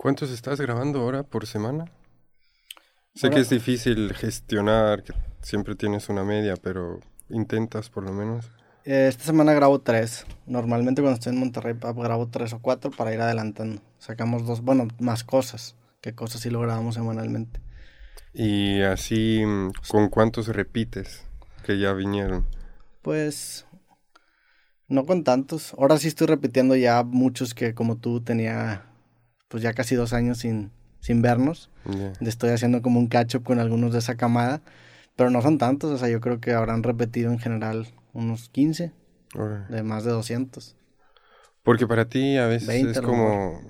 ¿Cuántos 0.00 0.30
estás 0.30 0.58
grabando 0.58 1.00
ahora 1.00 1.24
por 1.24 1.46
semana? 1.46 1.84
Sé 3.14 3.28
que 3.28 3.40
es 3.40 3.50
difícil 3.50 4.14
gestionar, 4.14 5.02
que 5.02 5.12
siempre 5.42 5.74
tienes 5.74 6.08
una 6.08 6.24
media, 6.24 6.54
pero 6.56 7.00
intentas 7.28 7.90
por 7.90 8.04
lo 8.04 8.12
menos. 8.14 8.50
Eh, 8.86 9.08
esta 9.08 9.24
semana 9.24 9.52
grabo 9.52 9.82
tres. 9.82 10.24
Normalmente 10.46 11.02
cuando 11.02 11.16
estoy 11.16 11.34
en 11.34 11.40
Monterrey 11.40 11.74
grabo 11.78 12.28
tres 12.28 12.54
o 12.54 12.60
cuatro 12.60 12.90
para 12.90 13.12
ir 13.12 13.20
adelantando. 13.20 13.82
Sacamos 13.98 14.46
dos, 14.46 14.62
bueno, 14.62 14.88
más 15.00 15.22
cosas. 15.22 15.76
¿Qué 16.00 16.14
cosas 16.14 16.40
sí 16.40 16.48
lo 16.48 16.60
grabamos 16.60 16.94
semanalmente? 16.94 17.60
Y 18.32 18.80
así, 18.80 19.42
¿con 19.88 20.08
cuántos 20.08 20.46
repites 20.48 21.26
que 21.62 21.78
ya 21.78 21.92
vinieron? 21.92 22.46
Pues 23.02 23.66
no 24.88 25.04
con 25.04 25.24
tantos. 25.24 25.74
Ahora 25.76 25.98
sí 25.98 26.08
estoy 26.08 26.26
repitiendo 26.26 26.74
ya 26.74 27.02
muchos 27.02 27.52
que 27.52 27.74
como 27.74 27.98
tú 27.98 28.22
tenía 28.22 28.86
pues 29.50 29.62
ya 29.62 29.74
casi 29.74 29.96
dos 29.96 30.12
años 30.12 30.38
sin, 30.38 30.70
sin 31.00 31.20
vernos. 31.20 31.70
Estoy 32.20 32.50
haciendo 32.50 32.82
como 32.82 33.00
un 33.00 33.08
catch-up 33.08 33.42
con 33.42 33.58
algunos 33.58 33.92
de 33.92 33.98
esa 33.98 34.14
camada. 34.14 34.62
Pero 35.16 35.28
no 35.28 35.42
son 35.42 35.58
tantos, 35.58 35.90
o 35.90 35.98
sea, 35.98 36.08
yo 36.08 36.20
creo 36.20 36.40
que 36.40 36.52
habrán 36.52 36.82
repetido 36.82 37.30
en 37.30 37.38
general 37.38 37.88
unos 38.14 38.48
15, 38.48 38.92
de 39.68 39.82
más 39.82 40.04
de 40.04 40.12
200. 40.12 40.76
Porque 41.62 41.86
para 41.86 42.06
ti 42.06 42.38
a 42.38 42.46
veces 42.46 42.84
es 42.86 43.00
como, 43.02 43.60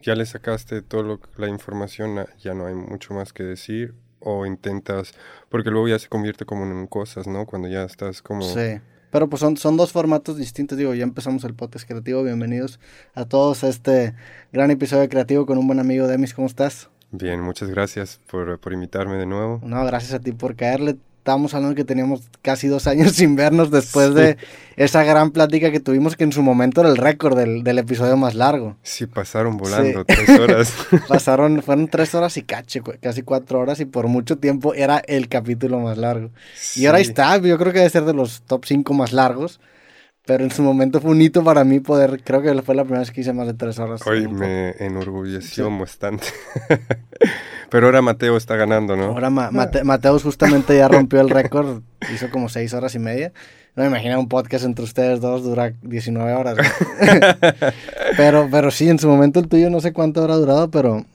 ya 0.00 0.14
le 0.14 0.24
sacaste 0.24 0.80
toda 0.80 1.18
la 1.36 1.48
información, 1.48 2.24
ya 2.38 2.54
no 2.54 2.66
hay 2.66 2.74
mucho 2.74 3.12
más 3.12 3.32
que 3.32 3.42
decir, 3.42 3.94
o 4.20 4.46
intentas, 4.46 5.12
porque 5.50 5.70
luego 5.70 5.88
ya 5.88 5.98
se 5.98 6.08
convierte 6.08 6.46
como 6.46 6.64
en 6.64 6.86
cosas, 6.86 7.26
¿no? 7.26 7.44
Cuando 7.44 7.68
ya 7.68 7.82
estás 7.82 8.22
como... 8.22 8.42
Sí. 8.42 8.80
Pero 9.10 9.28
pues 9.28 9.40
son, 9.40 9.56
son 9.56 9.76
dos 9.76 9.92
formatos 9.92 10.36
distintos. 10.36 10.78
Digo, 10.78 10.94
ya 10.94 11.04
empezamos 11.04 11.44
el 11.44 11.54
podcast 11.54 11.86
creativo. 11.86 12.22
Bienvenidos 12.22 12.80
a 13.14 13.24
todos 13.24 13.64
a 13.64 13.68
este 13.68 14.14
gran 14.52 14.70
episodio 14.70 15.08
creativo 15.08 15.46
con 15.46 15.58
un 15.58 15.66
buen 15.66 15.80
amigo 15.80 16.06
Demis. 16.06 16.34
¿Cómo 16.34 16.46
estás? 16.46 16.88
Bien, 17.10 17.40
muchas 17.40 17.70
gracias 17.70 18.20
por, 18.30 18.60
por 18.60 18.72
invitarme 18.72 19.16
de 19.16 19.26
nuevo. 19.26 19.60
No, 19.64 19.84
gracias 19.84 20.14
a 20.14 20.20
ti 20.20 20.32
por 20.32 20.54
caerle 20.54 20.96
estábamos 21.30 21.54
hablando 21.54 21.76
que 21.76 21.84
teníamos 21.84 22.22
casi 22.42 22.66
dos 22.66 22.88
años 22.88 23.12
sin 23.16 23.36
vernos 23.36 23.70
después 23.70 24.14
de 24.14 24.36
esa 24.76 25.04
gran 25.04 25.30
plática 25.30 25.70
que 25.70 25.78
tuvimos, 25.78 26.16
que 26.16 26.24
en 26.24 26.32
su 26.32 26.42
momento 26.42 26.80
era 26.80 26.90
el 26.90 26.96
récord 26.96 27.38
del, 27.38 27.62
del 27.62 27.78
episodio 27.78 28.16
más 28.16 28.34
largo. 28.34 28.76
Sí, 28.82 29.06
pasaron 29.06 29.56
volando 29.56 30.04
tres 30.04 30.28
horas. 30.28 30.74
Pasaron, 31.08 31.62
fueron 31.62 31.86
tres 31.86 32.14
horas 32.16 32.36
y 32.36 32.42
cache, 32.42 32.82
casi 33.00 33.22
cuatro 33.22 33.60
horas, 33.60 33.78
y 33.78 33.84
por 33.84 34.08
mucho 34.08 34.38
tiempo 34.38 34.74
era 34.74 34.98
el 35.06 35.28
capítulo 35.28 35.78
más 35.78 35.98
largo. 35.98 36.30
Y 36.74 36.86
ahora 36.86 36.98
está, 36.98 37.36
yo 37.36 37.56
creo 37.58 37.72
que 37.72 37.78
debe 37.78 37.90
ser 37.90 38.04
de 38.04 38.14
los 38.14 38.42
top 38.42 38.64
cinco 38.64 38.92
más 38.92 39.12
largos. 39.12 39.60
Pero 40.30 40.44
en 40.44 40.52
su 40.52 40.62
momento 40.62 41.00
fue 41.00 41.10
un 41.10 41.20
hito 41.20 41.42
para 41.42 41.64
mí 41.64 41.80
poder, 41.80 42.22
creo 42.22 42.40
que 42.40 42.62
fue 42.62 42.76
la 42.76 42.84
primera 42.84 43.00
vez 43.00 43.10
que 43.10 43.22
hice 43.22 43.32
más 43.32 43.48
de 43.48 43.54
tres 43.54 43.80
horas. 43.80 44.00
Hoy 44.06 44.28
me 44.28 44.76
enorgulleció 44.78 45.76
bastante. 45.76 46.28
Pero 47.68 47.86
ahora 47.86 48.00
Mateo 48.00 48.36
está 48.36 48.54
ganando, 48.54 48.96
¿no? 48.96 49.06
Ahora 49.06 49.28
Mateo 49.28 50.20
justamente 50.20 50.76
ya 50.76 50.86
rompió 50.86 51.20
el 51.20 51.30
récord, 51.30 51.82
hizo 52.14 52.30
como 52.30 52.48
seis 52.48 52.72
horas 52.74 52.94
y 52.94 53.00
media. 53.00 53.32
No 53.74 53.82
me 53.82 53.88
imagino 53.88 54.20
un 54.20 54.28
podcast 54.28 54.64
entre 54.64 54.84
ustedes 54.84 55.20
dos 55.20 55.42
dura 55.42 55.72
19 55.82 56.32
horas. 56.32 56.56
pero, 58.16 58.46
pero 58.52 58.70
sí, 58.70 58.88
en 58.88 59.00
su 59.00 59.08
momento 59.08 59.40
el 59.40 59.48
tuyo 59.48 59.68
no 59.68 59.80
sé 59.80 59.92
cuánto 59.92 60.20
habrá 60.20 60.36
durado, 60.36 60.70
pero, 60.70 61.06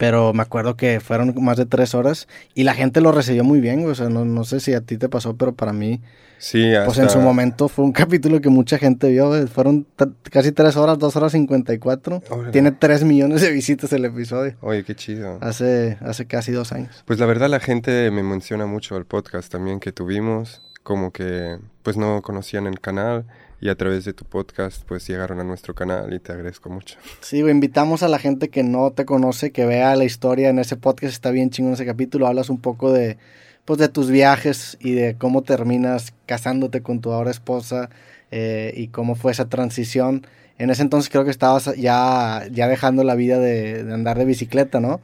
pero 0.00 0.32
me 0.32 0.40
acuerdo 0.42 0.78
que 0.78 0.98
fueron 0.98 1.34
más 1.44 1.58
de 1.58 1.66
tres 1.66 1.94
horas 1.94 2.26
y 2.54 2.64
la 2.64 2.72
gente 2.72 3.02
lo 3.02 3.12
recibió 3.12 3.44
muy 3.44 3.60
bien. 3.60 3.86
O 3.86 3.94
sea, 3.94 4.08
no, 4.08 4.24
no 4.24 4.44
sé 4.44 4.58
si 4.58 4.72
a 4.72 4.80
ti 4.80 4.96
te 4.96 5.10
pasó, 5.10 5.36
pero 5.36 5.52
para 5.52 5.74
mí 5.74 6.00
Sí, 6.38 6.72
Pues 6.86 6.96
en 6.96 7.10
su 7.10 7.18
momento 7.18 7.68
fue 7.68 7.84
un 7.84 7.92
capítulo 7.92 8.40
que 8.40 8.48
mucha 8.48 8.78
gente 8.78 9.10
vio, 9.10 9.46
fueron 9.48 9.86
casi 10.30 10.52
tres 10.52 10.74
horas, 10.78 10.98
dos 10.98 11.14
horas 11.14 11.32
cincuenta 11.32 11.74
y 11.74 11.78
cuatro. 11.78 12.22
Tiene 12.50 12.72
tres 12.72 13.04
millones 13.04 13.42
de 13.42 13.50
visitas 13.50 13.92
el 13.92 14.06
episodio. 14.06 14.56
Oye, 14.62 14.82
qué 14.82 14.94
chido. 14.94 15.36
Hace, 15.42 15.98
hace 16.00 16.24
casi 16.24 16.50
dos 16.50 16.72
años. 16.72 17.04
Pues 17.04 17.18
la 17.18 17.26
verdad 17.26 17.50
la 17.50 17.60
gente 17.60 18.10
me 18.10 18.22
menciona 18.22 18.64
mucho 18.64 18.96
el 18.96 19.04
podcast 19.04 19.52
también 19.52 19.80
que 19.80 19.92
tuvimos, 19.92 20.62
como 20.82 21.10
que 21.10 21.58
pues 21.82 21.98
no 21.98 22.22
conocían 22.22 22.66
el 22.66 22.80
canal 22.80 23.26
y 23.60 23.68
a 23.68 23.74
través 23.74 24.04
de 24.04 24.12
tu 24.12 24.24
podcast 24.24 24.82
pues 24.86 25.06
llegaron 25.06 25.38
a 25.40 25.44
nuestro 25.44 25.74
canal 25.74 26.12
y 26.12 26.18
te 26.18 26.32
agradezco 26.32 26.70
mucho. 26.70 26.96
Sí, 27.20 27.38
invitamos 27.38 28.02
a 28.02 28.08
la 28.08 28.18
gente 28.18 28.48
que 28.48 28.62
no 28.62 28.90
te 28.90 29.04
conoce, 29.04 29.52
que 29.52 29.66
vea 29.66 29.94
la 29.96 30.04
historia 30.04 30.48
en 30.48 30.58
ese 30.58 30.76
podcast, 30.76 31.12
está 31.12 31.30
bien 31.30 31.50
chingón 31.50 31.74
ese 31.74 31.86
capítulo, 31.86 32.26
hablas 32.26 32.50
un 32.50 32.60
poco 32.60 32.92
de 32.92 33.18
pues 33.64 33.78
de 33.78 33.88
tus 33.88 34.10
viajes 34.10 34.78
y 34.80 34.92
de 34.92 35.16
cómo 35.16 35.42
terminas 35.42 36.12
casándote 36.26 36.82
con 36.82 37.00
tu 37.00 37.12
ahora 37.12 37.30
esposa 37.30 37.90
eh, 38.30 38.72
y 38.76 38.88
cómo 38.88 39.14
fue 39.14 39.32
esa 39.32 39.48
transición. 39.48 40.26
En 40.58 40.70
ese 40.70 40.82
entonces 40.82 41.10
creo 41.10 41.24
que 41.24 41.30
estabas 41.30 41.74
ya, 41.76 42.46
ya 42.50 42.68
dejando 42.68 43.04
la 43.04 43.14
vida 43.14 43.38
de, 43.38 43.80
andar 43.92 44.18
de 44.18 44.24
bicicleta, 44.24 44.80
¿no? 44.80 45.00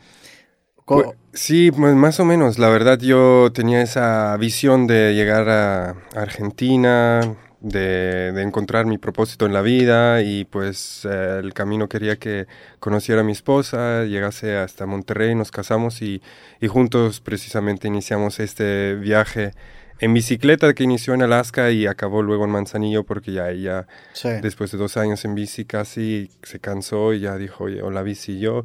Pues, 0.84 1.06
sí, 1.32 1.70
pues 1.70 1.94
más 1.94 2.20
o 2.20 2.24
menos. 2.24 2.58
La 2.58 2.68
verdad 2.68 2.98
yo 2.98 3.50
tenía 3.52 3.82
esa 3.82 4.36
visión 4.36 4.86
de 4.86 5.14
llegar 5.14 5.48
a 5.48 5.96
Argentina, 6.14 7.36
de, 7.66 8.42
encontrar 8.42 8.86
mi 8.86 8.96
propósito 8.96 9.44
en 9.46 9.52
la 9.52 9.60
vida 9.60 10.22
y 10.22 10.44
pues 10.44 11.04
eh, 11.04 11.40
el 11.42 11.52
camino 11.52 11.88
quería 11.88 12.16
que 12.16 12.46
conociera 12.78 13.22
a 13.22 13.24
mi 13.24 13.32
esposa, 13.32 14.04
llegase 14.04 14.56
hasta 14.56 14.86
Monterrey, 14.86 15.34
nos 15.34 15.50
casamos 15.50 16.00
y, 16.00 16.22
y, 16.60 16.68
juntos 16.68 17.20
precisamente 17.20 17.88
iniciamos 17.88 18.38
este 18.38 18.94
viaje 18.94 19.52
en 19.98 20.14
bicicleta 20.14 20.74
que 20.74 20.84
inició 20.84 21.14
en 21.14 21.22
Alaska 21.22 21.70
y 21.72 21.86
acabó 21.86 22.22
luego 22.22 22.44
en 22.44 22.50
Manzanillo 22.50 23.04
porque 23.04 23.32
ya 23.32 23.50
ella 23.50 23.88
después 24.42 24.70
de 24.70 24.78
dos 24.78 24.96
años 24.96 25.24
en 25.24 25.34
bici 25.34 25.64
casi 25.64 26.30
se 26.42 26.60
cansó 26.60 27.14
y 27.14 27.20
ya 27.20 27.36
dijo, 27.36 27.64
oye, 27.64 27.82
o 27.82 27.90
la 27.90 28.02
bici 28.02 28.38
yo 28.38 28.64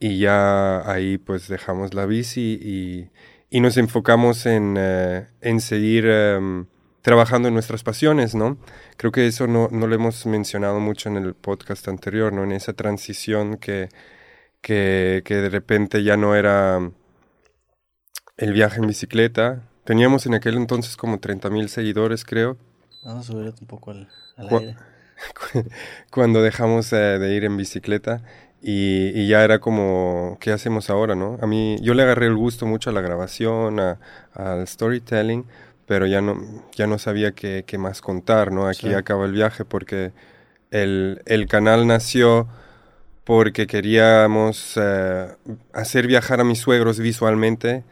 y 0.00 0.18
ya 0.18 0.90
ahí 0.90 1.18
pues 1.18 1.46
dejamos 1.46 1.94
la 1.94 2.06
bici 2.06 2.58
y, 2.60 3.10
y 3.48 3.60
nos 3.60 3.76
enfocamos 3.76 4.44
en, 4.46 4.74
eh, 4.76 5.26
en 5.40 5.60
seguir... 5.60 6.06
Em, 6.06 6.66
trabajando 7.02 7.48
en 7.48 7.54
nuestras 7.54 7.82
pasiones, 7.82 8.34
¿no? 8.34 8.58
Creo 8.96 9.12
que 9.12 9.26
eso 9.26 9.46
no, 9.46 9.68
no 9.70 9.86
lo 9.86 9.94
hemos 9.94 10.26
mencionado 10.26 10.80
mucho 10.80 11.08
en 11.08 11.16
el 11.16 11.34
podcast 11.34 11.88
anterior, 11.88 12.32
¿no? 12.32 12.44
En 12.44 12.52
esa 12.52 12.72
transición 12.72 13.56
que, 13.56 13.88
que, 14.60 15.22
que 15.24 15.36
de 15.36 15.48
repente 15.48 16.02
ya 16.02 16.16
no 16.16 16.34
era 16.34 16.78
el 18.36 18.52
viaje 18.52 18.80
en 18.80 18.86
bicicleta. 18.86 19.62
Teníamos 19.84 20.26
en 20.26 20.34
aquel 20.34 20.56
entonces 20.56 20.96
como 20.96 21.20
30 21.20 21.50
mil 21.50 21.68
seguidores, 21.68 22.24
creo. 22.24 22.56
Vamos 23.04 23.28
a 23.28 23.32
subir 23.32 23.52
un 23.60 23.66
poco 23.66 23.92
al, 23.92 24.08
aire. 24.36 24.76
Cuando 26.10 26.42
dejamos 26.42 26.92
eh, 26.92 26.96
de 26.96 27.34
ir 27.34 27.44
en 27.44 27.56
bicicleta 27.56 28.22
y, 28.62 29.08
y, 29.18 29.26
ya 29.26 29.42
era 29.42 29.58
como, 29.58 30.36
¿qué 30.40 30.52
hacemos 30.52 30.90
ahora, 30.90 31.14
no? 31.14 31.38
A 31.40 31.46
mí, 31.46 31.78
yo 31.80 31.94
le 31.94 32.02
agarré 32.02 32.26
el 32.26 32.36
gusto 32.36 32.66
mucho 32.66 32.90
a 32.90 32.92
la 32.92 33.00
grabación, 33.00 33.78
al 33.80 34.66
storytelling, 34.66 35.46
pero 35.90 36.06
ya 36.06 36.20
no, 36.20 36.40
ya 36.70 36.86
no 36.86 37.00
sabía 37.00 37.32
qué, 37.32 37.64
qué 37.66 37.76
más 37.76 38.00
contar, 38.00 38.52
¿no? 38.52 38.68
Aquí 38.68 38.94
acaba 38.94 39.26
el 39.26 39.32
viaje 39.32 39.64
porque 39.64 40.12
el, 40.70 41.20
el, 41.26 41.48
canal 41.48 41.84
nació 41.88 42.46
porque 43.24 43.66
queríamos 43.66 44.74
eh, 44.76 45.26
hacer 45.72 46.06
viajar 46.06 46.40
a 46.40 46.44
mis 46.44 46.60
suegros 46.60 47.00
visualmente, 47.00 47.82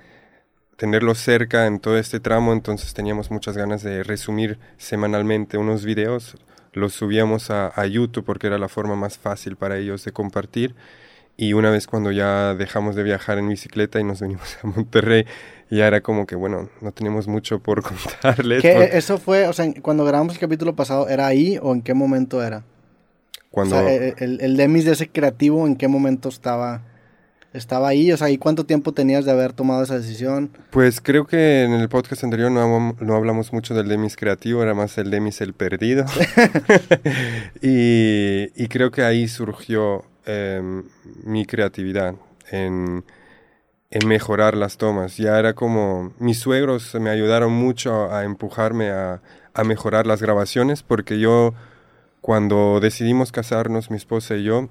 tenerlos 0.76 1.18
cerca 1.18 1.66
en 1.66 1.80
todo 1.80 1.98
este 1.98 2.20
tramo, 2.20 2.52
entonces 2.52 2.94
teníamos 2.94 3.32
muchas 3.32 3.56
ganas 3.56 3.82
de 3.82 4.04
resumir 4.04 4.60
semanalmente 4.76 5.58
unos 5.58 5.84
videos, 5.84 6.36
los 6.74 6.92
subíamos 6.92 7.50
a, 7.50 7.72
a 7.74 7.84
YouTube 7.86 8.24
porque 8.24 8.46
era 8.46 8.58
la 8.58 8.68
forma 8.68 8.94
más 8.94 9.18
fácil 9.18 9.56
para 9.56 9.76
ellos 9.76 10.04
de 10.04 10.12
compartir. 10.12 10.76
Y 11.40 11.52
una 11.52 11.70
vez 11.70 11.86
cuando 11.86 12.10
ya 12.10 12.54
dejamos 12.54 12.96
de 12.96 13.04
viajar 13.04 13.38
en 13.38 13.48
bicicleta 13.48 14.00
y 14.00 14.04
nos 14.04 14.20
venimos 14.20 14.58
a 14.62 14.68
Monterrey, 14.68 15.24
ya 15.70 15.86
era 15.86 16.00
como 16.00 16.26
que, 16.26 16.34
bueno, 16.34 16.68
no 16.80 16.92
teníamos 16.92 17.28
mucho 17.28 17.60
por 17.60 17.82
contarles. 18.22 18.62
¿Qué, 18.62 18.90
¿Eso 18.92 19.18
fue, 19.18 19.46
o 19.46 19.52
sea, 19.52 19.72
cuando 19.82 20.04
grabamos 20.04 20.34
el 20.34 20.40
capítulo 20.40 20.74
pasado, 20.74 21.08
¿era 21.08 21.26
ahí 21.26 21.58
o 21.60 21.72
en 21.72 21.82
qué 21.82 21.94
momento 21.94 22.42
era? 22.42 22.64
Cuando... 23.50 23.76
O 23.76 23.80
sea, 23.80 23.92
eh, 23.92 24.14
el, 24.18 24.40
el 24.40 24.56
Demis 24.56 24.84
de 24.84 24.92
ese 24.92 25.08
creativo, 25.08 25.66
¿en 25.66 25.76
qué 25.76 25.88
momento 25.88 26.28
estaba, 26.28 26.82
estaba 27.52 27.88
ahí? 27.88 28.12
O 28.12 28.16
sea, 28.16 28.30
¿y 28.30 28.38
cuánto 28.38 28.64
tiempo 28.64 28.92
tenías 28.92 29.24
de 29.24 29.32
haber 29.32 29.52
tomado 29.52 29.82
esa 29.82 29.98
decisión? 29.98 30.50
Pues 30.70 31.00
creo 31.00 31.26
que 31.26 31.64
en 31.64 31.72
el 31.72 31.88
podcast 31.88 32.24
anterior 32.24 32.50
no, 32.50 32.96
no 33.00 33.14
hablamos 33.14 33.52
mucho 33.52 33.74
del 33.74 33.88
Demis 33.88 34.16
creativo, 34.16 34.62
era 34.62 34.74
más 34.74 34.96
el 34.98 35.10
Demis 35.10 35.40
el 35.40 35.54
perdido. 35.54 36.04
y, 37.62 38.50
y, 38.54 38.68
creo 38.68 38.90
que 38.90 39.02
ahí 39.02 39.28
surgió 39.28 40.04
em, 40.26 40.84
mi 41.24 41.46
creatividad 41.46 42.14
en 42.50 43.04
en 43.90 44.06
mejorar 44.08 44.56
las 44.56 44.76
tomas. 44.78 45.16
Ya 45.16 45.38
era 45.38 45.54
como, 45.54 46.12
mis 46.18 46.38
suegros 46.38 46.94
me 46.96 47.10
ayudaron 47.10 47.52
mucho 47.52 48.12
a 48.12 48.24
empujarme 48.24 48.90
a, 48.90 49.22
a, 49.54 49.64
mejorar 49.64 50.06
las 50.06 50.22
grabaciones 50.22 50.82
porque 50.82 51.18
yo, 51.20 51.54
cuando 52.20 52.80
decidimos 52.80 53.32
casarnos, 53.32 53.90
mi 53.90 53.96
esposa 53.96 54.36
y 54.36 54.44
yo, 54.44 54.68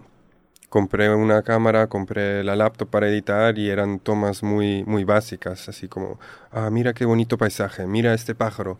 compré 0.69 1.13
una 1.13 1.41
cámara, 1.43 1.87
compré 1.87 2.43
la 2.43 2.55
laptop 2.55 2.89
para 2.89 3.07
editar 3.07 3.57
y 3.57 3.69
eran 3.69 3.99
tomas 3.99 4.43
muy, 4.43 4.83
muy 4.85 5.03
básicas, 5.03 5.69
así 5.69 5.87
como, 5.87 6.19
ah, 6.51 6.69
mira 6.69 6.93
qué 6.93 7.05
bonito 7.05 7.37
paisaje, 7.37 7.87
mira 7.87 8.13
este 8.13 8.35
pájaro. 8.35 8.79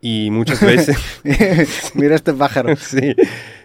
Y 0.00 0.30
muchas 0.30 0.60
veces... 0.60 0.96
Mira 1.94 2.14
este 2.14 2.32
pájaro. 2.32 2.76
sí. 2.76 3.14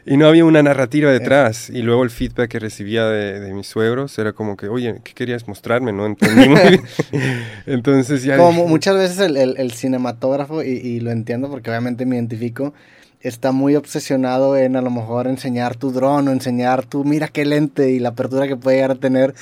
Y 0.06 0.18
no 0.18 0.28
había 0.28 0.45
una 0.45 0.63
narrativa 0.63 1.12
detrás. 1.12 1.69
Y 1.69 1.81
luego 1.81 2.04
el 2.04 2.10
feedback 2.10 2.50
que 2.50 2.60
recibía 2.60 3.06
de, 3.06 3.54
mis 3.54 3.68
suegros 3.68 4.18
era 4.18 4.33
como 4.33 4.57
que, 4.57 4.68
oye, 4.68 5.01
¿qué 5.04 5.13
querías 5.13 5.48
mostrarme? 5.48 5.92
No 5.94 6.06
entendí 6.06 6.50
muy 6.50 6.62
bien. 6.62 6.81
Entonces 7.66 8.24
ya... 8.24 8.38
Como 8.38 8.68
muchas 8.68 8.95
veces 8.95 9.19
el, 9.19 9.72
cinematógrafo, 9.72 10.63
y, 10.63 10.69
y, 10.69 11.00
lo 11.00 11.12
entiendo 11.12 11.50
porque 11.50 11.69
obviamente 11.69 12.06
me 12.06 12.16
identifico, 12.16 12.74
está 13.22 13.51
muy 13.51 13.75
obsesionado 13.75 14.57
en 14.57 14.75
a 14.75 14.81
lo 14.81 14.89
mejor 14.89 15.28
enseñar 15.28 15.75
tu 15.75 15.92
dron 15.92 16.28
o 16.28 16.31
enseñar 16.31 16.86
tu, 16.86 17.04
mira 17.04 17.28
qué 17.28 17.45
lente 17.45 17.92
y 17.92 18.00
la 18.00 18.10
apertura 18.10 18.48
que 18.48 18.57
puede 18.57 18.78
llegar 18.78 18.92
a 18.92 18.95
tener. 18.95 19.36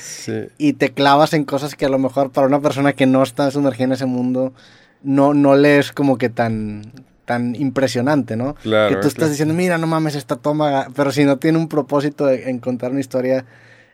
Y 0.58 0.74
te 0.74 0.90
clavas 0.90 1.32
en 1.32 1.44
cosas 1.44 1.74
que 1.74 1.86
a 1.86 1.88
lo 1.88 1.98
mejor 1.98 2.30
para 2.30 2.46
una 2.46 2.60
persona 2.60 2.92
que 2.92 3.06
no 3.06 3.22
está 3.22 3.50
sumergida 3.50 3.84
en 3.86 3.92
ese 3.92 4.06
mundo, 4.06 4.52
no, 5.02 5.34
no 5.34 5.56
le 5.56 5.78
es 5.78 5.92
como 5.92 6.18
que 6.18 6.28
tan, 6.28 6.92
tan 7.24 7.54
impresionante, 7.54 8.36
¿no? 8.36 8.54
Claro, 8.56 8.96
que 8.96 9.02
tú 9.02 9.08
estás 9.08 9.30
diciendo, 9.30 9.54
mira, 9.54 9.78
no 9.78 9.86
mames, 9.86 10.14
esta 10.14 10.36
toma, 10.36 10.88
pero 10.94 11.12
si 11.12 11.24
no 11.24 11.38
tiene 11.38 11.58
un 11.58 11.68
propósito 11.68 12.26
de, 12.26 12.50
en 12.50 12.58
contar 12.58 12.90
una 12.90 13.00
historia, 13.00 13.44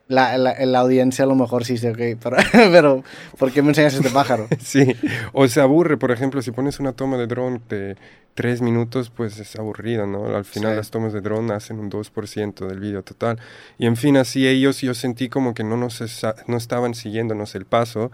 la, 0.09 0.39
la, 0.39 0.79
audiencia 0.79 1.25
a 1.25 1.29
lo 1.29 1.35
mejor 1.35 1.65
sí 1.65 1.75
dice, 1.75 1.91
ok, 1.91 2.19
pero, 2.23 2.37
pero 2.53 3.05
¿por 3.39 3.53
qué 3.53 3.63
me 3.63 3.71
enseñas 3.71 3.95
este 3.95 4.11
pájaro? 4.11 4.47
sí, 4.61 4.95
o 5.33 5.49
se 5.49 5.61
aburre, 5.61 5.97
por 5.97 6.13
ejemplo, 6.13 6.43
si 6.43 6.53
pones 6.53 6.79
una 6.79 6.93
toma 6.93 7.17
de 7.17 7.27
dron 7.27 7.61
de 7.69 7.97
tres 8.35 8.61
minutos, 8.63 9.11
pues 9.11 9.39
es 9.39 9.57
aburrido, 9.57 10.07
¿no? 10.07 10.37
Al 10.37 10.45
final 10.45 10.77
las 10.77 10.91
tomas 10.91 11.13
de 11.13 11.23
dron 11.23 11.51
hacen 11.51 11.79
un 11.79 11.91
2% 11.91 12.69
del 12.69 12.81
vídeo 12.81 13.03
total. 13.03 13.41
Y 13.79 13.87
en 13.87 13.97
fin, 13.97 14.19
así 14.19 14.47
ellos 14.47 14.83
yo 14.83 14.93
sentí 14.95 15.29
como 15.31 15.55
que 15.55 15.65
no, 15.65 15.77
nos 15.77 16.03
no 16.47 16.57
estaban 16.57 16.95
siguiéndonos 16.95 17.55
el 17.55 17.65
paso 17.65 18.13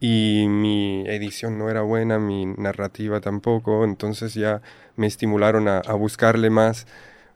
y 0.00 0.46
mi 0.48 1.04
edición 1.08 1.58
no 1.58 1.70
era 1.70 1.82
buena, 1.82 2.18
mi 2.18 2.46
narrativa 2.46 3.20
tampoco, 3.20 3.84
entonces 3.84 4.34
ya 4.34 4.62
me 4.96 5.06
estimularon 5.06 5.68
a, 5.68 5.78
a 5.78 5.94
buscarle 5.94 6.50
más 6.50 6.86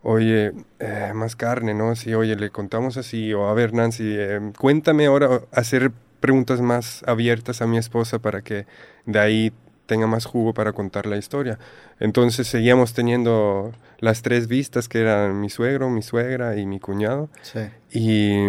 oye, 0.03 0.53
eh, 0.81 1.13
más 1.15 1.37
carne, 1.37 1.75
¿no? 1.75 1.95
Sí, 1.97 2.15
oye, 2.15 2.37
le 2.37 2.51
contamos 2.51 2.97
así, 2.97 3.33
o 3.33 3.49
a 3.49 3.55
ver, 3.55 3.73
Nancy, 3.73 4.15
eh, 4.17 4.41
cuéntame 4.59 5.07
ahora, 5.07 5.43
hacer 5.53 5.93
preguntas 6.21 6.61
más 6.61 7.03
abiertas 7.07 7.63
a 7.63 7.67
mi 7.67 7.79
esposa 7.79 8.19
para 8.19 8.43
que 8.43 8.67
de 9.07 9.19
ahí 9.19 9.53
tenga 9.87 10.07
más 10.07 10.25
jugo 10.25 10.55
para 10.55 10.73
contar 10.73 11.07
la 11.07 11.17
historia. 11.17 11.59
Entonces 12.01 12.47
seguíamos 12.47 12.95
teniendo 12.95 13.73
las 13.99 14.23
tres 14.23 14.49
vistas, 14.49 14.89
que 14.89 15.01
eran 15.01 15.41
mi 15.41 15.51
suegro, 15.51 15.91
mi 15.91 16.03
suegra 16.03 16.57
y 16.57 16.67
mi 16.67 16.81
cuñado. 16.81 17.29
Sí. 17.43 17.61
Y, 17.91 18.47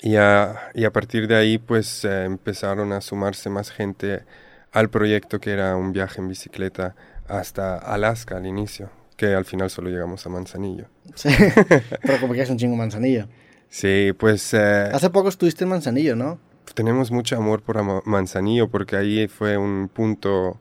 y, 0.00 0.16
a, 0.16 0.70
y 0.74 0.84
a 0.84 0.92
partir 0.92 1.26
de 1.28 1.36
ahí, 1.36 1.58
pues 1.58 2.04
eh, 2.04 2.24
empezaron 2.24 2.92
a 2.92 3.00
sumarse 3.00 3.50
más 3.50 3.70
gente 3.70 4.24
al 4.72 4.90
proyecto, 4.90 5.40
que 5.40 5.52
era 5.52 5.76
un 5.76 5.92
viaje 5.92 6.20
en 6.20 6.28
bicicleta 6.28 6.94
hasta 7.28 7.76
Alaska 7.76 8.36
al 8.36 8.46
inicio 8.46 8.90
que 9.16 9.34
al 9.34 9.44
final 9.44 9.70
solo 9.70 9.88
llegamos 9.88 10.24
a 10.26 10.28
Manzanillo. 10.28 10.86
Sí, 11.14 11.30
pero 12.02 12.20
como 12.20 12.34
que 12.34 12.42
es 12.42 12.50
un 12.50 12.58
chingo 12.58 12.76
Manzanillo. 12.76 13.26
Sí, 13.68 14.12
pues... 14.18 14.52
Eh, 14.54 14.90
Hace 14.92 15.10
poco 15.10 15.28
estuviste 15.28 15.64
en 15.64 15.70
Manzanillo, 15.70 16.14
¿no? 16.14 16.38
Tenemos 16.74 17.10
mucho 17.10 17.36
amor 17.36 17.62
por 17.62 17.82
Manzanillo 18.06 18.68
porque 18.68 18.96
ahí 18.96 19.28
fue 19.28 19.56
un 19.56 19.88
punto 19.88 20.60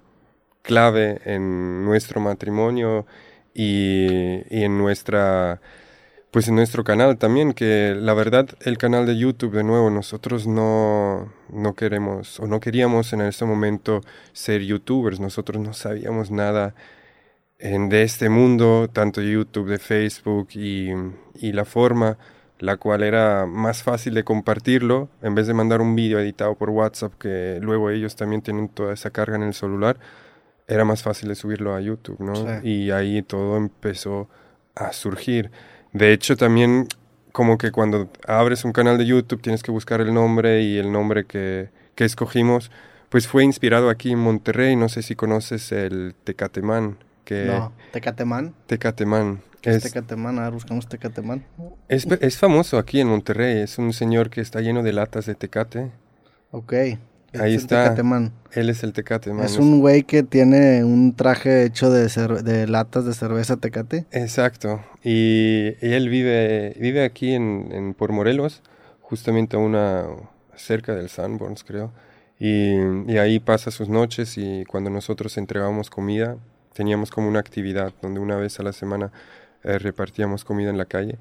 clave 0.62 1.22
en 1.26 1.84
nuestro 1.84 2.22
matrimonio 2.22 3.06
y, 3.54 4.42
y 4.50 4.64
en 4.64 4.78
nuestra 4.78 5.60
pues 6.36 6.50
en 6.50 6.56
nuestro 6.56 6.84
canal 6.84 7.18
también, 7.18 7.54
que 7.54 7.96
la 7.98 8.14
verdad 8.14 8.50
el 8.66 8.78
canal 8.78 9.06
de 9.06 9.18
YouTube, 9.18 9.54
de 9.54 9.64
nuevo, 9.64 9.90
nosotros 9.90 10.48
no, 10.48 11.32
no 11.48 11.76
queremos 11.76 12.42
o 12.42 12.46
no 12.46 12.60
queríamos 12.60 13.14
en 13.14 13.22
ese 13.22 13.46
momento 13.46 14.02
ser 14.34 14.62
youtubers, 14.62 15.22
nosotros 15.22 15.62
no 15.62 15.74
sabíamos 15.74 16.32
nada 16.32 16.76
en, 17.58 17.88
de 17.88 18.04
este 18.04 18.28
mundo, 18.28 18.90
tanto 18.92 19.22
YouTube, 19.22 19.70
de 19.70 19.80
Facebook 19.80 20.50
y, 20.56 20.90
y, 21.36 21.54
la 21.54 21.64
forma 21.64 22.18
la 22.60 22.76
cual 22.76 23.04
era 23.04 23.46
más 23.46 23.82
fácil 23.82 24.14
de 24.14 24.26
compartirlo, 24.26 25.08
en 25.22 25.36
vez 25.36 25.48
de 25.48 25.54
mandar 25.54 25.80
un 25.80 25.96
vídeo 25.96 26.20
editado 26.20 26.56
por 26.56 26.70
WhatsApp, 26.70 27.14
que 27.18 27.60
luego 27.62 27.92
ellos 27.92 28.18
también 28.18 28.42
tienen 28.42 28.68
toda 28.68 28.94
esa 28.94 29.10
carga 29.10 29.38
en 29.38 29.44
el 29.44 29.54
celular, 29.54 30.00
era 30.68 30.84
más 30.84 31.02
fácil 31.02 31.30
de 31.30 31.36
subirlo 31.36 31.74
a 31.74 31.80
YouTube, 31.80 32.20
¿no? 32.20 32.62
Y 32.62 32.92
ahí 32.92 33.22
todo 33.22 33.56
empezó 33.56 34.28
a 34.76 34.92
surgir. 34.92 35.50
De 35.96 36.14
hecho, 36.14 36.38
también 36.38 36.88
como 37.32 37.58
que 37.58 37.72
cuando 37.72 38.10
abres 38.28 38.66
un 38.66 38.72
canal 38.72 38.98
de 38.98 39.06
YouTube 39.06 39.42
tienes 39.42 39.64
que 39.64 39.72
buscar 39.72 40.02
el 40.02 40.14
nombre 40.14 40.62
y 40.62 40.78
el 40.78 40.92
nombre 40.92 41.26
que, 41.26 41.70
que 41.96 42.06
escogimos, 42.06 42.72
pues 43.10 43.28
fue 43.28 43.44
inspirado 43.44 43.90
aquí 43.90 44.12
en 44.12 44.20
Monterrey, 44.20 44.76
no 44.76 44.90
sé 44.90 45.02
si 45.02 45.16
conoces 45.16 45.72
el 45.72 46.16
Tecatemán 46.24 46.98
no, 47.32 47.74
Tecatemán. 47.92 48.54
Tecatemán. 48.68 49.42
es, 49.64 49.84
Tecatemán? 49.84 50.40
A 50.40 50.44
ver, 50.44 50.52
buscamos 50.52 50.88
Tecatemán. 50.88 51.44
Es, 51.88 52.06
es, 52.06 52.38
famoso 52.38 52.78
aquí 52.78 53.00
en 53.00 53.08
Monterrey. 53.08 53.62
Es 53.62 53.78
un 53.78 53.94
señor 53.94 54.30
que 54.30 54.42
está 54.42 54.62
lleno 54.62 54.84
de 54.84 54.94
latas 54.94 55.26
de 55.26 55.36
tecate. 55.36 55.92
Ok. 56.52 56.74
Ahí 57.40 57.56
está. 57.56 57.84
Tecatemán. 57.84 58.32
Él 58.52 58.70
es 58.70 58.84
el 58.84 58.94
Tecatemán. 58.94 59.46
Es 59.46 59.58
un 59.58 59.80
güey 59.80 60.04
que 60.04 60.24
tiene 60.24 60.84
un 60.84 61.16
traje 61.16 61.64
hecho 61.64 61.90
de, 61.90 62.08
de 62.44 62.68
latas 62.68 63.06
de 63.06 63.14
cerveza 63.14 63.58
Tecate. 63.58 64.06
Exacto. 64.12 64.84
Y, 65.04 65.74
él 65.82 66.10
vive, 66.10 66.76
vive 66.80 67.04
aquí 67.04 67.34
en, 67.34 67.70
en, 67.72 67.94
por 67.94 68.12
Morelos, 68.12 68.62
justamente 69.02 69.58
una 69.58 70.06
cerca 70.56 70.96
del 70.96 71.10
Sanborns, 71.10 71.64
creo. 71.64 71.92
Y, 72.40 72.76
y 73.08 73.18
ahí 73.18 73.40
pasa 73.40 73.72
sus 73.72 73.90
noches 73.90 74.38
y 74.38 74.66
cuando 74.66 74.90
nosotros 74.90 75.38
entregamos 75.38 75.90
comida, 75.90 76.38
teníamos 76.74 77.10
como 77.10 77.28
una 77.30 77.40
actividad 77.40 77.94
donde 78.02 78.20
una 78.20 78.36
vez 78.36 78.60
a 78.60 78.64
la 78.64 78.74
semana 78.74 79.12
eh, 79.64 79.80
repartíamos 79.80 80.44
comida 80.44 80.70
en 80.70 80.78
la 80.78 80.86
calle. 80.86 81.18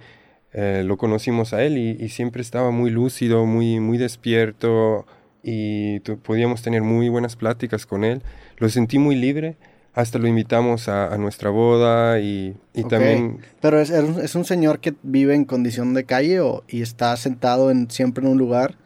Eh, 0.52 0.82
lo 0.84 0.96
conocimos 0.98 1.52
a 1.54 1.62
él 1.64 1.78
y, 1.78 2.08
siempre 2.10 2.42
estaba 2.42 2.70
muy 2.70 2.90
lúcido, 2.90 3.46
muy, 3.46 3.80
muy 3.80 3.98
despierto 3.98 5.06
y 5.44 6.00
podíamos 6.00 6.62
tener 6.62 6.82
muy 6.82 7.10
buenas 7.10 7.36
pláticas 7.36 7.84
con 7.84 8.02
él. 8.02 8.22
Lo 8.56 8.68
sentí 8.70 8.98
muy 8.98 9.14
libre, 9.14 9.56
hasta 9.92 10.18
lo 10.18 10.26
invitamos 10.26 10.88
a, 10.88 11.16
nuestra 11.18 11.50
boda 11.50 12.18
y, 12.18 12.56
también... 12.88 13.40
Pero 13.60 13.78
es, 13.78 13.90
es, 13.90 14.34
un 14.34 14.44
señor 14.46 14.80
que 14.80 14.94
vive 15.02 15.34
en 15.34 15.44
condición 15.44 15.92
de 15.92 16.04
calle 16.04 16.40
o, 16.40 16.64
y 16.66 16.80
está 16.80 17.14
sentado 17.16 17.70
en, 17.70 17.90
siempre 17.90 18.24
en 18.24 18.32
un 18.32 18.38
lugar 18.38 18.76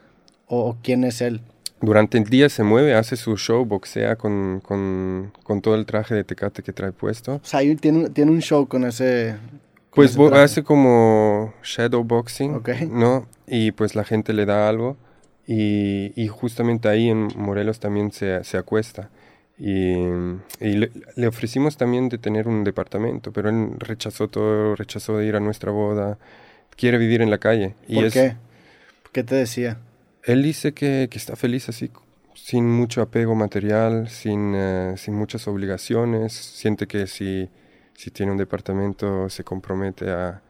o 0.46 0.76
quién 0.82 1.05
es 1.05 1.20
él? 1.20 1.40
durante 1.81 2.19
el 2.19 2.25
día 2.25 2.49
se 2.49 2.64
mueve, 2.64 2.94
hace 2.94 3.14
su 3.14 3.37
show, 3.37 3.64
boxea 3.64 4.16
con, 4.16 4.61
con, 4.64 5.32
con 5.44 5.61
todo 5.61 5.76
el 5.76 5.87
traje 5.87 6.12
de 6.12 6.25
tecate 6.25 6.64
que 6.64 6.72
trae 6.72 6.90
puesto. 6.90 7.37
O 7.37 7.40
sea, 7.44 7.61
tiene, 7.76 8.11
tiene 8.11 8.32
un 8.32 8.40
show 8.40 8.66
con 8.66 8.84
ese... 8.84 9.37
pues 9.94 10.19
hace 10.19 10.64
como 10.64 11.54
shadow 11.62 12.02
boxing, 12.02 12.61
¿no? 12.90 13.28
Y 13.46 13.70
pues 13.70 13.94
la 13.94 14.02
gente 14.02 14.32
le 14.32 14.44
da 14.44 14.69
algo 14.69 14.96
y, 15.50 16.12
y 16.14 16.28
justamente 16.28 16.88
ahí 16.88 17.09
en 17.09 17.28
Morelos 17.35 17.81
también 17.81 18.12
se, 18.12 18.45
se 18.45 18.59
acuesta. 18.59 19.09
Y, 19.59 19.95
y 20.61 20.73
le, 20.75 20.93
le, 21.17 21.26
ofrecimos 21.26 21.78
también 21.78 22.11
de 22.11 22.19
tener 22.19 22.47
un 22.47 22.64
departamento, 22.64 23.33
pero 23.33 23.49
él 23.49 23.71
rechazó 23.78 24.28
todo, 24.28 24.76
rechazó 24.76 25.17
de 25.17 25.25
ir 25.26 25.37
a 25.37 25.40
nuestra 25.40 25.73
boda, 25.73 26.19
quiere 26.76 26.99
vivir 26.99 27.23
en 27.23 27.31
la 27.31 27.38
calle. 27.38 27.75
Y 27.88 27.95
¿Por 27.95 28.11
qué? 28.12 28.37
¿Qué 29.11 29.25
te 29.25 29.37
decía? 29.37 29.78
Él 30.23 30.43
dice 30.43 30.75
que, 30.75 31.09
está 31.11 31.35
feliz 31.35 31.71
así, 31.71 31.90
sin 32.35 32.71
mucho 32.71 33.00
apego 33.00 33.35
material, 33.35 34.11
sin, 34.11 34.52
eh, 34.55 34.95
sin 34.99 35.14
muchas 35.14 35.49
obligaciones. 35.49 36.35
Siente 36.35 36.87
que 36.87 37.07
si, 37.07 37.49
si 37.95 38.11
tiene 38.11 38.33
un 38.33 38.38
departamento 38.38 39.31
se 39.31 39.45
compromete 39.45 40.11
a, 40.11 40.43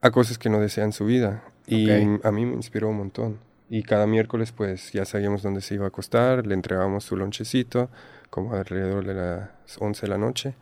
a 0.00 0.10
cosas 0.12 0.38
que 0.38 0.48
no 0.48 0.60
desea 0.60 0.84
en 0.84 0.92
su 0.92 1.04
vida. 1.04 1.42
Y 1.66 1.90
a 1.90 2.30
mí 2.30 2.46
me 2.46 2.54
inspiró 2.54 2.90
un 2.90 2.98
montón. 2.98 3.53
Y 3.74 3.82
cada 3.82 4.06
miércoles 4.06 4.52
pues 4.52 4.92
ya 4.92 5.04
sabíamos 5.04 5.42
dónde 5.42 5.60
se 5.60 5.74
iba 5.74 5.84
a 5.84 5.88
acostar, 5.88 6.46
le 6.46 6.54
entregábamos 6.54 7.02
su 7.02 7.16
lonchecito, 7.16 7.90
como 8.30 8.54
alrededor 8.54 9.04
de 9.04 9.14
las 9.14 9.50
11 9.80 10.02
de 10.02 10.08
la 10.10 10.16
noche. 10.16 10.54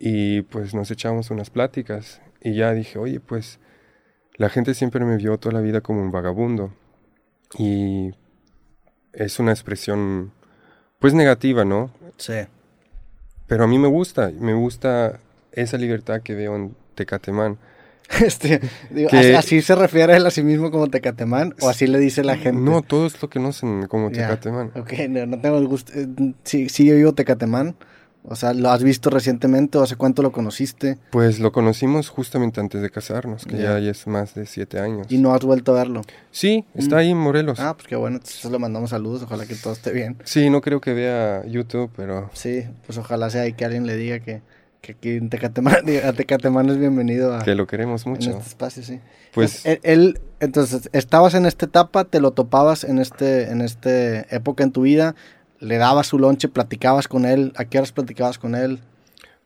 Y 0.00 0.42
pues 0.42 0.74
nos 0.74 0.90
echamos 0.90 1.30
unas 1.30 1.48
pláticas. 1.48 2.20
Y 2.40 2.56
ya 2.56 2.72
dije, 2.72 2.98
oye, 2.98 3.20
pues 3.20 3.60
la 4.34 4.48
gente 4.48 4.74
siempre 4.74 5.04
me 5.04 5.16
vio 5.16 5.38
toda 5.38 5.52
la 5.52 5.60
vida 5.60 5.80
como 5.80 6.02
un 6.02 6.10
vagabundo. 6.10 6.74
Y 7.56 8.10
es 9.12 9.38
una 9.38 9.52
expresión, 9.52 10.32
pues 10.98 11.14
negativa, 11.14 11.64
¿no? 11.64 11.92
Sí. 12.16 12.48
Pero 13.46 13.62
a 13.62 13.68
mí 13.68 13.78
me 13.78 13.86
gusta, 13.86 14.32
me 14.36 14.54
gusta 14.54 15.20
esa 15.52 15.78
libertad 15.78 16.20
que 16.22 16.34
veo 16.34 16.56
en 16.56 16.74
Tecatemán. 16.96 17.58
Este, 18.20 18.60
¿Así 19.36 19.62
se 19.62 19.74
refiere 19.74 20.16
él 20.16 20.26
a 20.26 20.30
sí 20.30 20.42
mismo 20.42 20.70
como 20.70 20.88
Tecatemán 20.88 21.54
o 21.60 21.68
así 21.68 21.86
le 21.86 21.98
dice 21.98 22.24
la 22.24 22.36
gente? 22.36 22.60
No, 22.60 22.82
todos 22.82 23.20
lo 23.22 23.30
conocen 23.30 23.86
como 23.86 24.10
Tecatemán. 24.10 24.72
Ok, 24.76 24.92
no, 25.08 25.40
tengo 25.40 25.58
el 25.58 25.66
gusto. 25.66 25.92
Eh, 25.94 26.06
sí, 26.44 26.68
sí, 26.68 26.84
yo 26.86 26.94
digo 26.94 27.14
Tecatemán, 27.14 27.76
O 28.22 28.36
sea, 28.36 28.52
¿lo 28.52 28.70
has 28.70 28.82
visto 28.82 29.08
recientemente 29.10 29.78
o 29.78 29.82
hace 29.82 29.96
cuánto 29.96 30.22
lo 30.22 30.32
conociste? 30.32 30.98
Pues 31.10 31.38
lo 31.38 31.52
conocimos 31.52 32.08
justamente 32.08 32.60
antes 32.60 32.82
de 32.82 32.90
casarnos, 32.90 33.46
que 33.46 33.56
ya, 33.56 33.78
es 33.78 34.06
más 34.06 34.34
de 34.34 34.44
siete 34.44 34.80
años. 34.80 35.06
¿Y 35.08 35.18
no 35.18 35.32
has 35.32 35.42
vuelto 35.42 35.72
a 35.72 35.76
verlo? 35.76 36.02
Sí, 36.30 36.66
está 36.74 36.96
mm. 36.96 36.98
ahí 36.98 37.10
en 37.10 37.16
Morelos. 37.16 37.60
Ah, 37.60 37.74
pues 37.74 37.88
qué 37.88 37.96
bueno, 37.96 38.16
entonces 38.16 38.50
le 38.50 38.58
mandamos 38.58 38.90
saludos, 38.90 39.22
ojalá 39.22 39.46
que 39.46 39.54
todo 39.54 39.72
esté 39.72 39.92
bien. 39.92 40.16
Sí, 40.24 40.50
no 40.50 40.60
creo 40.60 40.80
que 40.80 40.92
vea 40.92 41.46
YouTube, 41.46 41.90
pero... 41.96 42.28
Sí, 42.34 42.64
pues 42.84 42.98
ojalá 42.98 43.30
sea 43.30 43.42
ahí 43.42 43.54
que 43.54 43.64
alguien 43.64 43.86
le 43.86 43.96
diga 43.96 44.18
que, 44.18 44.42
que 44.80 44.92
aquí 44.92 45.10
en 45.10 45.28
Tecatemán, 45.30 46.70
es 46.70 46.78
bienvenido 46.78 47.34
a... 47.34 47.42
Que 47.42 47.54
lo 47.54 47.66
queremos 47.66 48.06
mucho. 48.06 48.30
En 48.30 48.36
este 48.36 48.48
espacio, 48.48 48.82
sí. 48.82 49.00
Pues... 49.32 49.64
Él, 49.64 50.20
entonces, 50.40 50.88
estabas 50.92 51.34
en 51.34 51.46
esta 51.46 51.66
etapa, 51.66 52.04
te 52.04 52.20
lo 52.20 52.30
topabas 52.32 52.84
en 52.84 52.98
este, 52.98 53.50
en 53.50 53.60
este 53.60 54.26
época 54.34 54.64
en 54.64 54.72
tu 54.72 54.82
vida 54.82 55.14
le 55.60 55.76
dabas 55.76 56.08
su 56.08 56.18
lonche, 56.18 56.48
platicabas 56.48 57.06
con 57.06 57.24
él, 57.24 57.52
¿a 57.56 57.66
qué 57.66 57.78
horas 57.78 57.92
platicabas 57.92 58.38
con 58.38 58.54
él? 58.54 58.80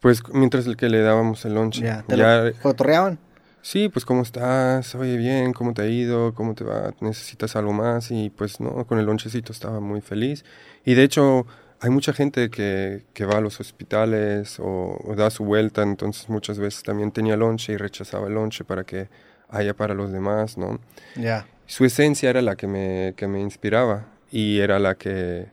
Pues 0.01 0.23
mientras 0.33 0.67
el 0.67 0.77
que 0.77 0.89
le 0.89 1.01
dábamos 1.01 1.45
el 1.45 1.55
lonche. 1.55 1.83
Ya, 1.83 2.03
¿te 2.03 2.53
¿Fotorreaban? 2.55 3.19
Sí, 3.63 3.89
pues 3.89 4.05
cómo 4.05 4.23
estás, 4.23 4.95
oye 4.95 5.17
bien, 5.17 5.55
cómo 5.55 5.73
te 5.73 5.83
ha 5.83 5.87
ido, 5.87 6.35
cómo 6.35 6.55
te 6.55 6.65
va, 6.65 6.93
necesitas 7.01 7.57
algo 7.57 7.73
más 7.73 8.11
y 8.11 8.31
pues 8.31 8.61
no, 8.61 8.87
con 8.87 8.99
el 8.99 9.07
lonchecito 9.07 9.53
estaba 9.53 9.81
muy 9.81 10.03
feliz. 10.03 10.45
Y 10.85 10.95
de 10.95 11.03
hecho 11.03 11.47
hay 11.85 11.91
mucha 11.91 12.15
gente 12.15 12.49
que, 12.49 13.05
que 13.13 13.27
va 13.27 13.37
a 13.37 13.41
los 13.43 13.61
hospitales 13.61 14.57
o, 14.59 14.99
da 15.19 15.29
su 15.29 15.45
vuelta, 15.45 15.83
entonces 15.83 16.31
muchas 16.31 16.59
veces 16.59 16.83
también 16.83 17.13
tenía 17.13 17.37
lonche 17.37 17.75
y 17.75 17.77
rechazaba 17.77 18.29
el 18.29 18.35
lonche 18.35 18.65
para 18.65 18.85
que 18.85 19.11
haya 19.51 19.75
para 19.75 19.93
los 19.93 20.11
demás, 20.11 20.57
¿no? 20.57 20.81
Ya. 21.15 21.47
Su 21.67 21.85
esencia 21.85 22.31
era 22.31 22.41
la 22.41 22.57
que 22.57 22.67
me, 22.67 23.13
que 23.19 23.29
me 23.29 23.39
inspiraba 23.39 24.07
y 24.31 24.61
era 24.61 24.79
la 24.79 24.95
que 24.95 25.49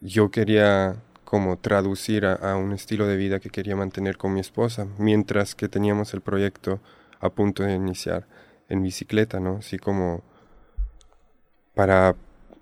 yo 0.00 0.30
quería 0.30 0.96
como 1.24 1.58
traducir 1.58 2.24
a, 2.24 2.56
un 2.56 2.72
estilo 2.72 3.06
de 3.06 3.18
vida 3.18 3.38
que 3.38 3.50
quería 3.50 3.76
mantener 3.76 4.16
con 4.16 4.32
mi 4.32 4.40
esposa, 4.40 4.86
mientras 4.96 5.54
que 5.54 5.68
teníamos 5.68 6.14
el 6.14 6.22
proyecto 6.22 6.80
a 7.20 7.28
punto 7.28 7.64
de 7.64 7.74
iniciar 7.74 8.26
en 8.70 8.82
bicicleta, 8.82 9.40
¿no? 9.40 9.56
Así 9.56 9.76
como 9.76 10.22
para, 11.74 12.16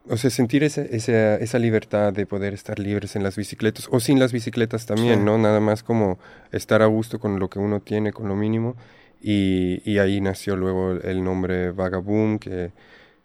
o 0.08 0.16
sea, 0.16 0.30
sentir 0.30 0.64
esa 0.64 1.58
libertad 1.58 2.12
de 2.12 2.26
poder 2.26 2.54
estar 2.54 2.78
libres 2.78 3.16
en 3.16 3.22
las 3.22 3.36
bicicletas 3.36 3.88
o 3.90 4.00
sin 4.00 4.18
las 4.18 4.32
bicicletas 4.32 4.86
también, 4.86 5.24
¿no? 5.24 5.38
Nada 5.38 5.60
más 5.60 5.82
como 5.82 6.18
estar 6.50 6.82
a 6.82 6.86
gusto 6.86 7.20
con 7.20 7.38
lo 7.38 7.48
que 7.48 7.58
uno 7.58 7.80
tiene, 7.80 8.12
con 8.12 8.28
lo 8.28 8.34
mínimo. 8.34 8.76
Y, 9.20 9.80
y 9.88 9.98
ahí 9.98 10.20
nació 10.20 10.56
luego 10.56 10.92
el 10.92 11.22
nombre 11.22 11.70
Vagaboom, 11.70 12.40
que 12.40 12.72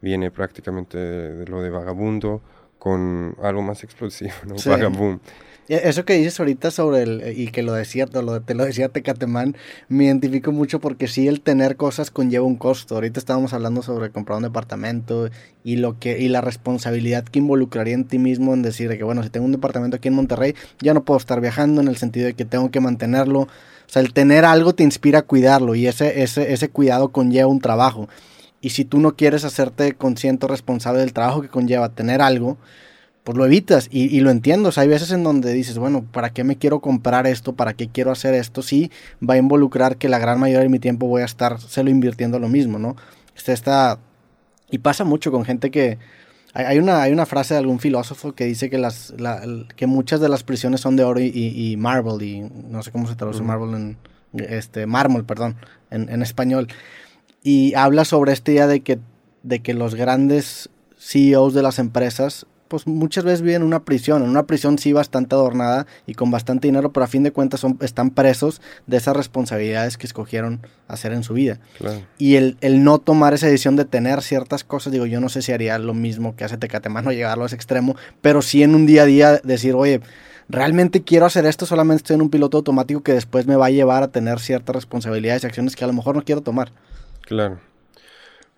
viene 0.01 0.31
prácticamente 0.31 0.97
de 0.97 1.45
lo 1.47 1.61
de 1.61 1.69
vagabundo 1.69 2.41
con 2.77 3.35
algo 3.41 3.61
más 3.61 3.83
explosivo, 3.83 4.33
¿no? 4.45 4.55
Eso 5.67 6.05
que 6.05 6.13
dices 6.13 6.39
ahorita 6.39 6.71
sobre 6.71 7.03
el, 7.03 7.33
y 7.37 7.47
que 7.49 7.61
lo 7.61 7.73
decía, 7.73 8.05
lo, 8.13 8.41
te 8.41 8.53
lo 8.53 8.63
decía 8.63 8.87
Tecatemán, 8.87 9.57
me 9.89 10.05
identifico 10.05 10.53
mucho 10.53 10.79
porque 10.79 11.07
sí, 11.07 11.27
el 11.27 11.41
tener 11.41 11.75
cosas 11.75 12.09
conlleva 12.09 12.45
un 12.45 12.55
costo. 12.55 12.95
Ahorita 12.95 13.19
estábamos 13.19 13.51
hablando 13.51 13.81
sobre 13.81 14.09
comprar 14.09 14.37
un 14.37 14.43
departamento 14.43 15.29
y 15.65 15.75
lo 15.75 15.99
que, 15.99 16.19
y 16.19 16.29
la 16.29 16.39
responsabilidad 16.39 17.25
que 17.25 17.39
involucraría 17.39 17.95
en 17.95 18.05
ti 18.05 18.17
mismo 18.17 18.53
en 18.53 18.61
decir 18.61 18.89
que 18.97 19.03
bueno, 19.03 19.23
si 19.23 19.29
tengo 19.29 19.45
un 19.45 19.51
departamento 19.51 19.97
aquí 19.97 20.07
en 20.07 20.13
Monterrey, 20.13 20.55
ya 20.79 20.93
no 20.93 21.03
puedo 21.03 21.17
estar 21.17 21.41
viajando 21.41 21.81
en 21.81 21.89
el 21.89 21.97
sentido 21.97 22.27
de 22.27 22.33
que 22.33 22.45
tengo 22.45 22.71
que 22.71 22.79
mantenerlo. 22.79 23.41
O 23.41 23.49
sea, 23.89 24.01
el 24.01 24.13
tener 24.13 24.45
algo 24.45 24.73
te 24.73 24.83
inspira 24.83 25.19
a 25.19 25.23
cuidarlo 25.23 25.75
y 25.75 25.87
ese, 25.87 26.23
ese, 26.23 26.53
ese 26.53 26.69
cuidado 26.69 27.09
conlleva 27.09 27.47
un 27.47 27.59
trabajo. 27.59 28.07
Y 28.61 28.69
si 28.69 28.85
tú 28.85 28.99
no 28.99 29.17
quieres 29.17 29.43
hacerte 29.43 29.93
consciente 29.93 30.47
responsable 30.47 31.01
del 31.01 31.11
trabajo 31.11 31.41
que 31.41 31.49
conlleva 31.49 31.89
tener 31.89 32.21
algo, 32.21 32.57
pues 33.27 33.37
lo 33.37 33.45
evitas 33.45 33.89
y, 33.91 34.21
lo 34.21 34.31
entiendo. 34.31 34.69
O 34.69 34.71
sea, 34.71 34.83
hay 34.83 34.87
veces 34.87 35.11
en 35.11 35.21
donde 35.21 35.51
dices, 35.51 35.77
bueno, 35.77 36.05
¿para 36.13 36.29
qué 36.29 36.45
me 36.45 36.55
quiero 36.55 36.79
comprar 36.79 37.27
esto? 37.27 37.57
¿Para 37.57 37.73
qué 37.73 37.89
quiero 37.89 38.09
hacer 38.09 38.33
esto? 38.33 38.61
Sí, 38.61 38.89
va 39.21 39.33
a 39.33 39.37
involucrar 39.37 39.97
que 39.97 40.07
la 40.07 40.17
gran 40.17 40.39
mayoría 40.39 40.61
de 40.61 40.69
mi 40.69 40.79
tiempo 40.79 41.07
voy 41.07 41.23
a 41.23 41.25
estar 41.25 41.57
lo 41.59 41.89
invirtiendo 41.89 42.39
lo 42.39 42.47
mismo, 42.47 42.79
¿no? 42.79 42.95
Está... 43.35 43.99
Y 44.71 44.77
pasa 44.77 45.03
mucho 45.03 45.29
con 45.29 45.43
gente 45.43 45.71
que... 45.71 45.97
Hay 46.53 46.79
una, 46.79 47.01
hay 47.01 47.11
una 47.11 47.25
frase 47.25 47.53
de 47.53 47.57
algún 47.57 47.79
filósofo 47.79 48.31
que 48.31 48.45
dice 48.45 48.69
que, 48.69 48.77
las, 48.77 49.13
que 49.75 49.87
muchas 49.87 50.21
de 50.21 50.29
las 50.29 50.43
prisiones 50.43 50.79
son 50.79 50.95
de 50.95 51.03
oro 51.03 51.19
y, 51.19 51.27
y, 51.33 51.75
marble, 51.75 52.25
y 52.25 52.39
no 52.39 52.81
sé 52.81 52.93
cómo 52.93 53.09
se 53.09 53.15
traduce 53.15 53.43
marble 53.43 53.75
en... 53.75 53.97
Este, 54.35 54.85
mármol, 54.85 55.25
perdón, 55.25 55.57
en, 55.91 56.07
en 56.07 56.21
español 56.21 56.69
y 57.43 57.73
habla 57.75 58.05
sobre 58.05 58.31
esta 58.31 58.51
idea 58.51 58.67
de 58.67 58.81
que, 58.81 58.99
de 59.43 59.61
que 59.61 59.73
los 59.73 59.95
grandes 59.95 60.69
CEOs 60.97 61.53
de 61.53 61.63
las 61.63 61.79
empresas 61.79 62.45
pues 62.67 62.87
muchas 62.87 63.23
veces 63.23 63.41
viven 63.41 63.61
en 63.61 63.67
una 63.67 63.83
prisión, 63.83 64.23
en 64.23 64.29
una 64.29 64.45
prisión 64.45 64.77
sí 64.77 64.93
bastante 64.93 65.35
adornada 65.35 65.87
y 66.05 66.13
con 66.13 66.31
bastante 66.31 66.67
dinero, 66.67 66.91
pero 66.91 67.03
a 67.03 67.07
fin 67.07 67.23
de 67.23 67.31
cuentas 67.31 67.59
son, 67.59 67.77
están 67.81 68.11
presos 68.11 68.61
de 68.85 68.97
esas 68.97 69.15
responsabilidades 69.15 69.97
que 69.97 70.07
escogieron 70.07 70.61
hacer 70.87 71.13
en 71.13 71.23
su 71.23 71.33
vida. 71.33 71.59
Y 72.17 72.35
el, 72.35 72.57
el, 72.61 72.83
no 72.83 72.99
tomar 72.99 73.33
esa 73.33 73.47
decisión 73.47 73.75
de 73.75 73.85
tener 73.85 74.21
ciertas 74.21 74.63
cosas, 74.63 74.93
digo, 74.93 75.05
yo 75.05 75.19
no 75.19 75.29
sé 75.29 75.41
si 75.41 75.51
haría 75.51 75.77
lo 75.79 75.93
mismo 75.93 76.35
que 76.35 76.43
hace 76.43 76.57
Tecatemano, 76.57 77.11
llegarlo 77.13 77.43
a 77.43 77.47
ese 77.47 77.55
extremo, 77.55 77.95
pero 78.21 78.41
sí 78.41 78.63
en 78.63 78.75
un 78.75 78.85
día 78.85 79.03
a 79.03 79.05
día 79.05 79.37
decir, 79.43 79.73
oye, 79.73 80.01
realmente 80.49 81.03
quiero 81.03 81.25
hacer 81.25 81.45
esto, 81.45 81.65
solamente 81.65 82.01
estoy 82.01 82.15
en 82.15 82.21
un 82.21 82.29
piloto 82.29 82.57
automático 82.57 83.03
que 83.03 83.13
después 83.13 83.47
me 83.47 83.55
va 83.55 83.67
a 83.67 83.71
llevar 83.71 84.03
a 84.03 84.07
tener 84.09 84.39
ciertas 84.39 84.75
responsabilidades 84.75 85.43
y 85.43 85.47
acciones 85.47 85.75
que 85.75 85.83
a 85.83 85.87
lo 85.87 85.93
mejor 85.93 86.15
no 86.15 86.23
quiero 86.23 86.41
tomar. 86.41 86.71
Claro. 87.21 87.59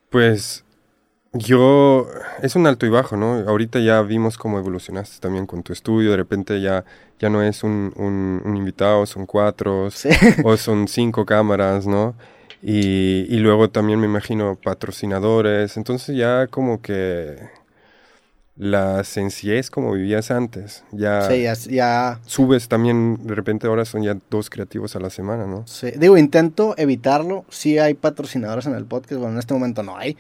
Pues 0.10 0.64
yo, 1.34 2.08
es 2.42 2.56
un 2.56 2.66
alto 2.66 2.86
y 2.86 2.90
bajo, 2.90 3.16
¿no? 3.16 3.36
Ahorita 3.48 3.80
ya 3.80 4.02
vimos 4.02 4.38
cómo 4.38 4.58
evolucionaste 4.58 5.20
también 5.20 5.46
con 5.46 5.64
tu 5.64 5.74
estudio, 5.74 6.12
de 6.12 6.18
repente 6.18 6.60
ya, 6.62 6.86
ya 7.20 7.30
no 7.30 7.44
es 7.44 7.64
un, 7.64 7.94
un, 7.96 8.58
invitado, 8.58 9.06
son 9.06 9.26
cuatro 9.26 9.90
o 10.44 10.58
son 10.58 10.88
cinco 10.88 11.26
cámaras, 11.26 11.86
¿no? 11.86 12.16
Y, 12.62 13.26
y, 13.30 13.40
luego 13.40 13.70
también 13.70 14.00
me 14.00 14.06
imagino 14.06 14.58
patrocinadores, 14.62 15.78
entonces 15.78 16.18
ya 16.18 16.48
como 16.48 16.82
que 16.82 17.38
la 18.60 19.06
sencillez 19.06 19.70
como 19.70 19.94
vivías 19.94 20.32
antes. 20.32 20.84
Ya, 20.92 21.30
ya, 21.34 22.20
subes 22.26 22.68
también, 22.68 23.18
de 23.26 23.34
repente 23.34 23.68
ahora 23.68 23.86
son 23.86 24.04
ya 24.04 24.18
dos 24.30 24.50
creativos 24.50 24.98
a 24.98 25.00
la 25.00 25.10
semana, 25.10 25.48
¿no? 25.48 25.66
Sí, 25.66 25.92
digo, 25.98 26.18
intento 26.18 26.76
evitarlo. 26.78 27.46
Sí 27.50 27.80
hay 27.80 27.94
patrocinadores 27.94 28.66
en 28.66 28.76
el 28.76 28.84
podcast, 28.84 29.22
bueno, 29.22 29.36
en 29.36 29.40
este 29.40 29.54
momento 29.54 29.82
no 29.82 29.96
hay, 29.96 30.18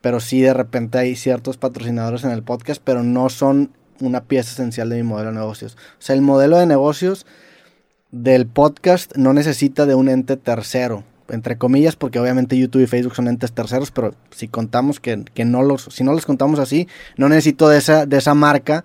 pero 0.00 0.20
sí 0.20 0.40
de 0.40 0.54
repente 0.54 0.98
hay 0.98 1.16
ciertos 1.16 1.56
patrocinadores 1.56 2.24
en 2.24 2.30
el 2.30 2.42
podcast, 2.42 2.80
pero 2.84 3.02
no 3.02 3.28
son 3.28 3.72
una 4.00 4.24
pieza 4.24 4.52
esencial 4.52 4.88
de 4.88 4.96
mi 4.96 5.02
modelo 5.02 5.30
de 5.30 5.36
negocios. 5.36 5.76
O 5.98 6.02
sea, 6.02 6.14
el 6.14 6.22
modelo 6.22 6.56
de 6.58 6.66
negocios 6.66 7.26
del 8.10 8.46
podcast 8.46 9.16
no 9.16 9.32
necesita 9.32 9.86
de 9.86 9.94
un 9.94 10.08
ente 10.08 10.36
tercero 10.36 11.04
entre 11.28 11.58
comillas, 11.58 11.96
porque 11.96 12.18
obviamente 12.18 12.58
YouTube 12.58 12.82
y 12.82 12.86
Facebook 12.86 13.14
son 13.14 13.28
entes 13.28 13.52
terceros, 13.52 13.90
pero 13.90 14.14
si 14.30 14.48
contamos 14.48 15.00
que, 15.00 15.24
no 15.44 15.62
los, 15.62 15.84
si 15.90 16.04
no 16.04 16.12
los 16.12 16.26
contamos 16.26 16.58
así, 16.58 16.88
no 17.16 17.28
necesito 17.28 17.68
de 17.68 17.78
esa, 17.78 18.06
de 18.06 18.16
esa 18.16 18.34
marca 18.34 18.84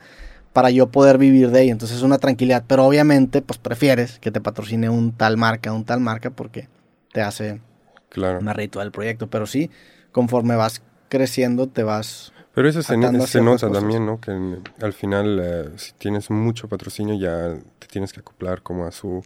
para 0.51 0.69
yo 0.69 0.87
poder 0.91 1.17
vivir 1.17 1.51
de 1.51 1.63
ella. 1.63 1.71
Entonces 1.71 1.97
es 1.97 2.03
una 2.03 2.19
tranquilidad. 2.19 2.63
Pero 2.67 2.85
obviamente, 2.85 3.41
pues 3.41 3.57
prefieres 3.57 4.19
que 4.19 4.31
te 4.31 4.41
patrocine 4.41 4.89
un 4.89 5.13
tal 5.13 5.37
marca, 5.37 5.71
un 5.71 5.85
tal 5.85 5.99
marca, 5.99 6.29
porque 6.29 6.67
te 7.11 7.21
hace 7.21 7.61
claro. 8.09 8.41
más 8.41 8.55
ritual 8.55 8.87
el 8.87 8.91
proyecto. 8.91 9.27
Pero 9.27 9.47
sí, 9.47 9.71
conforme 10.11 10.55
vas 10.55 10.81
creciendo, 11.13 11.69
te 11.69 11.83
vas. 11.83 12.33
Pero 12.55 12.67
eso 12.67 12.81
se, 12.81 12.97
nota 12.97 13.71
también, 13.71 14.03
¿no? 14.05 14.19
Que 14.19 14.31
al 14.81 14.93
final, 14.93 15.39
eh, 15.39 15.69
si 15.75 15.93
tienes 15.93 16.31
mucho 16.31 16.67
patrocinio, 16.67 17.13
ya 17.15 17.55
te 17.77 17.87
tienes 17.87 18.11
que 18.11 18.21
acoplar 18.21 18.63
como 18.63 18.85
a 18.85 18.91
su 18.91 19.23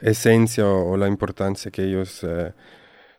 esencia 0.00 0.64
o, 0.66 0.96
la 0.96 1.08
importancia 1.08 1.72
que 1.72 1.84
ellos 1.84 2.20
eh, 2.22 2.52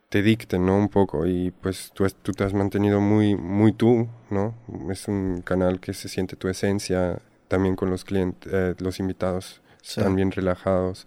te 0.08 0.22
dicten, 0.22 0.66
¿no? 0.66 0.78
Un 0.78 0.88
poco. 0.88 1.26
Y 1.26 1.52
pues 1.52 1.92
tú, 1.94 2.08
tú 2.22 2.32
te 2.32 2.46
has 2.46 2.54
mantenido 2.54 3.02
muy, 3.02 3.36
muy 3.36 3.74
tú, 3.74 4.08
¿no? 4.30 4.56
Es 4.90 5.10
un 5.10 5.42
canal 5.42 5.82
que 5.82 5.94
se 5.94 6.08
siente 6.08 6.38
tu 6.38 6.48
esencia, 6.48 7.20
también 7.50 7.76
con 7.76 7.90
los 7.90 8.06
clientes, 8.06 8.50
eh, 8.54 8.76
los 8.80 9.00
invitados 9.02 9.62
están 9.84 10.16
bien 10.16 10.32
relajados. 10.32 11.06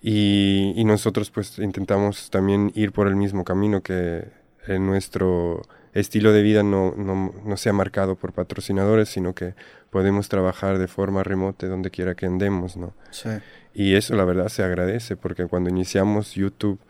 Y, 0.00 0.72
y, 0.74 0.84
nosotros 0.84 1.30
pues 1.30 1.60
intentamos 1.60 2.28
también 2.30 2.72
ir 2.74 2.90
por 2.90 3.06
el 3.06 3.14
mismo 3.14 3.44
camino 3.44 3.82
que 3.82 4.24
en 4.66 4.84
nuestro 4.84 5.62
estilo 5.92 6.32
de 6.32 6.42
vida 6.42 6.62
no, 6.62 6.94
no, 6.96 7.34
no, 7.44 7.56
sea 7.56 7.72
marcado 7.72 8.16
por 8.16 8.32
patrocinadores, 8.32 9.08
sino 9.08 9.34
que 9.34 9.54
podemos 9.90 10.28
trabajar 10.28 10.78
de 10.78 10.88
forma 10.88 11.22
remota 11.22 11.66
donde 11.66 11.90
quiera 11.90 12.14
que 12.14 12.26
andemos, 12.26 12.76
¿no? 12.76 12.94
Sí. 13.10 13.28
Y 13.74 13.94
eso 13.94 14.14
la 14.16 14.24
verdad 14.24 14.48
se 14.48 14.62
agradece 14.62 15.16
porque 15.16 15.46
cuando 15.46 15.70
iniciamos 15.70 16.34
YouTube 16.34 16.80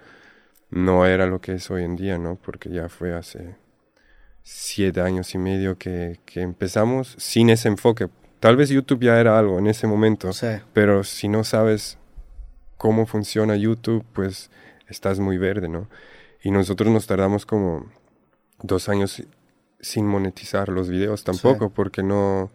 no 0.70 1.06
era 1.06 1.26
lo 1.26 1.40
que 1.40 1.54
es 1.54 1.70
hoy 1.70 1.84
en 1.84 1.96
día, 1.96 2.18
¿no? 2.18 2.36
Porque 2.36 2.70
ya 2.70 2.88
fue 2.88 3.14
hace 3.14 3.56
siete 4.42 5.00
años 5.00 5.34
y 5.34 5.38
medio 5.38 5.76
que, 5.78 6.18
empezamos 6.34 7.14
sin 7.18 7.50
ese 7.50 7.68
enfoque. 7.68 8.08
Tal 8.40 8.56
vez 8.56 8.70
YouTube 8.70 9.02
ya 9.02 9.20
era 9.20 9.38
algo 9.38 9.58
en 9.58 9.68
ese 9.68 9.86
momento, 9.86 10.30
pero 10.72 11.04
si 11.04 11.28
no 11.28 11.44
sabes 11.44 11.98
cómo 12.76 13.06
funciona 13.06 13.54
YouTube, 13.54 14.04
pues 14.12 14.50
estás 14.88 15.20
muy 15.20 15.38
verde, 15.38 15.68
¿no? 15.68 15.88
Y 16.42 16.50
nosotros 16.50 16.90
nos 16.92 17.06
tardamos 17.06 17.46
como 17.46 17.86
dos 18.62 18.88
años 18.88 19.22
sin 19.80 20.06
monetizar 20.06 20.68
los 20.68 20.88
videos 20.88 21.24
tampoco, 21.24 21.70
porque 21.70 22.02
no 22.02 22.50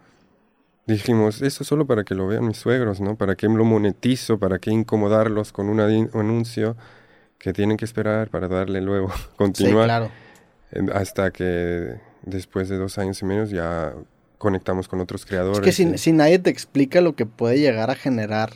dijimos, 0.88 1.42
eso 1.42 1.64
solo 1.64 1.86
para 1.86 2.04
que 2.04 2.16
lo 2.16 2.28
vean 2.28 2.48
mis 2.48 2.58
suegros, 2.58 3.02
¿no? 3.02 3.16
¿Para 3.16 3.36
qué 3.36 3.48
lo 3.48 3.66
monetizo? 3.66 4.40
¿Para 4.40 4.60
qué 4.60 4.72
incomodarlos 4.72 5.52
con 5.52 5.70
un 5.70 5.80
anuncio 5.82 6.78
que 7.38 7.54
tienen 7.54 7.78
que 7.78 7.86
esperar 7.86 8.30
para 8.30 8.48
darle 8.48 8.82
luego 8.82 9.12
continuar? 9.38 9.86
claro. 9.86 10.12
Hasta 10.94 11.32
que 11.32 11.96
después 12.24 12.68
de 12.68 12.78
dos 12.78 12.98
años 12.98 13.22
y 13.22 13.26
menos 13.26 13.50
ya 13.50 13.94
conectamos 14.38 14.88
con 14.88 15.00
otros 15.00 15.26
creadores. 15.26 15.60
Es 15.60 15.64
que 15.64 15.72
si, 15.72 15.98
si 15.98 16.12
nadie 16.12 16.40
te 16.40 16.50
explica 16.50 17.02
lo 17.02 17.16
que 17.16 17.26
puede 17.26 17.60
llegar 17.60 17.90
a 17.90 17.96
generar 17.96 18.52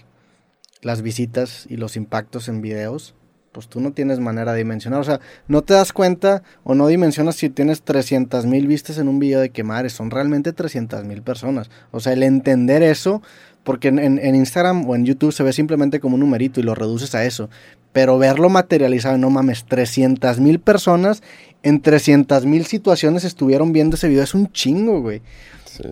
las 0.82 1.02
visitas 1.02 1.66
y 1.70 1.78
los 1.78 1.96
impactos 1.96 2.48
en 2.50 2.62
videos, 2.62 3.16
pues 3.52 3.68
tú 3.68 3.82
no 3.82 3.92
tienes 3.92 4.20
manera 4.20 4.54
de 4.54 4.60
dimensionar. 4.60 5.00
O 5.00 5.04
sea, 5.04 5.20
no 5.48 5.62
te 5.62 5.74
das 5.74 5.94
cuenta 5.94 6.44
o 6.64 6.76
no 6.76 6.88
dimensionas 6.88 7.36
si 7.36 7.50
tienes 7.50 7.82
300 7.82 8.46
mil 8.46 8.68
vistas 8.68 8.98
en 8.98 9.08
un 9.08 9.20
video 9.20 9.40
de 9.40 9.50
que 9.50 9.64
madre, 9.64 9.90
son 9.90 10.12
realmente 10.12 10.54
300 10.54 11.04
mil 11.06 11.22
personas. 11.22 11.70
O 11.92 12.00
sea, 12.00 12.14
el 12.14 12.24
entender 12.24 12.82
eso, 12.82 13.22
porque 13.64 13.90
en, 13.90 14.36
Instagram 14.36 14.90
o 14.90 14.96
en 14.96 15.06
YouTube 15.06 15.34
se 15.34 15.44
ve 15.44 15.54
simplemente 15.54 16.00
como 16.00 16.16
un 16.16 16.22
numerito 16.22 16.60
y 16.60 16.64
lo 16.64 16.76
reduces 16.76 17.14
a 17.14 17.26
eso. 17.26 17.50
Pero 17.92 18.18
verlo 18.18 18.50
materializado, 18.50 19.18
no 19.18 19.30
mames, 19.30 19.66
300 19.66 20.40
mil 20.40 20.60
personas 20.60 21.22
en 21.62 21.82
300 21.82 22.46
mil 22.46 22.66
situaciones 22.66 23.24
estuvieron 23.26 23.74
viendo 23.74 23.96
ese 23.96 24.08
video, 24.08 24.24
es 24.24 24.34
un 24.34 24.52
chingo, 24.52 25.02
güey. 25.02 25.22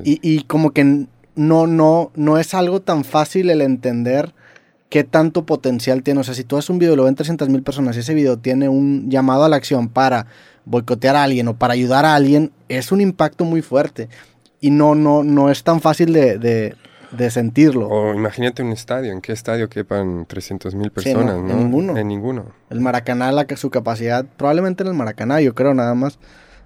Y, 0.04 0.20
y 0.22 0.44
como 0.44 0.72
que 0.72 1.08
no, 1.36 1.68
no, 1.68 2.12
no 2.16 2.38
es 2.38 2.54
algo 2.54 2.82
tan 2.82 3.04
fácil 3.04 3.50
el 3.50 3.62
entender 3.62 4.34
qué 4.90 5.04
tanto 5.04 5.46
potencial 5.46 6.04
tiene. 6.04 6.20
O 6.20 6.24
sea, 6.24 6.34
si 6.34 6.44
tú 6.44 6.58
haces 6.58 6.70
un 6.70 6.80
video 6.80 6.94
y 6.94 6.98
lo 6.98 7.04
ven 7.06 7.16
300 7.16 7.48
mil 7.50 7.64
personas 7.64 7.96
y 7.96 8.00
ese 8.00 8.14
video 8.14 8.38
tiene 8.38 8.68
un 8.68 9.10
llamado 9.10 9.46
a 9.46 9.50
la 9.50 9.56
acción 9.56 9.88
para 9.88 10.26
boicotear 10.66 11.16
a 11.16 11.24
alguien 11.24 11.48
o 11.48 11.56
para 11.56 11.74
ayudar 11.74 12.06
a 12.06 12.16
alguien, 12.16 12.52
es 12.68 12.92
un 12.92 13.02
impacto 13.02 13.46
muy 13.46 13.62
fuerte. 13.62 14.10
Y 14.60 14.72
no, 14.72 14.96
no, 14.96 15.24
no 15.24 15.50
es 15.50 15.64
tan 15.64 15.80
fácil 15.80 16.12
de, 16.12 16.76
sentirlo. 17.30 17.88
O 17.88 18.14
imagínate 18.14 18.62
un 18.62 18.72
estadio, 18.72 19.14
¿en 19.14 19.22
qué 19.22 19.32
estadio 19.32 19.70
quepan 19.70 20.26
300 20.28 20.76
mil 20.76 20.92
personas? 20.92 21.38
En 21.38 21.48
ninguno. 21.48 21.98
En 21.98 22.08
ninguno. 22.08 22.46
El 22.70 22.82
Maracaná, 22.82 23.32
la, 23.32 23.46
su 23.56 23.70
capacidad, 23.70 24.26
probablemente 24.38 24.84
en 24.84 24.90
el 24.90 24.96
Maracaná, 24.96 25.40
yo 25.40 25.56
creo 25.56 25.74
nada 25.74 25.96
más. 25.96 26.20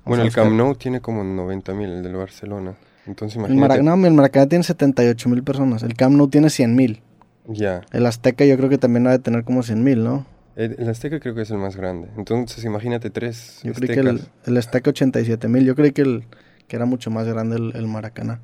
Bueno, 0.05 0.23
el 0.23 0.33
Camp 0.33 0.51
Nou 0.51 0.75
tiene 0.75 0.99
como 0.99 1.23
90 1.23 1.73
mil, 1.73 1.89
el 1.89 2.03
del 2.03 2.15
Barcelona. 2.15 2.73
Entonces 3.05 3.37
imagínate. 3.37 3.53
El 3.53 3.83
Maracaná, 3.83 4.07
el 4.07 4.13
Maracaná 4.13 4.47
tiene 4.47 4.63
78 4.63 5.29
mil 5.29 5.43
personas, 5.43 5.83
el 5.83 5.93
Camp 5.93 6.15
Nou 6.15 6.27
tiene 6.27 6.49
100 6.49 6.75
mil. 6.75 7.01
Ya. 7.47 7.81
El 7.91 8.05
Azteca 8.05 8.45
yo 8.45 8.57
creo 8.57 8.69
que 8.69 8.77
también 8.77 9.07
ha 9.07 9.11
de 9.11 9.19
tener 9.19 9.43
como 9.43 9.63
100 9.63 9.83
mil, 9.83 10.03
¿no? 10.03 10.25
El, 10.55 10.87
Azteca 10.87 11.19
creo 11.19 11.33
que 11.33 11.41
es 11.41 11.51
el 11.51 11.57
más 11.57 11.75
grande. 11.75 12.09
Entonces 12.15 12.63
imagínate 12.63 13.09
tres. 13.09 13.59
Yo 13.63 13.73
creo 13.73 13.93
que 13.93 14.09
el, 14.09 14.21
el, 14.45 14.57
Azteca 14.57 14.91
87 14.91 15.47
mil. 15.47 15.65
Yo 15.65 15.75
creí 15.75 15.91
que, 15.91 16.03
el, 16.03 16.25
que 16.67 16.75
era 16.75 16.85
mucho 16.85 17.09
más 17.09 17.27
grande 17.27 17.55
el, 17.55 17.87
Maracaná. 17.87 18.39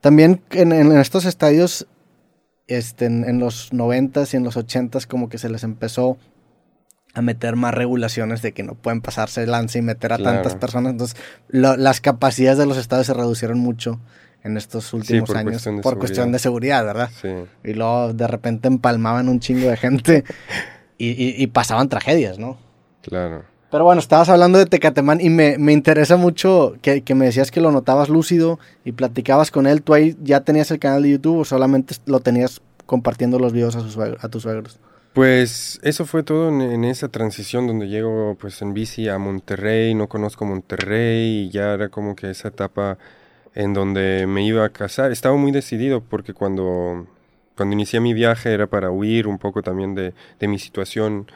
También 0.00 0.42
en, 0.50 0.72
estos 0.92 1.24
estadios, 1.26 1.86
este, 2.66 3.06
en, 3.06 3.38
los 3.38 3.72
90 3.72 4.24
y 4.32 4.36
en 4.36 4.42
los 4.42 4.56
80 4.56 4.98
como 5.06 5.28
que 5.28 5.38
se 5.38 5.48
les 5.48 5.62
empezó 5.62 6.18
a 7.14 7.22
meter 7.22 7.54
más 7.54 7.72
regulaciones 7.72 8.42
de 8.42 8.52
que 8.52 8.64
no 8.64 8.74
pueden 8.74 9.00
pasarse 9.00 9.44
el 9.44 9.52
lance 9.52 9.78
y 9.78 9.82
meter 9.82 10.12
a 10.12 10.18
tantas 10.18 10.56
personas. 10.56 10.92
Entonces, 10.92 11.16
las 11.48 12.00
capacidades 12.00 12.58
de 12.58 12.66
los 12.66 12.78
estadios 12.78 13.06
se 13.06 13.14
reducieron 13.14 13.60
mucho 13.60 14.00
en 14.44 14.56
estos 14.56 14.92
últimos 14.92 15.30
años 15.30 15.68
por 15.82 15.98
cuestión 15.98 16.32
de 16.32 16.38
seguridad, 16.38 16.84
¿verdad? 16.84 17.10
Sí. 17.20 17.28
Y 17.64 17.74
luego 17.74 18.12
de 18.12 18.26
repente 18.26 18.68
empalmaban 18.68 19.28
un 19.28 19.40
chingo 19.40 19.68
de 19.68 19.76
gente 19.76 20.24
y, 20.98 21.46
pasaban 21.48 21.88
tragedias, 21.88 22.38
¿no? 22.38 22.56
Claro. 23.02 23.44
Pero 23.70 23.84
bueno, 23.84 24.00
estabas 24.00 24.28
hablando 24.28 24.58
de 24.58 24.66
Tecatemán 24.66 25.20
y 25.20 25.30
me, 25.30 25.54
interesa 25.72 26.16
mucho 26.16 26.74
que, 26.82 27.02
me 27.14 27.24
decías 27.24 27.50
que 27.50 27.60
lo 27.60 27.72
notabas 27.72 28.08
lúcido 28.08 28.58
y 28.84 28.92
platicabas 28.92 29.50
con 29.50 29.66
él. 29.66 29.82
¿Tú 29.82 29.94
ahí 29.94 30.16
ya 30.22 30.40
tenías 30.40 30.70
el 30.70 30.78
canal 30.78 31.02
de 31.02 31.10
YouTube 31.10 31.38
o 31.38 31.44
solamente 31.44 31.94
lo 32.04 32.20
tenías 32.20 32.60
compartiendo 32.84 33.38
los 33.38 33.52
videos 33.52 33.74
a, 33.76 33.80
sus, 33.80 33.96
a 33.96 34.28
tus 34.28 34.42
suegros? 34.42 34.78
Pues 35.12 35.78
eso 35.82 36.06
fue 36.06 36.22
todo 36.22 36.48
en, 36.48 36.84
esa 36.84 37.08
transición 37.08 37.66
donde 37.66 37.88
llego 37.88 38.36
pues 38.40 38.62
en 38.62 38.72
bici 38.72 39.08
a 39.08 39.18
Monterrey, 39.18 39.94
no 39.94 40.08
conozco 40.08 40.46
Monterrey 40.46 41.46
y 41.46 41.50
ya 41.50 41.74
era 41.74 41.90
como 41.90 42.16
que 42.16 42.30
esa 42.30 42.48
etapa 42.48 42.96
en 43.54 43.74
donde 43.74 44.26
me 44.26 44.44
iba 44.44 44.64
a 44.64 44.70
casar. 44.70 45.12
Estaba 45.12 45.36
muy 45.36 45.52
decidido 45.52 46.00
porque 46.00 46.34
cuando, 46.34 47.06
cuando 47.56 47.74
inicié 47.74 48.00
mi 48.00 48.14
viaje 48.14 48.52
era 48.52 48.66
para 48.66 48.90
huir 48.90 49.26
un 49.26 49.38
poco 49.38 49.62
también 49.62 49.94
de, 49.94 50.14
de 50.38 50.48
mi 50.48 50.58
situación 50.58 51.26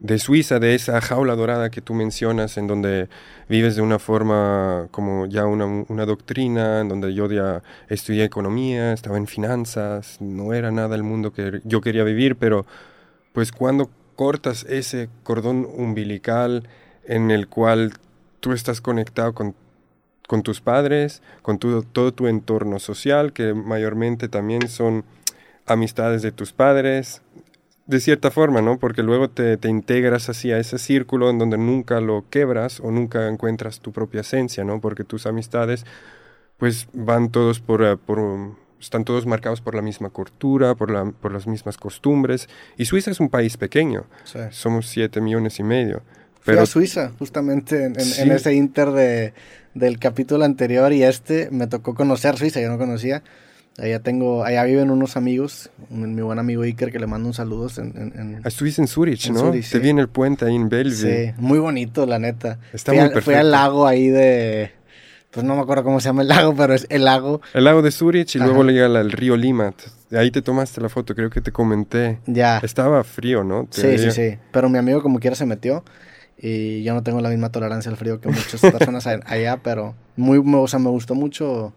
de 0.00 0.18
Suiza, 0.18 0.58
de 0.58 0.74
esa 0.74 1.00
jaula 1.00 1.36
dorada 1.36 1.70
que 1.70 1.82
tú 1.82 1.92
mencionas, 1.94 2.56
en 2.56 2.66
donde 2.66 3.08
vives 3.48 3.76
de 3.76 3.82
una 3.82 3.98
forma 3.98 4.88
como 4.90 5.26
ya 5.26 5.44
una, 5.44 5.66
una, 5.66 6.06
doctrina, 6.06 6.80
en 6.80 6.88
donde 6.88 7.12
yo 7.14 7.30
ya 7.30 7.62
estudié 7.88 8.24
economía, 8.24 8.94
estaba 8.94 9.18
en 9.18 9.26
finanzas, 9.26 10.16
no 10.20 10.54
era 10.54 10.70
nada 10.70 10.96
el 10.96 11.02
mundo 11.02 11.32
que 11.32 11.60
yo 11.64 11.82
quería 11.82 12.02
vivir, 12.02 12.36
pero 12.36 12.64
pues 13.32 13.52
cuando 13.52 13.90
cortas 14.16 14.64
ese 14.64 15.10
cordón 15.22 15.68
umbilical 15.76 16.66
en 17.04 17.30
el 17.30 17.48
cual 17.48 17.92
tú 18.40 18.52
estás 18.52 18.80
conectado 18.80 19.34
con 19.34 19.54
con 20.30 20.44
tus 20.44 20.60
padres, 20.60 21.22
con 21.42 21.58
todo 21.58 22.12
tu 22.12 22.28
entorno 22.28 22.78
social, 22.78 23.32
que 23.32 23.52
mayormente 23.52 24.28
también 24.28 24.68
son 24.68 25.02
amistades 25.66 26.22
de 26.22 26.30
tus 26.30 26.52
padres, 26.52 27.20
de 27.86 27.98
cierta 27.98 28.30
forma, 28.30 28.62
¿no? 28.62 28.78
Porque 28.78 29.02
luego 29.02 29.28
te, 29.28 29.58
integras 29.64 30.28
así 30.28 30.52
a 30.52 30.58
ese 30.58 30.78
círculo 30.78 31.30
en 31.30 31.40
donde 31.40 31.58
nunca 31.58 32.00
lo 32.00 32.26
quebras 32.30 32.78
o 32.78 32.92
nunca 32.92 33.26
encuentras 33.26 33.80
tu 33.80 33.90
propia 33.90 34.20
esencia, 34.20 34.62
¿no? 34.62 34.80
Porque 34.80 35.02
tus 35.02 35.26
amistades, 35.26 35.84
pues 36.58 36.86
van 36.92 37.32
todos 37.32 37.58
por, 37.58 37.82
eh, 37.82 37.96
por 37.96 38.54
están 38.80 39.04
todos 39.04 39.26
marcados 39.26 39.60
por 39.60 39.74
la 39.74 39.82
misma 39.82 40.10
cultura, 40.10 40.76
por, 40.76 40.92
la, 40.92 41.06
por 41.06 41.32
las 41.32 41.48
mismas 41.48 41.76
costumbres. 41.76 42.48
Y 42.76 42.84
Suiza 42.84 43.10
es 43.10 43.18
un 43.18 43.30
país 43.30 43.56
pequeño, 43.56 44.04
somos 44.52 44.86
siete 44.86 45.20
millones 45.20 45.58
y 45.58 45.64
medio. 45.64 46.02
Pero... 46.44 46.64
Suiza, 46.66 47.10
justamente 47.18 47.84
en, 47.86 47.96
ese 47.98 48.54
inter 48.54 48.92
de, 48.92 49.34
del 49.74 49.98
capítulo 49.98 50.44
anterior 50.44 50.92
y 50.92 51.02
este, 51.02 51.48
me 51.50 51.66
tocó 51.66 51.94
conocer 51.94 52.36
Suiza, 52.36 52.60
yo 52.60 52.68
no 52.68 52.78
conocía. 52.78 53.22
Allá 53.78 54.00
tengo, 54.00 54.44
allá 54.44 54.64
viven 54.64 54.90
unos 54.90 55.16
amigos, 55.16 55.70
mi 55.88 56.20
buen 56.20 56.38
amigo 56.38 56.62
Iker, 56.62 56.92
que 56.92 56.98
le 56.98 57.06
mando 57.06 57.28
un 57.28 57.34
saludo. 57.34 57.68
En, 57.78 57.96
en, 57.96 58.40
ah, 58.44 58.48
Estuviste 58.48 58.82
en 58.82 58.88
Zurich, 58.88 59.30
¿no? 59.30 59.52
Te 59.52 59.78
vi 59.78 59.88
en 59.88 59.98
el 59.98 60.08
puente 60.08 60.44
ahí 60.44 60.54
en 60.54 60.68
Belleville. 60.68 61.28
Sí, 61.28 61.32
muy 61.38 61.58
bonito, 61.58 62.04
la 62.04 62.18
neta. 62.18 62.58
Está 62.72 62.92
muy 62.92 63.02
perfecto. 63.02 63.22
Fui 63.22 63.34
al 63.34 63.50
lago 63.50 63.86
ahí 63.86 64.08
de, 64.08 64.72
pues 65.30 65.46
no 65.46 65.54
me 65.54 65.62
acuerdo 65.62 65.84
cómo 65.84 66.00
se 66.00 66.08
llama 66.08 66.22
el 66.22 66.28
lago, 66.28 66.54
pero 66.56 66.74
es 66.74 66.86
el 66.90 67.04
lago. 67.04 67.40
El 67.54 67.64
lago 67.64 67.80
de 67.80 67.92
Zurich 67.92 68.34
y 68.34 68.38
luego 68.38 68.64
le 68.64 68.72
llega 68.72 68.86
el 69.00 69.12
río 69.12 69.36
Limat. 69.36 69.76
Ahí 70.12 70.32
te 70.32 70.42
tomaste 70.42 70.80
la 70.80 70.88
foto, 70.88 71.14
creo 71.14 71.30
que 71.30 71.40
te 71.40 71.52
comenté. 71.52 72.18
Ya. 72.26 72.58
Estaba 72.58 73.04
frío, 73.04 73.44
¿no? 73.44 73.68
sí, 73.70 73.96
sí, 73.96 74.10
sí. 74.10 74.38
Pero 74.50 74.68
mi 74.68 74.78
amigo 74.78 75.02
como 75.02 75.20
quiera 75.20 75.36
se 75.36 75.46
metió 75.46 75.84
y 76.42 76.82
yo 76.82 76.94
no 76.94 77.02
tengo 77.02 77.20
la 77.20 77.28
misma 77.28 77.52
tolerancia 77.52 77.90
al 77.90 77.98
frío 77.98 78.20
que 78.20 78.28
muchas 78.28 78.60
personas 78.60 79.06
allá, 79.06 79.58
pero 79.62 79.94
muy, 80.16 80.42
me 80.42 80.58
gustó 80.90 81.14
mucho 81.14 81.74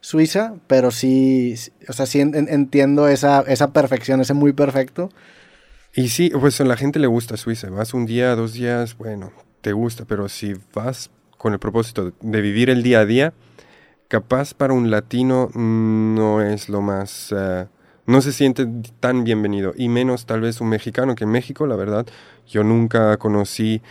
Suiza, 0.00 0.54
pero 0.66 0.90
sí, 0.90 1.54
o 1.88 1.92
sea, 1.92 2.06
entiendo 2.12 3.08
esa, 3.08 3.40
esa 3.42 3.72
perfección, 3.72 4.20
ese 4.20 4.34
muy 4.34 4.52
perfecto. 4.52 5.08
Y 5.94 6.08
sí, 6.08 6.30
pues 6.38 6.60
a 6.60 6.64
la 6.64 6.76
gente 6.76 6.98
le 6.98 7.06
gusta 7.06 7.36
Suiza, 7.36 7.70
vas 7.70 7.94
un 7.94 8.04
día, 8.04 8.34
dos 8.34 8.52
días, 8.52 8.96
bueno, 8.98 9.32
te 9.60 9.72
gusta, 9.72 10.04
pero 10.04 10.28
si 10.28 10.54
vas 10.74 11.10
con 11.38 11.52
el 11.52 11.58
propósito 11.58 12.12
de 12.20 12.40
vivir 12.40 12.68
el 12.68 12.82
día 12.82 13.00
a 13.00 13.06
día, 13.06 13.32
capaz 14.08 14.52
para 14.52 14.74
un 14.74 14.90
latino 14.90 15.50
no 15.54 16.42
es 16.42 16.68
lo 16.68 16.82
más... 16.82 17.32
Eh, 17.34 17.66
no 18.04 18.20
se 18.20 18.32
siente 18.32 18.66
tan 19.00 19.24
bienvenido, 19.24 19.72
y 19.76 19.88
menos 19.88 20.26
tal 20.26 20.40
vez 20.40 20.60
un 20.60 20.68
mexicano, 20.68 21.14
que 21.14 21.24
en 21.24 21.30
México, 21.30 21.66
la 21.66 21.76
verdad, 21.76 22.06
yo 22.46 22.64
nunca 22.64 23.16
conocí 23.16 23.82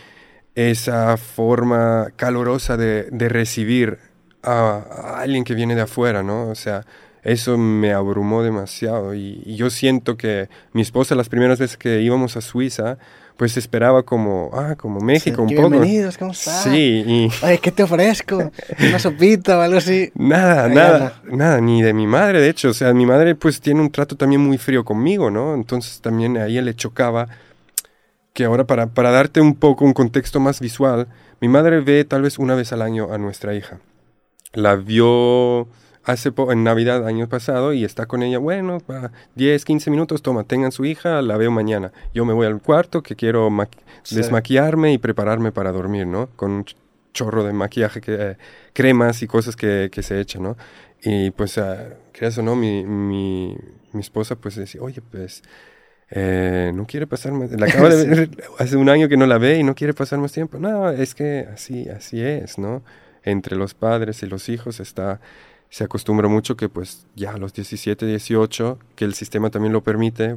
esa 0.54 1.16
forma 1.16 2.08
calurosa 2.16 2.76
de, 2.76 3.08
recibir 3.28 3.98
a, 4.42 5.16
alguien 5.18 5.44
que 5.44 5.54
viene 5.54 5.74
de 5.74 5.82
afuera, 5.82 6.22
¿no? 6.22 6.48
O 6.48 6.54
sea, 6.54 6.84
eso 7.22 7.56
me 7.56 7.92
abrumó 7.92 8.42
demasiado 8.42 9.14
y, 9.14 9.42
yo 9.56 9.70
siento 9.70 10.16
que 10.16 10.48
mi 10.72 10.82
esposa 10.82 11.14
las 11.14 11.28
primeras 11.28 11.58
veces 11.58 11.76
que 11.76 12.00
íbamos 12.02 12.36
a 12.36 12.40
Suiza, 12.40 12.98
pues 13.36 13.56
esperaba 13.56 14.02
como, 14.02 14.50
ah, 14.52 14.74
como 14.76 15.00
México 15.00 15.42
un 15.42 15.48
poco. 15.48 15.70
Bienvenidos, 15.70 16.18
¿cómo 16.18 16.32
estás? 16.32 16.64
Sí. 16.64 17.02
Y... 17.06 17.30
Oye, 17.44 17.58
¿qué 17.58 17.72
te 17.72 17.82
ofrezco? 17.82 18.52
¿Una 18.78 18.98
sopita 18.98 19.58
o 19.58 19.60
algo 19.62 19.78
así? 19.78 20.12
Nada, 20.14 20.68
nada, 20.68 21.20
nada, 21.24 21.60
ni 21.60 21.82
de 21.82 21.94
mi 21.94 22.06
madre, 22.06 22.40
de 22.40 22.50
hecho. 22.50 22.68
O 22.68 22.74
sea, 22.74 22.92
mi 22.92 23.06
madre 23.06 23.34
pues 23.34 23.60
tiene 23.60 23.80
un 23.80 23.90
trato 23.90 24.16
también 24.16 24.42
muy 24.42 24.58
frío 24.58 24.84
conmigo, 24.84 25.30
¿no? 25.30 25.54
Entonces 25.54 26.00
también 26.00 26.36
a 26.36 26.46
ella 26.46 26.60
le 26.60 26.74
chocaba 26.74 27.28
que 28.32 28.44
ahora 28.44 28.66
para, 28.66 28.88
para 28.88 29.10
darte 29.10 29.40
un 29.40 29.54
poco 29.54 29.84
un 29.84 29.92
contexto 29.92 30.40
más 30.40 30.60
visual, 30.60 31.08
mi 31.40 31.48
madre 31.48 31.80
ve 31.80 32.04
tal 32.04 32.22
vez 32.22 32.38
una 32.38 32.54
vez 32.54 32.72
al 32.72 32.82
año 32.82 33.12
a 33.12 33.18
nuestra 33.18 33.54
hija. 33.54 33.80
La 34.52 34.76
vio 34.76 35.68
hace 36.04 36.32
en 36.50 36.64
Navidad 36.64 37.06
año 37.06 37.28
pasado 37.28 37.72
y 37.72 37.84
está 37.84 38.06
con 38.06 38.22
ella, 38.22 38.38
bueno, 38.38 38.78
10, 39.36 39.64
15 39.64 39.90
minutos, 39.90 40.22
toma, 40.22 40.44
tengan 40.44 40.72
su 40.72 40.84
hija, 40.84 41.22
la 41.22 41.36
veo 41.36 41.50
mañana. 41.50 41.92
Yo 42.14 42.24
me 42.24 42.32
voy 42.32 42.46
al 42.46 42.60
cuarto 42.60 43.02
que 43.02 43.16
quiero 43.16 43.48
desmaquillarme 44.10 44.92
y 44.92 44.98
prepararme 44.98 45.52
para 45.52 45.72
dormir, 45.72 46.06
¿no? 46.06 46.28
Con 46.36 46.64
chorro 47.12 47.44
de 47.44 47.52
maquillaje, 47.52 48.00
que, 48.00 48.14
eh, 48.18 48.36
cremas 48.72 49.22
y 49.22 49.26
cosas 49.26 49.54
que, 49.54 49.90
que, 49.92 50.02
se 50.02 50.20
echan, 50.20 50.42
¿no? 50.42 50.56
Y 51.02 51.30
pues, 51.30 51.58
uh, 51.58 51.94
creas 52.12 52.38
o 52.38 52.42
no, 52.42 52.56
mi, 52.56 52.84
mi, 52.84 53.56
mi 53.92 54.00
esposa 54.00 54.36
pues 54.36 54.56
decía, 54.56 54.80
oye, 54.82 55.02
pues 55.02 55.42
eh, 56.14 56.72
no 56.74 56.86
quiere 56.86 57.06
pasar 57.06 57.32
más, 57.32 57.50
la 57.52 57.64
acabo 57.64 57.88
de 57.88 58.04
ver 58.06 58.30
hace 58.58 58.76
un 58.76 58.90
año 58.90 59.08
que 59.08 59.16
no 59.16 59.24
la 59.24 59.38
ve 59.38 59.58
y 59.58 59.62
no 59.62 59.74
quiere 59.74 59.94
pasar 59.94 60.18
más 60.18 60.30
tiempo. 60.30 60.58
No, 60.58 60.90
es 60.90 61.14
que 61.14 61.48
así, 61.50 61.88
así 61.88 62.20
es, 62.20 62.58
¿no? 62.58 62.82
Entre 63.24 63.56
los 63.56 63.72
padres 63.72 64.22
y 64.22 64.26
los 64.26 64.50
hijos 64.50 64.78
está, 64.78 65.20
se 65.70 65.84
acostumbra 65.84 66.28
mucho 66.28 66.54
que 66.54 66.68
pues 66.68 67.06
ya 67.16 67.30
a 67.32 67.38
los 67.38 67.54
17, 67.54 68.04
18, 68.04 68.78
que 68.94 69.06
el 69.06 69.14
sistema 69.14 69.48
también 69.48 69.72
lo 69.72 69.82
permite, 69.82 70.36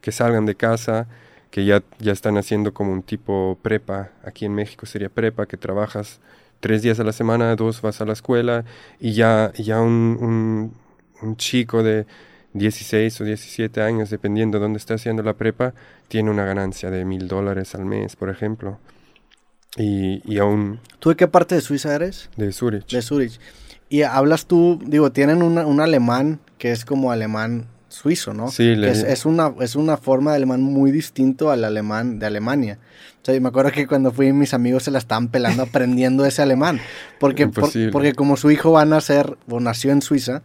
que 0.00 0.12
salgan 0.12 0.46
de 0.46 0.54
casa, 0.54 1.08
que 1.50 1.64
ya, 1.64 1.82
ya 1.98 2.12
están 2.12 2.38
haciendo 2.38 2.72
como 2.72 2.92
un 2.92 3.02
tipo 3.02 3.58
prepa, 3.62 4.10
aquí 4.24 4.44
en 4.44 4.54
México 4.54 4.86
sería 4.86 5.08
prepa, 5.08 5.46
que 5.46 5.56
trabajas 5.56 6.20
tres 6.60 6.82
días 6.82 7.00
a 7.00 7.04
la 7.04 7.12
semana, 7.12 7.56
dos 7.56 7.82
vas 7.82 8.00
a 8.00 8.04
la 8.04 8.12
escuela 8.12 8.64
y 9.00 9.12
ya, 9.14 9.52
ya 9.56 9.80
un, 9.80 10.18
un, 10.20 10.74
un 11.20 11.36
chico 11.36 11.82
de 11.82 12.06
16 12.58 13.20
o 13.20 13.24
17 13.24 13.82
años, 13.82 14.10
dependiendo 14.10 14.58
de 14.58 14.62
dónde 14.62 14.78
esté 14.78 14.94
haciendo 14.94 15.22
la 15.22 15.34
prepa, 15.34 15.74
tiene 16.08 16.30
una 16.30 16.44
ganancia 16.44 16.90
de 16.90 17.04
mil 17.04 17.28
dólares 17.28 17.74
al 17.74 17.84
mes, 17.84 18.16
por 18.16 18.30
ejemplo. 18.30 18.78
Y, 19.76 20.22
y, 20.24 20.38
aún... 20.38 20.80
¿Tú 20.98 21.10
de 21.10 21.16
qué 21.16 21.28
parte 21.28 21.54
de 21.54 21.60
Suiza 21.60 21.94
eres? 21.94 22.30
De 22.36 22.50
Zurich. 22.52 22.88
De 22.88 23.02
Zurich. 23.02 23.38
Y 23.88 24.02
hablas 24.02 24.46
tú, 24.46 24.80
digo, 24.84 25.12
tienen 25.12 25.42
un 25.42 25.80
alemán 25.80 26.40
que 26.58 26.72
es 26.72 26.84
como 26.84 27.12
alemán 27.12 27.68
suizo, 27.96 28.34
¿no? 28.34 28.50
Sí, 28.50 28.76
le... 28.76 28.90
es, 28.90 29.02
es, 29.02 29.26
una, 29.26 29.54
es 29.60 29.76
una 29.76 29.96
forma 29.96 30.32
de 30.32 30.36
alemán 30.36 30.62
muy 30.62 30.90
distinto 30.90 31.50
al 31.50 31.64
alemán 31.64 32.18
de 32.18 32.26
Alemania. 32.26 32.78
O 33.22 33.24
sea, 33.24 33.40
me 33.40 33.48
acuerdo 33.48 33.72
que 33.72 33.86
cuando 33.86 34.12
fui 34.12 34.32
mis 34.32 34.54
amigos 34.54 34.84
se 34.84 34.90
la 34.90 34.98
estaban 34.98 35.28
pelando 35.28 35.62
aprendiendo 35.62 36.24
ese 36.24 36.42
alemán. 36.42 36.80
Porque, 37.18 37.48
por, 37.48 37.70
porque 37.90 38.12
como 38.12 38.36
su 38.36 38.50
hijo 38.50 38.72
va 38.72 38.82
a 38.82 38.84
nacer 38.84 39.36
o 39.48 39.60
nació 39.60 39.92
en 39.92 40.02
Suiza, 40.02 40.42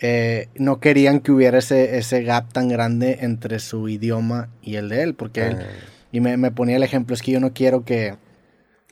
eh, 0.00 0.48
no 0.56 0.78
querían 0.80 1.20
que 1.20 1.32
hubiera 1.32 1.58
ese, 1.58 1.98
ese 1.98 2.22
gap 2.22 2.52
tan 2.52 2.68
grande 2.68 3.18
entre 3.22 3.58
su 3.58 3.88
idioma 3.88 4.48
y 4.62 4.76
el 4.76 4.88
de 4.88 5.02
él, 5.02 5.14
porque 5.14 5.46
él, 5.46 5.56
Ah. 5.60 5.64
y 6.12 6.20
me, 6.20 6.36
me, 6.36 6.50
ponía 6.50 6.76
el 6.76 6.82
ejemplo, 6.82 7.14
es 7.14 7.22
que 7.22 7.32
yo 7.32 7.40
no 7.40 7.52
quiero 7.52 7.84
que, 7.84 8.14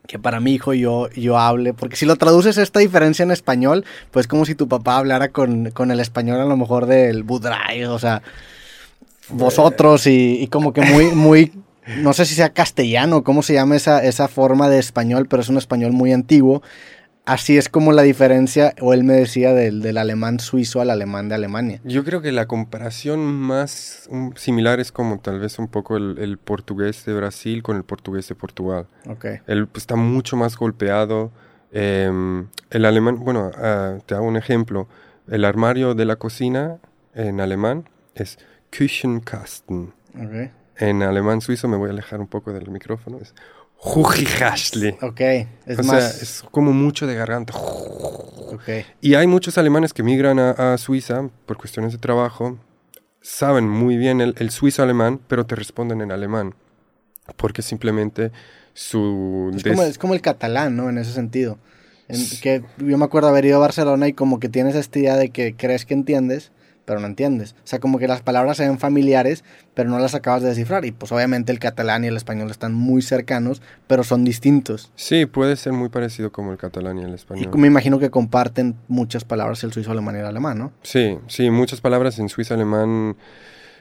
que 0.07 0.19
para 0.19 0.41
mi 0.41 0.55
hijo 0.55 0.75
yo, 0.75 1.09
yo 1.11 1.39
hable, 1.39 1.75
porque 1.75 1.97
si 1.97 2.07
lo 2.07 2.17
traduces 2.17 2.57
esta 2.59 2.81
diferencia 2.81 3.23
en 3.23 3.31
español, 3.31 3.85
pues 4.11 4.27
como 4.27 4.45
si 4.45 4.55
tu 4.55 4.69
papá 4.69 4.99
hablara 4.99 5.29
con, 5.29 5.71
con 5.71 5.91
el 5.91 6.01
español 6.01 6.41
a 6.41 6.45
lo 6.45 6.57
mejor 6.57 6.87
del 6.87 7.23
Budray, 7.23 7.85
o 7.85 7.99
sea, 7.99 8.23
vosotros 9.29 10.07
y, 10.07 10.43
y 10.43 10.49
como 10.49 10.73
que 10.73 10.83
muy, 10.83 11.07
muy, 11.13 11.53
no 11.99 12.13
sé 12.13 12.27
si 12.27 12.35
sea 12.35 12.51
castellano, 12.51 13.25
cómo 13.25 13.43
se 13.43 13.55
llama 13.55 13.77
esa, 13.77 14.05
esa 14.05 14.29
forma 14.29 14.69
de 14.69 14.79
español, 14.79 15.27
pero 15.29 15.43
es 15.43 15.49
un 15.49 15.59
español 15.59 15.93
muy 15.93 16.13
antiguo 16.13 16.63
así 17.25 17.57
es 17.57 17.69
como 17.69 17.93
la 17.93 18.03
diferencia, 18.03 18.75
o 18.81 18.93
él 18.93 19.05
me 19.05 19.15
decía, 19.15 19.53
del, 19.53 19.83
del, 19.83 19.99
alemán 19.99 20.41
suizo 20.41 20.81
al 20.81 20.91
alemán 20.91 21.29
de 21.29 21.35
Alemania. 21.35 21.81
Yo 21.85 22.05
creo 22.05 22.21
que 22.21 22.33
la 22.33 22.47
comparación 22.47 23.25
más 23.25 24.09
um, 24.11 24.35
similar 24.35 24.81
es 24.81 24.93
como 24.93 25.19
tal 25.19 25.41
vez 25.41 25.59
un 25.59 25.69
poco 25.69 25.97
el, 25.97 26.19
el, 26.19 26.39
portugués 26.39 27.05
de 27.05 27.15
Brasil 27.15 27.63
con 27.63 27.77
el 27.77 27.85
portugués 27.85 28.29
de 28.29 28.35
Portugal. 28.35 28.87
Okay. 29.09 29.39
Él 29.47 29.67
pues, 29.67 29.83
está 29.83 29.97
mucho 29.97 30.37
más 30.37 30.57
golpeado. 30.57 31.33
Eh, 31.73 32.11
el 32.71 32.85
alemán, 32.85 33.19
bueno, 33.21 33.51
uh, 33.51 34.01
te 34.07 34.15
hago 34.15 34.27
un 34.27 34.37
ejemplo. 34.37 34.89
El 35.29 35.45
armario 35.45 35.95
de 35.95 36.05
la 36.05 36.17
cocina 36.17 36.79
en 37.15 37.41
alemán 37.41 37.89
es 38.15 38.39
Küchenkasten. 38.71 39.95
Okay. 40.15 40.51
En 40.77 41.03
alemán 41.03 41.41
suizo, 41.41 41.69
me 41.69 41.77
voy 41.77 41.89
a 41.89 41.93
alejar 41.93 42.21
un 42.21 42.27
poco 42.27 42.53
del 42.53 42.69
micrófono, 42.69 43.19
es 43.19 43.35
Hujihashli. 43.85 44.97
Ok, 45.03 45.21
es 45.21 45.79
o 45.79 45.83
más. 45.83 46.15
Sea, 46.15 46.23
es 46.23 46.45
como 46.51 46.73
mucho 46.73 47.07
de 47.07 47.15
garganta. 47.15 47.55
Okay. 48.55 48.85
Y 49.01 49.15
hay 49.15 49.27
muchos 49.27 49.59
alemanes 49.59 49.93
que 49.93 50.03
migran 50.03 50.39
a, 50.39 50.75
a, 50.75 50.79
Suiza 50.79 51.29
por 51.45 51.59
cuestiones 51.59 51.93
de 51.93 51.99
trabajo, 51.99 52.59
saben 53.21 53.69
muy 53.69 53.97
bien 53.97 54.21
el, 54.21 54.35
el, 54.39 54.51
suizo 54.51 54.83
alemán, 54.83 55.21
pero 55.29 55.45
te 55.45 55.55
responden 55.55 56.01
en 56.01 56.13
alemán. 56.13 56.55
Porque 57.37 57.63
simplemente 57.63 58.33
su. 58.73 59.53
Es 59.55 59.63
como, 59.65 59.83
es 59.83 59.99
como 59.99 60.15
el 60.15 60.21
catalán, 60.21 60.77
¿no? 60.77 60.89
En 60.89 60.99
ese 60.99 61.13
sentido. 61.13 61.59
En, 62.09 62.21
que 62.41 62.63
yo 62.79 62.99
me 62.99 63.05
acuerdo 63.05 63.29
haber 63.29 63.45
ido 63.45 63.57
a 63.57 63.61
Barcelona 63.61 64.09
y 64.09 64.13
como 64.13 64.41
que 64.41 64.49
tienes 64.49 64.75
esta 64.75 64.99
idea 64.99 65.17
de 65.17 65.31
que 65.31 65.57
crees 65.57 65.85
que 65.85 65.95
entiendes, 65.95 66.53
pero 66.85 67.01
no 67.01 67.07
entiendes. 67.07 67.55
O 67.65 67.67
sea, 67.67 67.79
como 67.79 67.99
que 67.99 68.07
las 68.07 68.23
palabras 68.23 68.57
se 68.57 68.67
ven 68.67 68.79
familiares, 68.79 69.45
pero 69.75 69.89
no 69.89 69.99
las 69.99 70.15
acabas 70.15 70.43
de 70.43 70.49
descifrar. 70.49 70.85
Y 70.85 70.93
pues 70.93 71.13
obviamente 71.13 71.53
el 71.53 71.59
catalán 71.59 72.05
y 72.05 72.09
el 72.09 72.17
español 72.17 72.51
están 72.51 72.75
muy 72.75 73.03
cercanos, 73.03 73.63
pero 73.87 74.05
son 74.05 74.25
distintos. 74.25 74.93
Sí, 74.95 75.27
puede 75.27 75.57
ser 75.57 75.73
muy 75.73 75.89
parecido 75.89 76.31
como 76.33 76.53
el 76.53 76.59
catalán 76.59 76.99
y 76.99 77.05
el 77.05 77.15
español. 77.15 77.51
Y 77.53 77.59
me 77.59 77.67
imagino 77.67 77.99
que 77.99 78.11
comparten 78.11 78.77
muchas 78.89 79.25
palabras 79.25 79.65
el 79.65 79.73
suizo 79.73 79.93
alemán 79.93 80.17
y 80.17 80.19
el 80.19 80.27
alemán, 80.27 80.59
¿no? 80.59 80.73
Sí, 80.83 81.19
sí, 81.27 81.51
muchas 81.51 81.81
palabras 81.81 82.19
en 82.19 82.29
suizo 82.29 82.55
alemán, 82.55 83.17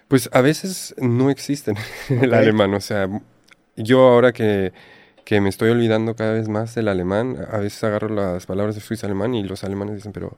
pues 0.08 0.30
a 0.32 0.42
veces 0.42 0.96
no 1.00 1.30
existen 1.30 1.76
en 2.10 2.18
okay. 2.18 2.30
el 2.30 2.34
alemán. 2.34 2.74
O 2.74 2.82
sea, 2.82 3.10
yo 3.76 4.08
ahora 4.08 4.32
que, 4.32 4.72
que 5.26 5.42
me 5.42 5.50
estoy 5.50 5.72
olvidando 5.72 6.16
cada 6.16 6.34
vez 6.34 6.48
más 6.48 6.74
del 6.76 6.88
alemán, 6.88 7.38
a 7.52 7.58
veces 7.58 7.84
agarro 7.84 8.08
las 8.08 8.46
palabras 8.46 8.76
de 8.76 8.82
suizo 8.82 9.06
alemán 9.08 9.36
y 9.36 9.44
los 9.44 9.64
alemanes 9.64 9.96
dicen, 9.96 10.14
pero... 10.14 10.38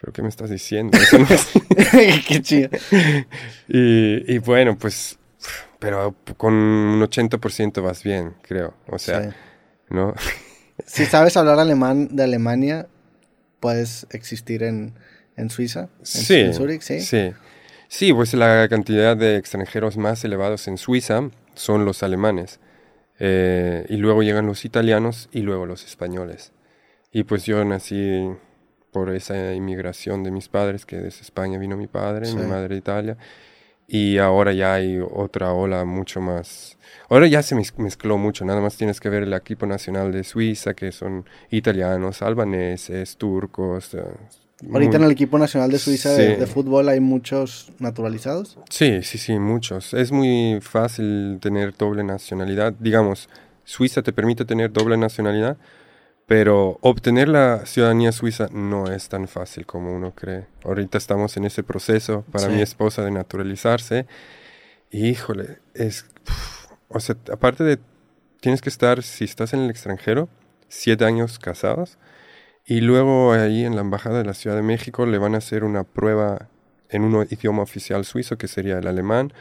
¿Pero 0.00 0.12
qué 0.12 0.22
me 0.22 0.28
estás 0.28 0.50
diciendo? 0.50 0.96
Eso 0.98 1.18
no 1.18 1.26
es... 1.28 1.48
qué 2.28 2.42
chido. 2.42 2.70
Y, 3.68 4.34
y, 4.34 4.38
bueno, 4.38 4.78
pues, 4.78 5.18
pero 5.78 6.14
con 6.36 6.54
un 6.54 7.00
80% 7.00 7.82
vas 7.82 8.02
bien, 8.02 8.34
creo. 8.42 8.74
O 8.86 8.98
sea, 8.98 9.22
sí. 9.22 9.36
¿no? 9.90 10.14
si 10.86 11.04
sabes 11.06 11.36
hablar 11.36 11.58
alemán 11.58 12.14
de 12.14 12.22
Alemania, 12.24 12.86
puedes 13.60 14.06
existir 14.10 14.62
en, 14.62 14.94
en 15.36 15.50
Suiza, 15.50 15.88
en, 15.98 16.06
sí, 16.06 16.34
en 16.34 16.54
Zurich, 16.54 16.82
¿sí? 16.82 17.00
Sí. 17.00 17.32
Sí, 17.88 18.12
pues 18.12 18.34
la 18.34 18.68
cantidad 18.68 19.16
de 19.16 19.36
extranjeros 19.36 19.96
más 19.96 20.24
elevados 20.24 20.66
en 20.68 20.76
Suiza 20.76 21.30
son 21.54 21.84
los 21.84 22.02
alemanes. 22.02 22.60
Eh, 23.18 23.86
y 23.88 23.96
luego 23.96 24.22
llegan 24.22 24.46
los 24.46 24.64
italianos 24.64 25.28
y 25.32 25.40
luego 25.40 25.66
los 25.66 25.84
españoles. 25.84 26.52
Y 27.12 27.24
pues 27.24 27.44
yo 27.44 27.64
nací 27.64 28.28
por 28.96 29.10
esa 29.10 29.52
inmigración 29.52 30.24
de 30.24 30.30
mis 30.30 30.48
padres, 30.48 30.86
que 30.86 30.96
desde 30.96 31.20
España 31.20 31.58
vino 31.58 31.76
mi 31.76 31.86
padre, 31.86 32.24
sí. 32.24 32.34
mi 32.34 32.46
madre 32.46 32.68
de 32.68 32.76
Italia, 32.76 33.18
y 33.86 34.16
ahora 34.16 34.54
ya 34.54 34.72
hay 34.72 34.98
otra 34.98 35.52
ola 35.52 35.84
mucho 35.84 36.22
más... 36.22 36.78
Ahora 37.10 37.26
ya 37.26 37.42
se 37.42 37.54
mezcló 37.54 38.16
mucho, 38.16 38.46
nada 38.46 38.62
más 38.62 38.78
tienes 38.78 38.98
que 38.98 39.10
ver 39.10 39.24
el 39.24 39.34
equipo 39.34 39.66
nacional 39.66 40.12
de 40.12 40.24
Suiza, 40.24 40.72
que 40.72 40.92
son 40.92 41.26
italianos, 41.50 42.22
albaneses, 42.22 43.18
turcos. 43.18 43.92
Uh, 43.92 44.72
Ahorita 44.72 44.92
muy... 44.92 44.96
en 44.96 45.02
el 45.02 45.10
equipo 45.10 45.38
nacional 45.38 45.70
de 45.70 45.78
Suiza 45.78 46.16
sí. 46.16 46.22
de, 46.22 46.36
de, 46.38 46.46
fútbol 46.46 46.88
hay 46.88 47.00
muchos 47.00 47.72
naturalizados. 47.78 48.58
Sí, 48.70 49.02
sí, 49.02 49.18
sí, 49.18 49.38
muchos. 49.38 49.92
Es 49.92 50.10
muy 50.10 50.58
fácil 50.62 51.36
tener 51.42 51.76
doble 51.76 52.02
nacionalidad. 52.02 52.72
Digamos, 52.80 53.28
Suiza 53.64 54.00
te 54.00 54.14
permite 54.14 54.46
tener 54.46 54.72
doble 54.72 54.96
nacionalidad, 54.96 55.58
pero 56.26 56.78
obtener 56.80 57.28
la 57.28 57.66
ciudadanía 57.66 58.10
suiza 58.10 58.48
no 58.52 58.90
es 58.90 59.08
tan 59.08 59.28
fácil 59.28 59.64
como 59.64 59.94
uno 59.94 60.12
cree. 60.12 60.46
Ahorita 60.64 60.98
estamos 60.98 61.36
en 61.36 61.44
ese 61.44 61.62
proceso 61.62 62.24
para 62.32 62.48
sí. 62.48 62.52
mi 62.52 62.62
esposa 62.62 63.04
de 63.04 63.12
naturalizarse. 63.12 64.06
Y, 64.90 65.06
híjole, 65.06 65.58
es... 65.74 66.06
O 66.88 66.98
sea, 66.98 67.16
aparte 67.32 67.62
de... 67.62 67.78
Tienes 68.40 68.60
que 68.60 68.68
estar, 68.68 69.02
si 69.02 69.24
estás 69.24 69.54
en 69.54 69.60
el 69.60 69.70
extranjero, 69.70 70.28
siete 70.68 71.04
años 71.04 71.38
casados. 71.38 71.96
Y 72.64 72.80
luego 72.80 73.32
ahí 73.32 73.64
en 73.64 73.76
la 73.76 73.82
Embajada 73.82 74.18
de 74.18 74.24
la 74.24 74.34
Ciudad 74.34 74.56
de 74.56 74.62
México 74.62 75.06
le 75.06 75.18
van 75.18 75.36
a 75.36 75.38
hacer 75.38 75.62
una 75.62 75.84
prueba 75.84 76.48
en 76.88 77.02
un 77.02 77.26
idioma 77.30 77.62
oficial 77.62 78.04
suizo, 78.04 78.36
que 78.36 78.48
sería 78.48 78.78
el 78.78 78.88
alemán, 78.88 79.32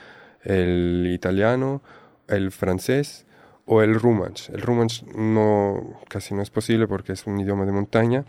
el 0.44 1.10
italiano, 1.12 1.82
el 2.28 2.52
francés 2.52 3.25
o 3.66 3.82
el 3.82 3.96
Rumanch. 3.96 4.50
El 4.50 4.62
Rumanch 4.62 5.04
no, 5.16 6.00
casi 6.08 6.34
no 6.34 6.42
es 6.42 6.50
posible 6.50 6.88
porque 6.88 7.14
es 7.14 7.26
un 7.26 7.40
idioma 7.40 7.66
de 7.66 7.72
montaña 7.72 8.26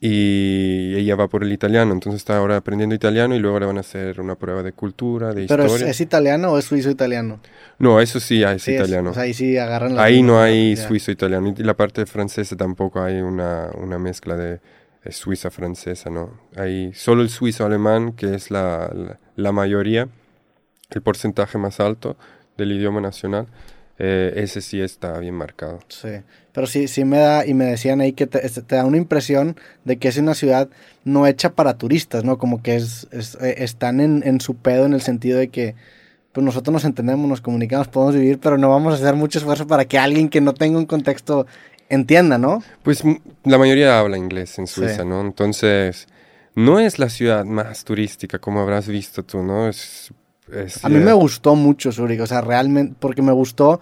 y 0.00 0.94
ella 0.96 1.16
va 1.16 1.28
por 1.28 1.44
el 1.44 1.52
italiano, 1.52 1.92
entonces 1.92 2.20
está 2.20 2.36
ahora 2.36 2.56
aprendiendo 2.56 2.94
italiano 2.94 3.34
y 3.34 3.38
luego 3.38 3.60
le 3.60 3.66
van 3.66 3.76
a 3.78 3.80
hacer 3.80 4.20
una 4.20 4.34
prueba 4.34 4.62
de 4.62 4.72
cultura, 4.72 5.28
de 5.28 5.46
¿Pero 5.46 5.64
historia. 5.64 5.64
¿Pero 5.66 5.76
es, 5.76 5.82
es, 5.82 6.00
italiano 6.00 6.52
o 6.52 6.58
es 6.58 6.64
suizo-italiano? 6.64 7.40
No, 7.78 8.00
eso 8.00 8.20
sí 8.20 8.42
es 8.42 8.62
sí, 8.62 8.74
italiano. 8.74 9.10
Es, 9.10 9.12
o 9.12 9.14
sea, 9.14 9.22
ahí 9.22 9.34
sí 9.34 9.56
agarran 9.56 9.98
Ahí 9.98 10.22
no 10.22 10.40
hay 10.40 10.76
suizo-italiano 10.76 11.54
y 11.56 11.62
la 11.62 11.74
parte 11.74 12.04
francesa 12.06 12.56
tampoco 12.56 13.00
hay 13.00 13.20
una, 13.20 13.70
una 13.78 13.98
mezcla 13.98 14.36
de 14.36 14.60
suiza-francesa, 15.10 16.10
¿no? 16.10 16.38
Hay 16.56 16.92
solo 16.94 17.22
el 17.22 17.28
suizo-alemán, 17.28 18.12
que 18.12 18.34
es 18.34 18.50
la, 18.50 18.90
la, 18.92 19.18
la 19.36 19.52
mayoría, 19.52 20.08
el 20.90 21.02
porcentaje 21.02 21.56
más 21.58 21.80
alto 21.80 22.16
del 22.56 22.72
idioma 22.72 23.00
nacional. 23.00 23.46
Eh, 23.98 24.32
ese 24.36 24.60
sí 24.60 24.80
está 24.80 25.18
bien 25.18 25.34
marcado. 25.34 25.78
Sí, 25.88 26.08
pero 26.52 26.66
sí, 26.66 26.88
sí 26.88 27.04
me 27.04 27.18
da, 27.18 27.46
y 27.46 27.54
me 27.54 27.66
decían 27.66 28.00
ahí 28.00 28.12
que 28.12 28.26
te, 28.26 28.40
te, 28.40 28.76
da 28.76 28.84
una 28.84 28.96
impresión 28.96 29.56
de 29.84 29.98
que 29.98 30.08
es 30.08 30.16
una 30.16 30.34
ciudad 30.34 30.68
no 31.04 31.26
hecha 31.26 31.52
para 31.52 31.78
turistas, 31.78 32.24
¿no? 32.24 32.36
Como 32.36 32.62
que 32.62 32.76
es, 32.76 33.06
es 33.12 33.36
eh, 33.40 33.56
están 33.58 34.00
en, 34.00 34.22
en, 34.26 34.40
su 34.40 34.56
pedo 34.56 34.86
en 34.86 34.94
el 34.94 35.00
sentido 35.00 35.38
de 35.38 35.48
que 35.48 35.76
pues 36.32 36.44
nosotros 36.44 36.72
nos 36.72 36.84
entendemos, 36.84 37.28
nos 37.28 37.40
comunicamos, 37.40 37.86
podemos 37.86 38.16
vivir, 38.16 38.40
pero 38.40 38.58
no 38.58 38.68
vamos 38.68 38.94
a 38.94 38.96
hacer 38.96 39.14
mucho 39.14 39.38
esfuerzo 39.38 39.68
para 39.68 39.84
que 39.84 39.98
alguien 39.98 40.28
que 40.28 40.40
no 40.40 40.52
tenga 40.52 40.78
un 40.78 40.86
contexto 40.86 41.46
entienda, 41.88 42.36
¿no? 42.38 42.64
Pues 42.82 43.04
la 43.44 43.58
mayoría 43.58 44.00
habla 44.00 44.18
inglés 44.18 44.58
en 44.58 44.66
Suiza, 44.66 45.04
¿no? 45.04 45.20
Entonces, 45.20 46.08
no 46.56 46.80
es 46.80 46.98
la 46.98 47.08
ciudad 47.08 47.44
más 47.44 47.84
turística 47.84 48.40
como 48.40 48.60
habrás 48.60 48.88
visto 48.88 49.22
tú, 49.22 49.44
¿no? 49.44 49.68
Es, 49.68 50.12
a 50.82 50.88
mí 50.88 50.96
me 50.96 51.12
gustó 51.12 51.54
mucho 51.54 51.92
Zurich, 51.92 52.20
o 52.20 52.26
sea, 52.26 52.40
realmente, 52.40 52.94
porque 52.98 53.22
me 53.22 53.32
gustó 53.32 53.80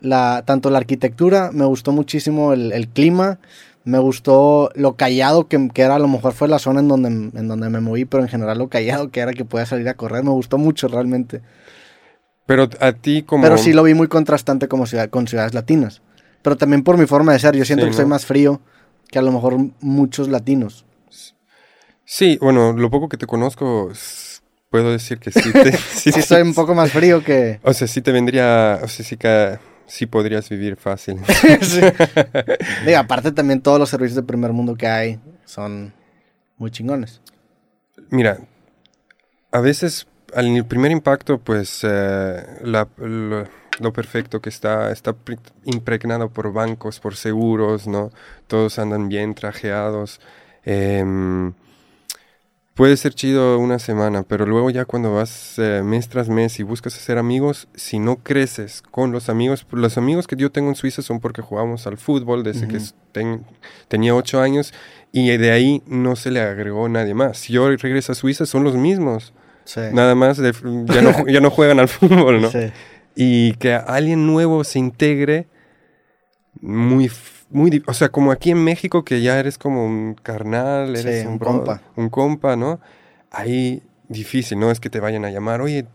la, 0.00 0.42
tanto 0.44 0.70
la 0.70 0.78
arquitectura, 0.78 1.50
me 1.52 1.64
gustó 1.64 1.92
muchísimo 1.92 2.52
el, 2.52 2.88
clima, 2.88 3.38
me 3.84 3.98
gustó 3.98 4.70
lo 4.74 4.96
callado 4.96 5.48
que, 5.48 5.68
que, 5.72 5.82
era, 5.82 5.96
a 5.96 5.98
lo 5.98 6.08
mejor 6.08 6.32
fue 6.32 6.48
la 6.48 6.58
zona 6.58 6.80
en 6.80 6.88
donde, 6.88 7.08
en 7.08 7.48
donde 7.48 7.68
me 7.68 7.80
moví, 7.80 8.04
pero 8.04 8.22
en 8.22 8.28
general 8.28 8.58
lo 8.58 8.68
callado 8.68 9.10
que 9.10 9.20
era 9.20 9.32
que 9.32 9.44
podía 9.44 9.66
salir 9.66 9.88
a 9.88 9.94
correr, 9.94 10.24
me 10.24 10.30
gustó 10.30 10.58
mucho 10.58 10.88
realmente. 10.88 11.42
Pero 12.46 12.68
a 12.80 12.92
ti 12.92 13.22
como... 13.22 13.42
Pero 13.42 13.58
sí 13.58 13.74
lo 13.74 13.82
vi 13.82 13.92
muy 13.92 14.08
contrastante 14.08 14.68
como 14.68 14.86
ciudad, 14.86 15.10
con 15.10 15.26
ciudades 15.26 15.52
latinas. 15.52 16.00
Pero 16.40 16.56
también 16.56 16.82
por 16.82 16.96
mi 16.96 17.04
forma 17.04 17.32
de 17.32 17.38
ser, 17.38 17.54
yo 17.54 17.64
siento 17.66 17.84
que 17.84 17.92
soy 17.92 18.06
más 18.06 18.24
frío 18.24 18.62
que 19.10 19.18
a 19.18 19.22
lo 19.22 19.32
mejor 19.32 19.58
muchos 19.80 20.28
latinos. 20.28 20.86
Sí, 22.06 22.38
bueno, 22.40 22.72
lo 22.72 22.90
poco 22.90 23.10
que 23.10 23.18
te 23.18 23.26
conozco, 23.26 23.90
puedo 24.70 24.92
decir 24.92 25.18
que 25.18 25.30
sí. 25.30 25.52
Te, 25.52 25.72
sí, 25.76 26.12
soy 26.12 26.42
un 26.42 26.54
poco 26.54 26.74
más 26.74 26.92
frío 26.92 27.22
que... 27.22 27.60
O 27.62 27.72
sea, 27.72 27.86
sí 27.86 28.02
te 28.02 28.12
vendría, 28.12 28.80
o 28.82 28.88
sea, 28.88 29.04
sí 29.04 29.16
que 29.16 29.58
sí 29.86 30.06
podrías 30.06 30.48
vivir 30.48 30.76
fácil. 30.76 31.20
sí. 31.62 31.80
Digo, 32.84 32.98
aparte 32.98 33.32
también 33.32 33.60
todos 33.60 33.78
los 33.78 33.88
servicios 33.88 34.16
de 34.16 34.22
primer 34.22 34.52
mundo 34.52 34.76
que 34.76 34.86
hay 34.86 35.20
son 35.44 35.92
muy 36.56 36.70
chingones. 36.70 37.20
Mira, 38.10 38.38
a 39.50 39.60
veces 39.60 40.06
al 40.34 40.64
primer 40.66 40.90
impacto, 40.90 41.38
pues 41.38 41.80
eh, 41.82 42.44
lo, 42.62 43.92
perfecto 43.92 44.40
que 44.40 44.48
está, 44.48 44.90
está 44.90 45.14
impregnado 45.64 46.30
por 46.30 46.52
bancos, 46.52 47.00
por 47.00 47.16
seguros, 47.16 47.86
¿no? 47.86 48.10
Todos 48.46 48.78
andan 48.78 49.08
bien 49.08 49.34
trajeados. 49.34 50.20
Em, 50.64 51.54
puede 52.78 52.96
ser 52.96 53.12
chido 53.12 53.58
una 53.58 53.80
semana, 53.80 54.22
pero 54.22 54.46
luego 54.46 54.70
ya 54.70 54.84
cuando 54.84 55.12
vas 55.12 55.58
eh, 55.58 55.82
mes 55.84 56.08
tras 56.08 56.28
mes 56.28 56.60
y 56.60 56.62
buscas 56.62 56.94
hacer 56.94 57.18
amigos, 57.18 57.66
si 57.74 57.98
no 57.98 58.18
creces 58.22 58.82
con 58.82 59.10
los 59.10 59.28
amigos, 59.28 59.66
los 59.72 59.98
amigos 59.98 60.28
que 60.28 60.36
yo 60.36 60.52
tengo 60.52 60.68
en 60.68 60.76
Suiza 60.76 61.02
son 61.02 61.18
porque 61.18 61.42
jugamos 61.42 61.88
al 61.88 61.98
fútbol 61.98 62.44
desde 62.44 62.68
que 62.68 62.78
tenía 63.88 64.14
ocho 64.14 64.40
años 64.40 64.72
y 65.10 65.36
de 65.36 65.50
ahí 65.50 65.82
no 65.88 66.14
se 66.14 66.30
le 66.30 66.40
agregó 66.40 66.88
nadie 66.88 67.14
más. 67.14 67.38
Si 67.38 67.52
yo 67.52 67.68
regreso 67.68 68.12
a 68.12 68.14
Suiza 68.14 68.46
son 68.46 68.62
los 68.62 68.76
mismos. 68.76 69.32
Nada 69.92 70.14
más 70.14 70.38
ya, 70.38 71.02
no, 71.02 71.26
ya 71.26 71.40
no 71.40 71.50
juegan 71.50 71.80
al 71.80 71.88
fútbol, 71.88 72.40
¿no? 72.40 72.50
Y 73.16 73.54
que 73.54 73.74
alguien 73.74 74.24
nuevo 74.24 74.62
se 74.62 74.78
integre 74.78 75.48
muy, 76.60 77.10
muy, 77.50 77.82
o 77.86 77.94
sea, 77.94 78.10
como 78.10 78.30
aquí 78.30 78.50
en 78.50 78.62
México 78.62 79.04
que 79.04 79.22
ya 79.22 79.38
eres 79.38 79.58
como 79.58 79.84
un 79.84 80.14
carnal, 80.14 80.94
eres 80.96 81.26
un, 81.26 81.38
compa. 81.38 81.82
Un 81.96 82.08
compa, 82.08 82.56
¿no? 82.56 82.80
Ahí 83.30 83.82
difícil, 84.08 84.58
¿no? 84.58 84.70
Es 84.70 84.80
que 84.80 84.90
te 84.90 85.00
vayan 85.00 85.24
a 85.24 85.30
llamar, 85.30 85.60
oye, 85.60 85.86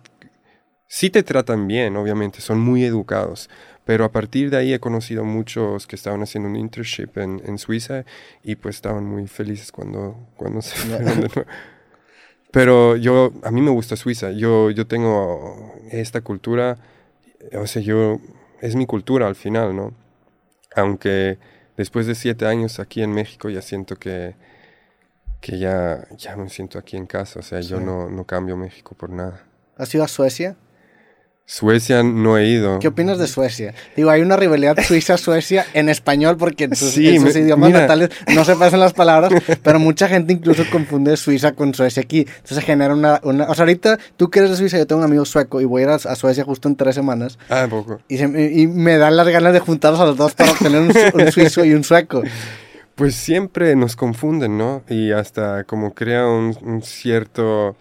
sí 0.88 1.10
te 1.10 1.24
tratan 1.24 1.68
bien, 1.68 1.96
obviamente, 1.96 2.42
son 2.42 2.60
muy 2.60 2.84
educados, 2.84 3.50
pero 3.86 4.06
a 4.06 4.12
partir 4.12 4.50
de 4.50 4.58
ahí 4.58 4.74
he 4.74 4.80
conocido 4.80 5.24
muchos 5.26 5.88
que 5.88 5.96
estaban 5.96 6.22
haciendo 6.22 6.50
un 6.50 6.56
internship 6.56 7.18
en, 7.18 7.42
en 7.46 7.58
Suiza 7.58 8.06
y 8.44 8.56
pues 8.56 8.76
estaban 8.76 9.06
muy 9.06 9.28
felices 9.28 9.72
cuando, 9.72 10.18
cuando 10.38 10.62
se 10.62 10.76
fueron 10.76 11.06
de 11.06 11.16
nuevo. 11.16 11.46
Pero 12.52 12.96
yo, 12.98 13.34
a 13.42 13.50
mí 13.50 13.62
me 13.62 13.72
gusta 13.72 13.96
Suiza. 13.96 14.32
Yo, 14.32 14.70
yo 14.70 14.86
tengo 14.86 15.74
esta 15.90 16.22
cultura, 16.22 16.78
o 17.60 17.66
sea, 17.66 17.82
yo, 17.82 18.20
es 18.62 18.76
mi 18.76 18.86
cultura 18.86 19.28
al 19.28 19.36
final, 19.36 19.76
¿no? 19.76 20.03
Aunque 20.76 21.40
después 21.78 22.08
de 22.08 22.16
siete 22.16 22.46
años 22.46 22.80
aquí 22.80 23.02
en 23.02 23.12
México 23.12 23.50
ya 23.50 23.62
siento 23.62 23.96
que, 23.96 24.36
que 25.42 25.60
ya, 25.60 26.08
ya 26.18 26.36
me 26.36 26.50
siento 26.50 26.80
aquí 26.80 26.98
en 26.98 27.06
casa. 27.06 27.40
O 27.40 27.44
sea, 27.44 27.62
yo 27.62 27.80
no, 27.80 28.10
no 28.10 28.26
cambio 28.26 28.58
México 28.58 28.96
por 28.96 29.10
nada. 29.10 29.44
¿Has 29.78 29.94
ido 29.94 30.04
a 30.04 30.08
Suecia? 30.08 30.56
Suecia 31.46 32.04
no 32.04 32.38
he 32.38 32.48
ido. 32.48 32.80
¿Qué 32.80 32.88
opinas 32.88 33.18
de 33.18 33.28
Suecia? 33.28 33.74
Digo, 33.98 34.10
hay 34.10 34.22
una 34.22 34.38
rivalidad 34.38 34.78
Suiza-Suecia 34.82 35.66
en 35.74 35.90
español 35.90 36.38
porque 36.38 36.64
en 36.64 36.76
sus, 36.76 36.98
idiomas 36.98 37.70
natales 37.70 38.12
no 38.34 38.46
se 38.46 38.56
pasan 38.56 38.80
las 38.80 38.94
palabras, 38.94 39.34
pero 39.62 39.78
mucha 39.78 40.08
gente 40.08 40.32
incluso 40.32 40.64
confunde 40.72 41.18
Suiza 41.18 41.52
con 41.52 41.74
Suecia 41.74 42.02
aquí. 42.02 42.20
Entonces 42.20 42.64
genera 42.64 42.94
una, 42.94 43.20
una... 43.24 43.50
O 43.50 43.56
sea, 43.56 43.64
ahorita 43.64 44.00
tú 44.16 44.30
que 44.30 44.40
eres 44.40 44.52
de 44.52 44.58
Suiza, 44.58 44.78
yo 44.78 44.88
tengo 44.88 45.00
un 45.00 45.06
amigo 45.06 45.26
sueco 45.26 45.60
y 45.60 45.66
voy 45.66 45.82
a 45.82 45.86
ir 45.86 45.90
a, 45.92 46.16
Suecia 46.16 46.46
justo 46.46 46.70
en 46.70 46.78
tres 46.78 46.96
semanas. 46.96 47.38
Ah, 47.50 47.68
poco. 47.70 48.00
Y, 48.08 48.24
y, 48.24 48.68
me 48.68 48.98
dan 48.98 49.18
las 49.18 49.28
ganas 49.28 49.52
de 49.52 49.60
juntarlos 49.60 50.00
a 50.00 50.06
los 50.06 50.16
dos 50.16 50.34
para 50.36 50.52
obtener 50.52 50.82
un, 50.82 51.32
suizo 51.32 51.66
y 51.66 51.74
un 51.74 51.84
sueco. 51.84 52.24
Pues 52.96 53.16
siempre 53.16 53.76
nos 53.76 53.98
confunden, 53.98 54.58
¿no? 54.58 54.84
Y 54.88 55.12
hasta 55.12 55.66
como 55.66 55.94
crea 55.94 56.26
un 56.26 56.82
cierto 56.84 57.76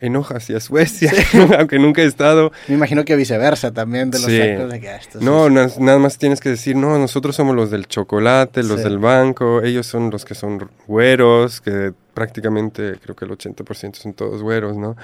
enoja 0.00 0.36
hacia 0.36 0.60
Suecia, 0.60 1.12
aunque 1.58 1.78
nunca 1.78 2.02
he 2.02 2.06
estado. 2.06 2.52
Me 2.68 2.74
imagino 2.74 3.04
que 3.04 3.16
viceversa 3.16 3.72
también 3.72 4.10
de 4.10 4.18
los 4.18 4.26
de 4.26 4.80
que, 4.80 4.88
ah, 4.90 5.00
No, 5.20 5.48
nada 5.48 5.98
más 5.98 6.18
tienes 6.18 6.40
que 6.40 6.50
decir, 6.50 6.76
no, 6.76 6.98
nosotros 6.98 7.36
somos 7.36 7.54
los 7.56 7.70
del 7.70 7.86
chocolate, 7.86 8.62
los 8.62 8.82
del 8.82 8.98
banco, 8.98 9.62
ellos 9.62 9.86
son 9.86 10.10
los 10.10 10.24
que 10.24 10.34
son 10.34 10.70
güeros, 10.86 11.60
que 11.60 11.92
prácticamente 12.14 12.98
creo 13.02 13.16
que 13.16 13.24
el 13.24 13.30
80% 13.30 13.94
son 13.94 14.14
todos 14.14 14.42
güeros, 14.42 14.76
¿no? 14.76 14.96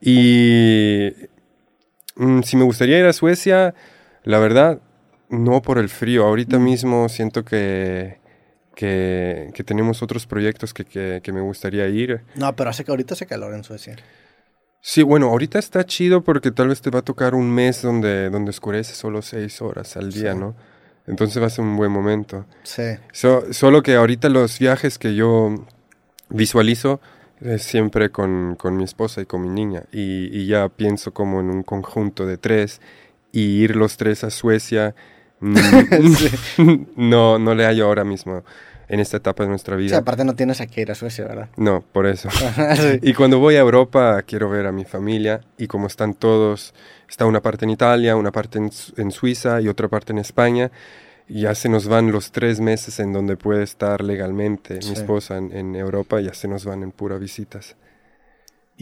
Y 0.00 1.12
mm, 2.16 2.42
si 2.42 2.56
me 2.56 2.64
gustaría 2.64 2.98
ir 2.98 3.04
a 3.04 3.12
Suecia, 3.12 3.74
la 4.24 4.38
verdad, 4.38 4.80
no 5.28 5.62
por 5.62 5.78
el 5.78 5.88
frío. 5.88 6.24
Ahorita 6.24 6.58
mm. 6.58 6.64
mismo 6.64 7.08
siento 7.08 7.44
que, 7.44 8.18
que, 8.74 9.64
tenemos 9.64 10.02
otros 10.02 10.26
proyectos 10.26 10.74
que, 10.74 10.84
que, 10.84 11.20
que, 11.22 11.32
me 11.32 11.40
gustaría 11.40 11.86
ir. 11.88 12.22
No, 12.34 12.54
pero 12.56 12.70
hace 12.70 12.84
que 12.84 12.90
ahorita 12.90 13.14
hace 13.14 13.26
calor 13.26 13.54
en 13.54 13.62
Suecia. 13.62 13.96
Sí, 14.84 15.04
bueno, 15.04 15.28
ahorita 15.28 15.60
está 15.60 15.86
chido 15.86 16.22
porque 16.24 16.50
tal 16.50 16.66
vez 16.66 16.82
te 16.82 16.90
va 16.90 16.98
a 16.98 17.02
tocar 17.02 17.36
un 17.36 17.48
mes 17.48 17.82
donde, 17.82 18.30
donde 18.30 18.50
oscurece 18.50 18.94
solo 18.94 19.22
seis 19.22 19.62
horas 19.62 19.96
al 19.96 20.12
día, 20.12 20.34
¿no? 20.34 20.56
Entonces 21.06 21.40
va 21.40 21.46
a 21.46 21.50
ser 21.50 21.64
un 21.64 21.76
buen 21.76 21.92
momento. 21.92 22.46
Sí. 22.64 22.82
solo 23.12 23.82
que 23.84 23.94
ahorita 23.94 24.28
los 24.28 24.58
viajes 24.58 24.98
que 24.98 25.14
yo 25.14 25.54
visualizo 26.30 27.00
es 27.40 27.62
siempre 27.62 28.10
con, 28.10 28.56
mi 28.72 28.82
esposa 28.82 29.20
y 29.20 29.26
con 29.26 29.42
mi 29.42 29.50
niña. 29.50 29.84
Y, 29.92 30.36
y, 30.36 30.46
ya 30.46 30.68
pienso 30.68 31.14
como 31.14 31.38
en 31.38 31.50
un 31.50 31.62
conjunto 31.62 32.26
de 32.26 32.36
tres 32.36 32.80
y 33.30 33.62
ir 33.62 33.76
los 33.76 33.96
tres 33.96 34.24
a 34.24 34.30
Suecia. 34.30 34.96
Mm, 35.38 35.56
no, 36.96 37.38
no 37.38 37.54
le 37.54 37.66
hallo 37.66 37.86
ahora 37.86 38.02
mismo 38.02 38.42
en 38.92 39.00
esta 39.00 39.16
etapa 39.16 39.42
de 39.44 39.48
nuestra 39.48 39.74
vida. 39.74 39.88
Sí, 39.88 39.94
aparte 39.94 40.22
no 40.22 40.34
tienes 40.34 40.60
a 40.60 40.66
que 40.66 40.82
ir 40.82 40.90
a 40.90 40.94
Suecia, 40.94 41.24
¿verdad? 41.24 41.48
No, 41.56 41.82
por 41.92 42.06
eso. 42.06 42.28
Y 43.02 43.14
cuando 43.14 43.38
voy 43.38 43.56
a 43.56 43.60
Europa 43.60 44.20
quiero 44.22 44.50
ver 44.50 44.66
a 44.66 44.72
mi 44.72 44.84
familia 44.84 45.40
y 45.56 45.66
como 45.66 45.86
están 45.86 46.12
todos, 46.12 46.74
está 47.08 47.24
una 47.24 47.40
parte 47.40 47.64
en 47.64 47.70
Italia, 47.70 48.16
una 48.16 48.32
parte 48.32 48.58
en, 48.58 49.10
Suiza 49.10 49.62
y 49.62 49.68
otra 49.68 49.88
parte 49.88 50.12
en 50.12 50.18
España, 50.18 50.70
ya 51.26 51.54
se 51.54 51.70
nos 51.70 51.88
van 51.88 52.12
los 52.12 52.32
tres 52.32 52.60
meses 52.60 53.00
en 53.00 53.14
donde 53.14 53.38
puede 53.38 53.62
estar 53.62 54.04
legalmente 54.04 54.78
mi 54.84 54.92
esposa 54.92 55.38
en, 55.38 55.56
en 55.56 55.74
Europa, 55.74 56.20
ya 56.20 56.34
se 56.34 56.46
nos 56.46 56.66
van 56.66 56.82
en 56.82 56.92
pura 56.92 57.16
visitas. 57.16 57.76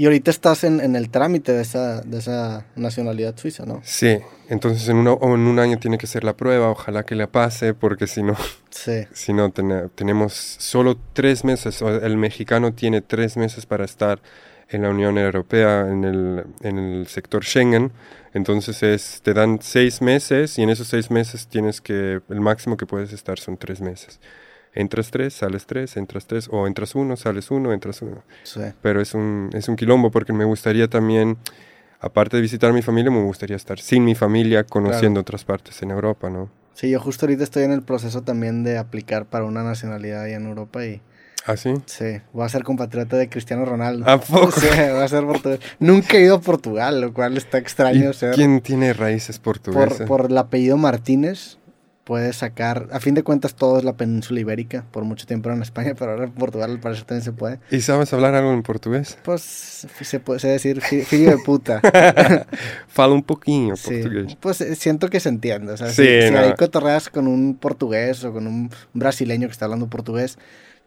Y 0.01 0.07
ahorita 0.07 0.31
estás 0.31 0.65
en, 0.65 0.81
en, 0.81 0.97
el 0.97 1.11
trámite 1.11 1.53
de 1.53 1.61
esa, 1.61 2.01
de 2.01 2.21
esa 2.21 2.65
nacionalidad 2.75 3.37
suiza, 3.37 3.67
¿no? 3.67 3.83
Sí, 3.85 4.17
entonces 4.49 4.89
en, 4.89 4.97
uno, 4.97 5.19
en 5.21 5.41
un 5.41 5.59
año 5.59 5.79
tiene 5.79 5.99
que 5.99 6.07
ser 6.07 6.25
la 6.25 6.39
prueba, 6.39 6.71
ojalá 6.71 7.03
que 7.03 7.15
le 7.15 7.29
pase, 7.29 7.75
porque 7.75 8.07
si 8.07 8.23
no, 8.23 8.35
sí. 8.71 9.05
si 9.13 9.35
no 9.35 9.51
tenemos 9.51 10.33
solo 10.33 10.99
tres 11.13 11.45
meses, 11.45 11.83
el 11.83 12.17
mexicano 12.17 12.73
tiene 12.73 13.03
tres 13.03 13.37
meses 13.37 13.67
para 13.67 13.85
estar 13.85 14.23
en 14.71 14.85
la 14.85 14.89
Unión 14.89 15.19
Europea, 15.19 15.87
en 15.91 16.05
el, 16.05 16.45
en 16.63 16.79
el 16.79 17.07
sector 17.07 17.45
Schengen, 17.45 17.93
entonces 18.33 18.83
es, 18.83 19.21
te 19.23 19.35
dan 19.35 19.59
seis 19.61 20.01
meses 20.01 20.59
y 20.59 20.63
en 20.63 20.71
esos 20.71 20.89
seis 20.89 21.11
meses 21.11 21.47
tienes 21.47 21.83
que, 21.83 22.23
el 22.27 22.41
máximo 22.41 22.79
que 22.79 22.87
puedes 22.87 23.13
estar 23.13 23.39
son 23.39 23.59
tres 23.59 23.83
meses 23.83 24.19
entras 24.75 25.11
tres, 25.11 25.35
sales 25.35 25.67
tres, 25.67 25.97
entras 25.97 26.27
tres, 26.27 26.49
o 26.51 26.67
entras 26.67 26.95
uno, 26.95 27.17
sales 27.17 27.51
uno, 27.51 27.73
entras 27.73 28.03
uno. 28.03 28.23
Sí. 28.43 28.61
Pero 28.83 29.01
es 29.01 29.15
un, 29.15 29.51
es 29.53 29.69
un 29.69 29.77
quilombo 29.77 30.11
porque 30.11 30.33
me 30.33 30.45
gustaría 30.45 30.89
también, 30.89 31.39
aparte 32.01 32.37
de 32.37 32.43
visitar 32.43 32.71
a 32.71 32.73
mi 32.73 32.83
familia, 32.83 33.11
me 33.11 33.23
gustaría 33.23 33.57
estar 33.57 33.79
sin 33.79 34.05
mi 34.05 34.15
familia, 34.15 34.65
conociendo 34.65 35.21
otras 35.21 35.45
partes 35.45 35.83
en 35.83 35.91
Europa, 35.91 36.31
¿no? 36.31 36.51
Sí, 36.75 36.89
yo 36.91 37.01
justo 37.01 37.27
ahorita 37.27 37.45
estoy 37.45 37.65
en 37.65 37.73
el 37.73 37.83
proceso 37.83 38.23
también 38.23 38.65
de 38.65 38.79
aplicar 38.79 39.27
para 39.27 39.45
una 39.45 39.63
nacionalidad 39.63 40.23
allá 40.23 40.37
en 40.37 40.47
Europa 40.47 40.85
y... 40.85 41.03
¿Ah, 41.47 41.57
sí? 41.57 41.75
Sí, 41.87 42.21
voy 42.35 42.45
a 42.45 42.49
ser 42.51 42.65
compatriota 42.65 43.17
de 43.17 43.29
Cristiano 43.31 43.65
Ronaldo. 43.65 44.09
¿A 44.09 44.21
poco? 44.21 44.53
Sí, 44.61 44.69
voy 44.69 45.03
a 45.03 45.09
ser 45.09 45.25
portugués. 45.25 45.61
Nunca 45.79 46.17
he 46.17 46.23
ido 46.23 46.37
a 46.37 46.41
Portugal, 46.41 47.01
lo 47.01 47.15
cual 47.15 47.37
está 47.37 47.59
extraño. 47.59 48.11
¿Quién 48.35 48.61
tiene 48.61 48.93
raíces 48.93 49.39
portuguesas? 49.39 49.99
Por, 49.99 50.07
por 50.07 50.31
el 50.31 50.39
apellido 50.39 50.77
Martínez, 50.77 51.59
puedes 52.11 52.39
sacar, 52.39 52.89
a 52.91 52.99
fin 52.99 53.15
de 53.15 53.23
cuentas 53.23 53.55
todo 53.55 53.79
es 53.79 53.85
la 53.85 53.93
península 53.93 54.41
ibérica, 54.41 54.85
por 54.91 55.05
mucho 55.05 55.29
tiempo 55.29 55.49
era 55.49 55.55
en 55.55 55.63
España, 55.63 55.95
pero 55.99 56.11
ahora 56.11 56.25
en 56.25 56.33
Portugal 56.33 56.73
al 56.73 56.81
parecer 56.81 57.05
también 57.05 57.23
se 57.25 57.31
puede. 57.31 57.61
¿Y 57.71 57.83
sabes 57.83 58.13
hablar 58.13 58.35
algo 58.35 58.53
en 58.53 58.65
portugués? 58.65 59.17
Pues 59.23 59.87
se 60.01 60.19
puede 60.19 60.49
decir 60.49 60.81
fi- 60.81 61.03
filho 61.03 61.31
de 61.31 61.39
puta. 61.39 61.81
Fala 62.89 63.15
un 63.15 63.23
poquinho 63.23 63.77
Sí, 63.77 63.91
portugués. 64.03 64.37
Pues 64.41 64.61
eh, 64.61 64.75
siento 64.75 65.09
que 65.09 65.21
se 65.21 65.29
entiende. 65.29 65.73
O 65.73 65.77
sea, 65.77 65.91
Sí, 65.91 66.03
si, 66.05 66.23
si 66.27 66.31
no. 66.33 66.41
ahí 66.41 66.53
cotorreas 66.55 67.09
con 67.11 67.29
un 67.29 67.55
portugués 67.57 68.25
o 68.25 68.33
con 68.33 68.49
un 68.49 68.71
brasileño 68.93 69.47
que 69.47 69.53
está 69.53 69.67
hablando 69.67 69.87
portugués, 69.87 70.37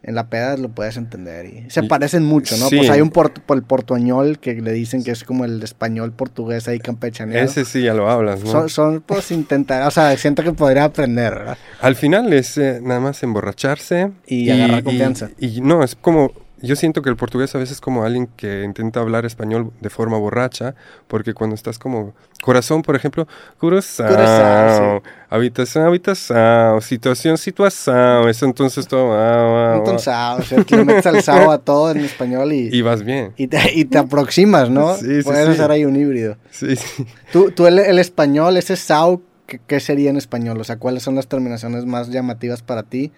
en 0.06 0.14
la 0.14 0.28
peda 0.28 0.56
lo 0.56 0.68
puedes 0.68 0.96
entender. 0.96 1.46
Y 1.46 1.70
se 1.70 1.82
parecen 1.82 2.24
mucho, 2.24 2.56
¿no? 2.58 2.68
sí. 2.68 2.76
Pues 2.76 2.90
hay 2.90 3.00
un 3.00 3.10
portu- 3.10 3.42
el 3.54 3.62
portuañol 3.62 4.38
que 4.38 4.54
le 4.54 4.72
dicen 4.72 5.02
que 5.02 5.10
es 5.10 5.24
como 5.24 5.44
el 5.44 5.62
español 5.62 6.12
portugués 6.12 6.68
ahí 6.68 6.78
campechaneado. 6.78 7.44
Ese 7.44 7.64
sí 7.64 7.82
ya 7.82 7.94
lo 7.94 8.08
hablas, 8.10 8.44
¿no? 8.44 8.50
Son, 8.50 8.68
son, 8.68 9.00
pues, 9.00 9.30
intentar, 9.30 9.86
o 9.86 9.90
sea, 9.90 10.16
siento 10.16 10.42
que 10.42 10.52
podría 10.52 10.84
aprender, 10.84 11.34
¿verdad? 11.34 11.58
Al 11.80 11.96
final 11.96 12.32
es 12.32 12.56
eh, 12.58 12.80
nada 12.82 13.00
más 13.00 13.22
emborracharse. 13.22 14.12
Y 14.26 14.50
agarrar 14.50 14.84
confianza. 14.84 15.30
Y, 15.38 15.60
no, 15.60 15.82
es 15.82 15.94
como, 15.94 16.32
yo 16.64 16.76
siento 16.76 17.02
que 17.02 17.10
el 17.10 17.16
portugués 17.16 17.54
a 17.54 17.58
veces 17.58 17.76
es 17.76 17.80
como 17.80 18.04
alguien 18.04 18.28
que 18.36 18.64
intenta 18.64 19.00
hablar 19.00 19.24
español 19.24 19.70
de 19.80 19.90
forma 19.90 20.18
borracha, 20.18 20.74
porque 21.06 21.34
cuando 21.34 21.54
estás 21.54 21.78
como, 21.78 22.14
corazón, 22.42 22.82
por 22.82 22.96
ejemplo, 22.96 23.28
corazón, 23.58 24.06
Curazao, 24.08 25.02
habitación, 25.28 25.84
habitación, 25.84 26.82
situación, 26.82 27.38
situación, 27.38 28.28
eso 28.28 28.46
entonces 28.46 28.86
todo, 28.86 29.12
ah, 29.12 29.74
ah, 29.74 29.76
Entonces, 29.78 30.08
ah, 30.08 30.36
o 30.38 30.42
sea, 30.42 30.64
que 30.64 30.76
le 30.76 30.84
metes 30.84 31.06
al 31.06 31.22
sao 31.22 31.50
a 31.50 31.58
todo 31.58 31.90
en 31.90 31.98
español 32.00 32.52
y, 32.52 32.68
y 32.72 32.82
vas 32.82 33.02
bien. 33.02 33.32
y, 33.36 33.46
te, 33.46 33.58
y 33.74 33.84
te 33.84 33.98
aproximas, 33.98 34.70
¿no? 34.70 34.96
Sí, 34.96 35.18
sí, 35.18 35.22
Puedes 35.22 35.46
sí. 35.46 35.52
hacer 35.52 35.70
ahí 35.70 35.84
un 35.84 35.96
híbrido. 35.96 36.36
Sí, 36.50 36.76
sí. 36.76 37.06
Tú, 37.32 37.50
tú 37.50 37.66
el, 37.66 37.78
el 37.78 37.98
español, 37.98 38.56
ese 38.56 38.76
sao, 38.76 39.20
¿qué, 39.46 39.60
qué 39.66 39.80
sería 39.80 40.10
en 40.10 40.16
español? 40.16 40.60
O 40.60 40.64
sea, 40.64 40.78
¿cuáles 40.78 41.02
son 41.02 41.14
las 41.14 41.26
terminaciones 41.26 41.84
más 41.84 42.08
llamativas 42.08 42.62
para 42.62 42.82
ti? 42.82 43.12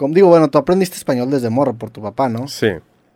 Como, 0.00 0.14
digo, 0.14 0.28
bueno, 0.28 0.48
tú 0.48 0.56
aprendiste 0.56 0.96
español 0.96 1.30
desde 1.30 1.50
morro 1.50 1.74
por 1.74 1.90
tu 1.90 2.00
papá, 2.00 2.30
¿no? 2.30 2.48
Sí. 2.48 2.68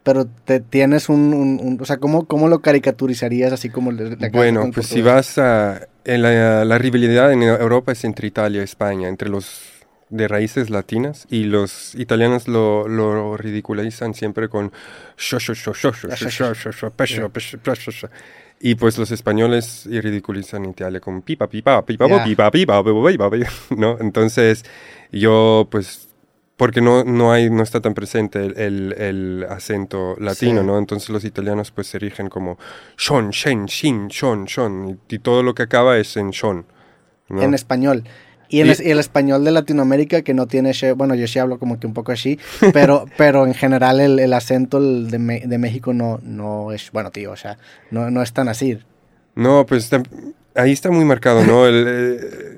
Pero 0.03 0.27
te 0.27 0.61
tienes 0.61 1.09
un, 1.09 1.33
un- 1.33 1.59
un- 1.63 1.79
o 1.81 1.85
sea, 1.87 1.97
¿cómo, 1.97 2.27
¿cómo 2.27 2.49
lo 2.49 2.59
caricaturizarías 2.61 3.55
así 3.55 3.71
como 3.71 3.91
le, 3.91 4.05
le 4.11 4.15
acabas 4.17 4.33
Bueno, 4.33 4.71
pues 4.71 4.89
si 4.89 5.01
vas 5.01 5.39
a... 5.39 5.89
en 6.05 6.21
la, 6.21 6.67
la 6.67 6.77
rivalidad 6.77 7.33
en 7.33 7.43
Europa 7.43 7.93
es 7.93 8.05
entre 8.05 8.27
Italia 8.29 8.61
y 8.61 8.65
España, 8.65 9.09
entre 9.09 9.31
los 9.31 9.63
de 10.11 10.29
raíces 10.29 10.69
latinas 10.69 11.27
y 11.31 11.45
los 11.45 11.95
italianos 11.95 12.49
lo, 12.49 12.87
lo 12.87 13.39
ridiculizan 13.39 14.13
siempre 14.13 14.51
con 14.51 14.71
y 18.61 18.75
pues 18.77 18.99
los 18.99 19.11
españoles 19.11 19.87
ridiculizan 19.91 20.65
Italia 20.67 21.01
con 21.01 21.23
pipa 21.23 21.49
pipa 21.49 21.85
pipa 21.85 22.07
pipa 22.25 22.51
pipa 22.51 22.83
pipa 22.85 23.09
pipa 23.11 23.31
pipa, 23.31 23.51
no 23.77 23.97
entonces 24.01 24.65
yo 25.13 25.67
pues 25.71 26.09
porque 26.57 26.81
no, 26.81 27.03
no 27.05 27.33
hay 27.33 27.51
no 27.51 27.63
está 27.63 27.81
tan 27.81 27.95
presente 27.95 28.45
el, 28.45 28.57
el, 28.59 28.93
el 28.99 29.47
acento 29.49 30.17
latino 30.21 30.61
Sí. 30.61 30.67
no 30.67 30.79
entonces 30.79 31.11
los 31.11 31.25
italianos 31.25 31.71
pues 31.71 31.89
se 31.89 31.99
rigen 31.99 32.29
como 32.29 32.59
shon 32.97 33.31
shen 33.31 33.67
shin 33.67 34.09
shon 34.09 34.45
shon 34.45 34.99
y, 35.11 35.15
y 35.17 35.19
todo 35.19 35.43
lo 35.43 35.55
que 35.55 35.65
acaba 35.65 35.99
es 35.99 36.17
en 36.17 36.31
shon 36.31 36.67
¿no? 37.29 37.43
En 37.43 37.55
español. 37.55 38.05
Y, 38.51 38.61
en 38.61 38.67
Y- 38.67 38.71
es- 38.71 38.81
y 38.81 38.91
el 38.91 38.99
español 39.01 39.43
de 39.45 39.51
Latinoamérica 39.51 40.21
que 40.23 40.35
no 40.35 40.47
tiene, 40.47 40.71
ese- 40.71 40.93
bueno, 40.93 41.15
yo 41.15 41.27
sí 41.27 41.39
hablo 41.39 41.59
como 41.59 41.81
que 41.81 41.87
un 41.87 41.95
poco 41.95 42.13
así, 42.13 42.39
pero, 42.75 43.07
pero 43.17 43.47
en 43.47 43.55
general 43.55 43.99
el, 43.99 44.21
el 44.21 44.33
acento 44.35 44.77
el 44.79 45.11
de, 45.11 45.19
Me- 45.19 45.41
de 45.41 45.59
México 45.59 45.95
no, 45.95 46.21
no 46.23 46.71
es, 46.71 46.93
bueno, 46.93 47.11
tío, 47.11 47.33
o 47.33 47.37
sea, 47.37 47.57
no, 47.91 48.11
no 48.11 48.23
es 48.23 48.33
tan 48.35 48.49
así. 48.49 48.79
No, 49.35 49.65
pues 49.67 49.85
está- 49.85 50.03
ahí 50.55 50.71
está 50.73 50.91
muy 50.91 51.07
marcado, 51.07 51.43
¿no? 51.45 51.67
El, 51.67 51.85
eh, 51.89 52.54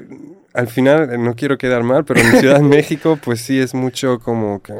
al 0.56 0.68
final, 0.68 1.12
eh, 1.12 1.18
no 1.18 1.34
quiero 1.34 1.58
quedar 1.58 1.82
mal, 1.82 2.04
pero 2.04 2.20
en 2.20 2.40
Ciudad 2.40 2.56
de 2.56 2.62
México, 2.76 3.18
pues 3.22 3.40
sí 3.40 3.58
es 3.60 3.74
mucho 3.74 4.18
como 4.18 4.60
que... 4.62 4.72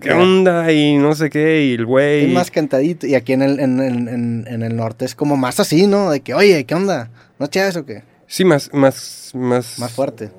¿Qué 0.00 0.12
onda? 0.12 0.72
Y 0.72 0.96
no 0.96 1.14
sé 1.14 1.30
qué, 1.30 1.64
y 1.66 1.74
el 1.74 1.80
Es 1.82 1.86
güey... 1.86 2.32
más 2.32 2.50
cantadito. 2.50 3.06
Y 3.06 3.14
aquí 3.14 3.32
en 3.32 3.42
el, 3.42 3.60
en, 3.60 3.80
en- 3.80 4.44
en- 4.48 4.62
el 4.62 4.76
norte 4.76 5.04
es 5.04 5.14
como 5.14 5.36
más 5.36 5.60
así, 5.60 5.86
¿no? 5.86 6.10
De 6.10 6.20
que, 6.20 6.34
oye, 6.34 6.64
¿qué 6.64 6.74
onda? 6.74 7.10
¿No 7.38 7.46
chéves 7.46 7.76
o 7.76 7.84
qué? 7.86 8.02
Sí, 8.26 8.44
más, 8.44 8.70
más, 8.72 9.30
más... 9.34 9.78
Más 9.78 9.92
fuerte. 9.92 10.30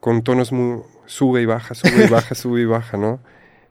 Con 0.00 0.22
tonos 0.22 0.52
muy... 0.52 0.80
Sube 1.06 1.40
y 1.42 1.46
baja, 1.46 1.74
sube 1.74 2.04
y 2.06 2.08
baja, 2.08 2.34
sube 2.34 2.60
y 2.60 2.64
baja, 2.66 2.96
¿no? 2.96 3.20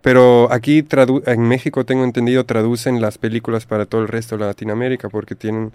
Pero 0.02 0.52
aquí 0.52 0.82
tradu- 0.84 1.24
en 1.28 1.42
México 1.42 1.86
tengo 1.86 2.04
entendido 2.04 2.46
traducen 2.46 3.02
las 3.02 3.18
películas 3.18 3.66
para 3.66 3.86
todo 3.86 4.02
el 4.02 4.08
resto 4.08 4.38
de 4.38 4.46
Latinoamérica 4.46 5.10
porque 5.10 5.36
tienen 5.36 5.72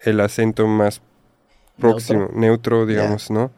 el 0.00 0.20
acento 0.20 0.66
más 0.66 1.00
próximo, 1.78 2.28
neutro, 2.34 2.86
digamos, 2.86 3.30
¿no? 3.30 3.50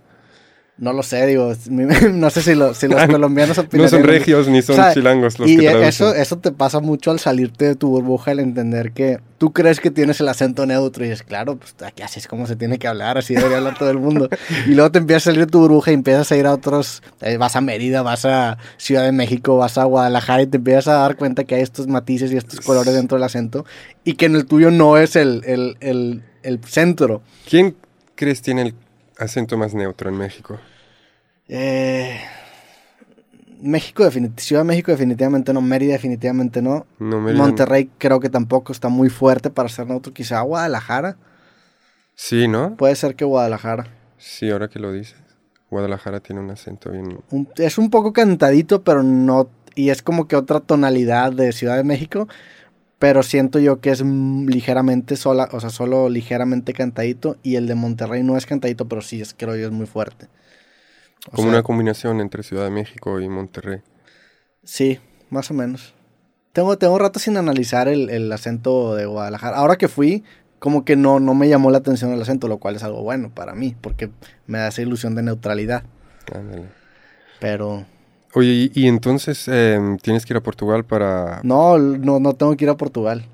No 0.81 0.93
lo 0.93 1.03
sé, 1.03 1.27
digo, 1.27 1.51
es- 1.51 1.69
no 2.13 2.31
sé 2.31 2.41
si, 2.41 2.55
lo- 2.55 2.73
si 2.73 2.87
los 2.87 3.05
colombianos 3.09 3.61
No 3.73 3.89
son 3.89 4.05
regios 4.05 4.47
ni 4.47 4.63
son 4.63 4.79
O 4.79 4.83
sea, 4.85 4.95
chilangos 4.95 5.37
los 5.41 5.51
y 5.51 5.57
que 5.57 5.63
traducen. 5.65 5.89
eso, 5.89 6.15
eso 6.15 6.39
te 6.39 6.53
pasa 6.53 6.79
mucho 6.79 7.11
al 7.11 7.19
salirte 7.19 7.65
de 7.65 7.75
tu 7.75 7.89
burbuja, 7.89 8.31
al 8.31 8.39
entender 8.39 8.93
que 8.93 9.19
tú 9.39 9.53
crees 9.53 9.81
que 9.81 9.91
tienes 9.91 10.21
el 10.21 10.29
acento 10.29 10.67
neutro 10.67 11.05
y 11.05 11.09
dices, 11.09 11.25
claro, 11.25 11.57
pues 11.57 11.75
aquí 11.85 12.05
así 12.05 12.21
es 12.21 12.29
como 12.29 12.47
se 12.47 12.55
tiene 12.55 12.79
que 12.79 12.87
hablar, 12.87 13.19
así 13.19 13.35
debería 13.35 13.57
hablar 13.59 13.77
todo 13.77 13.91
el 13.91 13.99
mundo. 13.99 14.29
Y 14.69 14.75
luego 14.75 14.93
te 14.93 14.99
empiezas 15.01 15.25
a 15.25 15.31
salir 15.31 15.47
de 15.47 15.51
tu 15.51 15.59
burbuja 15.59 15.91
y 15.91 15.95
empiezas 15.95 16.31
a 16.31 16.37
ir 16.37 16.47
a 16.47 16.53
otros, 16.53 17.03
eh, 17.23 17.39
vas 17.39 17.57
a 17.57 17.61
Mérida, 17.61 18.03
vas 18.03 18.25
a 18.25 18.59
Ciudad 18.77 19.03
de 19.03 19.11
México, 19.11 19.57
vas 19.57 19.79
a 19.79 19.83
Guadalajara 19.85 20.43
y 20.43 20.47
te 20.47 20.59
empiezas 20.59 20.87
a 20.87 20.93
dar 20.99 21.17
cuenta 21.17 21.43
que 21.43 21.57
hay 21.57 21.63
estos 21.63 21.89
matices 21.89 22.31
y 22.31 22.37
estos 22.37 22.61
colores 22.61 22.95
dentro 22.95 23.17
del 23.19 23.25
acento 23.25 23.65
y 24.05 24.15
que 24.15 24.27
en 24.27 24.37
el 24.37 24.47
tuyo 24.47 24.71
no 24.71 24.97
es 24.97 25.17
el, 25.17 25.43
el, 25.45 25.77
el, 25.81 26.23
el 26.45 26.61
centro. 26.63 27.21
¿Quién 27.51 27.75
crees 28.19 28.43
tiene 28.43 28.63
el 28.63 28.75
acento 29.17 29.57
más 29.57 29.73
neutro 29.75 30.11
en 30.11 30.17
México? 30.19 30.59
Eh, 31.49 32.19
México, 33.61 34.05
defini- 34.05 34.37
Ciudad 34.39 34.63
de 34.63 34.67
México 34.69 34.91
definitivamente 34.91 35.53
no, 35.53 35.61
Mérida 35.61 35.93
definitivamente 35.93 36.61
no. 36.63 36.87
No, 36.99 37.21
Mérida- 37.21 37.39
Monterrey 37.39 37.91
creo 37.99 38.21
que 38.21 38.29
tampoco 38.29 38.73
está 38.73 38.89
muy 38.89 39.09
fuerte 39.09 39.51
para 39.51 39.69
ser 39.69 39.87
neutro. 39.87 40.13
Quizá 40.13 40.41
Guadalajara. 40.43 41.17
Sí, 42.15 42.49
¿no? 42.49 42.77
Puede 42.77 42.97
ser 42.97 43.15
que 43.15 43.25
Guadalajara. 43.25 43.87
Sí, 44.19 44.51
ahora 44.51 44.69
que 44.69 44.79
lo 44.81 44.93
dices. 44.93 45.17
Guadalajara 45.71 46.21
tiene 46.21 46.41
un 46.41 46.51
acento 46.51 46.91
bien... 46.91 47.21
Un- 47.31 47.49
es 47.57 47.79
un 47.79 47.91
poco 47.91 48.13
cantadito, 48.13 48.83
pero 48.83 49.03
no... 49.03 49.51
Y 49.75 49.91
es 49.91 50.03
como 50.03 50.27
que 50.27 50.35
otra 50.35 50.59
tonalidad 50.61 51.33
de 51.33 51.53
Ciudad 51.53 51.77
de 51.77 51.85
México. 51.85 52.27
Pero 52.99 53.23
siento 53.23 53.59
yo 53.61 53.81
que 53.81 53.91
es 53.91 54.03
ligeramente 54.03 55.17
sola, 55.17 55.49
o 55.53 55.61
sea, 55.61 55.71
solo 55.71 56.09
ligeramente 56.09 56.73
cantadito. 56.73 57.37
Y 57.43 57.57
el 57.57 57.67
de 57.67 57.75
Monterrey 57.77 58.23
no 58.23 58.37
es 58.37 58.47
cantadito, 58.47 58.89
pero 58.89 59.03
sí 59.03 59.21
es, 59.21 59.35
creo 59.35 59.57
yo, 59.57 59.67
es 59.67 59.73
muy 59.73 59.87
fuerte. 59.87 60.29
O 61.27 61.31
Como 61.33 61.49
sea, 61.49 61.51
una 61.51 61.63
combinación 61.63 62.21
entre 62.21 62.43
Ciudad 62.43 62.65
de 62.65 62.71
México 62.71 63.21
y 63.21 63.29
Monterrey. 63.29 63.83
Sí, 64.65 64.99
más 65.31 65.51
o 65.51 65.55
menos. 65.55 65.95
Tengo, 66.53 66.77
tengo 66.79 66.99
rato 66.99 67.19
sin 67.21 67.37
analizar 67.37 67.89
el, 67.89 68.11
el 68.11 68.33
acento 68.33 68.95
de 68.97 69.07
Guadalajara. 69.07 69.57
Ahora 69.57 69.77
que 69.77 69.89
fui, 69.89 70.25
como 70.59 70.85
que 70.85 70.97
no, 70.97 71.21
no 71.21 71.35
me 71.35 71.49
llamó 71.49 71.71
la 71.71 71.79
atención 71.79 72.13
el 72.13 72.23
acento, 72.23 72.49
lo 72.49 72.59
cual 72.59 72.77
es 72.77 72.83
algo 72.83 73.03
bueno 73.03 73.33
para 73.35 73.55
mí, 73.55 73.77
porque 73.81 74.11
me 74.47 74.59
da 74.59 74.69
esa 74.69 74.83
ilusión 74.83 75.15
de 75.15 75.23
neutralidad. 75.23 75.85
Ándale. 76.33 76.75
Pero 77.39 77.87
Oye, 78.35 78.71
y, 78.73 78.73
y 78.75 78.87
entonces 78.88 79.49
em, 79.49 79.97
tienes 79.99 80.27
que 80.27 80.33
ir 80.33 80.37
a 80.37 80.43
Portugal 80.43 80.85
para... 80.85 81.41
no, 81.45 81.79
no, 81.79 82.21
no 82.21 82.35
tengo 82.35 82.57
que 82.57 82.64
ir 82.64 82.71
a 82.71 82.77
Portugal. 82.77 83.25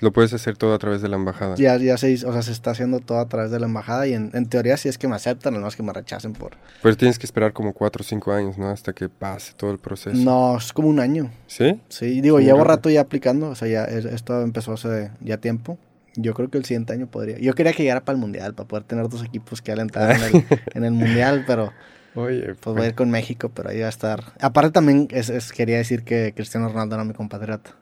Lo 0.00 0.12
puedes 0.12 0.32
hacer 0.32 0.56
todo 0.56 0.74
a 0.74 0.78
través 0.78 1.02
de 1.02 1.08
la 1.08 1.16
embajada. 1.16 1.56
Ya, 1.56 1.76
ya 1.76 1.96
se, 1.96 2.14
o 2.24 2.32
sea, 2.32 2.40
se 2.42 2.52
está 2.52 2.70
haciendo 2.70 3.00
todo 3.00 3.18
a 3.18 3.28
través 3.28 3.50
de 3.50 3.58
la 3.58 3.66
embajada 3.66 4.06
y 4.06 4.12
en, 4.14 4.30
en 4.32 4.46
teoría 4.46 4.76
sí 4.76 4.88
es 4.88 4.96
que 4.96 5.08
me 5.08 5.16
aceptan, 5.16 5.60
no 5.60 5.66
es 5.66 5.74
que 5.74 5.82
me 5.82 5.92
rechacen 5.92 6.34
por... 6.34 6.52
Pero 6.82 6.96
tienes 6.96 7.18
que 7.18 7.26
esperar 7.26 7.52
como 7.52 7.72
cuatro 7.72 8.02
o 8.02 8.04
cinco 8.04 8.32
años, 8.32 8.56
¿no? 8.58 8.68
Hasta 8.70 8.92
que 8.92 9.08
pase 9.08 9.54
todo 9.56 9.72
el 9.72 9.78
proceso. 9.78 10.16
No, 10.16 10.56
es 10.56 10.72
como 10.72 10.86
un 10.88 11.00
año. 11.00 11.32
¿Sí? 11.48 11.80
Sí, 11.88 12.20
digo, 12.20 12.38
llevo 12.38 12.58
claro. 12.58 12.70
rato 12.70 12.90
ya 12.90 13.00
aplicando, 13.00 13.48
o 13.50 13.54
sea, 13.56 13.66
ya 13.66 13.84
es- 13.86 14.04
esto 14.04 14.40
empezó 14.42 14.74
hace 14.74 15.10
ya 15.20 15.38
tiempo. 15.38 15.78
Yo 16.14 16.32
creo 16.32 16.48
que 16.48 16.58
el 16.58 16.64
siguiente 16.64 16.92
año 16.92 17.08
podría. 17.08 17.38
Yo 17.38 17.52
quería 17.54 17.72
que 17.72 17.82
llegara 17.82 18.04
para 18.04 18.14
el 18.14 18.20
mundial, 18.20 18.54
para 18.54 18.68
poder 18.68 18.84
tener 18.84 19.08
dos 19.08 19.24
equipos 19.24 19.60
que 19.62 19.72
alentar 19.72 20.12
en 20.12 20.22
el, 20.22 20.44
en 20.74 20.84
el 20.84 20.92
mundial, 20.92 21.42
pero 21.44 21.72
Oye, 22.14 22.54
pues 22.60 22.74
voy 22.76 22.84
a 22.84 22.88
ir 22.88 22.94
con 22.94 23.10
México, 23.10 23.50
pero 23.54 23.70
ahí 23.70 23.80
va 23.80 23.86
a 23.86 23.90
estar. 23.90 24.24
Aparte 24.40 24.70
también 24.72 25.08
es, 25.10 25.28
es- 25.30 25.52
quería 25.52 25.76
decir 25.76 26.04
que 26.04 26.32
Cristiano 26.34 26.68
Ronaldo 26.68 26.94
era 26.96 27.04
mi 27.04 27.12
compatriota 27.14 27.74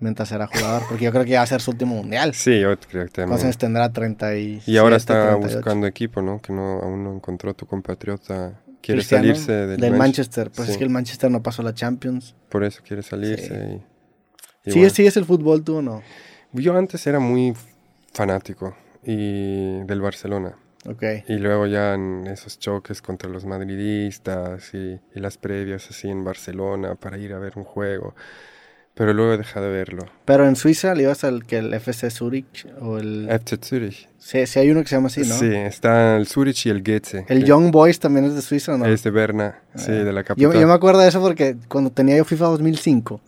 mientras 0.00 0.32
era 0.32 0.46
jugador, 0.48 0.82
porque 0.88 1.04
yo 1.04 1.12
creo 1.12 1.24
que 1.24 1.30
ya 1.30 1.38
va 1.38 1.44
a 1.44 1.46
ser 1.46 1.60
su 1.60 1.70
último 1.70 1.94
mundial. 1.94 2.34
Sí, 2.34 2.60
yo 2.60 2.76
creo 2.78 3.04
que 3.04 3.10
también. 3.10 3.28
¿Cuántos 3.28 3.44
años 3.44 3.58
tendrá? 3.58 3.92
30 3.92 4.36
y 4.36 4.62
Y 4.66 4.76
ahora 4.76 4.96
está 4.96 5.34
buscando 5.36 5.86
equipo, 5.86 6.20
¿no? 6.22 6.40
Que 6.42 6.52
no 6.52 6.80
aún 6.80 7.04
no 7.04 7.14
encontró 7.14 7.54
tu 7.54 7.66
compatriota. 7.66 8.60
Quiere 8.82 9.02
salirse 9.02 9.52
del, 9.52 9.80
del 9.80 9.92
Manch- 9.94 9.98
Manchester. 9.98 10.50
Pues 10.50 10.66
Sí. 10.66 10.72
es 10.72 10.78
que 10.78 10.84
el 10.84 10.90
Manchester 10.90 11.30
no 11.30 11.42
pasó 11.42 11.62
la 11.62 11.72
Champions. 11.72 12.34
Por 12.50 12.64
eso 12.64 12.82
quiere 12.86 13.02
salirse. 13.02 13.54
Y, 13.54 14.68
y 14.68 14.72
¿Sigues, 14.72 14.74
bueno. 14.74 14.90
¿Sigues 14.90 15.16
el 15.16 15.24
fútbol 15.24 15.64
tú 15.64 15.76
o 15.76 15.82
no? 15.82 16.02
Yo 16.52 16.76
antes 16.76 17.06
era 17.06 17.18
muy 17.18 17.54
fanático 18.12 18.76
y 19.02 19.80
del 19.84 20.00
Barcelona. 20.02 20.54
Ok. 20.86 21.02
Y 21.28 21.36
luego 21.38 21.66
ya 21.66 21.94
en 21.94 22.26
esos 22.26 22.58
choques 22.58 23.00
contra 23.02 23.28
los 23.30 23.44
madridistas 23.44 24.74
y, 24.74 25.00
y 25.14 25.20
las 25.20 25.38
previas 25.38 25.88
así 25.90 26.08
en 26.08 26.24
Barcelona 26.24 26.94
para 26.94 27.18
ir 27.18 27.32
a 27.32 27.38
ver 27.38 27.54
un 27.56 27.64
juego. 27.64 28.14
pero 28.94 29.12
luego 29.12 29.32
he 29.32 29.38
dejado 29.38 29.66
de 29.66 29.72
verlo. 29.72 30.06
Pero 30.24 30.46
en 30.46 30.54
Suiza 30.54 30.94
le 30.94 31.02
ibas 31.02 31.24
al 31.24 31.44
que 31.46 31.58
el 31.58 31.74
FC 31.74 32.10
Zurich 32.10 32.66
o 32.80 32.98
el... 32.98 33.28
FC 33.28 33.58
Zurich. 33.60 34.08
Sí, 34.18 34.46
sí 34.46 34.58
hay 34.60 34.70
uno 34.70 34.82
que 34.82 34.88
se 34.88 34.94
llama 34.94 35.08
así, 35.08 35.22
¿no? 35.22 35.34
Sí, 35.36 35.52
está 35.52 36.16
el 36.16 36.26
Zurich 36.28 36.66
y 36.66 36.70
el 36.70 36.82
Goethe. 36.84 37.24
¿El 37.28 37.44
Young 37.44 37.72
Boys 37.72 37.98
también 37.98 38.24
es 38.26 38.34
de 38.36 38.42
Suiza 38.42 38.76
no? 38.78 38.86
Es 38.86 39.02
de 39.02 39.10
Berna, 39.10 39.58
sí, 39.74 39.90
Ah. 39.90 39.94
de 39.94 40.12
la 40.12 40.20
Yo, 40.20 40.26
capital. 40.26 40.60
yo 40.60 40.66
me 40.68 40.72
acuerdo 40.74 41.00
de 41.00 41.08
eso 41.08 41.20
porque 41.20 41.56
cuando 41.68 41.90
tenía 41.90 42.16
yo 42.16 42.24
FIFA 42.24 42.44
2005, 42.46 43.20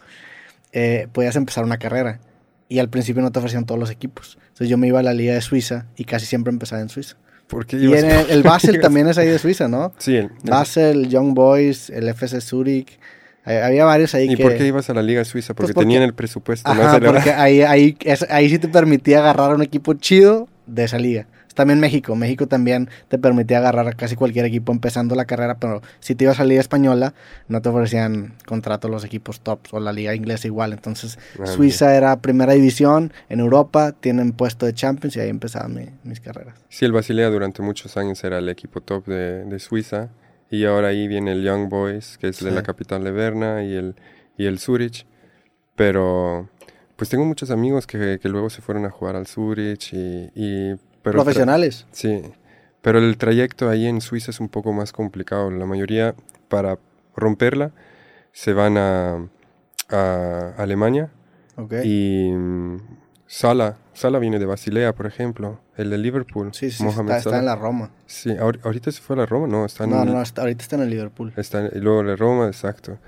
eh, 0.72 1.08
podías 1.12 1.34
empezar 1.36 1.64
una 1.64 1.78
carrera 1.78 2.20
y 2.68 2.78
al 2.78 2.88
principio 2.88 3.22
no 3.22 3.32
te 3.32 3.38
ofrecían 3.40 3.66
todos 3.66 3.80
los 3.80 3.90
equipos. 3.90 4.38
Entonces 4.42 4.68
yo 4.68 4.78
me 4.78 4.86
iba 4.86 5.00
a 5.00 5.02
la 5.02 5.14
liga 5.14 5.34
de 5.34 5.40
Suiza 5.40 5.86
y 5.96 6.04
casi 6.04 6.26
siempre 6.26 6.52
empezaba 6.52 6.80
en 6.80 6.88
Suiza. 6.90 7.16
¿Por 7.48 7.64
qué 7.66 7.76
Y 7.76 7.84
ibas 7.84 8.02
en 8.02 8.08
por- 8.08 8.18
el, 8.18 8.30
el 8.30 8.42
Basel 8.42 8.80
también 8.80 9.08
es 9.08 9.18
ahí 9.18 9.28
de 9.28 9.38
Suiza, 9.38 9.68
¿no? 9.68 9.92
Sí, 9.98 10.16
el- 10.16 10.30
Basel, 10.44 11.08
Young 11.08 11.34
Boys, 11.34 11.90
el 11.90 12.08
FC 12.08 12.40
Zurich. 12.40 12.98
eh, 13.46 13.62
Había 13.62 13.84
varios 13.84 14.14
ahí 14.16 14.30
¿Y 14.30 14.34
que... 14.36 14.42
por 14.42 14.56
qué 14.56 14.66
ibas 14.66 14.90
a 14.90 14.94
la 14.94 15.02
Liga 15.02 15.24
Suiza? 15.24 15.54
Porque, 15.54 15.68
Pues 15.68 15.74
porque- 15.74 15.84
tenían 15.84 16.02
el 16.02 16.14
presupuesto 16.14 16.68
Ajá, 16.68 16.98
porque 17.00 17.30
ahí, 17.30 17.62
ahí, 17.62 17.96
es- 18.04 18.26
ahí 18.30 18.48
sí 18.50 18.58
te 18.58 18.66
permitía 18.68 19.20
agarrar 19.20 19.54
un 19.54 19.62
equipo 19.62 19.94
chido 19.94 20.48
de 20.66 20.84
esa 20.84 20.98
liga. 20.98 21.28
También 21.56 21.80
México. 21.80 22.14
México 22.14 22.46
también 22.46 22.88
te 23.08 23.18
permitía 23.18 23.58
agarrar 23.58 23.88
a 23.88 23.92
casi 23.94 24.14
cualquier 24.14 24.44
equipo 24.44 24.70
empezando 24.70 25.16
la 25.16 25.24
carrera, 25.24 25.58
pero 25.58 25.82
si 25.98 26.14
te 26.14 26.22
ibas 26.24 26.38
a 26.38 26.44
la 26.44 26.50
liga 26.50 26.60
española, 26.60 27.14
no 27.48 27.60
te 27.60 27.68
ofrecían 27.70 28.34
contrato 28.46 28.88
los 28.88 29.04
equipos 29.04 29.40
tops 29.40 29.72
o 29.74 29.80
la 29.80 29.92
liga 29.92 30.14
inglesa 30.14 30.46
igual. 30.46 30.72
Entonces, 30.72 31.18
Suiza 31.56 31.96
era 31.96 32.20
primera 32.20 32.52
división 32.52 33.12
en 33.28 33.40
Europa, 33.40 33.92
tienen 33.92 34.32
puesto 34.32 34.66
de 34.66 34.74
Champions 34.74 35.16
y 35.16 35.20
ahí 35.20 35.30
empezaban 35.30 35.74
mi- 35.74 35.88
mis 36.04 36.20
carreras. 36.20 36.54
Sí, 36.68 36.84
el 36.84 36.92
Basilea 36.92 37.28
durante 37.30 37.62
muchos 37.62 37.96
años 37.96 38.22
era 38.22 38.38
el 38.38 38.48
equipo 38.48 38.80
top 38.80 39.06
de, 39.06 39.44
de 39.44 39.58
Suiza. 39.58 40.10
Y 40.48 40.64
ahora 40.64 40.88
ahí 40.88 41.08
viene 41.08 41.32
el 41.32 41.42
Young 41.42 41.68
Boys, 41.68 42.18
que 42.18 42.28
es 42.28 42.38
de 42.44 42.52
la 42.52 42.62
capital 42.62 43.02
de 43.02 43.10
Berna, 43.10 43.64
y 43.64 43.74
el, 43.74 43.96
y 44.36 44.46
el 44.46 44.60
Zurich. 44.60 45.04
Pero, 45.74 46.48
pues 46.96 47.10
tengo 47.10 47.24
muchos 47.24 47.50
amigos 47.50 47.86
que, 47.86 48.18
que 48.20 48.28
luego 48.28 48.50
se 48.50 48.62
fueron 48.62 48.84
a 48.84 48.90
jugar 48.90 49.16
al 49.16 49.26
Zurich 49.26 49.92
y... 49.92 50.30
y- 50.34 50.74
pero 51.12 51.22
Profesionales. 51.22 51.86
Sí, 51.92 52.20
pero 52.82 52.98
el 52.98 53.16
trayecto 53.16 53.68
ahí 53.70 53.86
en 53.86 54.00
Suiza 54.00 54.32
es 54.32 54.40
un 54.40 54.48
poco 54.48 54.72
más 54.72 54.90
complicado. 54.92 55.50
La 55.52 55.64
mayoría, 55.66 56.14
para 56.48 56.78
romperla, 57.14 57.70
se 58.32 58.52
van 58.52 58.76
a, 58.76 59.28
a 59.88 60.52
Alemania 60.58 61.10
Ok. 61.56 61.74
y 61.84 62.32
Sala, 63.28 63.76
Sala 63.94 64.18
viene 64.18 64.38
de 64.40 64.46
Basilea, 64.46 64.94
por 64.94 65.06
ejemplo, 65.06 65.60
el 65.76 65.90
de 65.90 65.98
Liverpool. 65.98 66.50
sí, 66.52 66.70
sí, 66.72 66.82
Mohamed 66.82 67.14
está, 67.16 67.38
en 67.38 67.44
la 67.46 67.54
Roma. 67.56 67.90
Sí, 68.06 68.30
ahor- 68.30 68.58
ahorita 68.64 68.90
se 68.92 69.00
fue 69.00 69.14
a 69.14 69.20
la 69.20 69.26
Roma, 69.26 69.46
no, 69.46 69.64
está 69.64 69.84
en, 69.84 69.90
No, 69.90 70.04
no, 70.04 70.12
no, 70.14 70.22
está- 70.22 70.42
ahorita 70.42 70.62
está 70.62 70.76
en 70.76 70.82
el 70.82 70.90
Liverpool. 70.90 71.32
está 71.36 71.60
en- 71.66 71.70
y 71.72 71.78
luego 71.80 72.02
la 72.02 72.16
Roma, 72.16 72.46
exacto. 72.48 72.98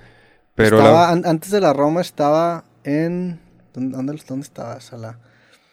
Pero 0.55 0.79
Estaba- 0.79 0.93
la- 1.07 1.11
an- 1.11 1.27
antes 1.27 1.51
de 1.51 1.61
la 1.61 1.73
Roma 1.73 2.01
estaba 2.01 2.65
en... 2.85 3.41
¿Dónde, 3.75 3.97
dónde, 3.97 4.23
dónde 4.29 4.45
estaba 4.45 4.81
Salah? 4.81 5.19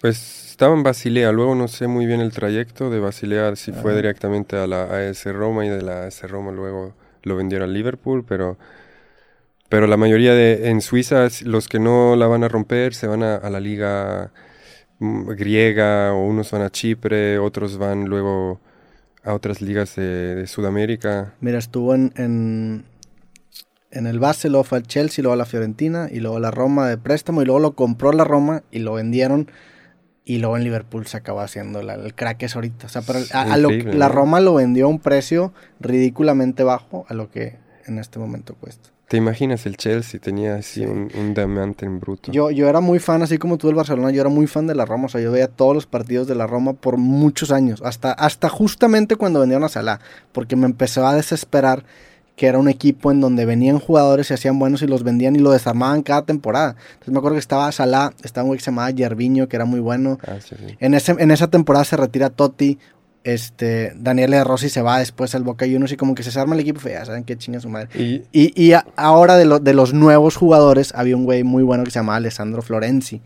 Pues 0.05 0.51
estaba 0.51 0.75
en 0.75 0.83
Basilea, 0.83 1.31
luego 1.31 1.55
no 1.55 1.67
sé 1.67 1.87
muy 1.87 2.05
bien 2.05 2.21
el 2.21 2.31
trayecto 2.31 2.91
de 2.91 2.99
Basilea, 2.99 3.55
si 3.55 3.71
fue 3.71 3.95
directamente 3.95 4.55
a 4.55 4.67
la 4.67 4.83
AS 4.83 5.25
Roma 5.25 5.65
y 5.65 5.69
de 5.69 5.81
la 5.81 6.03
AS 6.03 6.21
Roma 6.29 6.51
luego 6.51 6.93
lo 7.23 7.35
vendieron 7.35 7.69
al 7.69 7.73
Liverpool, 7.73 8.23
pero 8.23 8.55
pero 9.67 9.87
la 9.87 9.97
mayoría 9.97 10.35
de 10.35 10.69
en 10.69 10.81
Suiza 10.81 11.27
los 11.45 11.67
que 11.67 11.79
no 11.79 12.15
la 12.15 12.27
van 12.27 12.43
a 12.43 12.49
romper 12.49 12.93
se 12.93 13.07
van 13.07 13.23
a, 13.23 13.37
a 13.37 13.49
la 13.49 13.59
liga 13.59 14.31
mm, 14.99 15.29
griega 15.29 16.13
o 16.13 16.23
unos 16.23 16.51
van 16.51 16.61
a 16.61 16.69
Chipre, 16.69 17.39
otros 17.39 17.79
van 17.79 18.05
luego 18.05 18.59
a 19.23 19.33
otras 19.33 19.59
ligas 19.59 19.95
de, 19.95 20.35
de 20.35 20.45
Sudamérica. 20.45 21.33
Mira, 21.41 21.57
estuvo 21.57 21.95
en, 21.95 22.13
en, 22.15 22.85
en 23.89 24.05
el 24.05 24.19
Basel, 24.19 24.51
luego 24.51 24.65
fue 24.65 24.77
al 24.77 24.83
Chelsea, 24.85 25.23
luego 25.23 25.33
a 25.33 25.37
la 25.37 25.47
Fiorentina 25.47 26.09
y 26.11 26.19
luego 26.19 26.37
a 26.37 26.41
la 26.41 26.51
Roma 26.51 26.89
de 26.89 26.99
préstamo 26.99 27.41
y 27.41 27.45
luego 27.45 27.59
lo 27.59 27.71
compró 27.71 28.11
la 28.11 28.23
Roma 28.23 28.61
y 28.69 28.77
lo 28.77 28.93
vendieron 28.93 29.49
y 30.25 30.39
luego 30.39 30.57
en 30.57 30.63
Liverpool 30.63 31.05
se 31.07 31.17
acabó 31.17 31.41
haciendo 31.41 31.81
la- 31.83 31.93
el 31.95 32.13
crack 32.15 32.43
es 32.43 32.55
ahorita. 32.55 32.87
O 32.87 32.89
sea, 32.89 33.01
pero 33.03 33.19
a, 33.33 33.41
a 33.53 33.57
lo, 33.57 33.69
Increíble, 33.71 33.97
la. 33.99 34.09
Roma 34.09 34.39
lo 34.39 34.55
vendió 34.55 34.85
a 34.85 34.89
un 34.89 34.99
precio 34.99 35.53
ridículamente 35.79 36.63
bajo 36.63 37.05
a 37.09 37.13
lo 37.13 37.29
que 37.29 37.57
en 37.85 37.99
este 37.99 38.19
momento 38.19 38.55
cuesta. 38.55 38.89
¿Te 39.07 39.17
imaginas 39.17 39.67
el 39.67 39.77
Chelsea 39.77 40.19
tenía 40.19 40.55
así 40.55 40.83
un, 40.83 41.11
un 41.15 41.35
diamante 41.35 41.85
en 41.85 41.99
bruto? 41.99 42.31
Yo, 42.31 42.49
yo 42.49 42.67
era 42.67 42.79
muy 42.79 42.97
fan, 42.97 43.21
así 43.21 43.37
como 43.37 43.59
tú 43.59 43.67
del 43.67 43.75
Barcelona, 43.75 44.09
yo 44.09 44.19
era 44.21 44.31
muy 44.31 44.47
fan 44.47 44.65
de 44.65 44.73
la 44.73 44.83
Roma. 44.85 45.05
O 45.05 45.09
sea, 45.09 45.21
yo 45.21 45.31
veía 45.31 45.47
todos 45.47 45.75
los 45.75 45.85
partidos 45.85 46.25
de 46.25 46.33
la 46.33 46.47
Roma 46.47 46.73
por 46.73 46.97
muchos 46.97 47.51
años. 47.51 47.83
Hasta, 47.85 48.11
hasta 48.13 48.49
justamente 48.49 49.15
cuando 49.15 49.39
vendieron 49.41 49.63
a 49.63 49.69
Salah. 49.69 49.99
Porque 50.31 50.55
me 50.55 50.65
empezó 50.65 51.05
a 51.05 51.13
desesperar 51.15 51.83
que 52.35 52.47
era 52.47 52.57
un 52.59 52.67
equipo 52.67 53.11
en 53.11 53.21
donde 53.21 53.45
venían 53.45 53.79
jugadores 53.79 54.29
y 54.29 54.33
hacían 54.33 54.59
buenos 54.59 54.81
y 54.81 54.87
los 54.87 55.03
vendían 55.03 55.35
y 55.35 55.39
lo 55.39 55.51
desarmaban 55.51 56.03
cada 56.03 56.23
temporada. 56.23 56.75
Entonces 56.93 57.13
me 57.13 57.19
acuerdo 57.19 57.35
que 57.35 57.39
estaba 57.39 57.71
Salah, 57.71 58.11
estaba 58.23 58.43
un 58.43 58.49
güey 58.49 58.57
que 58.57 58.63
se 58.65 58.71
llamaba 58.71 58.91
Yerviño, 58.91 59.47
que 59.47 59.55
era 59.55 59.65
muy 59.65 59.79
bueno. 59.79 60.19
Ah, 60.27 60.37
sí, 60.41 60.55
sí. 60.57 60.75
En, 60.79 60.93
ese, 60.93 61.13
en 61.17 61.31
esa 61.31 61.47
temporada 61.47 61.85
se 61.85 61.95
retira 61.97 62.29
Totti. 62.29 62.77
Este, 63.23 63.91
Daniel 63.95 64.29
de 64.31 64.43
Rossi 64.43 64.69
se 64.69 64.83
va 64.83 64.99
después 64.99 65.33
al 65.33 65.41
Boca 65.43 65.65
Juniors 65.65 65.91
y 65.91 65.97
como 65.97 66.13
que 66.13 66.21
se 66.21 66.29
desarma 66.29 66.53
el 66.53 66.59
equipo. 66.61 66.79
y 66.87 66.91
Ya 66.91 67.05
saben 67.05 67.23
qué 67.23 67.35
chinga 67.37 67.59
su 67.59 67.69
madre. 67.69 67.89
Y, 67.99 68.23
Y, 68.31 68.53
y 68.61 68.73
a- 68.73 68.85
ahora 68.97 69.35
de, 69.35 69.45
lo- 69.45 69.59
de 69.59 69.73
los 69.73 69.93
nuevos 69.93 70.35
jugadores 70.35 70.93
había 70.93 71.15
un 71.17 71.25
güey 71.25 71.43
muy 71.43 71.63
bueno 71.63 71.83
que 71.85 71.89
se 71.91 71.97
llamaba 71.99 72.17
Alessandro 72.17 72.61
Florenzi. 72.61 73.21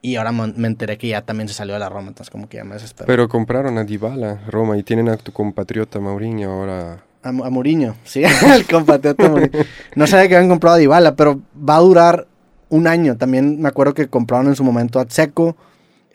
Y 0.00 0.16
ahora 0.16 0.30
me, 0.32 0.66
enteré 0.68 0.96
que 0.98 1.08
ya 1.08 1.22
también 1.22 1.48
se 1.48 1.54
salió 1.54 1.74
de 1.74 1.80
la 1.80 1.88
Roma, 1.88 2.08
entonces 2.08 2.30
como 2.30 2.48
que 2.48 2.56
ya 2.58 2.64
me 2.64 2.74
desesperé. 2.74 3.06
pero 3.06 3.28
compraron 3.28 3.78
a 3.78 3.84
Dybala, 3.84 4.42
Roma, 4.48 4.76
y 4.76 4.82
tienen 4.82 5.08
a 5.08 5.16
tu 5.16 5.32
compatriota 5.32 5.98
Mourinho 6.00 6.50
ahora. 6.52 7.04
A, 7.22 7.28
a 7.28 7.32
Mourinho, 7.50 7.94
sí, 8.04 8.22
el 8.54 8.66
compatriota 8.66 9.28
Mourinho. 9.28 9.64
No 9.94 10.06
sabía 10.06 10.28
que 10.28 10.36
habían 10.36 10.50
comprado 10.50 10.76
a 10.76 10.78
Dybala, 10.78 11.14
pero 11.16 11.40
va 11.56 11.76
a 11.76 11.80
durar 11.80 12.26
un 12.68 12.86
año. 12.86 13.16
También 13.16 13.60
me 13.60 13.68
acuerdo 13.68 13.94
que 13.94 14.08
compraron 14.08 14.48
en 14.48 14.56
su 14.56 14.64
momento 14.64 14.98
a 14.98 15.04
Tseco. 15.04 15.56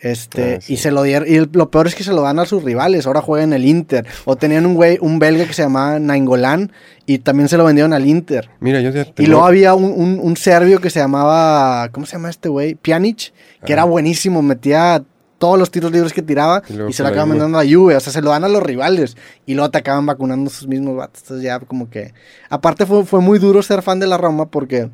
Este, 0.00 0.54
Ah, 0.56 0.60
sí. 0.60 0.74
y 0.74 0.76
se 0.76 0.92
lo 0.92 1.02
dieron, 1.02 1.28
y 1.28 1.34
el- 1.34 1.50
lo 1.52 1.72
peor 1.72 1.88
es 1.88 1.96
que 1.96 2.04
se 2.04 2.12
lo 2.12 2.22
dan 2.22 2.38
a 2.38 2.46
sus 2.46 2.62
rivales, 2.62 3.04
ahora 3.08 3.20
juega 3.20 3.42
en 3.42 3.52
el 3.52 3.64
Inter, 3.64 4.06
o 4.26 4.36
tenían 4.36 4.64
un 4.64 4.74
güey, 4.74 4.96
un 5.00 5.18
belga 5.18 5.44
que 5.44 5.52
se 5.52 5.62
llamaba 5.62 5.98
Nainggolan, 5.98 6.70
y 7.04 7.18
también 7.18 7.48
se 7.48 7.56
lo 7.56 7.64
vendieron 7.64 7.92
al 7.92 8.06
Inter. 8.06 8.48
Mira, 8.60 8.80
yo 8.80 8.90
Y 9.18 9.26
luego 9.26 9.44
había 9.44 9.74
un, 9.74 9.86
un, 9.86 10.20
un 10.22 10.36
serbio 10.36 10.80
que 10.80 10.90
se 10.90 11.00
llamaba, 11.00 11.88
¿cómo 11.90 12.06
se 12.06 12.12
llama 12.12 12.30
este 12.30 12.48
güey? 12.48 12.76
Pjanic, 12.76 13.32
que 13.66 13.72
era 13.72 13.82
buenísimo, 13.82 14.40
metía 14.40 15.02
todos 15.38 15.58
los 15.58 15.70
tiros 15.70 15.92
libres 15.92 16.12
que 16.12 16.22
tiraba 16.22 16.62
Y 16.88 16.92
se 16.92 17.02
lo 17.02 17.08
acaban 17.08 17.30
mandando 17.30 17.58
a 17.58 17.64
Juve, 17.64 17.96
o 17.96 18.00
sea, 18.00 18.12
se 18.12 18.20
lo 18.20 18.30
dan 18.30 18.44
a 18.44 18.48
los 18.48 18.62
rivales 18.62 19.16
y 19.46 19.54
luego 19.54 19.70
te 19.70 19.78
acaban 19.78 20.04
vacunando 20.04 20.50
sus 20.50 20.66
mismos 20.66 20.96
vatos, 20.96 21.22
entonces 21.22 21.44
ya 21.44 21.60
como 21.60 21.88
que... 21.88 22.12
Aparte 22.50 22.86
fue, 22.86 23.04
fue 23.04 23.20
muy 23.20 23.38
duro 23.38 23.62
ser 23.62 23.82
fan 23.82 24.00
de 24.00 24.06
la 24.06 24.18
Roma 24.18 24.46
porque 24.46 24.90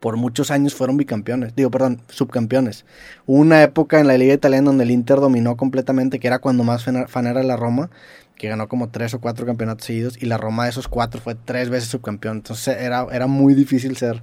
por 0.00 0.16
muchos 0.16 0.50
años 0.50 0.74
fueron 0.74 0.96
bicampeones, 0.96 1.54
digo, 1.56 1.70
perdón, 1.70 2.00
subcampeones. 2.08 2.84
Hubo 3.26 3.38
una 3.38 3.62
época 3.62 3.98
en 3.98 4.06
la 4.06 4.16
liga 4.16 4.34
italiana 4.34 4.66
donde 4.66 4.84
el 4.84 4.90
Inter 4.90 5.16
dominó 5.16 5.56
completamente, 5.56 6.20
que 6.20 6.28
era 6.28 6.38
cuando 6.38 6.64
más 6.64 6.84
fan 6.84 7.08
fan 7.08 7.26
era 7.26 7.42
la 7.42 7.56
Roma, 7.56 7.90
que 8.36 8.48
ganó 8.48 8.68
como 8.68 8.90
tres 8.90 9.14
o 9.14 9.20
cuatro 9.20 9.46
campeonatos 9.46 9.86
seguidos, 9.86 10.22
y 10.22 10.26
la 10.26 10.36
Roma 10.38 10.64
de 10.64 10.70
esos 10.70 10.88
cuatro 10.88 11.20
fue 11.20 11.34
tres 11.34 11.70
veces 11.70 11.88
subcampeón. 11.88 12.36
Entonces 12.36 12.76
era, 12.78 13.06
era 13.10 13.26
muy 13.26 13.54
difícil 13.54 13.96
ser, 13.96 14.22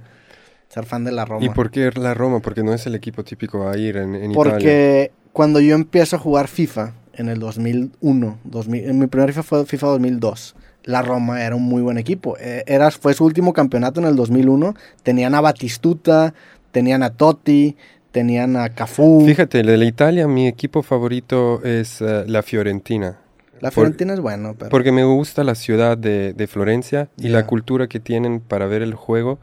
ser 0.68 0.86
fan 0.86 1.04
de 1.04 1.12
la 1.12 1.24
Roma. 1.24 1.44
¿Y 1.44 1.50
por 1.50 1.70
qué 1.70 1.90
la 1.94 2.14
Roma? 2.14 2.40
Porque 2.40 2.62
no 2.62 2.72
es 2.72 2.86
el 2.86 2.94
equipo 2.94 3.24
típico 3.24 3.68
a 3.68 3.76
ir 3.76 3.96
en, 3.96 4.14
en 4.14 4.30
Italia. 4.30 4.52
Porque 4.52 5.12
cuando 5.34 5.60
yo 5.60 5.74
empiezo 5.74 6.16
a 6.16 6.18
jugar 6.18 6.48
FIFA 6.48 6.94
en 7.12 7.28
el 7.28 7.38
2001, 7.40 8.38
2000, 8.44 8.84
en 8.88 8.98
mi 8.98 9.06
primer 9.08 9.28
FIFA 9.30 9.42
fue 9.42 9.66
FIFA 9.66 9.86
2002. 9.88 10.54
La 10.84 11.02
Roma 11.02 11.42
era 11.44 11.56
un 11.56 11.62
muy 11.64 11.82
buen 11.82 11.98
equipo. 11.98 12.36
Eh, 12.38 12.62
Era, 12.66 12.90
fue 12.90 13.12
su 13.14 13.24
último 13.24 13.52
campeonato 13.52 14.00
en 14.00 14.06
el 14.06 14.16
2001. 14.16 14.74
Tenían 15.02 15.34
a 15.34 15.40
Batistuta, 15.40 16.34
tenían 16.72 17.02
a 17.02 17.10
Totti, 17.10 17.76
tenían 18.12 18.56
a 18.56 18.68
Cafú. 18.68 19.24
Fíjate, 19.26 19.62
de 19.62 19.76
la 19.76 19.84
Italia 19.84 20.28
mi 20.28 20.46
equipo 20.46 20.82
favorito 20.82 21.62
es 21.64 22.00
eh, 22.00 22.24
la 22.26 22.42
Fiorentina. 22.42 23.18
la 23.60 23.70
por- 23.70 23.84
Fiorentina 23.84 24.14
es 24.14 24.20
bueno, 24.20 24.54
pero 24.58 24.70
Porque 24.70 24.92
me 24.92 25.04
gusta 25.04 25.42
la 25.42 25.54
ciudad 25.56 25.98
de, 25.98 26.32
de 26.32 26.46
Florencia 26.46 27.08
y 27.18 27.28
la 27.28 27.46
cultura 27.46 27.88
que 27.88 27.98
tienen 27.98 28.40
para 28.40 28.66
ver 28.66 28.82
el 28.82 28.94
juego. 28.94 29.38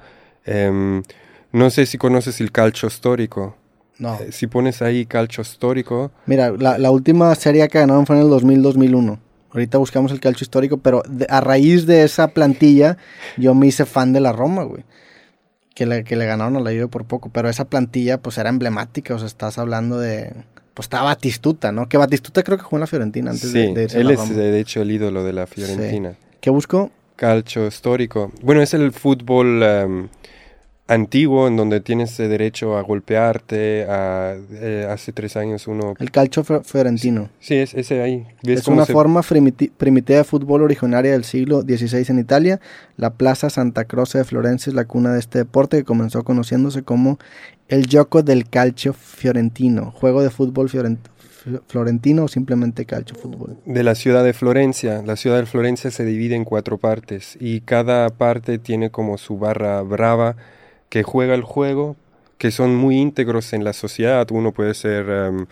Em, 0.45 1.03
no 1.51 1.69
sé 1.69 1.85
si 1.85 1.97
conoces 1.97 2.39
el 2.39 2.51
calcio 2.51 2.87
histórico. 2.87 3.55
No. 4.01 4.15
Eh, 4.15 4.31
Si 4.31 4.47
pones 4.47 4.81
ahí 4.81 5.05
calcio 5.05 5.41
histórico, 5.41 6.11
Mira, 6.25 6.51
la, 6.51 6.77
la 6.77 6.91
última 6.91 7.33
serie 7.35 7.67
que 7.69 7.79
ganaron 7.79 8.05
fue 8.05 8.17
en 8.19 8.23
el 8.23 8.29
2000-2001. 8.29 9.17
Ahorita 9.53 9.77
buscamos 9.77 10.11
el 10.11 10.19
calcio 10.19 10.43
histórico, 10.45 10.77
pero 10.77 11.03
de- 11.09 11.27
a 11.29 11.39
raíz 11.41 11.85
de 11.85 12.03
esa 12.03 12.29
plantilla, 12.29 12.97
yo 13.37 13.53
me 13.53 13.67
hice 13.67 13.85
fan 13.85 14.13
de 14.13 14.19
la 14.21 14.31
Roma, 14.31 14.63
güey. 14.63 14.83
Que 15.75 15.85
le, 15.85 16.03
que 16.03 16.15
le 16.15 16.25
ganaron 16.25 16.57
a 16.57 16.59
la 16.59 16.71
Juve 16.71 16.87
por 16.87 17.05
poco. 17.05 17.29
Pero 17.29 17.47
esa 17.49 17.65
plantilla, 17.65 18.17
pues, 18.21 18.37
era 18.37 18.49
emblemática. 18.49 19.15
O 19.15 19.17
sea, 19.19 19.27
estás 19.27 19.57
hablando 19.57 19.97
de... 19.99 20.33
Pues 20.73 20.85
estaba 20.85 21.05
Batistuta, 21.05 21.71
¿no? 21.71 21.87
Que 21.89 21.97
Batistuta 21.97 22.43
creo 22.43 22.57
que 22.57 22.63
jugó 22.63 22.77
en 22.77 22.81
la 22.81 22.87
Fiorentina 22.87 23.31
antes 23.31 23.51
sí, 23.51 23.57
de, 23.57 23.73
de 23.73 23.83
irse 23.83 23.97
a 23.97 24.01
él 24.01 24.07
la 24.07 24.13
es 24.13 24.19
Roma. 24.19 24.33
de 24.33 24.59
hecho 24.59 24.81
el 24.81 24.91
ídolo 24.91 25.23
de 25.23 25.33
la 25.33 25.47
Fiorentina. 25.47 26.13
¿Qué 26.39 26.49
busco? 26.49 26.91
Calcio 27.17 27.67
histórico. 27.67 28.31
Bueno, 28.41 28.61
es 28.61 28.73
el 28.73 28.91
fútbol 28.93 29.61
em, 29.63 30.07
antiguo 30.87 31.47
en 31.47 31.55
donde 31.55 31.79
tienes 31.79 32.17
derecho 32.17 32.77
a 32.77 32.81
golpearte. 32.81 33.85
A, 33.89 34.35
eh, 34.51 34.87
hace 34.89 35.13
tres 35.13 35.37
años 35.37 35.67
uno... 35.67 35.93
El 35.99 36.11
calcio 36.11 36.43
fiorentino. 36.43 37.29
Sí, 37.39 37.55
es 37.55 37.73
ese 37.73 38.01
ahí. 38.01 38.27
Es 38.43 38.67
una 38.67 38.85
forma 38.85 39.21
primitiva 39.21 40.17
de 40.17 40.23
fútbol 40.23 40.63
originaria 40.63 41.11
del 41.11 41.23
siglo 41.23 41.61
XVI 41.61 42.05
en 42.09 42.19
Italia. 42.19 42.59
La 42.97 43.13
Plaza 43.13 43.49
Santa 43.49 43.85
Croce 43.85 44.17
de 44.17 44.23
Florencia 44.25 44.69
es 44.69 44.75
la 44.75 44.85
cuna 44.85 45.13
de 45.13 45.19
este 45.19 45.39
deporte 45.39 45.77
que 45.77 45.83
comenzó 45.83 46.23
conociéndose 46.23 46.83
como 46.83 47.19
el 47.67 47.87
Gioco 47.87 48.21
del 48.21 48.49
Calcio 48.49 48.93
Fiorentino, 48.93 49.91
juego 49.91 50.21
de 50.21 50.29
fútbol 50.29 50.69
florentino 51.67 52.25
o 52.25 52.27
simplemente 52.27 52.85
calcio 52.85 53.15
fútbol. 53.15 53.57
De 53.65 53.83
la 53.83 53.95
ciudad 53.95 54.23
de 54.23 54.33
Florencia. 54.33 55.01
La 55.03 55.15
ciudad 55.15 55.37
de 55.37 55.45
Florencia 55.45 55.89
se 55.89 56.05
divide 56.05 56.35
en 56.35 56.43
cuatro 56.43 56.77
partes 56.77 57.37
y 57.39 57.61
cada 57.61 58.09
parte 58.09 58.59
tiene 58.59 58.91
como 58.91 59.17
su 59.17 59.37
barra 59.37 59.81
brava 59.81 60.35
que 60.91 61.03
juega 61.03 61.33
el 61.33 61.41
juego, 61.41 61.95
que 62.37 62.51
son 62.51 62.75
muy 62.75 62.97
íntegros 62.97 63.53
en 63.53 63.63
la 63.63 63.71
sociedad. 63.71 64.29
Uno 64.29 64.51
puede 64.51 64.73
ser 64.73 65.09
em, 65.09 65.45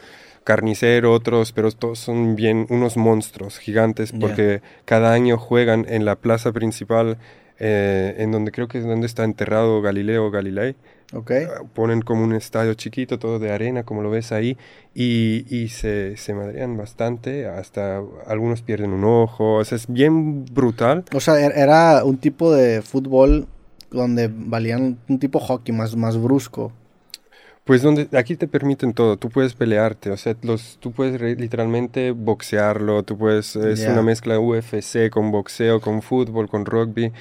carnicero, 0.44 1.14
otros, 1.14 1.54
pero 1.54 1.72
todos 1.72 1.98
son 1.98 2.36
bien 2.36 2.68
unos 2.70 2.98
monstruos 2.98 3.58
gigantes 3.58 4.12
porque 4.12 4.62
cada 4.84 5.14
año 5.14 5.38
juegan 5.38 5.86
en 5.88 6.04
la 6.04 6.18
plaza 6.18 6.52
principal, 6.52 7.18
eh, 7.58 8.16
en 8.18 8.34
donde 8.34 8.52
creo 8.52 8.68
que 8.68 8.80
es 8.80 8.84
donde 8.86 9.08
está 9.08 9.24
enterrado 9.24 9.82
Galileo 9.82 10.30
Galilei. 10.30 10.76
Okay. 11.14 11.46
Ah, 11.46 11.64
ponen 11.74 12.02
como 12.02 12.24
un 12.24 12.34
estadio 12.34 12.74
chiquito, 12.74 13.18
todo 13.18 13.40
de 13.40 13.52
arena, 13.52 13.84
como 13.84 14.04
lo 14.04 14.12
ves 14.12 14.34
ahí, 14.34 14.58
y, 14.94 15.46
y 15.50 15.70
se, 15.70 16.18
se 16.18 16.34
madrean 16.34 16.78
bastante, 16.78 17.48
hasta 17.48 18.04
algunos 18.28 18.62
pierden 18.62 18.92
un 18.92 19.06
ojo, 19.06 19.56
o 19.56 19.64
sea, 19.64 19.78
es 19.78 19.88
bien 19.88 20.46
brutal. 20.46 21.06
O 21.14 21.20
sea, 21.20 21.40
er, 21.40 21.54
era 21.56 22.04
un 22.04 22.18
tipo 22.18 22.54
de 22.54 22.82
fútbol 22.82 23.48
donde 23.92 24.30
valían 24.34 24.98
un 25.08 25.20
tipo 25.20 25.40
hockey 25.40 25.74
más, 25.74 25.96
más 25.96 26.22
brusco. 26.22 26.72
Pues 27.66 27.84
donde 27.84 28.10
aquí 28.18 28.36
te 28.36 28.48
permiten 28.48 28.94
todo, 28.94 29.18
tú 29.18 29.30
puedes 29.30 29.54
pelearte, 29.54 30.10
o 30.10 30.18
sea, 30.18 30.36
los, 30.42 30.78
tú 30.80 30.92
puedes 30.92 31.22
literalmente 31.40 32.12
boxearlo, 32.12 33.04
tú 33.04 33.16
puedes, 33.16 33.56
es 33.56 33.86
una 33.86 34.02
mezcla 34.02 34.40
UFC 34.40 35.10
con 35.12 35.32
boxeo, 35.32 35.80
con 35.80 36.02
fútbol, 36.02 36.50
con 36.50 36.66
rugby. 36.66 37.12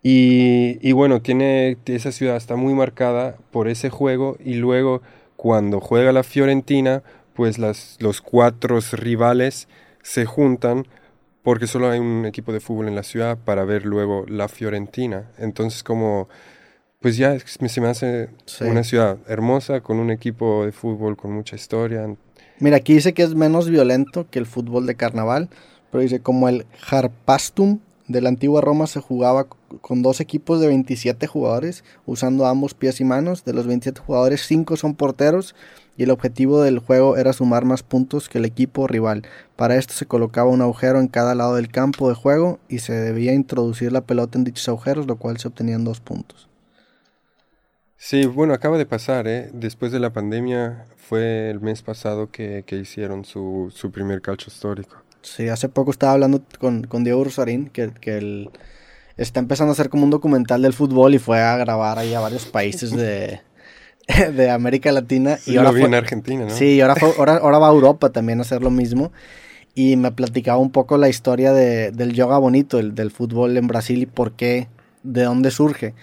Y, 0.00 0.78
y, 0.88 0.92
bueno, 0.92 1.20
tiene, 1.20 1.78
esa 1.86 2.12
ciudad 2.12 2.36
está 2.36 2.54
muy 2.54 2.74
marcada 2.74 3.36
por 3.50 3.68
ese 3.68 3.88
juego 3.90 4.36
y 4.44 4.54
luego 4.54 5.02
cuando 5.36 5.80
juega 5.80 6.12
la 6.12 6.22
Fiorentina, 6.22 7.02
pues 7.34 7.58
las, 7.58 7.96
los 8.00 8.20
cuatro 8.20 8.78
rivales 8.92 9.66
se 10.02 10.26
juntan 10.26 10.86
porque 11.42 11.66
solo 11.66 11.90
hay 11.90 11.98
un 11.98 12.24
equipo 12.24 12.52
de 12.52 12.60
fútbol 12.60 12.88
en 12.88 12.94
la 12.94 13.02
ciudad 13.02 13.38
para 13.38 13.64
ver 13.64 13.84
luego 13.84 14.24
la 14.28 14.48
Fiorentina. 14.48 15.30
Entonces 15.38 15.82
como, 15.82 16.28
pues 17.00 17.16
ya 17.16 17.36
se 17.38 17.80
me 17.80 17.88
hace 17.88 18.30
una 18.60 18.84
ciudad 18.84 19.18
hermosa 19.26 19.80
con 19.80 19.98
un 19.98 20.10
equipo 20.10 20.64
de 20.64 20.72
fútbol 20.72 21.16
con 21.16 21.32
mucha 21.32 21.56
historia. 21.56 22.14
Mira, 22.58 22.76
aquí 22.76 22.94
dice 22.94 23.12
que 23.12 23.22
es 23.22 23.34
menos 23.34 23.68
violento 23.68 24.28
que 24.30 24.38
el 24.38 24.46
fútbol 24.46 24.86
de 24.86 24.94
carnaval, 24.94 25.48
pero 25.90 26.02
dice 26.02 26.20
como 26.20 26.48
el 26.48 26.64
Harpastum 26.88 27.80
de 28.08 28.20
la 28.20 28.28
antigua 28.28 28.60
Roma 28.60 28.86
se 28.86 29.00
jugaba 29.00 29.46
con 29.80 30.02
dos 30.02 30.20
equipos 30.20 30.60
de 30.60 30.68
27 30.68 31.26
jugadores, 31.26 31.82
usando 32.06 32.46
ambos 32.46 32.74
pies 32.74 33.00
y 33.00 33.04
manos. 33.04 33.44
De 33.44 33.52
los 33.52 33.66
27 33.66 34.00
jugadores, 34.00 34.46
5 34.46 34.76
son 34.76 34.94
porteros 34.94 35.54
y 35.96 36.04
el 36.04 36.10
objetivo 36.10 36.62
del 36.62 36.78
juego 36.78 37.16
era 37.16 37.32
sumar 37.32 37.64
más 37.64 37.82
puntos 37.82 38.28
que 38.28 38.38
el 38.38 38.44
equipo 38.44 38.86
rival. 38.86 39.22
Para 39.56 39.76
esto 39.76 39.92
se 39.94 40.06
colocaba 40.06 40.50
un 40.50 40.62
agujero 40.62 41.00
en 41.00 41.08
cada 41.08 41.34
lado 41.34 41.56
del 41.56 41.68
campo 41.68 42.08
de 42.08 42.14
juego 42.14 42.58
y 42.68 42.78
se 42.78 42.94
debía 42.94 43.34
introducir 43.34 43.92
la 43.92 44.02
pelota 44.02 44.38
en 44.38 44.44
dichos 44.44 44.68
agujeros, 44.68 45.06
lo 45.06 45.16
cual 45.16 45.38
se 45.38 45.48
obtenían 45.48 45.84
dos 45.84 46.00
puntos. 46.00 46.48
Sí, 47.96 48.26
bueno, 48.26 48.52
acaba 48.52 48.78
de 48.78 48.86
pasar, 48.86 49.28
¿eh? 49.28 49.50
Después 49.52 49.92
de 49.92 50.00
la 50.00 50.12
pandemia 50.12 50.86
fue 50.96 51.50
el 51.50 51.60
mes 51.60 51.82
pasado 51.82 52.30
que, 52.30 52.64
hicieron 52.70 53.24
su, 53.24 53.72
su, 53.72 53.92
primer 53.92 54.20
calcio 54.22 54.50
histórico. 54.52 54.96
Sí, 55.20 55.48
hace 55.48 55.68
poco 55.68 55.92
estaba 55.92 56.14
hablando 56.14 56.42
con, 56.58 56.82
con 56.82 57.04
Diego 57.04 57.22
Rosarín, 57.22 57.68
que, 57.68 57.92
que 57.92 58.18
él 58.18 58.50
está 59.16 59.38
empezando 59.38 59.70
a 59.70 59.74
hacer 59.74 59.88
como 59.88 60.02
un 60.02 60.10
documental 60.10 60.62
del 60.62 60.72
fútbol 60.72 61.14
y 61.14 61.18
fue 61.18 61.40
a 61.40 61.56
grabar 61.56 61.98
ahí 61.98 62.12
a 62.14 62.18
varios 62.18 62.46
países 62.46 62.90
de, 62.90 63.40
de 64.34 64.50
América 64.50 64.92
Latina. 64.92 65.38
y 65.46 65.56
ahora 65.56 65.72
lo 65.72 65.78
en 65.78 65.94
Argentina, 65.94 66.44
¿no? 66.44 66.50
Sí, 66.50 66.76
y 66.76 66.80
ahora, 66.80 66.94
ahora, 67.40 67.58
va 67.58 67.68
a 67.68 67.72
Europa 67.72 68.10
también 68.10 68.38
a 68.38 68.42
hacer 68.42 68.62
lo 68.62 68.70
mismo. 68.70 69.12
Y 69.74 69.96
me 69.96 70.12
platicaba 70.12 70.58
un 70.58 70.70
poco 70.70 70.98
la 70.98 71.08
historia 71.08 71.52
de, 71.52 71.92
del 71.92 72.12
yoga 72.12 72.36
bonito, 72.38 72.78
el, 72.78 72.94
del 72.94 73.10
fútbol 73.10 73.56
en 73.56 73.66
Brasil 73.68 74.02
y 74.02 74.06
por 74.06 74.32
qué, 74.32 74.68
de 75.02 75.22
dónde 75.22 75.50
surge. 75.50 75.94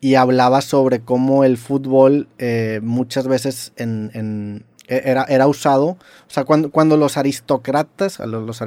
Y 0.00 0.16
hablaba 0.16 0.60
sobre 0.60 1.00
cómo 1.00 1.44
el 1.44 1.56
fútbol 1.56 2.28
eh, 2.38 2.80
muchas 2.82 3.28
veces 3.28 3.72
en, 3.76 4.64
e, 4.88 5.02
era, 5.04 5.24
era 5.28 5.46
usado, 5.46 5.86
o 5.86 5.98
sea, 6.26 6.44
cuando, 6.44 6.70
cuando 6.70 6.96
los 6.96 7.16
aristócratas, 7.16 8.18
los, 8.18 8.44
los 8.44 8.60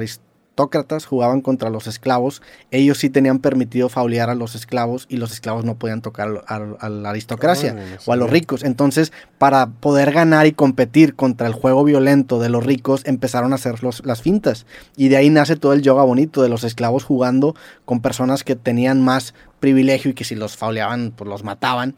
aristócratas 0.58 1.06
jugaban 1.06 1.40
contra 1.40 1.70
los 1.70 1.86
esclavos, 1.86 2.42
ellos 2.70 2.98
sí 2.98 3.10
tenían 3.10 3.38
permitido 3.38 3.88
faulear 3.88 4.28
a 4.28 4.34
los 4.34 4.56
esclavos 4.56 5.06
y 5.08 5.16
los 5.16 5.30
esclavos 5.32 5.64
no 5.64 5.76
podían 5.76 6.02
tocar 6.02 6.42
a, 6.46 6.88
la 6.88 7.10
aristocracia 7.10 7.76
o 8.06 8.12
a 8.12 8.16
los 8.16 8.28
ricos. 8.28 8.64
Entonces, 8.64 9.12
para 9.38 9.68
poder 9.68 10.12
ganar 10.12 10.46
y 10.46 10.52
competir 10.52 11.14
contra 11.14 11.46
el 11.46 11.52
juego 11.52 11.84
violento 11.84 12.40
de 12.40 12.48
los 12.48 12.66
ricos, 12.66 13.02
empezaron 13.04 13.52
a 13.52 13.56
hacer 13.56 13.84
los, 13.84 14.04
las 14.04 14.22
fintas. 14.22 14.66
Y 14.96 15.08
de 15.08 15.16
ahí 15.16 15.30
nace 15.30 15.54
todo 15.54 15.72
el 15.72 15.82
yoga 15.82 16.02
bonito 16.02 16.42
de 16.42 16.48
los 16.48 16.64
esclavos 16.64 17.04
jugando 17.04 17.54
con 17.84 18.00
personas 18.00 18.42
que 18.42 18.56
tenían 18.56 19.00
más 19.00 19.34
privilegio 19.60 20.10
y 20.10 20.14
que 20.14 20.24
si 20.24 20.34
los 20.34 20.56
fauleaban, 20.56 21.12
pues 21.14 21.28
los 21.28 21.44
mataban. 21.44 21.94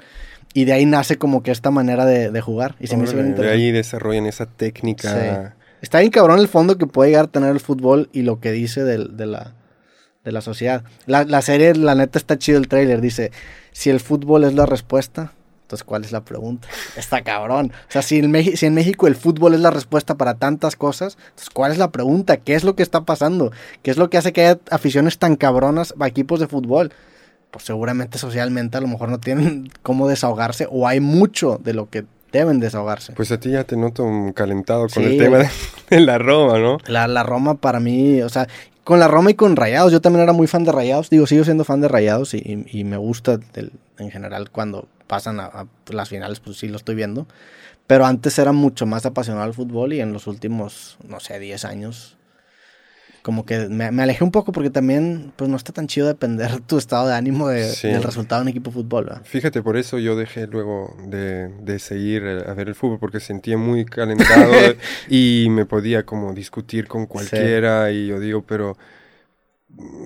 Y 0.53 0.65
de 0.65 0.73
ahí 0.73 0.85
nace 0.85 1.17
como 1.17 1.43
que 1.43 1.51
esta 1.53 1.71
manera 1.71 2.05
de, 2.05 2.41
jugar. 2.41 2.75
Y 2.81 2.89
se 2.89 2.97
me 2.97 3.07
de 3.07 3.49
ahí 3.49 3.71
desarrollan 3.71 4.27
esa 4.27 4.47
técnica. 4.47 5.55
Está 5.81 6.01
bien 6.01 6.11
cabrón 6.11 6.41
el 6.41 6.49
fondo 6.49 6.77
que 6.77 6.87
puede 6.87 7.11
llegar 7.11 7.27
a 7.27 7.31
tener 7.31 7.51
el 7.51 7.61
fútbol 7.61 8.09
y 8.13 8.23
lo 8.23 8.41
que 8.41 8.53
dice 8.53 8.85
de, 8.85 8.99
la, 9.27 9.55
de 10.25 10.33
la 10.33 10.41
sociedad. 10.41 10.85
La, 11.07 11.43
serie, 11.43 11.75
la 11.75 11.95
neta, 11.95 12.19
está 12.19 12.39
chido 12.39 12.59
el 12.59 12.69
trailer. 12.69 13.01
Dice, 13.01 13.33
si 13.73 13.91
el 13.91 14.01
fútbol 14.01 14.45
es 14.45 14.55
la 14.55 14.67
respuesta, 14.67 15.33
entonces 15.63 15.85
¿cuál 15.85 16.05
es 16.05 16.13
la 16.13 16.25
pregunta? 16.25 16.67
Está 16.97 17.23
cabrón. 17.23 17.73
O 17.89 17.93
sea, 17.93 18.03
si 18.03 18.19
en, 18.19 18.57
si 18.57 18.67
en 18.67 18.75
México 18.75 19.07
el 19.07 19.15
fútbol 19.15 19.55
es 19.55 19.61
la 19.61 19.71
respuesta 19.71 20.17
para 20.17 20.35
tantas 20.35 20.75
cosas, 20.75 21.17
entonces 21.29 21.51
¿cuál 21.51 21.71
es 21.71 21.79
la 21.79 21.93
pregunta? 21.93 22.39
¿Qué 22.39 22.55
es 22.55 22.65
lo 22.65 22.75
que 22.75 22.83
está 22.83 23.03
pasando? 23.03 23.53
¿Qué 23.83 23.93
es 23.93 23.97
lo 23.97 24.11
que 24.11 24.19
hace 24.19 24.33
que 24.33 24.47
haya 24.47 24.61
aficiones 24.71 25.19
tan 25.19 25.37
cabronas 25.37 25.95
a 25.99 26.09
equipos 26.09 26.41
de 26.41 26.49
fútbol? 26.49 26.93
Pues 27.53 27.65
seguramente 27.65 28.19
socialmente 28.19 28.79
a 28.79 28.81
lo 28.81 28.89
mejor 28.89 29.11
no 29.11 29.21
tienen 29.21 29.71
cómo 29.83 30.09
desahogarse 30.09 30.67
o 30.69 30.89
hay 30.89 30.99
mucho 30.99 31.61
de 31.63 31.73
lo 31.73 31.89
que 31.89 32.05
deben 32.33 32.61
desahogarse. 32.61 33.13
Pues 33.13 33.33
a 33.33 33.41
ti 33.41 33.51
ya 33.51 33.65
te 33.65 33.77
noto 33.77 34.07
calentado 34.35 34.87
con 34.89 35.03
el 35.03 35.19
tema 35.19 35.39
de, 35.91 36.01
la 36.01 36.19
Roma, 36.19 36.59
¿no? 36.59 36.79
La, 36.87 37.09
la 37.09 37.23
Roma 37.23 37.55
para 37.55 37.81
mí, 37.81 38.23
o 38.23 38.29
sea, 38.29 38.47
con 38.85 38.99
la 38.99 39.09
Roma 39.09 39.31
y 39.31 39.35
con 39.35 39.57
Rayados, 39.57 39.93
yo 39.93 40.01
también 40.01 40.23
era 40.23 40.33
muy 40.33 40.47
fan 40.47 40.65
de 40.65 40.73
Rayados, 40.73 41.11
digo, 41.11 41.27
sigo 41.27 41.45
siendo 41.45 41.65
fan 41.65 41.81
de 41.81 41.89
Rayados 41.89 42.35
y, 42.35 42.67
y, 42.71 42.85
me 42.85 42.97
gusta 42.97 43.39
en 43.99 44.11
general 44.11 44.51
cuando 44.51 44.89
pasan 45.07 45.41
a, 45.41 45.67
las 45.89 46.09
finales, 46.09 46.41
pues 46.41 46.59
sí 46.59 46.69
lo 46.69 46.77
estoy 46.77 46.95
viendo. 46.95 47.27
Pero 47.87 48.07
antes 48.07 48.39
era 48.39 48.53
mucho 48.53 48.87
más 48.87 49.05
apasionado 49.07 49.45
al 49.45 49.55
fútbol 49.55 49.93
y 49.93 50.01
en 50.01 50.13
los 50.13 50.29
últimos, 50.29 50.97
no 51.07 51.19
sé, 51.19 51.41
10 51.41 51.65
años 51.65 52.17
como 53.23 53.45
que 53.45 53.69
me, 53.69 53.85
alejé 53.85 54.25
un 54.25 54.31
poco 54.31 54.53
porque 54.53 54.71
también 54.71 55.33
pues 55.37 55.51
no 55.51 55.57
está 55.57 55.73
tan 55.73 55.87
chido 55.87 56.07
depender 56.07 56.61
tu 56.61 56.79
estado 56.79 57.09
de 57.09 57.15
ánimo 57.15 57.49
de, 57.49 57.71
del 57.83 58.03
resultado 58.03 58.41
de 58.41 58.45
un 58.45 58.49
equipo 58.49 58.71
de 58.71 58.75
fútbol. 58.75 59.13
Fíjate, 59.25 59.63
por 59.63 59.77
eso 59.77 59.99
yo 59.99 60.17
dejé 60.17 60.47
luego 60.47 60.97
de, 61.07 61.49
de, 61.49 61.79
seguir 61.79 62.25
a 62.25 62.55
ver 62.55 62.69
el 62.69 62.75
fútbol 62.75 62.99
porque 62.99 63.21
sentía 63.21 63.59
muy 63.59 63.85
calentado 63.85 64.53
y 65.09 65.49
me 65.51 65.67
podía 65.67 66.05
como 66.05 66.33
discutir 66.33 66.87
con 66.87 67.07
cualquiera 67.07 67.91
y 67.91 68.07
yo 68.07 68.21
digo, 68.21 68.43
pero 68.43 68.77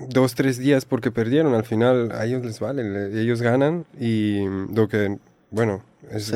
dos, 0.09 0.35
tres 0.35 0.57
días 0.57 0.85
porque 0.85 1.11
perdieron, 1.11 1.53
al 1.53 1.63
final 1.63 2.11
a 2.11 2.25
ellos 2.25 2.43
les 2.43 2.59
vale, 2.59 3.19
ellos 3.19 3.41
ganan 3.41 3.85
y 3.99 4.45
lo 4.73 4.87
que, 4.87 5.17
bueno, 5.51 5.83
es 6.11 6.33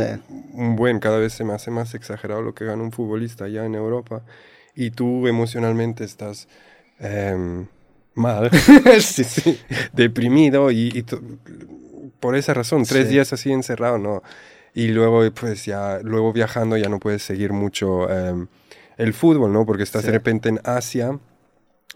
un 0.54 0.76
buen, 0.76 1.00
cada 1.00 1.20
vez 1.20 1.34
se 1.34 1.44
me 1.44 1.54
hace 1.54 1.72
más 1.72 1.94
exagerado 1.94 2.42
lo 2.42 2.54
que 2.54 2.66
gana 2.66 2.82
un 2.82 2.92
futbolista 2.92 3.46
allá 3.46 3.66
en 3.66 3.76
Europa 3.76 4.24
y 4.76 4.92
tú 4.92 5.28
emocionalmente 5.28 6.04
estás 6.04 6.48
Em, 7.00 7.66
mal, 8.14 8.52
deprimido 9.94 10.72
y, 10.72 11.06
por 12.20 12.36
esa 12.36 12.54
razón, 12.54 12.84
tres 12.84 13.10
días 13.10 13.32
así 13.32 13.52
encerrado, 13.52 13.98
¿no? 13.98 14.22
Y 14.74 14.90
luego, 14.90 15.30
pues 15.32 15.66
ya, 15.66 16.00
luego 16.04 16.34
viajando 16.34 16.78
ya 16.78 16.90
no 16.90 17.00
puedes 17.00 17.24
seguir 17.24 17.54
mucho 17.54 18.10
em, 18.10 18.48
el 18.98 19.14
fútbol, 19.14 19.54
¿no? 19.54 19.66
Porque 19.66 19.84
estás 19.84 20.04
de 20.04 20.12
repente 20.12 20.50
en 20.50 20.60
Asia 20.66 21.18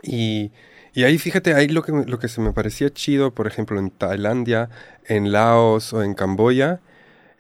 y, 0.01 0.51
y, 0.93 1.03
ahí 1.03 1.17
fíjate, 1.17 1.53
ahí 1.53 1.67
lo 1.67 1.83
que, 1.83 1.91
lo 1.91 2.19
que 2.19 2.29
se 2.29 2.39
me 2.39 2.53
parecía 2.53 2.89
chido, 2.89 3.33
por 3.33 3.47
ejemplo, 3.47 3.77
en 3.79 3.91
Tailandia, 3.91 4.69
en 5.05 5.31
Laos 5.33 5.93
o 5.93 6.03
en 6.03 6.13
Camboya, 6.13 6.79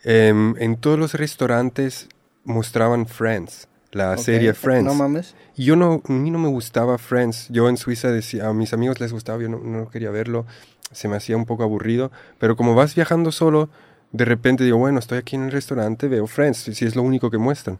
em, 0.03 0.55
en 0.59 0.75
todos 0.75 0.99
los 0.99 1.13
restaurantes 1.13 2.09
mostraban 2.43 3.07
Friends 3.07 3.69
la 3.93 4.17
serie 4.17 4.53
Friends. 4.53 4.85
No 4.85 4.93
mames. 4.93 5.35
yo 5.55 5.75
no, 5.75 6.01
a 6.07 6.11
mí 6.11 6.31
no 6.31 6.39
me 6.39 6.49
gustaba 6.49 6.97
Friends. 6.97 7.47
Yo 7.49 7.69
en 7.69 7.77
Suiza 7.77 8.11
decía, 8.11 8.47
a 8.47 8.53
mis 8.53 8.73
amigos 8.73 8.99
les 8.99 9.13
gustaba, 9.13 9.41
yo 9.41 9.49
no, 9.49 9.89
quería 9.89 10.11
verlo. 10.11 10.45
Se 10.91 11.07
me 11.07 11.15
hacía 11.15 11.37
un 11.37 11.45
poco 11.45 11.63
aburrido. 11.63 12.11
Pero 12.39 12.55
como 12.55 12.75
vas 12.75 12.95
viajando 12.95 13.31
solo, 13.31 13.69
de 14.11 14.25
repente 14.25 14.63
digo, 14.63 14.77
bueno, 14.77 14.99
estoy 14.99 15.17
aquí 15.17 15.35
en 15.35 15.43
el 15.43 15.51
restaurante, 15.51 16.07
veo 16.07 16.27
Friends, 16.27 16.57
si 16.57 16.85
es 16.85 16.95
lo 16.95 17.01
único 17.03 17.31
que 17.31 17.37
muestran. 17.37 17.79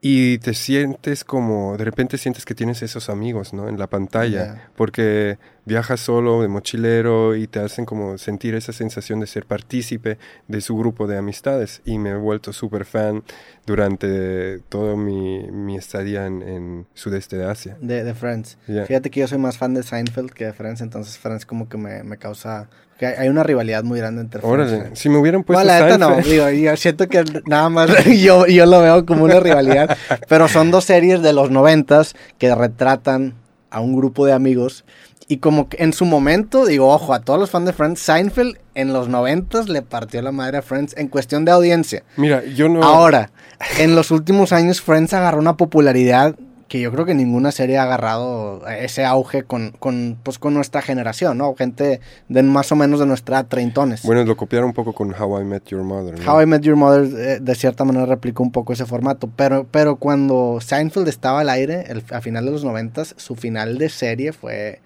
Y 0.00 0.38
te 0.38 0.54
sientes 0.54 1.24
como, 1.24 1.76
de 1.76 1.84
repente 1.84 2.18
sientes 2.18 2.44
que 2.44 2.54
tienes 2.54 2.82
esos 2.82 3.08
amigos, 3.08 3.52
¿no? 3.52 3.68
En 3.68 3.78
la 3.78 3.86
pantalla, 3.88 4.68
porque 4.76 5.38
viajas 5.66 6.00
solo 6.00 6.40
de 6.42 6.48
mochilero 6.48 7.34
y 7.34 7.48
te 7.48 7.58
hacen 7.58 7.84
como 7.84 8.16
sentir 8.18 8.54
esa 8.54 8.72
sensación 8.72 9.20
de 9.20 9.26
ser 9.26 9.44
partícipe 9.44 10.16
de 10.48 10.60
su 10.60 10.76
grupo 10.76 11.06
de 11.06 11.18
amistades. 11.18 11.82
Y 11.84 11.98
me 11.98 12.10
he 12.10 12.14
vuelto 12.14 12.52
súper 12.52 12.84
fan 12.84 13.24
durante 13.66 14.60
todo 14.68 14.96
mi, 14.96 15.50
mi 15.50 15.76
estadía 15.76 16.26
en, 16.26 16.42
en, 16.42 16.86
sudeste 16.94 17.36
de 17.36 17.50
Asia. 17.50 17.76
De, 17.80 18.04
de 18.04 18.14
Friends. 18.14 18.56
Fíjate 18.86 19.10
que 19.10 19.20
yo 19.20 19.28
soy 19.28 19.38
más 19.38 19.58
fan 19.58 19.74
de 19.74 19.82
Seinfeld 19.82 20.30
que 20.30 20.46
de 20.46 20.52
Friends, 20.52 20.80
entonces 20.80 21.18
Friends 21.18 21.44
como 21.44 21.68
que 21.68 21.76
me, 21.76 22.04
me 22.04 22.16
causa 22.16 22.68
que 22.96 23.06
hay 23.06 23.28
una 23.28 23.42
rivalidad 23.42 23.84
muy 23.84 23.98
grande 23.98 24.22
entre 24.22 24.40
Órale, 24.42 24.96
si 24.96 25.10
me 25.10 25.18
hubieran 25.18 25.44
puesto 25.44 25.98
no, 25.98 25.98
no, 25.98 26.16
digo, 26.22 26.48
yo 26.48 26.74
siento 26.76 27.08
que 27.08 27.24
nada 27.44 27.68
más 27.68 27.90
yo, 28.06 28.46
yo 28.46 28.64
lo 28.64 28.80
veo 28.80 29.04
como 29.04 29.24
una 29.24 29.38
rivalidad, 29.38 29.98
pero 30.28 30.48
son 30.48 30.70
dos 30.70 30.84
series 30.84 31.20
de 31.20 31.34
los 31.34 31.50
noventas 31.50 32.14
que 32.38 32.54
retratan 32.54 33.34
a 33.68 33.80
un 33.80 33.94
grupo 33.94 34.24
de 34.24 34.32
amigos 34.32 34.84
y 35.28 35.38
como 35.38 35.68
que 35.68 35.82
en 35.82 35.92
su 35.92 36.04
momento, 36.04 36.66
digo, 36.66 36.88
ojo, 36.88 37.12
a 37.12 37.20
todos 37.20 37.38
los 37.38 37.50
fans 37.50 37.66
de 37.66 37.72
Friends, 37.72 38.00
Seinfeld 38.00 38.58
en 38.74 38.92
los 38.92 39.08
noventas 39.08 39.68
le 39.68 39.82
partió 39.82 40.22
la 40.22 40.32
madre 40.32 40.58
a 40.58 40.62
Friends 40.62 40.96
en 40.96 41.08
cuestión 41.08 41.44
de 41.44 41.52
audiencia. 41.52 42.04
Mira, 42.16 42.44
yo 42.44 42.68
no... 42.68 42.82
Ahora, 42.82 43.30
en 43.78 43.96
los 43.96 44.10
últimos 44.10 44.52
años 44.52 44.80
Friends 44.80 45.12
agarró 45.14 45.38
una 45.38 45.56
popularidad 45.56 46.36
que 46.68 46.80
yo 46.80 46.90
creo 46.90 47.04
que 47.04 47.14
ninguna 47.14 47.52
serie 47.52 47.78
ha 47.78 47.84
agarrado 47.84 48.66
ese 48.68 49.04
auge 49.04 49.44
con, 49.44 49.70
con, 49.78 50.18
pues, 50.22 50.38
con 50.38 50.52
nuestra 50.52 50.82
generación, 50.82 51.38
¿no? 51.38 51.54
Gente 51.54 52.00
de 52.28 52.42
más 52.42 52.72
o 52.72 52.76
menos 52.76 52.98
de 52.98 53.06
nuestra 53.06 53.44
treintones. 53.44 54.02
Bueno, 54.02 54.24
lo 54.24 54.36
copiaron 54.36 54.70
un 54.70 54.74
poco 54.74 54.92
con 54.92 55.14
How 55.14 55.42
I 55.42 55.44
Met 55.44 55.66
Your 55.66 55.82
Mother. 55.82 56.16
How 56.28 56.42
I 56.42 56.46
Met 56.46 56.62
Your 56.62 56.76
Mother 56.76 57.04
eh, 57.04 57.38
de 57.40 57.54
cierta 57.54 57.84
manera 57.84 58.06
replicó 58.06 58.42
un 58.42 58.50
poco 58.50 58.72
ese 58.72 58.84
formato, 58.84 59.30
pero, 59.36 59.66
pero 59.70 59.96
cuando 59.96 60.58
Seinfeld 60.60 61.06
estaba 61.06 61.40
al 61.40 61.50
aire, 61.50 61.84
el, 61.88 62.02
a 62.10 62.20
final 62.20 62.44
de 62.44 62.50
los 62.50 62.64
noventas, 62.64 63.14
su 63.16 63.36
final 63.36 63.78
de 63.78 63.88
serie 63.88 64.32
fue 64.32 64.80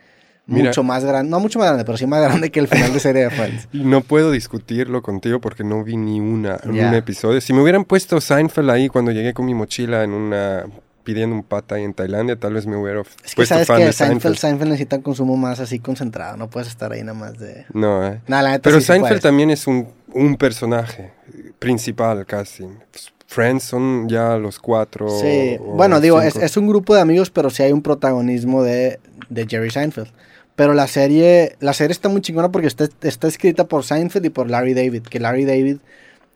mucho 0.50 0.82
más 0.82 1.04
grande, 1.04 1.30
no 1.30 1.40
mucho 1.40 1.58
más 1.58 1.68
grande, 1.68 1.84
pero 1.84 1.96
sí 1.96 2.06
más 2.06 2.22
grande 2.22 2.50
que 2.50 2.60
el 2.60 2.68
final 2.68 2.92
de 2.92 3.00
serie 3.00 3.22
de 3.24 3.30
Friends. 3.30 3.68
No 3.90 4.02
puedo 4.02 4.30
discutirlo 4.30 5.02
contigo 5.02 5.40
porque 5.40 5.64
no 5.64 5.82
vi 5.82 5.96
ni 5.96 6.20
una, 6.20 6.58
un 6.64 6.78
episodio. 6.94 7.40
Si 7.40 7.52
me 7.52 7.62
hubieran 7.62 7.84
puesto 7.84 8.20
Seinfeld 8.20 8.70
ahí 8.70 8.88
cuando 8.88 9.10
llegué 9.10 9.32
con 9.32 9.46
mi 9.46 9.54
mochila 9.54 10.04
en 10.04 10.12
una 10.12 10.66
pidiendo 11.02 11.34
un 11.34 11.42
pata 11.42 11.76
ahí 11.76 11.84
en 11.84 11.94
Tailandia, 11.94 12.36
tal 12.36 12.54
vez 12.54 12.66
me 12.66 12.76
hubiera 12.76 13.00
es 13.00 13.34
que 13.34 13.46
sabes 13.46 13.66
que 13.66 13.92
Seinfeld, 13.92 14.36
Seinfeld, 14.36 14.70
necesita 14.70 14.96
un 14.96 15.02
consumo 15.02 15.36
más 15.36 15.58
así 15.60 15.78
concentrado, 15.78 16.36
no 16.36 16.48
puedes 16.48 16.68
estar 16.68 16.92
ahí 16.92 17.00
nada 17.00 17.18
más 17.18 17.38
de... 17.38 17.66
No, 17.72 18.06
eh. 18.06 18.20
Pero 18.62 18.80
Seinfeld 18.80 19.20
también 19.20 19.50
es 19.50 19.66
un, 19.66 19.88
un, 20.12 20.36
personaje 20.36 21.12
principal 21.58 22.26
casi. 22.26 22.66
Friends 23.26 23.64
son 23.64 24.08
ya 24.08 24.36
los 24.36 24.58
cuatro. 24.58 25.08
Sí, 25.08 25.56
bueno, 25.60 26.00
digo, 26.00 26.20
es, 26.20 26.36
es, 26.36 26.56
un 26.56 26.66
grupo 26.68 26.94
de 26.94 27.00
amigos, 27.00 27.30
pero 27.30 27.48
sí 27.48 27.62
hay 27.62 27.72
un 27.72 27.82
protagonismo 27.82 28.62
de, 28.62 29.00
de 29.28 29.46
Jerry 29.48 29.70
Seinfeld. 29.70 30.10
Pero 30.60 30.74
la 30.74 30.88
serie, 30.88 31.56
la 31.60 31.72
serie 31.72 31.92
está 31.92 32.10
muy 32.10 32.20
chingona 32.20 32.52
porque 32.52 32.66
está, 32.66 32.86
está 33.00 33.28
escrita 33.28 33.66
por 33.66 33.82
Seinfeld 33.82 34.26
y 34.26 34.28
por 34.28 34.50
Larry 34.50 34.74
David, 34.74 35.04
que 35.04 35.18
Larry 35.18 35.46
David... 35.46 35.78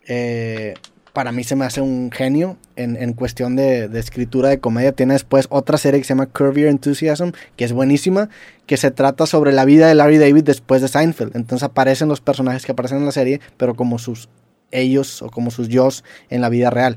Eh, 0.06 0.72
para 1.12 1.30
mí 1.30 1.44
se 1.44 1.56
me 1.56 1.66
hace 1.66 1.82
un 1.82 2.10
genio 2.10 2.56
en, 2.74 2.96
en 2.96 3.12
cuestión 3.12 3.54
de, 3.54 3.84
escritura 3.98 4.48
de 4.48 4.60
comedia. 4.60 4.92
Tiene 4.92 5.12
después 5.12 5.46
otra 5.50 5.76
serie 5.76 6.00
que 6.00 6.04
se 6.04 6.14
llama 6.14 6.24
Curve 6.24 6.70
Enthusiasm, 6.70 7.32
que 7.56 7.66
es 7.66 7.74
buenísima, 7.74 8.30
que 8.64 8.78
se 8.78 8.90
trata 8.90 9.26
sobre 9.26 9.52
la 9.52 9.66
vida 9.66 9.88
de 9.88 9.94
Larry 9.94 10.16
David 10.16 10.44
después 10.44 10.80
de 10.80 10.88
Seinfeld. 10.88 11.36
Entonces 11.36 11.62
aparecen 11.62 12.08
los 12.08 12.22
personajes 12.22 12.64
que 12.64 12.72
aparecen 12.72 13.00
en 13.00 13.04
la 13.04 13.12
serie, 13.12 13.42
pero 13.58 13.74
como 13.74 13.98
sus 13.98 14.30
ellos 14.70 15.20
o 15.20 15.28
como 15.28 15.50
sus 15.50 15.68
yo 15.68 15.90
en 16.30 16.40
la 16.40 16.48
vida 16.48 16.70
real. 16.70 16.96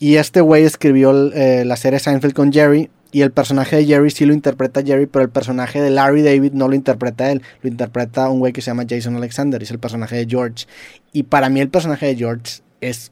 Y 0.00 0.16
este 0.16 0.40
güey 0.40 0.64
escribió 0.64 1.32
eh, 1.32 1.64
la 1.64 1.76
serie 1.76 2.00
Seinfeld 2.00 2.34
con 2.34 2.52
Jerry. 2.52 2.90
Y 3.12 3.22
el 3.22 3.32
personaje 3.32 3.76
de 3.76 3.86
Jerry 3.86 4.10
sí 4.10 4.24
lo 4.24 4.32
interpreta 4.32 4.82
Jerry, 4.82 5.06
pero 5.06 5.24
el 5.24 5.30
personaje 5.30 5.80
de 5.80 5.90
Larry 5.90 6.22
David 6.22 6.52
no 6.52 6.68
lo 6.68 6.74
interpreta 6.74 7.32
él. 7.32 7.42
Lo 7.62 7.68
interpreta 7.68 8.28
un 8.28 8.38
güey 8.38 8.52
que 8.52 8.62
se 8.62 8.70
llama 8.70 8.84
Jason 8.88 9.16
Alexander. 9.16 9.62
Es 9.62 9.70
el 9.70 9.78
personaje 9.78 10.16
de 10.16 10.26
George. 10.28 10.66
Y 11.12 11.24
para 11.24 11.48
mí 11.48 11.60
el 11.60 11.68
personaje 11.68 12.06
de 12.06 12.16
George 12.16 12.62
es 12.80 13.10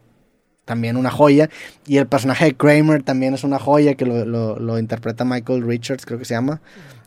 también 0.65 0.97
una 0.97 1.11
joya. 1.11 1.51
Y 1.87 1.97
el 1.97 2.07
personaje 2.07 2.45
de 2.45 2.57
Kramer 2.57 3.03
también 3.03 3.35
es 3.35 3.43
una 3.43 3.59
joya 3.59 3.95
que 3.95 4.07
lo, 4.07 4.79
interpreta 4.79 5.25
Michael 5.25 5.67
Richards, 5.67 6.07
creo 6.07 6.19
que 6.19 6.25
se 6.25 6.35
llama. 6.35 6.61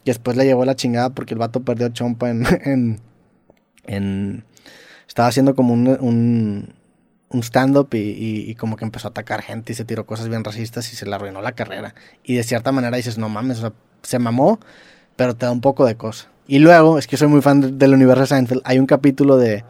Y 0.04 0.10
después 0.10 0.36
le 0.36 0.44
llevó 0.44 0.66
la 0.66 0.76
chingada 0.76 1.12
porque 1.12 1.34
el 1.34 1.40
vato 1.40 1.62
perdió 1.62 1.90
chompa 1.90 2.30
en. 2.66 3.00
en, 3.86 4.44
estaba 5.08 5.28
haciendo 5.28 5.56
como 5.56 5.74
un, 5.74 5.88
un, 6.00 6.74
stand-up 7.40 7.90
y, 7.94 8.54
como 8.56 8.76
que 8.76 8.86
empezó 8.86 9.08
a 9.08 9.12
atacar 9.12 9.42
gente 9.42 9.72
y 9.72 9.76
se 9.76 9.86
tiró 9.86 10.06
cosas 10.06 10.28
bien 10.30 10.44
racistas 10.44 10.92
y 10.92 10.96
se 10.96 11.06
le 11.06 11.16
arruinó 11.16 11.42
la 11.42 11.54
carrera. 11.54 11.96
Y 12.24 12.36
de 12.36 12.44
cierta 12.44 12.72
manera 12.72 12.98
dices, 12.98 13.18
no 13.18 13.30
mames, 13.30 13.62
se 14.04 14.20
mamó, 14.20 14.60
pero 15.16 15.36
te 15.36 15.46
da 15.46 15.52
un 15.52 15.62
poco 15.62 15.86
de 15.86 15.96
cosa. 15.96 16.28
Y 16.48 16.60
luego, 16.60 16.98
es 16.98 17.08
que 17.08 17.18
soy 17.18 17.28
muy 17.28 17.42
fan 17.42 17.78
del 17.80 17.94
universo 17.94 18.22
de 18.22 18.28
Seinfeld, 18.28 18.62
hay 18.66 18.80
un 18.80 18.86
capítulo 18.86 19.38
de 19.38 19.64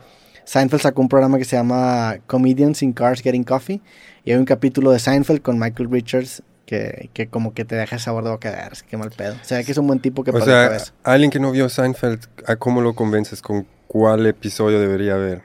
Seinfeld 0.46 0.82
sacó 0.82 1.02
un 1.02 1.10
programa 1.10 1.38
que 1.38 1.46
se 1.46 1.56
llama 1.56 2.18
Comedians 2.28 2.82
in 2.82 2.94
Cars 2.94 3.22
Getting 3.22 3.44
Coffee 3.44 3.82
y 4.24 4.32
hay 4.32 4.38
un 4.38 4.46
capítulo 4.46 4.92
de 4.92 5.00
Seinfeld 5.00 5.42
con 5.42 5.60
Michael 5.60 5.90
Richards 5.92 6.44
que, 6.66 7.10
que 7.14 7.28
como 7.28 7.54
que 7.54 7.66
te 7.66 7.76
deja 7.76 7.96
el 7.96 8.02
sabor 8.02 8.24
de 8.24 8.32
boca 8.32 8.52
de 8.52 8.58
qué 8.90 8.98
mal 8.98 9.12
pedo. 9.12 9.36
O 9.42 9.44
sea, 9.44 9.64
que 9.64 9.72
es 9.72 9.78
un 9.78 9.88
buen 9.88 10.00
tipo 10.00 10.24
que 10.24 10.32
O 10.32 10.42
sea, 10.42 10.78
alguien 11.04 11.30
que 11.30 11.40
no 11.40 11.52
vio 11.52 11.70
Seinfeld, 11.70 12.28
¿cómo 12.60 12.82
lo 12.82 12.96
convences? 12.96 13.42
¿Con 13.42 13.68
cuál 13.88 14.26
episodio 14.26 14.80
debería 14.80 15.16
ver? 15.16 15.42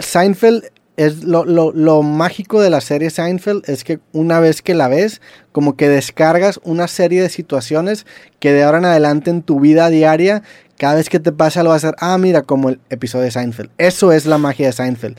Seinfeld 0.00 0.64
es 0.98 1.22
lo, 1.22 1.44
lo, 1.44 1.70
lo, 1.72 2.02
mágico 2.02 2.60
de 2.60 2.70
la 2.70 2.80
serie 2.80 3.08
Seinfeld 3.08 3.62
es 3.70 3.84
que 3.84 4.00
una 4.12 4.40
vez 4.40 4.62
que 4.62 4.74
la 4.74 4.88
ves, 4.88 5.22
como 5.52 5.76
que 5.76 5.88
descargas 5.88 6.60
una 6.64 6.88
serie 6.88 7.22
de 7.22 7.28
situaciones 7.28 8.04
que 8.40 8.52
de 8.52 8.64
ahora 8.64 8.78
en 8.78 8.84
adelante 8.84 9.30
en 9.30 9.42
tu 9.42 9.60
vida 9.60 9.88
diaria 9.90 10.42
cada 10.76 10.96
vez 10.96 11.08
que 11.08 11.20
te 11.20 11.32
pasa 11.32 11.60
algo 11.60 11.70
va 11.70 11.76
a 11.76 11.80
ser, 11.80 11.94
ah, 11.98 12.18
mira, 12.18 12.42
como 12.42 12.68
el 12.68 12.80
episodio 12.90 13.24
de 13.24 13.30
Seinfeld. 13.30 13.70
Eso 13.78 14.12
es 14.12 14.26
la 14.26 14.38
magia 14.38 14.66
de 14.66 14.72
Seinfeld. 14.72 15.18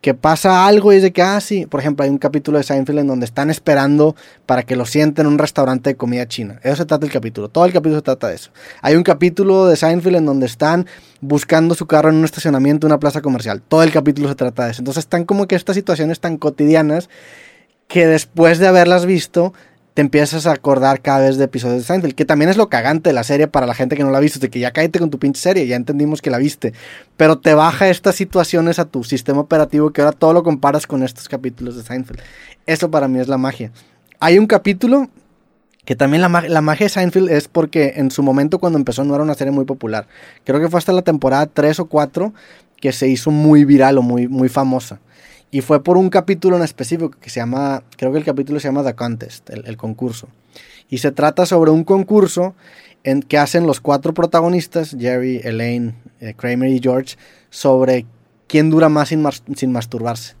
Que 0.00 0.14
pasa 0.14 0.66
algo 0.66 0.92
y 0.92 0.96
es 0.96 1.02
de 1.02 1.12
que, 1.12 1.20
ah, 1.20 1.40
sí, 1.40 1.66
por 1.66 1.80
ejemplo, 1.80 2.04
hay 2.04 2.10
un 2.10 2.16
capítulo 2.16 2.56
de 2.56 2.64
Seinfeld 2.64 3.00
en 3.00 3.06
donde 3.06 3.26
están 3.26 3.50
esperando 3.50 4.16
para 4.46 4.62
que 4.62 4.74
lo 4.74 4.86
sienten 4.86 5.26
en 5.26 5.32
un 5.32 5.38
restaurante 5.38 5.90
de 5.90 5.96
comida 5.96 6.26
china. 6.26 6.58
Eso 6.62 6.76
se 6.76 6.86
trata 6.86 7.04
el 7.04 7.12
capítulo. 7.12 7.48
Todo 7.48 7.66
el 7.66 7.72
capítulo 7.72 7.96
se 7.96 8.04
trata 8.04 8.28
de 8.28 8.36
eso. 8.36 8.50
Hay 8.80 8.94
un 8.94 9.02
capítulo 9.02 9.66
de 9.66 9.76
Seinfeld 9.76 10.16
en 10.16 10.26
donde 10.26 10.46
están 10.46 10.86
buscando 11.20 11.74
su 11.74 11.86
carro 11.86 12.08
en 12.08 12.16
un 12.16 12.24
estacionamiento, 12.24 12.86
en 12.86 12.92
una 12.92 13.00
plaza 13.00 13.20
comercial. 13.20 13.60
Todo 13.60 13.82
el 13.82 13.92
capítulo 13.92 14.28
se 14.28 14.36
trata 14.36 14.64
de 14.64 14.70
eso. 14.70 14.80
Entonces 14.80 15.04
están 15.04 15.24
como 15.24 15.46
que 15.46 15.54
estas 15.54 15.76
situaciones 15.76 16.18
tan 16.20 16.38
cotidianas 16.38 17.10
que 17.90 18.06
después 18.06 18.58
de 18.58 18.68
haberlas 18.68 19.04
visto 19.04 19.52
empiezas 20.00 20.46
a 20.46 20.52
acordar 20.52 21.00
cada 21.00 21.20
vez 21.20 21.36
de 21.36 21.44
episodios 21.44 21.78
de 21.78 21.84
Seinfeld, 21.84 22.14
que 22.14 22.24
también 22.24 22.50
es 22.50 22.56
lo 22.56 22.68
cagante 22.68 23.10
de 23.10 23.14
la 23.14 23.24
serie 23.24 23.46
para 23.48 23.66
la 23.66 23.74
gente 23.74 23.96
que 23.96 24.04
no 24.04 24.10
la 24.10 24.18
ha 24.18 24.20
visto, 24.20 24.38
de 24.38 24.50
que 24.50 24.58
ya 24.58 24.70
cállate 24.72 24.98
con 24.98 25.10
tu 25.10 25.18
pinche 25.18 25.40
serie, 25.40 25.66
ya 25.66 25.76
entendimos 25.76 26.22
que 26.22 26.30
la 26.30 26.38
viste, 26.38 26.72
pero 27.16 27.38
te 27.38 27.54
baja 27.54 27.88
estas 27.88 28.14
situaciones 28.14 28.78
a 28.78 28.84
tu 28.84 29.04
sistema 29.04 29.40
operativo 29.40 29.90
que 29.90 30.02
ahora 30.02 30.12
todo 30.12 30.32
lo 30.32 30.42
comparas 30.42 30.86
con 30.86 31.02
estos 31.02 31.28
capítulos 31.28 31.76
de 31.76 31.82
Seinfeld. 31.82 32.20
Eso 32.66 32.90
para 32.90 33.08
mí 33.08 33.20
es 33.20 33.28
la 33.28 33.38
magia. 33.38 33.72
Hay 34.18 34.38
un 34.38 34.46
capítulo 34.46 35.08
que 35.84 35.96
también 35.96 36.22
la, 36.22 36.28
la 36.28 36.60
magia 36.60 36.86
de 36.86 36.90
Seinfeld 36.90 37.30
es 37.30 37.48
porque 37.48 37.94
en 37.96 38.10
su 38.10 38.22
momento 38.22 38.58
cuando 38.58 38.78
empezó 38.78 39.04
no 39.04 39.14
era 39.14 39.24
una 39.24 39.34
serie 39.34 39.52
muy 39.52 39.64
popular. 39.64 40.06
Creo 40.44 40.60
que 40.60 40.68
fue 40.68 40.78
hasta 40.78 40.92
la 40.92 41.02
temporada 41.02 41.46
3 41.46 41.80
o 41.80 41.84
4 41.86 42.32
que 42.80 42.92
se 42.92 43.08
hizo 43.08 43.30
muy 43.30 43.64
viral 43.64 43.98
o 43.98 44.02
muy, 44.02 44.26
muy 44.28 44.48
famosa. 44.48 45.00
Y 45.50 45.62
fue 45.62 45.82
por 45.82 45.96
un 45.96 46.10
capítulo 46.10 46.56
en 46.56 46.62
específico 46.62 47.10
que 47.10 47.30
se 47.30 47.40
llama, 47.40 47.82
creo 47.96 48.12
que 48.12 48.18
el 48.18 48.24
capítulo 48.24 48.60
se 48.60 48.68
llama 48.68 48.84
The 48.84 48.94
Contest, 48.94 49.50
el, 49.50 49.76
concurso. 49.76 50.28
Y 50.88 50.98
se 50.98 51.10
trata 51.10 51.44
sobre 51.46 51.70
un 51.70 51.84
concurso 51.84 52.54
en 53.02 53.22
que 53.22 53.38
hacen 53.38 53.66
los 53.66 53.80
cuatro 53.80 54.14
protagonistas, 54.14 54.96
Jerry, 54.98 55.40
Elaine, 55.42 55.94
eh, 56.20 56.34
Kramer 56.36 56.70
y 56.70 56.80
George, 56.80 57.16
sobre 57.50 58.06
quién 58.46 58.70
dura 58.70 58.88
más 58.88 59.08
sin, 59.08 59.26
sin 59.56 59.72
masturbarse. 59.72 60.34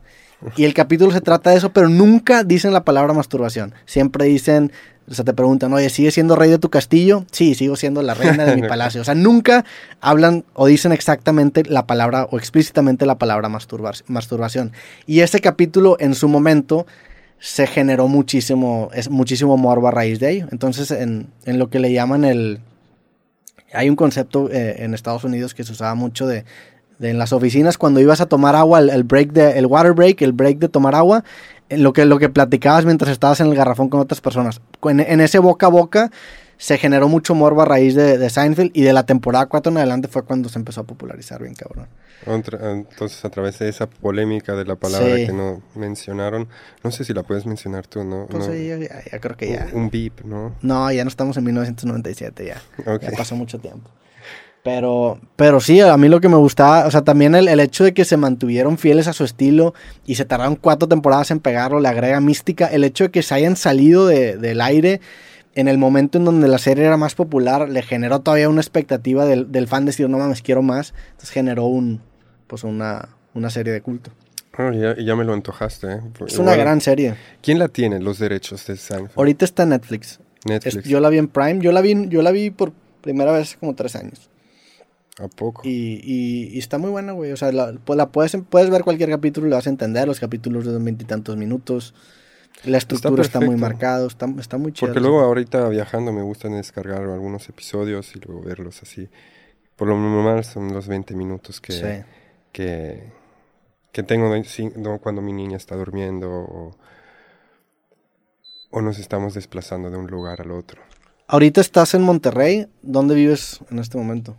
Y 0.56 0.64
el 0.64 0.74
capítulo 0.74 1.10
se 1.10 1.20
trata 1.20 1.50
de 1.50 1.56
eso, 1.56 1.72
pero 1.72 1.88
nunca 1.88 2.44
dicen 2.44 2.72
la 2.72 2.84
palabra 2.84 3.12
masturbación. 3.12 3.74
Siempre 3.84 4.24
dicen 4.24 4.72
o 5.10 5.14
sea, 5.14 5.24
te 5.24 5.34
preguntan, 5.34 5.72
oye, 5.72 5.90
¿sigues 5.90 6.14
siendo 6.14 6.36
rey 6.36 6.48
de 6.48 6.58
tu 6.58 6.70
castillo? 6.70 7.24
Sí, 7.32 7.56
sigo 7.56 7.74
siendo 7.74 8.00
la 8.00 8.14
reina 8.14 8.44
de 8.44 8.54
mi 8.54 8.62
palacio. 8.68 9.00
O 9.00 9.04
sea, 9.04 9.16
nunca 9.16 9.64
hablan 10.00 10.44
o 10.54 10.66
dicen 10.66 10.92
exactamente 10.92 11.64
la 11.64 11.86
palabra 11.86 12.28
o 12.30 12.38
explícitamente 12.38 13.06
la 13.06 13.18
palabra 13.18 13.48
masturbación. 13.48 14.72
Y 15.06 15.20
ese 15.20 15.40
capítulo 15.40 15.96
en 15.98 16.14
su 16.14 16.28
momento 16.28 16.86
se 17.40 17.66
generó 17.66 18.06
muchísimo, 18.06 18.90
es 18.94 19.10
muchísimo 19.10 19.56
morbo 19.56 19.88
a 19.88 19.90
raíz 19.90 20.20
de 20.20 20.30
ello. 20.30 20.46
Entonces, 20.52 20.92
en, 20.92 21.26
en 21.44 21.58
lo 21.58 21.70
que 21.70 21.80
le 21.80 21.92
llaman 21.92 22.24
el... 22.24 22.60
Hay 23.72 23.88
un 23.88 23.96
concepto 23.96 24.48
eh, 24.50 24.84
en 24.84 24.94
Estados 24.94 25.24
Unidos 25.24 25.54
que 25.54 25.64
se 25.64 25.72
usaba 25.72 25.96
mucho 25.96 26.28
de, 26.28 26.44
en 27.00 27.18
las 27.18 27.32
oficinas 27.32 27.78
cuando 27.78 28.00
ibas 28.00 28.20
a 28.20 28.26
tomar 28.26 28.54
agua, 28.54 28.78
el, 28.80 29.04
break 29.04 29.32
de, 29.32 29.58
el 29.58 29.66
water 29.66 29.92
break, 29.92 30.22
el 30.22 30.32
break 30.32 30.58
de 30.58 30.68
tomar 30.68 30.94
agua, 30.94 31.24
lo 31.70 31.92
que, 31.92 32.04
lo 32.04 32.18
que 32.18 32.28
platicabas 32.28 32.84
mientras 32.84 33.10
estabas 33.10 33.40
en 33.40 33.46
el 33.46 33.54
garrafón 33.54 33.88
con 33.88 34.00
otras 34.00 34.20
personas. 34.20 34.60
En, 34.84 35.20
ese 35.20 35.38
boca 35.38 35.66
a 35.66 35.70
boca 35.70 36.10
se 36.58 36.76
generó 36.78 37.08
mucho 37.08 37.34
morbo 37.34 37.62
a 37.62 37.64
raíz 37.64 37.94
de, 37.94 38.28
Seinfeld 38.28 38.72
y 38.74 38.82
de 38.82 38.92
la 38.92 39.06
temporada 39.06 39.46
4 39.46 39.72
en 39.72 39.78
adelante 39.78 40.08
fue 40.08 40.24
cuando 40.24 40.48
se 40.48 40.58
empezó 40.58 40.82
a 40.82 40.84
popularizar 40.84 41.42
bien, 41.42 41.54
cabrón. 41.54 41.88
entonces, 42.26 43.24
a 43.24 43.30
través 43.30 43.58
de 43.60 43.68
esa 43.68 43.88
polémica 43.88 44.54
de 44.54 44.66
la 44.66 44.76
palabra 44.76 45.16
que 45.16 45.32
no 45.32 45.62
mencionaron, 45.74 46.48
no 46.84 46.90
sé 46.90 47.04
si 47.04 47.14
la 47.14 47.22
puedes 47.22 47.46
mencionar 47.46 47.86
tú, 47.86 48.04
¿no? 48.04 48.26
Pues 48.28 48.46
no, 48.46 48.52
sí, 48.52 48.66
ya, 48.66 49.20
creo 49.20 49.36
que 49.36 49.52
ya. 49.52 49.68
Un 49.72 49.88
beep, 49.90 50.24
¿no? 50.24 50.54
No, 50.60 50.92
ya 50.92 51.04
no 51.04 51.08
estamos 51.08 51.36
en 51.36 51.44
1997, 51.44 52.44
ya. 52.44 52.62
Ya 52.98 53.10
pasó 53.16 53.36
mucho 53.36 53.58
tiempo. 53.58 53.90
Pero, 54.62 55.18
pero 55.36 55.60
sí, 55.60 55.80
a 55.80 55.96
mí 55.96 56.08
lo 56.08 56.20
que 56.20 56.28
me 56.28 56.36
gustaba, 56.36 56.86
o 56.86 56.90
sea, 56.90 57.02
también 57.02 57.34
el, 57.34 57.48
el, 57.48 57.60
hecho 57.60 57.82
de 57.82 57.94
que 57.94 58.04
se 58.04 58.18
mantuvieron 58.18 58.76
fieles 58.76 59.08
a 59.08 59.14
su 59.14 59.24
estilo 59.24 59.72
y 60.06 60.16
se 60.16 60.26
tardaron 60.26 60.56
cuatro 60.56 60.86
temporadas 60.86 61.30
en 61.30 61.40
pegarlo, 61.40 61.80
le 61.80 61.88
agrega 61.88 62.20
mística. 62.20 62.66
El 62.66 62.84
hecho 62.84 63.04
de 63.04 63.10
que 63.10 63.22
se 63.22 63.34
hayan 63.34 63.56
salido 63.56 64.06
de, 64.06 64.36
del 64.36 64.60
aire 64.60 65.00
en 65.54 65.68
el 65.68 65.78
momento 65.78 66.18
en 66.18 66.24
donde 66.24 66.46
la 66.46 66.58
serie 66.58 66.84
era 66.84 66.96
más 66.96 67.14
popular, 67.14 67.68
le 67.68 67.82
generó 67.82 68.20
todavía 68.20 68.48
una 68.48 68.60
expectativa 68.60 69.24
del, 69.24 69.50
del 69.50 69.66
fan 69.66 69.86
decir, 69.86 70.08
no 70.08 70.18
mames, 70.18 70.42
quiero 70.42 70.62
más. 70.62 70.94
Entonces 71.12 71.30
generó 71.30 71.64
un, 71.64 72.02
pues 72.46 72.62
una, 72.62 73.08
una 73.34 73.50
serie 73.50 73.72
de 73.72 73.80
culto. 73.80 74.10
Oh, 74.58 74.72
ya, 74.72 74.96
ya 74.96 75.16
me 75.16 75.24
lo 75.24 75.32
antojaste. 75.32 75.92
¿eh? 75.92 76.00
Es 76.26 76.38
una 76.38 76.54
gran 76.54 76.80
serie. 76.80 77.14
¿Quién 77.42 77.58
la 77.58 77.68
tiene, 77.68 77.98
los 78.00 78.18
derechos 78.18 78.66
de 78.66 78.76
Seinfeld? 78.76 79.16
Ahorita 79.16 79.44
está 79.44 79.64
Netflix. 79.64 80.20
Netflix. 80.44 80.84
yo 80.84 81.00
la 81.00 81.08
vi 81.08 81.18
en 81.18 81.28
Prime. 81.28 81.60
Yo 81.60 81.72
la 81.72 81.80
vi, 81.80 82.08
yo 82.08 82.22
la 82.22 82.30
vi 82.30 82.50
por 82.50 82.72
primera 83.00 83.32
vez 83.32 83.42
hace 83.42 83.58
como 83.58 83.74
tres 83.74 83.96
años. 83.96 84.28
¿A 85.20 85.28
poco? 85.28 85.62
Y, 85.64 86.00
y, 86.02 86.58
está 86.58 86.78
muy 86.78 86.90
buena, 86.90 87.12
güey. 87.12 87.32
O 87.32 87.36
sea, 87.36 87.52
la, 87.52 87.72
pues, 87.84 87.96
la 87.96 88.10
puedes, 88.10 88.36
puedes 88.48 88.70
ver 88.70 88.84
cualquier 88.84 89.10
capítulo 89.10 89.46
y 89.46 89.50
lo 89.50 89.56
vas 89.56 89.66
a 89.66 89.70
entender. 89.70 90.08
Los 90.08 90.18
capítulos 90.18 90.64
de 90.64 90.78
veintitantos 90.78 91.36
minutos. 91.36 91.94
La 92.64 92.78
estructura 92.78 93.22
está, 93.22 93.40
muy 93.40 93.56
marcada, 93.56 94.06
está, 94.06 94.26
está 94.38 94.58
muy 94.58 94.72
chido. 94.72 94.88
Porque 94.88 95.00
luego 95.00 95.20
ahorita 95.20 95.68
viajando 95.68 96.12
me 96.12 96.22
gustan 96.22 96.52
descargar 96.52 97.02
algunos 97.02 97.48
episodios 97.48 98.14
y 98.16 98.20
luego 98.20 98.42
verlos 98.42 98.82
así. 98.82 99.08
Por 99.76 99.88
lo 99.88 99.96
normal 99.96 100.44
son 100.44 100.72
los 100.72 100.86
20 100.86 101.14
minutos 101.14 101.60
que, 101.60 102.04
que, 102.52 103.12
que, 103.92 104.02
tengo 104.02 104.30
cuando 105.00 105.22
mi 105.22 105.32
niña 105.32 105.56
está 105.56 105.74
durmiendo 105.74 106.30
o, 106.30 106.76
o 108.70 108.82
nos 108.82 108.98
estamos 108.98 109.32
desplazando 109.32 109.90
de 109.90 109.96
un 109.96 110.06
lugar 110.06 110.42
al 110.42 110.50
otro. 110.50 110.82
Ahorita 111.28 111.62
estás 111.62 111.94
en 111.94 112.02
Monterrey. 112.02 112.66
¿Dónde 112.82 113.14
vives 113.14 113.60
en 113.70 113.78
este 113.78 113.96
momento? 113.96 114.36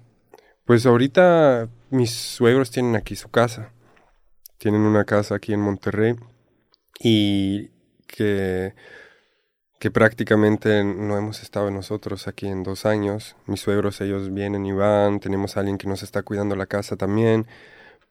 Pues 0.66 0.86
ahorita 0.86 1.70
mis 1.89 2.12
suegros 2.12 2.72
tienen 2.72 2.95
aquí 2.95 3.16
su 3.16 3.30
casa. 3.30 3.72
Tienen 4.57 4.82
una 4.82 5.05
casa 5.05 5.36
aquí 5.36 5.53
en 5.53 5.62
Monterrey 5.62 6.16
y 6.99 7.70
que, 8.07 8.76
que 9.80 9.89
prácticamente 9.91 10.84
no 10.84 11.18
hemos 11.18 11.41
estado 11.41 11.72
nosotros 11.72 12.28
aquí 12.28 12.47
en 12.47 12.62
dos 12.64 12.86
años. 12.86 13.36
Mis 13.47 13.62
suegros, 13.62 14.01
ellos 14.01 14.32
vienen 14.34 14.66
y 14.66 14.72
van, 14.72 15.20
tenemos 15.20 15.57
a 15.57 15.62
alguien 15.62 15.80
que 15.80 15.88
nos 15.88 16.03
está 16.03 16.22
cuidando 16.22 16.55
la 16.55 16.68
casa 16.68 16.95
también, 16.95 17.47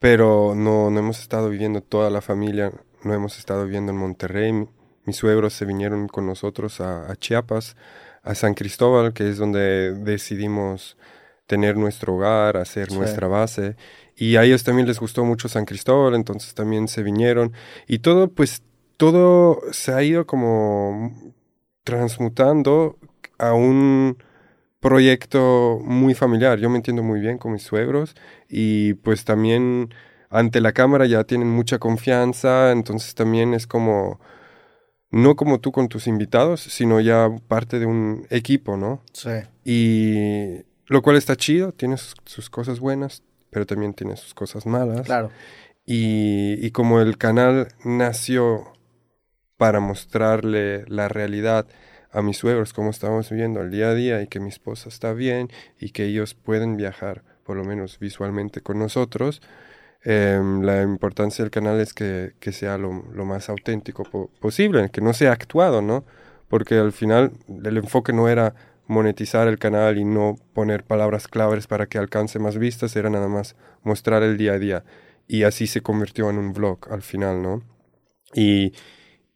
pero 0.00 0.54
no, 0.56 0.90
no 0.90 0.98
hemos 0.98 1.20
estado 1.20 1.50
viviendo 1.50 1.82
toda 1.82 2.10
la 2.10 2.20
familia, 2.20 2.72
no 3.04 3.14
hemos 3.14 3.38
estado 3.38 3.64
viviendo 3.64 3.92
en 3.92 3.98
Monterrey. 3.98 4.68
Mis 5.04 5.16
suegros 5.16 5.54
se 5.54 5.64
vinieron 5.64 6.08
con 6.08 6.26
nosotros 6.26 6.80
a, 6.80 7.10
a 7.10 7.16
Chiapas, 7.16 7.76
a 8.22 8.34
San 8.34 8.54
Cristóbal, 8.54 9.12
que 9.12 9.30
es 9.30 9.38
donde 9.38 9.92
decidimos 9.92 10.96
tener 11.50 11.76
nuestro 11.76 12.14
hogar, 12.14 12.56
hacer 12.56 12.92
nuestra 12.92 13.26
base. 13.26 13.74
Y 14.14 14.36
a 14.36 14.44
ellos 14.44 14.62
también 14.62 14.86
les 14.86 15.00
gustó 15.00 15.24
mucho 15.24 15.48
San 15.48 15.64
Cristóbal, 15.64 16.14
entonces 16.14 16.54
también 16.54 16.86
se 16.86 17.02
vinieron. 17.02 17.52
Y 17.88 17.98
todo, 17.98 18.28
pues, 18.28 18.62
todo 18.96 19.60
se 19.72 19.92
ha 19.92 20.00
ido 20.04 20.26
como 20.26 21.12
transmutando 21.82 22.98
a 23.36 23.52
un 23.52 24.16
proyecto 24.78 25.80
muy 25.82 26.14
familiar. 26.14 26.60
Yo 26.60 26.70
me 26.70 26.76
entiendo 26.76 27.02
muy 27.02 27.18
bien 27.18 27.36
con 27.36 27.50
mis 27.52 27.64
suegros 27.64 28.14
y 28.48 28.94
pues 28.94 29.24
también 29.24 29.92
ante 30.30 30.60
la 30.60 30.70
cámara 30.70 31.06
ya 31.06 31.24
tienen 31.24 31.48
mucha 31.48 31.80
confianza, 31.80 32.70
entonces 32.70 33.16
también 33.16 33.54
es 33.54 33.66
como, 33.66 34.20
no 35.10 35.34
como 35.34 35.58
tú 35.58 35.72
con 35.72 35.88
tus 35.88 36.06
invitados, 36.06 36.60
sino 36.60 37.00
ya 37.00 37.28
parte 37.48 37.80
de 37.80 37.86
un 37.86 38.24
equipo, 38.30 38.76
¿no? 38.76 39.02
Sí. 39.12 39.30
Y 39.64 40.69
lo 40.90 41.02
cual 41.02 41.16
está 41.16 41.36
chido, 41.36 41.70
tiene 41.70 41.96
sus, 41.96 42.50
cosas 42.50 42.80
buenas, 42.80 43.22
pero 43.48 43.64
también 43.64 43.94
tiene 43.94 44.16
sus 44.16 44.34
cosas 44.34 44.66
malas. 44.66 45.02
Claro. 45.02 45.30
Y, 45.86 46.54
y, 46.60 46.72
como 46.72 47.00
el 47.00 47.16
canal 47.16 47.68
nació 47.84 48.72
para 49.56 49.78
mostrarle 49.78 50.84
la 50.88 51.08
realidad 51.08 51.68
a 52.10 52.22
mis 52.22 52.38
suegros, 52.38 52.72
cómo 52.72 52.90
estamos 52.90 53.30
viviendo 53.30 53.60
el 53.60 53.70
día 53.70 53.90
a 53.90 53.94
día 53.94 54.20
y 54.20 54.26
que 54.26 54.40
mi 54.40 54.48
esposa 54.48 54.88
está 54.88 55.12
bien 55.12 55.48
y 55.78 55.90
que 55.90 56.06
ellos 56.06 56.34
pueden 56.34 56.76
viajar, 56.76 57.22
por 57.44 57.56
lo 57.56 57.62
menos 57.62 58.00
visualmente, 58.00 58.60
con 58.60 58.80
nosotros, 58.80 59.42
em, 60.02 60.62
la 60.62 60.82
importancia 60.82 61.44
del 61.44 61.52
canal 61.52 61.78
es 61.78 61.94
que, 61.94 62.32
que 62.40 62.50
sea 62.50 62.78
lo, 62.78 63.04
lo, 63.14 63.24
más 63.26 63.48
auténtico 63.48 64.02
posible, 64.40 64.90
que 64.90 65.00
no 65.00 65.12
sea 65.12 65.30
actuado, 65.30 65.82
¿no? 65.82 66.04
Porque 66.48 66.74
al 66.74 66.90
final 66.90 67.30
el 67.64 67.76
enfoque 67.76 68.12
no 68.12 68.28
era 68.28 68.56
monetizar 68.90 69.46
el 69.46 69.58
canal 69.58 69.98
y 69.98 70.04
no 70.04 70.36
poner 70.52 70.84
palabras 70.84 71.28
claves 71.28 71.68
para 71.68 71.86
que 71.86 71.96
alcance 71.96 72.40
más 72.40 72.58
vistas, 72.58 72.96
era 72.96 73.08
nada 73.08 73.28
más 73.28 73.54
mostrar 73.84 74.24
el 74.24 74.36
día 74.36 74.54
a 74.54 74.58
día. 74.58 74.84
Y 75.28 75.44
así 75.44 75.68
se 75.68 75.80
convirtió 75.80 76.28
en 76.28 76.38
un 76.38 76.52
vlog 76.52 76.92
al 76.92 77.02
final, 77.02 77.40
¿no? 77.40 77.62
Y, 78.34 78.72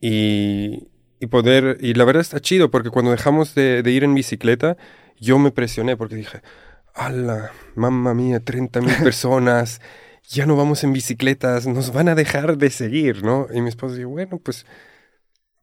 y, 0.01 0.89
y 1.21 1.27
poder, 1.29 1.79
y 1.81 1.95
la 1.95 2.05
verdad 2.05 2.21
está 2.21 2.41
chido 2.41 2.71
porque 2.71 2.91
cuando 2.91 3.13
dejamos 3.13 3.55
de, 3.55 3.85
de 3.85 3.91
ir 3.93 4.03
en 4.03 4.15
bicicleta, 4.15 4.77
yo 5.21 5.39
me 5.39 5.53
presioné 5.53 5.97
porque 5.97 6.17
dije, 6.17 6.43
¡Hala! 6.93 7.53
¡Mamma 7.77 8.13
mía! 8.13 8.41
30 8.41 8.81
mil 8.81 8.97
personas, 9.05 9.81
ya 10.29 10.47
no 10.47 10.57
vamos 10.57 10.83
en 10.83 10.93
bicicletas, 10.93 11.69
nos 11.69 11.93
van 11.93 12.09
a 12.09 12.17
dejar 12.17 12.59
de 12.59 12.71
seguir, 12.71 13.23
¿no? 13.23 13.47
Y 13.55 13.61
mi 13.61 13.69
esposo 13.69 13.95
dijo, 13.95 14.11
bueno, 14.11 14.39
pues, 14.39 14.67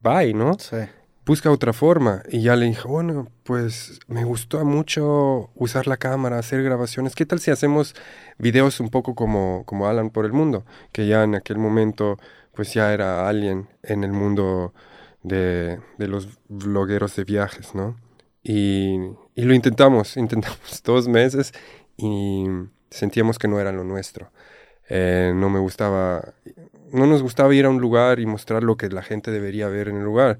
bye, 0.00 0.32
¿no? 0.32 0.58
Sí 0.58 0.78
busca 1.24 1.50
otra 1.50 1.72
forma. 1.72 2.22
Y 2.28 2.42
ya 2.42 2.56
le 2.56 2.66
dije, 2.66 2.86
bueno, 2.86 3.28
pues 3.44 4.00
me 4.08 4.24
gustó 4.24 4.64
mucho 4.64 5.50
usar 5.54 5.86
la 5.86 5.96
cámara, 5.96 6.38
hacer 6.38 6.62
grabaciones. 6.62 7.14
¿Qué 7.14 7.26
tal 7.26 7.40
si 7.40 7.50
hacemos 7.50 7.94
videos 8.38 8.80
un 8.80 8.90
poco 8.90 9.14
como, 9.14 9.64
como 9.66 9.86
Alan 9.88 10.10
por 10.10 10.24
el 10.24 10.32
mundo? 10.32 10.64
Que 10.92 11.06
ya 11.06 11.24
en 11.24 11.34
aquel 11.34 11.58
momento, 11.58 12.18
pues 12.54 12.74
ya 12.74 12.92
era 12.92 13.28
alguien 13.28 13.68
en 13.82 14.04
el 14.04 14.12
mundo 14.12 14.74
de, 15.22 15.80
de 15.98 16.08
los 16.08 16.28
blogueros 16.48 17.16
de 17.16 17.24
viajes, 17.24 17.74
¿no? 17.74 17.96
Y, 18.42 18.96
y 19.34 19.42
lo 19.42 19.54
intentamos, 19.54 20.16
intentamos 20.16 20.82
dos 20.84 21.08
meses 21.08 21.52
y 21.96 22.44
sentíamos 22.90 23.38
que 23.38 23.48
no 23.48 23.60
era 23.60 23.72
lo 23.72 23.84
nuestro. 23.84 24.30
Eh, 24.88 25.32
no 25.34 25.48
me 25.48 25.60
gustaba, 25.60 26.34
no 26.90 27.06
nos 27.06 27.22
gustaba 27.22 27.54
ir 27.54 27.64
a 27.64 27.70
un 27.70 27.80
lugar 27.80 28.18
y 28.20 28.26
mostrar 28.26 28.62
lo 28.62 28.76
que 28.76 28.88
la 28.88 29.02
gente 29.02 29.30
debería 29.30 29.68
ver 29.68 29.88
en 29.88 29.96
el 29.96 30.04
lugar 30.04 30.38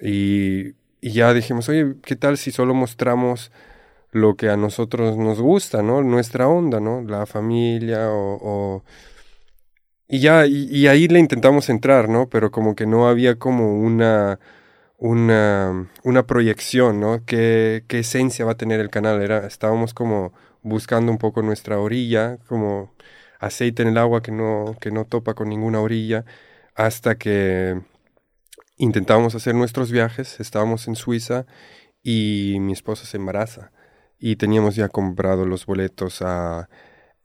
y, 0.00 0.74
ya 1.02 1.32
dijimos, 1.34 1.68
oye, 1.68 1.94
¿qué 2.02 2.16
tal 2.16 2.38
si 2.38 2.50
solo 2.50 2.74
mostramos 2.74 3.52
lo 4.12 4.36
que 4.36 4.48
a 4.50 4.56
nosotros 4.56 5.16
nos 5.16 5.40
gusta, 5.40 5.82
¿no? 5.82 6.02
Nuestra 6.02 6.48
onda, 6.48 6.80
¿no? 6.80 7.02
La 7.02 7.26
familia 7.26 8.08
o... 8.10 8.82
Y 10.10 10.20
ya, 10.20 10.46
y, 10.46 10.86
ahí 10.86 11.06
le 11.08 11.18
intentamos 11.18 11.68
entrar, 11.68 12.08
¿no? 12.08 12.28
Pero 12.28 12.50
como 12.50 12.74
que 12.74 12.86
no 12.86 13.08
había 13.08 13.38
como 13.38 13.78
una, 13.78 14.40
una, 14.98 15.90
una 16.02 16.26
proyección, 16.26 17.00
¿no? 17.00 17.24
¿Qué, 17.26 17.84
¿Qué 17.88 18.00
esencia 18.00 18.44
va 18.46 18.52
a 18.52 18.56
tener 18.56 18.80
el 18.80 18.90
canal? 18.90 19.22
Era, 19.22 19.46
estábamos 19.46 19.94
como 19.94 20.32
buscando 20.62 21.12
un 21.12 21.18
poco 21.18 21.42
nuestra 21.42 21.78
orilla, 21.78 22.38
como 22.48 22.92
aceite 23.40 23.82
en 23.82 23.88
el 23.88 23.98
agua 23.98 24.22
que 24.22 24.32
no, 24.32 24.76
que 24.80 24.90
no 24.90 25.04
topa 25.04 25.34
con 25.34 25.48
ninguna 25.48 25.80
orilla, 25.80 26.24
hasta 26.74 27.16
que 27.16 27.80
intentábamos 28.78 29.34
hacer 29.34 29.54
nuestros 29.54 29.90
viajes, 29.90 30.40
estábamos 30.40 30.88
en 30.88 30.96
Suiza 30.96 31.46
y 32.02 32.56
mi 32.60 32.72
esposa 32.72 33.04
se 33.04 33.16
embaraza. 33.16 33.72
Y 34.18 34.36
teníamos 34.36 34.74
ya 34.74 34.88
comprado 34.88 35.46
los 35.46 35.66
boletos 35.66 36.22
a, 36.22 36.68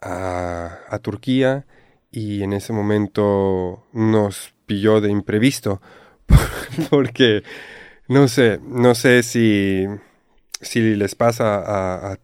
a, 0.01 0.99
Turquía 1.01 1.66
y 2.12 2.43
en 2.43 2.54
ese 2.54 2.74
momento 2.74 3.88
nos 3.93 4.54
pilló 4.66 5.01
de 5.01 5.10
imprevisto 5.10 5.82
porque 6.89 7.43
no 8.08 8.28
sé, 8.28 8.60
no 8.64 8.95
sé 8.95 9.24
si, 9.24 9.86
si 10.62 10.95
les 10.95 11.16
pasa 11.16 11.56
a, 11.56 12.14
a, 12.14 12.20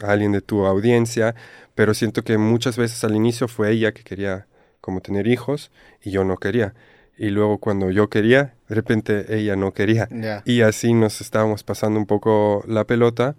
alguien 0.00 0.32
de 0.32 0.40
tu 0.40 0.64
audiencia, 0.64 1.34
pero 1.74 1.92
siento 1.92 2.22
que 2.22 2.38
muchas 2.38 2.76
veces 2.76 3.04
al 3.04 3.14
inicio 3.14 3.48
fue 3.48 3.72
ella 3.72 3.92
que 3.92 4.04
quería 4.04 4.46
como 4.80 5.00
tener 5.00 5.26
hijos 5.26 5.70
y 6.02 6.10
yo 6.12 6.24
no 6.24 6.36
quería. 6.36 6.74
Y 7.16 7.30
luego 7.30 7.58
cuando 7.58 7.90
yo 7.90 8.08
quería, 8.08 8.54
de 8.74 8.80
repente 8.80 9.36
ella 9.36 9.54
no 9.54 9.72
quería. 9.72 10.08
Y 10.44 10.62
así 10.62 10.92
nos 10.92 11.20
estábamos 11.20 11.62
pasando 11.62 11.98
un 11.98 12.06
poco 12.06 12.64
la 12.66 12.84
pelota 12.84 13.36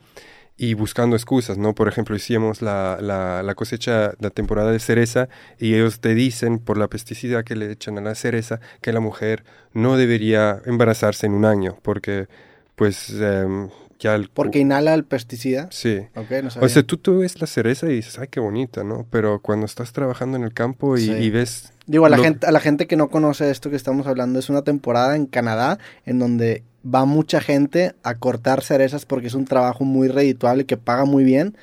y 0.57 0.73
buscando 0.73 1.17
excusas, 1.17 1.57
¿no? 1.57 1.75
Por 1.75 1.89
ejemplo, 1.89 2.15
hicimos 2.15 2.61
la, 2.61 2.97
la, 3.01 3.43
la, 3.43 3.55
cosecha, 3.55 4.13
la 4.19 4.29
temporada 4.29 4.71
de 4.71 4.79
cereza 4.79 5.27
y 5.59 5.73
ellos 5.73 5.99
te 5.99 6.15
dicen 6.15 6.59
por 6.59 6.77
la 6.77 6.87
pesticida 6.87 7.43
que 7.43 7.57
le 7.57 7.69
echan 7.69 7.97
a 7.97 8.01
la 8.01 8.15
cereza 8.15 8.61
que 8.81 8.93
la 8.93 9.01
mujer 9.01 9.43
no 9.73 9.97
debería 9.97 10.61
embarazarse 10.65 11.25
en 11.25 11.33
un 11.33 11.43
año 11.43 11.77
porque 11.81 12.27
pues 12.75 13.09
em, 13.19 13.67
ya 13.99 14.15
el... 14.15 14.29
Porque 14.29 14.59
inhala 14.59 14.93
el 14.93 15.03
pesticida. 15.03 15.67
Sí. 15.71 15.99
Ok, 16.15 16.31
no 16.41 16.49
O 16.61 16.69
sea, 16.69 16.83
tú, 16.83 16.95
tú 16.95 17.19
ves 17.19 17.41
la 17.41 17.47
cereza 17.47 17.87
y 17.87 17.95
dices, 17.95 18.17
ay, 18.19 18.29
qué 18.29 18.39
bonita, 18.39 18.85
¿no? 18.85 19.05
Pero 19.09 19.41
cuando 19.41 19.65
estás 19.65 19.91
trabajando 19.91 20.37
en 20.37 20.43
el 20.43 20.53
campo 20.53 20.97
y, 20.97 21.01
Sí. 21.01 21.11
y 21.11 21.29
ves... 21.29 21.73
Digo, 21.87 22.05
a 22.05 22.09
la, 22.09 22.17
gente, 22.17 22.47
a 22.47 22.51
la 22.51 22.59
gente 22.59 22.87
que 22.87 22.95
no 22.95 23.09
conoce 23.09 23.51
esto 23.51 23.69
que 23.69 23.75
estamos 23.75 24.07
hablando, 24.07 24.39
es 24.39 24.49
una 24.49 24.63
temporada 24.63 25.15
en 25.15 25.27
Canadá 25.27 25.77
en 26.05 26.17
donde 26.17 26.63
va 26.85 27.05
mucha 27.05 27.41
gente 27.41 27.93
a 28.03 28.15
cortar 28.15 28.63
cerezas 28.63 29.05
porque 29.05 29.27
es 29.27 29.35
un 29.35 29.45
trabajo 29.45 29.83
muy 29.83 30.07
redituable 30.07 30.65
que 30.65 30.77
paga 30.77 31.05
muy 31.05 31.23
bien. 31.23 31.55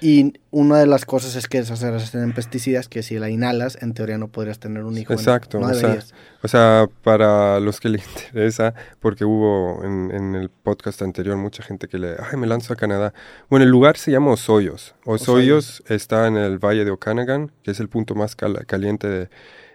Y 0.00 0.34
una 0.50 0.78
de 0.78 0.86
las 0.86 1.04
cosas 1.04 1.34
es 1.34 1.48
que 1.48 1.58
esas 1.58 1.80
cerezas 1.80 2.12
tienen 2.12 2.32
pesticidas 2.32 2.88
que 2.88 3.02
si 3.02 3.18
la 3.18 3.30
inhalas, 3.30 3.76
en 3.82 3.94
teoría 3.94 4.16
no 4.16 4.28
podrías 4.28 4.60
tener 4.60 4.84
un 4.84 4.96
hijo. 4.96 5.12
Exacto, 5.12 5.58
No 5.58 5.66
o 5.66 5.74
sea. 5.74 5.98
O 6.42 6.46
sea, 6.46 6.88
para 7.02 7.58
los 7.58 7.80
que 7.80 7.88
le 7.88 7.98
interesa, 8.16 8.74
porque 9.00 9.24
hubo 9.24 9.84
en, 9.84 10.12
en 10.14 10.34
el 10.36 10.50
podcast 10.50 11.02
anterior 11.02 11.36
mucha 11.36 11.64
gente 11.64 11.88
que 11.88 11.98
le, 11.98 12.10
ay, 12.18 12.38
me 12.38 12.46
lanzo 12.46 12.72
a 12.72 12.76
Canadá. 12.76 13.12
Bueno, 13.50 13.64
el 13.64 13.70
lugar 13.70 13.96
se 13.96 14.12
llama 14.12 14.30
Osoyos. 14.30 14.94
Osoyos 15.04 15.82
está 15.88 16.28
en 16.28 16.36
el 16.36 16.58
Valle 16.58 16.84
de 16.84 16.92
Okanagan, 16.92 17.50
que 17.64 17.72
es 17.72 17.80
el 17.80 17.88
punto 17.88 18.14
más 18.14 18.36
cal- 18.36 18.64
caliente 18.66 19.08
de, 19.08 19.28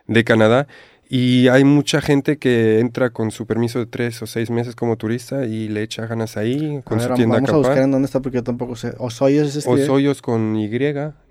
de 0.07 0.23
Canadá. 0.23 0.67
Y 1.15 1.47
hay 1.49 1.63
mucha 1.63 2.01
gente 2.01 2.39
que 2.39 2.79
entra 2.79 3.11
con 3.11 3.29
su 3.29 3.45
permiso 3.45 3.77
de 3.77 3.85
tres 3.85 4.19
o 4.23 4.25
seis 4.25 4.49
meses 4.49 4.75
como 4.75 4.97
turista 4.97 5.45
y 5.45 5.67
le 5.69 5.83
echa 5.83 6.07
ganas 6.07 6.37
ahí, 6.37 6.77
A 6.77 6.81
con 6.81 6.97
ver, 6.97 7.07
su 7.07 7.13
tienda 7.13 7.35
vamos 7.35 7.49
a 7.51 7.53
buscar 7.57 7.71
acampar. 7.73 7.83
en 7.83 7.91
dónde 7.91 8.05
está 8.07 8.19
porque 8.19 8.37
yo 8.37 8.43
tampoco 8.43 8.75
sé. 8.75 8.95
Osoyos 8.97 9.49
es 9.49 9.57
este. 9.57 9.69
Osoyos 9.69 10.23
con 10.23 10.55
Y 10.55 10.71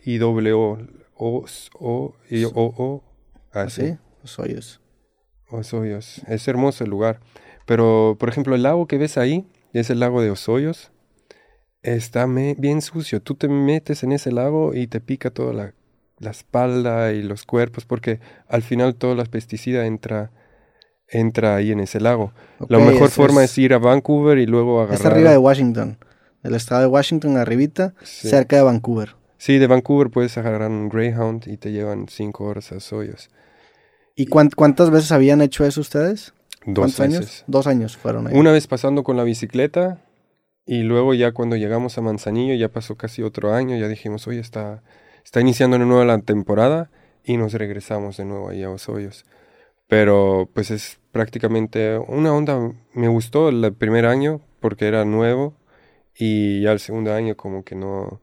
y 0.04 0.18
doble 0.18 0.52
O. 0.52 0.78
O, 1.16 1.44
o, 1.80 2.14
y 2.30 2.44
o, 2.44 2.52
o, 2.54 3.02
así. 3.52 3.82
¿Sí? 3.88 3.98
Osoyos. 4.22 4.80
Osoyos. 5.50 6.22
Es 6.28 6.46
hermoso 6.46 6.84
el 6.84 6.90
lugar. 6.90 7.18
Pero, 7.66 8.16
por 8.20 8.28
ejemplo, 8.28 8.54
el 8.54 8.62
lago 8.62 8.86
que 8.86 8.98
ves 8.98 9.18
ahí, 9.18 9.48
es 9.72 9.90
el 9.90 9.98
lago 9.98 10.22
de 10.22 10.30
Osoyos, 10.30 10.92
está 11.82 12.28
me- 12.28 12.54
bien 12.56 12.82
sucio. 12.82 13.20
Tú 13.20 13.34
te 13.34 13.48
metes 13.48 14.04
en 14.04 14.12
ese 14.12 14.30
lago 14.30 14.74
y 14.74 14.86
te 14.86 15.00
pica 15.00 15.30
toda 15.30 15.52
la, 15.52 15.74
la 16.22 16.30
espalda 16.30 17.12
y 17.12 17.22
los 17.22 17.44
cuerpos, 17.44 17.84
porque 17.84 18.20
al 18.48 18.62
final 18.62 18.94
toda 18.94 19.14
la 19.14 19.24
pesticida 19.24 19.86
entra, 19.86 20.30
entra 21.08 21.56
ahí 21.56 21.72
en 21.72 21.80
ese 21.80 22.00
lago. 22.00 22.32
la 22.68 22.78
mejor 22.78 23.10
forma 23.10 23.42
es- 23.44 23.50
es 23.52 23.58
ir 23.58 23.74
a 23.74 23.78
Vancouver 23.78 24.38
y 24.38 24.46
luego 24.46 24.80
agarrar... 24.80 25.00
Es 25.00 25.04
arriba 25.06 25.30
de 25.30 25.38
Washington. 25.38 25.98
Del 26.42 26.54
estado 26.54 26.80
de 26.82 26.86
Washington, 26.86 27.36
arribita, 27.36 27.94
Sí. 28.02 28.28
cerca 28.28 28.56
de 28.56 28.62
Vancouver. 28.62 29.14
Sí, 29.36 29.58
de 29.58 29.66
Vancouver 29.66 30.10
puedes 30.10 30.38
agarrar 30.38 30.70
un 30.70 30.88
Greyhound 30.88 31.48
y 31.48 31.56
te 31.56 31.72
llevan 31.72 32.06
cinco 32.08 32.44
horas 32.44 32.70
a 32.72 32.76
Osoyos. 32.76 33.30
¿Y 34.14 34.26
cuán- 34.26 34.50
cuántas 34.54 34.90
veces 34.90 35.10
habían 35.12 35.40
hecho 35.42 35.64
eso 35.64 35.80
ustedes? 35.80 36.32
Dos 36.64 36.74
¿Cuántos 36.76 37.00
años? 37.00 37.20
veces. 37.20 37.44
Dos 37.48 37.66
años 37.66 37.96
fueron 37.96 38.28
ahí. 38.28 38.34
Una 38.38 38.52
vez 38.52 38.66
pasando 38.68 39.02
con 39.02 39.16
la 39.16 39.24
bicicleta 39.24 39.98
y 40.64 40.82
luego 40.82 41.14
ya 41.14 41.32
cuando 41.32 41.56
llegamos 41.56 41.98
a 41.98 42.02
Manzanillo, 42.02 42.54
ya 42.54 42.68
pasó 42.68 42.94
casi 42.96 43.22
otro 43.22 43.52
año, 43.52 43.76
ya 43.76 43.88
dijimos, 43.88 44.28
oye, 44.28 44.38
está, 44.38 44.82
está 45.24 45.40
iniciando 45.40 45.78
de 45.78 45.84
nuevo 45.84 46.04
la 46.04 46.18
temporada 46.18 46.90
y 47.24 47.36
nos 47.36 47.52
regresamos 47.54 48.16
de 48.16 48.24
nuevo 48.24 48.48
ahí 48.48 48.62
a 48.62 48.70
Osoyos. 48.70 49.24
Pero 49.88 50.48
pues 50.54 50.70
es 50.70 50.98
prácticamente 51.10 51.98
una 51.98 52.32
onda, 52.32 52.72
me 52.94 53.08
gustó 53.08 53.48
el 53.50 53.72
primer 53.74 54.06
año 54.06 54.40
porque 54.60 54.86
era 54.86 55.04
nuevo 55.04 55.54
y 56.16 56.62
ya 56.62 56.72
el 56.72 56.80
segundo 56.80 57.12
año 57.12 57.36
como 57.36 57.64
que 57.64 57.74
no, 57.74 58.20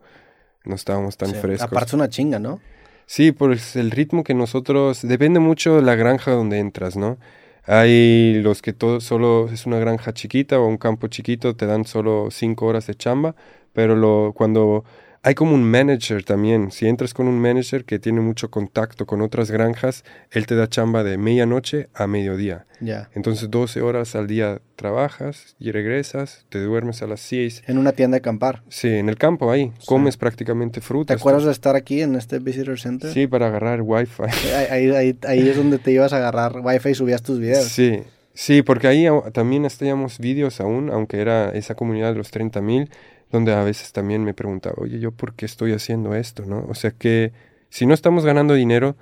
no 0.66 0.76
estábamos 0.76 1.18
tan 1.18 1.30
Sí, 1.30 1.36
frescos. 1.36 1.68
Aparte 1.68 1.90
es 1.90 1.94
una 1.94 2.10
chinga, 2.10 2.40
¿no? 2.40 2.60
Sí, 3.06 3.32
pues 3.32 3.76
el 3.76 3.92
ritmo 3.92 4.24
que 4.24 4.34
nosotros, 4.34 5.02
depende 5.02 5.40
mucho 5.40 5.78
de 5.78 5.82
la 5.82 5.96
granja 5.96 6.32
donde 6.32 6.60
entras, 6.60 6.96
¿no? 6.96 7.18
Hay 7.66 8.42
los 8.42 8.62
que 8.62 8.74
todo 8.74 9.02
solo 9.02 9.48
es 9.52 9.66
una 9.66 9.80
granja 9.80 10.14
chiquita 10.14 10.60
o 10.60 10.68
un 10.68 10.78
campo 10.78 11.08
chiquito, 11.08 11.56
te 11.56 11.66
dan 11.66 11.86
solo 11.86 12.30
cinco 12.32 12.66
horas 12.68 12.88
de 12.88 12.96
chamba, 12.96 13.36
pero 13.74 13.96
lo, 13.96 14.34
cuando 14.36 14.86
hay 15.22 15.36
como 15.36 15.54
un 15.54 15.64
manager 15.64 16.24
también, 16.24 16.72
si 16.72 16.88
entras 16.88 17.14
con 17.14 17.28
un 17.28 17.40
manager 17.40 17.84
que 17.86 18.00
tiene 18.00 18.22
mucho 18.22 18.50
contacto 18.50 19.06
con 19.06 19.22
otras 19.22 19.52
granjas, 19.52 20.04
él 20.32 20.46
te 20.48 20.56
da 20.56 20.68
chamba 20.70 21.04
de 21.04 21.18
medianoche 21.18 21.90
a 21.94 22.08
mediodía. 22.08 22.66
Ya. 22.80 23.10
Entonces 23.14 23.50
12 23.52 23.82
horas 23.82 24.16
al 24.16 24.28
día 24.28 24.62
trabajas 24.78 25.56
y 25.60 25.72
regresas, 25.72 26.46
te 26.50 26.60
duermes 26.62 27.02
a 27.02 27.08
las 27.08 27.20
6. 27.20 27.64
En 27.68 27.78
una 27.78 27.92
tienda 27.92 28.16
de 28.16 28.20
acampar. 28.20 28.64
Sí, 28.70 28.88
en 28.88 29.10
el 29.10 29.18
campo 29.18 29.52
ahí, 29.52 29.74
comes 29.86 30.16
prácticamente 30.16 30.80
¿Te 30.80 30.86
frutas. 30.86 31.20
acuerdas 31.20 31.44
de 31.44 31.52
estar 31.52 31.76
aquí 31.76 32.02
en 32.02 32.16
este 32.16 32.40
Visitor 32.40 32.80
Center? 32.80 33.12
Sí, 33.12 33.28
para 33.28 33.48
agarrar 33.48 33.82
wifi. 33.82 34.24
Ahí, 34.72 34.90
ahí, 34.92 35.18
ahí- 35.28 35.50
es 35.50 35.58
donde 35.58 35.80
te 35.80 35.92
ibas 35.92 36.14
a 36.14 36.18
agarrar 36.18 36.62
wifi 36.64 36.90
y 36.90 36.96
subías 36.96 37.22
tus 37.22 37.40
videos. 37.40 37.66
Sí, 37.66 38.04
sí, 38.34 38.62
porque 38.62 38.88
ahí 38.88 39.06
también 39.34 39.66
hacíamos 39.66 40.18
vídeos 40.20 40.62
aún, 40.62 40.90
aunque 40.90 41.20
era 41.20 41.50
esa 41.50 41.76
comunidad 41.76 42.12
de 42.14 42.18
los 42.20 42.32
30 42.32 42.62
mil, 42.62 42.90
donde 43.32 43.54
a 43.54 43.64
veces 43.64 43.92
también 43.94 44.24
me 44.24 44.34
preguntaba, 44.34 44.76
oye, 44.78 45.00
¿yo 45.00 45.12
por 45.12 45.34
qué 45.36 45.46
estoy 45.46 45.74
haciendo 45.74 46.16
esto? 46.16 46.46
¿no? 46.46 46.66
O 46.68 46.74
sea 46.74 46.92
que 46.92 47.34
si 47.70 47.86
no 47.86 47.94
estamos 47.94 48.26
ganando 48.26 48.54
dinero, 48.54 48.96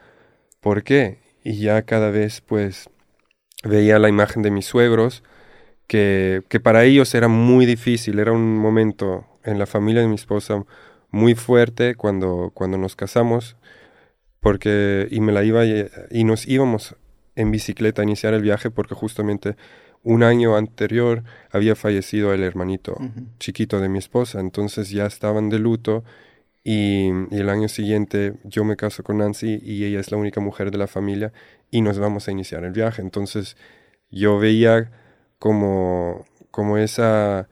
¿por 0.61 0.84
qué? 0.84 1.19
Y 1.43 1.59
ya 1.59 1.82
cada 1.84 2.11
vez 2.11 2.41
pues 2.41 2.89
veía 3.63 3.99
la 3.99 4.09
imagen 4.09 4.43
de 4.43 4.51
mis 4.51 4.65
suegros, 4.65 5.23
que, 5.88 6.43
que 6.49 6.59
para 6.59 6.84
ellos 6.84 7.15
era 7.15 7.28
muy 7.28 7.65
difícil, 7.65 8.19
era 8.19 8.34
un 8.34 8.57
momento 8.57 9.25
en 9.43 9.59
la 9.59 9.65
familia 9.65 10.01
de 10.01 10.07
mi 10.09 10.15
esposa 10.15 10.65
muy 11.09 11.36
fuerte 11.36 11.95
cuando, 11.95 12.51
cuando 12.53 12.78
nos 12.78 12.95
casamos, 12.95 13.55
porque 14.41 15.07
y 15.09 15.21
me 15.21 15.32
la 15.32 15.43
iba 15.43 15.65
y, 15.65 15.88
y 16.11 16.23
nos 16.25 16.47
íbamos 16.47 16.95
en 17.36 17.51
bicicleta 17.51 18.01
a 18.01 18.05
iniciar 18.05 18.34
el 18.34 18.41
viaje 18.41 18.69
porque 18.71 18.95
justamente 18.95 19.55
un 20.03 20.23
año 20.23 20.55
anterior 20.55 21.23
había 21.51 21.75
fallecido 21.75 22.33
el 22.33 22.43
hermanito 22.43 22.97
chiquito 23.39 23.79
de 23.79 23.89
mi 23.89 23.99
esposa, 23.99 24.39
entonces 24.39 24.89
ya 24.89 25.05
estaban 25.05 25.49
de 25.49 25.59
luto 25.59 26.03
y, 26.63 27.09
y 27.31 27.39
el 27.39 27.49
año 27.49 27.67
siguiente 27.67 28.33
yo 28.43 28.63
me 28.63 28.75
caso 28.75 29.03
con 29.03 29.17
Nancy 29.17 29.59
y 29.63 29.85
ella 29.85 29.99
es 29.99 30.11
la 30.11 30.17
única 30.17 30.41
mujer 30.41 30.71
de 30.71 30.77
la 30.77 30.87
familia 30.87 31.31
y 31.71 31.81
nos 31.81 31.99
vamos 31.99 32.27
a 32.27 32.31
iniciar 32.31 32.63
el 32.63 32.71
viaje. 32.71 33.01
Entonces 33.01 33.57
yo 34.09 34.39
veía 34.39 34.91
como, 35.39 36.25
como 36.51 36.77
esa, 36.77 37.49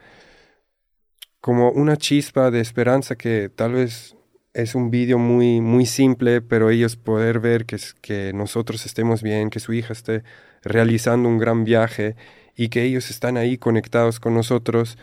como 1.41 1.71
una 1.71 1.97
chispa 1.97 2.51
de 2.51 2.61
esperanza 2.61 3.15
que 3.15 3.49
tal 3.49 3.73
vez 3.73 4.15
es 4.53 4.73
un 4.73 4.89
vídeo 4.89 5.19
muy, 5.19 5.59
muy 5.59 5.85
simple, 5.85 6.41
pero 6.41 6.69
ellos 6.69 6.95
poder 6.95 7.39
ver 7.39 7.65
que, 7.65 7.77
que 8.01 8.31
nosotros 8.33 8.85
estemos 8.85 9.21
bien, 9.21 9.49
que 9.49 9.59
su 9.59 9.73
hija 9.73 9.93
esté 9.93 10.23
realizando 10.65 11.29
un 11.29 11.37
gran 11.37 11.63
viaje 11.63 12.15
y 12.55 12.69
que 12.69 12.83
ellos 12.83 13.09
están 13.09 13.37
ahí 13.37 13.57
conectados 13.57 14.19
con 14.19 14.33
nosotros 14.33 14.97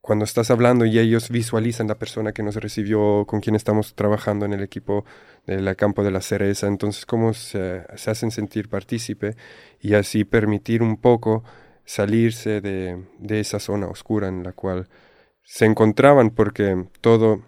cuando 0.00 0.24
estás 0.24 0.50
hablando 0.50 0.86
y 0.86 0.98
ellos 0.98 1.28
visualizan 1.30 1.88
la 1.88 1.98
persona 1.98 2.32
que 2.32 2.42
nos 2.42 2.56
recibió, 2.56 3.24
con 3.26 3.40
quien 3.40 3.54
estamos 3.54 3.94
trabajando 3.94 4.46
en 4.46 4.52
el 4.52 4.62
equipo 4.62 5.04
del 5.46 5.74
campo 5.76 6.02
de 6.02 6.10
la 6.10 6.20
cereza, 6.20 6.66
entonces 6.66 7.04
cómo 7.04 7.34
se, 7.34 7.84
hacen 8.06 8.30
sentir 8.30 8.68
partícipe 8.68 9.36
y 9.80 9.94
así 9.94 10.24
permitir 10.24 10.82
un 10.82 10.96
poco 10.96 11.44
salirse 11.84 12.60
de, 12.60 13.04
de 13.18 13.40
esa 13.40 13.58
zona 13.58 13.88
oscura 13.88 14.28
en 14.28 14.42
la 14.42 14.52
cual 14.52 14.88
se 15.42 15.66
encontraban 15.66 16.30
porque 16.30 16.86
todo 17.00 17.42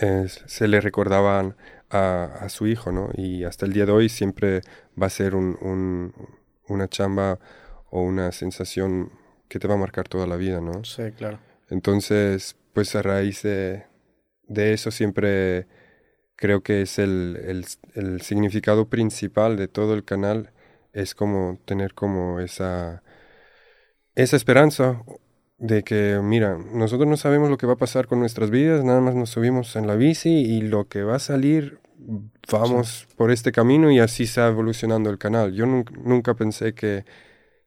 eh, 0.00 0.26
se 0.28 0.68
le 0.68 0.80
recordaban 0.80 1.56
a, 1.90 2.48
su 2.48 2.66
hijo, 2.66 2.90
¿no? 2.90 3.10
Y 3.14 3.44
hasta 3.44 3.66
el 3.66 3.72
día 3.74 3.84
de 3.84 3.92
hoy 3.92 4.08
siempre 4.08 4.62
va 5.00 5.06
a 5.06 5.10
ser 5.10 5.34
un- 5.34 6.14
una 6.72 6.88
chamba 6.88 7.38
o 7.90 8.02
una 8.02 8.32
sensación 8.32 9.12
que 9.48 9.58
te 9.58 9.68
va 9.68 9.74
a 9.74 9.78
marcar 9.78 10.08
toda 10.08 10.26
la 10.26 10.36
vida, 10.36 10.60
¿no? 10.60 10.84
Sí, 10.84 11.12
claro. 11.16 11.38
Entonces, 11.68 12.56
pues 12.72 12.94
a 12.96 13.02
raíz 13.02 13.42
de, 13.42 13.84
de 14.48 14.72
eso 14.72 14.90
siempre 14.90 15.66
creo 16.36 16.62
que 16.62 16.82
es 16.82 16.98
el, 16.98 17.38
el, 17.46 17.66
el 17.94 18.20
significado 18.22 18.88
principal 18.88 19.56
de 19.56 19.68
todo 19.68 19.94
el 19.94 20.04
canal, 20.04 20.50
es 20.92 21.14
como 21.14 21.58
tener 21.64 21.94
como 21.94 22.40
esa, 22.40 23.02
esa 24.14 24.36
esperanza 24.36 25.02
de 25.58 25.84
que, 25.84 26.18
mira, 26.22 26.58
nosotros 26.58 27.08
no 27.08 27.16
sabemos 27.16 27.48
lo 27.48 27.56
que 27.56 27.66
va 27.66 27.74
a 27.74 27.76
pasar 27.76 28.08
con 28.08 28.18
nuestras 28.18 28.50
vidas, 28.50 28.84
nada 28.84 29.00
más 29.00 29.14
nos 29.14 29.30
subimos 29.30 29.76
en 29.76 29.86
la 29.86 29.94
bici 29.94 30.30
y 30.30 30.62
lo 30.62 30.88
que 30.88 31.04
va 31.04 31.16
a 31.16 31.20
salir, 31.20 31.78
vamos 32.50 33.06
por 33.16 33.30
este 33.30 33.52
camino 33.52 33.90
y 33.90 33.98
así 33.98 34.24
va 34.38 34.48
evolucionando 34.48 35.10
el 35.10 35.18
canal. 35.18 35.52
Yo 35.52 35.66
nun- 35.66 35.84
nunca 36.04 36.34
pensé 36.34 36.74
que, 36.74 37.04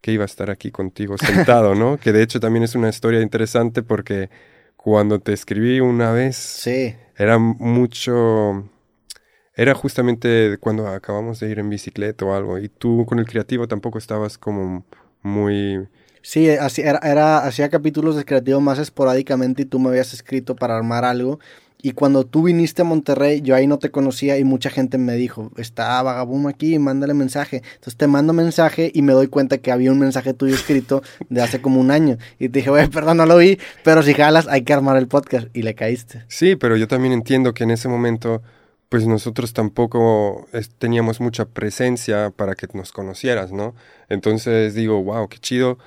que 0.02 0.12
iba 0.12 0.24
a 0.24 0.28
estar 0.28 0.50
aquí 0.52 0.72
contigo 0.72 1.18
sentado, 1.20 1.76
¿no? 1.76 1.98
Que 1.98 2.12
de 2.14 2.24
hecho 2.24 2.40
también 2.40 2.64
es 2.64 2.76
una 2.76 2.90
historia 2.90 3.22
interesante 3.22 3.84
porque 3.84 4.30
cuando 4.78 5.20
te 5.20 5.34
escribí 5.34 5.80
una 5.80 6.12
vez 6.12 6.36
Sí. 6.38 6.96
era 7.18 7.38
mucho... 7.40 8.70
Era 9.58 9.74
justamente 9.74 10.58
cuando 10.60 10.88
acabamos 10.88 11.40
de 11.40 11.50
ir 11.50 11.60
en 11.60 11.70
bicicleta 11.70 12.26
o 12.26 12.34
algo 12.36 12.60
y 12.60 12.68
tú 12.68 13.06
con 13.06 13.20
el 13.20 13.26
creativo 13.26 13.68
tampoco 13.68 13.98
estabas 13.98 14.38
como 14.38 14.86
muy... 15.22 15.88
Sí, 16.22 16.50
así, 16.50 16.82
era, 16.82 17.00
era, 17.04 17.46
hacía 17.46 17.70
capítulos 17.70 18.16
de 18.16 18.26
creativo 18.26 18.60
más 18.60 18.80
esporádicamente 18.80 19.62
y 19.62 19.66
tú 19.66 19.80
me 19.80 19.90
habías 19.90 20.12
escrito 20.14 20.56
para 20.56 20.76
armar 20.76 21.06
algo 21.06 21.40
Y 21.86 21.92
cuando 21.92 22.26
tú 22.26 22.42
viniste 22.42 22.82
a 22.82 22.86
Monterrey, 22.86 23.42
yo 23.42 23.54
ahí 23.54 23.68
no 23.68 23.78
te 23.78 23.92
conocía 23.92 24.40
y 24.40 24.44
mucha 24.44 24.72
gente 24.72 24.98
me 24.98 25.14
dijo, 25.14 25.52
está 25.56 26.02
Vagaboom 26.02 26.48
aquí, 26.48 26.80
mándale 26.80 27.14
mensaje. 27.14 27.58
Entonces 27.76 27.96
te 27.96 28.08
mando 28.08 28.34
mensaje 28.34 28.90
y 28.92 29.04
me 29.04 29.14
doy 29.14 29.28
cuenta 29.28 29.60
que 29.60 29.72
había 29.72 29.92
un 29.92 30.00
mensaje 30.00 30.34
tuyo 30.34 30.56
escrito 30.56 31.04
de 31.30 31.44
hace 31.44 31.62
como 31.62 31.80
un 31.80 31.92
año. 31.92 32.18
Y 32.40 32.50
te 32.50 32.58
dije, 32.58 32.72
güey, 32.72 32.88
perdón, 32.90 33.18
no 33.18 33.28
lo 33.28 33.38
vi, 33.38 33.60
pero 33.84 34.02
si 34.02 34.16
jalas, 34.16 34.48
hay 34.48 34.64
que 34.64 34.74
armar 34.74 34.98
el 34.98 35.08
podcast. 35.08 35.48
Y 35.54 35.62
le 35.62 35.76
caíste. 35.76 36.26
Sí, 36.28 36.56
pero 36.56 36.76
yo 36.76 36.88
también 36.88 37.14
entiendo 37.14 37.54
que 37.54 37.66
en 37.66 37.70
ese 37.70 37.88
momento, 37.88 38.42
pues 38.90 39.06
nosotros 39.06 39.54
tampoco 39.54 40.48
teníamos 40.80 41.22
mucha 41.22 41.46
presencia 41.46 42.32
para 42.36 42.56
que 42.56 42.66
nos 42.74 42.92
conocieras, 42.94 43.52
¿no? 43.52 43.76
Entonces 44.10 44.74
digo, 44.74 45.04
wow, 45.04 45.28
qué 45.28 45.38
chido 45.38 45.78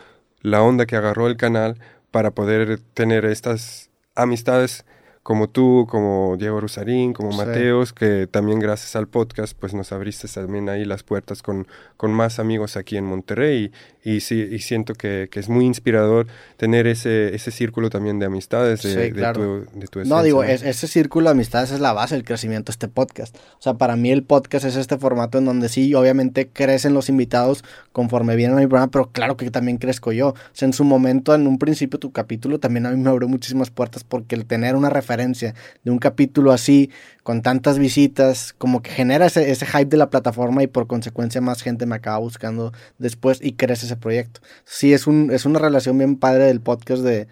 la 0.43 0.63
onda 0.63 0.87
que 0.87 0.95
agarró 0.95 1.27
el 1.27 1.37
canal 1.37 1.77
para 2.13 2.31
poder 2.31 2.79
tener 2.95 3.25
estas 3.25 3.91
amistades 4.15 4.85
como 5.29 5.51
tú, 5.51 5.87
como 5.91 6.39
Diego 6.39 6.59
Rusarín, 6.59 7.13
como 7.13 7.33
Mateos, 7.33 7.93
que 7.93 8.27
también 8.27 8.61
gracias 8.61 8.97
al 8.97 9.09
podcast 9.09 9.55
pues 9.61 9.75
nos 9.75 9.93
abriste 9.93 10.27
también 10.27 10.71
ahí 10.71 10.87
las 10.87 11.03
puertas 11.03 11.43
con, 11.43 11.69
con 11.99 12.13
más 12.13 12.39
amigos 12.39 12.79
aquí 12.79 12.97
en 12.97 13.05
Monterrey 13.05 13.71
y, 14.03 14.21
sí, 14.21 14.49
y 14.51 14.61
siento 14.61 14.95
que, 14.95 15.29
que, 15.31 15.39
es 15.39 15.51
muy 15.51 15.67
inspirador 15.67 16.29
tener 16.57 16.87
ese, 16.87 17.35
ese 17.35 17.51
círculo 17.51 17.91
también 17.91 18.19
de 18.19 18.25
amistades 18.25 18.81
de, 18.81 19.13
tu, 19.35 19.67
de 19.75 20.05
No, 20.07 20.23
digo, 20.23 20.45
ese 20.45 20.89
círculo 20.89 21.27
de 21.27 21.33
amistades 21.33 21.73
es 21.73 21.81
la 21.81 21.93
base 21.93 22.15
del 22.15 22.25
crecimiento 22.25 22.71
de 22.71 22.77
este 22.77 22.89
podcast. 22.89 23.37
O 23.37 23.63
sea, 23.63 23.75
para 23.75 23.97
mí 23.97 24.11
el 24.11 24.23
podcast 24.23 24.65
es 24.65 24.77
este 24.77 24.97
formato 24.97 25.37
en 25.37 25.45
donde 25.45 25.69
sí, 25.69 25.93
obviamente 25.95 26.49
crecen 26.49 26.95
los 26.95 27.11
invitados 27.11 27.65
conforme 27.93 28.35
vienen 28.35 28.57
a 28.57 28.61
mi 28.61 28.67
programa, 28.67 28.91
pero 28.91 29.11
claro 29.11 29.37
que 29.37 29.51
también 29.51 29.77
crezco 29.77 30.11
yo. 30.13 30.29
O 30.29 30.35
sea, 30.53 30.65
en 30.65 30.73
su 30.73 30.85
momento, 30.85 31.35
en 31.35 31.47
un 31.47 31.59
principio, 31.59 31.99
tu 31.99 32.11
capítulo 32.11 32.59
también 32.61 32.87
a 32.87 32.93
mí 32.93 32.97
me 32.97 33.11
abrió 33.11 33.29
muchísimas 33.29 33.69
puertas 33.69 34.05
porque 34.05 34.35
el 34.35 34.47
tener 34.47 34.75
una 34.75 34.89
referencia 34.89 35.18
de 35.19 35.91
un 35.91 35.99
capítulo 35.99 36.53
así, 36.53 36.91
con 37.23 37.43
tantas 37.43 37.79
visitas, 37.79 38.55
como 38.57 38.81
que 38.83 38.91
genera 38.91 39.27
ese, 39.27 39.51
ese 39.51 39.67
hype 39.67 39.87
de 39.87 39.97
la 39.97 40.11
plataforma 40.11 40.63
y 40.63 40.67
por 40.67 40.87
consecuencia 40.87 41.41
más 41.41 41.63
gente 41.63 41.87
me 41.87 41.97
acaba 41.97 42.19
buscando 42.19 42.73
después 42.99 43.41
y 43.43 43.53
crece 43.53 43.87
ese 43.87 43.97
proyecto. 43.97 44.41
Sí, 44.65 44.93
es, 44.93 45.07
un, 45.07 45.31
es 45.33 45.45
una 45.45 45.59
relación 45.59 45.99
bien 45.99 46.17
padre 46.17 46.45
del 46.45 46.61
podcast 46.61 47.03
de 47.03 47.29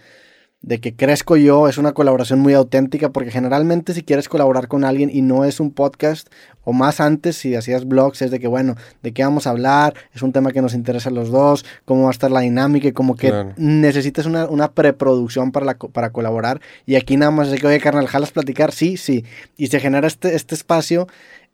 de 0.67 0.81
que 0.81 0.95
crezco 0.95 1.37
yo, 1.37 1.69
es 1.69 1.79
una 1.79 1.93
colaboración 1.93 2.41
muy 2.41 2.53
auténtica, 2.53 3.11
porque 3.11 3.31
generalmente 3.31 3.95
si 3.95 4.03
quieres 4.03 4.29
colaborar 4.29 4.67
con 4.67 4.85
alguien 4.85 5.09
y 5.13 5.23
no 5.23 5.45
es 5.45 5.61
un 5.61 5.71
podcast, 5.71 6.29
o 6.65 6.73
más 6.73 6.99
antes 7.01 7.37
si 7.37 7.55
hacías 7.55 7.87
blogs, 7.87 8.21
es 8.21 8.33
de 8.33 8.41
que, 8.41 8.49
bueno, 8.49 8.75
¿de 9.01 9.13
qué 9.13 9.23
vamos 9.23 9.47
a 9.47 9.51
hablar? 9.51 9.95
Es 10.13 10.23
un 10.23 10.33
tema 10.33 10.51
que 10.51 10.61
nos 10.61 10.75
interesa 10.75 11.09
a 11.09 11.13
los 11.13 11.31
dos, 11.31 11.65
cómo 11.85 12.03
va 12.03 12.09
a 12.09 12.11
estar 12.11 12.33
la 12.33 12.41
dinámica 12.41 12.89
y 12.89 12.93
como 12.93 13.15
que 13.15 13.33
necesitas 13.57 14.27
una, 14.27 14.47
una, 14.47 14.73
preproducción 14.73 15.53
para, 15.53 15.65
la, 15.65 15.75
para 15.75 16.11
colaborar. 16.11 16.61
Y 16.85 16.97
aquí 16.97 17.17
nada 17.17 17.31
más 17.31 17.47
es 17.47 17.53
de 17.53 17.59
que, 17.59 17.69
oye, 17.69 17.79
carnal, 17.79 18.09
¿jalas 18.09 18.33
platicar? 18.33 18.73
Sí, 18.73 18.97
sí. 18.97 19.25
Y 19.57 19.69
se 19.69 19.79
genera 19.79 20.09
este, 20.09 20.35
este 20.35 20.57
espacio 20.57 21.07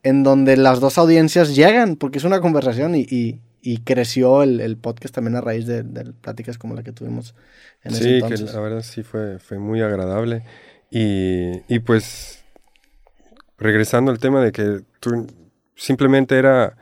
en 0.03 0.23
donde 0.23 0.57
las 0.57 0.81
dos 0.81 0.97
audiencias 0.97 1.55
llegan, 1.55 1.97
porque 1.97 2.17
es 2.17 2.25
una 2.25 2.41
conversación 2.41 2.95
y, 2.95 3.03
y, 3.03 3.41
creció 3.85 4.43
el, 4.43 4.61
el, 4.61 4.77
podcast 4.77 5.15
también 5.15 5.37
a 5.37 5.41
raíz 5.41 5.67
de, 5.67 5.83
de 5.83 6.13
pláticas 6.13 6.59
como 6.59 6.75
la 6.75 6.83
que 6.83 6.93
tuvimos 6.93 7.35
sí, 7.91 8.21
que 8.29 8.37
la 8.37 8.61
verdad 8.61 8.83
sí 8.83 9.03
fue, 9.03 9.39
fue 9.39 9.59
muy 9.59 9.81
agradable. 9.83 10.45
Y, 10.91 11.63
y 11.69 11.79
pues, 11.81 12.45
regresando 13.59 14.11
al 14.11 14.19
tema 14.19 14.43
de 14.43 14.53
que 14.53 14.81
tú 15.01 15.27
simplemente 15.75 16.39
era 16.39 16.77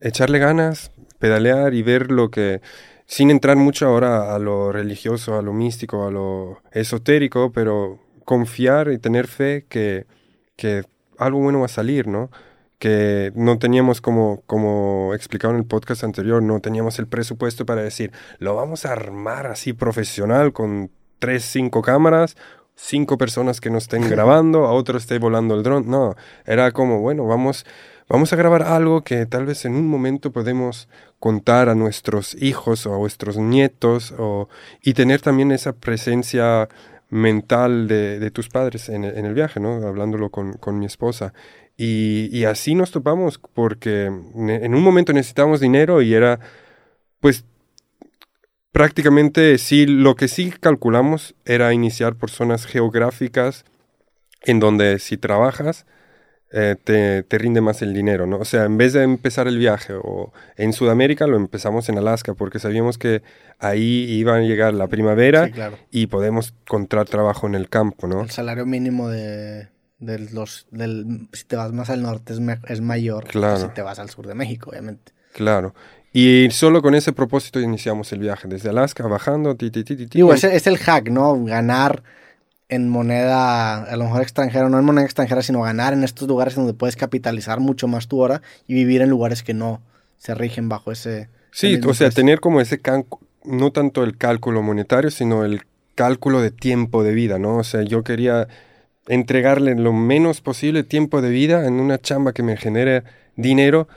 echarle 0.00 0.38
ganas, 0.38 0.90
pedalear 1.18 1.74
y 1.74 1.82
ver 1.82 2.10
lo 2.10 2.30
que, 2.30 2.60
sin 3.06 3.30
entrar 3.30 3.56
mucho 3.56 3.86
ahora 3.86 4.34
a 4.34 4.38
lo 4.38 4.72
religioso, 4.72 5.38
a 5.38 5.42
lo 5.42 5.52
místico, 5.52 6.06
a 6.06 6.10
lo 6.10 6.60
esotérico, 6.72 7.52
pero 7.52 8.00
confiar 8.24 8.90
y 8.90 8.98
tener 8.98 9.26
fe 9.26 9.66
que, 9.68 10.06
que 10.56 10.84
algo 11.18 11.40
bueno 11.40 11.60
va 11.60 11.66
a 11.66 11.68
salir, 11.68 12.06
¿no? 12.06 12.30
Que 12.84 13.32
no 13.34 13.58
teníamos 13.58 14.02
como, 14.02 14.42
como 14.46 15.14
explicado 15.14 15.54
en 15.54 15.60
el 15.60 15.64
podcast 15.64 16.04
anterior, 16.04 16.42
no 16.42 16.60
teníamos 16.60 16.98
el 16.98 17.06
presupuesto 17.06 17.64
para 17.64 17.82
decir, 17.82 18.12
lo 18.40 18.54
vamos 18.54 18.84
a 18.84 18.92
armar 18.92 19.46
así 19.46 19.72
profesional 19.72 20.52
con 20.52 20.90
tres, 21.18 21.46
cinco 21.46 21.80
cámaras, 21.80 22.36
cinco 22.74 23.16
personas 23.16 23.62
que 23.62 23.70
nos 23.70 23.84
estén 23.84 24.02
grabando, 24.10 24.66
a 24.66 24.72
otro 24.72 24.98
esté 24.98 25.18
volando 25.18 25.54
el 25.54 25.62
dron. 25.62 25.88
No, 25.88 26.14
era 26.44 26.72
como, 26.72 27.00
bueno, 27.00 27.24
vamos, 27.26 27.64
vamos 28.06 28.34
a 28.34 28.36
grabar 28.36 28.62
algo 28.62 29.00
que 29.00 29.24
tal 29.24 29.46
vez 29.46 29.64
en 29.64 29.76
un 29.76 29.88
momento 29.88 30.30
podemos 30.30 30.86
contar 31.18 31.70
a 31.70 31.74
nuestros 31.74 32.34
hijos 32.34 32.84
o 32.84 32.94
a 32.94 32.98
nuestros 32.98 33.38
nietos 33.38 34.12
o, 34.18 34.50
y 34.82 34.92
tener 34.92 35.22
también 35.22 35.52
esa 35.52 35.72
presencia 35.72 36.68
mental 37.08 37.88
de, 37.88 38.18
de 38.18 38.30
tus 38.30 38.50
padres 38.50 38.90
en, 38.90 39.04
en, 39.04 39.24
el 39.24 39.32
viaje, 39.32 39.58
¿no? 39.58 39.86
Hablándolo 39.86 40.28
con, 40.28 40.54
con 40.54 40.78
mi 40.78 40.84
esposa. 40.84 41.32
Y, 41.76 42.44
así 42.44 42.74
nos 42.74 42.92
topamos 42.92 43.38
porque 43.38 44.04
en 44.04 44.74
un 44.74 44.82
momento 44.82 45.12
necesitábamos 45.12 45.60
dinero 45.60 46.02
y 46.02 46.14
era, 46.14 46.38
pues, 47.20 47.44
prácticamente 48.70 49.58
sí, 49.58 49.86
lo 49.86 50.14
que 50.14 50.28
sí 50.28 50.52
calculamos 50.52 51.34
era 51.44 51.72
iniciar 51.72 52.14
por 52.14 52.30
zonas 52.30 52.66
geográficas 52.66 53.64
en 54.42 54.60
donde 54.60 54.98
si 54.98 55.16
trabajas 55.16 55.86
eh, 56.52 56.76
te, 56.84 57.24
te, 57.24 57.38
rinde 57.38 57.60
más 57.60 57.82
el 57.82 57.92
dinero, 57.92 58.26
¿no? 58.26 58.38
O 58.38 58.44
sea, 58.44 58.64
en 58.64 58.76
vez 58.76 58.92
de 58.92 59.02
empezar 59.02 59.48
el 59.48 59.58
viaje 59.58 59.94
o 59.94 60.32
en 60.56 60.72
Sudamérica 60.72 61.26
lo 61.26 61.36
empezamos 61.36 61.88
en 61.88 61.98
Alaska 61.98 62.34
porque 62.34 62.60
sabíamos 62.60 62.96
que 62.96 63.22
ahí 63.58 64.04
iba 64.08 64.36
a 64.36 64.40
llegar 64.40 64.72
la 64.74 64.86
primavera 64.86 65.50
y 65.90 66.06
podemos 66.06 66.54
encontrar 66.60 67.08
trabajo 67.08 67.48
en 67.48 67.56
el 67.56 67.68
campo, 67.68 68.06
¿no? 68.06 68.22
El 68.22 68.30
salario 68.30 68.66
mínimo 68.66 69.08
de 69.08 69.73
los, 70.32 70.66
del, 70.70 71.28
si 71.32 71.44
te 71.44 71.56
vas 71.56 71.72
más 71.72 71.90
al 71.90 72.02
norte 72.02 72.32
es, 72.32 72.40
es 72.68 72.80
mayor 72.80 73.24
que 73.24 73.38
si 73.56 73.68
te 73.74 73.82
vas 73.82 73.98
al 73.98 74.10
sur 74.10 74.26
de 74.26 74.34
México, 74.34 74.70
obviamente. 74.70 75.12
Claro. 75.32 75.74
Y 76.12 76.48
solo 76.52 76.80
con 76.80 76.94
ese 76.94 77.12
propósito 77.12 77.60
iniciamos 77.60 78.12
el 78.12 78.20
viaje, 78.20 78.46
desde 78.46 78.68
Alaska, 78.68 79.06
bajando, 79.08 79.56
ti, 79.56 79.70
ti, 79.70 79.82
ti, 79.82 79.96
ti, 79.96 80.06
Digo, 80.06 80.32
es, 80.32 80.44
es 80.44 80.66
el 80.68 80.78
hack, 80.78 81.10
¿no? 81.10 81.44
Ganar 81.44 82.04
en 82.68 82.88
moneda, 82.88 83.82
a 83.82 83.96
lo 83.96 84.04
mejor 84.04 84.22
extranjera, 84.22 84.68
no 84.68 84.78
en 84.78 84.84
moneda 84.84 85.04
extranjera, 85.04 85.42
sino 85.42 85.62
ganar 85.62 85.92
en 85.92 86.04
estos 86.04 86.28
lugares 86.28 86.54
donde 86.54 86.72
puedes 86.72 86.96
capitalizar 86.96 87.60
mucho 87.60 87.88
más 87.88 88.08
tu 88.08 88.20
hora 88.20 88.42
y 88.66 88.74
vivir 88.74 89.02
en 89.02 89.10
lugares 89.10 89.42
que 89.42 89.54
no 89.54 89.82
se 90.16 90.34
rigen 90.34 90.68
bajo 90.68 90.92
ese... 90.92 91.28
Sí, 91.50 91.80
o 91.86 91.94
sea, 91.94 92.10
tener 92.10 92.40
como 92.40 92.60
ese, 92.60 92.80
no 93.44 93.72
tanto 93.72 94.02
el 94.02 94.16
cálculo 94.16 94.62
monetario, 94.62 95.10
sino 95.10 95.44
el 95.44 95.62
cálculo 95.94 96.40
de 96.40 96.50
tiempo 96.50 97.04
de 97.04 97.12
vida, 97.12 97.38
¿no? 97.38 97.58
O 97.58 97.64
sea, 97.64 97.82
yo 97.82 98.02
quería 98.02 98.48
entregarle 99.08 99.74
lo 99.74 99.92
menos 99.92 100.40
posible 100.40 100.82
tiempo 100.82 101.20
de 101.20 101.30
vida 101.30 101.66
en 101.66 101.74
una 101.74 101.98
chamba 101.98 102.32
que 102.32 102.42
me 102.42 102.56
genere 102.56 103.02
dinero 103.36 103.88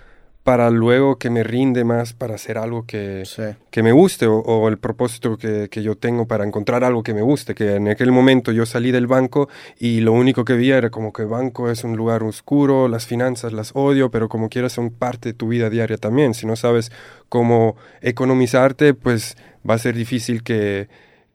para 0.48 0.70
luego 0.70 1.18
que 1.18 1.30
me 1.30 1.44
rinde 1.44 1.84
más 1.84 2.14
para 2.14 2.36
hacer 2.36 2.58
algo 2.58 2.86
que, 2.86 3.24
que 3.70 3.84
me 3.84 3.92
guste 3.92 4.28
o, 4.28 4.70
el 4.70 4.78
propósito 4.78 5.38
que, 5.38 5.68
que, 5.70 5.84
yo 5.84 5.98
tengo 5.98 6.26
para 6.26 6.46
encontrar 6.46 6.86
algo 6.86 7.04
que 7.04 7.14
me 7.14 7.22
guste, 7.22 7.54
que 7.54 7.76
en 7.76 7.90
aquel 7.90 8.14
momento 8.14 8.54
yo 8.54 8.66
salí 8.66 8.92
del 8.92 9.08
banco 9.08 9.50
y 9.78 10.00
lo 10.00 10.14
único 10.14 10.46
que 10.46 10.54
vi 10.54 10.72
era 10.72 10.90
como 10.90 11.12
que 11.12 11.24
el 11.24 11.28
banco 11.28 11.70
es 11.70 11.84
un 11.84 11.98
lugar 11.98 12.24
oscuro, 12.24 12.88
las 12.88 13.06
finanzas 13.06 13.52
las 13.52 13.72
odio, 13.74 14.10
pero 14.10 14.30
como 14.30 14.48
quieras 14.48 14.72
son 14.72 14.90
parte 14.90 15.30
de 15.30 15.34
tu 15.34 15.50
vida 15.50 15.70
diaria 15.70 15.98
también. 15.98 16.34
Si 16.34 16.46
no 16.46 16.56
sabes 16.56 16.94
cómo 17.28 17.76
economizarte, 18.00 18.94
pues 18.94 19.36
va 19.70 19.74
a 19.74 19.80
ser 19.80 19.96
difícil 19.96 20.44
que, 20.44 20.88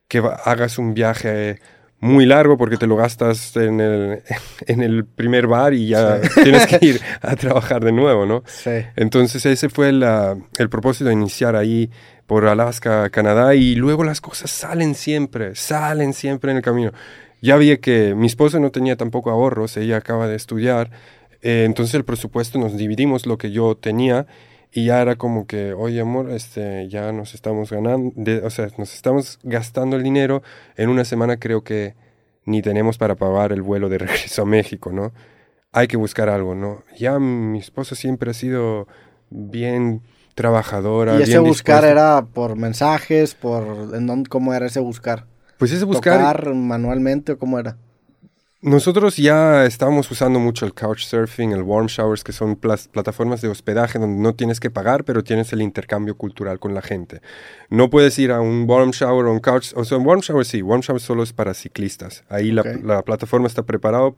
que 0.09 0.23
hagas 0.47 0.79
un 0.79 0.95
viaje 0.95 1.59
muy 2.03 2.27
largo 2.27 2.59
porque 2.59 2.77
te 2.77 2.89
lo 2.89 2.97
gastas 2.97 3.57
en 3.57 3.81
el, 3.81 4.23
en 4.67 4.83
el 4.83 5.05
primer 5.07 5.47
bar 5.47 5.73
y 5.73 5.87
ya 5.87 6.21
tienes 6.43 6.67
que 6.67 6.85
ir 6.85 7.01
a 7.23 7.37
trabajar 7.37 7.83
de 7.83 7.93
nuevo, 7.93 8.27
¿no? 8.27 8.43
Sí. 8.45 8.71
Entonces 8.97 9.47
ese 9.47 9.69
fue 9.69 9.89
el 9.89 10.69
propósito 10.69 11.07
de 11.07 11.15
iniciar 11.15 11.55
ahí 11.55 11.91
por 12.27 12.47
Alaska, 12.47 13.09
Canadá 13.11 13.55
y 13.55 13.77
luego 13.77 14.03
las 14.03 14.21
cosas 14.21 14.51
salen 14.51 14.97
siempre, 14.97 15.55
salen 15.55 16.13
siempre 16.13 16.51
en 16.51 16.57
el 16.57 16.63
camino. 16.63 16.91
Ya 17.41 17.57
vi 17.57 17.79
que 17.79 18.15
mi 18.17 18.27
esposa 18.27 18.59
no 18.59 18.71
tenía 18.71 18.97
tampoco 18.97 19.31
ahorros, 19.31 19.77
ella 19.77 19.97
acaba 19.97 20.27
de 20.27 20.35
estudiar, 20.35 20.91
eh, 21.41 21.65
entonces 21.67 21.95
el 21.95 22.05
presupuesto 22.05 22.59
nos 22.59 22.77
dividimos 22.77 23.27
lo 23.27 23.39
que 23.39 23.53
yo 23.53 23.77
tenía 23.77 24.27
y 24.73 24.87
ya 24.87 25.03
era 25.03 25.17
como 25.17 25.47
que, 25.47 25.75
oye 25.75 26.01
amor, 26.01 26.31
este, 26.31 26.89
ya 26.89 27.13
nos 27.13 27.35
estamos 27.35 27.71
ganando, 27.71 28.13
o 28.43 28.51
sea, 28.51 28.69
nos 28.79 28.95
estamos 28.95 29.39
gastando 29.43 29.97
el 29.97 30.03
dinero. 30.03 30.43
En 30.77 30.89
una 30.89 31.05
semana 31.05 31.37
creo 31.37 31.63
que 31.63 31.95
ni 32.47 32.63
tenemos 32.63 32.97
para 32.97 33.15
pagar 33.15 33.53
el 33.53 33.61
vuelo 33.61 33.91
de 33.91 33.99
regreso 33.99 34.43
a 34.43 34.47
México, 34.47 34.91
¿no? 34.91 35.13
Hay 35.73 35.89
que 35.89 35.99
buscar 35.99 36.31
algo, 36.31 36.55
¿no? 36.55 36.83
Ya 36.99 37.19
mi 37.19 37.59
esposa 37.59 37.95
siempre 37.95 38.31
ha 38.31 38.35
sido 38.35 38.89
bien 39.29 40.03
trabajadora. 40.35 41.19
¿Y 41.19 41.23
ese 41.23 41.39
buscar 41.39 41.85
era 41.85 42.25
por 42.25 42.57
mensajes, 42.57 43.35
por 43.35 43.95
en 43.95 44.07
dónde, 44.07 44.29
cómo 44.31 44.55
era 44.55 44.67
ese 44.67 44.81
buscar? 44.81 45.27
Pues 45.59 45.71
ese 45.71 45.85
buscar. 45.85 46.55
manualmente 46.55 47.33
o 47.33 47.39
cómo 47.39 47.59
era? 47.59 47.77
Nosotros 48.63 49.17
ya 49.17 49.67
estábamos 49.67 50.09
usando 50.09 50.39
mucho 50.39 50.65
el 50.65 50.73
couchsurfing, 50.73 51.51
el 51.51 51.63
warm 51.63 51.89
showers, 51.89 52.23
que 52.23 52.31
son 52.31 52.55
plataformas 52.55 53.43
de 53.43 53.49
hospedaje 53.49 53.99
donde 53.99 54.23
no 54.23 54.37
tienes 54.37 54.61
que 54.61 54.71
pagar, 54.71 55.03
pero 55.03 55.25
tienes 55.25 55.53
el 55.53 55.61
intercambio 55.63 56.17
cultural 56.17 56.61
con 56.61 56.73
la 56.73 56.81
gente. 56.81 57.23
No 57.71 57.91
puedes 57.91 58.17
ir 58.21 58.31
a 58.31 58.41
un 58.41 58.65
warm 58.71 58.93
shower 58.93 59.27
o 59.27 59.33
un 59.33 59.41
couch, 59.41 59.73
o 59.75 59.85
sea, 59.85 59.99
un 59.99 60.07
warm 60.07 60.21
shower 60.21 60.47
sí, 60.47 60.63
warm 60.63 60.81
shower 60.81 61.01
solo 61.01 61.25
es 61.25 61.33
para 61.33 61.55
ciclistas. 61.55 62.23
Ahí 62.29 62.53
la, 62.53 62.63
la, 62.85 63.03
plataforma 63.03 63.49
está 63.49 63.65
preparada 63.65 64.13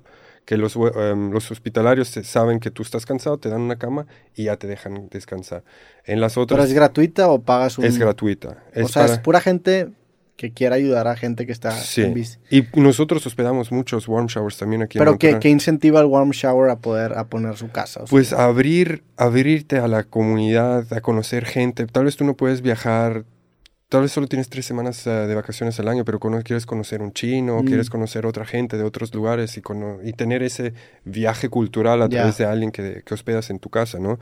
que 0.45 0.59
los, 0.59 0.77
em, 0.77 1.31
los 1.31 1.51
hospitalarios 1.51 2.09
saben 2.09 2.61
que 2.61 2.71
tú 2.71 2.83
estás 2.83 3.07
cansado, 3.07 3.39
te 3.39 3.49
dan 3.49 3.63
una 3.63 3.77
cama 3.77 4.07
y 4.35 4.45
ya 4.45 4.59
te 4.59 4.67
dejan 4.67 5.09
descansar. 5.09 5.65
En 6.05 6.21
las 6.21 6.37
otras... 6.37 6.59
¿Pero 6.59 6.69
es 6.69 6.75
gratuita 6.75 7.29
o 7.29 7.41
pagas 7.41 7.79
un...? 7.79 7.87
Es 7.87 7.97
gratuita. 7.97 8.63
o 8.77 8.89
sea, 8.89 9.07
es 9.07 9.19
pura 9.21 9.41
gente 9.41 9.89
que 10.37 10.53
quiera 10.53 10.77
ayudar 10.77 11.07
a 11.07 11.17
gente 11.17 11.47
que 11.47 11.53
está 11.53 11.73
en 11.97 12.15
bici. 12.15 12.39
Y 12.51 12.65
nosotros 12.75 13.25
hospedamos 13.27 13.71
muchos 13.71 14.09
warm 14.09 14.27
showers 14.27 14.57
también 14.57 14.83
aquí 14.83 14.99
Pero 14.99 15.13
en 15.13 15.19
¿qué, 15.19 15.39
¿qué, 15.39 15.49
incentiva 15.49 16.01
al 16.01 16.07
warm 16.07 16.31
shower 16.31 16.71
a 16.71 16.79
poder 16.79 17.17
a 17.17 17.29
poner 17.29 17.57
su 17.57 17.71
casa? 17.71 18.05
pues 18.11 18.33
abrir, 18.33 19.05
abrirte 19.17 19.79
a 19.79 19.87
la 19.87 20.03
comunidad, 20.03 20.93
a 20.93 21.01
conocer 21.01 21.45
gente. 21.45 21.87
Tal 21.87 22.05
vez 22.05 22.17
tú 22.17 22.25
no 22.25 22.35
puedes 22.35 22.63
viajar, 22.63 23.25
tal 23.89 24.03
vez 24.03 24.13
solo 24.13 24.27
tienes 24.27 24.49
tres 24.49 24.67
semanas 24.67 25.07
eh, 25.07 25.11
de 25.11 25.35
vacaciones 25.37 25.79
al 25.79 25.87
año, 25.87 26.05
pero 26.05 26.19
cuando 26.19 26.43
quieres 26.43 26.67
conocer 26.67 27.01
un 27.01 27.13
chino, 27.13 27.63
mm. 27.63 27.67
quieres 27.67 27.89
conocer 27.89 28.27
otra 28.27 28.45
gente 28.45 28.77
de 28.77 28.83
otros 28.83 29.15
lugares 29.15 29.57
y, 29.57 29.63
y 30.03 30.13
tener 30.15 30.43
ese 30.43 30.75
viaje 31.05 31.49
cultural 31.49 32.03
a 32.03 32.09
través 32.09 32.39
de 32.39 32.45
alguien 32.45 32.73
que, 32.73 33.03
que 33.07 33.15
hospedas 33.15 33.51
en 33.51 33.61
tu 33.61 33.71
casa, 33.71 34.01
¿no? 34.01 34.19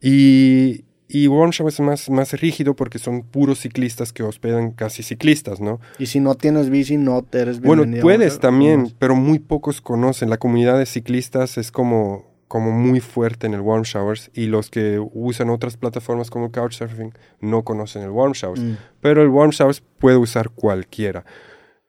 Y, 0.00 0.84
y 1.12 1.26
Wormshop 1.26 1.66
es 1.66 1.80
más, 1.80 2.08
más 2.08 2.32
rígido 2.40 2.76
porque 2.76 3.00
son 3.00 3.22
puros 3.22 3.58
ciclistas 3.58 4.12
que 4.12 4.22
hospedan 4.22 4.70
casi 4.70 5.02
ciclistas, 5.02 5.60
¿no? 5.60 5.80
Y 5.98 6.06
si 6.06 6.20
no 6.20 6.36
tienes 6.36 6.70
bici, 6.70 6.98
no 6.98 7.26
eres 7.32 7.60
bienvenido. 7.60 8.02
Bueno, 8.02 8.02
puedes 8.02 8.38
también, 8.38 8.94
pero 9.00 9.16
muy 9.16 9.40
pocos 9.40 9.80
conocen. 9.80 10.30
La 10.30 10.36
comunidad 10.36 10.78
de 10.78 10.86
ciclistas 10.86 11.58
es 11.58 11.72
como, 11.72 12.26
como 12.46 12.70
muy 12.70 13.00
fuerte 13.00 13.48
en 13.48 13.54
el 13.54 13.60
Warm 13.60 13.82
Showers 13.82 14.30
y 14.34 14.46
los 14.46 14.70
que 14.70 15.04
usan 15.12 15.50
otras 15.50 15.76
plataformas 15.76 16.30
como 16.30 16.52
Couchsurfing 16.52 17.12
no 17.40 17.64
conocen 17.64 18.02
el 18.02 18.10
Warm 18.10 18.32
Showers. 18.32 18.60
Mm. 18.60 18.76
Pero 19.00 19.22
el 19.22 19.30
Warm 19.30 19.50
Showers 19.50 19.82
puede 19.98 20.16
usar 20.16 20.50
cualquiera. 20.50 21.24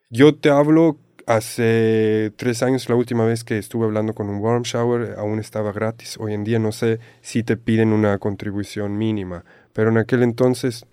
Yo 0.10 0.34
te 0.34 0.50
hablo 0.50 0.98
Hace 1.32 2.34
tres 2.36 2.62
años, 2.62 2.90
la 2.90 2.96
última 2.96 3.26
vez 3.26 3.46
que 3.46 3.58
estuve 3.58 3.86
hablando 3.86 4.14
con 4.14 4.28
un 4.28 4.42
warm 4.42 4.64
shower, 4.64 5.16
aún 5.18 5.40
estaba 5.40 5.72
gratis. 5.72 6.18
Hoy 6.20 6.34
en 6.34 6.44
día 6.44 6.60
no 6.60 6.74
sé 6.74 7.00
si 7.22 7.42
te 7.42 7.56
piden 7.56 7.94
una 7.94 8.18
contribución 8.18 8.98
mínima, 8.98 9.46
pero 9.72 9.92
en 9.92 9.98
aquel 9.98 10.24
entonces 10.24 10.86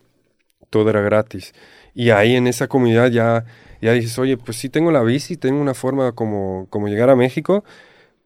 todo 0.70 0.90
era 0.90 1.00
gratis. 1.00 1.54
Y 1.92 2.10
ahí 2.10 2.36
en 2.36 2.46
esa 2.46 2.68
comunidad 2.68 3.10
ya, 3.10 3.46
ya 3.80 3.92
dices, 3.92 4.16
oye, 4.20 4.36
pues 4.36 4.58
sí 4.58 4.68
tengo 4.68 4.92
la 4.92 5.02
bici, 5.02 5.36
tengo 5.36 5.60
una 5.60 5.74
forma 5.74 6.12
como, 6.12 6.68
como 6.70 6.86
llegar 6.86 7.10
a 7.10 7.16
México, 7.16 7.64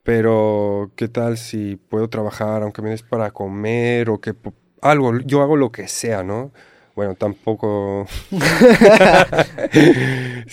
pero 0.02 0.92
¿qué 0.96 1.08
tal 1.08 1.38
si 1.38 1.76
puedo 1.76 2.08
trabajar, 2.10 2.62
aunque 2.62 2.82
me 2.82 2.90
des 2.90 3.02
para 3.02 3.30
comer 3.30 4.10
o 4.10 4.20
que 4.20 4.34
algo, 4.82 5.18
yo 5.20 5.40
hago 5.40 5.56
lo 5.56 5.72
que 5.72 5.88
sea, 5.88 6.22
¿no? 6.22 6.52
Bueno, 6.94 7.14
tampoco... 7.14 8.06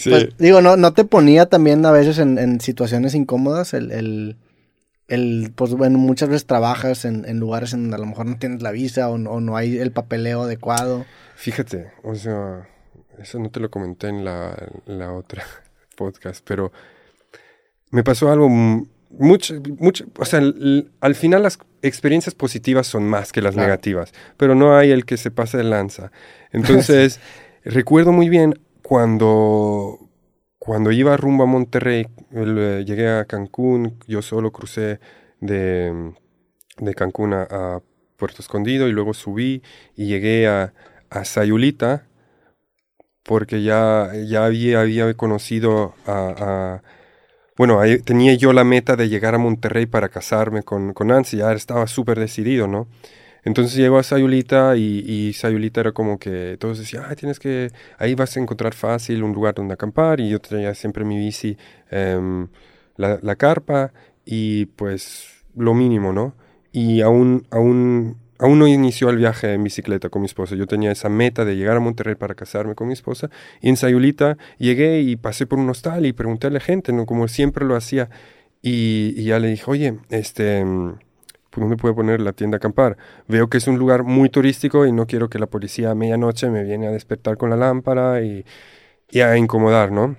Pues, 0.03 0.37
digo, 0.37 0.61
¿no, 0.61 0.77
¿no 0.77 0.93
te 0.93 1.03
ponía 1.03 1.47
también 1.47 1.85
a 1.85 1.91
veces 1.91 2.19
en, 2.19 2.61
situaciones 2.61 3.15
incómodas 3.15 3.73
el, 3.73 4.37
el, 5.07 5.51
pues 5.55 5.73
bueno, 5.73 5.97
muchas 5.97 6.29
veces 6.29 6.45
trabajas 6.45 7.03
en, 7.03 7.39
lugares 7.39 7.73
en 7.73 7.81
donde 7.81 7.95
a 7.97 7.99
lo 7.99 8.05
mejor 8.05 8.27
no 8.27 8.37
tienes 8.37 8.61
la 8.61 8.71
visa 8.71 9.09
o, 9.09 9.17
no 9.17 9.57
hay 9.57 9.77
el 9.77 9.91
papeleo 9.91 10.43
adecuado? 10.43 11.05
Fíjate, 11.35 11.91
o 12.03 12.15
sea, 12.15 12.69
eso 13.17 13.39
no 13.39 13.49
te 13.49 13.59
lo 13.59 13.69
comenté 13.69 14.07
en 14.07 14.23
la, 14.23 14.55
en 14.85 14.99
la 14.99 15.11
otra 15.11 15.43
podcast, 15.97 16.45
pero 16.47 16.71
me 17.91 18.03
pasó 18.03 18.31
algo 18.31 18.47
mucho, 19.09 19.55
mucho, 19.77 20.05
o 20.17 20.25
sea, 20.25 20.41
al 21.01 21.15
final 21.15 21.43
las 21.43 21.59
experiencias 21.81 22.35
positivas 22.35 22.87
son 22.87 23.07
más 23.07 23.31
que 23.31 23.41
las 23.41 23.55
negativas, 23.55 24.13
pero 24.37 24.55
no 24.55 24.77
hay 24.77 24.91
el 24.91 25.05
que 25.05 25.17
se 25.17 25.31
pase 25.31 25.57
de 25.57 25.63
lanza. 25.63 26.11
Entonces, 26.51 27.19
recuerdo 27.63 28.11
muy 28.11 28.29
bien 28.29 28.59
cuando, 28.83 29.99
cuando 30.59 30.91
iba 30.91 31.17
rumbo 31.17 31.43
a 31.43 31.47
Monterrey, 31.47 32.07
eh, 32.31 32.83
llegué 32.85 33.09
a 33.09 33.25
Cancún, 33.25 33.97
yo 34.07 34.21
solo 34.21 34.51
crucé 34.51 34.99
de, 35.39 36.13
de 36.77 36.93
Cancún 36.93 37.33
a, 37.33 37.81
Puerto 38.17 38.41
Escondido 38.41 38.89
y 38.89 38.91
luego 38.91 39.13
subí 39.13 39.63
y 39.95 40.07
llegué 40.07 40.45
a, 40.45 40.73
a 41.09 41.23
Sayulita 41.23 42.05
porque 43.23 43.63
ya, 43.63 44.11
ya 44.27 44.43
había, 44.43 44.81
había 44.81 45.13
conocido 45.13 45.95
a 46.05 46.81
bueno, 47.59 47.81
tenía 48.05 48.35
yo 48.35 48.53
la 48.53 48.63
meta 48.63 48.95
de 48.95 49.09
llegar 49.09 49.35
a 49.35 49.37
Monterrey 49.37 49.85
para 49.85 50.07
casarme 50.07 50.63
con, 50.63 50.93
con 50.93 51.07
Nancy, 51.07 51.35
ya 51.39 51.51
estaba 51.51 51.87
súper 51.87 52.17
decidido, 52.17 52.69
¿no? 52.69 52.87
Entonces 53.43 53.75
llego 53.75 53.97
a 53.97 54.03
Sayulita 54.03 54.77
y, 54.77 55.03
y, 55.05 55.33
Sayulita 55.33 55.81
era 55.81 55.91
como 55.91 56.17
que 56.19 56.55
todos 56.57 56.79
decían, 56.79 57.03
ah, 57.09 57.15
tienes 57.15 57.37
que, 57.37 57.69
ahí 57.97 58.15
vas 58.15 58.37
a 58.37 58.39
encontrar 58.39 58.73
fácil 58.73 59.23
un 59.23 59.33
lugar 59.33 59.55
donde 59.55 59.73
acampar 59.73 60.21
y 60.21 60.29
yo 60.29 60.39
traía 60.39 60.73
siempre 60.73 61.03
mi 61.03 61.17
bici, 61.17 61.57
em, 61.91 62.47
la, 62.95 63.19
la, 63.21 63.35
carpa 63.35 63.91
y 64.23 64.67
pues 64.67 65.43
lo 65.53 65.73
mínimo, 65.73 66.13
¿no? 66.13 66.35
Y 66.71 67.01
aún, 67.01 67.45
aún 67.51 68.15
aún 68.39 68.57
no 68.57 68.67
inició 68.67 69.09
el 69.09 69.17
viaje 69.17 69.53
en 69.53 69.63
bicicleta 69.63 70.09
con 70.09 70.21
mi 70.21 70.25
esposa. 70.25 70.55
Yo 70.55 70.65
tenía 70.65 70.91
esa 70.91 71.09
meta 71.09 71.45
de 71.45 71.55
llegar 71.55 71.77
a 71.77 71.79
Monterrey 71.79 72.15
para 72.15 72.35
casarme 72.35 72.73
con 72.73 72.87
mi 72.87 72.93
esposa. 72.93 73.29
Y 73.61 73.69
en 73.69 73.77
Sayulita 73.77 74.37
llegué 74.57 75.01
y 75.01 75.17
pasé 75.17 75.45
por 75.45 75.59
un 75.59 75.69
hostal 75.69 76.05
y 76.05 76.13
pregunté 76.13 76.47
a 76.47 76.49
la 76.49 76.59
gente, 76.59 76.93
¿no? 76.93 77.05
como 77.05 77.27
siempre 77.27 77.65
lo 77.65 77.75
hacía. 77.75 78.09
Y, 78.61 79.23
ya 79.23 79.39
le 79.39 79.49
dije, 79.49 79.63
oye, 79.67 79.99
este, 80.09 80.63
pues, 81.49 81.61
¿dónde 81.61 81.77
puedo 81.77 81.95
poner 81.95 82.21
la 82.21 82.33
tienda 82.33 82.57
acampar? 82.57 82.97
Veo 83.27 83.49
que 83.49 83.57
es 83.57 83.67
un 83.67 83.77
lugar 83.77 84.03
muy 84.03 84.29
turístico 84.29 84.85
y 84.85 84.91
no 84.91 85.05
quiero 85.05 85.29
que 85.29 85.39
la 85.39 85.47
policía 85.47 85.91
a 85.91 85.95
medianoche 85.95 86.49
me 86.49 86.63
viene 86.63 86.87
a 86.87 86.91
despertar 86.91 87.37
con 87.37 87.49
la 87.49 87.57
lámpara 87.57 88.21
y, 88.21 88.45
y 89.09 89.21
a 89.21 89.37
incomodar, 89.37 89.91
¿no? 89.91 90.15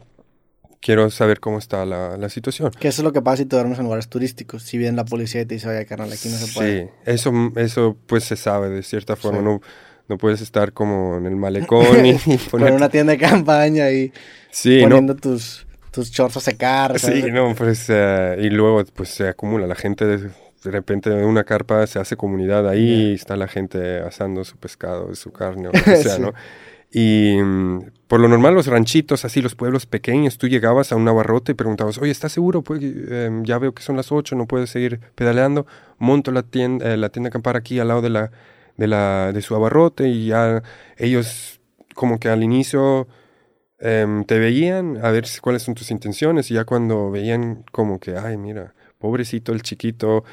Quiero 0.80 1.10
saber 1.10 1.40
cómo 1.40 1.58
está 1.58 1.84
la, 1.84 2.16
la, 2.16 2.28
situación. 2.28 2.70
Que 2.78 2.88
eso 2.88 3.02
es 3.02 3.04
lo 3.04 3.12
que 3.12 3.22
pasa 3.22 3.38
si 3.38 3.46
te 3.46 3.56
duermes 3.56 3.78
en 3.78 3.84
lugares 3.84 4.08
turísticos. 4.08 4.62
Si 4.62 4.78
bien 4.78 4.96
la 4.96 5.04
policía 5.04 5.46
te 5.46 5.54
dice, 5.54 5.68
oye, 5.68 5.84
carnal, 5.86 6.12
aquí 6.12 6.28
no 6.28 6.36
se 6.36 6.52
puede. 6.52 6.84
Sí, 6.84 6.90
eso, 7.04 7.32
eso 7.56 7.96
pues 8.06 8.24
se 8.24 8.36
sabe 8.36 8.70
de 8.70 8.82
cierta 8.82 9.16
forma. 9.16 9.40
No, 9.40 9.60
no 10.08 10.18
puedes 10.18 10.40
estar 10.40 10.72
como 10.72 11.18
en 11.18 11.26
el 11.26 11.36
malecón 11.36 12.04
y, 12.04 12.14
poner... 12.50 12.72
una 12.72 12.88
tienda 12.88 13.12
de 13.12 13.18
campaña 13.18 13.90
y 13.92 14.12
sí, 14.50 14.80
poniendo 14.82 15.14
tus, 15.14 15.66
tus 15.92 16.10
shorts 16.10 16.38
a 16.38 16.40
secar. 16.40 16.98
Sí, 16.98 17.24
no, 17.30 17.54
pues 17.54 17.86
eh, 17.88 18.36
y 18.40 18.50
luego 18.50 18.84
pues 18.94 19.10
se 19.10 19.28
acumula. 19.28 19.66
La 19.66 19.76
gente 19.76 20.04
de, 20.04 20.30
repente 20.64 21.10
en 21.10 21.24
una 21.24 21.44
carpa 21.44 21.86
se 21.86 21.98
hace 21.98 22.16
comunidad 22.16 22.68
ahí 22.68 23.10
y 23.10 23.14
está 23.14 23.36
la 23.36 23.48
gente 23.48 24.00
asando 24.00 24.44
su 24.44 24.56
pescado, 24.56 25.14
su 25.14 25.30
carne 25.30 25.68
o 25.68 25.72
lo 25.74 25.82
que 25.82 25.96
sea, 25.96 26.18
¿no? 26.18 26.34
Y 26.92 27.40
mm, 27.40 27.90
por 28.08 28.20
lo 28.20 28.28
normal 28.28 28.54
los 28.54 28.66
ranchitos, 28.66 29.24
así 29.24 29.40
los 29.40 29.54
pueblos 29.54 29.86
pequeños, 29.86 30.38
tú 30.38 30.48
llegabas 30.48 30.92
a 30.92 30.96
un 30.96 31.06
abarrote 31.06 31.52
y 31.52 31.54
preguntabas, 31.54 31.98
oye, 31.98 32.10
¿estás 32.10 32.32
seguro? 32.32 32.62
Pues, 32.62 32.82
em, 32.82 33.44
ya 33.44 33.58
veo 33.58 33.72
que 33.72 33.82
son 33.82 33.96
las 33.96 34.10
8, 34.10 34.34
no 34.34 34.46
puedes 34.46 34.70
seguir 34.70 35.00
pedaleando. 35.14 35.66
Monto 35.98 36.32
la 36.32 36.42
tienda, 36.42 36.92
eh, 36.92 36.96
la 36.96 37.10
tienda 37.10 37.28
acampar 37.28 37.56
aquí 37.56 37.78
al 37.78 37.88
lado 37.88 38.02
de, 38.02 38.10
la, 38.10 38.32
de, 38.76 38.86
la, 38.88 39.32
de 39.32 39.42
su 39.42 39.54
abarrote 39.54 40.08
y 40.08 40.26
ya 40.26 40.62
ellos 40.96 41.60
como 41.94 42.18
que 42.18 42.28
al 42.28 42.42
inicio 42.42 43.08
em, 43.78 44.24
te 44.24 44.38
veían 44.38 44.98
a 45.04 45.10
ver 45.10 45.26
cuáles 45.40 45.62
son 45.62 45.74
tus 45.74 45.90
intenciones 45.90 46.50
y 46.50 46.54
ya 46.54 46.64
cuando 46.64 47.10
veían 47.10 47.64
como 47.72 48.00
que, 48.00 48.16
ay, 48.16 48.36
mira, 48.36 48.74
pobrecito 48.98 49.52
el 49.52 49.62
chiquito, 49.62 50.24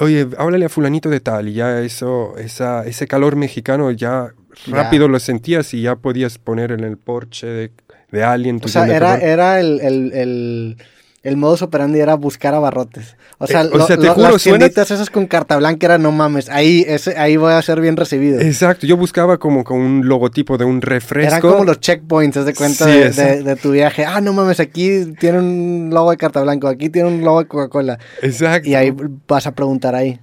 oye, 0.00 0.28
háblale 0.38 0.66
a 0.66 0.68
fulanito 0.68 1.10
de 1.10 1.20
tal, 1.20 1.48
y 1.48 1.54
ya 1.54 1.80
eso, 1.80 2.36
esa, 2.38 2.84
ese 2.86 3.06
calor 3.06 3.36
mexicano 3.36 3.90
ya 3.90 4.34
rápido 4.66 5.08
lo 5.08 5.18
sentías 5.18 5.72
y 5.74 5.82
ya 5.82 5.96
podías 5.96 6.38
poner 6.38 6.72
en 6.72 6.80
el 6.80 6.96
porche 6.96 7.46
de, 7.46 7.72
de 8.10 8.24
alguien. 8.24 8.60
O 8.62 8.68
sea, 8.68 8.86
era, 8.86 9.16
era 9.16 9.60
el, 9.60 9.80
el, 9.80 10.12
el, 10.12 10.76
el 11.24 11.38
modus 11.38 11.62
operandi 11.62 12.00
era 12.00 12.14
buscar 12.14 12.54
abarrotes. 12.54 13.16
O 13.38 13.46
sea, 13.46 13.62
eh, 13.62 13.68
te 13.70 14.08
juro, 14.08 14.30
las 14.30 14.42
tienditas 14.42 14.90
esas 14.90 15.08
con 15.08 15.26
carta 15.26 15.56
blanca 15.56 15.86
era 15.86 15.98
no 15.98 16.12
mames, 16.12 16.50
ahí, 16.50 16.84
ese, 16.86 17.16
ahí 17.16 17.36
voy 17.36 17.52
a 17.52 17.62
ser 17.62 17.80
bien 17.80 17.96
recibido. 17.96 18.40
Exacto, 18.40 18.86
yo 18.86 18.96
buscaba 18.98 19.38
como 19.38 19.64
con 19.64 19.80
un 19.80 20.06
logotipo 20.06 20.58
de 20.58 20.66
un 20.66 20.82
refresco. 20.82 21.28
Eran 21.28 21.40
como 21.40 21.64
los 21.64 21.80
checkpoints, 21.80 22.34
¿te 22.34 22.44
de 22.44 22.54
cuenta 22.54 22.86
de, 22.86 23.42
de, 23.42 23.56
tu 23.56 23.72
viaje. 23.72 24.04
Ah, 24.04 24.20
no 24.20 24.34
mames, 24.34 24.60
aquí 24.60 25.14
tiene 25.18 25.38
un 25.38 25.90
logo 25.92 26.10
de 26.10 26.18
carta 26.18 26.42
blanca, 26.42 26.68
aquí 26.68 26.90
tiene 26.90 27.08
un 27.08 27.22
logo 27.22 27.40
de 27.40 27.48
Coca-Cola. 27.48 27.98
Exacto. 28.20 28.68
Y 28.68 28.74
ahí 28.74 28.94
vas 29.26 29.46
a 29.46 29.52
preguntar 29.52 29.94
ahí. 29.94 30.20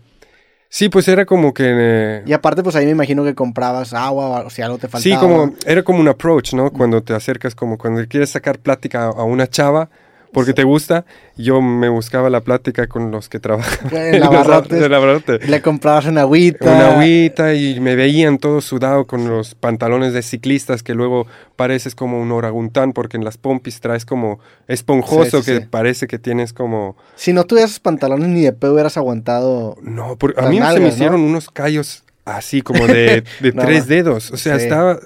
Sí, 0.73 0.87
pues 0.87 1.05
era 1.09 1.25
como 1.25 1.53
que... 1.53 1.65
Eh, 1.67 2.23
y 2.25 2.31
aparte, 2.31 2.63
pues 2.63 2.77
ahí 2.77 2.85
me 2.85 2.91
imagino 2.91 3.25
que 3.25 3.35
comprabas 3.35 3.93
agua 3.93 4.45
o 4.45 4.49
si 4.49 4.61
algo 4.61 4.77
te 4.77 4.87
faltaba. 4.87 5.01
Sí, 5.01 5.19
como 5.19 5.53
era 5.65 5.83
como 5.83 5.99
un 5.99 6.07
approach, 6.07 6.53
¿no? 6.53 6.71
Cuando 6.71 7.03
te 7.03 7.13
acercas, 7.13 7.55
como 7.55 7.77
cuando 7.77 8.07
quieres 8.07 8.29
sacar 8.29 8.57
plática 8.57 9.07
a 9.07 9.23
una 9.25 9.47
chava, 9.47 9.89
porque 10.33 10.53
te 10.53 10.63
gusta, 10.63 11.05
yo 11.37 11.61
me 11.61 11.89
buscaba 11.89 12.29
la 12.29 12.41
plática 12.41 12.87
con 12.87 13.11
los 13.11 13.27
que 13.29 13.39
trabajan 13.39 13.89
En 13.93 14.19
la. 14.89 15.13
Le 15.45 15.61
comprabas 15.61 16.05
una 16.05 16.21
agüita. 16.21 16.65
Una 16.71 16.91
agüita 16.93 17.53
y 17.53 17.79
me 17.79 17.95
veían 17.95 18.37
todo 18.37 18.61
sudado 18.61 19.05
con 19.07 19.27
los 19.27 19.55
pantalones 19.55 20.13
de 20.13 20.21
ciclistas 20.21 20.83
que 20.83 20.93
luego 20.93 21.27
pareces 21.55 21.95
como 21.95 22.21
un 22.21 22.31
orangután 22.31 22.93
porque 22.93 23.17
en 23.17 23.23
las 23.25 23.37
pompis 23.37 23.79
traes 23.81 24.05
como 24.05 24.39
esponjoso 24.67 25.39
Sí, 25.39 25.43
sí, 25.43 25.51
que 25.51 25.57
sí. 25.61 25.67
parece 25.69 26.07
que 26.07 26.17
tienes 26.19 26.53
como... 26.53 26.95
Si 27.15 27.33
no 27.33 27.43
tuvieras 27.45 27.71
esos 27.71 27.79
pantalones 27.81 28.29
ni 28.29 28.41
de 28.41 28.53
pedo 28.53 28.73
hubieras 28.73 28.97
aguantado. 28.97 29.75
No, 29.81 30.15
por- 30.15 30.39
a 30.39 30.43
mí 30.49 30.55
se 30.57 30.59
me 30.61 30.65
nalgas, 30.65 30.81
¿no? 30.81 30.87
hicieron 30.87 31.21
unos 31.21 31.49
callos 31.49 32.03
así 32.25 32.61
como 32.61 32.87
de, 32.87 33.23
de 33.41 33.51
No, 33.53 33.61
tres 33.63 33.87
dedos. 33.87 34.31
O 34.31 34.37
sea, 34.37 34.55
estaba... 34.55 34.99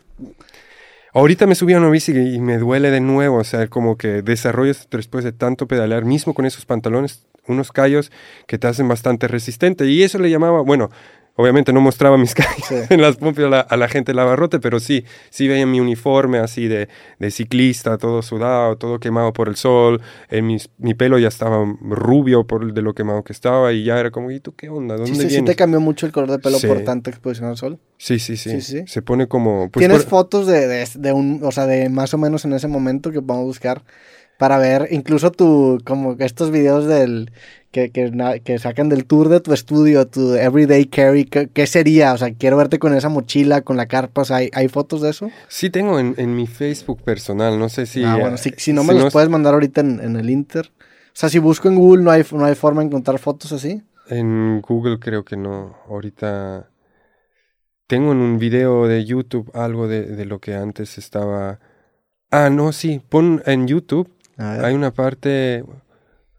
Ahorita 1.18 1.48
me 1.48 1.56
subí 1.56 1.72
a 1.72 1.78
una 1.78 1.90
bici 1.90 2.12
y 2.12 2.42
me 2.42 2.58
duele 2.58 2.92
de 2.92 3.00
nuevo. 3.00 3.38
O 3.38 3.44
sea, 3.46 3.68
como 3.68 3.98
que 3.98 4.22
desarrollas 4.22 4.90
después 4.92 5.24
de 5.24 5.32
tanto 5.32 5.66
pedalear, 5.66 6.04
mismo 6.04 6.34
con 6.34 6.46
esos 6.46 6.66
pantalones, 6.66 7.26
unos 7.48 7.72
callos 7.72 8.12
que 8.48 8.58
te 8.58 8.68
hacen 8.68 8.90
bastante 8.90 9.30
resistente. 9.30 9.86
Y 9.86 10.04
eso 10.04 10.20
le 10.20 10.30
llamaba, 10.30 10.60
bueno, 10.60 10.90
obviamente 11.36 11.74
no 11.74 11.82
mostraba 11.82 12.18
mis 12.18 12.34
callos 12.36 12.66
Sí. 12.68 12.76
en 12.90 13.02
las 13.02 13.18
pompis 13.18 13.46
a 13.46 13.50
la, 13.50 13.60
a 13.60 13.78
la 13.78 13.88
gente 13.88 14.12
de 14.12 14.16
la 14.16 14.24
barrote, 14.24 14.60
pero 14.60 14.80
sí, 14.80 15.06
sí 15.30 15.48
veía 15.48 15.66
mi 15.66 15.80
uniforme 15.80 16.38
así 16.40 16.68
de, 16.68 16.88
de 17.20 17.32
ciclista, 17.32 17.98
todo 17.98 18.22
sudado, 18.22 18.78
todo 18.78 19.00
quemado 19.00 19.34
por 19.34 19.50
el 19.50 19.56
sol. 19.56 20.02
eh, 20.30 20.42
mis- 20.42 20.70
mi 20.78 20.94
pelo 20.94 21.20
ya 21.20 21.28
estaba 21.28 21.64
rubio 21.82 22.46
por 22.48 22.74
de 22.74 22.82
lo 22.82 22.94
quemado 22.94 23.24
que 23.24 23.34
estaba 23.34 23.72
y 23.74 23.84
ya 23.84 24.00
era 24.00 24.12
como, 24.12 24.32
¿y 24.32 24.40
tú 24.40 24.54
qué 24.56 24.70
onda? 24.70 24.96
¿Dónde 24.96 25.14
Sí, 25.16 25.22
sí, 25.30 25.36
sí 25.38 25.42
te 25.44 25.56
cambió 25.56 25.80
mucho 25.80 26.06
el 26.06 26.12
color 26.12 26.32
de 26.32 26.40
pelo 26.40 26.58
Sí. 26.60 26.68
por 26.68 26.82
tanta 26.84 27.10
exposición 27.10 27.50
al 27.50 27.58
sol. 27.58 27.80
Sí, 27.98 28.20
sí, 28.20 28.38
sí, 28.38 28.50
Sí, 28.52 28.62
sí. 28.62 28.84
Se 28.88 29.02
pone 29.02 29.28
como... 29.28 29.70
pues, 29.72 29.82
¿Tienes 29.86 30.04
por- 30.04 30.10
fotos 30.22 30.48
de, 30.48 30.68
de, 30.68 30.88
de 30.96 31.14
un, 31.14 31.42
o 31.44 31.52
sea, 31.52 31.66
de 31.66 31.90
más 31.90 32.14
o 32.14 32.18
menos 32.18 32.46
en 32.46 32.54
ese 32.54 32.68
momento 32.68 33.12
que 33.12 33.22
podemos 33.22 33.46
buscar 33.48 33.84
para 34.38 34.58
ver 34.58 34.90
incluso 34.92 35.32
tu, 35.32 35.78
como 35.86 36.18
que 36.18 36.26
estos 36.26 36.52
videos 36.52 36.86
del, 36.88 37.32
que, 37.76 38.42
que, 38.44 38.60
sacan 38.60 38.88
del 38.88 39.06
tour 39.06 39.28
de 39.28 39.42
tu 39.42 39.52
estudio, 39.52 40.08
tu 40.08 40.34
everyday 40.36 40.86
carry, 40.86 41.26
¿qué, 41.26 41.50
qué 41.54 41.68
sería? 41.68 42.14
O 42.14 42.18
sea, 42.18 42.34
quiero 42.34 42.56
verte 42.56 42.80
con 42.80 42.96
esa 42.96 43.10
mochila, 43.10 43.64
con 43.64 43.76
la 43.76 43.88
carpa, 43.88 44.22
o 44.22 44.26
sea, 44.26 44.38
¿hay, 44.38 44.50
hay 44.54 44.70
fotos 44.70 45.02
de 45.02 45.10
eso? 45.10 45.30
Sí 45.50 45.70
tengo 45.70 46.00
en, 46.00 46.16
en 46.18 46.36
mi 46.38 46.48
Facebook 46.48 47.02
personal, 47.04 47.60
no 47.60 47.68
sé 47.68 47.86
si... 47.86 48.04
ah, 48.06 48.16
bueno, 48.16 48.38
si, 48.38 48.52
si 48.56 48.72
no 48.72 48.86
me 48.86 48.94
los 48.94 49.08
es- 49.08 49.14
puedes 49.14 49.28
mandar 49.28 49.54
ahorita 49.56 49.82
en, 49.82 50.00
en 50.00 50.16
el 50.16 50.30
Inter. 50.30 50.72
O 50.78 51.18
sea, 51.18 51.28
si 51.28 51.40
busco 51.40 51.68
en 51.68 51.76
Google 51.76 52.04
no 52.04 52.12
hay, 52.12 52.24
no 52.32 52.46
hay 52.46 52.56
forma 52.56 52.82
de 52.82 52.88
encontrar 52.88 53.20
fotos 53.20 53.52
así. 53.52 53.84
En 54.08 54.62
Google 54.62 55.00
creo 55.00 55.26
que 55.26 55.36
no. 55.36 55.76
Ahorita 55.90 56.70
tengo 57.88 58.14
en 58.14 58.20
un 58.20 58.40
video 58.40 58.88
de 58.88 59.04
YouTube 59.04 59.52
algo 59.54 59.88
de, 59.88 60.04
de 60.04 60.26
lo 60.26 60.40
que 60.40 60.56
antes 60.56 60.98
estaba... 60.98 61.60
Ah, 62.32 62.50
no, 62.50 62.72
sí, 62.72 63.02
pon 63.08 63.42
en 63.46 63.68
YouTube, 63.68 64.10
hay 64.38 64.74
una 64.74 64.92
parte, 64.92 65.64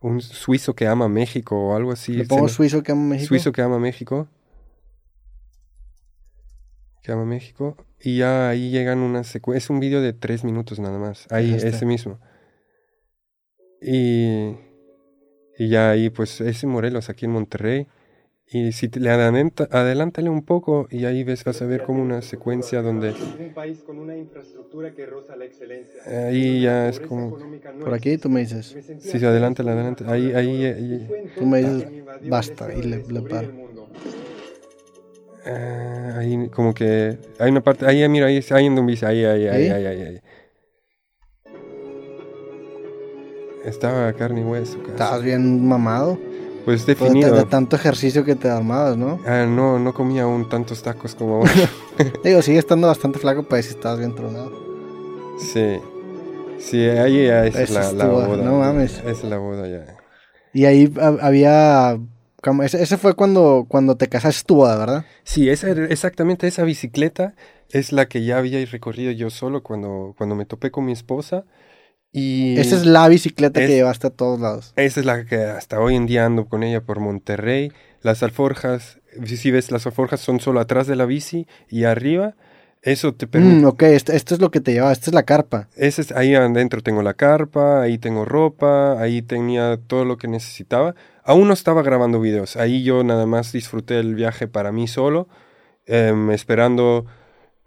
un 0.07 0.21
suizo 0.21 0.75
que 0.75 0.87
ama 0.87 1.09
México 1.09 1.57
o 1.57 1.77
algo 1.77 1.93
así. 1.93 2.13
le 2.15 2.25
pongo 2.25 2.45
me- 2.45 2.49
suizo 2.49 2.83
que 2.83 2.93
amo 2.93 3.07
México. 3.07 3.29
Suizo 3.29 3.53
que 3.53 3.63
ama 3.63 3.79
México. 3.79 4.29
Que 7.03 7.13
ama 7.13 7.25
México. 7.25 7.77
Y 8.01 8.19
ya 8.19 8.49
ahí 8.49 8.71
llegan 8.71 8.99
unas 8.99 9.27
secuencias. 9.27 9.65
Es 9.65 9.71
un 9.71 9.81
video 9.81 10.01
de 10.01 10.13
tres 10.13 10.45
minutos 10.45 10.79
nada 10.81 10.99
más. 10.99 11.27
Ahí, 11.31 11.55
ese 11.55 11.87
mismo. 11.87 12.19
Y, 13.81 14.57
y 15.59 15.69
ya 15.69 15.91
ahí, 15.91 16.11
pues, 16.11 16.41
es 16.41 16.63
en 16.65 16.71
Morelos, 16.71 17.09
aquí 17.09 17.25
en 17.27 17.33
Monterrey. 17.33 17.87
Y 18.49 18.73
si 18.73 18.89
te- 18.89 19.01
le 19.01 19.11
adelanta, 19.11 19.69
adelántale 19.71 20.31
un 20.31 20.43
poco 20.43 20.87
y 20.91 21.05
ahí 21.05 21.25
ves, 21.25 21.43
vas 21.45 21.61
a 21.63 21.67
ver 21.67 21.83
como 21.83 22.03
una 22.03 22.23
secuencia 22.23 22.81
donde 22.81 23.13
Un 23.41 23.53
país 23.55 23.79
con 23.85 23.99
una 23.99 24.17
infraestructura 24.17 24.93
que 24.95 25.05
roza 25.07 25.35
la 25.37 25.45
excelencia. 25.45 26.01
ahí 26.29 26.63
ya 26.63 26.89
es 26.89 27.01
como... 27.01 27.35
Por 27.83 27.93
aquí 27.95 28.17
tú 28.19 28.29
me 28.29 28.41
dices, 28.41 28.77
Sí, 29.01 29.19
sí, 29.21 29.25
adelántale, 29.25 29.71
adelántale. 29.71 30.11
Ahí, 30.11 30.33
ahí, 30.33 30.65
ahí, 30.65 31.15
tú 31.39 31.47
me 31.47 31.59
dices, 31.61 31.87
basta, 32.21 32.73
y 32.75 32.83
le, 32.83 33.01
le 33.09 33.23
paro. 33.23 33.49
Ah, 35.45 36.17
ahí 36.19 36.49
como 36.49 36.75
que 36.75 37.17
hay 37.39 37.51
una 37.51 37.61
parte, 37.61 37.87
ahí 37.87 38.09
mira, 38.09 38.27
ahí, 38.27 38.41
ahí 38.51 38.67
en 38.67 38.79
un 38.79 38.87
bici, 38.87 39.05
ahí, 39.05 39.25
ahí, 39.25 39.47
ahí, 39.47 39.65
¿Sí? 39.67 39.71
ahí, 39.71 39.87
ahí, 39.87 40.03
ahí. 40.03 40.21
Estaba 43.65 44.13
carne 44.13 44.41
y 44.41 44.45
hueso, 44.45 44.79
casi. 44.81 44.93
Estabas 44.93 45.23
bien 45.23 45.67
mamado. 45.67 46.19
Pues 46.67 46.85
Pues 46.85 46.87
de, 46.87 46.95
definido. 46.95 47.35
de 47.35 47.45
tanto 47.47 47.77
ejercicio 47.77 48.25
que 48.25 48.35
te 48.35 48.51
armabas, 48.51 48.97
¿no? 48.99 49.21
Ah, 49.27 49.47
no, 49.49 49.79
no 49.79 49.95
comía 49.95 50.25
aún 50.25 50.49
tantos 50.51 50.83
tacos 50.83 51.15
como 51.15 51.37
ahora. 51.39 51.51
Digo, 52.23 52.43
sigue 52.43 52.59
estando 52.59 52.89
bastante 52.89 53.19
flaco, 53.19 53.45
pero 53.49 53.63
si 53.63 53.71
estabas 53.71 53.99
bien 54.01 54.15
tronado. 54.15 54.53
sí. 55.39 55.79
Sí, 56.59 56.81
ahí 56.85 57.27
ya 57.27 57.45
es 57.47 57.71
la, 57.71 57.81
es 57.87 57.93
la 57.93 58.09
boda. 58.09 58.37
no 58.39 58.59
mames. 58.59 59.01
Es 59.07 59.23
la 59.25 59.37
boda 59.39 59.69
ya. 59.69 59.97
Y 60.53 60.65
ahí 60.65 60.93
ha- 61.01 61.19
había... 61.27 61.99
ese, 62.63 62.97
fue 62.97 63.15
cuando, 63.15 63.67
cuando 63.69 63.97
te 63.97 64.09
casaste 64.09 64.43
tu 64.47 64.57
boda, 64.57 64.77
¿verdad? 64.77 65.05
Sí, 65.23 65.49
esa, 65.51 65.71
exactamente 65.71 66.47
esa 66.49 66.65
bicicleta 66.65 67.35
es 67.71 67.93
la 67.93 68.07
que 68.07 68.25
ya 68.25 68.39
había 68.39 68.65
recorrido 68.65 69.13
yo 69.13 69.29
solo 69.31 69.63
cuando, 69.63 70.15
cuando 70.17 70.35
me 70.35 70.47
topé 70.47 70.71
con 70.71 70.87
mi 70.87 70.93
esposa. 70.93 71.45
Y 72.13 72.59
Esa 72.59 72.77
es 72.77 72.87
la 72.87 73.07
bicicleta 73.09 73.61
Es- 73.61 73.67
que 73.69 73.75
llevaste 73.75 74.07
a 74.07 74.11
todos 74.11 74.41
lados. 74.41 74.73
Esa 74.77 75.01
es 75.01 75.07
la 75.07 75.25
que 75.27 75.37
hasta 75.37 75.81
hoy 75.81 75.97
en 75.97 76.07
día 76.07 76.25
ando 76.27 76.47
con 76.47 76.63
ella 76.63 76.81
por 76.81 77.01
Monterrey. 77.01 77.73
Las 78.03 78.23
alforjas, 78.23 79.01
si 79.25 79.37
si 79.37 79.51
ves, 79.51 79.71
las 79.71 79.87
alforjas 79.87 80.21
son 80.21 80.41
solo 80.41 80.61
atrás 80.61 80.87
de 80.87 80.97
la 80.97 81.05
bici 81.07 81.47
y 81.69 81.85
arriba. 81.85 82.35
Eso 82.83 83.15
te 83.15 83.27
permite. 83.27 83.57
Mm, 83.57 83.65
ok, 83.65 83.83
esto, 83.83 84.13
esto 84.13 84.35
es 84.35 84.41
lo 84.41 84.51
que 84.53 84.61
te 84.61 84.73
llevaba, 84.73 84.93
esta 84.93 85.11
es 85.11 85.15
la 85.15 85.25
carpa. 85.25 85.69
Ese 85.75 86.03
es, 86.03 86.13
ahí 86.13 86.35
adentro 86.37 86.83
tengo 86.83 87.03
la 87.03 87.15
carpa, 87.15 87.83
ahí 87.83 87.99
tengo 87.99 88.25
ropa, 88.25 89.01
ahí 89.01 89.23
tenía 89.23 89.77
todo 89.89 90.05
lo 90.05 90.19
que 90.19 90.29
necesitaba. 90.29 90.95
Aún 91.25 91.49
no 91.49 91.55
estaba 91.55 91.83
grabando 91.83 92.21
videos, 92.21 92.57
ahí 92.57 92.85
yo 92.85 93.03
nada 93.03 93.27
más 93.27 93.51
disfruté 93.51 93.99
el 93.99 94.15
viaje 94.15 94.47
para 94.47 94.71
mí 94.71 94.87
solo, 94.87 95.27
em, 95.87 96.31
esperando 96.31 97.07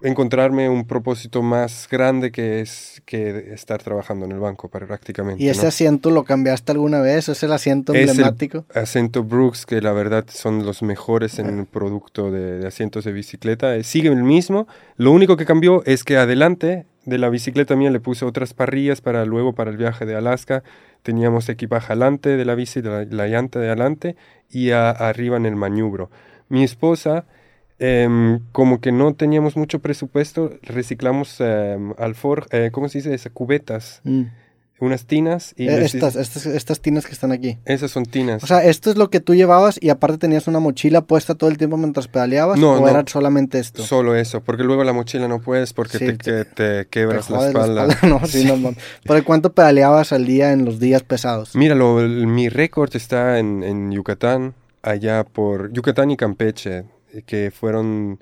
encontrarme 0.02 0.70
un 0.70 0.86
propósito 0.86 1.42
más 1.42 1.88
grande 1.92 2.32
que 2.32 2.62
es 2.62 3.02
que 3.06 3.54
estar 3.54 3.82
trabajando 3.84 4.26
en 4.26 4.32
el 4.32 4.40
banco 4.40 4.70
prácticamente. 4.70 5.44
¿Y 5.44 5.50
ese 5.50 5.64
¿no? 5.64 5.68
asiento 5.68 6.10
lo 6.12 6.24
cambiaste 6.24 6.72
alguna 6.72 7.02
vez? 7.02 7.28
¿Es 7.30 7.44
el 7.44 7.52
asiento 7.52 7.94
Es 7.94 8.04
el- 8.04 8.10
emblemático? 8.12 8.66
Acento 8.74 9.24
Brooks, 9.24 9.66
que 9.66 9.82
la 9.82 9.92
verdad 9.92 10.26
son 10.30 10.66
los 10.66 10.82
mejores 10.84 11.38
en 11.40 11.48
el 11.60 11.66
producto 11.66 12.32
de, 12.32 12.60
de 12.60 12.68
asientos 12.68 13.04
de 13.04 13.12
bicicleta. 13.12 13.76
eh, 13.76 13.84
Sigue 13.84 14.10
el 14.10 14.24
mismo. 14.24 14.68
Lo 14.98 15.12
único 15.12 15.36
que 15.38 15.46
cambió 15.46 15.84
es 15.86 16.04
que 16.04 16.18
adelante 16.18 16.86
de 17.06 17.18
la 17.18 17.30
bicicleta 17.30 17.76
mía 17.76 17.90
le 17.90 18.00
puse 18.00 18.24
otras 18.26 18.54
parrillas 18.54 19.02
para 19.02 19.26
luego 19.26 19.54
para 19.54 19.72
el 19.72 19.78
viaje 19.78 20.06
de 20.06 20.16
Alaska. 20.16 20.64
Teníamos 21.04 21.50
equipaje 21.50 21.88
adelante 21.94 22.30
de 22.38 22.46
la 22.46 22.56
bici, 22.56 22.82
de 22.82 22.90
la, 22.90 23.06
la 23.06 23.28
llanta 23.28 23.60
de 23.60 23.68
adelante 23.68 24.16
y 24.50 24.72
a- 24.72 24.92
arriba 24.92 25.38
en 25.38 25.46
el 25.46 25.56
maniubro. 25.56 26.10
Mi 26.50 26.64
esposa, 26.64 27.26
em, 27.80 28.40
como 28.52 28.82
que 28.82 28.92
no 28.92 29.14
teníamos 29.14 29.56
mucho 29.58 29.80
presupuesto, 29.80 30.52
reciclamos 30.62 31.38
em, 31.40 31.94
alfor, 31.98 32.48
eh, 32.52 32.70
¿cómo 32.72 32.90
se 32.90 33.00
dice? 33.00 33.14
Esas 33.14 33.32
cubetas, 33.32 34.02
Mm. 34.04 34.24
unas 34.82 35.06
tinas. 35.06 35.54
Y 35.58 35.68
Eh, 35.68 35.84
estas, 35.84 36.16
estas, 36.16 36.46
estas 36.46 36.80
tinas 36.80 37.06
que 37.06 37.12
están 37.12 37.34
aquí. 37.34 37.58
Esas 37.66 37.92
son 37.92 38.06
tinas. 38.06 38.42
O 38.44 38.48
sea, 38.48 38.64
esto 38.64 38.90
es 38.90 38.96
lo 38.98 39.10
que 39.10 39.20
tú 39.20 39.36
llevabas 39.36 39.78
y 39.82 39.90
aparte 39.90 40.18
tenías 40.18 40.48
una 40.48 40.60
mochila 40.60 41.02
puesta 41.02 41.36
todo 41.36 41.50
el 41.50 41.58
tiempo 41.58 41.76
mientras 41.76 42.08
pedaleabas 42.08 42.58
No, 42.58 42.74
o 42.76 42.80
no. 42.80 42.88
era 42.88 43.04
solamente 43.06 43.60
esto. 43.60 43.84
Solo 43.84 44.16
eso, 44.16 44.42
porque 44.42 44.64
luego 44.64 44.86
la 44.86 44.94
mochila 44.94 45.28
no 45.28 45.42
puedes 45.42 45.74
porque 45.74 45.98
Sí, 45.98 46.06
te, 46.06 46.14
te- 46.18 46.46
te 46.46 46.84
Te 46.84 46.88
quebras 46.90 47.30
la 47.30 47.38
jodes 47.38 47.50
espalda. 47.50 47.88
no, 48.08 48.22
sí, 48.26 48.46
no 48.46 48.56
mames. 48.56 48.78
¿Pero 49.04 49.24
cuánto 49.26 49.52
pedaleabas 49.54 50.14
al 50.14 50.26
día 50.26 50.54
en 50.54 50.64
los 50.64 50.80
días 50.80 51.04
pesados? 51.04 51.56
Míralo, 51.58 52.00
el- 52.00 52.28
mi 52.28 52.48
récord 52.48 52.96
está 52.96 53.38
en, 53.40 53.64
en 53.64 53.92
Yucatán, 53.92 54.54
allá 54.82 55.26
por 55.26 55.74
Yucatán 55.74 56.10
y 56.12 56.16
Campeche, 56.16 56.78
eh, 56.78 56.84
que 57.26 57.52
fueron 57.52 58.22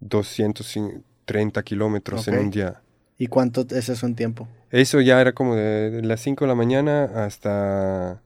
230 0.00 1.62
kilómetros 1.62 2.26
en 2.28 2.38
un 2.38 2.50
día. 2.50 2.82
¿Y 3.18 3.26
cuánto 3.26 3.66
es 3.70 3.88
eso 3.88 4.06
en 4.06 4.14
tiempo? 4.14 4.48
Eso 4.70 5.00
ya 5.00 5.20
era 5.20 5.32
como 5.32 5.54
de, 5.54 6.00
las 6.02 6.20
5 6.20 6.44
de 6.44 6.48
la 6.48 6.54
mañana 6.54 7.04
hasta, 7.24 8.22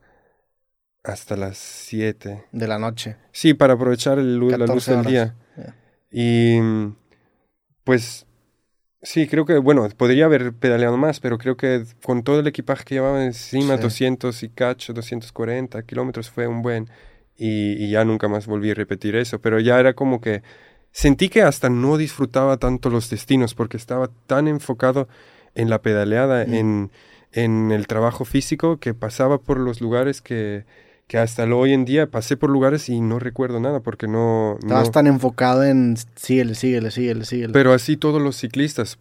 hasta 1.03 1.35
las 1.35 1.57
7. 1.57 2.45
De 2.51 2.67
la 2.67 2.79
noche. 2.79 3.17
Sí, 3.31 3.53
para 3.53 3.73
aprovechar 3.73 4.19
el 4.19 4.39
la 4.39 4.57
luz 4.57 4.85
14 4.85 4.91
del 4.91 4.99
horas. 4.99 5.11
día. 5.11 5.35
Y 6.11 6.59
pues 7.83 8.25
sí, 9.01 9.27
creo 9.27 9.45
que, 9.45 9.57
bueno, 9.57 9.87
podría 9.97 10.25
haber 10.25 10.53
pedaleado 10.53 10.97
más, 10.97 11.19
pero 11.19 11.37
creo 11.37 11.57
que 11.57 11.83
con 12.03 12.23
todo 12.23 12.39
el 12.39 12.47
equipaje 12.47 12.85
que 12.85 12.95
llevaba 12.95 13.25
encima, 13.25 13.75
Sí. 13.75 13.83
200 13.83 14.43
y 14.43 14.49
cacho, 14.49 14.93
240 14.93 15.81
kilómetros 15.83 16.29
fue 16.29 16.47
un 16.47 16.61
buen. 16.61 16.89
Y, 17.37 17.73
y 17.83 17.89
ya 17.91 18.05
nunca 18.05 18.27
más 18.29 18.47
volví 18.47 18.71
a 18.71 18.75
repetir 18.75 19.15
eso, 19.15 19.39
pero 19.39 19.59
ya 19.59 19.79
era 19.79 19.93
como 19.93 20.21
que 20.21 20.41
sentí 20.91 21.27
que 21.29 21.41
hasta 21.41 21.69
no 21.69 21.97
disfrutaba 21.97 22.57
tanto 22.57 22.89
los 22.89 23.09
destinos 23.09 23.53
porque 23.53 23.75
estaba 23.77 24.09
tan 24.27 24.47
enfocado 24.47 25.07
en 25.53 25.69
la 25.69 25.81
pedaleada, 25.81 26.45
Mm. 26.45 26.53
en, 26.53 26.91
en 27.33 27.71
el 27.71 27.87
trabajo 27.87 28.23
físico, 28.23 28.77
que 28.77 28.93
pasaba 28.93 29.39
por 29.39 29.59
los 29.59 29.81
lugares 29.81 30.21
que, 30.21 30.63
que 31.07 31.17
hasta 31.17 31.45
lo 31.45 31.59
hoy 31.59 31.73
en 31.73 31.83
día 31.83 32.07
pasé 32.07 32.37
por 32.37 32.49
lugares 32.49 32.87
y 32.87 33.01
no 33.01 33.19
recuerdo 33.19 33.59
nada 33.59 33.81
porque 33.81 34.07
no... 34.07 34.57
Estabas 34.61 34.85
no- 34.87 34.91
tan 34.91 35.07
enfocado 35.07 35.65
en 35.65 35.97
síguele, 36.15 36.55
síguele, 36.55 36.91
síguele, 36.91 37.25
síguele. 37.25 37.51
pero 37.53 37.73
así 37.73 37.97
todos 37.97 38.21
los 38.21 38.37
ciclistas. 38.37 38.97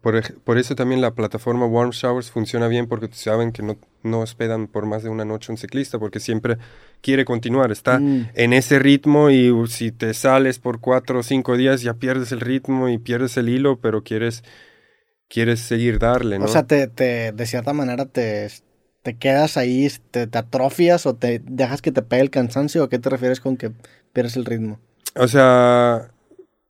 Por, 0.00 0.22
por 0.40 0.56
eso 0.56 0.74
también 0.76 1.00
la 1.02 1.10
plataforma 1.14 1.66
Warm 1.66 1.90
Showers 1.90 2.30
funciona 2.30 2.68
bien 2.68 2.86
porque 2.86 3.08
saben 3.12 3.52
que 3.52 3.62
no, 3.62 3.76
no 4.02 4.20
hospedan 4.20 4.66
por 4.66 4.86
más 4.86 5.02
de 5.02 5.10
una 5.10 5.26
noche 5.26 5.52
un 5.52 5.58
ciclista 5.58 5.98
porque 5.98 6.20
siempre 6.20 6.56
quiere 7.04 7.26
continuar, 7.26 7.70
está 7.70 8.00
Mm. 8.00 8.22
en 8.34 8.52
ese 8.54 8.78
ritmo 8.78 9.28
y 9.30 9.52
si 9.68 9.92
te 9.92 10.14
sales 10.14 10.58
por 10.58 10.80
cuatro 10.80 11.18
o 11.20 11.22
cinco 11.22 11.56
días 11.58 11.82
ya 11.82 11.94
pierdes 11.94 12.32
el 12.32 12.40
ritmo 12.40 12.88
y 12.88 12.96
pierdes 12.96 13.36
el 13.36 13.50
hilo, 13.50 13.78
pero 13.78 14.02
quieres, 14.02 14.42
quieres 15.28 15.60
seguir 15.60 15.98
darle, 15.98 16.38
¿no? 16.38 16.46
O 16.46 16.48
sea, 16.48 16.62
te, 16.66 16.86
te, 16.88 17.32
de 17.32 17.46
cierta 17.46 17.74
manera 17.74 18.06
te, 18.06 18.48
te 19.02 19.16
quedas 19.18 19.56
ahí, 19.58 19.86
te, 20.10 20.26
te 20.26 20.38
atrofias 20.38 21.04
o 21.04 21.14
te 21.14 21.42
dejas 21.44 21.82
que 21.82 21.92
te 21.92 22.00
pegue 22.02 22.22
el 22.22 22.30
cansancio. 22.30 22.84
¿O 22.84 22.88
qué 22.88 22.98
te 22.98 23.10
refieres 23.10 23.40
con 23.40 23.56
que 23.58 23.70
pierdes 24.14 24.36
el 24.36 24.46
ritmo? 24.46 24.78
O 25.16 25.28
sea, 25.28 26.10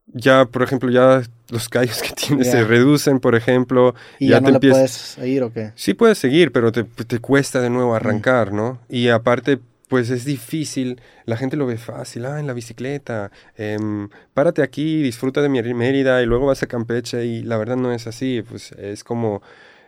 ya, 0.07 0.47
por 0.47 0.63
ejemplo, 0.63 0.91
ya 0.91 1.23
los 1.51 1.69
callos 1.69 2.03
que 2.03 2.11
tienes 2.17 2.51
se 2.51 2.65
reducen, 2.65 3.21
por 3.21 3.35
ejemplo. 3.37 3.95
¿Y 4.19 4.29
Ya 4.29 4.33
ya, 4.33 4.39
te 4.41 4.43
no 4.43 4.49
le 4.51 4.55
empiezas- 4.57 5.15
puedes 5.17 5.29
ir 5.31 5.43
o 5.45 5.53
qué? 5.53 5.73
Sí 5.77 5.95
puedes 5.95 6.19
seguir, 6.19 6.51
pero 6.53 6.73
te, 6.73 6.85
te 6.85 7.19
cuesta 7.21 7.61
de 7.61 7.71
Mm. 7.71 7.73
nuevo 7.75 7.95
arrancar, 7.95 8.53
¿no? 8.53 8.81
Y 8.89 9.09
aparte, 9.09 9.61
pues 9.89 10.11
es 10.11 10.25
difícil, 10.25 11.01
la 11.27 11.37
gente 11.37 11.57
lo 11.57 11.67
ve 11.67 11.77
fácil, 11.77 12.25
ah, 12.27 12.41
en 12.41 12.47
la 12.47 12.53
bicicleta, 12.53 13.31
em, 13.57 14.09
párate 14.33 14.63
aquí, 14.63 15.03
disfruta 15.03 15.43
de 15.43 15.49
Mer- 15.49 15.75
Mérida 15.75 16.23
y 16.23 16.27
luego 16.27 16.47
vas 16.47 16.63
a 16.63 16.67
Campeche 16.67 17.25
y 17.27 17.43
la 17.43 17.57
verdad 17.59 17.77
no 17.77 17.93
es 17.93 18.07
así, 18.07 18.43
pues 18.49 18.73
es 18.73 19.05
como, 19.05 19.43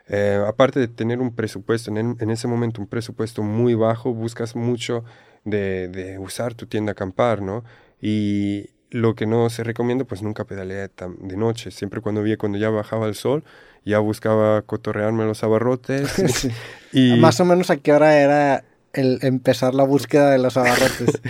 eh, 0.09 0.41
aparte 0.47 0.81
de 0.81 0.89
tener 0.89 1.21
un 1.21 1.35
presupuesto, 1.35 1.91
en, 1.97 2.31
ese 2.31 2.47
momento 2.47 2.81
un 2.81 2.87
presupuesto 2.87 3.43
muy 3.43 3.75
bajo, 3.75 4.13
buscas 4.13 4.55
mucho 4.55 5.05
de, 5.45 5.89
de 5.89 6.19
usar 6.19 6.55
tu 6.55 6.67
tienda 6.67 6.91
a 6.91 6.93
acampar, 6.93 7.41
¿no? 7.41 7.65
Y 8.01 8.71
lo 8.91 9.15
que 9.15 9.27
no 9.27 9.49
se 9.51 9.65
recomienda, 9.65 10.05
pues 10.05 10.23
nunca 10.23 10.45
pedaleé 10.45 10.89
de 11.21 11.37
noche, 11.37 11.71
siempre 11.71 12.01
cuando 12.01 12.23
vi, 12.23 12.37
cuando 12.37 12.59
ya 12.59 12.71
bajaba 12.71 13.07
el 13.07 13.15
sol, 13.15 13.45
ya 13.85 13.99
buscaba 13.99 14.63
cotorrearme 14.63 15.25
los 15.25 15.43
abarrotes. 15.43 16.13
Sí. 16.37 16.51
y 16.93 17.19
Más 17.19 17.41
o 17.41 17.45
menos 17.45 17.71
a 17.71 17.77
qué 17.77 17.93
hora 17.93 18.19
era 18.19 18.65
el 18.97 19.21
empezar 19.23 19.75
la 19.75 19.85
búsqueda 19.85 20.31
de 20.31 20.39
los 20.39 20.57
abarrotes. 20.57 21.21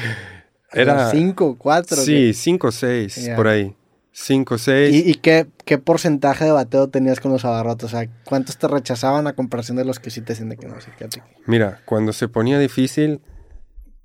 ¿A 0.72 0.80
Era- 0.80 0.94
las 0.94 1.10
cinco, 1.12 1.56
cuatro. 1.58 1.96
Sí, 1.96 2.32
5 2.34 2.68
o 2.68 2.72
6, 2.72 3.16
Ya. 3.26 3.36
por 3.36 3.48
ahí. 3.48 3.74
5 4.12 4.54
o 4.54 4.58
6. 4.58 4.94
¿Y, 4.94 5.10
y 5.10 5.14
qué, 5.16 5.46
qué 5.66 5.76
porcentaje 5.76 6.46
de 6.46 6.50
bateo 6.50 6.88
tenías 6.88 7.20
con 7.20 7.32
los 7.32 7.44
abarrotes? 7.44 7.84
O 7.84 7.88
sea, 7.88 8.08
¿cuántos 8.24 8.56
te 8.56 8.66
rechazaban 8.66 9.26
a 9.26 9.34
comparación 9.34 9.76
de 9.76 9.84
los 9.84 10.00
que 10.00 10.10
sí 10.10 10.22
te 10.22 10.34
de 10.34 10.56
que 10.56 10.66
no? 10.66 10.74
Aquí? 10.74 11.20
Mira, 11.46 11.82
cuando 11.84 12.12
se 12.14 12.26
ponía 12.28 12.58
difícil, 12.58 13.20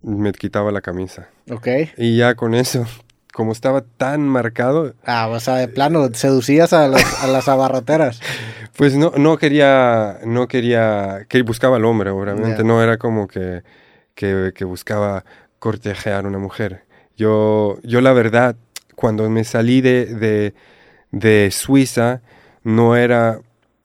me 0.01 0.31
quitaba 0.33 0.71
la 0.71 0.81
camisa. 0.81 1.29
¿Ok? 1.49 1.67
Y 1.97 2.17
ya 2.17 2.35
con 2.35 2.55
eso, 2.55 2.85
como 3.33 3.53
estaba 3.53 3.81
tan 3.81 4.21
marcado, 4.21 4.95
Ah, 5.05 5.27
o 5.29 5.39
sea, 5.39 5.55
de 5.55 5.67
plano, 5.69 6.09
seducías 6.13 6.73
a, 6.73 6.88
los- 6.89 7.23
a 7.23 7.27
las 7.27 7.47
abarroteras. 7.47 8.19
pues 8.76 8.95
no, 8.95 9.11
no 9.18 9.38
quería, 9.38 10.19
no 10.26 10.48
quería, 10.48 11.26
que 11.27 11.41
buscaba 11.41 11.77
al 11.77 11.85
hombre, 11.85 12.10
obviamente. 12.10 12.64
No 12.64 12.81
era 12.81 12.98
como 12.98 13.27
que, 13.27 13.64
que, 14.15 14.52
que 14.56 14.65
buscaba 14.65 15.26
cortejear 15.60 16.26
a 16.26 16.27
una 16.27 16.39
mujer. 16.39 16.85
Yo, 17.18 17.77
yo 17.84 18.02
la 18.02 18.14
verdad, 18.14 18.56
cuando 18.95 19.30
me 19.30 19.43
salí 19.43 19.81
de, 19.81 20.06
de, 20.06 20.53
de 21.11 21.52
Suiza, 21.52 22.22
no 22.64 22.95
era... 22.95 23.39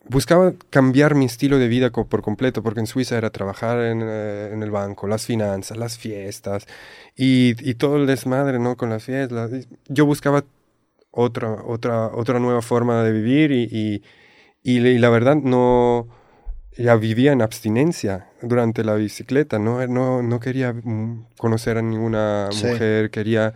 Buscaba 0.09 0.53
cambiar 0.71 1.17
mi 1.17 1.25
estilo 1.25 1.59
de 1.59 1.67
vida 1.67 1.91
por 1.91 2.23
completo, 2.23 2.63
porque 2.63 2.79
en 2.79 2.87
Suiza 2.87 3.19
era 3.19 3.31
trabajar 3.31 3.81
en, 3.81 4.03
eh, 4.05 4.51
en 4.53 4.63
el 4.63 4.71
banco, 4.71 5.09
las 5.09 5.27
finanzas, 5.27 5.77
las 5.77 5.99
fiestas 5.99 6.69
y, 7.17 7.57
y 7.69 7.75
todo 7.75 7.97
el 7.97 8.07
desmadre, 8.07 8.61
¿no? 8.61 8.77
Con 8.77 8.91
las 8.91 9.03
fiestas. 9.03 9.51
Yo 9.89 10.07
buscaba 10.07 10.45
otra, 11.11 11.57
otra, 11.67 12.07
otra 12.15 12.39
nueva 12.39 12.63
forma 12.63 13.03
de 13.03 13.11
vivir 13.11 13.51
y, 13.51 13.65
y, 13.65 14.03
y, 14.71 14.79
y 14.87 14.99
la 14.99 15.11
verdad 15.11 15.37
no... 15.37 16.09
Ya 16.79 16.95
vivía 16.97 17.33
en 17.33 17.41
abstinencia 17.41 18.27
durante 18.43 18.85
la 18.85 18.95
bicicleta, 18.97 19.59
no, 19.59 19.87
no, 19.87 20.23
no 20.23 20.41
quería 20.41 20.75
mm, 20.75 21.27
conocer 21.39 21.79
a 21.79 21.83
ninguna 21.83 22.49
Sí. 22.51 22.67
mujer, 22.67 23.11
quería, 23.11 23.55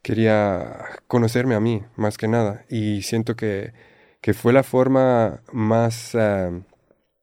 quería 0.00 0.76
conocerme 1.08 1.56
a 1.56 1.60
mí, 1.60 1.82
más 1.96 2.18
que 2.18 2.28
nada. 2.28 2.64
Y 2.68 3.02
siento 3.02 3.34
que, 3.34 3.72
que 4.20 4.32
fue 4.32 4.52
la 4.52 4.62
forma 4.62 5.40
más, 5.52 6.14
eh, 6.14 6.62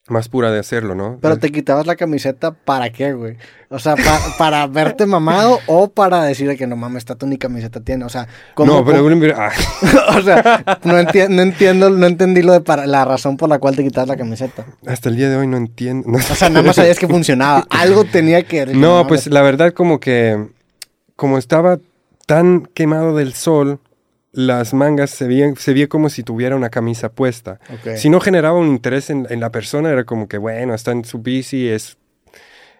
más 0.10 0.30
pura 0.30 0.52
de 0.52 0.60
hacerlo, 0.60 0.95
¿no? 0.95 1.18
Pero 1.22 1.38
te 1.38 1.52
quitabas 1.52 1.86
la 1.88 1.95
camiseta, 1.95 2.52
¿para 2.52 2.90
qué, 2.91 3.14
güey? 3.14 3.38
O 3.69 3.80
sea, 3.80 3.95
pa- 3.95 4.19
para 4.38 4.65
verte 4.68 5.06
mamado 5.06 5.60
o 5.68 5.90
para 5.90 6.23
decirle 6.23 6.57
que 6.57 6.68
no 6.68 6.76
mames, 6.76 6.99
esta 7.02 7.15
tú 7.15 7.27
ni 7.27 7.38
camiseta 7.38 7.80
tiene. 7.81 8.06
O 8.06 8.10
sea, 8.10 8.27
¿cómo, 8.56 8.73
no, 8.73 8.86
pero... 8.86 9.36
ah, 9.38 9.52
o 10.18 10.22
sea, 10.22 10.64
no, 10.84 10.94
enti- 10.99 11.30
no 11.30 11.41
entiendo, 11.41 11.90
no 11.90 12.07
entendí 12.07 12.41
lo 12.41 12.53
de 12.53 12.61
para, 12.61 12.88
la 12.88 13.06
razón 13.06 13.38
por 13.38 13.49
la 13.49 13.60
cual 13.60 13.76
te 13.76 13.84
quitabas 13.84 14.07
la 14.10 14.18
camiseta. 14.18 14.65
hasta 14.88 15.10
el 15.10 15.15
día 15.15 15.30
de 15.30 15.36
hoy 15.38 15.48
no 15.48 15.57
entiendo. 15.57 16.10
no 16.10 16.18
O 16.18 16.22
sea, 16.22 16.49
nada 16.49 16.64
más 16.64 16.76
sabías 16.76 16.98
que 16.99 17.07
funcionaba. 17.10 17.65
Algo 17.69 18.06
tenía 18.06 18.44
que... 18.44 18.65
No, 18.65 19.06
pues 19.07 19.27
la 19.27 19.41
verdad 19.41 19.73
como 19.73 19.99
que 19.99 20.48
como 21.15 21.38
estaba 21.38 21.80
tan 22.26 22.65
quemado 22.73 23.15
del 23.15 23.34
sol, 23.34 23.80
las 24.32 24.74
mangas 24.74 25.10
se 25.10 25.28
veían, 25.28 25.56
se 25.56 25.74
veía 25.74 25.88
como 25.88 26.10
si 26.10 26.24
tuviera 26.24 26.56
una 26.56 26.70
camisa 26.70 27.10
puesta. 27.10 27.60
Ok. 27.74 27.96
Si 27.98 28.10
no 28.10 28.20
generaba 28.20 28.58
un 28.58 28.68
interés 28.68 29.10
en, 29.10 29.28
en 29.30 29.40
la 29.40 29.52
persona, 29.52 29.90
era 29.90 30.04
como 30.04 30.28
que, 30.28 30.38
bueno, 30.38 30.74
está 30.74 30.92
en 30.92 31.06
su 31.06 31.20
bici, 31.20 31.68
es, 31.68 31.98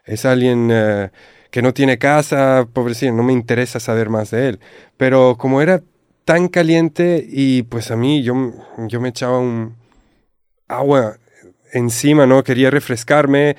es 0.06 0.26
alguien 0.26 0.70
eh, 0.72 1.10
que 1.52 1.62
no 1.62 1.74
tiene 1.74 1.98
casa, 1.98 2.68
pobrecito, 2.72 3.14
no 3.14 3.24
me 3.24 3.34
interesa 3.34 3.80
saber 3.80 4.10
más 4.10 4.32
de 4.32 4.50
él. 4.50 4.60
Pero 4.98 5.38
como 5.38 5.62
era 5.62 5.82
tan 6.26 6.48
caliente 6.48 7.26
y 7.28 7.64
pues 7.64 7.90
a 7.90 7.96
mí 7.96 8.22
yo, 8.22 8.54
yo 8.88 9.02
me 9.02 9.10
echaba 9.10 9.40
un 9.40 9.76
agua 10.68 11.18
encima, 11.74 12.26
¿no? 12.26 12.44
Quería 12.44 12.70
refrescarme. 12.70 13.56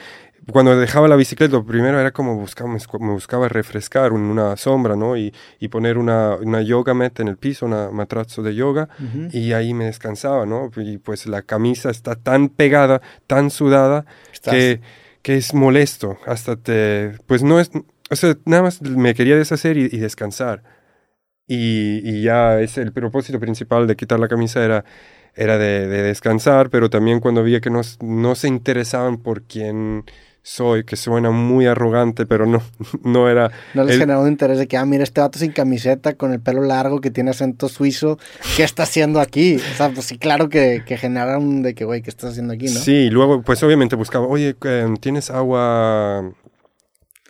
Cuando 0.53 0.79
dejaba 0.79 1.09
la 1.09 1.17
bicicleta, 1.17 1.53
lo 1.57 1.65
primero 1.65 1.99
era 2.01 2.11
como 2.13 2.37
buscaba, 2.37 2.71
me 2.71 3.13
buscaba 3.13 3.49
refrescar 3.49 4.13
una 4.13 4.57
sombra, 4.57 4.97
¿no? 4.97 5.17
Y, 5.17 5.33
y 5.59 5.69
poner 5.69 5.99
una, 5.99 6.37
una 6.37 6.63
yoga 6.63 6.95
mat 6.95 7.21
en 7.21 7.29
el 7.29 7.37
piso, 7.37 7.67
una 7.67 7.91
matrazo 7.91 8.43
de 8.43 8.55
yoga, 8.55 8.89
Ujú. 8.99 9.29
y 9.37 9.53
ahí 9.53 9.75
me 9.75 9.87
descansaba, 9.87 10.47
¿no? 10.47 10.71
Y 10.77 10.99
pues 10.99 11.27
la 11.27 11.43
camisa 11.43 11.91
está 11.91 12.15
tan 12.17 12.49
pegada, 12.49 13.01
tan 13.27 13.51
sudada, 13.51 14.05
Estás- 14.33 14.53
que, 14.55 14.81
que 15.23 15.37
es 15.37 15.53
molesto. 15.55 16.19
Hasta 16.27 16.57
te. 16.57 17.13
Pues 17.27 17.43
no 17.43 17.61
es. 17.61 17.71
O 18.11 18.17
sea, 18.17 18.37
nada 18.45 18.63
más 18.65 18.83
me 18.83 19.15
quería 19.15 19.37
deshacer 19.37 19.77
y, 19.77 19.85
y 19.93 19.99
descansar. 19.99 20.63
Y, 21.47 22.01
y 22.09 22.23
ya 22.23 22.61
es 22.61 22.79
el 22.79 22.93
propósito 22.93 23.41
principal 23.41 23.87
de 23.87 23.97
quitar 23.97 24.21
la 24.21 24.29
camisa 24.29 24.65
era, 24.65 24.85
era 25.35 25.59
de, 25.59 25.89
de 25.89 26.03
descansar, 26.03 26.71
pero 26.71 26.91
también 26.91 27.19
cuando 27.21 27.43
vi 27.43 27.61
que 27.61 27.71
no, 27.71 27.81
no 28.01 28.35
se 28.37 28.47
interesaban 28.49 29.19
por 29.19 29.43
quién 29.43 30.05
soy, 30.53 30.83
que 30.85 30.97
suena 30.97 31.31
muy 31.31 31.67
arrogante, 31.67 32.27
pero 32.27 32.45
no, 32.45 32.61
no 33.05 33.29
era. 33.29 33.51
No 33.75 33.85
les 33.85 33.95
el- 33.95 34.01
generó 34.01 34.23
un 34.23 34.29
interés 34.29 34.59
de 34.59 34.67
que, 34.67 34.77
ah, 34.77 34.85
mira, 34.85 35.05
este 35.05 35.21
vato 35.21 35.39
sin 35.39 35.53
camiseta, 35.53 36.15
con 36.15 36.33
el 36.33 36.41
pelo 36.41 36.63
largo, 36.63 37.01
que 37.01 37.11
tiene 37.13 37.31
acento 37.31 37.69
suizo, 37.69 38.19
¿qué 38.57 38.65
está 38.65 38.83
haciendo 38.83 39.21
aquí? 39.21 39.57
O 39.57 39.77
sea, 39.77 39.91
pues 39.91 40.07
sí, 40.07 40.19
claro 40.19 40.49
que, 40.49 40.83
que 40.85 40.97
genera 40.99 41.39
un 41.39 41.63
de 41.63 41.75
que, 41.75 41.85
güey, 41.85 42.03
¿qué 42.03 42.11
estás 42.11 42.31
haciendo 42.31 42.53
aquí, 42.55 42.67
no? 42.67 42.81
Sí, 42.81 42.93
y 42.93 43.11
luego, 43.11 43.43
pues 43.43 43.63
obviamente 43.63 43.95
buscaba, 43.97 44.27
oye, 44.27 44.57
eh, 44.65 44.87
¿tienes 45.01 45.31
agua 45.31 46.33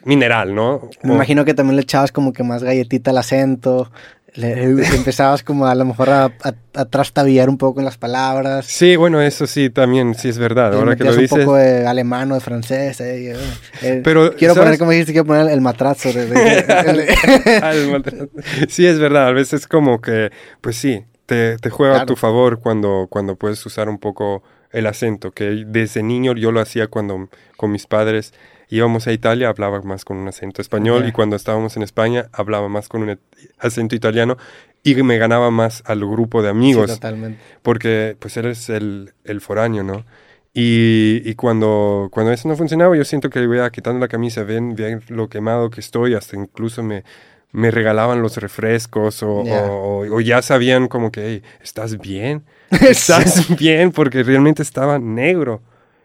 mineral, 0.05 0.55
no? 0.55 0.88
Me 1.02 1.12
O- 1.12 1.14
imagino 1.16 1.44
que 1.44 1.52
también 1.52 1.76
le 1.76 1.82
echabas 1.82 2.10
como 2.12 2.32
que 2.32 2.42
más 2.42 2.62
galletita 2.62 3.10
al 3.10 3.18
acento, 3.18 3.90
le, 4.35 4.62
empezabas 4.97 5.43
como 5.43 5.66
a 5.66 5.74
lo 5.74 5.85
mejor 5.85 6.11
a, 6.11 6.24
a, 6.27 6.55
a 6.74 6.85
trastabillar 6.85 7.48
un 7.48 7.59
poco 7.59 7.81
en 7.81 7.85
las 7.85 7.98
palabras. 7.98 8.66
Sí, 8.66 8.97
bueno, 8.97 9.20
eso 9.20 9.47
sí, 9.47 9.70
también, 9.70 10.15
sí 10.15 10.28
es 10.28 10.39
verdad. 10.39 10.74
Ahora 10.74 10.97
que 10.97 11.05
lo 11.05 11.15
dices. 11.15 11.32
un 11.32 11.39
poco 11.44 11.57
de 11.57 11.86
alemán 11.86 12.31
o 12.32 12.35
de 12.35 12.40
francés. 12.40 13.01
eh, 13.01 13.32
eh, 13.32 13.36
eh, 13.82 14.01
Pero, 14.05 14.35
quiero 14.36 14.55
¿sabes? 14.55 14.66
poner, 14.66 14.78
como 14.78 14.90
dijiste, 14.93 15.12
quiero 15.12 15.27
poner 15.27 15.48
el 15.51 15.61
matrazo. 15.61 16.12
de- 16.12 16.27
de- 16.27 17.61
Al 17.62 17.86
maltrato. 17.90 18.28
sí, 18.69 18.86
es 18.86 18.98
verdad. 18.98 19.28
A 19.28 19.32
veces 19.32 19.66
como 19.66 20.01
que, 20.01 20.31
pues 20.61 20.77
sí, 20.77 21.05
te, 21.27 21.57
te 21.59 21.70
juega 21.70 22.02
a 22.02 22.07
tu 22.07 22.16
favor 22.16 22.61
cuando, 22.61 23.07
cuando 23.11 23.36
puedes 23.36 23.65
usar 23.66 23.89
un 23.89 23.98
poco 23.98 24.43
el 24.73 24.86
acento, 24.86 25.32
que 25.32 25.65
desde 25.66 26.02
niño 26.02 26.35
yo 26.36 26.52
lo 26.52 26.61
hacía 26.61 26.86
cuando 26.86 27.28
con 27.57 27.73
mis 27.73 27.86
padres 27.86 28.32
íbamos 28.70 29.06
a 29.06 29.12
Italia, 29.12 29.48
hablaba 29.48 29.82
más 29.82 30.05
con 30.05 30.16
un 30.16 30.28
acento 30.28 30.62
español 30.62 31.02
Ya. 31.02 31.09
y 31.09 31.12
cuando 31.12 31.36
estábamos 31.36 31.76
en 31.76 31.82
España 31.82 32.28
hablaba 32.32 32.68
más 32.68 32.88
con 32.88 33.02
un 33.02 33.18
acento 33.59 33.94
italiano 33.94 34.36
y 34.82 34.94
me 35.02 35.18
ganaba 35.18 35.51
más 35.51 35.82
al 35.86 36.01
grupo 36.01 36.40
de 36.42 36.48
Sí, 36.48 36.56
amigos 36.56 36.86
totalmente. 36.90 37.38
porque 37.62 38.16
pues 38.18 38.36
eres 38.36 38.70
el, 38.70 39.12
el 39.24 39.40
foráneo, 39.40 39.82
¿no? 39.82 40.05
Y, 40.52 41.22
y 41.24 41.34
cuando, 41.34 42.09
cuando 42.10 42.32
eso 42.32 42.48
no 42.48 42.56
funcionaba, 42.56 42.97
yo 42.97 43.05
siento 43.05 43.30
que 43.30 43.40
iba 43.42 43.70
quitando 43.70 44.01
la 44.01 44.09
camisa, 44.09 44.42
ven, 44.42 44.74
ven 44.74 45.01
lo 45.09 45.28
quemado 45.28 45.70
que 45.70 45.80
estoy, 45.80 46.14
hasta 46.14 46.36
incluso 46.36 46.82
me, 46.82 47.05
me 47.52 47.70
regalaban 47.70 48.20
los 48.22 48.36
refrescos 48.36 49.22
o, 49.22 49.44
Ya. 49.44 49.62
o- 49.62 50.01
o- 50.06 50.16
o 50.16 50.20
ya 50.20 50.42
sabían 50.42 50.88
como 50.88 51.12
que, 51.12 51.20
"Hey, 51.26 51.42
¿estás 51.62 51.98
bien? 51.98 52.42
¿Estás 52.70 53.56
bien? 53.59 53.92
Porque 53.92 54.22
realmente 54.24 54.62
estaba 54.62 54.98
negro 54.98 55.60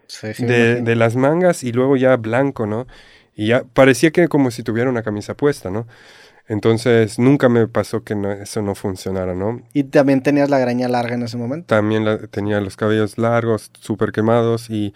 Sí, 0.06 0.34
sí, 0.34 0.44
me 0.44 0.48
de, 0.82 0.96
las 0.96 1.16
mangas 1.16 1.64
y 1.64 1.72
luego 1.72 1.96
ya 1.96 2.16
blanco, 2.16 2.66
¿no? 2.66 2.86
Y 3.34 3.48
ya 3.48 3.64
parecía 3.64 4.10
que 4.10 4.28
como 4.28 4.50
si 4.50 4.62
tuviera 4.62 4.88
una 4.88 5.02
camisa 5.02 5.34
puesta, 5.34 5.70
¿no? 5.70 5.86
Entonces 6.48 7.18
nunca 7.18 7.48
me 7.48 7.66
pasó 7.66 8.04
que 8.04 8.14
no- 8.14 8.32
eso 8.32 8.62
no 8.62 8.74
funcionara, 8.74 9.34
¿no? 9.34 9.62
Y 9.72 9.84
también 9.84 10.22
tenías 10.22 10.48
la 10.48 10.58
greña 10.58 10.88
larga 10.88 11.14
en 11.14 11.22
ese 11.22 11.36
momento. 11.36 11.66
También 11.66 12.04
la- 12.04 12.18
tenía 12.28 12.60
los 12.60 12.76
cabellos 12.76 13.18
largos, 13.18 13.70
súper 13.80 14.12
quemados 14.12 14.70
y, 14.70 14.94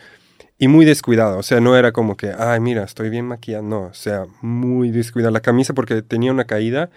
y 0.59 0.69
muy 0.69 0.85
descuidado. 0.85 1.39
O 1.39 1.43
sea, 1.43 1.61
no 1.61 1.77
era 1.77 1.93
como 1.93 2.16
que, 2.16 2.32
ay, 2.39 2.61
mira, 2.61 2.85
estoy 2.85 3.11
bien 3.11 3.27
maquillado. 3.27 3.65
No, 3.65 3.81
o 3.87 3.95
sea, 3.95 4.27
muy 4.43 4.91
descuidado. 4.91 5.32
La 5.32 5.41
camisa 5.41 5.74
porque 5.74 6.03
tenía 6.03 6.31
una 6.31 6.45
caída 6.45 6.91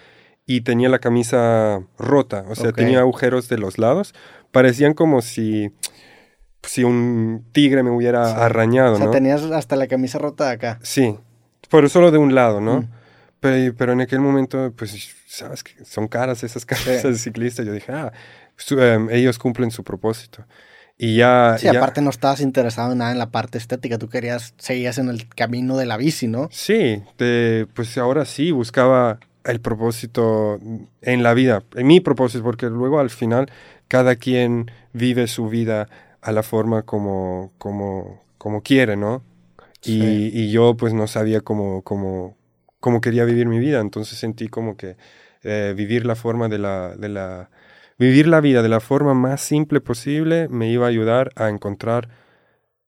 y 0.46 0.62
tenía 0.62 0.90
la 0.90 1.00
camisa 1.00 1.82
rota. 1.98 2.46
O 2.50 2.56
sea, 2.56 2.74
tenía 2.74 3.00
agujeros 3.00 3.50
de 3.50 3.58
los 3.58 3.78
lados. 3.80 4.14
Parecían 4.52 4.94
como 4.94 5.22
si, 5.24 5.72
si 6.64 6.84
un 6.84 7.46
tigre 7.52 7.84
me 7.84 7.92
hubiera 7.92 8.26
Sí. 8.30 8.36
arañado, 8.40 8.94
o 8.94 8.98
sea, 8.98 9.06
¿no? 9.08 9.12
tenías 9.12 9.42
hasta 9.44 9.76
la 9.76 9.88
camisa 9.88 10.18
rota 10.20 10.48
de 10.48 10.52
acá. 10.54 10.80
Sí, 10.82 11.18
pero 11.70 11.90
solo 11.90 12.12
de 12.12 12.18
un 12.18 12.34
lado, 12.36 12.62
¿no? 12.62 12.82
Mm. 12.82 12.90
Pero, 13.40 13.76
pero 13.78 13.92
en 13.94 14.02
aquel 14.02 14.20
momento, 14.22 14.72
pues, 14.76 15.14
sabes 15.28 15.64
que 15.64 15.84
son 15.84 16.08
caras 16.08 16.44
esas 16.44 16.66
camisas 16.66 17.04
de 17.04 17.18
ciclista. 17.18 17.64
Yo 17.64 17.74
dije, 17.74 17.92
ah, 17.92 18.12
su- 18.56 18.80
em, 18.82 19.10
ellos 19.10 19.38
cumplen 19.38 19.70
su 19.72 19.84
propósito. 19.84 20.46
Y 20.98 21.18
ya... 21.18 21.58
Sí, 21.60 21.66
ya- 21.66 21.78
aparte 21.78 22.02
no 22.02 22.10
estabas 22.12 22.40
interesado 22.40 22.92
en 22.94 23.00
nada 23.00 23.12
en 23.12 23.18
la 23.18 23.32
parte 23.32 23.58
estética, 23.58 23.98
tú 23.98 24.08
querías, 24.08 24.54
seguías 24.58 24.98
en 25.00 25.10
el 25.10 25.28
camino 25.28 25.76
de 25.76 25.86
la 25.88 25.98
bici, 25.98 26.28
¿no? 26.28 26.48
Sí, 26.52 27.04
de- 27.18 27.68
pues 27.74 27.98
ahora 27.98 28.24
sí, 28.26 28.52
buscaba 28.52 29.20
el 29.44 29.60
propósito 29.60 30.60
en 31.02 31.24
la 31.24 31.34
vida, 31.34 31.64
en 31.76 31.88
mi 31.88 32.00
propósito, 32.00 32.44
porque 32.46 32.68
luego 32.68 33.00
al 33.02 33.10
final 33.10 33.52
cada 33.90 34.16
quien 34.16 34.72
vive 34.94 35.28
su 35.28 35.50
vida 35.50 35.90
a 36.24 36.32
la 36.32 36.44
forma 36.44 36.84
como, 36.84 37.52
como, 37.58 38.22
como 38.38 38.62
quiere, 38.62 38.96
¿no? 38.96 39.24
Y, 39.84 40.00
Sí. 40.02 40.32
y 40.34 40.52
yo 40.52 40.76
pues 40.78 40.94
no 40.94 41.08
sabía 41.08 41.42
cómo, 41.42 41.82
cómo, 41.84 42.38
cómo 42.80 43.02
quería 43.02 43.26
vivir 43.26 43.48
mi 43.48 43.60
vida, 43.60 43.82
entonces 43.82 44.18
sentí 44.18 44.48
como 44.48 44.78
que 44.78 44.96
eh, 45.44 45.74
vivir 45.76 46.06
la 46.06 46.16
forma 46.16 46.48
de 46.48 46.58
la, 46.58 46.96
de 46.96 47.10
la, 47.10 47.50
vivir 48.00 48.28
la 48.28 48.40
vida 48.42 48.62
de 48.62 48.70
la 48.70 48.80
forma 48.80 49.14
más 49.14 49.42
simple 49.42 49.82
posible 49.82 50.48
me 50.50 50.70
iba 50.72 50.86
a 50.86 50.90
ayudar 50.90 51.32
a 51.36 51.50
encontrar 51.50 52.10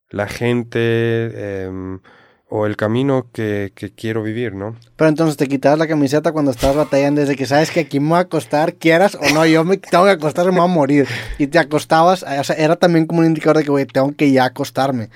la 0.10 0.28
gente 0.28 1.64
em, 1.66 1.99
o 2.57 2.65
el 2.65 2.76
camino 2.77 3.27
que, 3.34 3.72
que 3.76 3.91
quiero 3.91 4.23
vivir, 4.23 4.53
¿no? 4.56 4.76
Pero 4.95 5.10
entonces 5.10 5.36
te 5.38 5.48
quitabas 5.48 5.77
la 5.80 5.88
camiseta 5.88 6.32
cuando 6.32 6.52
estabas 6.52 6.76
batallando 6.77 7.22
desde 7.22 7.36
que 7.36 7.45
sabes 7.45 7.69
que 7.72 7.82
aquí 7.82 7.99
me 7.99 8.10
voy 8.10 8.18
a 8.18 8.22
acostar, 8.22 8.76
quieras 8.76 9.15
o 9.15 9.34
no, 9.34 9.45
yo 9.45 9.64
me 9.64 9.77
tengo 9.77 10.06
que 10.06 10.11
acostar, 10.11 10.45
me 10.45 10.52
voy 10.60 10.69
a 10.69 10.73
morir. 10.73 11.07
Y 11.38 11.48
te 11.48 11.60
acostabas, 11.60 12.23
o 12.23 12.44
sea, 12.44 12.56
era 12.56 12.76
también 12.76 13.06
como 13.06 13.19
un 13.19 13.26
indicador 13.26 13.57
de 13.57 13.64
que, 13.64 13.72
güey, 13.72 13.86
tengo 13.86 14.14
que 14.15 14.32
ya 14.32 14.45
acostarme. 14.45 15.10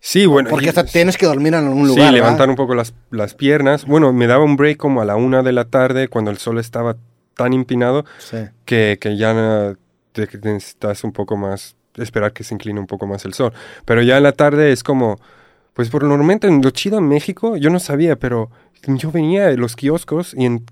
Sí, 0.00 0.26
bueno. 0.26 0.50
Porque 0.50 0.68
hasta 0.68 0.84
tienes 0.84 1.16
que 1.16 1.24
dormir 1.24 1.54
en 1.54 1.64
algún 1.66 1.88
Sí, 1.88 1.94
lugar, 1.96 2.12
levantar 2.12 2.40
¿verdad? 2.40 2.50
un 2.50 2.56
poco 2.56 2.74
las, 2.74 2.92
las 3.10 3.32
piernas. 3.32 3.86
Bueno, 3.86 4.12
me 4.12 4.26
daba 4.26 4.44
un 4.44 4.56
break 4.56 4.76
como 4.76 5.00
a 5.00 5.06
la 5.06 5.16
una 5.16 5.42
de 5.42 5.52
la 5.52 5.64
tarde 5.64 6.08
cuando 6.08 6.30
el 6.30 6.36
sol 6.36 6.58
estaba 6.58 6.96
tan 7.34 7.54
empinado 7.54 8.04
Sí. 8.18 8.36
que, 8.66 8.98
que 9.00 9.16
ya 9.16 9.74
te- 10.12 10.28
necesitas 10.42 11.02
un 11.04 11.12
poco 11.12 11.38
más, 11.38 11.76
esperar 11.96 12.34
que 12.34 12.44
se 12.44 12.52
incline 12.52 12.78
un 12.78 12.86
poco 12.86 13.06
más 13.06 13.24
el 13.24 13.32
sol. 13.32 13.54
Pero 13.86 14.02
ya 14.02 14.18
en 14.18 14.24
la 14.24 14.32
tarde 14.32 14.72
es 14.72 14.82
como, 14.82 15.18
pues 15.74 15.90
por 15.90 16.02
lo 16.02 16.08
normalmente 16.08 16.46
en 16.46 16.62
lo 16.62 16.70
chido 16.70 16.98
en 16.98 17.08
México, 17.08 17.56
yo 17.56 17.68
no 17.70 17.78
sabía, 17.78 18.16
pero 18.16 18.50
yo 18.86 19.10
venía 19.12 19.46
de 19.46 19.56
los 19.56 19.76
kioscos 19.76 20.34
y 20.36 20.46
en 20.46 20.64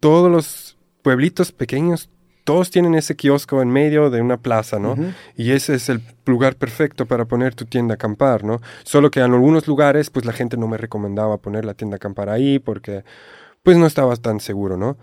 todos 0.00 0.30
los 0.30 0.76
pueblitos 1.02 1.52
pequeños, 1.52 2.08
todos 2.44 2.70
tienen 2.70 2.94
ese 2.96 3.14
kiosco 3.14 3.62
en 3.62 3.68
medio 3.70 4.10
de 4.10 4.20
una 4.20 4.36
plaza, 4.36 4.78
¿no? 4.80 4.96
Y 5.36 5.52
ese 5.52 5.74
es 5.74 5.88
el 5.88 6.02
lugar 6.26 6.56
perfecto 6.56 7.06
para 7.06 7.24
poner 7.24 7.54
tu 7.54 7.66
tienda 7.66 7.94
a 7.94 7.96
acampar, 7.96 8.42
¿no? 8.44 8.60
Solo 8.82 9.10
que 9.12 9.20
en 9.20 9.32
algunos 9.32 9.66
lugares, 9.68 10.10
pues 10.10 10.26
la 10.26 10.32
gente 10.32 10.56
no 10.56 10.66
me 10.66 10.76
recomendaba 10.76 11.36
poner 11.38 11.64
la 11.64 11.74
tienda 11.74 11.94
a 11.94 11.98
acampar 11.98 12.28
ahí 12.28 12.58
porque, 12.58 13.04
pues 13.62 13.76
no 13.76 13.86
estaba 13.86 14.16
tan 14.16 14.40
seguro, 14.40 14.76
¿no? 14.76 14.96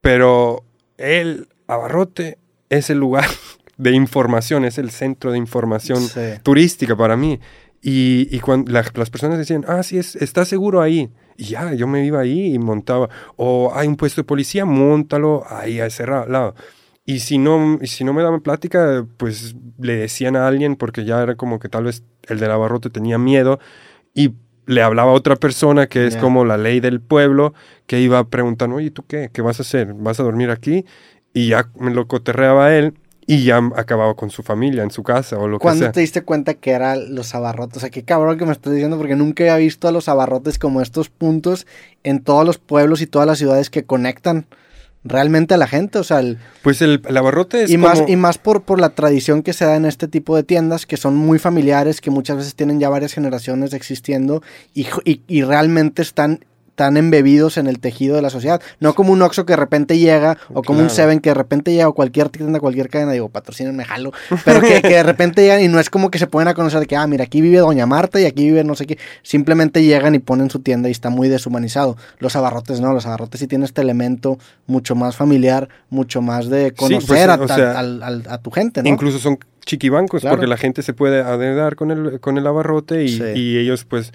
Pero 0.00 0.64
el 0.96 1.48
abarrote 1.66 2.38
es 2.70 2.88
el 2.90 2.98
lugar 2.98 3.26
de 3.76 3.90
información, 3.92 4.64
es 4.64 4.78
el 4.78 4.90
centro 4.90 5.32
de 5.32 5.38
información 5.38 6.00
Sí. 6.02 6.20
turística 6.44 6.96
para 6.96 7.16
mí. 7.16 7.40
Y, 7.88 8.26
y 8.32 8.40
cuando 8.40 8.72
la- 8.72 8.84
las 8.94 9.10
personas 9.10 9.38
decían, 9.38 9.64
ah, 9.68 9.80
sí, 9.84 9.96
es, 9.96 10.16
está 10.16 10.44
seguro 10.44 10.82
ahí. 10.82 11.08
Y 11.36 11.44
ya, 11.44 11.72
yo 11.72 11.86
me 11.86 12.04
iba 12.04 12.18
ahí 12.18 12.52
y 12.54 12.58
montaba. 12.58 13.08
O 13.36 13.70
hay 13.72 13.86
un 13.86 13.94
puesto 13.94 14.22
de 14.22 14.24
policía, 14.24 14.64
montalo 14.64 15.44
ahí 15.48 15.78
a 15.78 15.86
ese 15.86 16.04
lado. 16.04 16.56
Y 17.04 17.20
si 17.20 17.38
no, 17.38 17.78
si 17.84 18.02
no 18.02 18.12
me 18.12 18.24
daban 18.24 18.40
plática, 18.40 19.06
pues 19.18 19.54
le 19.78 19.94
decían 19.94 20.34
a 20.34 20.48
alguien, 20.48 20.74
porque 20.74 21.04
ya 21.04 21.22
era 21.22 21.36
como 21.36 21.60
que 21.60 21.68
tal 21.68 21.84
vez 21.84 22.02
el 22.26 22.40
del 22.40 22.50
abarrote 22.50 22.90
tenía 22.90 23.18
miedo, 23.18 23.60
y 24.14 24.32
le 24.66 24.82
hablaba 24.82 25.12
a 25.12 25.14
otra 25.14 25.36
persona 25.36 25.86
que 25.86 26.06
es 26.08 26.16
como 26.22 26.44
la 26.44 26.56
ley 26.56 26.80
del 26.80 27.00
pueblo, 27.00 27.54
que 27.86 28.00
iba 28.00 28.28
preguntando, 28.28 28.74
oye, 28.76 28.90
¿tú 28.90 29.04
qué? 29.06 29.30
¿Qué 29.32 29.42
vas 29.42 29.60
a 29.60 29.62
hacer? 29.62 29.94
¿Vas 29.94 30.18
a 30.18 30.24
dormir 30.24 30.50
aquí? 30.50 30.84
Y 31.32 31.50
ya 31.50 31.70
me 31.78 31.94
lo 31.94 32.08
coterreaba 32.08 32.74
él, 32.74 32.94
y 33.26 33.44
ya 33.44 33.58
acababa 33.74 34.14
con 34.14 34.30
su 34.30 34.42
familia 34.42 34.82
en 34.84 34.90
su 34.90 35.02
casa 35.02 35.36
o 35.38 35.48
lo 35.48 35.58
que 35.58 35.62
¿Cuándo 35.62 35.84
sea. 35.86 35.92
te 35.92 36.00
diste 36.00 36.22
cuenta 36.22 36.54
que 36.54 36.70
eran 36.70 37.14
los 37.14 37.34
abarrotes? 37.34 37.78
O 37.78 37.80
sea, 37.80 37.90
qué 37.90 38.02
cabrón 38.04 38.38
que 38.38 38.46
me 38.46 38.52
estás 38.52 38.72
diciendo 38.72 38.96
porque 38.98 39.16
nunca 39.16 39.42
había 39.44 39.56
visto 39.56 39.88
a 39.88 39.92
los 39.92 40.08
abarrotes 40.08 40.58
como 40.58 40.80
estos 40.80 41.08
puntos 41.08 41.66
en 42.04 42.22
todos 42.22 42.46
los 42.46 42.58
pueblos 42.58 43.00
y 43.02 43.06
todas 43.06 43.26
las 43.26 43.38
ciudades 43.38 43.68
que 43.70 43.84
conectan 43.84 44.46
realmente 45.02 45.54
a 45.54 45.56
la 45.56 45.66
gente. 45.68 45.98
O 45.98 46.04
sea, 46.04 46.20
el- 46.20 46.38
Pues 46.62 46.82
el, 46.82 47.02
el 47.06 47.16
abarrote 47.16 47.64
es 47.64 47.70
y, 47.70 47.74
como... 47.74 47.88
más, 47.88 48.02
y 48.08 48.16
más 48.16 48.38
por, 48.38 48.62
por 48.62 48.80
la 48.80 48.90
tradición 48.90 49.42
que 49.42 49.52
se 49.52 49.64
da 49.64 49.76
en 49.76 49.84
este 49.86 50.08
tipo 50.08 50.34
de 50.36 50.42
tiendas 50.42 50.86
que 50.86 50.96
son 50.96 51.16
muy 51.16 51.38
familiares, 51.38 52.00
que 52.00 52.10
muchas 52.10 52.36
veces 52.36 52.54
tienen 52.54 52.80
ya 52.80 52.88
varias 52.88 53.12
generaciones 53.12 53.72
existiendo 53.72 54.42
y, 54.74 54.86
y 55.26 55.42
realmente 55.42 56.02
están 56.02 56.44
tan 56.76 56.96
embebidos 56.96 57.56
en 57.58 57.66
el 57.66 57.80
tejido 57.80 58.14
de 58.14 58.22
la 58.22 58.30
sociedad. 58.30 58.62
No 58.78 58.94
como 58.94 59.12
un 59.12 59.20
Oxxo 59.22 59.44
que 59.44 59.54
de 59.54 59.56
repente 59.56 59.98
llega, 59.98 60.38
o 60.54 60.62
como 60.62 60.80
un. 60.80 60.90
Seven 60.90 61.18
que 61.18 61.30
de 61.30 61.34
repente 61.34 61.72
llega, 61.72 61.88
o 61.88 61.94
cualquier 61.94 62.28
tienda, 62.28 62.60
cualquier 62.60 62.88
cadena, 62.88 63.10
digo, 63.12 63.28
patrocínenme, 63.28 63.84
jalo, 63.84 64.12
pero 64.44 64.60
que, 64.60 64.80
que 64.82 64.88
de 64.94 65.02
repente 65.02 65.42
llegan 65.42 65.62
y 65.62 65.68
no 65.68 65.80
es 65.80 65.90
como 65.90 66.10
que 66.10 66.18
se 66.18 66.28
pueden 66.28 66.46
a 66.48 66.54
conocer 66.54 66.78
de 66.78 66.86
que, 66.86 66.94
ah, 66.94 67.06
mira, 67.08 67.24
aquí 67.24 67.40
vive 67.40 67.58
Doña 67.58 67.86
Marta 67.86 68.20
y 68.20 68.26
aquí 68.26 68.44
vive 68.44 68.62
no 68.62 68.74
sé 68.76 68.86
qué. 68.86 68.98
Simplemente 69.22 69.82
llegan 69.82 70.14
y 70.14 70.18
ponen 70.20 70.50
su 70.50 70.60
tienda 70.60 70.88
y 70.88 70.92
está 70.92 71.10
muy 71.10 71.28
deshumanizado. 71.28 71.96
Los 72.20 72.36
abarrotes 72.36 72.80
no, 72.80 72.92
los 72.92 73.06
abarrotes 73.06 73.40
sí 73.40 73.46
tienen 73.48 73.64
este 73.64 73.80
elemento 73.80 74.38
mucho 74.66 74.94
más 74.94 75.16
familiar, 75.16 75.68
mucho 75.90 76.20
más 76.22 76.48
de 76.50 76.72
pues, 76.76 76.90
conocer 76.90 77.30
a, 77.30 77.34
o 77.36 77.44
a- 77.44 77.48
sea, 77.48 77.78
al- 77.78 78.02
al- 78.02 78.24
a 78.28 78.38
tu 78.38 78.50
gente, 78.50 78.82
¿no? 78.82 78.88
Incluso 78.90 79.18
son 79.18 79.38
chiquibancos 79.64 80.20
Claro. 80.20 80.36
porque 80.36 80.46
la 80.46 80.56
gente 80.58 80.82
se 80.82 80.92
puede 80.92 81.22
adeudar 81.22 81.74
con 81.74 81.90
el, 81.90 82.20
con 82.20 82.38
el 82.38 82.46
abarrote 82.46 83.02
y, 83.04 83.08
Sí. 83.08 83.22
y 83.34 83.58
ellos 83.58 83.84
pues 83.84 84.12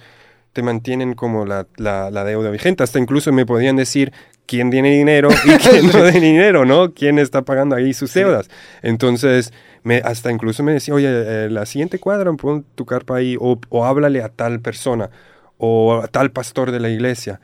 te 0.53 0.63
mantienen 0.63 1.13
como 1.13 1.45
la, 1.45 1.67
la, 1.77 2.11
la 2.11 2.23
deuda 2.23 2.49
vigente. 2.49 2.83
Hasta 2.83 2.99
incluso 2.99 3.31
me 3.31 3.45
podían 3.45 3.75
decir 3.75 4.11
quién 4.45 4.69
tiene 4.69 4.91
dinero 4.91 5.29
y 5.45 5.49
quién 5.69 5.87
no 5.87 6.11
tiene 6.11 6.27
dinero, 6.27 6.65
¿no? 6.65 6.93
¿Quién 6.93 7.19
está 7.19 7.43
pagando 7.43 7.75
ahí 7.75 7.93
sus 7.93 8.13
deudas? 8.13 8.49
Entonces, 8.81 9.53
me, 9.83 9.97
hasta 9.97 10.31
incluso 10.31 10.63
me 10.63 10.73
decía, 10.73 10.93
oye, 10.93 11.07
eh, 11.09 11.49
la 11.49 11.65
siguiente 11.65 11.99
cuadra, 11.99 12.31
pon 12.33 12.65
tu 12.75 12.85
carpa 12.85 13.17
ahí 13.17 13.37
o, 13.39 13.59
o 13.69 13.85
háblale 13.85 14.21
a 14.21 14.29
tal 14.29 14.59
persona 14.59 15.09
o 15.57 16.01
a 16.03 16.07
tal 16.07 16.31
pastor 16.31 16.71
de 16.71 16.79
la 16.79 16.89
iglesia. 16.89 17.39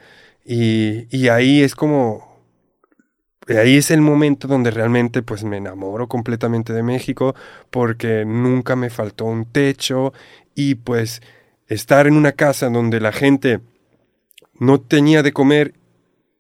Y, 0.46 1.08
y 1.16 1.30
ahí 1.30 1.62
es 1.62 1.76
como, 1.76 2.42
ahí 3.48 3.78
es 3.78 3.92
el 3.92 4.02
momento 4.02 4.48
donde 4.48 4.72
realmente 4.72 5.22
pues 5.22 5.44
me 5.44 5.58
enamoro 5.58 6.08
completamente 6.08 6.74
de 6.74 6.84
México 6.84 7.36
porque 7.70 8.26
nunca 8.26 8.76
me 8.76 8.90
faltó 8.90 9.26
un 9.26 9.46
techo 9.46 10.14
y 10.56 10.76
pues 10.76 11.22
estar 11.68 12.08
en 12.08 12.16
una 12.16 12.32
casa 12.32 12.70
donde 12.70 13.00
la 13.00 13.12
gente 13.12 13.62
no 14.60 14.80
tenía 14.80 15.24
de 15.24 15.34
comer 15.34 15.74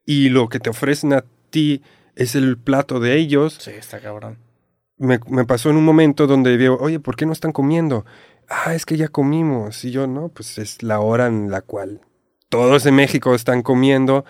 y 0.06 0.30
lo 0.30 0.50
que 0.50 0.60
te 0.60 0.70
ofrecen 0.70 1.14
a 1.14 1.26
ti 1.50 1.82
es 2.16 2.36
el 2.36 2.58
plato 2.58 3.00
de 3.00 3.18
ellos. 3.18 3.58
Sí, 3.60 3.72
está 3.72 4.00
cabrón. 4.00 4.38
Me, 4.98 5.20
me 5.28 5.46
pasó 5.46 5.70
en 5.70 5.76
un 5.76 5.86
momento 5.86 6.26
donde 6.26 6.58
digo, 6.58 6.78
oye, 6.80 7.00
¿por 7.00 7.16
qué 7.16 7.26
no 7.26 7.34
están 7.34 7.52
comiendo? 7.52 8.06
Ah, 8.50 8.74
es 8.74 8.86
que 8.86 8.98
ya 8.98 9.10
comimos. 9.10 9.84
Y 9.86 9.92
yo, 9.92 10.08
no, 10.08 10.30
pues 10.30 10.58
es 10.58 10.82
la 10.82 11.00
hora 11.00 11.28
en 11.28 11.52
la 11.52 11.62
cual 11.62 12.02
todos 12.50 12.86
en 12.86 12.96
México 12.96 13.36
están 13.36 13.62
comiendo 13.62 14.26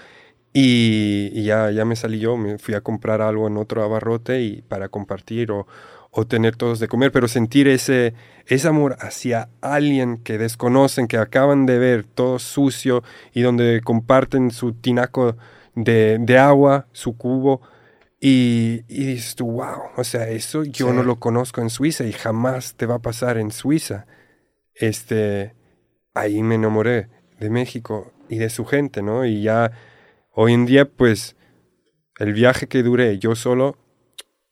y, 0.53 1.29
y 1.33 1.43
ya, 1.43 1.71
ya 1.71 1.85
me 1.85 1.95
salí 1.95 2.19
yo, 2.19 2.35
me 2.35 2.57
fui 2.57 2.73
a 2.73 2.81
comprar 2.81 3.21
algo 3.21 3.47
en 3.47 3.57
otro 3.57 3.83
abarrote 3.83 4.41
y 4.41 4.61
para 4.63 4.89
compartir 4.89 5.51
o, 5.51 5.67
o 6.11 6.25
tener 6.25 6.55
todos 6.55 6.79
de 6.79 6.87
comer, 6.87 7.11
pero 7.11 7.27
sentir 7.27 7.67
ese, 7.67 8.13
ese 8.45 8.67
amor 8.67 8.97
hacia 8.99 9.49
alguien 9.61 10.17
que 10.17 10.37
desconocen, 10.37 11.07
que 11.07 11.17
acaban 11.17 11.65
de 11.65 11.77
ver 11.77 12.03
todo 12.05 12.39
sucio 12.39 13.03
y 13.33 13.41
donde 13.41 13.81
comparten 13.83 14.51
su 14.51 14.73
tinaco 14.73 15.35
de, 15.75 16.17
de 16.19 16.37
agua, 16.37 16.87
su 16.91 17.17
cubo, 17.17 17.61
y, 18.19 18.81
y 18.87 19.05
dices 19.05 19.35
tú, 19.35 19.45
wow, 19.51 19.91
o 19.95 20.03
sea, 20.03 20.27
eso 20.29 20.63
yo 20.63 20.87
Sí. 20.89 20.93
no 20.93 21.03
lo 21.03 21.17
conozco 21.19 21.61
en 21.61 21.69
Suiza 21.69 22.03
y 22.03 22.11
jamás 22.13 22.73
te 22.75 22.87
va 22.87 22.95
a 22.95 22.99
pasar 22.99 23.37
en 23.37 23.51
Suiza. 23.51 24.07
Este, 24.73 25.53
ahí 26.15 26.41
me 26.41 26.55
enamoré 26.55 27.09
de 27.39 27.49
México 27.51 28.11
y 28.27 28.37
de 28.37 28.49
su 28.49 28.65
gente, 28.65 29.03
¿no? 29.03 29.23
Y 29.25 29.43
ya 29.43 29.71
hoy 30.33 30.53
en 30.53 30.65
día, 30.65 30.85
pues, 30.85 31.35
el 32.17 32.33
viaje 32.33 32.67
que 32.67 32.81
duré 32.81 33.19
yo 33.19 33.35
solo, 33.35 33.77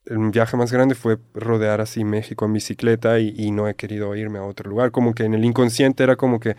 el 0.06 0.30
viaje 0.30 0.56
más 0.56 0.72
grande 0.72 0.94
fue 0.94 1.18
rodear 1.34 1.80
así 1.80 2.04
México 2.04 2.44
en 2.46 2.52
bicicleta 2.52 3.18
y, 3.18 3.34
y 3.36 3.50
no 3.50 3.68
he 3.68 3.74
querido 3.74 4.14
irme 4.16 4.38
a 4.38 4.44
otro 4.44 4.68
lugar. 4.70 4.90
Como 4.90 5.14
que 5.14 5.24
en 5.24 5.34
el 5.34 5.44
inconsciente 5.44 6.02
era 6.04 6.16
como 6.16 6.40
que 6.40 6.56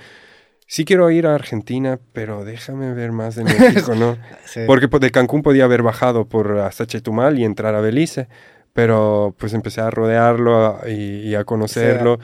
sí 0.67 0.83
quiero 0.85 1.09
ir 1.11 1.27
a 1.27 1.35
Argentina, 1.35 1.99
pero 2.13 2.43
déjame 2.45 2.93
ver 2.93 3.11
más 3.11 3.35
de 3.35 3.43
México, 3.45 3.95
¿no? 3.95 4.17
Sí. 4.45 4.61
Porque 4.67 4.87
pues, 4.87 5.01
de 5.01 5.11
Cancún 5.11 5.41
podía 5.43 5.63
haber 5.63 5.81
bajado 5.83 6.25
por 6.25 6.57
hasta 6.59 6.85
Chetumal 6.85 7.39
y 7.39 7.45
entrar 7.45 7.73
a 7.75 7.81
Belice, 7.81 8.27
pero 8.73 9.33
pues 9.37 9.53
empecé 9.53 9.81
a 9.81 9.89
rodearlo 9.89 10.65
a- 10.81 10.89
y, 10.89 11.21
y 11.29 11.35
a 11.35 11.43
conocerlo. 11.45 12.19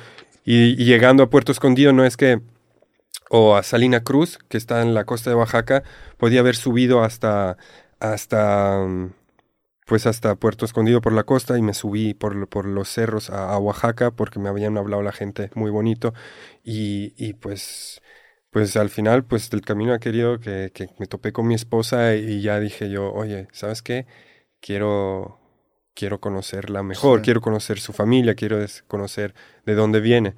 Y, 0.45 0.79
y 0.81 0.85
llegando 0.85 1.23
a 1.23 1.29
Puerto 1.29 1.51
Escondido 1.53 1.93
no 1.93 2.03
es 2.05 2.17
que, 2.17 2.41
o 3.29 3.55
a 3.55 3.63
Salina 3.63 4.03
Cruz, 4.03 4.37
que 4.49 4.57
está 4.57 4.81
en 4.81 4.93
la 4.93 5.05
costa 5.05 5.29
de 5.29 5.37
Oaxaca, 5.37 5.83
podía 6.17 6.41
haber 6.41 6.55
subido 6.57 7.01
hasta, 7.03 7.57
hasta, 7.99 8.85
mm, 8.85 9.09
pues 9.85 10.05
hasta 10.07 10.35
Puerto 10.35 10.65
Escondido 10.65 11.01
por 11.01 11.13
la 11.13 11.23
costa 11.23 11.57
y 11.57 11.61
me 11.61 11.73
subí 11.73 12.13
por, 12.13 12.47
por 12.49 12.65
los 12.65 12.89
cerros 12.89 13.29
a, 13.29 13.51
a 13.53 13.57
Oaxaca 13.59 14.11
porque 14.11 14.39
me 14.39 14.49
habían 14.49 14.77
hablado 14.77 15.03
la 15.03 15.11
gente 15.11 15.49
muy 15.55 15.71
bonito 15.71 16.13
y, 16.63 17.13
y 17.17 17.33
pues, 17.33 18.01
pues 18.51 18.75
al 18.77 18.89
final 18.89 19.25
pues 19.25 19.49
del 19.49 19.61
camino 19.61 19.93
ha 19.93 19.99
querido 19.99 20.39
que, 20.39 20.71
que 20.73 20.89
me 20.99 21.07
topé 21.07 21.33
con 21.33 21.47
mi 21.47 21.55
esposa 21.55 22.15
y 22.15 22.41
ya 22.41 22.59
dije 22.59 22.89
yo, 22.89 23.11
oye, 23.13 23.47
¿sabes 23.51 23.81
qué? 23.81 24.05
Quiero, 24.61 25.39
quiero 25.93 26.19
conocerla 26.19 26.83
mejor, 26.83 27.21
Sí. 27.21 27.23
quiero 27.23 27.41
conocer 27.41 27.79
su 27.79 27.93
familia, 27.93 28.35
quiero 28.35 28.57
conocer 28.87 29.33
de 29.65 29.75
dónde 29.75 29.99
viene. 29.99 30.35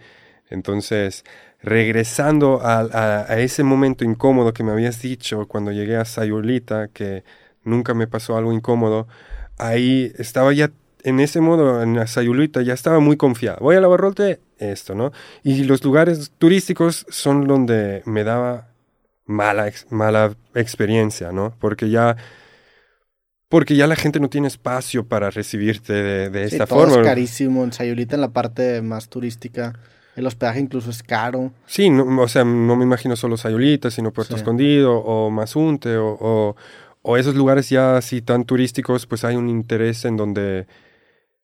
Entonces, 0.49 1.23
regresando 1.61 2.61
a, 2.61 2.79
a- 2.81 3.25
a 3.31 3.39
ese 3.39 3.63
momento 3.63 4.03
incómodo 4.05 4.53
que 4.53 4.63
me 4.63 4.71
habías 4.71 5.01
dicho 5.01 5.47
cuando 5.47 5.71
llegué 5.71 5.97
a 5.97 6.05
Sayulita, 6.05 6.89
que 6.89 7.23
nunca 7.63 7.93
me 7.93 8.07
pasó 8.07 8.37
algo 8.37 8.53
incómodo, 8.53 9.07
ahí 9.57 10.11
estaba 10.17 10.53
ya 10.53 10.71
en 11.03 11.19
ese 11.19 11.39
modo, 11.39 11.83
en 11.83 11.95
la 11.95 12.07
Sayulita, 12.07 12.61
ya 12.63 12.73
estaba 12.73 12.99
muy 12.99 13.15
confiado. 13.15 13.57
Voy 13.61 13.75
a 13.75 13.81
la 13.81 13.87
Barrote, 13.87 14.39
esto, 14.57 14.95
¿no? 14.95 15.11
Y 15.43 15.63
los 15.65 15.83
lugares 15.83 16.31
turísticos 16.39 17.05
son 17.09 17.45
donde 17.47 18.01
me 18.05 18.23
daba 18.23 18.69
mala, 19.25 19.71
mala 19.91 20.35
experiencia, 20.55 21.31
¿no? 21.31 21.53
Porque 21.59 21.89
ya... 21.89 22.17
Porque 23.47 23.75
ya 23.75 23.85
la 23.85 23.95
gente 23.95 24.19
no 24.19 24.29
tiene 24.29 24.47
espacio 24.47 25.05
para 25.05 25.29
recibirte 25.29 25.93
de, 25.93 26.29
de 26.31 26.49
Sí, 26.49 26.55
esta 26.55 26.65
todo 26.65 26.79
forma. 26.79 26.95
es 27.01 27.07
carísimo. 27.07 27.63
En 27.63 27.71
Sayulita, 27.71 28.15
en 28.15 28.21
la 28.21 28.29
parte 28.29 28.81
más 28.81 29.07
turística, 29.07 29.73
el 30.15 30.25
hospedaje 30.25 30.59
incluso 30.59 30.89
es 30.89 31.03
caro. 31.03 31.51
Sí, 31.67 31.91
no, 31.91 32.21
o 32.21 32.27
sea, 32.27 32.43
no 32.43 32.75
me 32.75 32.83
imagino 32.83 33.15
solo 33.15 33.37
Sayulita, 33.37 33.91
sino 33.91 34.11
Puerto 34.11 34.33
Sí. 34.33 34.39
Escondido 34.39 34.97
o 34.97 35.29
Mazunte 35.29 35.95
o, 35.95 36.17
o, 36.19 36.55
o 37.07 37.17
esos 37.17 37.35
lugares 37.35 37.69
ya 37.69 37.97
así 37.97 38.21
tan 38.21 38.45
turísticos, 38.45 39.05
pues 39.05 39.23
hay 39.23 39.35
un 39.35 39.47
interés 39.47 40.05
en 40.05 40.17
donde 40.17 40.65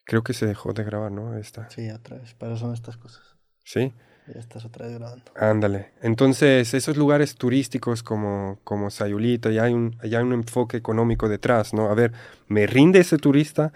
creo 0.06 0.24
que 0.24 0.34
se 0.34 0.48
dejó 0.48 0.74
de 0.74 0.84
grabar, 0.84 1.12
¿no? 1.12 1.38
Esta. 1.38 1.70
Sí, 1.70 1.88
otra 1.92 2.18
vez. 2.18 2.36
Pero 2.40 2.58
son 2.58 2.74
estas 2.74 2.98
cosas. 2.98 3.22
Sí, 3.64 3.94
Ya 4.34 4.40
estás 4.40 4.66
otra 4.66 4.88
vez 4.88 4.98
grabando. 4.98 5.26
ándale. 5.36 5.92
Entonces, 6.02 6.74
esos 6.74 6.98
lugares 6.98 7.36
turísticos 7.36 8.02
como, 8.02 8.60
como 8.64 8.90
Sayulita, 8.90 9.52
ya 9.52 9.64
hay, 9.66 9.74
un, 9.74 9.96
ya 10.04 10.18
hay 10.18 10.24
un 10.24 10.34
enfoque 10.34 10.78
económico 10.78 11.30
detrás, 11.30 11.74
¿no? 11.76 11.90
A 11.92 11.94
ver, 11.94 12.12
¿me 12.48 12.66
rinde 12.66 13.00
ese 13.02 13.18
turista 13.18 13.72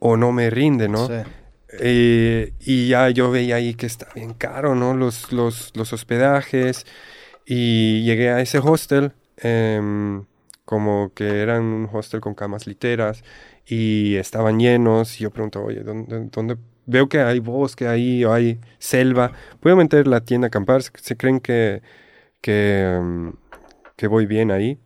o 0.00 0.16
no 0.16 0.32
me 0.32 0.50
rinde, 0.50 0.88
no? 0.88 1.06
Sí. 1.06 1.14
Eh, 1.80 2.52
y 2.60 2.88
ya 2.88 3.10
yo 3.10 3.30
veía 3.30 3.56
ahí 3.56 3.74
que 3.74 3.86
está 3.86 4.08
bien 4.14 4.34
caro, 4.34 4.74
¿no? 4.74 4.94
Los, 4.94 5.32
los, 5.32 5.70
los 5.76 5.92
hospedajes. 5.92 6.84
Y 7.46 8.02
llegué 8.04 8.30
a 8.30 8.40
ese 8.40 8.58
hostel, 8.58 9.12
em, 9.36 10.24
como 10.68 11.12
que 11.14 11.40
eran 11.40 11.62
un 11.64 11.88
hostel 11.90 12.20
con 12.20 12.34
camas 12.34 12.66
literas 12.66 13.24
y 13.66 14.16
estaban 14.16 14.58
llenos. 14.60 15.18
Y 15.20 15.24
yo 15.24 15.30
pregunto, 15.30 15.62
oye, 15.64 15.80
¿dónde, 15.82 16.26
dónde? 16.30 16.56
Veo 16.86 17.08
que 17.08 17.20
hay 17.20 17.38
bosque 17.40 17.86
ahí 17.88 18.24
o 18.26 18.32
hay 18.34 18.60
selva. 18.78 19.32
¿Puedo 19.60 19.76
meter 19.76 20.06
la 20.06 20.20
tienda 20.24 20.46
a 20.46 20.48
acampar? 20.48 20.82
¿Se- 20.82 20.90
¿Se 20.96 21.16
creen 21.16 21.40
que, 21.40 21.82
que, 22.42 22.82
em, 22.96 23.32
que 23.96 24.08
voy 24.08 24.26
bien 24.26 24.50
ahí? 24.52 24.78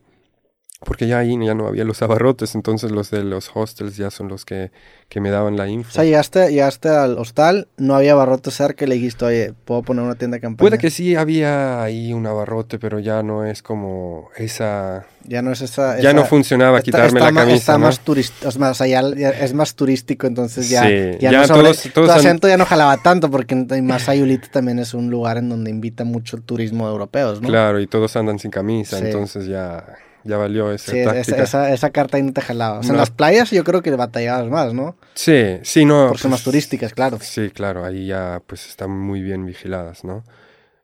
Porque 0.84 1.06
ya 1.06 1.18
ahí 1.18 1.36
ya 1.44 1.54
no 1.54 1.68
había 1.68 1.84
los 1.84 2.02
abarrotes, 2.02 2.56
entonces 2.56 2.90
los 2.90 3.10
de 3.10 3.22
los 3.22 3.50
hostels 3.54 3.96
ya 3.96 4.10
son 4.10 4.26
los 4.28 4.44
que, 4.44 4.72
que 5.08 5.20
me 5.20 5.30
daban 5.30 5.56
la 5.56 5.68
info. 5.68 5.90
O 5.90 5.92
sea, 5.92 6.02
llegaste, 6.04 6.50
llegaste 6.50 6.88
al 6.88 7.18
hostal, 7.18 7.68
no 7.76 7.94
había 7.94 8.16
barrote 8.16 8.50
cerca 8.50 8.84
y 8.84 8.88
le 8.88 8.96
dijiste, 8.96 9.24
oye, 9.24 9.54
¿puedo 9.64 9.82
poner 9.82 10.02
una 10.04 10.16
tienda 10.16 10.38
de 10.38 10.40
campaña? 10.40 10.68
Puede 10.68 10.78
que 10.78 10.90
sí 10.90 11.14
había 11.14 11.82
ahí 11.84 12.12
un 12.12 12.26
abarrote, 12.26 12.80
pero 12.80 12.98
ya 12.98 13.22
no 13.22 13.44
es 13.46 13.62
como 13.62 14.30
esa... 14.36 15.06
Ya 15.24 15.40
no 15.40 15.52
es 15.52 15.60
esa... 15.60 15.94
Ya 16.00 16.10
esa- 16.10 16.12
no 16.14 16.24
funcionaba 16.24 16.78
está- 16.78 16.84
quitarme 16.84 17.06
está 17.06 17.24
la 17.26 17.30
ma- 17.32 17.40
camisa, 17.42 17.56
Está 17.58 17.72
¿no? 17.78 17.86
más 17.86 18.00
turístico, 18.00 18.48
o 18.48 18.74
sea, 18.74 18.86
ya, 18.88 19.02
ya 19.14 19.30
es 19.30 19.54
más 19.54 19.76
turístico, 19.76 20.26
entonces 20.26 20.68
ya, 20.68 20.82
Sí, 20.82 21.16
ya, 21.20 21.30
ya 21.30 21.40
no 21.42 21.46
sobre- 21.46 21.62
todos- 21.62 21.82
todos 21.94 22.06
tu 22.08 22.12
han- 22.12 22.18
acento 22.18 22.48
ya 22.48 22.56
no 22.56 22.66
jalaba 22.66 22.96
tanto, 22.96 23.30
porque 23.30 23.54
más 23.54 24.02
Sayulita 24.02 24.48
también 24.50 24.80
es 24.80 24.94
un 24.94 25.10
lugar 25.10 25.36
en 25.36 25.48
donde 25.48 25.70
invita 25.70 26.02
mucho 26.02 26.34
el 26.36 26.42
turismo 26.42 26.86
de 26.86 26.92
europeos, 26.92 27.40
¿no? 27.40 27.46
Claro, 27.46 27.78
y 27.80 27.86
todos 27.86 28.16
andan 28.16 28.40
sin 28.40 28.50
camisa, 28.50 28.98
Sí. 28.98 29.04
entonces 29.06 29.46
ya, 29.46 29.84
ya 30.24 30.36
valió 30.36 30.72
esa 30.72 30.92
Sí, 30.92 30.98
esa, 30.98 31.12
táctica. 31.14 31.42
esa, 31.42 31.72
esa 31.72 31.90
carta 31.90 32.16
ahí 32.16 32.22
no 32.22 32.32
te 32.32 32.40
jalaba. 32.40 32.78
O 32.78 32.82
sea, 32.82 32.90
en 32.90 32.96
No. 32.96 33.00
las 33.00 33.10
playas 33.10 33.50
yo 33.50 33.64
creo 33.64 33.82
que 33.82 33.90
batallabas 33.90 34.48
más, 34.48 34.72
¿no? 34.74 34.96
Sí, 35.14 35.58
sí, 35.62 35.84
no. 35.84 36.08
Por 36.08 36.20
pues, 36.20 36.42
turísticas, 36.44 36.92
claro. 36.94 37.18
Sí, 37.20 37.50
claro, 37.50 37.84
ahí 37.84 38.06
ya 38.06 38.42
pues 38.46 38.66
están 38.68 38.90
muy 38.90 39.22
bien 39.22 39.44
vigiladas, 39.46 40.04
¿no? 40.04 40.24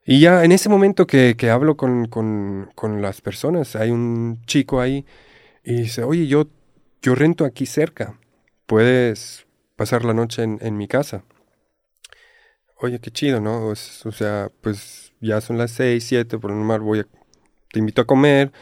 Y 0.05 0.21
ya 0.21 0.43
en 0.45 0.53
ese 0.53 0.69
momento 0.69 1.07
que, 1.07 1.35
que 1.37 1.51
hablo 1.51 1.77
con, 1.77 2.07
con, 2.09 2.71
con 2.75 3.03
las 3.03 3.21
personas, 3.21 3.77
hay 3.77 3.91
un 3.91 4.41
chico 4.47 4.81
ahí 4.81 5.05
y 5.63 5.75
dice, 5.83 6.03
oye, 6.03 6.27
yo, 6.27 6.47
yo 7.03 7.15
rento 7.15 7.45
aquí 7.45 7.67
cerca, 7.67 8.15
puedes 8.67 9.47
pasar 9.77 10.05
la 10.05 10.15
noche 10.15 10.43
en, 10.45 10.59
en 10.63 10.77
mi 10.79 10.89
casa. 10.89 11.25
Oye, 12.81 13.01
qué 13.01 13.11
chido, 13.11 13.41
¿no? 13.41 13.67
O, 13.67 13.73
o 13.73 14.13
sea, 14.13 14.51
pues 14.61 15.13
ya 15.21 15.41
son 15.41 15.59
las 15.59 15.73
seis, 15.73 16.05
siete, 16.05 16.39
por 16.39 16.51
lo 16.51 16.57
normal 16.57 16.81
voy 16.81 17.01
a, 17.01 17.07
te 17.73 17.81
invito 17.81 18.01
a 18.03 18.07
comer 18.07 18.53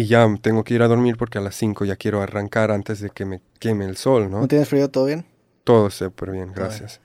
y 0.00 0.06
ya 0.06 0.26
tengo 0.40 0.64
que 0.64 0.72
ir 0.74 0.82
a 0.82 0.88
dormir 0.88 1.16
porque 1.18 1.36
a 1.36 1.40
las 1.42 1.54
cinco 1.54 1.84
ya 1.84 1.96
quiero 1.96 2.22
arrancar 2.22 2.70
antes 2.70 3.00
de 3.00 3.10
que 3.10 3.24
me 3.26 3.42
queme 3.58 3.84
el 3.84 3.96
sol, 3.98 4.30
¿no? 4.30 4.40
¿No 4.40 4.48
tienes 4.48 4.66
frío? 4.68 4.88
¿Todo 4.88 5.04
bien? 5.04 5.26
Todo 5.64 5.90
súper 5.90 6.30
bien, 6.30 6.52
gracias. 6.54 7.00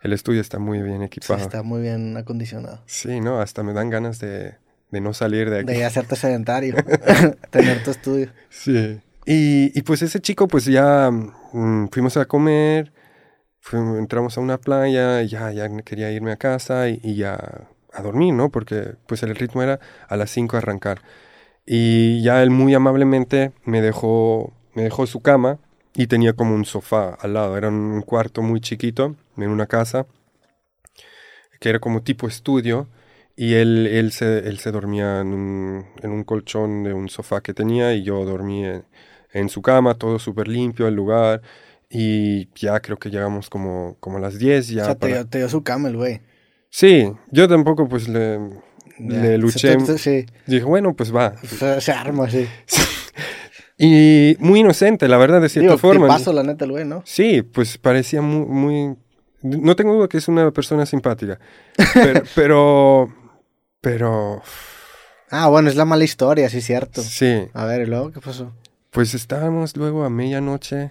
El 0.00 0.12
estudio 0.12 0.40
está 0.40 0.58
muy 0.58 0.82
bien 0.82 0.98
Sí, 0.98 1.04
equipado. 1.04 1.38
Sí, 1.38 1.44
está 1.44 1.62
muy 1.62 1.80
bien 1.82 2.16
acondicionado. 2.16 2.82
no, 3.22 3.40
hasta 3.40 3.62
me 3.62 3.72
dan 3.72 3.90
ganas 3.90 4.18
de, 4.18 4.56
de 4.90 5.00
no 5.00 5.14
salir 5.14 5.50
de 5.50 5.60
aquí. 5.60 5.72
De 5.72 5.84
hacerte 5.84 6.16
sedentario, 6.16 6.74
tener 7.50 7.80
tu 7.84 7.92
estudio. 7.92 8.32
Sí. 8.50 9.00
Y, 9.24 9.78
y 9.78 9.82
pues 9.82 10.02
ese 10.02 10.18
chico, 10.18 10.48
pues 10.48 10.64
ya 10.64 11.10
mm, 11.12 11.90
fuimos 11.92 12.16
a 12.16 12.24
comer, 12.24 12.92
fuimos- 13.60 14.00
entramos 14.00 14.36
a 14.36 14.40
una 14.40 14.58
playa, 14.58 15.22
y 15.22 15.28
ya, 15.28 15.52
ya 15.52 15.68
quería 15.84 16.10
irme 16.10 16.32
a 16.32 16.36
casa 16.36 16.88
y, 16.88 16.98
y 17.04 17.14
ya 17.14 17.68
a 17.92 18.02
dormir, 18.02 18.34
¿no? 18.34 18.50
Porque 18.50 18.96
pues 19.06 19.22
el 19.22 19.36
ritmo 19.36 19.62
era 19.62 19.78
a 20.08 20.16
las 20.16 20.30
5 20.30 20.56
arrancar. 20.56 21.02
Y 21.66 22.22
ya 22.22 22.42
él 22.42 22.50
muy 22.50 22.74
amablemente 22.74 23.52
me 23.64 23.80
dejó, 23.80 24.52
me 24.74 24.82
dejó 24.82 25.06
su 25.06 25.20
cama 25.20 25.58
y 25.94 26.06
tenía 26.06 26.32
como 26.32 26.54
un 26.54 26.64
sofá 26.64 27.14
al 27.20 27.34
lado. 27.34 27.56
Era 27.56 27.68
un 27.68 28.02
cuarto 28.02 28.42
muy 28.42 28.60
chiquito 28.60 29.16
en 29.36 29.50
una 29.50 29.66
casa 29.66 30.06
que 31.60 31.68
era 31.68 31.78
como 31.78 32.02
tipo 32.02 32.26
estudio. 32.26 32.88
Y 33.34 33.54
él, 33.54 33.86
él, 33.86 34.12
se, 34.12 34.40
él 34.40 34.58
se 34.58 34.72
dormía 34.72 35.20
en 35.20 35.28
un, 35.28 35.86
en 36.02 36.10
un 36.10 36.24
colchón 36.24 36.84
de 36.84 36.92
un 36.92 37.08
sofá 37.08 37.40
que 37.40 37.54
tenía 37.54 37.94
y 37.94 38.02
yo 38.02 38.24
dormí 38.26 38.64
en, 38.64 38.84
en 39.32 39.48
su 39.48 39.62
cama, 39.62 39.94
todo 39.94 40.18
súper 40.18 40.48
limpio 40.48 40.86
el 40.86 40.94
lugar. 40.94 41.40
Y 41.88 42.48
ya 42.54 42.80
creo 42.80 42.98
que 42.98 43.10
llegamos 43.10 43.48
como, 43.48 43.96
como 44.00 44.18
a 44.18 44.20
las 44.20 44.38
10 44.38 44.68
ya. 44.68 44.82
o 44.82 44.84
sea, 44.86 44.94
te, 44.96 45.06
dio, 45.08 45.26
te 45.26 45.38
dio 45.38 45.48
su 45.48 45.62
cama 45.62 45.88
el 45.88 45.96
güey. 45.96 46.20
Sí, 46.68 47.12
yo 47.30 47.48
tampoco 47.48 47.86
pues 47.88 48.08
le, 48.08 48.38
Ya. 49.08 49.20
le 49.22 49.38
luché. 49.38 49.78
Se- 49.98 50.26
Dije, 50.46 50.64
bueno, 50.64 50.94
pues 50.94 51.14
va. 51.14 51.34
se, 51.42 51.80
se 51.80 51.92
arma, 51.92 52.28
sí. 52.30 52.46
Y 53.78 54.36
muy 54.38 54.60
inocente, 54.60 55.08
la 55.08 55.16
verdad, 55.18 55.40
de 55.40 55.48
cierta 55.48 55.68
Digo, 55.72 55.78
forma. 55.78 56.06
paso 56.06 56.32
la 56.32 56.42
neta 56.42 56.64
el 56.64 56.70
güey, 56.72 56.84
¿no? 56.84 57.02
Sí, 57.04 57.42
pues 57.42 57.78
parecía 57.78 58.22
muy, 58.22 58.46
muy... 58.46 58.96
No 59.42 59.74
tengo 59.74 59.94
duda 59.94 60.08
que 60.08 60.18
es 60.18 60.28
una 60.28 60.50
persona 60.52 60.86
simpática. 60.86 61.40
Pero... 61.94 62.22
pero, 62.34 63.14
pero 63.80 64.42
Ah, 65.30 65.48
bueno, 65.48 65.68
es 65.70 65.76
la 65.76 65.84
mala 65.86 66.04
historia, 66.04 66.48
sí, 66.50 66.60
cierto. 66.60 67.02
sí, 67.02 67.48
A 67.54 67.64
ver, 67.64 67.82
¿y 67.82 67.86
luego 67.86 68.12
qué 68.12 68.20
pasó? 68.20 68.52
pues 68.90 69.14
estábamos 69.14 69.74
luego 69.78 70.04
a 70.04 70.10
medianoche 70.10 70.90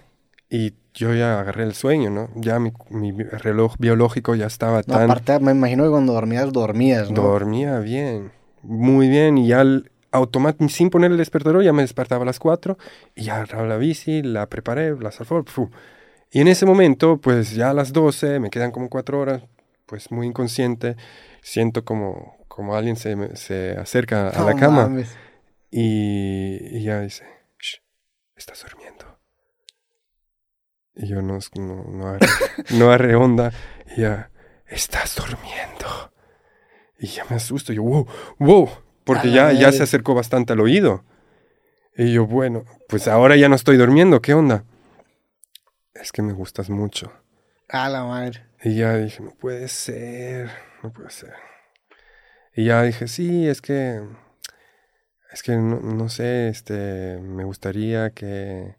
y 0.50 0.72
yo 0.94 1.14
ya 1.14 1.40
agarré 1.40 1.64
el 1.64 1.74
sueño, 1.74 2.10
¿no? 2.10 2.28
Ya 2.34 2.58
mi, 2.58 2.72
mi 2.90 3.12
reloj 3.12 3.74
biológico 3.78 4.34
ya 4.34 4.46
estaba 4.46 4.78
No, 4.86 4.94
tan... 4.94 5.04
aparte, 5.10 5.38
me 5.40 5.52
imagino 5.52 5.84
que 5.84 5.90
cuando 5.90 6.12
dormías, 6.12 6.52
dormías, 6.52 7.10
¿no? 7.10 7.22
Dormía 7.22 7.78
bien, 7.78 8.30
muy 8.62 9.08
bien, 9.08 9.38
y 9.38 9.48
ya 9.48 9.64
automático, 10.10 10.68
sin 10.68 10.90
poner 10.90 11.10
el 11.10 11.16
despertador, 11.16 11.62
ya 11.64 11.72
me 11.72 11.82
despertaba 11.82 12.22
a 12.22 12.26
las 12.26 12.38
4 12.38 12.76
y 13.14 13.24
ya 13.24 13.36
agarraba 13.36 13.66
la 13.66 13.76
bici, 13.78 14.22
la 14.22 14.46
preparé, 14.48 14.94
la 14.98 15.10
salfó. 15.10 15.44
Y 16.30 16.40
en 16.40 16.48
ese 16.48 16.66
momento, 16.66 17.18
pues 17.18 17.52
ya 17.54 17.70
a 17.70 17.74
las 17.74 17.92
12, 17.92 18.38
me 18.40 18.50
quedan 18.50 18.70
como 18.72 18.88
4 18.90 19.18
horas, 19.20 19.42
pues 19.86 20.10
muy 20.10 20.26
inconsciente, 20.26 20.96
siento 21.42 21.84
como, 21.84 22.36
como 22.48 22.74
alguien 22.76 22.96
se, 22.96 23.36
se 23.36 23.72
acerca 23.78 24.28
a 24.28 24.38
No 24.40 24.46
la 24.46 24.54
cama 24.56 24.82
mames. 24.88 25.14
y, 25.70 26.76
y 26.78 26.82
ya 26.84 27.00
dice, 27.00 27.24
"Shh, 27.58 27.80
estás 28.36 28.62
durmiendo. 28.62 28.81
Y 30.94 31.06
yo 31.08 31.22
no, 31.22 31.38
no, 31.56 31.84
no, 32.70 32.88
agarré, 32.88 33.12
no 33.12 33.20
onda. 33.20 33.52
Y 33.96 34.02
ya, 34.02 34.30
estás 34.66 35.16
durmiendo. 35.16 36.12
Y 36.98 37.06
ya 37.06 37.24
me 37.30 37.36
asusto. 37.36 37.72
Yo, 37.72 37.82
wow, 37.82 38.06
wow, 38.38 38.70
porque 39.04 39.30
ya, 39.30 39.52
ya 39.52 39.72
se 39.72 39.82
acercó 39.82 40.14
bastante 40.14 40.52
al 40.52 40.60
oído. 40.60 41.04
Y 41.96 42.12
yo, 42.12 42.26
bueno, 42.26 42.64
pues 42.88 43.08
ahora 43.08 43.36
ya 43.36 43.48
no 43.48 43.54
estoy 43.56 43.76
durmiendo, 43.76 44.22
¿qué 44.22 44.34
onda? 44.34 44.64
Es 45.94 46.12
que 46.12 46.22
me 46.22 46.32
gustas 46.32 46.70
mucho. 46.70 47.12
A 47.68 47.88
la 47.88 48.04
madre. 48.04 48.46
Y 48.62 48.76
ya 48.76 48.96
dije, 48.96 49.22
no 49.22 49.32
puede 49.32 49.68
ser, 49.68 50.50
no 50.82 50.92
puede 50.92 51.10
ser. 51.10 51.34
Y 52.54 52.66
ya 52.66 52.82
dije, 52.82 53.08
sí, 53.08 53.48
es 53.48 53.60
que, 53.60 54.02
es 55.32 55.42
que 55.42 55.56
no, 55.56 55.80
no 55.80 56.08
sé, 56.08 56.48
este, 56.48 57.18
me 57.20 57.44
gustaría 57.44 58.10
que 58.10 58.76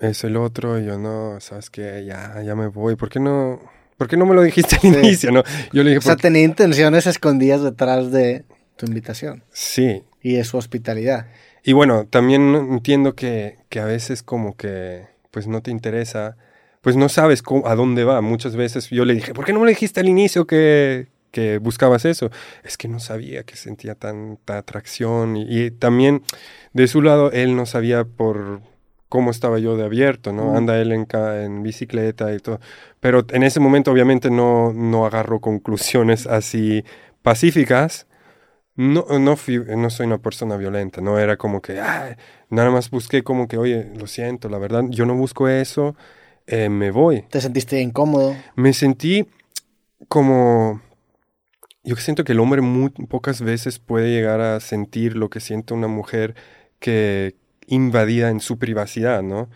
es 0.00 0.24
el 0.24 0.36
otro. 0.36 0.78
Y 0.80 0.86
yo, 0.86 0.98
no, 0.98 1.40
sabes 1.40 1.70
qué, 1.70 2.04
ya, 2.06 2.40
ya 2.42 2.54
me 2.54 2.66
voy. 2.68 2.96
¿Por 2.96 3.08
qué 3.08 3.20
no, 3.20 3.60
por 3.96 4.08
qué 4.08 4.16
no 4.16 4.26
me 4.26 4.34
lo 4.34 4.42
dijiste 4.42 4.76
al 4.76 4.80
Sí. 4.82 4.88
inicio, 4.88 5.32
no? 5.32 5.42
Yo 5.72 5.82
le 5.82 5.90
dije, 5.90 5.98
O 5.98 6.02
sea, 6.02 6.12
"Porque- 6.14 6.22
tenía 6.22 6.42
intenciones 6.42 7.06
escondidas 7.06 7.62
detrás 7.62 8.10
de 8.12 8.44
tu 8.76 8.86
invitación 8.86 9.42
sí. 9.50 10.04
y 10.22 10.34
de 10.34 10.44
su 10.44 10.56
hospitalidad. 10.56 11.26
Y 11.64 11.72
bueno, 11.72 12.06
también 12.08 12.54
entiendo 12.54 13.14
que, 13.14 13.56
que 13.68 13.80
a 13.80 13.84
veces 13.84 14.22
como 14.22 14.56
que, 14.56 15.06
pues 15.30 15.46
no 15.48 15.60
te 15.62 15.70
interesa, 15.70 16.36
pues 16.80 16.96
no 16.96 17.08
sabes 17.08 17.42
cómo- 17.42 17.66
a 17.66 17.74
dónde 17.74 18.04
va. 18.04 18.20
Muchas 18.20 18.54
veces 18.56 18.88
yo 18.90 19.04
le 19.04 19.14
dije, 19.14 19.34
¿por 19.34 19.44
qué 19.44 19.52
no 19.52 19.58
me 19.58 19.64
lo 19.66 19.70
dijiste 19.70 20.00
al 20.00 20.08
inicio 20.08 20.46
que, 20.46 21.08
que 21.32 21.58
buscabas 21.58 22.04
eso? 22.04 22.30
Es 22.62 22.76
que 22.78 22.86
no 22.88 23.00
sabía 23.00 23.42
que 23.42 23.56
sentía 23.56 23.94
tanta 23.96 24.58
atracción. 24.58 25.36
Y, 25.36 25.46
y 25.64 25.70
también 25.72 26.22
de 26.72 26.86
su 26.86 27.02
lado, 27.02 27.32
él 27.32 27.56
no 27.56 27.66
sabía 27.66 28.04
por 28.04 28.62
cómo 29.08 29.30
estaba 29.30 29.58
yo 29.58 29.76
de 29.76 29.84
abierto, 29.84 30.32
¿no? 30.32 30.56
Anda 30.56 30.78
él 30.80 30.92
en, 30.92 31.06
en 31.12 31.62
bicicleta 31.62 32.32
y 32.34 32.38
todo. 32.38 32.60
Pero 33.00 33.24
en 33.30 33.42
ese 33.42 33.60
momento 33.60 33.90
obviamente 33.90 34.30
no, 34.30 34.72
no 34.72 35.06
agarró 35.06 35.40
conclusiones 35.40 36.26
así 36.26 36.84
pacíficas. 37.22 38.06
No, 38.76 39.04
no, 39.18 39.36
fui- 39.36 39.58
no 39.76 39.90
soy 39.90 40.06
una 40.06 40.18
persona 40.18 40.56
violenta, 40.56 41.00
no 41.00 41.18
era 41.18 41.36
como 41.36 41.60
que, 41.60 41.80
"Ay", 41.80 42.14
nada 42.48 42.70
más 42.70 42.90
busqué 42.90 43.24
como 43.24 43.48
que, 43.48 43.56
oye, 43.58 43.90
lo 43.96 44.06
siento, 44.06 44.48
la 44.48 44.58
verdad, 44.58 44.84
yo 44.88 45.04
no 45.04 45.14
busco 45.16 45.48
eso, 45.48 45.96
eh, 46.46 46.68
me 46.68 46.92
voy. 46.92 47.22
Te 47.28 47.40
sentiste 47.40 47.80
incómodo. 47.80 48.36
Me 48.54 48.72
sentí 48.72 49.26
como, 50.08 50.80
yo 51.82 51.96
siento 51.96 52.24
que 52.24 52.32
el 52.32 52.40
hombre 52.40 52.60
muy 52.60 52.90
pocas 52.90 53.40
veces 53.40 53.78
puede 53.78 54.10
llegar 54.10 54.40
a 54.40 54.60
sentir 54.60 55.16
lo 55.16 55.28
que 55.30 55.40
siente 55.40 55.74
una 55.74 55.88
mujer 55.88 56.34
que 56.78 57.34
invadida 57.68 58.30
en 58.30 58.40
su 58.40 58.58
privacidad, 58.58 59.22
¿no? 59.22 59.48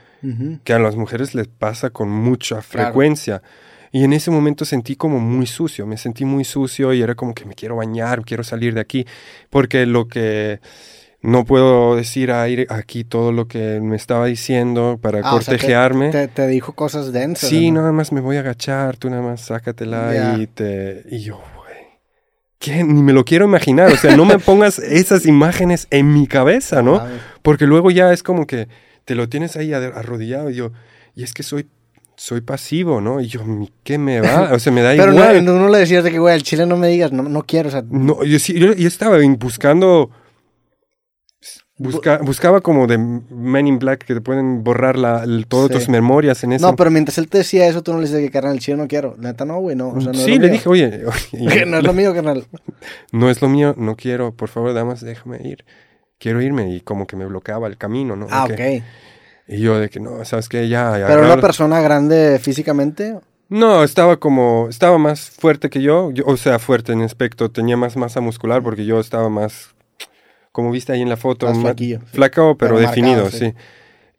Que 0.64 0.72
a 0.72 0.78
las 0.78 0.94
mujeres 0.96 1.34
les 1.34 1.48
pasa 1.48 1.90
con 1.90 2.08
mucha 2.08 2.60
Claro. 2.62 2.64
frecuencia. 2.86 3.42
Y 3.90 4.04
en 4.04 4.12
ese 4.12 4.30
momento 4.30 4.64
sentí 4.64 4.94
como 4.96 5.18
muy 5.18 5.46
sucio, 5.46 5.86
me 5.86 5.96
sentí 5.98 6.24
muy 6.24 6.44
sucio 6.44 6.92
y 6.94 7.02
era 7.02 7.14
como 7.14 7.34
que 7.34 7.44
me 7.44 7.54
quiero 7.54 7.76
bañar, 7.76 8.24
quiero 8.24 8.42
salir 8.44 8.72
de 8.74 8.80
aquí, 8.80 9.04
porque 9.50 9.84
lo 9.84 10.06
que 10.08 10.60
no 11.20 11.44
puedo 11.44 11.94
decir 11.94 12.32
aire 12.32 12.66
aquí 12.70 13.04
todo 13.04 13.32
lo 13.32 13.46
que 13.48 13.80
me 13.80 13.96
estaba 13.96 14.26
diciendo 14.26 14.98
para 15.00 15.18
Ah, 15.22 15.34
o 15.34 15.40
sea, 15.40 15.52
te- 15.52 15.58
cortejearme. 15.58 16.10
Te, 16.10 16.28
te 16.28 16.46
dijo 16.48 16.72
cosas 16.72 17.12
densas. 17.12 17.48
sí, 17.50 17.70
¿no? 17.70 17.80
nada 17.80 17.92
más 17.92 18.12
me 18.12 18.20
voy 18.20 18.36
a 18.36 18.40
agachar, 18.40 18.96
tú 18.96 19.10
nada 19.10 19.22
más 19.22 19.40
sácatela 19.42 20.38
y 20.40 20.46
te 20.46 21.04
y 21.10 21.18
yo, 21.20 21.40
¿Qué? 22.62 22.84
Ni 22.84 23.02
me 23.02 23.12
lo 23.12 23.24
quiero 23.24 23.44
imaginar, 23.44 23.90
o 23.90 23.96
sea, 23.96 24.16
no 24.16 24.24
me 24.24 24.38
pongas 24.38 24.78
esas 24.78 25.26
imágenes 25.26 25.88
en 25.90 26.12
mi 26.14 26.28
cabeza, 26.28 26.80
¿no? 26.80 27.02
Porque 27.42 27.66
luego 27.66 27.90
ya 27.90 28.12
es 28.12 28.22
como 28.22 28.46
que 28.46 28.68
te 29.04 29.16
lo 29.16 29.28
tienes 29.28 29.56
ahí 29.56 29.72
arrodillado 29.74 30.48
y 30.48 30.54
yo, 30.54 30.70
y 31.16 31.24
es 31.24 31.34
que 31.34 31.42
soy, 31.42 31.66
soy 32.14 32.40
pasivo, 32.40 33.00
¿no? 33.00 33.20
Y 33.20 33.26
yo, 33.26 33.44
"¿Mi- 33.44 33.72
¿qué 33.82 33.98
me 33.98 34.20
va? 34.20 34.52
O 34.52 34.60
sea, 34.60 34.72
me 34.72 34.80
da 34.80 34.90
Pero 34.96 35.12
igual. 35.12 35.44
no, 35.44 35.54
no 35.58 35.68
le 35.68 35.78
decías 35.78 36.04
de 36.04 36.12
que, 36.12 36.20
güey, 36.20 36.34
al 36.34 36.44
chile 36.44 36.64
no 36.66 36.76
me 36.76 36.86
digas, 36.86 37.10
no, 37.10 37.24
no 37.24 37.42
quiero, 37.42 37.68
o 37.68 37.72
sea, 37.72 37.82
No, 37.90 38.22
yo 38.22 38.38
sí, 38.38 38.56
yo, 38.56 38.72
yo 38.74 38.86
estaba 38.86 39.18
buscando, 39.38 40.10
busca- 41.82 42.18
buscaba 42.18 42.60
como 42.60 42.86
de 42.86 42.98
Men 42.98 43.66
in 43.66 43.78
Black 43.78 44.04
que 44.04 44.14
te 44.14 44.20
pueden 44.20 44.62
borrar 44.64 44.96
la, 44.98 45.24
el- 45.24 45.46
todas 45.46 45.68
Sí. 45.68 45.74
tus 45.74 45.88
memorias 45.88 46.42
en 46.44 46.52
ese. 46.52 46.64
no, 46.64 46.76
pero 46.76 46.90
mientras 46.90 47.18
él 47.18 47.28
te 47.28 47.38
decía 47.38 47.66
eso, 47.66 47.82
tú 47.82 47.92
no 47.92 47.98
le 47.98 48.04
dices 48.06 48.20
que, 48.20 48.30
carnal, 48.30 48.52
al 48.52 48.58
chile 48.60 48.76
no 48.76 48.88
quiero. 48.88 49.14
La 49.20 49.30
Neta, 49.30 49.44
no, 49.44 49.58
güey, 49.60 49.76
no, 49.76 49.88
o 49.90 50.00
sea, 50.00 50.12
no 50.12 50.18
es 50.18 50.24
sí, 50.24 50.34
lo 50.36 50.42
le 50.42 50.46
mío. 50.48 50.52
dije, 50.52 50.68
oye, 50.68 51.02
oye, 51.40 51.66
no 51.66 51.78
es 51.78 51.84
lo 51.84 51.92
mío, 51.92 52.14
carnal. 52.14 52.44
no 53.12 53.28
es 53.30 53.42
lo 53.42 53.48
mío, 53.48 53.74
no 53.76 53.96
quiero, 53.96 54.34
por 54.34 54.48
favor, 54.48 54.72
damas, 54.74 55.00
déjame 55.00 55.40
ir. 55.46 55.64
Quiero 56.18 56.40
irme 56.40 56.72
y 56.74 56.80
como 56.80 57.06
que 57.06 57.16
me 57.16 57.26
bloqueaba 57.26 57.66
el 57.66 57.76
camino, 57.76 58.14
¿no? 58.16 58.26
Ah, 58.30 58.44
Ok. 58.44 58.52
ok. 58.52 58.82
Y 59.48 59.58
yo 59.60 59.78
de 59.78 59.90
que 59.90 59.98
no, 60.00 60.24
¿sabes 60.24 60.48
qué? 60.48 60.68
Ya, 60.68 60.96
ya. 60.98 61.06
Pero 61.08 61.18
una 61.20 61.28
agarra- 61.32 61.40
persona 61.42 61.80
grande 61.80 62.38
físicamente, 62.40 63.18
No, 63.48 63.82
estaba 63.84 64.16
como, 64.18 64.68
estaba 64.70 64.96
más 64.96 65.28
fuerte 65.30 65.68
que 65.68 65.82
yo, 65.82 66.10
yo, 66.12 66.24
o 66.26 66.36
sea, 66.38 66.58
fuerte 66.58 66.92
en 66.92 67.02
aspecto, 67.02 67.50
tenía 67.50 67.76
más 67.76 67.96
masa 67.98 68.20
muscular 68.22 68.62
porque 68.62 68.86
yo 68.86 68.98
estaba 69.00 69.28
más, 69.28 69.74
como 70.52 70.70
viste 70.70 70.92
ahí 70.92 71.02
en 71.02 71.08
la 71.08 71.16
foto, 71.16 71.46
Más 71.46 71.56
ma- 71.56 71.62
flaquillo, 71.62 72.00
sí. 72.00 72.06
flaco 72.16 72.56
pero, 72.58 72.76
Pero 72.76 72.88
definido, 72.88 73.24
marcado, 73.24 73.30
sí. 73.38 73.46
sí. 73.50 73.54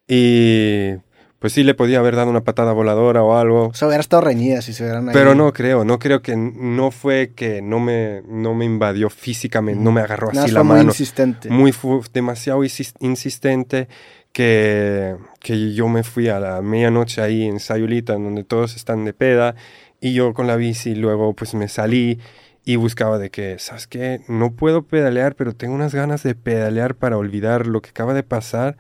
Y 0.07 0.95
pues 1.39 1.53
sí 1.53 1.64
le 1.64 1.73
podía 1.73 1.99
haber 1.99 2.15
dado 2.15 2.30
una 2.30 2.43
patada 2.43 2.72
voladora 2.73 3.22
o 3.23 3.35
algo, 3.38 3.68
o 3.68 3.73
sea, 3.73 3.88
hubiera 3.88 4.01
estado 4.01 4.22
reñida 4.22 4.61
si 4.61 4.73
se 4.73 4.84
hubieran 4.84 5.10
ahí. 5.10 5.14
pero 5.14 5.35
no 5.35 5.51
creo, 5.51 5.84
no 5.84 5.99
creo 5.99 6.22
que 6.22 6.35
no 6.38 6.89
fue 6.91 7.34
que 7.35 7.61
no 7.61 7.80
me, 7.80 8.22
no 8.27 8.53
me 8.53 8.64
invadió 8.65 9.10
físicamente, 9.10 9.84
no 9.84 9.91
me 9.91 10.01
agarró 10.01 10.30
así 10.30 10.51
la 10.51 10.64
muy 10.64 10.77
mano, 10.77 10.89
insistente. 10.91 11.49
muy 11.49 11.73
demasiado 12.14 12.64
insis- 12.64 12.93
insistente 12.99 13.88
que, 14.31 15.15
que 15.39 15.73
yo 15.73 15.88
me 15.89 16.03
fui 16.03 16.30
a 16.30 16.39
la 16.39 16.61
medianoche 16.61 17.22
ahí 17.22 17.43
en 17.43 17.60
Sayulita, 17.60 18.14
donde 18.14 18.43
todos 18.43 18.76
están 18.76 19.03
de 19.05 19.14
peda, 19.14 19.55
y 19.99 20.14
yo 20.14 20.34
con 20.34 20.47
la 20.47 20.55
bici 20.55 20.95
luego 20.95 21.34
pues 21.34 21.53
me 21.55 21.68
salí 21.68 22.19
y 22.65 22.77
buscaba 22.77 23.18
de 23.19 23.30
que, 23.31 23.60
¿sabes 23.60 23.88
qué? 23.88 24.22
No 24.27 24.56
puedo 24.56 24.84
pedalear, 24.88 25.35
pero 25.35 25.56
tengo 25.56 25.76
unas 25.76 25.95
ganas 25.95 26.23
de 26.23 26.35
pedalear 26.35 26.95
para 26.95 27.18
olvidar 27.18 27.68
lo 27.68 27.81
que 27.81 27.90
acaba 27.91 28.14
de 28.14 28.23
pasar, 28.23 28.77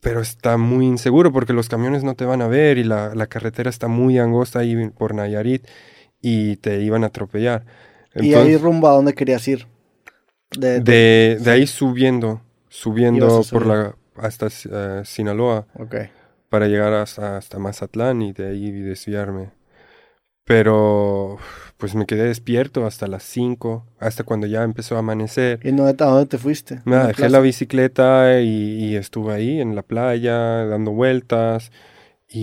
pero 0.00 0.20
está 0.20 0.56
muy 0.56 0.86
inseguro 0.86 1.32
porque 1.32 1.52
los 1.52 1.68
camiones 1.68 2.04
no 2.04 2.14
te 2.14 2.24
van 2.24 2.40
a 2.42 2.46
ver 2.48 2.78
y 2.78 2.84
la, 2.84 3.14
la 3.14 3.26
carretera 3.26 3.68
está 3.70 3.88
muy 3.88 4.18
angosta 4.18 4.60
ahí 4.60 4.90
por 4.90 5.14
Nayarit 5.14 5.66
y 6.22 6.56
te 6.58 6.80
iban 6.82 7.04
a 7.04 7.08
atropellar. 7.08 7.64
y 8.18 8.34
ahí 8.34 8.56
rumbo 8.56 8.88
a 8.88 8.92
dónde 8.92 9.14
querías 9.14 9.46
ir. 9.48 9.66
De, 10.52 10.80
de- 10.80 11.02
De, 11.02 11.38
de 11.40 11.50
ahí 11.50 11.66
subiendo, 11.66 12.42
subiendo 12.68 13.46
por 13.50 13.66
la 13.66 13.96
hasta 14.16 14.48
eh, 14.70 15.02
Sinaloa 15.04 15.66
para 16.50 16.68
llegar 16.68 16.94
hasta, 16.94 17.36
hasta 17.38 17.58
Mazatlán 17.58 18.22
y 18.22 18.32
de 18.32 18.48
ahí 18.48 18.70
desviarme. 18.72 19.52
Pero 20.48 21.38
pues 21.76 21.94
me 21.94 22.06
quedé 22.06 22.24
despierto 22.24 22.86
hasta 22.86 23.06
las 23.06 23.22
5, 23.22 23.86
hasta 24.00 24.24
cuando 24.24 24.48
ya 24.48 24.64
empezó 24.64 24.96
a 24.96 25.00
amanecer. 25.00 25.60
¿Y 25.62 25.70
dónde, 25.70 25.92
a 26.02 26.06
dónde 26.08 26.26
te 26.26 26.38
fuiste? 26.38 26.80
Me 26.84 26.96
¿A 26.96 27.06
dejé 27.06 27.14
plaza? 27.14 27.28
la 27.28 27.40
bicicleta 27.40 28.40
y, 28.40 28.84
y 28.84 28.96
estuve 28.96 29.34
ahí 29.34 29.60
en 29.60 29.76
la 29.76 29.82
playa 29.82 30.64
dando 30.66 30.90
vueltas 30.90 31.70
y, 32.28 32.40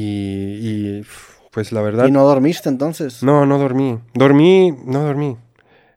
y, 1.00 1.06
pues 1.52 1.72
la 1.74 1.82
verdad 1.82 2.08
¿Y 2.08 2.12
no 2.12 2.24
dormiste 2.24 2.70
entonces? 2.70 3.24
no, 3.24 3.46
no 3.46 3.58
dormí. 3.58 4.00
Dormí, 4.14 4.72
no 4.86 5.02
dormí. 5.04 5.38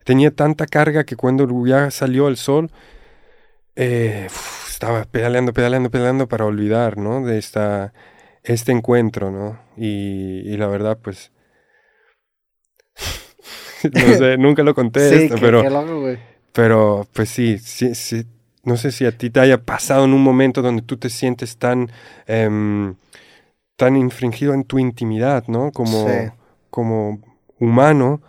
Tenía 0.05 0.30
tanta 0.32 0.66
carga 0.66 1.05
que 1.05 1.16
cuando 1.16 1.47
ya 1.66 1.90
salió 1.90 2.28
el 2.28 2.39
sol, 2.39 2.70
eh, 3.76 4.28
estaba 4.68 5.05
pedaleando, 5.05 5.52
pedaleando, 5.52 5.90
pedaleando 5.90 6.28
para 6.28 6.47
olvidar, 6.47 6.97
¿no? 6.98 7.24
De 7.24 7.39
esta, 7.39 7.93
este 8.43 8.72
encuentro, 8.72 9.30
¿no? 9.30 9.60
Y, 9.76 10.40
y 10.51 10.56
la 10.56 10.66
verdad, 10.68 10.98
pues, 11.02 11.30
no 13.92 14.14
sé, 14.14 14.36
nunca 14.38 14.62
lo 14.62 14.74
conté 14.74 15.28
sí, 15.28 15.34
pero, 15.40 15.62
loco, 15.68 16.06
pero, 16.52 17.06
pues 17.12 17.28
sí, 17.28 17.58
sí, 17.58 17.94
sí. 17.94 18.24
No 18.64 18.76
sé 18.76 18.92
si 18.92 19.06
a 19.06 19.12
ti 19.16 19.30
te 19.30 19.40
haya 19.40 19.62
pasado 19.62 20.04
en 20.04 20.12
un 20.12 20.22
momento 20.22 20.60
donde 20.60 20.82
tú 20.82 20.96
te 20.98 21.08
sientes 21.08 21.56
tan, 21.56 21.90
em, 22.26 22.96
tan 23.76 23.96
infringido 23.96 24.52
en 24.52 24.64
tu 24.64 24.78
intimidad, 24.78 25.44
¿no? 25.46 25.70
Como, 25.72 26.06
Sí. 26.06 26.30
como 26.70 27.20
humano, 27.58 28.20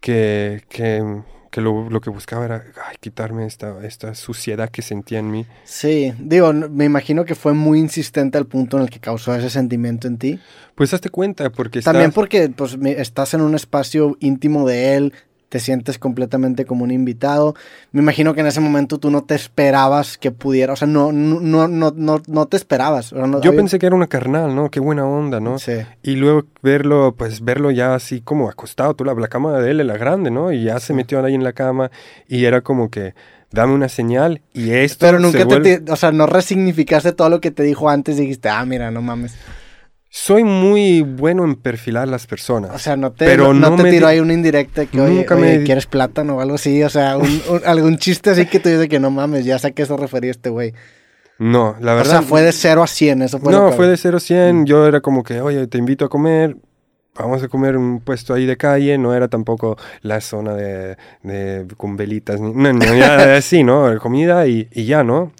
que, 0.00 0.62
que, 0.68 1.02
que 1.50 1.60
lo, 1.60 1.90
lo 1.90 2.00
que 2.00 2.10
buscaba 2.10 2.44
era 2.44 2.64
ay, 2.88 2.96
quitarme 3.00 3.44
esta, 3.46 3.84
esta 3.84 4.14
suciedad 4.14 4.68
que 4.70 4.82
sentía 4.82 5.18
en 5.18 5.30
mí. 5.30 5.46
Sí, 5.64 6.12
digo, 6.18 6.52
me 6.52 6.84
imagino 6.84 7.24
que 7.24 7.34
fue 7.34 7.52
muy 7.54 7.78
insistente 7.80 8.38
al 8.38 8.46
punto 8.46 8.76
en 8.76 8.84
el 8.84 8.90
que 8.90 9.00
causó 9.00 9.34
ese 9.34 9.50
sentimiento 9.50 10.06
en 10.06 10.18
ti. 10.18 10.40
Pues 10.76 10.94
hazte 10.94 11.10
cuenta, 11.10 11.50
porque 11.50 11.82
También 11.82 12.06
estás- 12.10 12.14
porque 12.14 12.48
pues, 12.50 12.78
estás 12.96 13.34
en 13.34 13.40
un 13.40 13.54
espacio 13.54 14.16
íntimo 14.20 14.66
de 14.66 14.94
él, 14.96 15.12
te 15.50 15.58
sientes 15.60 15.98
completamente 15.98 16.64
como 16.64 16.84
un 16.84 16.90
invitado. 16.92 17.54
Me 17.92 18.00
imagino 18.00 18.32
que 18.32 18.40
en 18.40 18.46
ese 18.46 18.60
momento 18.60 18.96
tú 18.98 19.10
no 19.10 19.24
te 19.24 19.34
esperabas 19.34 20.16
que 20.16 20.30
pudiera, 20.30 20.72
o 20.72 20.76
sea, 20.76 20.88
no, 20.88 21.12
no, 21.12 21.40
no, 21.68 21.92
no, 21.94 22.22
no, 22.26 22.46
te 22.46 22.56
esperabas. 22.56 23.12
o 23.12 23.16
sea, 23.16 23.26
no- 23.26 23.42
Yo 23.42 23.50
había- 23.50 23.60
pensé 23.60 23.78
que 23.78 23.84
era 23.86 23.94
una 23.96 24.06
carnal, 24.06 24.54
¿no? 24.56 24.70
Qué 24.70 24.80
buena 24.80 25.04
onda, 25.04 25.40
¿no? 25.40 25.58
Sí. 25.58 25.72
Y 26.02 26.16
luego 26.16 26.44
verlo, 26.62 27.14
pues 27.18 27.44
verlo 27.44 27.70
ya 27.70 27.94
así 27.94 28.22
como 28.22 28.48
acostado, 28.48 28.94
tú 28.94 29.04
la, 29.04 29.12
la 29.12 29.28
cama 29.28 29.58
de 29.58 29.70
él 29.72 29.80
era 29.80 29.98
grande, 29.98 30.30
¿no? 30.30 30.52
Y 30.52 30.64
ya 30.64 30.80
se 30.80 30.94
metió 30.94 31.22
ahí 31.22 31.34
en 31.34 31.44
la 31.44 31.52
cama 31.52 31.90
y 32.28 32.44
era 32.46 32.60
como 32.62 32.88
que 32.88 33.14
dame 33.52 33.74
una 33.74 33.88
señal 33.88 34.42
y 34.54 34.70
esto 34.70 35.04
Pero 35.06 35.18
se 35.18 35.22
nunca 35.24 35.38
te, 35.40 35.44
vuelve- 35.46 35.80
te- 35.84 35.90
o 35.92 35.96
sea, 35.96 36.12
no 36.12 36.26
resignificaste 36.26 37.12
todo 37.12 37.28
lo 37.28 37.40
que 37.40 37.50
te 37.50 37.64
dijo 37.64 37.90
antes 37.90 38.16
y 38.18 38.20
dijiste, 38.22 38.48
ah, 38.48 38.64
mira, 38.64 38.92
no 38.92 39.02
mames. 39.02 39.34
Soy 40.12 40.42
muy 40.42 41.02
bueno 41.02 41.44
en 41.44 41.54
perfilar 41.54 42.08
las 42.08 42.26
personas. 42.26 42.72
O 42.74 42.78
sea, 42.78 42.96
no 42.96 43.12
te, 43.12 43.26
Pero 43.26 43.54
no, 43.54 43.70
no 43.70 43.76
te 43.76 43.84
me 43.84 43.90
tiro 43.90 44.08
ahí 44.08 44.18
una 44.18 44.32
indirecta 44.34 44.84
que, 44.86 45.00
oye, 45.00 45.14
Nunca 45.14 45.36
oye, 45.36 45.58
me- 45.58 45.64
¿quieres 45.64 45.86
plátano 45.86 46.36
o 46.36 46.40
algo 46.40 46.56
así? 46.56 46.82
O 46.82 46.90
sea, 46.90 47.16
un- 47.16 47.24
un- 47.48 47.62
algún 47.64 47.96
chiste 47.96 48.30
así 48.30 48.46
que 48.46 48.58
te 48.58 48.70
dice 48.76 48.88
que 48.88 48.98
no 48.98 49.10
mames, 49.12 49.44
ya 49.44 49.58
sé 49.60 49.68
a 49.68 49.70
qué 49.70 49.86
se 49.86 49.96
refería 49.96 50.32
este 50.32 50.50
güey. 50.50 50.74
No, 51.38 51.76
la 51.80 51.92
O 51.94 51.96
verdad. 51.96 52.10
sea, 52.10 52.22
fue 52.22 52.42
de 52.42 52.52
0 52.52 52.82
a 52.82 52.86
100, 52.86 53.22
eso 53.22 53.38
fue 53.38 53.52
no, 53.52 53.72
fue 53.72 53.86
de 53.86 53.96
0 53.96 54.16
a 54.16 54.20
100. 54.20 54.66
Yo 54.66 54.86
era 54.86 55.00
como 55.00 55.22
que, 55.22 55.40
oye, 55.40 55.66
te 55.68 55.78
invito 55.78 56.04
a 56.04 56.08
comer. 56.08 56.56
Vamos 57.14 57.42
a 57.42 57.48
comer 57.48 57.76
un 57.76 58.00
puesto 58.00 58.34
ahí 58.34 58.46
de 58.46 58.56
calle. 58.56 58.98
No 58.98 59.14
era 59.14 59.28
tampoco 59.28 59.76
la 60.02 60.20
zona 60.20 60.54
de, 60.54 60.96
de- 61.22 61.66
con 61.76 61.96
velitas. 61.96 62.40
ni- 62.40 62.52
No, 62.52 62.72
no, 62.72 62.94
ya 62.94 63.34
así, 63.36 63.62
¿no? 63.64 63.96
Comida 64.00 64.46
y, 64.48 64.68
y 64.72 64.84
ya, 64.86 65.02
¿no? 65.04 65.32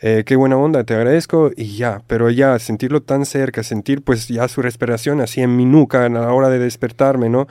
Eh, 0.00 0.24
qué 0.26 0.36
buena 0.36 0.56
onda, 0.58 0.84
te 0.84 0.94
agradezco 0.94 1.50
y 1.56 1.76
ya. 1.76 2.02
Pero 2.06 2.30
ya, 2.30 2.58
sentirlo 2.58 3.02
tan 3.02 3.24
cerca, 3.24 3.62
sentir 3.62 4.02
pues 4.02 4.28
ya 4.28 4.46
su 4.48 4.62
respiración 4.62 5.20
así 5.20 5.40
en 5.40 5.56
mi 5.56 5.64
nuca 5.64 6.04
a 6.04 6.08
la 6.08 6.32
hora 6.32 6.48
de 6.50 6.58
despertarme, 6.58 7.28
¿no? 7.30 7.46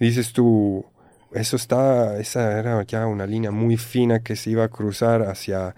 Y 0.00 0.06
dices 0.06 0.32
tú, 0.32 0.86
eso 1.32 1.56
está, 1.56 2.18
esa 2.18 2.58
era 2.58 2.82
ya 2.84 3.06
una 3.06 3.26
línea 3.26 3.50
muy 3.50 3.76
fina 3.76 4.20
que 4.22 4.36
se 4.36 4.50
iba 4.50 4.64
a 4.64 4.68
cruzar 4.68 5.22
hacia, 5.22 5.74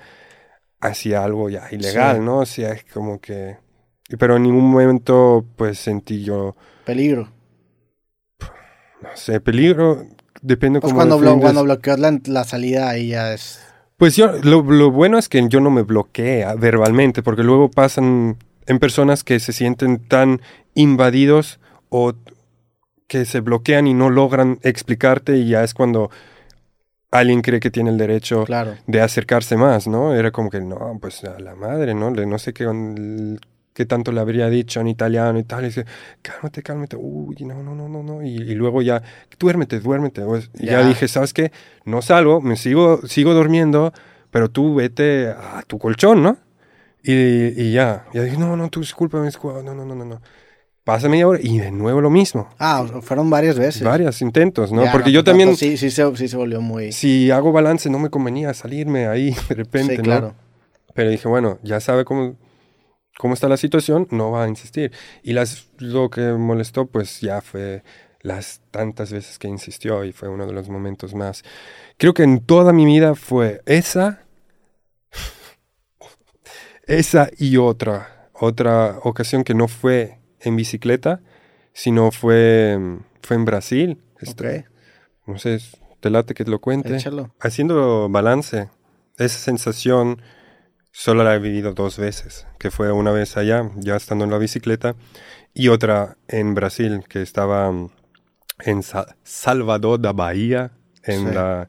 hacia 0.81 1.25
algo 1.25 1.51
ya 1.51 1.69
ilegal, 1.73 2.19
Sí. 2.19 2.23
¿no? 2.25 2.39
O 2.41 2.47
sea, 2.47 2.73
es 2.73 2.85
como 2.85 3.21
que... 3.21 3.59
Pero 4.19 4.37
en 4.37 4.43
ningún 4.45 4.71
momento 4.71 5.47
pues 5.57 5.79
sentí 5.79 6.25
yo, 6.25 6.57
Peligro. 6.85 7.29
no 9.03 9.09
sé, 9.17 9.41
peligro, 9.41 10.07
depende 10.43 10.81
Pues 10.81 10.93
cómo 10.93 10.97
cuando, 10.99 11.19
blo- 11.19 11.41
cuando 11.41 11.65
bloqueas 11.65 11.99
la, 11.99 12.19
la 12.27 12.45
salida 12.45 12.89
ahí 12.91 13.09
ya 13.09 13.33
es... 13.35 13.61
Pues 14.01 14.17
yo, 14.17 14.33
lo, 14.43 14.63
lo 14.63 14.91
bueno 14.91 15.19
es 15.19 15.29
que 15.29 15.47
yo 15.51 15.61
no 15.61 15.71
me 15.71 15.83
bloqueé 15.83 16.43
ah, 16.45 16.55
verbalmente, 16.55 17.23
porque 17.23 17.43
luego 17.43 17.71
pasan 17.71 18.39
en 18.67 18.79
personas 18.79 19.23
que 19.25 19.39
se 19.41 19.53
sienten 19.53 19.99
tan 19.99 20.41
invadidos 20.73 21.61
o 21.91 22.15
que 23.09 23.27
se 23.27 23.41
bloquean 23.41 23.87
y 23.87 23.93
no 23.93 24.09
logran 24.09 24.59
explicarte 24.63 25.37
y 25.37 25.51
ya 25.51 25.63
es 25.65 25.75
cuando 25.75 26.11
alguien 27.11 27.43
cree 27.43 27.61
que 27.61 27.71
tiene 27.71 27.91
el 27.91 27.99
derecho 27.99 28.45
Claro. 28.45 28.77
de 28.87 29.03
acercarse 29.03 29.59
más, 29.59 29.87
¿no? 29.87 30.15
Era 30.15 30.31
como 30.31 30.49
que, 30.49 30.63
no, 30.63 30.97
pues 30.99 31.23
a 31.25 31.39
la 31.39 31.55
madre, 31.55 31.93
¿no? 31.93 32.11
Le, 32.11 32.25
no 32.25 32.39
sé 32.39 32.55
qué, 32.55 32.65
qué 33.73 33.87
tanto 33.87 34.13
le 34.13 34.21
habría 34.21 34.49
dicho 34.49 34.81
en 34.81 34.89
italiano 34.89 35.39
y 35.39 35.45
tal. 35.45 35.63
Y 35.65 35.67
dice, 35.67 35.85
cálmate, 36.23 36.63
cálmate. 36.63 36.97
Uy, 36.97 37.37
no, 37.41 37.63
no, 37.63 37.75
no, 37.75 37.89
no, 37.89 38.03
no. 38.03 38.23
Y, 38.23 38.37
y 38.37 38.55
luego 38.55 38.83
ya, 38.83 39.03
duérmete, 39.39 39.81
duérmete. 39.81 40.23
Pues, 40.23 40.51
y 40.59 40.67
ya. 40.67 40.81
Ya. 40.83 40.89
dije, 40.89 41.09
¿sabes 41.09 41.33
qué? 41.33 41.53
No 41.85 42.03
salgo, 42.03 42.41
me 42.41 42.57
sigo, 42.57 43.07
sigo 43.07 43.35
durmiendo, 43.35 43.93
pero 44.31 44.51
tú 44.51 44.75
vete 44.75 45.29
a 45.29 45.63
tu 45.67 45.79
colchón, 45.79 46.23
¿no? 46.23 46.37
Y, 47.03 47.13
y 47.13 47.73
ya. 47.73 48.07
Ya 48.13 48.23
dije, 48.23 48.37
no, 48.37 48.57
no, 48.57 48.69
tú 48.69 48.81
discúlpame, 48.81 49.27
discúlpame, 49.27 49.65
no, 49.65 49.75
no, 49.75 49.85
no, 49.85 49.95
no, 49.95 50.05
no. 50.05 50.21
Pasa 50.85 51.09
media 51.09 51.29
hora 51.29 51.39
y 51.43 51.59
de 51.59 51.71
nuevo 51.71 52.01
lo 52.01 52.11
mismo. 52.11 52.49
Ah, 52.59 52.85
fueron 53.03 53.29
varias 53.31 53.59
veces. 53.59 53.83
Varios 53.83 54.23
intentos, 54.23 54.73
¿no? 54.73 54.83
Ya, 54.83 54.93
Porque 54.93 55.11
no, 55.11 55.15
yo 55.15 55.25
también, 55.25 55.55
Sí, 55.55 55.77
sí, 55.77 55.91
se, 55.91 56.17
sí 56.17 56.27
se 56.27 56.37
volvió 56.37 56.61
muy... 56.61 56.91
si 56.93 57.31
hago 57.31 57.53
balance, 57.53 57.91
no 57.91 57.99
me 57.99 58.09
convenía 58.09 58.53
salirme 58.55 59.07
ahí 59.07 59.31
de 59.49 59.55
repente, 59.55 59.93
sí, 59.93 59.99
¿no? 59.99 60.05
claro. 60.05 60.35
Pero 60.95 61.11
dije, 61.11 61.29
bueno, 61.29 61.59
ya 61.63 61.81
sabe 61.81 62.05
cómo, 62.05 62.35
cómo 63.21 63.35
está 63.35 63.51
la 63.51 63.59
situación, 63.59 64.09
no 64.11 64.31
va 64.31 64.45
a 64.45 64.49
insistir. 64.49 64.93
Y 65.23 65.35
las, 65.35 65.69
lo 65.77 66.09
que 66.09 66.33
molestó, 66.33 66.87
pues 66.87 67.21
ya 67.21 67.43
fue 67.43 67.83
las 68.23 68.63
tantas 68.71 69.13
veces 69.13 69.39
que 69.39 69.47
insistió 69.47 70.05
y 70.05 70.13
fue 70.13 70.31
uno 70.31 70.47
de 70.47 70.55
los 70.55 70.71
momentos 70.71 71.15
más. 71.15 71.43
Creo 71.99 72.15
que 72.15 72.23
en 72.23 72.41
toda 72.41 72.73
mi 72.73 72.87
vida 72.87 73.15
fue 73.15 73.61
esa, 73.67 74.25
esa 76.87 77.29
y 77.37 77.59
otra. 77.59 78.31
Otra 78.33 78.99
ocasión 79.03 79.45
que 79.45 79.53
no 79.53 79.69
fue 79.69 80.19
en 80.41 80.57
bicicleta, 80.57 81.21
sino 81.75 82.13
fue, 82.13 82.79
fue 83.21 83.37
en 83.37 83.45
Brasil. 83.45 84.03
Este, 84.19 84.61
Ok, 84.61 84.65
No 85.27 85.39
sé, 85.39 85.59
te 86.01 86.09
late 86.09 86.33
que 86.33 86.47
te 86.47 86.51
lo 86.51 86.59
cuente. 86.59 86.97
échalo. 86.97 87.35
Haciendo 87.39 88.09
balance, 88.09 88.71
esa 89.19 89.39
sensación 89.39 90.23
solo 90.93 91.25
la 91.25 91.35
he 91.35 91.39
vivido 91.39 91.73
dos 91.75 91.99
veces, 91.99 92.47
que 92.59 92.71
fue 92.71 92.93
una 92.93 93.13
vez 93.13 93.37
allá, 93.37 93.71
ya 93.77 93.97
estando 93.97 94.25
en 94.25 94.31
la 94.31 94.39
bicicleta, 94.39 94.95
y 95.55 95.69
otra 95.69 96.17
en 96.29 96.55
Brasil, 96.55 97.05
que 97.09 97.23
estaba 97.23 97.71
mm, 97.71 97.91
en 98.61 98.83
Sa- 98.83 99.17
Salvador 99.23 100.01
da 100.01 100.13
Bahía, 100.13 100.73
en, 101.03 101.29
Sí. 101.29 101.35
la, 101.35 101.69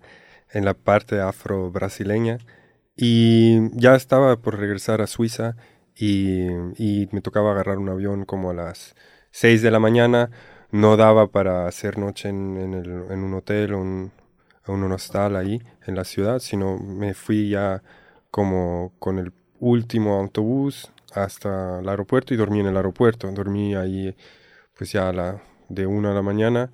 en 0.52 0.65
la 0.65 0.73
parte 0.73 1.22
afro-brasileña, 1.22 2.38
y 2.95 3.69
ya 3.80 3.95
estaba 3.95 4.38
por 4.38 4.60
regresar 4.60 5.02
a 5.02 5.07
Suiza, 5.07 5.56
y, 5.95 6.48
y 6.77 7.10
me 7.11 7.22
tocaba 7.22 7.52
agarrar 7.52 7.77
un 7.77 7.89
avión 7.89 8.26
como 8.26 8.52
a 8.52 8.53
las 8.53 8.95
6 9.31 9.61
de 9.61 9.72
la 9.72 9.80
mañana, 9.80 10.30
no 10.72 10.98
daba 10.98 11.27
para 11.27 11.68
hacer 11.68 11.98
noche 11.98 12.30
en, 12.30 12.57
en 12.57 12.73
el- 12.73 13.06
en 13.11 13.19
un 13.23 13.34
hotel 13.34 13.73
o 13.73 13.80
un, 13.81 14.11
un 14.68 14.91
hostal 14.91 15.35
ahí 15.35 15.61
en 15.85 15.95
la 15.95 16.03
ciudad, 16.06 16.39
sino 16.39 16.77
me 16.77 17.14
fui 17.14 17.49
ya 17.49 17.84
como 18.32 18.94
con 18.99 19.20
el 19.20 19.34
último 19.60 20.16
autobús 20.16 20.91
hasta 21.14 21.80
el 21.80 21.90
aeropuerto 21.90 22.34
y 22.34 22.38
dormí 22.38 22.62
en 22.62 22.68
el 22.68 22.78
aeropuerto. 22.78 23.30
Dormí 23.32 23.76
ahí 23.76 24.16
pues 24.76 24.91
ya 24.91 25.10
a 25.10 25.14
la, 25.14 25.44
de 25.70 25.86
una 25.86 26.12
a 26.12 26.14
la 26.14 26.22
mañana, 26.22 26.72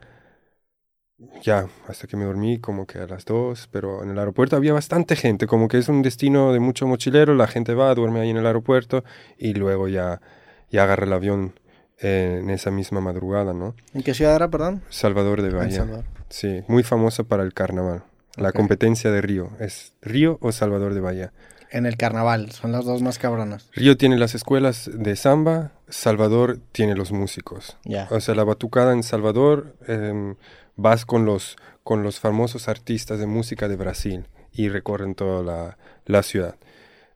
ya 1.41 1.67
hasta 1.87 2.07
que 2.07 2.15
me 2.15 2.25
dormí 2.25 2.59
como 2.59 2.85
que 2.85 2.99
a 2.99 3.07
las 3.07 3.25
dos, 3.25 3.67
pero 3.71 4.03
en 4.03 4.11
el 4.11 4.19
aeropuerto 4.19 4.55
había 4.55 4.73
bastante 4.73 5.15
gente, 5.15 5.47
como 5.47 5.67
que 5.67 5.77
es 5.77 5.89
un 5.89 6.03
destino 6.03 6.53
de 6.53 6.59
mucho 6.59 6.87
mochilero, 6.87 7.33
la 7.33 7.47
gente 7.47 7.73
va, 7.73 7.93
duerme 7.95 8.21
ahí 8.21 8.29
en 8.29 8.37
el 8.37 8.45
aeropuerto 8.45 9.03
y 9.37 9.53
luego 9.55 9.87
ya, 9.87 10.21
ya 10.69 10.83
agarra 10.83 11.05
el 11.05 11.13
avión 11.13 11.59
eh, 11.99 12.39
en 12.41 12.49
esa 12.51 12.69
misma 12.69 13.01
madrugada, 13.01 13.53
¿no? 13.53 13.75
¿En 13.93 14.03
qué 14.03 14.13
ciudad 14.13 14.35
era, 14.35 14.49
perdón? 14.49 14.83
Salvador 14.89 15.41
de 15.41 15.49
En 15.49 15.57
Bahía. 15.57 15.77
Salvador. 15.77 16.05
Sí, 16.29 16.63
muy 16.67 16.83
famosa 16.83 17.23
para 17.23 17.43
el 17.43 17.53
carnaval. 17.53 18.03
La 18.37 18.51
competencia 18.51 19.11
de 19.11 19.21
Río. 19.21 19.51
¿Es 19.59 19.93
Río 20.01 20.37
o 20.41 20.51
Salvador 20.51 20.93
de 20.93 20.99
Bahía? 20.99 21.33
En 21.69 21.85
el 21.85 21.97
carnaval, 21.97 22.51
son 22.51 22.71
las 22.71 22.85
dos 22.85 23.01
más 23.01 23.19
cabronas. 23.19 23.69
Río 23.73 23.97
tiene 23.97 24.17
las 24.17 24.35
escuelas 24.35 24.89
de 24.93 25.15
samba, 25.15 25.71
Salvador 25.89 26.59
tiene 26.71 26.95
los 26.95 27.11
músicos. 27.11 27.77
O 28.09 28.19
sea, 28.19 28.35
la 28.35 28.43
batucada 28.43 28.93
en 28.93 29.03
Salvador 29.03 29.75
em, 29.87 30.35
vas 30.75 31.05
con 31.05 31.25
los, 31.25 31.57
con 31.83 32.03
los 32.03 32.19
famosos 32.19 32.69
artistas 32.69 33.19
de 33.19 33.25
música 33.25 33.67
de 33.67 33.75
Brasil 33.75 34.27
y 34.53 34.69
recorren 34.69 35.13
toda 35.13 35.43
la, 35.43 35.77
la 36.05 36.23
ciudad. 36.23 36.55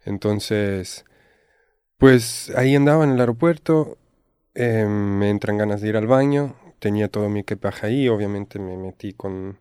Entonces, 0.03 1.05
pues 1.97 2.51
ahí 2.55 2.75
andaba 2.75 3.03
en 3.03 3.11
el 3.11 3.19
aeropuerto, 3.19 3.97
em, 4.53 4.89
me 5.17 5.29
entran 5.29 5.57
ganas 5.57 5.81
de 5.81 5.89
ir 5.89 5.97
al 5.97 6.07
baño, 6.07 6.55
tenía 6.79 7.07
todo 7.07 7.29
mi 7.29 7.41
equipaje 7.41 7.87
ahí, 7.87 8.09
obviamente 8.09 8.59
me 8.59 8.75
metí 8.75 9.13
con, 9.13 9.59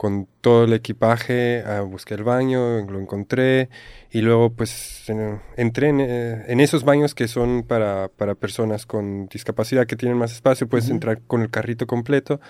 con 0.00 0.26
todo 0.40 0.64
el 0.64 0.72
equipaje, 0.72 1.62
ah, 1.66 1.82
busqué 1.82 2.14
el 2.14 2.24
baño, 2.24 2.80
lo 2.90 2.98
encontré 2.98 3.68
y 4.10 4.22
luego 4.22 4.48
pues 4.48 5.04
en- 5.10 5.42
entré 5.58 5.88
en, 5.90 6.00
eh, 6.00 6.44
en 6.48 6.60
esos 6.60 6.84
baños 6.84 7.14
que 7.14 7.28
son 7.28 7.64
para, 7.64 8.08
para 8.08 8.34
personas 8.34 8.86
con 8.86 9.26
discapacidad 9.26 9.86
que 9.86 9.96
tienen 9.96 10.16
más 10.16 10.32
espacio, 10.32 10.66
puedes 10.70 10.88
entrar 10.88 11.20
con 11.26 11.42
el 11.42 11.50
carrito 11.50 11.86
completo 11.86 12.40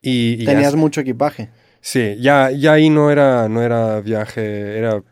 y, 0.00 0.42
Tenías 0.46 0.74
mucho 0.74 1.02
equipaje. 1.02 1.50
sí, 1.82 2.16
ya, 2.18 2.50
ya 2.50 2.72
ahí 2.72 2.88
no 2.88 3.10
era, 3.10 3.46
no 3.50 3.60
era 3.62 4.00
viaje, 4.00 4.78
era 4.78 5.02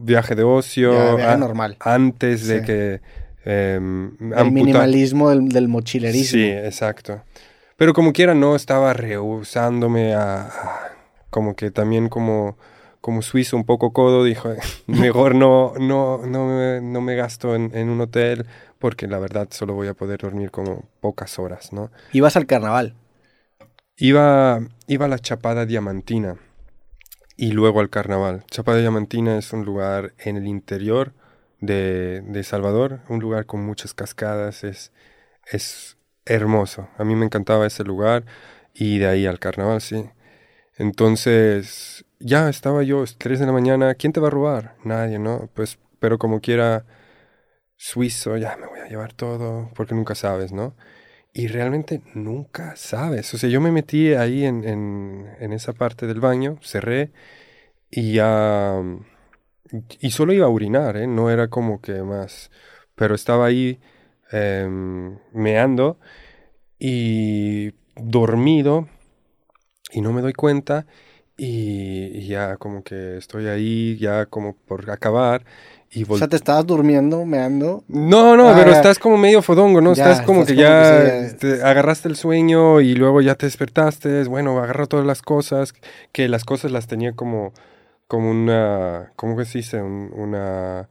viaje 0.00 0.34
de 0.34 0.44
ocio, 0.44 0.94
Ya, 0.94 1.14
viaje 1.16 1.32
a- 1.32 1.36
normal. 1.36 1.76
antes 1.80 2.46
de 2.46 2.60
Sí. 2.60 2.64
que 2.64 3.00
em, 3.44 4.16
El 4.34 4.50
minimalismo 4.50 5.28
del, 5.28 5.50
del 5.50 5.68
mochilerismo. 5.68 6.38
Sí, 6.38 6.44
exacto. 6.48 7.22
Pero 7.76 7.92
como 7.92 8.14
quiera 8.14 8.34
no 8.34 8.56
estaba 8.56 8.94
rehusándome 8.94 10.14
a, 10.14 10.46
a- 10.46 10.93
como 11.34 11.56
que 11.56 11.72
también 11.72 12.08
como 12.08 12.56
como 13.00 13.20
suizo 13.20 13.56
un 13.56 13.64
poco 13.64 13.92
codo 13.92 14.22
dijo 14.22 14.50
mejor 14.86 15.34
no 15.34 15.72
no 15.80 16.24
no 16.24 16.46
me, 16.46 16.80
no 16.80 17.00
me 17.00 17.16
gasto 17.16 17.56
en, 17.56 17.72
en 17.74 17.88
un 17.88 18.00
hotel 18.00 18.46
porque 18.78 19.08
la 19.08 19.18
verdad 19.18 19.48
solo 19.50 19.74
voy 19.74 19.88
a 19.88 19.94
poder 19.94 20.20
dormir 20.20 20.52
como 20.52 20.84
pocas 21.00 21.40
horas, 21.40 21.72
¿no? 21.72 21.90
Ibas 22.12 22.36
al 22.36 22.46
carnaval. 22.46 22.94
Iba 23.96 24.60
iba 24.86 25.06
a 25.06 25.08
la 25.08 25.18
Chapada 25.18 25.66
Diamantina 25.66 26.36
y 27.36 27.50
luego 27.50 27.80
al 27.80 27.90
Carnaval. 27.90 28.44
Chapada 28.48 28.78
Diamantina 28.78 29.36
es 29.36 29.52
un 29.52 29.64
lugar 29.64 30.14
en 30.18 30.36
el 30.36 30.46
interior 30.46 31.14
de, 31.60 32.20
de 32.20 32.44
Salvador, 32.44 33.00
un 33.08 33.18
lugar 33.18 33.46
con 33.46 33.66
muchas 33.66 33.92
cascadas, 33.92 34.62
es, 34.62 34.92
es 35.50 35.96
hermoso. 36.26 36.88
A 36.96 37.02
mí 37.02 37.16
me 37.16 37.24
encantaba 37.24 37.66
ese 37.66 37.82
lugar 37.82 38.24
y 38.72 38.98
de 38.98 39.08
ahí 39.08 39.26
al 39.26 39.40
Carnaval, 39.40 39.80
sí. 39.80 40.04
Entonces, 40.76 42.04
ya 42.18 42.48
estaba 42.48 42.82
yo, 42.82 43.04
3 43.18 43.38
de 43.40 43.46
la 43.46 43.52
mañana, 43.52 43.94
¿quién 43.94 44.12
te 44.12 44.20
va 44.20 44.28
a 44.28 44.30
robar? 44.30 44.76
Nadie, 44.84 45.18
¿no? 45.18 45.48
Pues, 45.54 45.78
pero 46.00 46.18
como 46.18 46.40
quiera, 46.40 46.84
suizo, 47.76 48.36
ya 48.36 48.56
me 48.56 48.66
voy 48.66 48.80
a 48.80 48.88
llevar 48.88 49.12
todo, 49.12 49.70
porque 49.74 49.94
nunca 49.94 50.14
sabes, 50.14 50.52
¿no? 50.52 50.76
Y 51.32 51.48
realmente 51.48 52.02
nunca 52.14 52.76
sabes. 52.76 53.34
O 53.34 53.38
sea, 53.38 53.50
yo 53.50 53.60
me 53.60 53.72
metí 53.72 54.14
ahí 54.14 54.44
en, 54.44 54.64
en, 54.64 55.52
esa 55.52 55.72
parte 55.72 56.06
del 56.06 56.20
baño, 56.20 56.58
cerré 56.62 57.12
y 57.90 58.14
ya... 58.14 58.82
Y 60.00 60.10
solo 60.12 60.32
iba 60.32 60.46
a 60.46 60.50
orinar, 60.50 60.96
¿eh? 60.96 61.06
No 61.06 61.30
era 61.30 61.48
como 61.48 61.80
que 61.80 62.02
más... 62.02 62.50
Pero 62.94 63.14
estaba 63.14 63.46
ahí 63.46 63.80
em, 64.30 65.18
meando 65.32 65.98
y 66.78 67.72
dormido 67.96 68.88
y 69.94 70.00
no 70.00 70.12
me 70.12 70.20
doy 70.20 70.32
cuenta 70.34 70.86
y, 71.36 72.10
y 72.18 72.26
ya 72.26 72.56
como 72.56 72.82
que 72.82 73.16
estoy 73.16 73.46
ahí 73.46 73.96
ya 73.98 74.26
como 74.26 74.54
por 74.54 74.90
acabar 74.90 75.44
y 75.90 76.04
O 76.08 76.18
sea, 76.18 76.28
te 76.28 76.36
estabas 76.36 76.66
durmiendo, 76.66 77.24
meando. 77.24 77.84
no, 77.88 78.36
no, 78.36 78.48
Ah, 78.48 78.54
pero 78.56 78.70
ya. 78.72 78.76
estás 78.78 78.98
como 78.98 79.16
medio 79.16 79.42
fodongo, 79.42 79.80
¿no? 79.80 79.94
Ya, 79.94 80.10
estás 80.10 80.26
como 80.26 80.40
estás 80.40 80.56
que 80.56 80.60
ya 80.62 81.02
que 81.02 81.36
te 81.38 81.62
agarraste 81.62 82.08
el 82.08 82.16
sueño 82.16 82.80
y 82.80 82.94
luego 82.94 83.20
ya 83.20 83.36
te 83.36 83.46
despertaste, 83.46 84.20
es, 84.20 84.28
bueno, 84.28 84.58
agarra 84.58 84.86
todas 84.86 85.06
las 85.06 85.22
cosas, 85.22 85.72
que 86.12 86.28
las 86.28 86.44
cosas 86.44 86.72
las 86.72 86.86
tenía 86.88 87.12
como, 87.12 87.52
como 88.08 88.30
una, 88.30 89.12
¿cómo 89.16 89.36
que 89.36 89.44
se 89.44 89.58
dice? 89.58 89.80
Un- 89.82 90.10
una, 90.14 90.88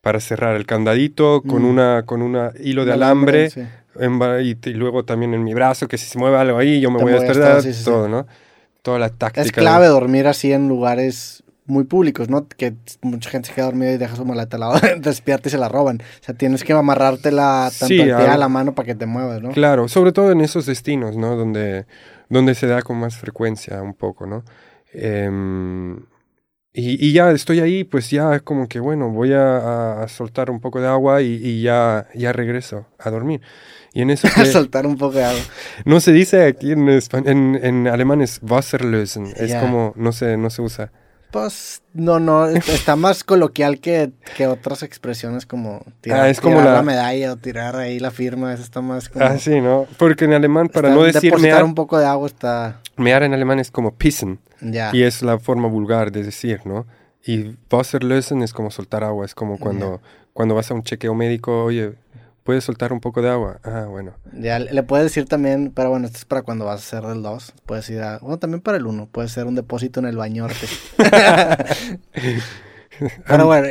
para 0.00 0.20
cerrar 0.20 0.56
el 0.56 0.64
candadito 0.64 1.42
con 1.42 1.62
Mm. 1.62 1.66
una, 1.66 2.02
con 2.06 2.22
una 2.22 2.52
hilo 2.58 2.84
de 2.86 2.92
Un 2.92 2.96
alambre, 3.02 3.50
sí. 3.50 3.62
En 3.98 4.20
y, 4.44 4.56
y 4.68 4.72
luego 4.74 5.04
también 5.04 5.34
en 5.34 5.42
mi 5.44 5.54
brazo, 5.54 5.88
que 5.88 5.98
si 5.98 6.06
se 6.06 6.18
mueve 6.18 6.36
algo 6.38 6.58
ahí, 6.58 6.80
yo 6.80 6.90
me 6.90 7.02
voy 7.02 7.12
a 7.12 7.16
despertar, 7.16 7.52
todo, 7.54 7.62
sí, 7.62 7.72
sí, 7.72 7.78
sí. 7.80 7.84
todo, 7.84 8.08
¿no? 8.08 8.26
Toda 8.82 8.98
la 8.98 9.08
táctica. 9.10 9.40
Es 9.42 9.48
de- 9.48 9.52
clave 9.52 9.86
dormir 9.88 10.26
así 10.26 10.52
en 10.52 10.68
lugares 10.68 11.42
muy 11.66 11.84
públicos, 11.84 12.28
¿no? 12.28 12.48
Que 12.48 12.74
mucha 13.02 13.30
gente 13.30 13.48
se 13.48 13.54
queda 13.54 13.66
dormida 13.66 13.92
y 13.92 13.96
deja 13.98 14.16
su 14.16 14.24
maleta 14.24 14.56
al 14.56 14.60
lado, 14.60 14.74
despierta 15.00 15.48
y 15.48 15.50
se 15.52 15.58
la 15.58 15.68
roban. 15.68 16.00
O 16.00 16.24
sea, 16.24 16.34
tienes 16.34 16.64
que 16.64 16.72
amarrártela 16.72 17.70
tanto 17.78 17.86
Sí, 17.86 18.00
al 18.00 18.06
pie 18.06 18.14
a 18.14 18.24
algo- 18.24 18.38
la 18.40 18.48
mano 18.48 18.74
para 18.74 18.86
que 18.86 18.94
te 18.94 19.06
muevas, 19.06 19.40
¿no? 19.42 19.50
Claro, 19.50 19.86
sobre 19.88 20.12
todo 20.12 20.32
en 20.32 20.40
esos 20.40 20.66
destinos, 20.66 21.16
¿no? 21.16 21.36
Donde, 21.36 21.86
donde 22.28 22.54
se 22.54 22.66
da 22.66 22.82
con 22.82 22.96
más 22.98 23.16
frecuencia 23.16 23.82
un 23.82 23.94
poco, 23.94 24.26
¿no? 24.26 24.44
Em, 24.92 26.00
y, 26.72 27.04
y 27.04 27.12
ya 27.12 27.30
estoy 27.32 27.60
ahí, 27.60 27.82
pues 27.82 28.10
ya 28.10 28.40
como 28.40 28.68
que, 28.68 28.78
bueno, 28.78 29.10
voy 29.10 29.32
a, 29.32 30.06
soltar 30.08 30.50
un 30.50 30.60
poco 30.60 30.80
de 30.80 30.86
agua 30.86 31.20
y, 31.20 31.34
y 31.42 31.62
ya, 31.62 32.08
ya 32.14 32.32
regreso 32.32 32.86
a 32.98 33.10
dormir. 33.10 33.40
Y 33.92 34.02
en 34.02 34.10
eso 34.10 34.28
que, 34.34 34.46
Soltar 34.46 34.86
un 34.86 34.96
poco 34.96 35.16
de 35.16 35.24
agua. 35.24 35.40
no 35.84 36.00
se 36.00 36.12
dice 36.12 36.46
aquí 36.46 36.72
en, 36.72 36.88
en, 36.88 37.60
en 37.62 37.88
alemán 37.88 38.22
es 38.22 38.40
Wasserlösen, 38.42 39.32
es 39.36 39.54
como, 39.56 39.92
no 39.96 40.12
se, 40.12 40.36
no 40.36 40.50
se 40.50 40.62
usa. 40.62 40.92
Pues, 41.30 41.82
no, 41.94 42.18
no, 42.18 42.46
est- 42.46 42.68
está 42.68 42.96
más 42.96 43.22
coloquial 43.22 43.78
que, 43.78 44.10
que 44.36 44.46
otras 44.48 44.82
expresiones 44.82 45.46
como 45.46 45.84
tirar, 46.00 46.20
Ah, 46.22 46.28
es 46.28 46.40
como 46.40 46.56
tirar 46.56 46.66
la- 46.70 46.74
la... 46.76 46.82
medalla 46.82 47.32
o 47.32 47.36
tirar 47.36 47.76
ahí 47.76 48.00
la 48.00 48.10
firma, 48.10 48.52
eso 48.52 48.62
está 48.62 48.80
más 48.80 49.08
como... 49.08 49.24
Ah, 49.24 49.38
sí, 49.38 49.60
¿no? 49.60 49.86
Porque 49.96 50.24
en 50.24 50.32
alemán, 50.32 50.68
para 50.68 50.88
está- 50.88 50.98
no 51.00 51.04
decir 51.04 51.38
mear, 51.38 51.62
un 51.62 51.74
poco 51.74 51.98
de 51.98 52.06
agua 52.06 52.26
está... 52.26 52.80
mear 52.96 53.22
en 53.22 53.32
alemán 53.32 53.60
es 53.60 53.70
como 53.70 53.94
pissen. 53.94 54.40
Ya. 54.60 54.90
Y 54.92 55.02
es 55.04 55.22
la 55.22 55.38
forma 55.38 55.68
vulgar 55.68 56.10
de 56.12 56.22
decir, 56.24 56.60
¿no? 56.64 56.86
Y 57.24 57.56
Wasserlösen 57.70 58.42
es 58.42 58.52
como 58.52 58.70
soltar 58.70 59.04
agua, 59.04 59.24
es 59.24 59.34
como 59.34 59.58
cuando, 59.58 60.00
cuando 60.32 60.54
vas 60.54 60.70
a 60.70 60.74
un 60.74 60.82
chequeo 60.82 61.14
médico, 61.14 61.64
oye, 61.64 61.92
¿puedes 62.44 62.64
soltar 62.64 62.92
un 62.92 63.00
poco 63.00 63.22
de 63.22 63.30
agua? 63.30 63.60
Ah, 63.64 63.86
bueno. 63.88 64.12
Ya 64.32 64.58
le 64.58 64.82
puedes 64.82 65.04
decir 65.04 65.26
también, 65.26 65.72
pero 65.74 65.90
bueno, 65.90 66.06
esto 66.06 66.18
es 66.18 66.24
para 66.24 66.42
cuando 66.42 66.64
vas 66.64 66.80
a 66.80 66.84
hacer 66.98 67.08
del 67.08 67.22
2. 67.22 67.52
Puedes 67.66 67.88
ir 67.90 68.00
a. 68.02 68.18
Bueno, 68.18 68.38
también 68.38 68.60
para 68.60 68.78
el 68.78 68.86
1. 68.86 69.08
Puede 69.10 69.28
ser 69.28 69.46
un 69.46 69.54
depósito 69.54 70.00
en 70.00 70.06
el 70.06 70.16
bañorte. 70.16 70.66
pero 73.26 73.46
bueno, 73.46 73.66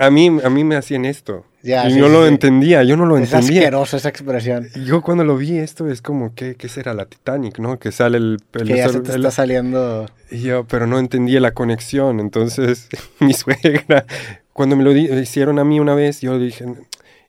A 0.00 0.10
mí, 0.10 0.38
a 0.42 0.50
mí 0.50 0.64
me 0.64 0.76
hacían 0.76 1.04
esto. 1.04 1.44
Ya, 1.62 1.88
y 1.88 1.92
sí, 1.94 1.98
no 1.98 2.06
sí, 2.06 2.12
lo 2.12 2.22
sí. 2.22 2.28
entendía, 2.28 2.84
yo 2.84 2.96
no 2.96 3.04
lo 3.04 3.18
es 3.18 3.32
entendía. 3.32 3.62
asqueroso 3.62 3.96
esa 3.96 4.08
expresión. 4.08 4.68
Yo 4.86 5.02
cuando 5.02 5.24
lo 5.24 5.36
vi 5.36 5.58
esto 5.58 5.88
es 5.90 6.00
como, 6.00 6.32
¿qué, 6.34 6.54
qué 6.54 6.68
será 6.68 6.94
la 6.94 7.06
Titanic, 7.06 7.58
no? 7.58 7.78
Que 7.80 7.90
sale 7.90 8.18
el... 8.18 8.38
el- 8.52 8.68
Que 8.68 8.76
ya 8.76 8.88
se 8.88 8.98
el- 8.98 9.02
te 9.02 9.10
el- 9.12 9.16
está 9.16 9.30
saliendo. 9.32 10.06
y 10.30 10.42
yo, 10.42 10.64
pero 10.68 10.86
no 10.86 11.00
entendía 11.00 11.40
la 11.40 11.50
conexión. 11.52 12.20
Entonces, 12.20 12.88
mi 13.20 13.34
suegra, 13.34 14.06
cuando 14.52 14.76
me 14.76 14.84
lo 14.84 14.92
hicieron 14.96 15.58
a 15.58 15.64
mí 15.64 15.80
una 15.80 15.94
vez, 15.96 16.20
yo 16.20 16.38
dije, 16.38 16.64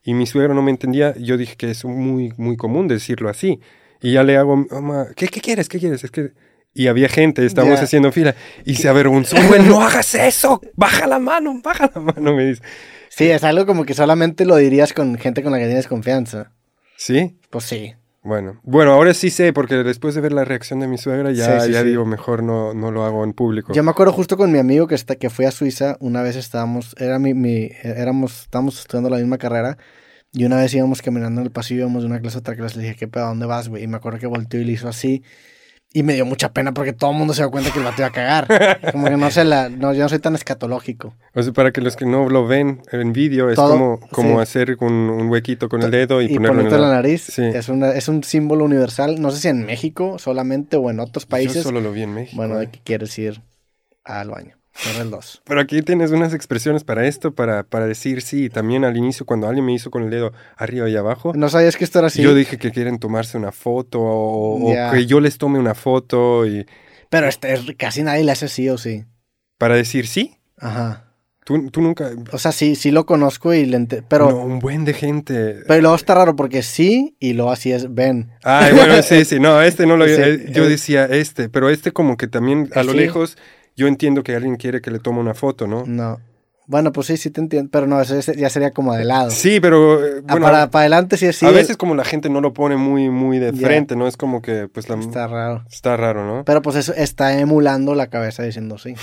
y 0.10 0.14
mi 0.14 0.26
suegra 0.26 0.53
no 0.53 0.61
me 0.61 0.72
entendía, 0.72 1.14
yo 1.18 1.38
dije 1.38 1.56
que 1.56 1.69
es 1.69 1.86
muy, 1.86 2.34
muy 2.38 2.57
común 2.57 2.88
decirlo 2.88 3.30
así. 3.30 3.60
Y 4.02 4.14
ya 4.14 4.23
le 4.23 4.38
hago, 4.38 4.56
mamá, 4.72 5.07
¿qué, 5.15 5.27
qué 5.27 5.40
quieres? 5.41 5.69
¿Qué 5.69 5.77
quieres? 5.80 6.03
Es 6.03 6.11
que... 6.11 6.31
Y 6.73 6.88
había 6.88 7.10
gente, 7.10 7.45
estábamos 7.45 7.80
Ya. 7.80 7.84
haciendo 7.86 8.11
fila, 8.11 8.36
y 8.64 8.76
se 8.76 8.88
avergonzó, 8.88 9.36
güey, 9.48 9.61
no 9.64 9.81
hagas 9.81 10.14
eso, 10.15 10.61
baja 10.76 11.06
la 11.07 11.19
mano, 11.19 11.60
baja 11.64 11.91
la 11.94 11.99
mano, 12.02 12.36
me 12.36 12.45
dice. 12.45 12.61
Sí, 13.10 13.30
es 13.30 13.44
algo 13.44 13.65
como 13.65 13.86
que 13.86 13.94
solamente 13.95 14.45
lo 14.45 14.56
dirías 14.56 14.94
con 14.94 15.18
gente 15.18 15.41
con 15.44 15.52
la 15.52 15.57
que 15.60 15.65
tienes 15.65 15.88
confianza. 15.88 16.52
¿Sí? 16.95 17.38
Pues 17.49 17.65
sí. 17.65 17.94
Bueno, 18.23 18.60
bueno, 18.64 18.94
ahora 18.94 19.14
sí 19.14 19.30
sé, 19.31 19.52
porque 19.53 19.76
después 19.76 20.14
de 20.14 20.22
ver 20.22 20.31
la 20.34 20.45
reacción 20.45 20.80
de 20.80 20.88
mi 20.88 20.98
suegra, 20.98 21.31
ya, 21.31 21.60
Sí, 21.60 21.68
sí, 21.68 21.73
ya 21.73 21.81
sí. 21.81 21.88
digo, 21.88 22.06
mejor 22.06 22.44
no, 22.44 22.73
no 22.73 22.91
lo 22.91 23.03
hago 23.03 23.23
en 23.23 23.34
público. 23.34 23.73
Yo 23.73 23.81
me 23.84 23.91
acuerdo 23.91 24.14
justo 24.14 24.38
con 24.38 24.52
mi 24.52 24.60
amigo 24.60 24.88
que, 24.88 24.95
está, 24.95 25.15
que 25.15 25.30
fui 25.30 25.45
a 25.45 25.52
Suiza, 25.52 25.98
una 25.99 26.22
vez 26.22 26.36
estábamos, 26.36 26.95
era 26.99 27.18
mi, 27.19 27.34
mi, 27.34 27.69
éramos, 27.84 28.41
estábamos 28.44 28.80
estudiando 28.80 29.10
la 29.10 29.18
misma 29.18 29.38
carrera, 29.38 29.77
y 30.31 30.45
una 30.45 30.57
vez 30.57 30.73
íbamos 30.73 31.01
caminando 31.01 31.41
en 31.41 31.45
el 31.47 31.51
pasillo, 31.51 31.81
íbamos 31.81 32.03
de 32.03 32.07
una 32.10 32.19
clase 32.19 32.38
a 32.38 32.39
otra 32.41 32.56
clase, 32.56 32.77
le 32.77 32.84
dije, 32.84 32.95
¿qué 32.95 33.07
pedo? 33.07 33.26
¿A 33.26 33.27
dónde 33.30 33.45
vas, 33.45 33.68
güey? 33.69 33.84
Y 33.84 33.88
me 33.88 33.97
acuerdo 33.97 34.19
que 34.19 34.27
volteó 34.27 34.60
y 34.61 34.65
le 34.65 34.73
hizo 34.73 34.88
así, 34.88 35.23
y 35.91 36.03
me 36.03 36.14
dio 36.14 36.23
mucha 36.23 36.53
pena 36.53 36.72
porque 36.72 36.93
todo 36.93 37.10
el 37.10 37.18
mundo 37.18 37.34
se 37.34 37.41
dio 37.41 37.49
cuenta 37.49 37.72
que 37.72 37.80
el 37.80 37.85
vato 37.85 37.95
iba 38.03 38.10
a 38.10 38.11
cagar. 38.11 38.47
Como 38.91 39.07
que 39.07 39.18
no 39.18 39.31
sé, 39.31 39.43
la, 39.43 39.69
no, 39.69 39.91
yo 39.91 40.03
no 40.03 40.10
soy 40.10 40.19
tan 40.19 40.35
escatológico. 40.35 41.15
O 41.34 41.41
sea, 41.41 41.51
para 41.51 41.72
que 41.72 41.81
los 41.81 41.95
que 41.95 42.06
no 42.06 42.30
lo 42.30 42.45
ven 42.45 42.84
en 42.91 43.11
vídeo, 43.11 43.49
es 43.49 43.56
Todo, 43.56 43.72
como, 43.72 43.99
como 44.11 44.35
sí. 44.35 44.41
hacer 44.43 44.77
un, 44.81 44.93
un 45.10 45.30
huequito 45.31 45.68
con 45.68 45.81
el 45.81 45.89
dedo 45.89 46.22
y, 46.22 46.26
Y 46.26 46.35
ponerlo 46.35 46.61
en 46.61 46.69
la 46.69 46.77
la... 46.77 46.89
nariz, 46.89 47.23
Sí. 47.23 47.41
es, 47.41 47.69
una, 47.69 47.93
es 47.93 48.07
un 48.07 48.23
símbolo 48.23 48.65
universal, 48.65 49.19
no 49.19 49.31
sé 49.31 49.39
si 49.39 49.47
en 49.47 49.65
México 49.65 50.19
solamente 50.19 50.77
o 50.77 50.91
en 50.91 50.99
otros 50.99 51.23
Yo 51.23 51.30
países, 51.30 51.64
solo 51.64 51.81
lo 51.81 51.91
vi 51.91 52.03
en 52.03 52.14
México. 52.14 52.38
bueno, 52.38 52.57
eh. 52.57 52.68
de 52.68 52.69
que 52.69 52.81
quieres 52.84 53.18
ir 53.18 53.41
al 54.03 54.30
baño. 54.30 54.59
Cerra 54.81 55.01
el 55.03 55.11
2. 55.11 55.41
Pero 55.45 55.60
aquí 55.61 55.81
tienes 55.81 56.11
unas 56.11 56.34
expresiones 56.34 56.84
para 56.84 57.06
esto, 57.06 57.34
para, 57.35 57.64
para 57.64 57.85
decir 57.85 58.22
sí. 58.22 58.49
También 58.49 58.85
al 58.85 58.95
inicio, 58.97 59.26
cuando 59.26 59.47
alguien 59.47 59.65
me 59.65 59.73
hizo 59.73 59.91
con 59.91 60.03
el 60.03 60.10
dedo 60.10 60.31
arriba 60.56 60.89
y 60.89 60.95
abajo, 60.95 61.34
¿No 61.35 61.49
sabías 61.49 61.76
que 61.76 61.84
esto 61.84 61.99
era 61.99 62.07
así? 62.07 62.22
yo 62.22 62.34
dije 62.34 62.57
que 62.57 62.72
quieren 62.72 62.97
tomarse 62.99 63.38
una 63.38 63.51
foto 63.51 63.99
o, 63.99 64.69
o 64.69 64.73
Ya. 64.73 64.91
que 64.91 65.06
yo 65.06 65.19
les 65.19 65.38
tome 65.38 65.60
una 65.60 65.76
foto 65.76 66.45
y 66.47 66.65
Pero 67.10 67.27
este, 67.27 67.53
es- 67.53 67.61
casi 67.77 68.03
nadie 68.03 68.23
le 68.23 68.31
hace 68.31 68.47
sí 68.47 68.69
o 68.69 68.77
sí. 68.77 69.06
para 69.57 69.76
decir 69.76 70.07
sí. 70.07 70.35
Ajá. 70.57 71.06
Tú, 71.45 71.69
tú 71.72 71.81
nunca... 71.81 72.11
O 72.31 72.38
sea, 72.38 72.51
sí, 72.51 72.76
sí 72.76 72.91
lo 72.91 73.07
conozco 73.07 73.56
y 73.56 73.65
le 73.65 73.77
ente- 73.77 74.03
pero, 74.07 74.30
no, 74.30 74.38
un 74.43 74.60
buen 74.60 74.85
de 74.85 74.93
gente. 74.93 75.56
pero 75.68 75.81
luego 75.81 75.95
está 75.95 76.14
raro 76.14 76.35
porque 76.35 76.61
sí 76.61 77.15
y 77.19 77.34
luego 77.34 77.51
así 77.51 77.72
es 77.72 77.91
ven. 77.93 78.31
Ay, 78.43 78.72
bueno, 78.73 79.01
sí, 79.01 79.26
sí, 79.26 79.39
no, 79.39 79.60
este 79.61 79.88
no 79.88 79.97
lo... 79.97 80.06
Sí, 80.07 80.14
eh, 80.15 80.45
yo 80.53 80.69
decía 80.69 81.06
este, 81.06 81.49
pero 81.49 81.69
este 81.72 81.91
como 81.91 82.18
que 82.18 82.27
también 82.27 82.69
a 82.76 82.84
lo 82.84 82.91
Sí. 82.91 82.97
lejos 82.99 83.38
yo 83.80 83.88
entiendo 83.88 84.23
que 84.23 84.35
alguien 84.35 84.57
quiere 84.57 84.81
que 84.81 84.91
le 84.91 84.99
tome 84.99 85.19
una 85.22 85.34
foto, 85.34 85.65
¿no? 85.68 85.85
No. 85.88 86.19
Bueno, 86.68 86.91
pues 86.91 87.07
sí, 87.07 87.15
sí 87.18 87.31
te 87.31 87.39
entiendo. 87.41 87.69
Pero 87.72 87.88
no, 87.88 87.99
eso 87.99 88.15
es- 88.15 88.27
ya 88.38 88.49
sería 88.49 88.72
como 88.72 88.93
de 88.93 89.06
lado. 89.06 89.31
Sí, 89.31 89.60
pero 89.61 90.06
eh, 90.06 90.22
Ah, 90.27 90.34
bueno, 90.34 90.45
para, 90.45 90.69
para 90.69 90.81
adelante 90.81 91.15
sí 91.18 91.26
es 91.26 91.38
sí. 91.38 91.45
a 91.45 91.51
veces 91.51 91.77
como 91.77 91.95
la 91.95 92.03
gente 92.03 92.30
no 92.30 92.41
lo 92.41 92.53
pone 92.53 92.76
muy, 92.76 93.10
muy 93.10 93.39
de 93.39 93.53
frente, 93.53 93.95
¿no? 93.95 94.06
Es 94.06 94.18
como 94.18 94.41
que, 94.41 94.68
pues, 94.68 94.88
la, 94.89 94.95
Está 94.99 95.26
raro. 95.27 95.64
está 95.72 95.95
raro, 95.97 96.26
¿no? 96.27 96.43
Pero 96.45 96.61
pues 96.61 96.76
eso 96.76 96.93
está 96.93 97.39
emulando 97.39 97.95
la 97.95 98.07
cabeza 98.07 98.43
diciendo 98.43 98.77
sí. 98.77 98.93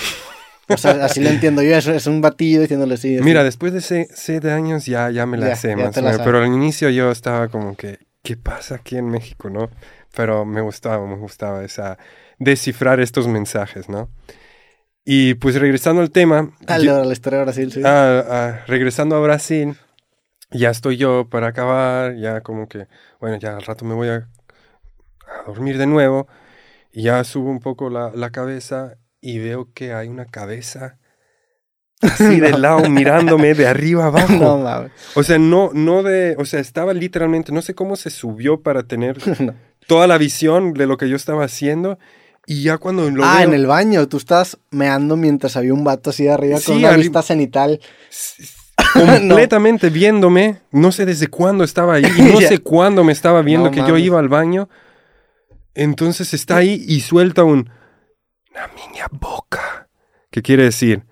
O 0.68 0.76
sea, 0.76 0.92
así 1.04 1.20
lo 1.20 1.30
entiendo 1.30 1.62
yo. 1.62 1.74
Eso 1.74 1.92
es 1.92 2.06
un 2.06 2.20
batillo 2.20 2.60
diciéndole 2.60 2.98
sí. 2.98 3.16
así. 3.16 3.24
Mira, 3.24 3.42
después 3.42 3.72
de 3.72 3.80
siete 4.14 4.50
años 4.52 4.84
ya, 4.86 5.10
ya 5.10 5.24
me 5.26 5.36
la 5.38 5.48
Ya, 5.48 5.56
sé 5.56 5.70
ya 5.70 5.76
más 5.76 5.96
la 5.96 6.22
pero 6.22 6.38
al 6.38 6.46
inicio 6.46 6.90
yo 6.90 7.10
estaba 7.10 7.48
como 7.48 7.76
que, 7.76 7.98
¿qué 8.22 8.36
pasa 8.36 8.76
aquí 8.76 8.96
en 8.96 9.08
México, 9.08 9.48
no? 9.50 9.70
Pero 10.14 10.44
me 10.44 10.60
gustaba, 10.60 11.04
me 11.06 11.16
gustaba 11.16 11.64
esa, 11.64 11.98
descifrar 12.38 13.00
estos 13.00 13.26
mensajes, 13.26 13.88
¿no? 13.88 14.08
Y 15.08 15.34
pues 15.34 15.54
regresando 15.54 16.02
al 16.02 16.10
tema, 16.10 16.50
Dale, 16.62 16.84
yo- 16.86 16.92
ahora 16.94 17.04
la 17.06 17.12
historia 17.12 17.38
de 17.38 17.44
Brasil, 17.44 17.72
sí. 17.72 17.80
Ah, 17.84 18.24
ah, 18.28 18.64
regresando 18.66 19.14
a 19.14 19.20
Brasil, 19.20 19.76
ya 20.50 20.70
estoy 20.70 20.96
yo 20.96 21.28
para 21.30 21.46
acabar, 21.46 22.16
ya 22.16 22.40
como 22.40 22.68
que, 22.68 22.88
bueno, 23.20 23.36
ya 23.36 23.54
al 23.56 23.62
rato 23.62 23.84
me 23.84 23.94
voy 23.94 24.08
a, 24.08 24.16
a 24.16 25.46
dormir 25.46 25.78
de 25.78 25.86
nuevo, 25.86 26.26
y 26.92 27.02
ya 27.02 27.22
subo 27.22 27.50
un 27.50 27.60
poco 27.60 27.88
la, 27.88 28.10
la 28.14 28.30
cabeza 28.30 28.96
y 29.20 29.38
veo 29.38 29.72
que 29.72 29.92
hay 29.92 30.08
una 30.08 30.24
cabeza 30.26 30.98
así 32.02 32.40
de 32.40 32.58
lado 32.58 32.88
mirándome 32.90 33.54
de 33.54 33.68
arriba 33.68 34.06
abajo. 34.06 34.32
No. 34.34 34.90
O 35.14 35.22
sea, 35.22 35.38
no, 35.38 35.70
no 35.72 36.02
de, 36.02 36.34
o 36.36 36.44
sea, 36.44 36.58
estaba 36.58 36.92
literalmente, 36.94 37.52
no 37.52 37.62
sé 37.62 37.74
cómo 37.76 37.94
se 37.94 38.10
subió 38.10 38.60
para 38.60 38.82
tener 38.82 39.18
No. 39.40 39.54
toda 39.86 40.08
la 40.08 40.18
visión 40.18 40.72
de 40.74 40.86
lo 40.88 40.96
que 40.96 41.08
yo 41.08 41.14
estaba 41.14 41.44
haciendo, 41.44 41.98
y 42.46 42.62
ya 42.62 42.78
cuando 42.78 43.10
lo 43.10 43.24
Ah, 43.24 43.38
veo, 43.38 43.48
en 43.48 43.54
el 43.54 43.66
baño. 43.66 44.06
Tú 44.08 44.16
estás 44.16 44.58
meando 44.70 45.16
mientras 45.16 45.56
había 45.56 45.74
un 45.74 45.84
vato 45.84 46.10
así 46.10 46.24
de 46.24 46.30
arriba 46.30 46.58
Sí, 46.58 46.66
con 46.66 46.76
una 46.78 46.92
vista 46.96 47.22
cenital. 47.22 47.80
completamente 48.94 49.90
viéndome, 49.90 50.60
no 50.70 50.92
sé 50.92 51.04
desde 51.06 51.28
cuándo 51.28 51.64
estaba 51.64 51.94
ahí 51.94 52.04
y 52.16 52.22
no 52.22 52.40
sé 52.40 52.58
cuándo 52.58 53.04
me 53.04 53.12
estaba 53.12 53.42
viendo 53.42 53.70
No 53.70 53.74
que 53.74 53.86
yo 53.86 53.96
iba 53.98 54.18
al 54.18 54.28
baño. 54.28 54.68
Entonces 55.74 56.32
está 56.32 56.56
ahí 56.56 56.82
y 56.88 57.00
suelta 57.00 57.44
un 57.44 57.68
na 58.54 58.68
minha 58.68 59.06
boca, 59.10 59.88
que 60.30 60.40
quiere 60.40 60.62
decir 60.64 61.04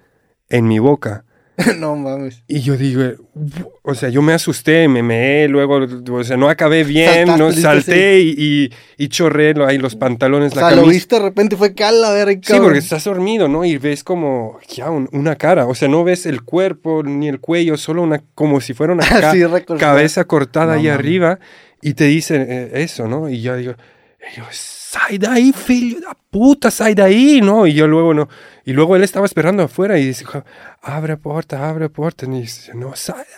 en 0.48 0.66
mi 0.66 0.78
boca. 0.78 1.24
no 1.78 1.94
mames. 1.94 2.42
Y 2.48 2.60
yo 2.60 2.76
digo, 2.76 3.02
o 3.82 3.94
sea, 3.94 4.08
yo 4.08 4.22
me 4.22 4.32
asusté, 4.32 4.88
me 4.88 5.02
meé, 5.02 5.46
luego, 5.48 5.86
o 6.12 6.24
sea, 6.24 6.36
no 6.36 6.48
acabé 6.48 6.82
bien, 6.84 7.28
no 7.38 7.52
salté 7.52 8.20
y, 8.20 8.34
y, 8.36 8.70
y 9.04 9.08
chorré 9.08 9.54
ahí 9.66 9.78
los 9.78 9.94
pantalones, 9.94 10.52
O 10.52 10.56
la 10.60 10.68
sea, 10.70 10.76
lo 10.76 10.86
viste 10.86 11.14
de 11.16 11.22
repente 11.22 11.56
fue 11.56 11.72
cala, 11.74 12.10
ver, 12.12 12.28
Sí, 12.30 12.40
cabrón. 12.40 12.64
porque 12.66 12.78
estás 12.80 13.04
dormido, 13.04 13.46
¿no? 13.46 13.64
Y 13.64 13.78
ves 13.78 14.02
como 14.02 14.58
ya 14.68 14.90
un- 14.90 15.08
una 15.12 15.36
cara, 15.36 15.66
o 15.66 15.74
sea, 15.76 15.86
no 15.88 16.02
ves 16.02 16.26
el 16.26 16.42
cuerpo 16.42 17.02
ni 17.04 17.28
el 17.28 17.38
cuello, 17.38 17.76
solo 17.76 18.02
una, 18.02 18.20
como 18.34 18.60
si 18.60 18.74
fuera 18.74 18.92
una 18.92 19.04
ca- 19.08 19.32
recortada. 19.32 19.78
cabeza 19.78 20.24
cortada 20.24 20.74
No 20.74 20.80
ahí 20.80 20.88
arriba 20.88 21.38
y 21.80 21.94
te 21.94 22.04
dicen 22.06 22.46
eh, 22.48 22.70
eso, 22.74 23.06
¿no? 23.06 23.28
Y 23.28 23.42
yo 23.42 23.56
digo, 23.56 23.74
y 24.36 24.40
sal 24.94 25.18
de 25.18 25.26
ahí, 25.26 25.52
filho 25.52 26.00
de 26.00 26.06
puta, 26.30 26.70
sal 26.70 26.94
de 26.94 27.02
ahí, 27.02 27.40
¿no? 27.42 27.66
Y 27.66 27.74
yo 27.74 27.86
luego 27.86 28.14
no, 28.14 28.28
y 28.64 28.72
luego 28.72 28.96
él 28.96 29.02
estaba 29.04 29.26
esperando 29.26 29.62
afuera 29.62 29.98
y 29.98 30.06
dice, 30.06 30.24
abre 30.82 31.16
puerta, 31.16 31.68
abre 31.68 31.88
puerta, 31.88 32.26
y 32.26 32.40
dice, 32.40 32.72
no, 32.74 32.92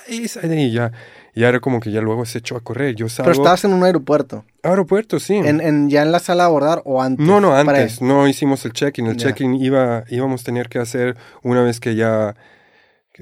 ahí, 0.09 0.29
sal 0.29 0.49
de 0.49 0.57
ahí, 0.57 0.65
y 0.65 0.73
ya, 0.73 0.93
y 1.35 1.45
era 1.45 1.61
como 1.61 1.81
que 1.81 1.91
ya 1.91 2.01
luego 2.01 2.25
se 2.25 2.39
echó 2.39 2.57
a 2.57 2.61
correr, 2.61 2.95
yo 2.95 3.09
salgo, 3.09 3.31
Pero 3.31 3.43
estabas 3.43 3.65
en 3.65 3.73
un 3.73 3.85
aeropuerto. 3.85 4.45
aeropuerto, 4.63 5.19
sí. 5.21 5.35
En, 5.37 5.61
en, 5.61 5.89
¿Ya 5.91 6.03
en 6.03 6.11
la 6.13 6.19
sala 6.19 6.45
de 6.45 6.49
abordar 6.49 6.83
o 6.85 7.03
antes? 7.03 7.27
No, 7.27 7.41
no, 7.41 7.55
antes, 7.55 8.01
no 8.03 8.27
hicimos 8.29 8.65
el 8.65 8.73
check-in. 8.73 9.07
El 9.07 9.17
Ya. 9.17 9.29
check-in 9.29 9.55
iba, 9.55 10.05
íbamos 10.09 10.41
a 10.43 10.45
tener 10.45 10.69
que 10.69 10.79
hacer 10.79 11.17
una 11.43 11.63
vez 11.63 11.79
que 11.81 11.95
ya, 11.95 12.35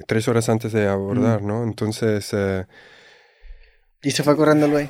tres 0.07 0.27
horas 0.27 0.47
antes 0.49 0.71
de 0.73 0.87
abordar, 0.87 1.41
Mm. 1.41 1.47
¿no? 1.47 1.63
Entonces, 1.63 2.29
eh, 2.33 2.65
Y 4.01 4.11
se 4.11 4.23
fue 4.23 4.35
corriendo 4.37 4.65
el 4.67 4.71
güey. 4.71 4.89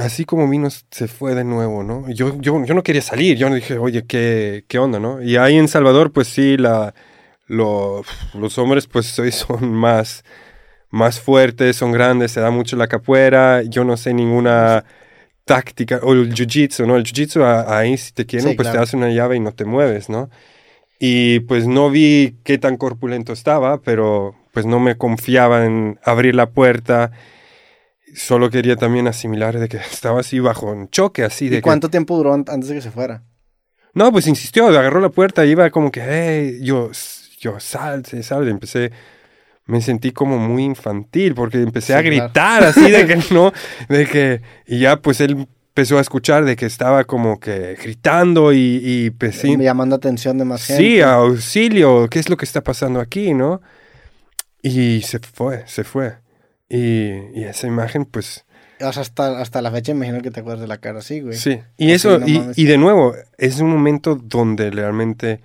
Así 0.00 0.24
como 0.24 0.48
vino, 0.48 0.68
se 0.90 1.08
fue 1.08 1.34
de 1.34 1.44
nuevo, 1.44 1.82
¿no? 1.84 2.08
Yo, 2.10 2.36
yo, 2.40 2.64
yo 2.64 2.74
no 2.74 2.82
quería 2.82 3.02
salir, 3.02 3.36
yo 3.36 3.48
no 3.48 3.54
dije, 3.56 3.78
oye, 3.78 4.04
¿qué, 4.06 4.64
qué 4.68 4.78
onda, 4.78 4.98
no? 5.00 5.22
Y 5.22 5.36
ahí 5.36 5.56
en 5.56 5.68
Salvador, 5.68 6.12
pues 6.12 6.28
sí, 6.28 6.56
la, 6.56 6.94
lo- 7.46 8.02
los 8.34 8.58
hombres, 8.58 8.86
pues 8.86 9.06
sí 9.06 9.30
son 9.32 9.72
más, 9.72 10.24
más 10.90 11.20
fuertes, 11.20 11.76
son 11.76 11.92
grandes, 11.92 12.32
se 12.32 12.40
da 12.40 12.50
mucho 12.50 12.76
la 12.76 12.88
capuera, 12.88 13.62
yo 13.62 13.84
no 13.84 13.96
sé 13.96 14.14
ninguna 14.14 14.84
táctica, 15.44 16.00
o 16.02 16.12
el 16.12 16.32
jiu-jitsu, 16.34 16.86
¿no? 16.86 16.96
El 16.96 17.04
jiu-jitsu 17.04 17.42
ahí 17.68 17.96
si 17.98 18.12
te 18.12 18.26
quieren, 18.26 18.50
Sí, 18.50 18.56
pues 18.56 18.66
claro. 18.66 18.78
te 18.78 18.82
hace 18.84 18.96
una 18.96 19.10
llave 19.10 19.36
y 19.36 19.40
no 19.40 19.52
te 19.52 19.64
mueves, 19.64 20.08
¿no? 20.08 20.30
Y 20.98 21.40
pues 21.40 21.66
no 21.66 21.90
vi 21.90 22.36
qué 22.44 22.58
tan 22.58 22.76
corpulento 22.78 23.32
estaba, 23.32 23.80
pero 23.82 24.34
pues 24.52 24.64
no 24.66 24.80
me 24.80 24.96
confiaba 24.96 25.66
en 25.66 25.98
abrir 26.04 26.34
la 26.34 26.48
puerta. 26.50 27.12
Solo 28.14 28.50
quería 28.50 28.76
también 28.76 29.08
asimilar 29.08 29.58
de 29.58 29.68
que 29.68 29.76
estaba 29.92 30.20
así 30.20 30.38
bajo 30.40 30.66
un 30.70 30.88
choque, 30.90 31.24
así 31.24 31.48
de 31.48 31.56
¿Y 31.56 31.58
que- 31.58 31.62
cuánto 31.62 31.88
tiempo 31.90 32.16
duró 32.16 32.34
an- 32.34 32.44
antes 32.48 32.68
de 32.68 32.76
que 32.76 32.80
se 32.82 32.90
fuera? 32.90 33.22
No, 33.94 34.12
pues 34.12 34.26
insistió, 34.26 34.66
agarró 34.68 35.00
la 35.00 35.08
puerta, 35.08 35.44
iba 35.46 35.70
como 35.70 35.90
que, 35.90 36.02
hey, 36.04 36.58
yo, 36.62 36.90
yo, 37.40 37.58
salte, 37.60 38.22
salte. 38.22 38.50
Empecé, 38.50 38.92
me 39.64 39.80
sentí 39.80 40.12
como 40.12 40.38
muy 40.38 40.64
infantil 40.64 41.34
porque 41.34 41.58
empecé 41.62 41.88
Sí, 41.88 41.92
a 41.94 42.02
claro. 42.02 42.06
gritar 42.08 42.64
así 42.64 42.90
de 42.90 43.06
que 43.06 43.16
no, 43.34 43.52
de 43.88 44.06
que, 44.06 44.42
y 44.66 44.80
ya 44.80 44.96
pues 45.00 45.20
él 45.22 45.48
empezó 45.68 45.96
a 45.98 46.02
escuchar 46.02 46.44
de 46.44 46.56
que 46.56 46.66
estaba 46.66 47.04
como 47.04 47.40
que 47.40 47.74
gritando 47.82 48.52
y, 48.52 48.80
y 48.82 49.10
pues 49.10 49.36
sí, 49.36 49.56
Llamando 49.58 49.96
atención 49.96 50.36
de 50.38 50.44
más 50.44 50.64
gente. 50.66 50.82
sí, 50.82 51.00
auxilio, 51.00 52.08
¿qué 52.10 52.18
es 52.18 52.28
lo 52.28 52.36
que 52.36 52.44
está 52.44 52.62
pasando 52.62 53.00
aquí, 53.00 53.32
no? 53.34 53.60
Y 54.62 55.02
se 55.02 55.18
fue, 55.20 55.62
se 55.66 55.84
fue. 55.84 56.16
Y, 56.68 57.38
y 57.38 57.44
esa 57.44 57.66
imagen, 57.66 58.04
pues, 58.04 58.44
O 58.80 58.92
sea, 58.92 59.02
hasta, 59.02 59.40
hasta 59.40 59.62
la 59.62 59.70
fecha 59.70 59.92
imagino 59.92 60.20
que 60.20 60.30
te 60.30 60.40
acuerdas 60.40 60.60
de 60.62 60.66
la 60.68 60.78
cara 60.78 60.98
así, 60.98 61.20
güey. 61.20 61.36
Sí, 61.36 61.60
y 61.76 61.86
Así, 61.86 61.94
eso, 61.94 62.18
no 62.18 62.26
y, 62.26 62.42
y 62.56 62.64
de 62.66 62.78
nuevo, 62.78 63.14
es 63.38 63.60
un 63.60 63.70
momento 63.70 64.16
donde 64.16 64.70
realmente 64.70 65.40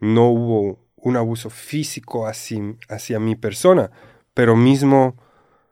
no 0.00 0.28
hubo 0.30 0.78
un 0.96 1.16
abuso 1.16 1.50
físico 1.50 2.26
hacia, 2.26 2.60
hacia 2.88 3.20
mi 3.20 3.36
persona, 3.36 3.90
pero 4.34 4.56
mismo, 4.56 5.16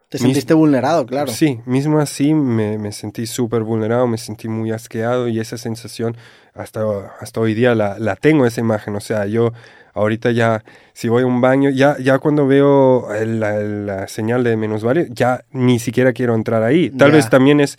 Te 0.08 0.18
mis- 0.18 0.22
sentiste 0.22 0.54
vulnerado, 0.54 1.04
claro. 1.04 1.32
sí, 1.32 1.60
mismo 1.66 1.98
así 1.98 2.32
me, 2.32 2.78
me 2.78 2.92
sentí 2.92 3.26
súper 3.26 3.62
vulnerado, 3.62 4.06
me 4.06 4.18
sentí 4.18 4.48
muy 4.48 4.70
asqueado 4.70 5.28
y 5.28 5.40
esa 5.40 5.58
sensación 5.58 6.16
hasta, 6.54 6.82
hasta 7.20 7.40
hoy 7.40 7.54
día 7.54 7.74
la, 7.74 7.98
la 7.98 8.16
tengo, 8.16 8.46
esa 8.46 8.60
imagen, 8.60 8.94
o 8.96 9.00
sea, 9.00 9.26
yo 9.26 9.52
ahorita 9.96 10.30
ya, 10.30 10.62
si 10.92 11.08
voy 11.08 11.22
a 11.22 11.26
un 11.26 11.40
baño, 11.40 11.70
ya, 11.70 11.96
ya 11.98 12.18
cuando 12.18 12.46
veo 12.46 13.08
la, 13.24 13.58
la 13.60 14.08
señal 14.08 14.44
de 14.44 14.56
menos 14.56 14.84
vale, 14.84 15.08
ya 15.10 15.44
ni 15.50 15.78
siquiera 15.78 16.12
quiero 16.12 16.34
entrar 16.34 16.62
ahí. 16.62 16.90
Tal 16.90 17.12
vez 17.12 17.28
también 17.30 17.60
es, 17.60 17.78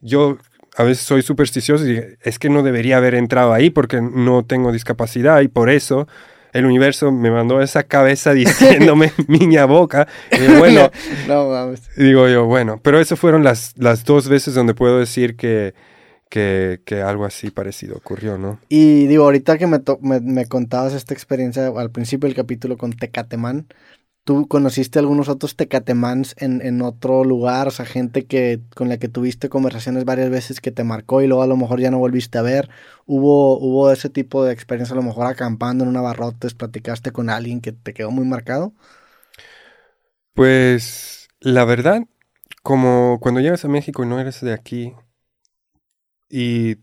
yo 0.00 0.38
a 0.76 0.82
veces 0.84 1.04
soy 1.04 1.22
supersticioso 1.22 1.86
y 1.86 2.02
es 2.22 2.38
que 2.38 2.50
no 2.50 2.62
debería 2.62 2.98
haber 2.98 3.14
entrado 3.14 3.52
ahí 3.52 3.70
porque 3.70 4.00
no 4.00 4.44
tengo 4.44 4.72
discapacidad 4.72 5.40
y 5.40 5.48
por 5.48 5.70
eso 5.70 6.06
el 6.52 6.64
universo 6.64 7.12
me 7.12 7.30
mandó 7.30 7.60
esa 7.60 7.82
cabeza 7.82 8.32
diciéndome 8.34 9.12
miña 9.26 9.64
boca. 9.64 10.06
Y 10.30 10.58
bueno, 10.58 10.90
no 11.28 11.48
mames. 11.48 11.82
digo 11.96 12.28
yo, 12.28 12.44
bueno, 12.44 12.80
pero 12.82 13.00
eso 13.00 13.16
fueron 13.16 13.42
las, 13.44 13.72
las 13.76 14.04
dos 14.04 14.28
veces 14.28 14.54
donde 14.54 14.74
puedo 14.74 14.98
decir 14.98 15.36
que, 15.36 15.74
que, 16.30 16.82
que 16.84 17.02
algo 17.02 17.24
así 17.24 17.50
parecido 17.50 17.96
ocurrió, 17.96 18.38
¿no? 18.38 18.60
Y 18.68 19.06
digo, 19.06 19.24
ahorita 19.24 19.58
que 19.58 19.66
me, 19.68 19.78
to- 19.78 19.98
me, 20.02 20.20
me 20.20 20.46
contabas 20.46 20.92
esta 20.94 21.14
experiencia 21.14 21.68
al 21.68 21.90
principio 21.92 22.26
del 22.28 22.36
capítulo 22.36 22.76
con 22.76 22.92
Tecatemán, 22.94 23.68
¿tú 24.24 24.48
conociste 24.48 24.98
algunos 25.00 25.28
otros 25.28 25.56
Tecatemans 25.56 26.34
en, 26.38 26.62
en 26.62 26.82
otro 26.82 27.24
lugar? 27.24 27.68
O 27.68 27.72
sea, 27.72 27.86
gente 27.86 28.26
que, 28.26 28.62
con 28.76 28.88
la 28.88 28.98
que 28.98 29.08
tuviste 29.08 29.48
conversaciones 29.50 30.04
varias 30.06 30.30
veces 30.30 30.60
que 30.60 30.72
te 30.72 30.84
marcó 30.84 31.22
y 31.22 31.28
luego 31.28 31.42
a 31.44 31.46
lo 31.48 31.56
mejor 31.58 31.80
ya 31.80 31.90
no 31.92 31.98
volviste 31.98 32.38
a 32.38 32.42
ver. 32.42 32.70
¿Hubo, 33.06 33.58
hubo 33.60 33.92
ese 33.92 34.10
tipo 34.10 34.44
de 34.44 34.52
experiencia, 34.54 34.94
a 34.94 34.96
lo 34.96 35.02
mejor 35.04 35.26
acampando 35.26 35.84
en 35.84 35.90
una 35.90 36.00
barrotes, 36.02 36.54
platicaste 36.54 37.12
con 37.12 37.30
alguien 37.30 37.60
que 37.60 37.72
te 37.72 37.94
quedó 37.94 38.10
muy 38.12 38.26
marcado? 38.26 38.74
Pues 40.34 41.28
la 41.40 41.64
verdad, 41.64 42.02
como 42.62 43.18
cuando 43.20 43.40
llegas 43.40 43.64
a 43.64 43.68
México 43.68 44.04
y 44.04 44.08
no 44.08 44.20
eres 44.20 44.40
de 44.40 44.52
aquí 44.52 44.94
y 46.28 46.76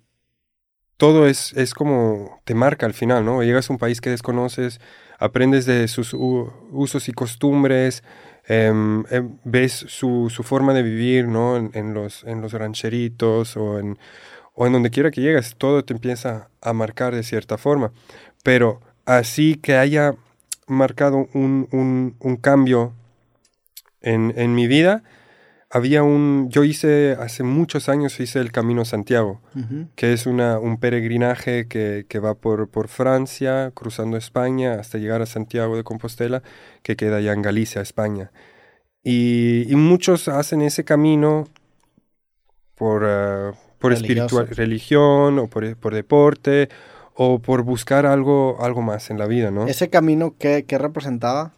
todo 0.98 1.28
es, 1.28 1.54
es 1.54 1.74
como 1.74 2.42
te 2.46 2.56
marca 2.56 2.86
al 2.86 2.94
final, 2.94 3.26
¿no? 3.26 3.44
Llegas 3.44 3.70
a 3.70 3.74
un 3.74 3.80
país 3.80 4.00
que 4.02 4.10
desconoces, 4.10 4.80
aprendes 5.20 5.66
de 5.66 5.88
sus 5.88 6.14
usos 6.14 7.10
y 7.10 7.14
costumbres, 7.14 8.04
em, 8.48 9.04
em, 9.10 9.38
ves 9.44 9.74
su, 9.88 10.30
su 10.30 10.44
forma 10.44 10.74
de 10.74 10.84
vivir, 10.84 11.28
¿no? 11.28 11.58
En, 11.58 11.72
en 11.74 11.94
los, 11.94 12.24
en 12.24 12.42
los 12.42 12.54
rancheritos 12.54 13.58
o 13.58 13.80
en, 13.80 13.98
o 14.54 14.68
en 14.68 14.74
donde 14.74 14.92
quiera 14.92 15.12
que 15.12 15.22
llegas, 15.22 15.56
todo 15.58 15.84
te 15.84 15.94
empieza 15.94 16.50
a 16.62 16.74
marcar 16.74 17.16
de 17.16 17.24
cierta 17.24 17.58
forma. 17.58 17.92
Pero 18.44 18.82
así 19.06 19.56
que 19.56 19.76
haya 19.76 20.16
marcado 20.68 21.28
un, 21.34 21.68
un, 21.72 22.16
un 22.20 22.38
cambio 22.38 22.94
en, 24.02 24.34
en 24.38 24.56
mi 24.56 24.68
vida, 24.68 25.04
había 25.74 26.04
un, 26.04 26.52
yo 26.52 26.64
hice, 26.64 27.18
hace 27.20 27.42
muchos 27.42 27.90
años 27.90 28.20
hice 28.20 28.40
el 28.40 28.52
Camino 28.52 28.86
Santiago, 28.86 29.42
que 29.96 30.14
es 30.14 30.28
una, 30.28 30.60
un 30.60 30.78
peregrinaje 30.78 31.68
que, 31.68 32.06
que 32.08 32.20
va 32.20 32.36
por, 32.36 32.70
por 32.70 32.90
Francia, 32.90 33.72
cruzando 33.74 34.16
España, 34.16 34.76
hasta 34.76 35.00
llegar 35.00 35.24
a 35.24 35.26
Santiago 35.26 35.76
de 35.76 35.84
Compostela, 35.84 36.44
que 36.84 36.96
queda 36.96 37.22
ya 37.22 37.34
en 37.34 37.42
Galicia, 37.42 37.82
España. 37.82 38.32
Y, 39.04 39.66
y 39.68 39.76
muchos 39.76 40.28
hacen 40.28 40.62
ese 40.62 40.84
camino 40.84 41.46
por, 42.76 43.04
eh, 43.08 43.52
por 43.80 43.94
espiritual, 43.94 44.48
religión 44.50 45.40
o 45.40 45.48
por, 45.48 45.76
por 45.78 45.96
deporte 45.96 46.70
o 47.16 47.40
por 47.40 47.64
buscar 47.64 48.06
algo, 48.06 48.58
algo 48.62 48.82
más 48.82 49.10
en 49.10 49.18
la 49.18 49.28
vida, 49.28 49.52
¿no? 49.52 49.68
¿Ese 49.68 49.90
camino 49.90 50.36
qué, 50.38 50.66
qué 50.68 50.78
representaba? 50.78 51.52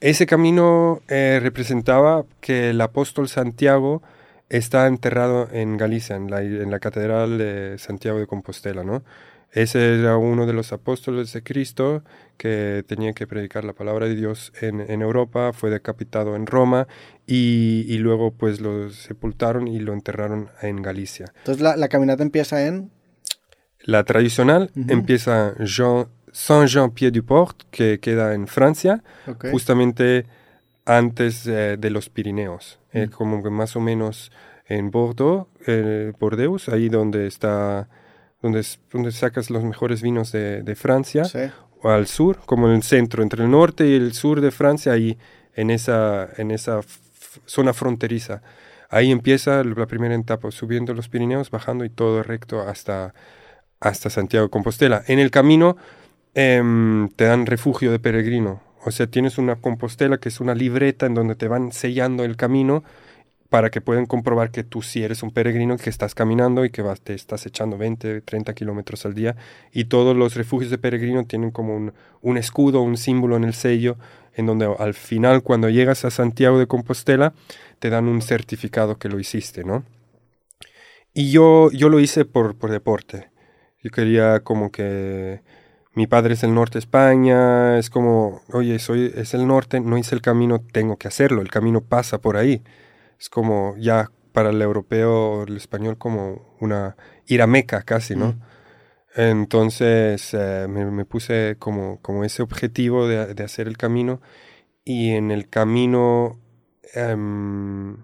Ese 0.00 0.26
camino 0.26 1.00
eh, 1.08 1.40
representaba 1.42 2.24
que 2.40 2.70
el 2.70 2.80
apóstol 2.80 3.28
Santiago 3.28 4.02
está 4.48 4.86
enterrado 4.86 5.48
en 5.52 5.76
Galicia, 5.76 6.16
en 6.16 6.30
la, 6.30 6.42
en 6.42 6.70
la 6.70 6.78
catedral 6.78 7.38
de 7.38 7.76
Santiago 7.78 8.18
de 8.18 8.26
Compostela, 8.26 8.84
¿no? 8.84 9.02
Ese 9.50 9.98
era 9.98 10.18
uno 10.18 10.44
de 10.44 10.52
los 10.52 10.74
apóstoles 10.74 11.32
de 11.32 11.42
Cristo 11.42 12.02
que 12.36 12.84
tenía 12.86 13.14
que 13.14 13.26
predicar 13.26 13.64
la 13.64 13.72
palabra 13.72 14.06
de 14.06 14.14
Dios 14.14 14.52
en, 14.60 14.80
en 14.80 15.00
Europa, 15.00 15.54
fue 15.54 15.70
decapitado 15.70 16.36
en 16.36 16.46
Roma 16.46 16.86
y, 17.26 17.86
y 17.88 17.96
luego 17.96 18.30
pues 18.30 18.60
lo 18.60 18.90
sepultaron 18.90 19.66
y 19.66 19.78
lo 19.78 19.94
enterraron 19.94 20.50
en 20.60 20.82
Galicia. 20.82 21.32
Entonces 21.38 21.62
la, 21.62 21.76
la 21.76 21.88
caminata 21.88 22.22
empieza 22.22 22.66
en... 22.66 22.90
La 23.88 24.04
tradicional 24.04 24.70
empieza 24.88 25.54
Jean, 25.60 26.08
Saint-Jean-Pied-du-Port, 26.30 27.62
que 27.70 27.98
queda 28.00 28.34
en 28.34 28.46
Francia, 28.46 29.02
justamente 29.50 30.26
antes 30.84 31.46
eh, 31.46 31.76
de 31.78 31.90
los 31.90 32.08
Pirineos, 32.10 32.78
eh, 32.92 33.06
Mm. 33.06 33.10
como 33.10 33.42
que 33.42 33.48
más 33.50 33.76
o 33.76 33.80
menos 33.80 34.30
en 34.66 34.90
Bordeaux, 34.90 35.46
eh, 35.66 36.12
Bordeaux, 36.20 36.68
ahí 36.68 36.88
donde 36.90 37.26
está, 37.26 37.88
donde, 38.42 38.62
donde 38.92 39.10
sacas 39.12 39.48
los 39.48 39.64
mejores 39.64 40.02
vinos 40.02 40.32
de, 40.32 40.62
de 40.62 40.74
Francia, 40.74 41.24
Sí. 41.24 41.44
o 41.82 41.88
al 41.88 42.06
sur, 42.06 42.40
como 42.44 42.68
en 42.68 42.74
el 42.74 42.82
centro, 42.82 43.22
entre 43.22 43.44
el 43.44 43.50
norte 43.50 43.86
y 43.88 43.94
el 43.94 44.12
sur 44.12 44.40
de 44.42 44.50
Francia, 44.50 44.92
ahí 44.92 45.16
en 45.54 45.70
esa, 45.70 46.28
en 46.36 46.50
esa 46.50 46.80
zona 47.46 47.72
fronteriza. 47.72 48.42
Ahí 48.90 49.10
empieza 49.10 49.62
la 49.64 49.86
primera 49.86 50.14
etapa, 50.14 50.50
subiendo 50.50 50.92
los 50.94 51.08
Pirineos, 51.08 51.50
bajando 51.50 51.84
y 51.86 51.90
todo 51.90 52.22
recto 52.22 52.60
hasta, 52.60 53.14
hasta 53.80 54.10
Santiago 54.10 54.46
de 54.46 54.50
Compostela. 54.50 55.02
En 55.06 55.18
el 55.18 55.30
camino 55.30 55.76
em, 56.34 57.08
te 57.10 57.24
dan 57.24 57.46
refugio 57.46 57.90
de 57.92 57.98
peregrino. 57.98 58.60
O 58.84 58.90
sea, 58.90 59.06
tienes 59.06 59.38
una 59.38 59.56
compostela 59.56 60.18
que 60.18 60.28
es 60.28 60.40
una 60.40 60.54
libreta 60.54 61.06
en 61.06 61.14
donde 61.14 61.34
te 61.34 61.48
van 61.48 61.72
sellando 61.72 62.24
el 62.24 62.36
camino 62.36 62.84
para 63.48 63.70
que 63.70 63.80
puedan 63.80 64.06
comprobar 64.06 64.50
que 64.50 64.62
tú 64.62 64.82
sí 64.82 65.02
eres 65.02 65.22
un 65.22 65.30
peregrino, 65.30 65.78
que 65.78 65.88
estás 65.88 66.14
caminando 66.14 66.64
y 66.64 66.70
que 66.70 66.82
vas, 66.82 67.00
te 67.00 67.14
estás 67.14 67.46
echando 67.46 67.78
20, 67.78 68.20
30 68.20 68.52
kilómetros 68.54 69.06
al 69.06 69.14
día. 69.14 69.36
Y 69.72 69.84
todos 69.84 70.14
los 70.16 70.34
refugios 70.34 70.70
de 70.70 70.78
peregrino 70.78 71.24
tienen 71.24 71.50
como 71.50 71.74
un, 71.74 71.94
un 72.20 72.36
escudo, 72.36 72.82
un 72.82 72.96
símbolo 72.96 73.36
en 73.36 73.44
el 73.44 73.54
sello, 73.54 73.96
en 74.34 74.46
donde 74.46 74.72
al 74.78 74.94
final, 74.94 75.42
cuando 75.42 75.70
llegas 75.70 76.04
a 76.04 76.10
Santiago 76.10 76.58
de 76.58 76.66
Compostela, 76.66 77.32
te 77.78 77.90
dan 77.90 78.06
un 78.06 78.22
certificado 78.22 78.98
que 78.98 79.08
lo 79.08 79.18
hiciste, 79.18 79.64
¿no? 79.64 79.84
Y 81.14 81.30
yo, 81.30 81.70
yo 81.72 81.88
lo 81.88 82.00
hice 82.00 82.24
por, 82.24 82.54
por 82.54 82.70
deporte. 82.70 83.30
Yo 83.82 83.90
quería 83.90 84.40
como 84.40 84.70
que 84.72 85.42
mi 85.94 86.06
padre 86.06 86.34
es 86.34 86.42
del 86.42 86.54
norte 86.54 86.74
de 86.74 86.80
España, 86.80 87.78
es 87.78 87.90
como, 87.90 88.42
oye, 88.52 88.78
soy, 88.78 89.12
es 89.16 89.34
el 89.34 89.46
norte, 89.46 89.80
no 89.80 89.98
hice 89.98 90.14
el 90.14 90.22
camino, 90.22 90.60
tengo 90.60 90.96
que 90.96 91.08
hacerlo, 91.08 91.42
el 91.42 91.50
camino 91.50 91.80
pasa 91.80 92.20
por 92.20 92.36
ahí. 92.36 92.62
Es 93.18 93.28
como 93.28 93.74
ya 93.78 94.10
para 94.32 94.50
el 94.50 94.62
europeo, 94.62 95.44
el 95.44 95.56
español, 95.56 95.98
como 95.98 96.56
una 96.60 96.96
ir 97.26 97.42
a 97.42 97.46
Meca 97.46 97.82
casi, 97.82 98.14
¿no? 98.14 98.38
Entonces 99.16 100.32
eh, 100.34 100.66
me, 100.68 101.04
puse 101.04 101.56
como, 101.58 102.00
como 102.02 102.24
ese 102.24 102.42
objetivo 102.42 103.08
de, 103.08 103.34
de, 103.34 103.42
hacer 103.42 103.66
el 103.66 103.76
camino 103.76 104.20
y 104.84 105.10
en 105.10 105.32
el 105.32 105.48
camino 105.48 106.38
em, 106.94 107.96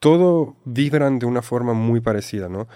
todo 0.00 0.56
vibran 0.64 1.18
de 1.18 1.26
una 1.26 1.42
forma 1.42 1.72
muy 1.72 2.00
parecida, 2.00 2.48
¿no? 2.48 2.66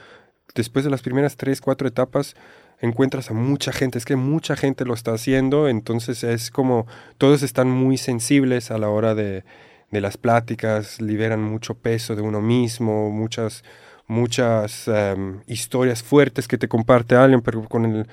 Después 0.54 0.84
de 0.84 0.90
las 0.90 1.02
primeras 1.02 1.36
tres, 1.36 1.60
cuatro 1.60 1.88
etapas 1.88 2.34
encuentras 2.80 3.30
a 3.30 3.34
mucha 3.34 3.72
gente, 3.72 3.98
es 3.98 4.04
que 4.04 4.16
mucha 4.16 4.56
gente 4.56 4.84
lo 4.84 4.94
está 4.94 5.12
haciendo, 5.12 5.68
entonces 5.68 6.24
es 6.24 6.50
como 6.50 6.86
todos 7.18 7.42
están 7.42 7.70
muy 7.70 7.98
sensibles 7.98 8.70
a 8.70 8.78
la 8.78 8.88
hora 8.88 9.14
de, 9.14 9.44
de 9.90 10.00
las 10.00 10.16
pláticas, 10.16 11.00
liberan 11.00 11.42
mucho 11.42 11.74
peso 11.74 12.16
de 12.16 12.22
uno 12.22 12.40
mismo, 12.40 13.10
muchas, 13.10 13.64
muchas 14.06 14.88
um, 14.88 15.40
historias 15.46 16.02
fuertes 16.02 16.48
que 16.48 16.58
te 16.58 16.68
comparte 16.68 17.16
alguien, 17.16 17.42
pero 17.42 17.64
con 17.64 17.84
el, 17.84 18.06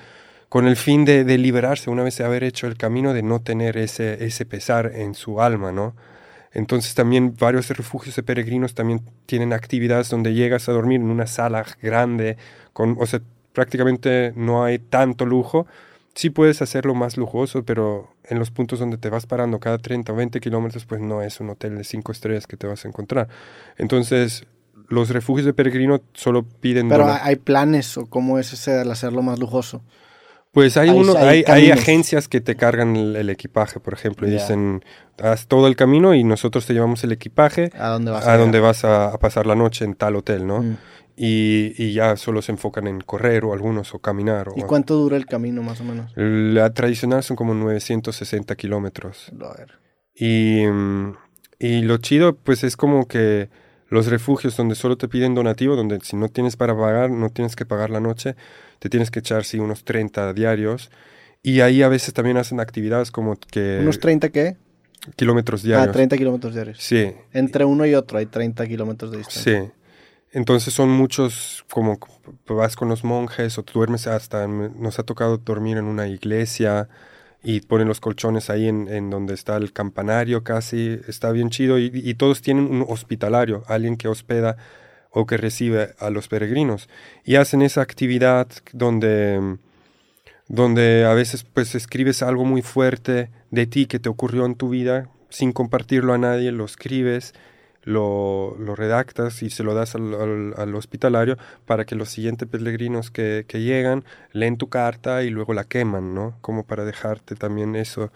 con 0.48 0.66
el 0.66 0.76
fin 0.76 1.04
de, 1.04 1.24
de, 1.24 1.38
liberarse 1.38 1.90
una 1.90 2.02
vez 2.02 2.18
de 2.18 2.24
haber 2.24 2.44
hecho 2.44 2.66
el 2.66 2.76
camino, 2.76 3.14
de 3.14 3.22
no 3.22 3.40
tener 3.40 3.76
ese, 3.78 4.24
ese 4.24 4.44
pesar 4.44 4.92
en 4.94 5.14
su 5.14 5.40
alma, 5.40 5.72
¿no? 5.72 5.94
Entonces 6.52 6.94
también 6.94 7.34
varios 7.38 7.68
refugios 7.68 8.16
de 8.16 8.22
peregrinos 8.22 8.74
también 8.74 9.02
tienen 9.26 9.52
actividades 9.52 10.08
donde 10.08 10.34
llegas 10.34 10.68
a 10.68 10.72
dormir 10.72 11.00
en 11.00 11.10
una 11.10 11.26
sala 11.26 11.64
grande, 11.82 12.36
con, 12.72 12.96
o 12.98 13.06
sea, 13.06 13.20
prácticamente 13.52 14.32
no 14.36 14.64
hay 14.64 14.78
tanto 14.78 15.26
lujo, 15.26 15.66
sí 16.14 16.30
puedes 16.30 16.62
hacerlo 16.62 16.94
más 16.94 17.16
lujoso, 17.16 17.64
pero 17.64 18.12
en 18.24 18.38
los 18.38 18.50
puntos 18.50 18.80
donde 18.80 18.98
te 18.98 19.08
vas 19.08 19.26
parando 19.26 19.60
cada 19.60 19.78
30 19.78 20.12
o 20.12 20.16
20 20.16 20.40
kilómetros, 20.40 20.84
pues 20.84 21.00
no 21.00 21.22
es 21.22 21.38
un 21.40 21.50
hotel 21.50 21.78
de 21.78 21.84
5 21.84 22.10
estrellas 22.10 22.46
que 22.46 22.56
te 22.56 22.66
vas 22.66 22.84
a 22.84 22.88
encontrar. 22.88 23.28
Entonces, 23.76 24.44
los 24.88 25.10
refugios 25.10 25.46
de 25.46 25.52
peregrino 25.52 26.02
solo 26.14 26.42
piden... 26.42 26.88
Pero 26.88 27.06
hay 27.08 27.36
planes 27.36 27.96
o 27.96 28.06
cómo 28.06 28.38
es 28.38 28.52
ese 28.52 28.80
al 28.80 28.90
hacerlo 28.90 29.22
más 29.22 29.38
lujoso. 29.38 29.82
Pues 30.52 30.76
hay, 30.76 30.88
uno, 30.88 31.14
hay, 31.16 31.44
hay, 31.46 31.70
agencias 31.70 32.26
que 32.26 32.40
te 32.40 32.56
cargan 32.56 32.96
el, 32.96 33.30
equipaje, 33.30 33.80
por 33.80 33.92
ejemplo, 33.92 34.26
y 34.26 34.30
dicen, 34.30 34.82
haz 35.22 35.46
todo 35.46 35.68
el 35.68 35.76
camino 35.76 36.14
y 36.14 36.24
nosotros 36.24 36.66
te 36.66 36.72
llevamos 36.72 37.04
el 37.04 37.12
equipaje 37.12 37.70
a 37.78 37.88
dónde 37.88 38.10
vas 38.10 38.26
a, 38.26 38.36
donde 38.38 38.60
vas 38.60 38.84
a, 38.84 39.16
pasar 39.18 39.46
la 39.46 39.54
noche 39.54 39.84
en 39.84 39.94
tal 39.94 40.16
hotel, 40.16 40.46
¿no? 40.46 40.62
Mm 40.62 40.76
y, 41.18 41.92
ya 41.92 42.16
solo 42.16 42.42
se 42.42 42.52
enfocan 42.52 42.86
en 42.86 43.00
correr 43.00 43.44
o 43.44 43.52
algunos 43.52 43.92
o 43.94 43.98
caminar. 43.98 44.48
O 44.50 44.54
¿Y 44.56 44.62
cuánto 44.62 44.94
dura 44.94 45.16
el 45.16 45.26
camino 45.26 45.62
más 45.62 45.80
o 45.80 45.84
menos? 45.84 46.12
La 46.14 46.72
tradicional 46.72 47.22
son 47.22 47.36
como 47.36 47.54
960 47.54 48.54
kilómetros. 48.54 49.32
Y, 50.14 50.64
mm, 50.64 51.16
y 51.58 51.82
lo 51.82 51.96
chido 51.98 52.36
pues 52.36 52.62
es 52.62 52.76
como 52.76 53.08
que 53.08 53.50
los 53.88 54.06
refugios 54.06 54.56
donde 54.56 54.74
solo 54.74 54.96
te 54.96 55.08
piden 55.08 55.34
donativo, 55.34 55.76
donde 55.76 56.00
si 56.00 56.16
no 56.16 56.28
tienes 56.28 56.56
para 56.56 56.76
pagar, 56.76 57.10
no 57.10 57.30
tienes 57.30 57.56
que 57.56 57.64
pagar 57.64 57.90
la 57.90 58.00
noche, 58.00 58.36
te 58.78 58.88
tienes 58.88 59.10
que 59.10 59.20
echar 59.20 59.44
sí, 59.44 59.58
unos 59.58 59.84
30 59.84 60.32
diarios. 60.34 60.90
Y 61.42 61.60
ahí 61.60 61.82
a 61.82 61.88
veces 61.88 62.12
también 62.14 62.36
hacen 62.36 62.60
actividades 62.60 63.10
como 63.10 63.36
que... 63.36 63.78
¿Unos 63.80 64.00
30 64.00 64.28
qué? 64.30 64.56
Kilómetros 65.16 65.62
diarios. 65.62 65.88
Ah, 65.88 65.92
30 65.92 66.16
kilómetros 66.18 66.54
diarios. 66.54 66.78
Sí. 66.80 67.14
Entre 67.32 67.64
uno 67.64 67.86
y 67.86 67.94
otro 67.94 68.18
hay 68.18 68.26
30 68.26 68.66
kilómetros 68.66 69.10
de 69.12 69.18
distancia. 69.18 69.62
Sí. 69.62 69.70
Entonces 70.32 70.74
son 70.74 70.90
muchos, 70.90 71.64
como 71.70 71.98
vas 72.46 72.76
con 72.76 72.88
los 72.88 73.04
monjes 73.04 73.56
o 73.58 73.62
duermes 73.62 74.06
hasta, 74.06 74.46
nos 74.46 74.98
ha 74.98 75.02
tocado 75.02 75.38
dormir 75.38 75.78
en 75.78 75.86
una 75.86 76.06
iglesia 76.06 76.88
y 77.42 77.60
ponen 77.60 77.88
los 77.88 78.00
colchones 78.00 78.50
ahí 78.50 78.68
en, 78.68 78.88
en 78.88 79.10
donde 79.10 79.34
está 79.34 79.56
el 79.56 79.72
campanario 79.72 80.42
casi, 80.42 81.00
está 81.06 81.30
bien 81.30 81.50
chido 81.50 81.78
y, 81.78 82.14
todos 82.14 82.42
tienen 82.42 82.64
un 82.64 82.84
hospitalario, 82.88 83.62
alguien 83.68 83.96
que 83.96 84.08
hospeda 84.08 84.56
o 85.10 85.26
que 85.26 85.36
recibe 85.36 85.94
a 85.98 86.10
los 86.10 86.28
peregrinos. 86.28 86.88
Y 87.24 87.36
hacen 87.36 87.62
esa 87.62 87.80
actividad 87.80 88.48
donde, 88.72 89.58
donde 90.48 91.04
a 91.04 91.14
veces 91.14 91.44
pues 91.44 91.74
escribes 91.74 92.22
algo 92.22 92.44
muy 92.44 92.62
fuerte 92.62 93.30
de 93.50 93.66
ti 93.66 93.86
que 93.86 93.98
te 93.98 94.08
ocurrió 94.08 94.44
en 94.44 94.56
tu 94.56 94.68
vida 94.68 95.08
sin 95.30 95.52
compartirlo 95.52 96.14
a 96.14 96.18
nadie, 96.18 96.52
lo 96.52 96.64
escribes 96.64 97.34
lo, 97.88 98.54
lo, 98.58 98.76
redactas 98.76 99.42
y 99.42 99.50
se 99.50 99.62
lo 99.62 99.74
das 99.74 99.94
al, 99.94 100.54
al, 100.56 100.74
hospitalario 100.74 101.38
para 101.64 101.86
que 101.86 101.94
los 101.94 102.10
siguientes 102.10 102.46
peregrinos 102.46 103.10
que, 103.10 103.46
que, 103.48 103.62
llegan 103.62 104.04
leen 104.32 104.58
tu 104.58 104.68
carta 104.68 105.22
y 105.22 105.30
luego 105.30 105.54
la 105.54 105.64
queman, 105.64 106.14
¿no? 106.14 106.36
Como 106.42 106.64
para 106.64 106.84
dejarte 106.84 107.34
también 107.34 107.76
eso 107.76 108.12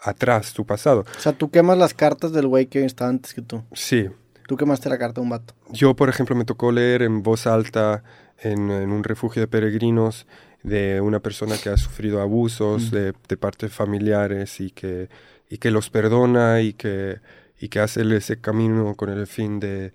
atrás, 0.00 0.52
tu 0.52 0.64
pasado. 0.64 1.04
O 1.16 1.20
sea, 1.20 1.32
tú 1.32 1.50
quemas 1.50 1.76
las 1.76 1.92
cartas 1.92 2.32
del 2.32 2.46
güey 2.46 2.66
que 2.66 2.84
está 2.84 3.08
antes 3.08 3.34
que 3.34 3.42
tú. 3.42 3.64
Sí. 3.72 4.08
Tú 4.46 4.56
quemaste 4.56 4.88
la 4.88 4.96
carta 4.96 5.20
de 5.20 5.24
un 5.24 5.30
vato. 5.30 5.54
Yo, 5.70 5.96
por 5.96 6.08
ejemplo, 6.08 6.36
me 6.36 6.44
tocó 6.44 6.70
leer 6.70 7.02
en 7.02 7.24
voz 7.24 7.48
alta 7.48 8.04
en, 8.38 8.70
en 8.70 8.92
un 8.92 9.02
refugio 9.02 9.40
de 9.40 9.48
peregrinos 9.48 10.26
de 10.62 11.00
una 11.00 11.18
persona 11.18 11.56
que 11.58 11.68
ha 11.68 11.76
sufrido 11.76 12.20
abusos 12.20 12.90
mm. 12.92 12.94
de, 12.94 13.12
de 13.28 13.36
parte 13.36 13.66
de 13.66 13.70
familiares 13.70 14.60
y 14.60 14.70
que, 14.70 15.08
y 15.50 15.58
que 15.58 15.72
los 15.72 15.90
perdona 15.90 16.60
y 16.60 16.74
que 16.74 17.18
y 17.58 17.68
que 17.68 17.80
hace 17.80 18.02
ese 18.16 18.40
camino 18.40 18.94
con 18.96 19.10
el 19.10 19.26
fin 19.26 19.60
de, 19.60 19.92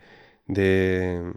de, 0.47 1.33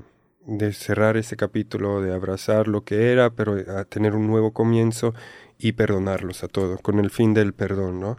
de, 0.46 0.72
cerrar 0.72 1.16
ese 1.16 1.36
capítulo, 1.36 2.01
de 2.01 2.14
abrazar 2.14 2.68
lo 2.68 2.84
que 2.84 3.12
era, 3.12 3.30
pero 3.30 3.56
a 3.78 3.84
tener 3.84 4.14
un 4.14 4.26
nuevo 4.26 4.52
comienzo 4.52 5.14
y 5.59 5.72
perdonarlos 5.72 6.44
a 6.44 6.48
todos, 6.48 6.80
con 6.80 6.98
el 6.98 7.10
fin 7.10 7.34
del 7.34 7.52
perdón, 7.52 8.01
¿no? 8.01 8.16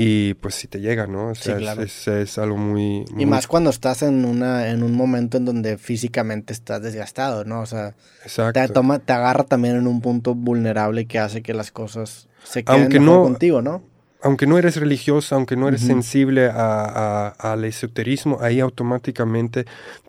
Y 0.00 0.34
pues 0.34 0.54
si 0.54 0.68
te 0.68 0.80
llega, 0.80 1.06
¿no? 1.06 1.30
O 1.30 1.34
sea, 1.34 1.56
es, 1.56 2.38
algo 2.38 2.56
muy, 2.56 3.04
Y 3.16 3.26
más 3.26 3.46
cuando 3.46 3.70
estás 3.70 4.02
en, 4.02 4.24
una, 4.24 4.68
en 4.68 4.82
un 4.82 4.94
momento 4.94 5.38
en 5.38 5.44
donde 5.44 5.78
físicamente 5.78 6.52
estás 6.52 6.82
desgastado, 6.82 7.44
¿no? 7.44 7.62
O 7.62 7.66
sea, 7.66 7.96
Te, 8.52 8.68
toma, 8.68 9.00
te 9.00 9.12
agarra 9.12 9.44
también 9.44 9.76
en 9.76 9.86
un 9.86 10.00
punto 10.00 10.34
vulnerable 10.34 11.06
que 11.06 11.18
hace 11.18 11.42
que 11.42 11.54
las 11.54 11.72
cosas 11.72 12.28
se 12.44 12.64
queden 12.64 12.82
Aunque 12.82 13.00
no, 13.00 13.22
contigo, 13.22 13.62
¿no? 13.62 13.82
Aunque 14.22 14.46
no 14.46 14.58
eres 14.58 14.76
religioso, 14.76 15.34
aunque 15.34 15.56
no 15.56 15.68
eres 15.68 15.82
sensible 15.82 16.50
al 16.50 17.64
esoterismo, 17.64 18.38
ahí 18.40 18.60
automáticamente 18.60 19.64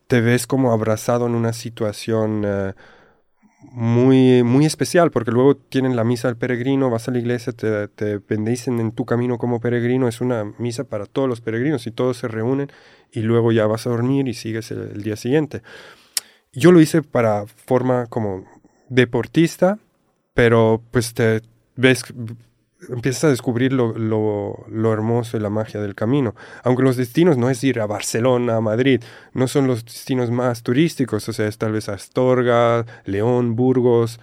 te 0.08 0.22
ves 0.22 0.48
como 0.48 0.72
abrazado 0.72 1.28
en 1.28 1.36
una 1.36 1.54
situación 1.54 2.44
eh, 2.46 2.74
muy, 3.72 4.42
muy 4.44 4.66
especial, 4.66 5.12
porque 5.12 5.32
luego 5.32 5.56
tienen 5.56 5.96
la 5.96 6.04
misa 6.04 6.28
del 6.28 6.38
peregrino, 6.38 6.90
vas 6.90 7.08
a 7.08 7.12
la 7.12 7.20
iglesia, 7.20 7.54
te, 7.54 7.88
te 7.90 8.18
bendicen 8.18 8.80
en 8.80 8.92
tu 8.92 9.06
camino 9.06 9.38
como 9.38 9.60
peregrino, 9.60 10.08
es 10.08 10.22
una 10.22 10.54
misa 10.58 10.86
para 10.86 11.06
todos 11.06 11.30
los 11.30 11.42
peregrinos 11.42 11.86
y 11.86 11.92
todos 11.92 12.18
se 12.18 12.28
reúnen 12.28 12.72
y 13.12 13.22
luego 13.22 13.52
ya 13.52 13.68
vas 13.68 13.86
a 13.86 13.92
dormir 13.92 14.28
y 14.28 14.34
sigues 14.34 14.72
el, 14.72 14.92
el 14.94 15.04
día 15.04 15.16
siguiente. 15.16 15.62
Yo 16.52 16.72
lo 16.72 16.82
hice 16.82 17.04
para 17.04 17.46
forma 17.46 18.08
como 18.08 18.46
deportista, 18.88 19.78
pero 20.34 20.82
pues 20.90 21.14
te 21.14 21.42
ves 21.76 22.04
empiezas 22.88 23.26
a 23.26 23.30
descubrir 23.30 23.74
lo, 23.74 23.94
lo, 23.98 24.94
hermoso 24.94 25.38
y 25.38 25.40
la 25.40 25.50
magia 25.50 25.82
del 25.82 25.96
camino. 25.96 26.36
Aunque 26.64 26.84
los 26.84 26.96
destinos 26.96 27.38
no 27.38 27.50
es 27.50 27.64
ir 27.64 27.80
a 27.80 27.86
Barcelona, 27.86 28.58
a 28.58 28.62
Madrid, 28.62 29.02
no 29.34 29.48
son 29.48 29.68
los 29.68 29.84
destinos 29.84 30.32
más 30.32 30.64
turísticos, 30.64 31.28
o 31.28 31.34
sea, 31.34 31.48
es 31.48 31.58
tal 31.58 31.74
vez 31.74 31.90
Astorga, 31.90 32.86
León, 33.06 33.56
Burgos. 33.56 34.20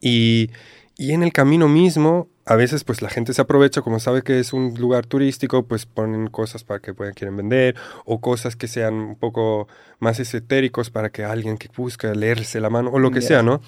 Y, 0.00 0.50
y 0.98 1.12
en 1.12 1.22
el 1.22 1.32
camino 1.32 1.68
mismo, 1.68 2.28
a 2.44 2.56
veces 2.56 2.84
pues 2.84 3.00
la 3.00 3.08
gente 3.08 3.32
se 3.32 3.40
aprovecha, 3.40 3.80
como 3.80 4.00
sabe 4.00 4.22
que 4.22 4.38
es 4.38 4.52
un 4.52 4.74
lugar 4.74 5.06
turístico, 5.06 5.64
pues 5.66 5.86
ponen 5.86 6.28
cosas 6.28 6.62
para 6.62 6.80
que 6.80 6.92
puedan, 6.92 7.14
quieren 7.14 7.36
vender, 7.36 7.74
o 8.04 8.20
cosas 8.20 8.54
que 8.54 8.68
sean 8.68 8.94
un 8.94 9.16
poco 9.16 9.66
más 9.98 10.20
esotéricos 10.20 10.90
para 10.90 11.08
que 11.08 11.24
alguien 11.24 11.56
que 11.56 11.68
busca 11.74 12.12
leerse 12.14 12.60
la 12.60 12.70
mano, 12.70 12.90
o 12.90 12.98
lo 12.98 13.10
que 13.10 13.22
sea, 13.22 13.42
¿no? 13.42 13.62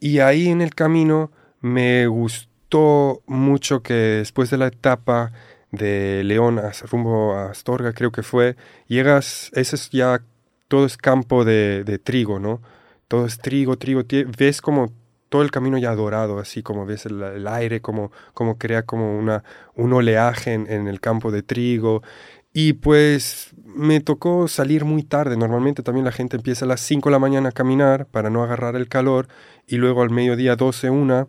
Y 0.00 0.18
ahí 0.20 0.48
en 0.48 0.60
el 0.60 0.74
camino 0.74 1.30
me 1.60 2.06
gustó 2.06 2.55
mucho 3.26 3.82
que 3.82 3.94
después 3.94 4.50
de 4.50 4.58
la 4.58 4.68
etapa 4.68 5.32
de 5.72 6.22
León 6.24 6.60
rumbo 6.90 7.34
a 7.34 7.50
Astorga, 7.50 7.92
creo 7.92 8.12
que 8.12 8.22
fue, 8.22 8.56
llegas, 8.86 9.50
ese 9.54 9.76
es 9.76 9.90
ya, 9.90 10.22
todo 10.68 10.86
es 10.86 10.96
campo 10.96 11.44
de, 11.44 11.84
de 11.84 11.98
trigo, 11.98 12.38
¿no? 12.38 12.60
Todo 13.08 13.26
es 13.26 13.38
trigo, 13.38 13.76
trigo, 13.76 14.02
ves 14.36 14.60
como 14.60 14.92
todo 15.28 15.42
el 15.42 15.50
camino 15.50 15.78
ya 15.78 15.94
dorado, 15.94 16.38
así 16.38 16.62
como 16.62 16.86
ves 16.86 17.06
el, 17.06 17.46
aire, 17.46 17.80
como, 17.80 18.10
como 18.34 18.58
crea 18.58 18.84
como 18.84 19.18
una, 19.18 19.44
un 19.74 19.92
oleaje 19.92 20.54
en, 20.54 20.70
en 20.70 20.88
el 20.88 21.00
campo 21.00 21.30
de 21.30 21.42
trigo. 21.42 22.02
Y 22.52 22.74
pues 22.74 23.54
me 23.64 24.00
tocó 24.00 24.48
salir 24.48 24.84
muy 24.84 25.02
tarde. 25.02 25.36
Normalmente 25.36 25.82
también 25.82 26.06
la 26.06 26.12
gente 26.12 26.36
empieza 26.36 26.64
a 26.64 26.68
las 26.68 26.80
5 26.80 27.10
de 27.10 27.12
la 27.12 27.18
mañana 27.18 27.50
a 27.50 27.52
caminar 27.52 28.06
para 28.06 28.30
no 28.30 28.42
agarrar 28.42 28.76
el 28.76 28.88
calor 28.88 29.28
y 29.66 29.76
luego 29.76 30.02
al 30.02 30.10
mediodía 30.10 30.56
12, 30.56 30.90
una, 30.90 31.28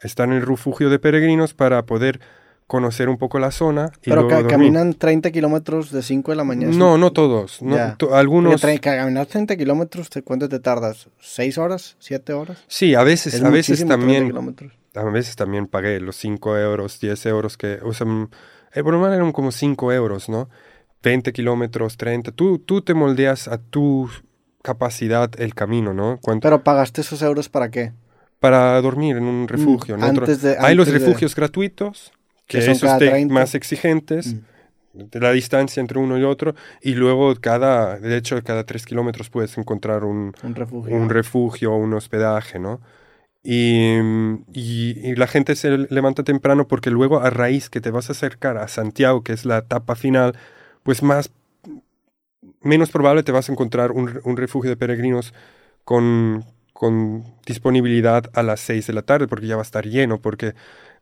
estar 0.00 0.28
en 0.28 0.34
el 0.34 0.46
refugio 0.46 0.90
de 0.90 0.98
peregrinos 0.98 1.54
para 1.54 1.84
poder 1.86 2.20
conocer 2.66 3.08
un 3.08 3.18
poco 3.18 3.38
la 3.40 3.50
zona. 3.50 3.90
Y 4.02 4.10
Pero 4.10 4.22
luego 4.28 4.46
caminan 4.48 4.94
30 4.94 5.30
kilómetros 5.32 5.90
de 5.90 6.02
5 6.02 6.30
de 6.30 6.36
la 6.36 6.44
mañana. 6.44 6.72
No, 6.76 6.96
no 6.98 7.12
todos. 7.12 7.60
no, 7.62 7.76
algunos. 8.12 8.60
caminar 8.80 9.26
30 9.26 9.56
kilómetros, 9.56 10.08
¿te- 10.08 10.22
¿cuánto 10.22 10.48
te 10.48 10.60
tardas? 10.60 11.08
¿6 11.20 11.58
horas? 11.58 11.96
¿7 12.00 12.32
horas? 12.32 12.62
Sí, 12.68 12.94
a 12.94 13.02
veces, 13.02 13.34
Es 13.34 13.42
a 13.42 13.50
veces 13.50 13.84
muchísimo 13.84 13.88
30 14.06 14.32
también. 14.54 14.72
A 14.94 15.04
veces 15.04 15.34
también 15.36 15.66
pagué 15.66 15.98
los 16.00 16.16
5 16.16 16.56
euros, 16.58 17.00
10 17.00 17.26
euros 17.26 17.56
que. 17.56 17.80
O 17.84 17.92
sea, 17.92 18.06
mm, 18.06 18.28
el 18.72 18.84
problema 18.84 19.12
eran 19.14 19.32
como 19.32 19.50
5 19.50 19.92
euros, 19.92 20.28
¿no? 20.28 20.48
20 21.02 21.32
kilómetros, 21.32 21.96
30. 21.96 22.30
Tú, 22.30 22.58
tú 22.58 22.82
te 22.82 22.94
moldeas 22.94 23.48
a 23.48 23.58
tu 23.58 24.08
capacidad 24.62 25.30
el 25.40 25.54
camino, 25.54 25.94
¿no? 25.94 26.18
Cuánto- 26.22 26.42
Pero 26.46 26.62
pagaste 26.62 27.00
esos 27.00 27.22
euros 27.22 27.48
para 27.48 27.70
qué? 27.70 27.92
Para 28.40 28.80
dormir 28.80 29.16
en 29.16 29.24
un 29.24 29.46
refugio. 29.46 29.94
en 29.94 30.02
otro- 30.02 30.26
Mm, 30.26 30.36
de- 30.38 30.56
Hay 30.58 30.74
los 30.74 30.88
antes 30.88 31.00
de- 31.02 31.06
refugios 31.06 31.34
gratuitos, 31.36 32.12
que, 32.46 32.58
Que 32.58 32.62
son 32.64 32.72
esos 32.72 32.82
cada 32.88 32.98
te- 32.98 33.10
30. 33.10 33.32
más 33.34 33.54
exigentes, 33.54 34.34
Mm. 34.34 34.38
de 35.10 35.20
la 35.20 35.30
distancia 35.30 35.80
entre 35.80 35.98
uno 36.00 36.18
y 36.18 36.24
otro, 36.24 36.54
y 36.82 36.94
luego 36.94 37.32
cada, 37.36 37.98
de 38.00 38.16
hecho, 38.16 38.42
cada 38.42 38.64
3 38.64 38.84
kilómetros 38.86 39.30
puedes 39.30 39.56
encontrar 39.56 40.02
un, 40.04 40.32
Un 40.42 40.54
refugio. 40.56 40.96
un 40.96 41.08
refugio, 41.10 41.74
un 41.76 41.94
hospedaje, 41.94 42.58
¿no? 42.58 42.80
Y, 43.42 43.94
y- 44.52 44.98
y 45.10 45.14
la 45.14 45.26
gente 45.26 45.54
se 45.54 45.70
levanta 45.90 46.24
temprano 46.24 46.66
porque 46.66 46.90
luego 46.90 47.20
a 47.20 47.30
raíz 47.30 47.70
que 47.70 47.80
te 47.80 47.90
vas 47.90 48.08
a 48.08 48.12
acercar 48.12 48.56
a 48.58 48.66
Santiago, 48.68 49.22
que 49.22 49.32
es 49.32 49.44
la 49.44 49.58
etapa 49.58 49.94
final, 49.94 50.36
pues 50.82 51.02
más, 51.02 51.30
menos 52.62 52.90
probable 52.90 53.22
te 53.22 53.32
vas 53.32 53.48
a 53.48 53.52
encontrar 53.52 53.92
un, 53.92 54.20
un 54.24 54.36
refugio 54.36 54.70
de 54.70 54.76
peregrinos 54.76 55.32
con, 55.84 56.44
con 56.80 57.24
disponibilidad 57.44 58.30
a 58.32 58.42
las 58.42 58.58
6 58.60 58.86
de 58.86 58.94
la 58.94 59.02
tarde, 59.02 59.28
porque 59.28 59.46
ya 59.46 59.54
va 59.54 59.60
a 59.60 59.68
estar 59.68 59.86
lleno, 59.86 60.18
porque 60.22 60.54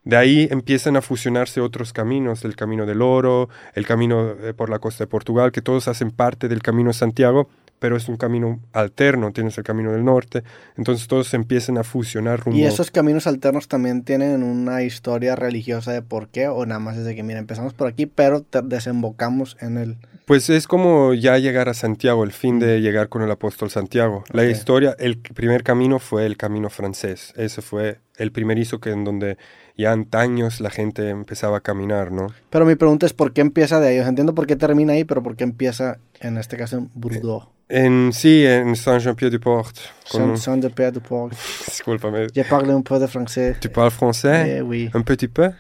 de 0.03 0.17
ahí 0.17 0.49
empiezan 0.51 0.97
a 0.97 1.03
fusionarse 1.03 1.61
otros 1.61 1.93
caminos, 1.93 2.45
el 2.45 2.57
camino 2.57 2.85
del 2.85 3.01
oro, 3.01 3.49
el 3.75 3.87
camino 3.87 4.33
eh, 4.43 4.55
por 4.55 4.71
la 4.71 4.81
costa 4.81 5.05
de 5.05 5.07
Portugal, 5.07 5.53
que 5.53 5.63
todos 5.63 5.87
hacen 5.87 6.11
parte 6.11 6.49
del 6.49 6.63
camino 6.63 6.93
Santiago, 6.93 7.49
pero 7.79 7.97
es 7.97 8.09
un 8.09 8.17
camino 8.17 8.61
alterno, 8.73 9.33
tienes 9.33 9.57
el 9.59 9.65
camino 9.65 9.93
del 9.93 10.05
norte, 10.05 10.43
entonces 10.77 11.07
todos 11.09 11.29
se 11.29 11.37
empiezan 11.37 11.79
a 11.79 11.85
fusionar 11.85 12.41
rumbo. 12.41 12.59
¿Y 12.59 12.65
esos 12.65 12.91
caminos 12.91 13.27
alternos 13.27 13.69
también 13.69 14.03
tienen 14.03 14.43
una 14.43 14.83
historia 14.83 15.37
religiosa 15.37 15.93
de 15.93 16.03
por 16.03 16.29
qué? 16.29 16.49
¿O 16.49 16.67
nada 16.67 16.81
más 16.81 16.97
es 16.97 17.05
de 17.05 17.15
que, 17.15 17.23
mira, 17.23 17.39
empezamos 17.39 17.75
por 17.75 17.87
aquí, 17.89 18.07
pero 18.07 18.43
te- 18.43 18.63
desembocamos 18.63 19.57
en 19.61 19.77
el... 19.79 19.97
Pues 20.25 20.51
es 20.51 20.67
como 20.67 21.15
ya 21.15 21.39
llegar 21.39 21.71
a 21.71 21.75
Santiago, 21.75 22.23
el 22.23 22.33
fin 22.33 22.59
de 22.59 22.81
llegar 22.83 23.09
con 23.09 23.23
el 23.23 23.31
apóstol 23.31 23.71
Santiago. 23.71 24.25
La 24.31 24.45
historia, 24.45 24.95
el 24.99 25.17
primer 25.17 25.63
camino 25.63 25.99
fue 25.99 26.27
el 26.27 26.37
camino 26.37 26.69
francés. 26.69 27.33
Ese 27.37 27.63
fue 27.63 28.01
el 28.19 28.31
primerizo 28.31 28.79
que 28.79 28.91
en 28.91 29.05
donde 29.05 29.39
ya 29.79 29.93
antaños 29.93 30.61
la 30.61 30.69
gente 30.71 31.09
empezaba 31.09 31.59
a 31.59 31.61
caminar, 31.61 32.13
¿no? 32.13 32.27
Pero 32.51 32.67
mi 32.67 32.75
pregunta 32.75 33.07
es, 33.07 33.15
¿por 33.15 33.33
qué 33.33 33.41
empieza 33.41 33.81
de 33.81 33.89
ahí? 33.89 33.99
O 33.99 34.03
sea, 34.03 34.09
entiendo 34.11 34.35
por 34.35 34.47
qué 34.47 34.57
termina 34.57 34.93
ahí, 34.93 35.05
pero 35.05 35.23
¿por 35.23 35.37
qué 35.37 35.45
empieza, 35.45 35.99
en 36.21 36.37
este 36.37 36.57
caso, 36.57 36.77
en 36.79 36.91
Bordeaux? 36.95 37.47
En 37.71 38.13
sí, 38.15 38.45
en 38.47 38.75
Saint-Jean-Pied-du-Port. 38.77 39.77
con 40.11 40.21
Saint, 40.21 40.31
un- 40.31 40.37
Saint 40.39 40.63
de 40.63 40.71
Pierre 40.71 40.93
du 40.93 41.01
Port. 41.01 41.35
Discúlpame. 41.67 42.27
Je 42.35 42.43
parle 42.45 42.73
un 42.75 42.83
peu 42.83 42.99
de 42.99 43.07
français. 43.07 43.57
¿Tu 43.61 43.69
parles 43.71 43.93
français? 43.93 44.57
Eh, 44.59 44.63
oui. 44.63 44.91
Un 44.95 45.03
petit 45.03 45.29
peu? 45.29 45.51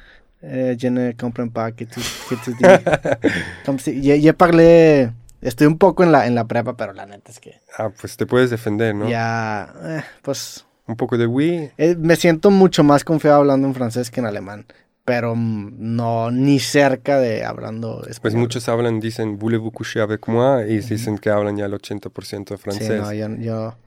Eh, 0.42 0.74
je 0.78 0.88
ne 0.88 1.12
comprends 1.12 1.50
pas 1.52 1.72
que 1.72 1.84
tu, 1.84 2.00
que 2.28 2.36
dis. 2.50 2.64
Comme 3.66 3.78
si- 3.78 4.02
je, 4.02 4.18
je 4.20 4.32
parlé... 4.32 5.10
Estoy 5.42 5.66
un 5.68 5.76
poco 5.78 6.02
en 6.02 6.10
la, 6.10 6.26
en 6.26 6.34
la 6.34 6.44
prepa, 6.46 6.76
pero 6.76 6.92
la 6.94 7.04
neta 7.06 7.30
es 7.30 7.38
que 7.40 7.60
Ah, 7.76 7.90
pues 7.90 8.16
te 8.16 8.24
puedes 8.26 8.48
defender, 8.50 8.94
¿no? 8.94 9.08
ya... 9.08 9.72
eh, 9.84 10.02
pues 10.22 10.64
Un 10.88 10.96
poco 10.96 11.16
de 11.18 11.26
oui. 11.26 11.70
Eh, 11.76 11.94
me 11.96 12.16
siento 12.16 12.50
mucho 12.50 12.82
más 12.84 13.04
confiado 13.04 13.38
hablando 13.38 13.66
en 13.68 13.74
francés 13.74 14.10
que 14.10 14.20
en 14.20 14.26
alemán, 14.26 14.66
pero 15.04 15.34
mm, 15.36 15.74
no 15.78 16.30
ni 16.30 16.58
cerca 16.58 17.18
de 17.20 17.44
hablando 17.44 18.04
español. 18.04 18.20
Pues 18.20 18.34
muchos 18.34 18.68
hablan, 18.68 19.00
dicen, 19.00 19.38
voulez-vous 19.38 19.72
coucher 19.72 20.02
avec 20.02 20.28
moi? 20.28 20.62
Y 20.68 20.78
dicen 20.80 21.18
que 21.18 21.30
hablan 21.30 21.56
ya 21.56 21.66
el 21.66 21.74
80% 21.74 22.54
de 22.54 22.58
Sí, 22.58 22.84
francés. 22.84 23.00
no, 23.00 23.12
yo, 23.12 23.28
yo 23.36 23.78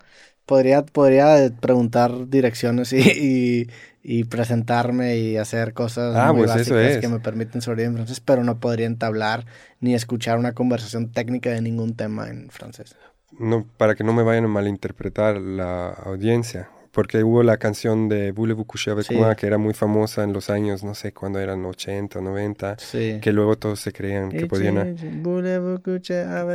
podría, 0.46 0.84
podría 0.86 1.52
preguntar 1.60 2.30
direcciones 2.30 2.94
y, 2.94 2.98
y, 4.04 4.20
y 4.20 4.24
presentarme 4.26 5.18
y 5.18 5.38
hacer 5.38 5.74
cosas 5.74 6.16
Ah, 6.16 6.32
muy 6.32 6.40
pues 6.40 6.50
básicas 6.50 6.98
es. 6.98 7.02
que 7.02 7.08
me 7.10 7.20
permiten 7.20 7.62
sobrevivir 7.62 7.90
en 7.92 7.96
francés, 7.98 8.20
pero 8.22 8.44
no 8.44 8.60
podría 8.60 8.88
entablar 8.88 9.46
ni 9.80 9.94
escuchar 9.96 10.38
una 10.40 10.54
conversación 10.54 11.12
técnica 11.12 11.52
de 11.52 11.62
ningún 11.62 11.96
tema 11.96 12.30
en 12.30 12.50
francés. 12.50 12.96
no, 13.40 13.66
para 13.78 13.96
que 13.96 14.04
no 14.04 14.14
me 14.14 14.24
vayan 14.24 14.46
a 14.46 14.48
malinterpretar 14.48 15.38
la 15.40 15.90
audiencia, 15.90 16.70
porque 16.92 17.24
hubo 17.24 17.42
la 17.44 17.58
canción 17.58 18.10
de 18.10 18.32
Voulez-vous 18.34 18.66
coucher 18.66 18.92
avec 18.92 19.06
Sí. 19.08 19.16
moi, 19.16 19.36
que 19.36 19.48
era 19.48 19.58
muy 19.58 19.74
famosa 19.74 20.24
en 20.24 20.34
los 20.34 20.50
años, 20.50 20.84
no 20.84 20.94
sé 20.94 21.14
cuándo 21.14 21.40
eran, 21.40 21.64
80, 21.66 22.20
90, 22.22 22.76
Sí. 22.80 23.20
que 23.22 23.32
luego 23.32 23.56
todos 23.58 23.80
se 23.80 23.92
creían 23.94 24.30
que 24.30 24.46
podían... 24.46 24.78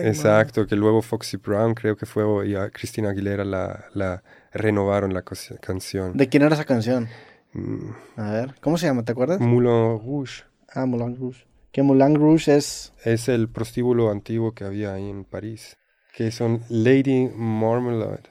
Exacto, 0.05 0.67
que 0.67 0.77
luego 0.77 1.03
Foxy 1.03 1.37
Brown 1.37 1.75
creo 1.75 1.97
que 1.97 2.07
fue, 2.07 2.25
y 2.49 2.55
a 2.55 2.71
Cristina 2.71 3.11
Aguilera 3.11 3.45
la, 3.45 3.87
la 3.95 4.23
renovaron 4.53 5.13
la 5.15 5.23
canción. 5.23 6.17
¿De 6.17 6.29
quién 6.29 6.43
era 6.43 6.55
esa 6.55 6.65
canción? 6.65 7.09
Mm, 7.53 7.91
A 8.17 8.31
ver, 8.33 8.55
¿cómo 8.61 8.79
se 8.79 8.87
llama? 8.87 9.05
¿Te 9.05 9.13
acuerdas? 9.13 9.41
Moulin 9.41 9.99
Rouge. 10.05 10.45
Ah, 10.73 10.87
Moulin 10.87 11.17
Rouge. 11.17 11.47
Que 11.73 11.83
Moulin 11.83 12.15
Rouge 12.17 12.57
es... 12.57 12.93
Es 13.05 13.29
el 13.29 13.49
prostíbulo 13.49 14.11
antiguo 14.11 14.53
que 14.53 14.65
había 14.65 14.95
ahí 14.95 15.09
en 15.09 15.25
París, 15.25 15.77
que 16.15 16.31
son 16.31 16.61
Lady 16.69 17.31
Marmalade. 17.35 18.25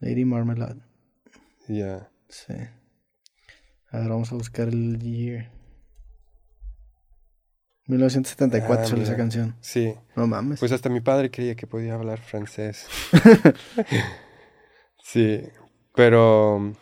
Lady 0.00 0.24
Marmalade. 0.24 0.80
Ya. 1.68 2.10
Sí. 2.28 2.54
A 3.90 3.98
ver, 3.98 4.08
vamos 4.08 4.32
a 4.32 4.34
buscar 4.34 4.68
el 4.68 4.98
year. 4.98 5.50
1974 7.86 8.96
Ah, 8.98 9.02
esa 9.02 9.16
canción. 9.16 9.54
Sí, 9.60 9.94
No 10.16 10.26
mames. 10.26 10.58
pues 10.58 10.72
hasta 10.72 10.88
mi 10.88 11.00
padre 11.00 11.30
creía 11.30 11.54
que 11.54 11.66
podía 11.66 11.94
hablar 11.94 12.18
francés. 12.18 12.86
sí, 15.04 15.42
pero 15.94 16.72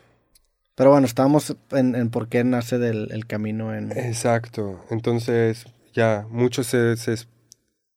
Pero 0.76 0.90
bueno, 0.90 1.06
estábamos 1.06 1.56
en, 1.72 1.94
en 1.96 2.10
por 2.10 2.28
qué 2.28 2.44
nace 2.44 2.78
del 2.78 3.10
el 3.12 3.26
camino 3.26 3.74
en... 3.74 3.90
exacto. 3.92 4.84
Entonces, 4.90 5.66
ya, 5.92 6.26
muchos 6.30 6.68
se, 6.68 6.96
se 6.96 7.10
des- 7.12 7.28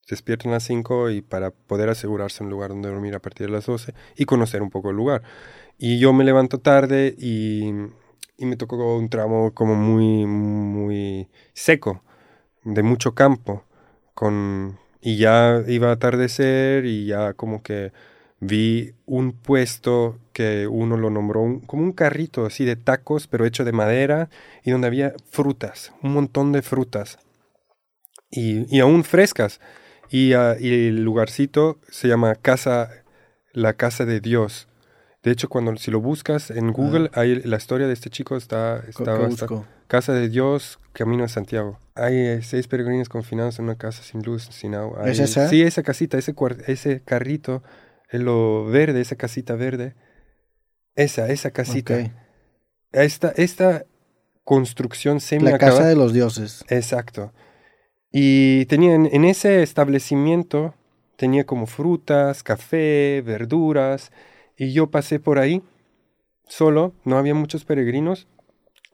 despiertan 0.10 0.52
a 0.52 0.56
las 0.56 0.64
5 0.64 1.10
y 1.12 1.22
para 1.22 1.52
poder 1.52 1.90
asegurarse 1.90 2.44
un 2.44 2.50
lugar 2.50 2.70
donde 2.72 2.90
dormir 2.90 3.14
a 3.16 3.20
partir 3.22 3.48
de 3.48 3.54
las 3.54 3.66
12 3.68 3.94
y 4.18 4.26
conocer 4.26 4.62
un 4.64 4.70
poco 4.72 4.90
el 4.90 4.96
lugar. 4.96 5.22
Y 5.78 6.00
yo 6.00 6.14
me 6.14 6.24
levanto 6.24 6.60
tarde 6.60 7.16
y, 7.18 7.70
y 8.38 8.46
me 8.46 8.56
tocó 8.58 8.98
un 8.98 9.10
tramo 9.10 9.54
como 9.54 9.76
muy, 9.76 10.26
muy 10.26 11.30
seco, 11.54 12.04
de 12.64 12.84
mucho 12.84 13.14
campo, 13.14 13.64
con, 14.14 14.80
y 15.02 15.18
ya 15.18 15.64
iba 15.68 15.90
a 15.90 15.94
atardecer 15.94 16.86
y 16.86 17.06
ya 17.08 17.34
como 17.34 17.62
que 17.62 17.92
vi 18.40 18.94
un 19.06 19.34
puesto 19.34 20.20
que 20.34 20.68
uno 20.68 20.98
lo 20.98 21.10
nombró 21.10 21.62
como 21.68 21.84
un 21.84 21.94
carrito 21.94 22.46
así 22.46 22.66
de 22.66 22.76
tacos, 22.76 23.28
pero 23.28 23.46
hecho 23.46 23.66
de 23.66 23.72
madera 23.72 24.30
y 24.64 24.72
donde 24.72 24.88
había 24.88 25.14
frutas, 25.32 25.94
un 26.02 26.14
montón 26.14 26.52
de 26.52 26.62
frutas 26.62 27.20
y, 28.36 28.76
y 28.76 28.80
aún 28.80 29.04
frescas. 29.04 29.60
Y, 30.10 30.34
ah, 30.34 30.56
y 30.60 30.88
el 30.88 31.04
lugarcito 31.04 31.80
se 31.90 32.08
llama 32.08 32.36
Casa, 32.36 33.04
la 33.54 33.74
Casa 33.74 34.06
de 34.06 34.20
Dios. 34.20 34.68
De 35.26 35.32
hecho, 35.32 35.50
cuando 35.50 35.76
si 35.78 35.90
lo 35.90 36.00
buscas 36.02 36.52
en 36.52 36.72
Google, 36.72 37.10
ahí 37.16 37.42
la 37.44 37.58
historia 37.58 37.88
de 37.88 37.94
este 37.94 38.12
chico 38.12 38.38
está, 38.38 38.84
¿Qué- 38.86 38.92
está? 38.92 39.48
Casa 39.88 40.14
de 40.14 40.30
Dios, 40.30 40.78
Camino 40.94 41.24
a 41.24 41.28
Santiago. 41.28 41.80
Hay 41.96 42.16
eh, 42.16 42.42
seis 42.44 42.68
peregrinos 42.68 43.10
confinados 43.10 43.58
en 43.58 43.66
una 43.66 43.76
casa 43.76 44.04
sin 44.04 44.22
luz, 44.22 44.44
sin 44.52 44.76
agua. 44.76 45.10
¿Es 45.10 45.18
esa? 45.18 45.50
Sí, 45.50 45.64
esa 45.64 45.82
casita, 45.82 46.20
ese, 46.20 46.36
ese 46.68 47.02
carrito, 47.02 47.64
lo 48.12 48.66
verde, 48.66 49.02
esa 49.02 49.16
casita 49.16 49.56
verde. 49.56 49.96
Esa, 50.96 51.28
esa 51.30 51.50
casita. 51.50 52.14
Esta, 52.92 53.34
esta 53.36 53.84
construcción 54.44 55.22
semi 55.22 55.50
La 55.50 55.58
casa 55.58 55.88
de 55.88 55.96
los 55.96 56.14
dioses. 56.14 56.64
Exacto. 56.70 57.34
Y 58.12 58.66
tenían 58.68 59.08
en 59.12 59.26
ese 59.26 59.64
establecimiento 59.64 60.76
tenía 61.16 61.46
como 61.48 61.66
frutas, 61.66 62.44
café, 62.44 63.24
verduras 63.26 64.12
y 64.58 64.74
yo 64.74 64.88
pasé 64.92 65.20
por 65.20 65.40
ahí 65.40 65.62
solo, 66.48 66.94
no 67.04 67.18
había 67.18 67.34
muchos 67.34 67.66
peregrinos 67.66 68.28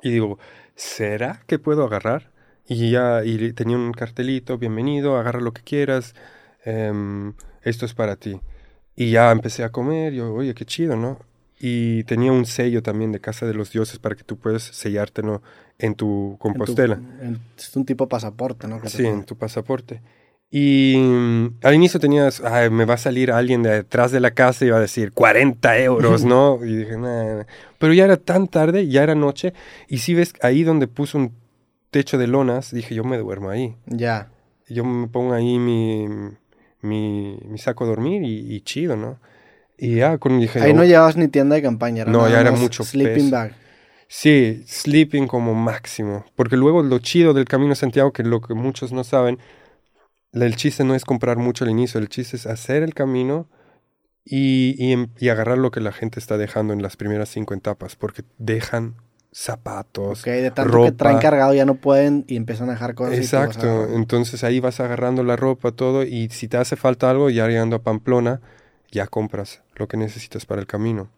y 0.01 0.11
digo, 0.11 0.39
¿será 0.75 1.43
que 1.47 1.59
puedo 1.59 1.83
agarrar? 1.83 2.31
Y 2.67 2.91
ya 2.91 3.23
y 3.25 3.51
tenía 3.53 3.77
un 3.77 3.91
cartelito, 3.91 4.57
bienvenido, 4.57 5.17
agarra 5.17 5.41
lo 5.41 5.51
que 5.53 5.61
quieras, 5.63 6.15
em, 6.63 7.33
esto 7.63 7.85
es 7.85 7.93
para 7.93 8.15
ti. 8.15 8.39
Y 8.95 9.11
ya 9.11 9.31
empecé 9.31 9.63
a 9.63 9.71
comer, 9.71 10.13
yo, 10.13 10.33
oye, 10.33 10.53
qué 10.53 10.65
chido, 10.65 10.95
¿no? 10.95 11.19
y 11.63 12.03
tenía 12.05 12.31
un 12.31 12.47
sello 12.47 12.81
también 12.81 13.11
de 13.11 13.19
Casa 13.19 13.45
de 13.45 13.53
los 13.53 13.71
Dioses 13.71 13.99
para 13.99 14.15
que 14.15 14.23
tú 14.23 14.35
puedas 14.35 14.63
sellártelo 14.63 15.43
en 15.77 15.93
tu 15.93 16.31
En 16.31 16.37
tu- 16.37 16.39
compostela. 16.39 16.95
en- 16.95 17.39
es 17.55 17.75
un 17.75 17.85
tipo 17.85 18.09
pasaporte, 18.09 18.67
¿no? 18.67 18.81
Que 18.81 18.89
Sí, 18.89 19.05
en 19.05 19.25
tu 19.25 19.35
pasaporte. 19.37 20.01
Y 20.53 20.97
mm, 20.97 21.59
al 21.63 21.75
inicio 21.75 21.99
tenías, 21.99 22.41
"Ay, 22.41 22.69
me 22.69 22.83
va 22.83 22.95
a 22.95 22.97
salir 22.97 23.31
alguien 23.31 23.63
de 23.63 23.69
detrás 23.71 24.11
de 24.11 24.19
la 24.19 24.31
casa 24.31 24.65
y 24.65 24.69
va 24.69 24.77
a 24.77 24.81
decir 24.81 25.13
40 25.13 25.77
euros, 25.79 26.25
¿no? 26.25 26.59
Y 26.65 26.75
dije, 26.75 26.97
"Nah, 26.97 27.35
nah". 27.37 27.43
Pero 27.79 27.93
ya 27.93 28.03
era 28.03 28.17
tan 28.17 28.47
tarde, 28.49 28.87
ya 28.89 29.01
era 29.03 29.15
noche, 29.15 29.53
y 29.87 29.99
si 29.99 30.13
ves 30.13 30.33
ahí 30.41 30.63
donde 30.63 30.87
puso 30.87 31.17
un 31.17 31.31
techo 31.89 32.17
de 32.17 32.27
lonas, 32.27 32.71
dije, 32.73 32.93
yo 32.95 33.03
me 33.05 33.17
duermo 33.17 33.49
ahí. 33.49 33.75
Ya. 33.85 34.29
Yo 34.67 34.83
me 34.83 35.07
pongo 35.07 35.33
ahí 35.33 35.57
mi, 35.57 36.05
mi, 36.81 37.37
mi 37.45 37.57
saco 37.57 37.85
a 37.85 37.87
dormir 37.87 38.21
y, 38.23 38.53
y 38.53 38.61
chido, 38.61 38.95
¿no? 38.97 39.19
Y 39.77 39.95
ya, 39.95 40.17
con, 40.17 40.39
dije, 40.39 40.59
Ahí 40.61 40.71
"Oh". 40.71 40.75
no 40.75 40.83
llevabas 40.83 41.15
ni 41.17 41.27
tienda 41.29 41.55
de 41.55 41.61
campaña. 41.61 42.03
No, 42.05 42.27
ya 42.29 42.41
era 42.41 42.51
mucho 42.51 42.83
Sleeping 42.83 43.15
peso. 43.15 43.31
bag. 43.31 43.55
Sí, 44.07 44.63
sleeping 44.67 45.27
como 45.27 45.53
máximo. 45.53 46.25
Porque 46.35 46.57
luego 46.57 46.83
lo 46.83 46.99
chido 46.99 47.33
del 47.33 47.45
Camino 47.45 47.73
Santiago, 47.75 48.11
que 48.11 48.23
lo 48.23 48.41
que 48.41 48.53
muchos 48.53 48.91
no 48.91 49.03
saben, 49.05 49.39
el 50.33 50.55
chiste 50.55 50.83
no 50.83 50.95
es 50.95 51.05
comprar 51.05 51.37
mucho 51.37 51.63
al 51.63 51.71
inicio, 51.71 51.99
el 51.99 52.09
chiste 52.09 52.35
es 52.37 52.45
hacer 52.45 52.83
el 52.83 52.93
camino 52.93 53.47
y, 54.25 54.75
y, 54.77 54.93
em- 54.93 55.09
y 55.19 55.29
agarrar 55.29 55.57
lo 55.57 55.71
que 55.71 55.81
la 55.81 55.91
gente 55.91 56.19
está 56.19 56.37
dejando 56.37 56.73
en 56.73 56.81
las 56.81 56.97
primeras 56.97 57.29
cinco 57.29 57.53
etapas, 57.53 57.95
porque 57.95 58.23
dejan 58.37 58.95
zapatos. 59.31 60.21
Ok, 60.21 60.25
de 60.27 60.51
tanto 60.51 60.71
que 60.71 60.77
ropa. 60.77 60.97
traen 60.97 61.19
cargado 61.19 61.53
ya 61.53 61.65
no 61.65 61.75
pueden 61.75 62.25
y 62.27 62.35
empiezan 62.35 62.69
a 62.69 62.73
dejar 62.73 62.95
cosas. 62.95 63.17
Exacto, 63.17 63.87
entonces 63.93 64.43
ahí 64.43 64.59
vas 64.59 64.79
agarrando 64.79 65.23
la 65.23 65.35
ropa, 65.35 65.71
todo, 65.71 66.03
y 66.03 66.29
si 66.29 66.47
te 66.47 66.57
hace 66.57 66.75
falta 66.75 67.09
algo, 67.09 67.29
ya 67.29 67.47
llegando 67.47 67.75
a 67.77 67.83
Pamplona, 67.83 68.41
ya 68.91 69.07
compras 69.07 69.61
lo 69.75 69.87
que 69.87 69.97
necesitas 69.97 70.45
para 70.45 70.61
el 70.61 70.67
camino. 70.67 71.09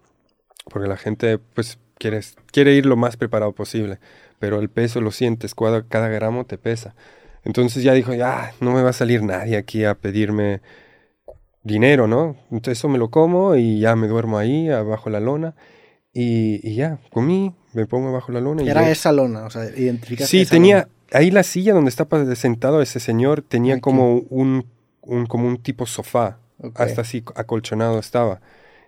Porque 0.72 0.88
la 0.88 0.98
gente, 0.98 1.38
pues, 1.40 1.80
quiere, 1.98 2.22
quiere 2.52 2.74
ir 2.76 2.86
lo 2.86 2.96
más 2.98 3.18
preparado 3.18 3.54
posible, 3.54 4.00
pero 4.40 4.60
el 4.60 4.70
peso 4.70 5.02
lo 5.02 5.12
sientes, 5.12 5.56
cada, 5.56 5.84
cada 5.88 6.10
gramo 6.10 6.46
te 6.46 6.58
pesa. 6.58 6.96
Entonces 7.46 7.84
ya 7.84 7.94
dijo, 7.94 8.14
ya, 8.14 8.54
no 8.62 8.72
me 8.72 8.82
va 8.82 8.92
a 8.92 8.94
salir 8.94 9.22
nadie 9.24 9.58
aquí 9.58 9.84
a 9.86 9.96
pedirme 9.96 10.62
dinero, 11.64 12.08
¿no? 12.08 12.36
Entonces 12.52 12.78
eso 12.80 12.90
me 12.90 12.98
lo 12.98 13.10
como 13.10 13.56
y 13.56 13.80
ya 13.80 13.96
me 13.96 14.08
duermo 14.08 14.38
ahí, 14.38 14.70
abajo 14.70 15.10
la 15.10 15.20
lona, 15.20 15.56
y, 16.14 16.60
y 16.68 16.76
ya, 16.76 17.00
comí, 17.12 17.56
me 17.74 17.86
pongo 17.86 18.10
abajo 18.10 18.32
la 18.32 18.42
lona. 18.42 18.64
Y 18.64 18.70
Era 18.70 18.84
ya- 18.84 18.92
esa 18.92 19.12
lona, 19.12 19.46
o 19.46 19.50
sea, 19.50 19.66
identificas 19.66 20.30
Sí, 20.30 20.42
esa 20.42 20.52
tenía, 20.52 20.78
lona. 20.78 20.90
ahí 21.14 21.32
la 21.32 21.44
silla 21.44 21.74
donde 21.74 21.90
estaba 21.90 22.36
sentado 22.36 22.82
ese 22.82 23.00
señor 23.00 23.42
tenía 23.42 23.76
Aquí. 23.76 23.82
como 23.82 24.18
un, 24.30 24.66
un, 25.02 25.26
como 25.26 25.48
un 25.48 25.58
tipo 25.58 25.86
sofá, 25.86 26.38
hasta 26.76 27.02
así 27.02 27.24
acolchonado 27.36 28.00
estaba. 28.00 28.42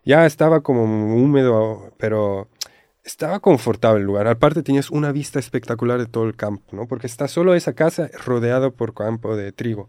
Ya 0.04 0.26
estaba 0.26 0.62
como 0.62 0.84
húmedo, 1.16 1.92
pero 1.98 2.48
estaba 3.06 3.40
confortable 3.40 4.02
el 4.02 4.08
lugar. 4.08 4.28
Aparte 4.28 4.64
tenías 4.64 4.90
una 4.90 5.12
vista 5.12 5.40
espectacular 5.40 6.00
de 6.00 6.08
todo 6.08 6.26
el 6.26 6.36
campo, 6.36 6.76
¿no? 6.76 6.88
Porque 6.88 7.08
está 7.08 7.28
solo 7.28 7.54
esa 7.54 7.74
casa 7.74 8.10
rodeado 8.26 8.74
por 8.74 8.94
campo 8.94 9.38
de 9.38 9.52
trigo. 9.52 9.88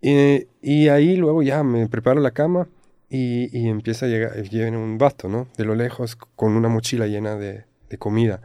Y, 0.00 0.48
y 0.62 0.88
ahí 0.88 1.16
luego 1.16 1.42
ya 1.42 1.62
me 1.62 1.86
preparo 1.88 2.20
la 2.20 2.32
cama 2.32 2.68
y, 3.08 3.56
y 3.56 3.68
empieza 3.68 4.06
a 4.06 4.08
llegar, 4.08 4.32
viene 4.50 4.78
un 4.78 4.98
vato, 4.98 5.28
¿no? 5.28 5.46
De 5.56 5.64
lo 5.64 5.74
lejos 5.74 6.16
con 6.16 6.56
una 6.56 6.68
mochila 6.68 7.06
llena 7.06 7.36
de, 7.36 7.66
comida. 7.98 8.40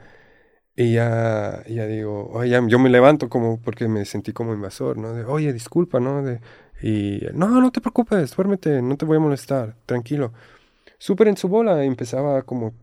Y 0.76 0.94
ya, 0.94 1.64
ya 1.68 1.88
digo, 1.88 2.30
oye, 2.34 2.60
yo 2.68 2.80
me 2.80 2.90
levanto 2.90 3.30
como 3.30 3.60
porque 3.62 3.88
me 3.88 4.06
sentí 4.06 4.34
como 4.34 4.54
invasor, 4.54 4.98
¿no? 4.98 5.14
De, 5.14 5.24
oye, 5.26 5.54
disculpa, 5.54 6.00
¿no? 6.02 6.22
De, 6.22 6.42
y, 6.82 7.22
no, 7.34 7.48
no 7.62 7.72
te 7.72 7.82
preocupes, 7.82 8.36
duérmete, 8.36 8.82
no 8.82 8.98
te 8.98 9.06
voy 9.06 9.18
a 9.18 9.22
molestar, 9.22 9.76
tranquilo. 9.86 10.34
Súper 11.00 11.30
en 11.30 11.38
su 11.38 11.48
bola, 11.48 11.84
empezaba 11.84 12.44
como 12.44 12.74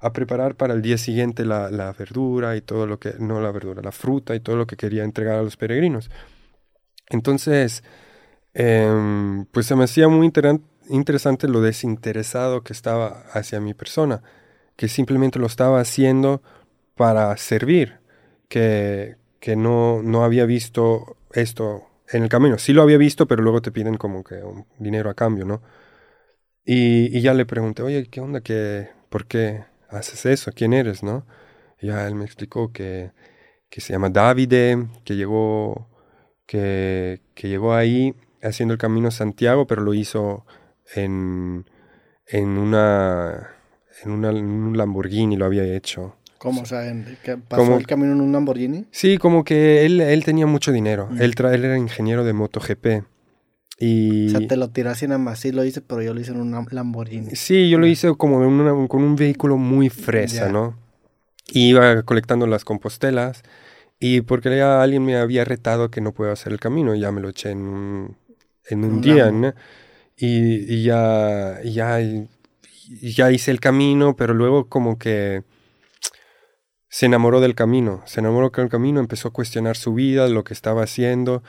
a 0.00 0.12
preparar 0.12 0.56
para 0.56 0.74
el 0.74 0.82
día 0.82 0.98
siguiente 0.98 1.44
la, 1.44 1.70
la 1.70 1.92
verdura 1.92 2.56
y 2.56 2.62
todo 2.62 2.86
lo 2.86 2.98
que, 2.98 3.14
no 3.18 3.40
la 3.40 3.52
verdura, 3.52 3.82
la 3.82 3.92
fruta 3.92 4.34
y 4.34 4.40
todo 4.40 4.56
lo 4.56 4.66
que 4.66 4.76
quería 4.76 5.04
entregar 5.04 5.36
a 5.38 5.42
los 5.42 5.56
peregrinos. 5.56 6.10
Entonces, 7.08 7.82
em, 8.54 9.46
pues 9.46 9.66
se 9.66 9.76
me 9.76 9.84
hacía 9.84 10.08
muy 10.08 10.30
interesante 10.90 11.48
lo 11.48 11.60
desinteresado 11.62 12.62
que 12.62 12.72
estaba 12.72 13.24
hacia 13.32 13.60
mi 13.60 13.74
persona, 13.74 14.22
que 14.76 14.88
simplemente 14.88 15.38
lo 15.38 15.46
estaba 15.46 15.80
haciendo 15.80 16.42
para 16.96 17.36
servir, 17.36 18.00
que, 18.48 19.16
que 19.40 19.56
no, 19.56 20.02
no 20.02 20.24
había 20.24 20.46
visto 20.46 21.16
esto 21.32 21.84
en 22.12 22.24
el 22.24 22.28
camino. 22.28 22.58
Sí 22.58 22.72
lo 22.72 22.82
había 22.82 22.98
visto, 22.98 23.26
pero 23.28 23.42
luego 23.42 23.62
te 23.62 23.72
piden 23.72 23.96
como 23.96 24.24
que 24.24 24.36
un 24.44 24.66
dinero 24.78 25.10
a 25.10 25.14
cambio, 25.14 25.44
¿no? 25.46 25.62
Y, 26.64 27.16
y 27.16 27.20
ya 27.22 27.34
le 27.34 27.46
pregunté, 27.46 27.82
oye, 27.82 28.06
¿qué 28.08 28.20
onda? 28.20 28.40
¿Qué, 28.42 28.88
¿Por 29.08 29.26
qué 29.26 29.64
haces 29.90 30.26
eso? 30.26 30.52
¿Quién 30.54 30.72
eres, 30.72 31.02
no? 31.02 31.26
Y 31.80 31.88
ya 31.88 32.06
él 32.06 32.14
me 32.14 32.24
explicó 32.24 32.72
que, 32.72 33.10
que 33.68 33.80
se 33.80 33.92
llama 33.92 34.10
Davide, 34.10 34.86
que 35.04 35.16
llegó, 35.16 35.88
que, 36.46 37.20
que 37.34 37.48
llegó 37.48 37.74
ahí 37.74 38.14
haciendo 38.42 38.72
el 38.74 38.78
camino 38.78 39.10
Santiago, 39.10 39.66
pero 39.66 39.82
lo 39.82 39.94
hizo 39.94 40.44
en, 40.94 41.66
en, 42.26 42.48
una, 42.58 43.50
en, 44.04 44.10
una, 44.10 44.30
en 44.30 44.44
un 44.44 44.76
Lamborghini, 44.76 45.36
lo 45.36 45.44
había 45.46 45.64
hecho. 45.64 46.16
¿Cómo? 46.38 46.62
O 46.62 46.64
sea, 46.64 46.80
que 47.22 47.36
pasó 47.36 47.64
Como- 47.64 47.76
el 47.76 47.86
camino 47.86 48.12
en 48.12 48.20
un 48.22 48.32
Lamborghini. 48.32 48.86
Sí, 48.90 49.18
como 49.18 49.44
que 49.44 49.84
él, 49.84 50.00
él 50.00 50.24
tenía 50.24 50.46
mucho 50.46 50.72
dinero. 50.72 51.08
Mm. 51.10 51.20
Él, 51.22 51.34
él 51.52 51.64
era 51.64 51.76
ingeniero 51.76 52.24
de 52.24 52.32
MotoGP. 52.32 53.04
Y... 53.82 54.26
O 54.28 54.30
sea, 54.38 54.46
te 54.46 54.56
lo 54.58 54.68
tiré 54.68 54.90
así 54.90 55.06
nada 55.08 55.18
más. 55.18 55.40
Sí 55.40 55.52
lo 55.52 55.64
hice, 55.64 55.80
pero 55.80 56.02
yo 56.02 56.12
lo 56.12 56.20
hice 56.20 56.32
en 56.32 56.40
un 56.40 56.66
Lamborghini. 56.70 57.34
Sí, 57.34 57.70
yo 57.70 57.78
lo 57.78 57.86
hice 57.86 58.14
como 58.14 58.42
en 58.44 58.50
una- 58.50 58.86
con 58.88 59.02
un 59.02 59.16
vehículo 59.16 59.56
muy 59.56 59.88
fresa. 59.88 60.50
¿no? 60.50 60.76
Y 61.50 61.70
iba 61.70 62.02
colectando 62.02 62.46
las 62.46 62.64
compostelas 62.64 63.42
y 63.98 64.20
porque 64.20 64.54
ya 64.56 64.82
alguien 64.82 65.04
me 65.04 65.16
había 65.16 65.44
retado 65.44 65.90
que 65.90 66.00
no 66.02 66.12
puedo 66.12 66.30
hacer 66.30 66.52
el 66.52 66.60
camino, 66.60 66.94
ya 66.94 67.10
me 67.10 67.20
lo 67.22 67.30
eché 67.30 67.50
en 67.50 67.62
un, 67.62 68.16
en 68.68 68.84
un 68.84 68.92
Un 68.92 69.00
día. 69.00 69.30
¿no? 69.30 69.54
Y, 70.16 70.74
y 70.74 70.82
ya, 70.84 71.60
ya, 71.64 71.98
ya 73.02 73.30
hice 73.32 73.50
el 73.50 73.60
camino, 73.60 74.14
pero 74.14 74.34
luego 74.34 74.68
como 74.68 74.98
que 74.98 75.42
se 76.88 77.06
enamoró 77.06 77.40
del 77.40 77.54
camino, 77.54 78.02
se 78.04 78.20
enamoró 78.20 78.50
del 78.50 78.68
camino, 78.68 79.00
empezó 79.00 79.28
a 79.28 79.32
cuestionar 79.32 79.76
su 79.76 79.94
vida, 79.94 80.28
lo 80.28 80.44
que 80.44 80.52
estaba 80.54 80.82
haciendo 80.82 81.42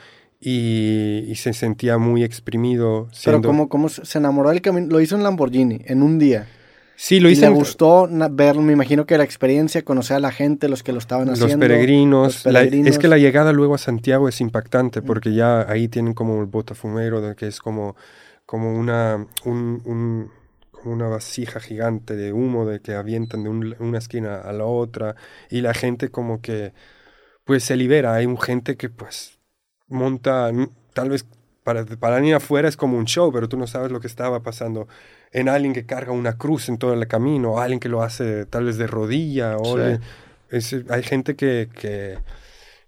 y, 0.44 1.24
y 1.28 1.34
se 1.36 1.52
sentía 1.52 1.98
muy 1.98 2.24
exprimido. 2.24 3.04
Pero 3.06 3.14
siendo- 3.16 3.48
¿cómo, 3.48 3.68
cómo 3.68 3.88
se 3.88 4.04
se 4.04 4.18
enamoró 4.18 4.50
del 4.50 4.60
camino? 4.60 4.88
Lo 4.88 5.00
hizo 5.00 5.14
en 5.16 5.22
Lamborghini, 5.22 5.82
en 5.86 6.02
un 6.02 6.18
día. 6.18 6.48
Sí, 6.96 7.20
lo 7.20 7.28
Y 7.28 7.32
hice 7.32 7.42
le 7.42 7.46
en- 7.48 7.54
gustó 7.54 8.08
ver, 8.30 8.56
me 8.56 8.72
imagino 8.72 9.06
que 9.06 9.16
la 9.18 9.24
experiencia, 9.24 9.82
conocer 9.84 10.16
a 10.16 10.20
la 10.20 10.30
gente, 10.32 10.68
los 10.68 10.82
que 10.82 10.92
lo 10.92 10.98
estaban 10.98 11.28
Los 11.28 11.40
haciendo. 11.42 11.64
peregrinos, 11.66 12.44
los 12.44 12.52
la- 12.52 12.60
peregrinos. 12.60 12.88
es 12.90 12.98
que 12.98 13.08
la 13.08 13.18
llegada 13.18 13.52
luego 13.52 13.74
a 13.74 13.78
Santiago 13.78 14.28
es 14.28 14.40
impactante 14.40 15.00
Mm. 15.00 15.04
porque 15.04 15.32
ya 15.34 15.62
ahí 15.70 15.88
tienen 15.88 16.12
como 16.14 16.40
el 16.40 16.46
botafumero, 16.46 17.20
de 17.20 17.34
que 17.34 17.46
es 17.46 17.60
como, 17.60 17.96
como 18.46 18.72
una, 18.78 19.26
un- 19.44 19.80
un- 19.84 20.30
como 20.70 20.94
una 20.94 21.06
vasija 21.08 21.60
gigante 21.60 22.14
de 22.16 22.32
humo 22.32 22.66
de 22.66 22.80
que 22.80 22.94
avientan 22.94 23.44
de 23.44 23.48
un- 23.48 23.76
una 23.80 23.98
esquina 23.98 24.36
a 24.40 24.52
la 24.52 24.64
otra 24.66 25.14
y 25.50 25.60
la 25.60 25.74
gente 25.74 26.10
como 26.10 26.40
que 26.40 26.72
pues 27.44 27.64
se 27.64 27.76
libera. 27.76 28.14
Hay 28.14 28.26
un 28.26 28.38
gente 28.38 28.76
que 28.76 28.88
pues 28.90 29.38
monta, 29.92 30.50
tal 30.94 31.10
vez 31.10 31.24
para, 31.64 31.84
para 31.84 32.16
alguien 32.16 32.34
afuera 32.34 32.68
es 32.68 32.76
como 32.76 32.98
un 32.98 33.04
show, 33.04 33.30
pero 33.32 33.48
tú 33.48 33.56
no 33.56 33.66
sabes 33.68 33.92
lo 33.92 34.00
que 34.00 34.08
estaba 34.08 34.40
pasando 34.42 34.88
en 35.32 35.48
alguien 35.48 35.72
que 35.72 35.86
carga 35.86 36.12
una 36.12 36.36
cruz 36.36 36.68
en 36.68 36.76
todo 36.78 36.92
el 36.94 37.06
camino, 37.06 37.52
o 37.52 37.60
alguien 37.60 37.78
que 37.80 37.88
lo 37.88 38.02
hace 38.02 38.46
tal 38.46 38.64
vez 38.64 38.78
de 38.78 38.86
rodilla, 38.88 39.56
o 39.58 39.64
Sí. 39.76 39.80
de- 39.80 40.00
es- 40.50 40.76
hay 40.90 41.02
gente 41.02 41.36
que, 41.36 41.68
que, 41.78 42.18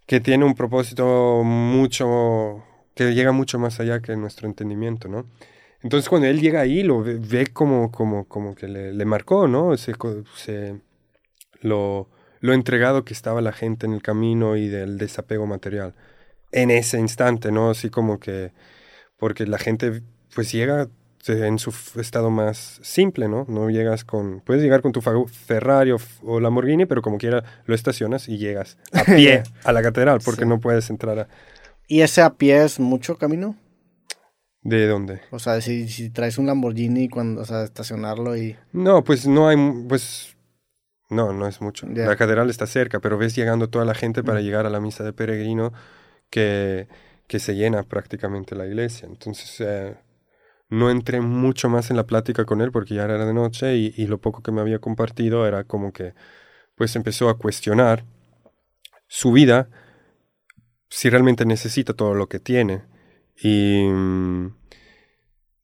que 0.07 0.21
tiene 0.21 0.45
un 0.45 0.55
propósito 0.55 1.43
mucho, 1.45 2.63
que 2.95 3.15
llega 3.15 3.33
mucho 3.33 3.59
más 3.59 3.81
allá 3.81 4.01
que 4.01 4.17
nuestro 4.17 4.47
entendimiento, 4.49 5.09
¿no? 5.09 5.25
Entonces 5.83 6.09
cuando 6.09 6.27
él 6.29 6.41
llega 6.41 6.61
ahí, 6.61 6.83
lo 6.83 7.03
ve, 7.03 7.17
ve 7.19 7.47
como, 7.49 7.91
como, 7.93 8.25
como 8.27 8.55
que 8.55 8.67
le, 8.69 8.93
le 8.93 9.05
marcó, 9.05 9.47
¿no? 9.49 9.77
Se, 9.77 9.93
se- 10.37 10.81
lo, 11.61 12.09
lo 12.41 12.53
entregado 12.53 13.05
que 13.05 13.15
estaba 13.15 13.41
la 13.41 13.53
gente 13.53 13.87
en 13.87 13.93
el 13.95 14.03
camino 14.03 14.57
y 14.57 14.69
del 14.69 14.99
desapego 14.99 15.47
material. 15.47 15.95
En 16.57 16.71
ese 16.71 16.99
instante, 17.01 17.51
¿no? 17.51 17.71
Así 17.71 17.91
como 17.91 18.21
que, 18.21 18.53
porque 19.17 19.45
la 19.47 19.59
gente 19.59 20.03
pues 20.35 20.53
llega 20.53 20.89
en 21.27 21.59
su 21.59 21.73
estado 21.99 22.31
más 22.31 22.79
simple, 22.83 23.29
¿no? 23.29 23.45
No 23.49 23.71
llegas 23.71 24.05
con, 24.05 24.41
puedes 24.41 24.63
llegar 24.63 24.83
con 24.83 24.93
tu 24.93 25.01
Ferrari 25.01 25.91
o, 25.91 25.97
o 26.23 26.39
Lamborghini, 26.39 26.87
pero 26.87 27.03
como 27.03 27.19
quiera 27.19 27.43
lo 27.67 27.75
estacionas 27.75 28.29
y 28.29 28.39
llegas 28.39 28.77
a 28.93 29.05
pie 29.17 29.43
a 29.65 29.73
la 29.73 29.83
catedral, 29.83 30.21
porque 30.25 30.43
Sí. 30.43 30.49
no 30.49 30.61
puedes 30.61 30.91
entrar 30.91 31.19
a... 31.19 31.29
¿Y 31.89 32.03
ese 32.03 32.23
a 32.23 32.35
pie 32.35 32.63
es 32.65 32.79
mucho 32.79 33.17
camino? 33.17 33.57
¿De 34.63 34.87
dónde? 34.87 35.21
O 35.31 35.39
sea, 35.39 35.61
si, 35.61 35.89
si 35.89 36.09
traes 36.11 36.39
un 36.39 36.47
Lamborghini, 36.47 37.09
cuando, 37.09 37.43
o 37.43 37.45
sea, 37.45 37.65
estacionarlo 37.65 38.37
y... 38.37 38.57
No, 38.73 39.03
pues 39.05 39.27
no 39.27 39.49
hay, 39.49 39.57
pues 39.89 40.37
no, 41.11 41.33
no 41.33 41.47
es 41.47 41.61
mucho. 41.61 41.87
Ya. 41.93 42.07
La 42.07 42.17
catedral 42.17 42.49
está 42.49 42.67
cerca, 42.67 43.01
pero 43.01 43.19
ves 43.19 43.35
llegando 43.37 43.69
toda 43.69 43.85
la 43.85 43.95
gente 43.95 44.23
para 44.23 44.41
Mm. 44.41 44.43
llegar 44.43 44.67
a 44.67 44.71
la 44.71 44.81
misa 44.81 45.05
de 45.05 45.13
peregrino 45.13 45.73
que, 46.35 46.89
que 47.28 47.39
se 47.39 47.55
llena 47.55 47.85
prácticamente 47.85 48.56
la 48.56 48.66
iglesia. 48.66 49.06
Entonces, 49.06 49.61
eh, 49.61 49.97
no 50.69 50.90
entré 50.90 51.20
mucho 51.20 51.69
más 51.69 51.90
en 51.90 51.97
la 51.97 52.06
plática 52.06 52.44
con 52.44 52.61
él 52.61 52.73
porque 52.73 52.97
ya 52.97 53.05
era 53.05 53.24
de 53.24 53.32
noche 53.32 53.77
y, 53.77 54.06
lo 54.09 54.19
poco 54.19 54.43
que 54.43 54.51
me 54.51 54.61
había 54.61 54.81
compartido 54.81 55.47
era 55.47 55.62
como 55.62 55.93
que 55.93 56.15
pues 56.74 56.97
empezó 56.97 57.28
a 57.28 57.39
cuestionar 57.39 58.05
su 59.06 59.31
vida, 59.31 59.69
si 60.89 61.09
realmente 61.09 61.44
necesita 61.47 61.93
todo 61.94 62.15
lo 62.15 62.28
que 62.28 62.40
tiene. 62.40 62.82
Y, 63.40 63.85
mm, 63.85 64.56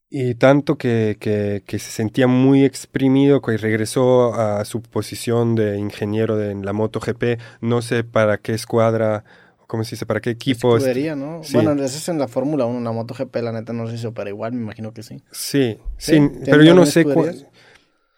y 0.08 0.34
tanto 0.36 0.78
que, 0.78 1.16
que, 1.20 1.64
que 1.66 1.78
se 1.80 1.90
sentía 1.90 2.28
muy 2.28 2.64
exprimido, 2.64 3.42
que 3.42 3.56
regresó 3.56 4.34
a 4.34 4.64
su 4.64 4.82
posición 4.82 5.56
de 5.56 5.78
ingeniero 5.78 6.36
de, 6.36 6.52
en 6.52 6.64
la 6.64 6.72
MotoGP, 6.72 7.40
no 7.60 7.82
sé 7.82 8.04
para 8.04 8.38
qué 8.38 8.52
escuadra, 8.52 9.24
¿cómo 9.70 9.84
se 9.84 9.92
dice? 9.92 10.04
¿Para 10.04 10.20
qué 10.20 10.30
equipo? 10.30 10.76
Escudería, 10.76 11.14
¿no? 11.14 11.42
Sí. 11.44 11.54
Bueno, 11.54 11.72
eso 11.72 11.96
es 11.96 12.08
en 12.08 12.18
la 12.18 12.26
Fórmula 12.26 12.66
1, 12.66 12.78
en 12.78 12.84
la 12.84 12.90
MotoGP, 12.92 13.36
la 13.36 13.52
neta 13.52 13.72
no 13.72 13.86
sé 13.86 13.96
si 13.98 14.06
opera 14.06 14.28
igual, 14.28 14.52
me 14.52 14.62
imagino 14.62 14.92
que 14.92 15.02
sí. 15.04 15.22
Sí, 15.30 15.78
¿Sí? 15.96 16.12
sí, 16.12 16.12
¿Tienen 16.12 16.42
pero 16.44 16.62
yo 16.64 16.74
no 16.74 16.84
sé 16.86 17.04
cuál. 17.04 17.46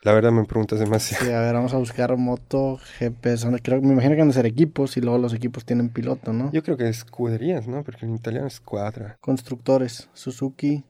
La 0.04 0.12
verdad 0.12 0.32
me 0.32 0.44
preguntas 0.44 0.80
demasiado. 0.80 1.24
Sí, 1.24 1.30
a 1.30 1.38
ver, 1.40 1.54
vamos 1.54 1.72
a 1.74 1.76
buscar 1.78 2.16
MotoGP. 2.16 3.26
Creo, 3.62 3.80
me 3.82 3.92
imagino 3.92 4.14
que 4.14 4.20
van 4.20 4.30
a 4.30 4.32
ser 4.32 4.46
equipos 4.46 4.96
y 4.96 5.00
luego 5.00 5.18
los 5.18 5.32
equipos 5.32 5.64
tienen 5.64 5.90
piloto, 5.90 6.32
¿no? 6.32 6.50
Yo 6.52 6.62
creo 6.64 6.76
que 6.76 6.88
escuderías, 6.88 7.68
¿no? 7.68 7.84
Porque 7.84 8.06
en 8.06 8.16
italiano 8.16 8.48
es 8.48 8.58
cuadra. 8.58 9.16
Constructores, 9.20 10.08
Suzuki. 10.12 10.82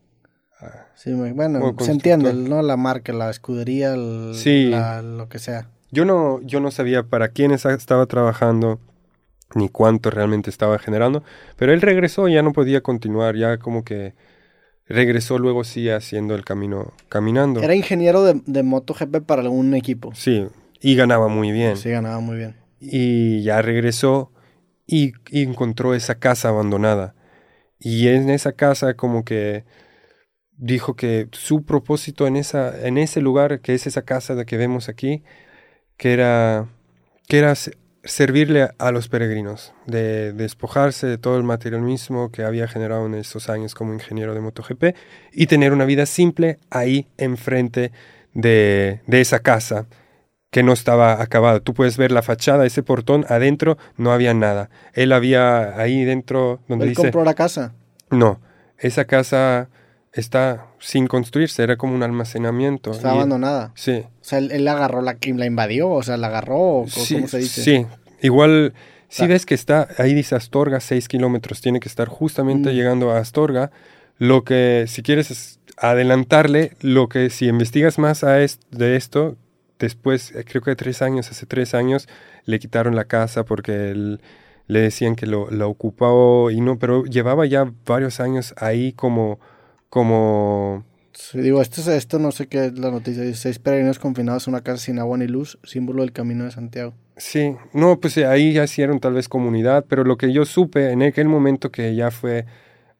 Ah, 0.60 0.86
Sí, 0.94 1.12
bueno, 1.12 1.74
se 1.80 1.90
entiende. 1.90 2.32
¿no? 2.32 2.62
La 2.62 2.76
marca, 2.78 3.12
la 3.12 3.28
escudería, 3.28 3.92
el- 3.94 4.32
Sí. 4.34 4.70
la- 4.70 5.02
lo 5.02 5.28
que 5.28 5.38
sea. 5.38 5.68
Yo 5.90 6.06
no, 6.06 6.40
yo 6.40 6.60
no 6.60 6.70
sabía 6.70 7.02
para 7.02 7.28
quién 7.28 7.50
estaba 7.50 8.06
trabajando 8.06 8.80
ni 9.54 9.68
cuánto 9.68 10.10
realmente 10.10 10.50
estaba 10.50 10.78
generando, 10.78 11.22
pero 11.56 11.72
él 11.72 11.80
regresó 11.80 12.28
y 12.28 12.34
ya 12.34 12.42
no 12.42 12.52
podía 12.52 12.80
continuar, 12.80 13.36
ya 13.36 13.58
como 13.58 13.84
que 13.84 14.14
regresó 14.86 15.38
luego 15.38 15.64
sí 15.64 15.88
haciendo 15.88 16.34
el 16.34 16.44
camino, 16.44 16.92
caminando. 17.08 17.60
Era 17.62 17.74
ingeniero 17.74 18.22
de, 18.24 18.40
de 18.46 18.62
MotoGP 18.62 19.24
para 19.26 19.48
un 19.48 19.74
equipo. 19.74 20.12
Sí, 20.14 20.46
y 20.80 20.96
ganaba 20.96 21.28
muy 21.28 21.52
bien. 21.52 21.76
Sí, 21.76 21.90
ganaba 21.90 22.20
muy 22.20 22.36
bien. 22.36 22.56
Y 22.80 23.42
ya 23.42 23.62
regresó 23.62 24.32
y, 24.86 25.12
y 25.30 25.42
encontró 25.42 25.94
esa 25.94 26.16
casa 26.16 26.48
abandonada. 26.48 27.14
Y 27.78 28.08
en 28.08 28.30
esa 28.30 28.52
casa 28.52 28.94
como 28.94 29.24
que 29.24 29.64
dijo 30.56 30.94
que 30.94 31.28
su 31.32 31.64
propósito 31.64 32.26
en, 32.26 32.36
esa, 32.36 32.86
en 32.86 32.98
ese 32.98 33.20
lugar, 33.20 33.60
que 33.60 33.74
es 33.74 33.86
esa 33.86 34.02
casa 34.02 34.34
de 34.34 34.44
que 34.44 34.56
vemos 34.56 34.88
aquí, 34.88 35.24
que 35.96 36.12
era, 36.12 36.68
que 37.26 37.38
era 37.38 37.54
servirle 38.04 38.70
a, 38.78 38.90
los 38.90 39.08
peregrinos, 39.08 39.72
de 39.86 40.32
despojarse 40.32 41.06
de 41.06 41.18
todo 41.18 41.36
el 41.36 41.44
materialismo 41.44 42.30
que 42.30 42.42
había 42.42 42.66
generado 42.66 43.06
en 43.06 43.14
esos 43.14 43.48
años 43.48 43.74
como 43.74 43.92
ingeniero 43.92 44.34
de 44.34 44.40
MotoGP 44.40 44.96
y 45.32 45.46
tener 45.46 45.72
una 45.72 45.84
vida 45.84 46.06
simple 46.06 46.58
ahí 46.70 47.06
enfrente 47.16 47.92
de, 48.34 49.00
de 49.06 49.20
esa 49.20 49.38
casa 49.40 49.86
que 50.50 50.62
no 50.62 50.72
estaba 50.72 51.22
acabada. 51.22 51.60
Tú 51.60 51.74
puedes 51.74 51.96
ver 51.96 52.12
la 52.12 52.22
fachada, 52.22 52.66
ese 52.66 52.82
portón, 52.82 53.24
adentro 53.28 53.78
no 53.96 54.12
había 54.12 54.34
nada. 54.34 54.68
Él 54.92 55.12
había 55.12 55.80
ahí 55.80 56.04
dentro 56.04 56.60
donde 56.68 56.84
Él 56.84 56.90
dice... 56.90 57.02
compró 57.02 57.24
la 57.24 57.34
casa. 57.34 57.72
No, 58.10 58.40
esa 58.78 59.06
casa 59.06 59.70
está 60.12 60.66
sin 60.78 61.06
construirse, 61.06 61.62
era 61.62 61.76
como 61.76 61.94
un 61.94 62.02
almacenamiento. 62.02 62.90
Está 62.92 63.12
y- 63.14 63.16
abandonada. 63.16 63.72
Sí, 63.74 64.04
O 64.06 64.24
sea, 64.24 64.38
él, 64.38 64.66
agarró, 64.68 65.02
la, 65.02 65.16
la 65.20 65.46
invadió, 65.46 65.88
o 65.90 66.02
sea, 66.02 66.16
la 66.16 66.26
agarró, 66.28 66.84
sí, 66.88 67.14
¿cómo 67.16 67.28
se 67.28 67.38
dice? 67.38 67.62
sí. 67.62 67.86
Igual, 68.20 68.72
si 69.08 69.26
ves 69.26 69.44
que 69.46 69.54
está, 69.54 69.88
ahí 69.98 70.14
dice 70.14 70.34
Astorga, 70.36 70.78
6 70.80 71.08
kilómetros, 71.08 71.60
tiene 71.60 71.80
que 71.80 71.88
estar 71.88 72.08
justamente 72.08 72.70
Mm. 72.70 72.74
llegando 72.74 73.10
a 73.10 73.18
Astorga. 73.18 73.70
Lo 74.18 74.44
que, 74.44 74.84
si 74.86 75.02
quieres 75.02 75.30
es 75.32 75.58
adelantarle, 75.76 76.72
lo 76.80 77.08
que 77.08 77.30
si 77.30 77.46
investigas 77.48 77.98
más 77.98 78.24
a 78.24 78.40
est- 78.42 78.62
de 78.70 78.96
esto, 78.96 79.36
después, 79.78 80.32
eh, 80.34 80.44
creo 80.44 80.62
que 80.62 80.76
tres 80.76 81.02
años, 81.02 81.30
hace 81.30 81.46
tres 81.46 81.74
años, 81.74 82.08
le 82.44 82.58
quitaron 82.58 82.94
la 82.96 83.04
casa 83.04 83.44
porque 83.44 83.90
él- 83.90 84.20
le 84.68 84.80
decían 84.80 85.16
que 85.16 85.26
lo, 85.26 85.50
lo 85.50 85.68
ocupó 85.68 86.50
y 86.50 86.60
no, 86.60 86.78
pero 86.78 87.04
llevaba 87.04 87.44
ya 87.46 87.70
varios 87.84 88.20
años 88.20 88.54
ahí 88.56 88.92
como, 88.92 89.40
como, 89.92 90.86
Sí, 91.12 91.38
digo, 91.42 91.60
esto, 91.60 91.82
es- 91.82 91.88
esto 91.88 92.18
no 92.18 92.32
sé 92.32 92.46
qué 92.46 92.64
es 92.64 92.78
la 92.78 92.90
noticia. 92.90 93.22
Dice, 93.22 93.38
seis 93.38 93.58
peregrinos 93.58 93.98
confinados 93.98 94.48
en 94.48 94.54
una 94.54 94.62
casa 94.62 94.78
sin 94.82 94.98
agua 94.98 95.18
ni 95.18 95.26
luz, 95.26 95.58
símbolo 95.64 96.00
del 96.00 96.12
camino 96.14 96.44
de 96.44 96.50
Santiago. 96.50 96.94
Sí, 97.18 97.54
no, 97.74 98.00
pues 98.00 98.16
eh, 98.16 98.24
ahí 98.24 98.54
ya 98.54 98.64
hicieron 98.64 99.00
tal 99.00 99.12
vez 99.12 99.28
comunidad, 99.28 99.84
pero 99.86 100.02
lo 100.02 100.16
que 100.16 100.32
yo 100.32 100.46
supe 100.46 100.92
en 100.92 101.02
aquel 101.02 101.28
momento 101.28 101.70
que 101.70 101.94
ya 101.94 102.10
fue 102.10 102.46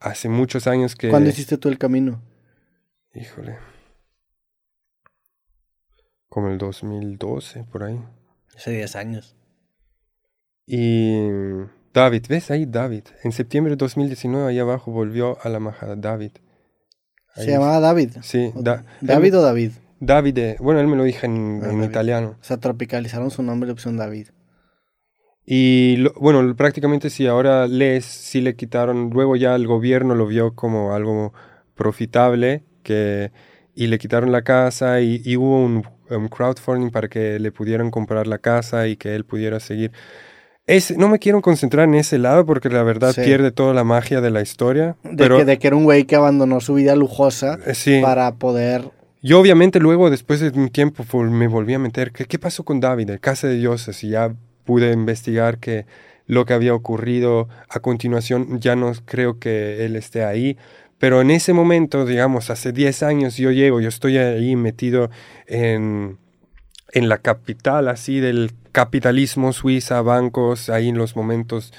hace 0.01 0.29
muchos 0.29 0.67
años 0.67 0.95
que... 0.95 1.09
¿Cuándo 1.09 1.31
hiciste 1.31 1.57
tú 1.57 1.71
el 1.71 1.79
camino? 1.79 2.21
Híjole. 3.15 3.57
Como 6.29 6.49
el 6.49 6.59
2012, 6.59 7.65
por 7.73 7.85
ahí. 7.85 7.99
Hace 8.55 8.73
10 8.73 8.97
años. 8.97 9.35
Y 10.67 11.17
David, 11.95 12.27
¿ves 12.29 12.51
ahí 12.51 12.67
David? 12.67 13.05
En 13.25 13.33
septiembre 13.33 13.71
de 13.71 13.77
2019 13.77 14.51
ahí 14.51 14.59
abajo 14.59 14.91
volvió 14.93 15.39
a 15.43 15.49
la 15.49 15.59
majada 15.59 15.97
David. 15.97 16.33
Ahí 17.35 17.45
¿Se 17.47 17.51
llamaba 17.53 17.81
David? 17.81 18.11
Sí, 18.23 18.53
Da- 18.55 18.85
¿David 19.01 19.29
él- 19.29 19.35
o 19.37 19.43
David? 19.43 19.71
David, 20.01 20.39
eh, 20.39 20.57
bueno, 20.61 20.81
él 20.81 20.87
me 20.89 20.97
lo 20.97 21.05
dijo 21.05 21.25
en, 21.27 21.61
Ah, 21.65 21.71
en 21.71 21.85
italiano. 21.85 22.37
O 22.41 22.45
sea, 22.45 22.57
tropicalizaron 22.59 23.31
su 23.31 23.43
nombre 23.43 23.69
le 23.69 23.75
pusieron 23.75 23.97
David. 23.97 24.29
Y 25.45 25.97
lo- 25.97 26.13
bueno, 26.15 26.55
prácticamente 26.55 27.11
si 27.11 27.27
ahora 27.27 27.67
lees, 27.67 28.05
sí 28.05 28.41
le 28.41 28.55
quitaron, 28.55 29.11
luego 29.11 29.37
ya 29.37 29.55
el 29.57 29.67
gobierno 29.67 30.15
lo 30.15 30.27
vio 30.27 30.55
como 30.55 30.95
algo 30.95 31.33
profitable 31.75 32.65
que, 32.83 33.33
y 33.75 33.87
le 33.89 33.99
quitaron 33.99 34.31
la 34.31 34.43
casa 34.43 35.01
y, 35.01 35.21
y 35.25 35.37
hubo 35.37 35.57
un, 35.65 35.85
un 36.11 36.29
crowdfunding 36.29 36.91
para 36.91 37.09
que 37.09 37.39
le 37.41 37.51
pudieran 37.51 37.91
comprar 37.91 38.27
la 38.27 38.39
casa 38.39 38.87
y 38.87 38.97
que 38.97 39.15
él 39.15 39.25
pudiera 39.25 39.59
seguir. 39.61 39.91
Es, 40.73 40.97
no 40.97 41.09
me 41.09 41.19
quiero 41.19 41.41
concentrar 41.43 41.87
en 41.89 41.95
ese 41.95 42.19
lado 42.19 42.47
porque 42.47 42.69
la 42.69 42.83
verdad 42.83 43.13
Sí. 43.13 43.21
pierde 43.23 43.51
toda 43.51 43.75
la 43.75 43.85
magia 43.85 44.21
de 44.21 44.31
la 44.31 44.41
historia. 44.41 44.97
De, 45.03 45.17
pero 45.17 45.39
que, 45.39 45.45
de 45.45 45.59
que 45.59 45.67
era 45.67 45.77
un 45.77 45.85
güey 45.85 46.05
que 46.05 46.17
abandonó 46.17 46.61
su 46.61 46.75
vida 46.75 46.97
lujosa 46.97 47.59
eh, 47.67 47.75
sí. 47.75 48.01
para 48.03 48.33
poder... 48.35 48.91
Yo 49.23 49.39
obviamente 49.39 49.79
luego, 49.79 50.11
después 50.11 50.41
de 50.41 50.49
un 50.49 50.71
tiempo, 50.71 51.05
me 51.19 51.47
volví 51.47 51.75
a 51.75 51.79
meter, 51.79 52.11
¿qué, 52.11 52.25
qué 52.25 52.39
pasó 52.39 52.65
con 52.65 52.81
David, 52.81 53.11
el 53.11 53.21
Casa 53.21 53.47
de 53.47 53.55
Dioses? 53.57 54.03
Y 54.03 54.09
ya 54.09 54.35
pude 54.65 54.93
investigar 54.93 55.59
que 55.59 55.87
lo 56.27 56.45
que 56.45 56.55
había 56.55 56.75
ocurrido 56.75 57.49
a 57.69 57.81
continuación, 57.81 58.59
ya 58.61 58.75
no 58.75 58.93
creo 59.05 59.39
que 59.39 59.85
él 59.85 59.95
esté 59.97 60.25
ahí. 60.25 60.57
Pero 60.99 61.21
en 61.21 61.31
ese 61.31 61.53
momento, 61.53 62.07
digamos, 62.07 62.49
hace 62.51 62.73
10 62.73 63.03
años 63.03 63.37
yo 63.37 63.51
llego, 63.51 63.81
yo 63.81 63.89
estoy 63.89 64.19
ahí 64.19 64.57
metido 64.57 65.11
en, 65.47 66.17
en 66.93 67.09
la 67.09 67.19
capital 67.19 67.89
así 67.89 68.21
del 68.21 68.53
capitalismo 68.73 69.53
Suiza, 69.53 70.01
bancos, 70.03 70.69
ahí 70.71 70.89
en 70.89 70.99
los 70.99 71.17
momentos, 71.17 71.73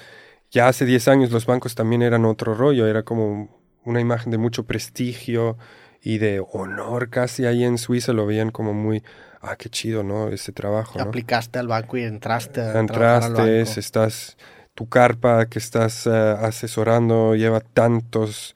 ya 0.52 0.68
hace 0.68 0.86
10 0.86 1.07
años 1.07 1.32
los 1.32 1.45
bancos 1.45 1.76
también 1.76 2.02
eran 2.02 2.26
otro 2.26 2.53
rollo, 2.56 2.88
era 2.88 3.03
como 3.03 3.49
una 3.84 3.99
imagen 3.99 4.32
de 4.32 4.38
mucho 4.38 4.65
prestigio 4.65 5.57
y 6.02 6.18
de 6.20 6.44
honor 6.52 7.10
casi 7.10 7.45
ahí 7.45 7.64
en 7.64 7.78
Suiza, 7.78 8.14
lo 8.14 8.26
veían 8.26 8.52
como 8.52 8.74
muy, 8.74 9.03
ah, 9.41 9.56
qué 9.57 9.70
chido, 9.70 10.03
¿no? 10.03 10.30
Ese 10.30 10.52
trabajo, 10.52 10.99
¿no? 10.99 11.06
Aplicaste 11.06 11.60
al 11.60 11.68
banco 11.68 11.98
y 11.98 12.03
entraste 12.03 12.61
a 12.61 12.72
al 12.72 12.78
Entraste, 12.78 13.32
banco. 13.64 13.80
estás, 13.80 14.38
tu 14.74 14.88
carpa 14.90 15.45
que 15.48 15.60
estás 15.60 16.07
eh, 16.07 16.10
asesorando 16.11 17.36
lleva 17.36 17.60
tantos 17.61 18.56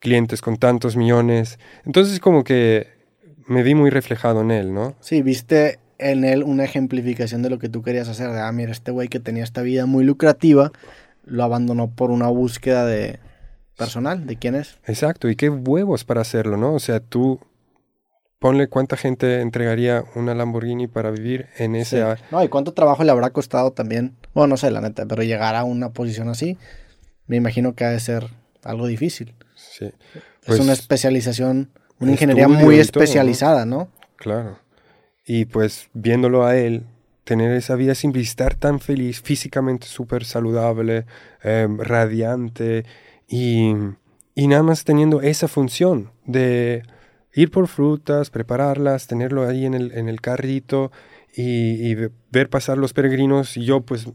clientes 0.00 0.40
con 0.42 0.56
tantos 0.56 0.96
millones. 0.96 1.58
Entonces 1.84 2.18
como 2.20 2.44
que 2.44 2.88
me 3.46 3.62
vi 3.62 3.74
muy 3.74 3.90
reflejado 3.90 4.40
en 4.42 4.50
él, 4.50 4.74
¿no? 4.74 4.96
Sí, 5.00 5.22
viste 5.22 5.78
en 6.10 6.24
él 6.24 6.42
una 6.42 6.64
ejemplificación 6.64 7.42
de 7.42 7.50
lo 7.50 7.58
que 7.58 7.68
tú 7.68 7.82
querías 7.82 8.08
hacer. 8.08 8.30
De, 8.30 8.40
ah, 8.40 8.52
mira, 8.52 8.72
este 8.72 8.90
güey 8.90 9.08
que 9.08 9.20
tenía 9.20 9.44
esta 9.44 9.62
vida 9.62 9.86
muy 9.86 10.04
lucrativa, 10.04 10.72
lo 11.24 11.44
abandonó 11.44 11.90
por 11.90 12.10
una 12.10 12.28
búsqueda 12.28 12.86
de 12.86 13.18
personal, 13.76 14.26
de 14.26 14.36
quién 14.36 14.54
es. 14.54 14.78
Exacto, 14.86 15.28
y 15.28 15.36
qué 15.36 15.48
huevos 15.48 16.04
para 16.04 16.20
hacerlo, 16.20 16.56
¿no? 16.56 16.74
O 16.74 16.78
sea, 16.78 17.00
tú 17.00 17.40
ponle 18.38 18.66
cuánta 18.68 18.96
gente 18.96 19.40
entregaría 19.40 20.04
una 20.16 20.34
Lamborghini 20.34 20.88
para 20.88 21.10
vivir 21.10 21.46
en 21.58 21.76
ese... 21.76 22.02
Sí. 22.02 22.22
No, 22.30 22.42
y 22.42 22.48
cuánto 22.48 22.72
trabajo 22.72 23.04
le 23.04 23.12
habrá 23.12 23.30
costado 23.30 23.72
también. 23.72 24.16
Bueno, 24.34 24.48
no 24.48 24.56
sé, 24.56 24.70
la 24.70 24.80
neta, 24.80 25.06
pero 25.06 25.22
llegar 25.22 25.54
a 25.54 25.64
una 25.64 25.90
posición 25.90 26.28
así, 26.28 26.58
me 27.26 27.36
imagino 27.36 27.74
que 27.74 27.84
ha 27.84 27.90
de 27.90 28.00
ser 28.00 28.26
algo 28.64 28.88
difícil. 28.88 29.34
Sí, 29.54 29.92
Pues, 30.44 30.58
es 30.58 30.64
una 30.64 30.72
especialización, 30.72 31.70
una 32.00 32.12
ingeniería 32.12 32.48
muy 32.48 32.58
todo, 32.58 32.70
¿no? 32.72 32.80
especializada, 32.80 33.64
¿no? 33.64 33.88
claro. 34.16 34.58
Y 35.24 35.44
pues 35.46 35.88
viéndolo 35.94 36.44
a 36.44 36.56
él, 36.56 36.84
tener 37.24 37.52
esa 37.52 37.76
vida 37.76 37.94
simple 37.94 38.22
estar 38.22 38.54
tan 38.56 38.80
feliz, 38.80 39.22
físicamente 39.22 39.86
súper 39.86 40.24
saludable, 40.24 41.06
eh, 41.44 41.68
radiante 41.78 42.84
y, 43.28 43.72
y 44.34 44.48
nada 44.48 44.62
más 44.62 44.84
teniendo 44.84 45.20
esa 45.22 45.46
función 45.48 46.10
de 46.26 46.82
ir 47.34 47.50
por 47.50 47.68
frutas, 47.68 48.30
prepararlas, 48.30 49.06
tenerlo 49.06 49.46
ahí 49.48 49.64
en 49.64 49.74
el, 49.74 49.92
en 49.92 50.08
el 50.08 50.20
carrito 50.20 50.90
y, 51.34 51.88
y 51.88 51.94
ve- 51.94 52.10
ver 52.30 52.50
pasar 52.50 52.76
los 52.78 52.92
peregrinos 52.92 53.56
y 53.56 53.64
yo 53.64 53.80
pues 53.82 54.08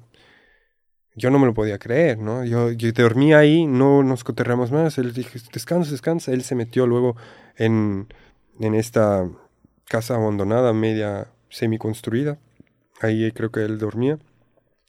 yo 1.16 1.32
no 1.32 1.40
me 1.40 1.48
lo 1.48 1.54
podía 1.54 1.80
creer, 1.80 2.20
¿no? 2.20 2.44
Yo, 2.46 2.72
yo 2.72 2.92
dormía 2.92 3.40
ahí, 3.40 3.66
no 3.66 4.04
nos 4.04 4.24
coterramos 4.24 4.72
más. 4.72 4.98
Él 5.00 5.14
dije, 5.14 5.40
descansa, 5.52 5.92
descansa. 5.92 6.32
Él 6.32 6.44
se 6.44 6.54
metió 6.56 6.86
luego 6.86 7.16
en, 7.56 8.08
en 8.60 8.76
esta 8.76 9.28
casa 9.88 10.16
abandonada, 10.16 10.74
media 10.74 11.28
semi-construida. 11.50 12.38
Ahí 13.02 13.32
creo 13.32 13.52
que 13.52 13.62
él 13.62 13.78
dormía. 13.78 14.20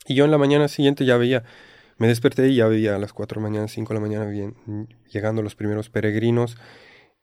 Y 0.07 0.15
yo 0.15 0.25
en 0.25 0.31
la 0.31 0.39
mañana 0.39 0.69
siguiente 0.69 1.05
ya 1.05 1.16
veía, 1.16 1.45
me 1.99 2.09
desperté 2.09 2.49
y 2.49 2.57
ya 2.57 2.66
veía 2.66 2.97
a 2.97 2.99
las 2.99 3.12
4 3.12 3.41
de 3.41 3.45
la 3.45 3.51
mañana, 3.51 3.69
5 3.69 3.89
de 3.89 3.95
la 3.95 4.01
mañana, 4.01 4.27
bien, 4.27 4.55
llegando 5.11 5.43
los 5.43 5.55
primeros 5.55 5.91
peregrinos. 5.91 6.57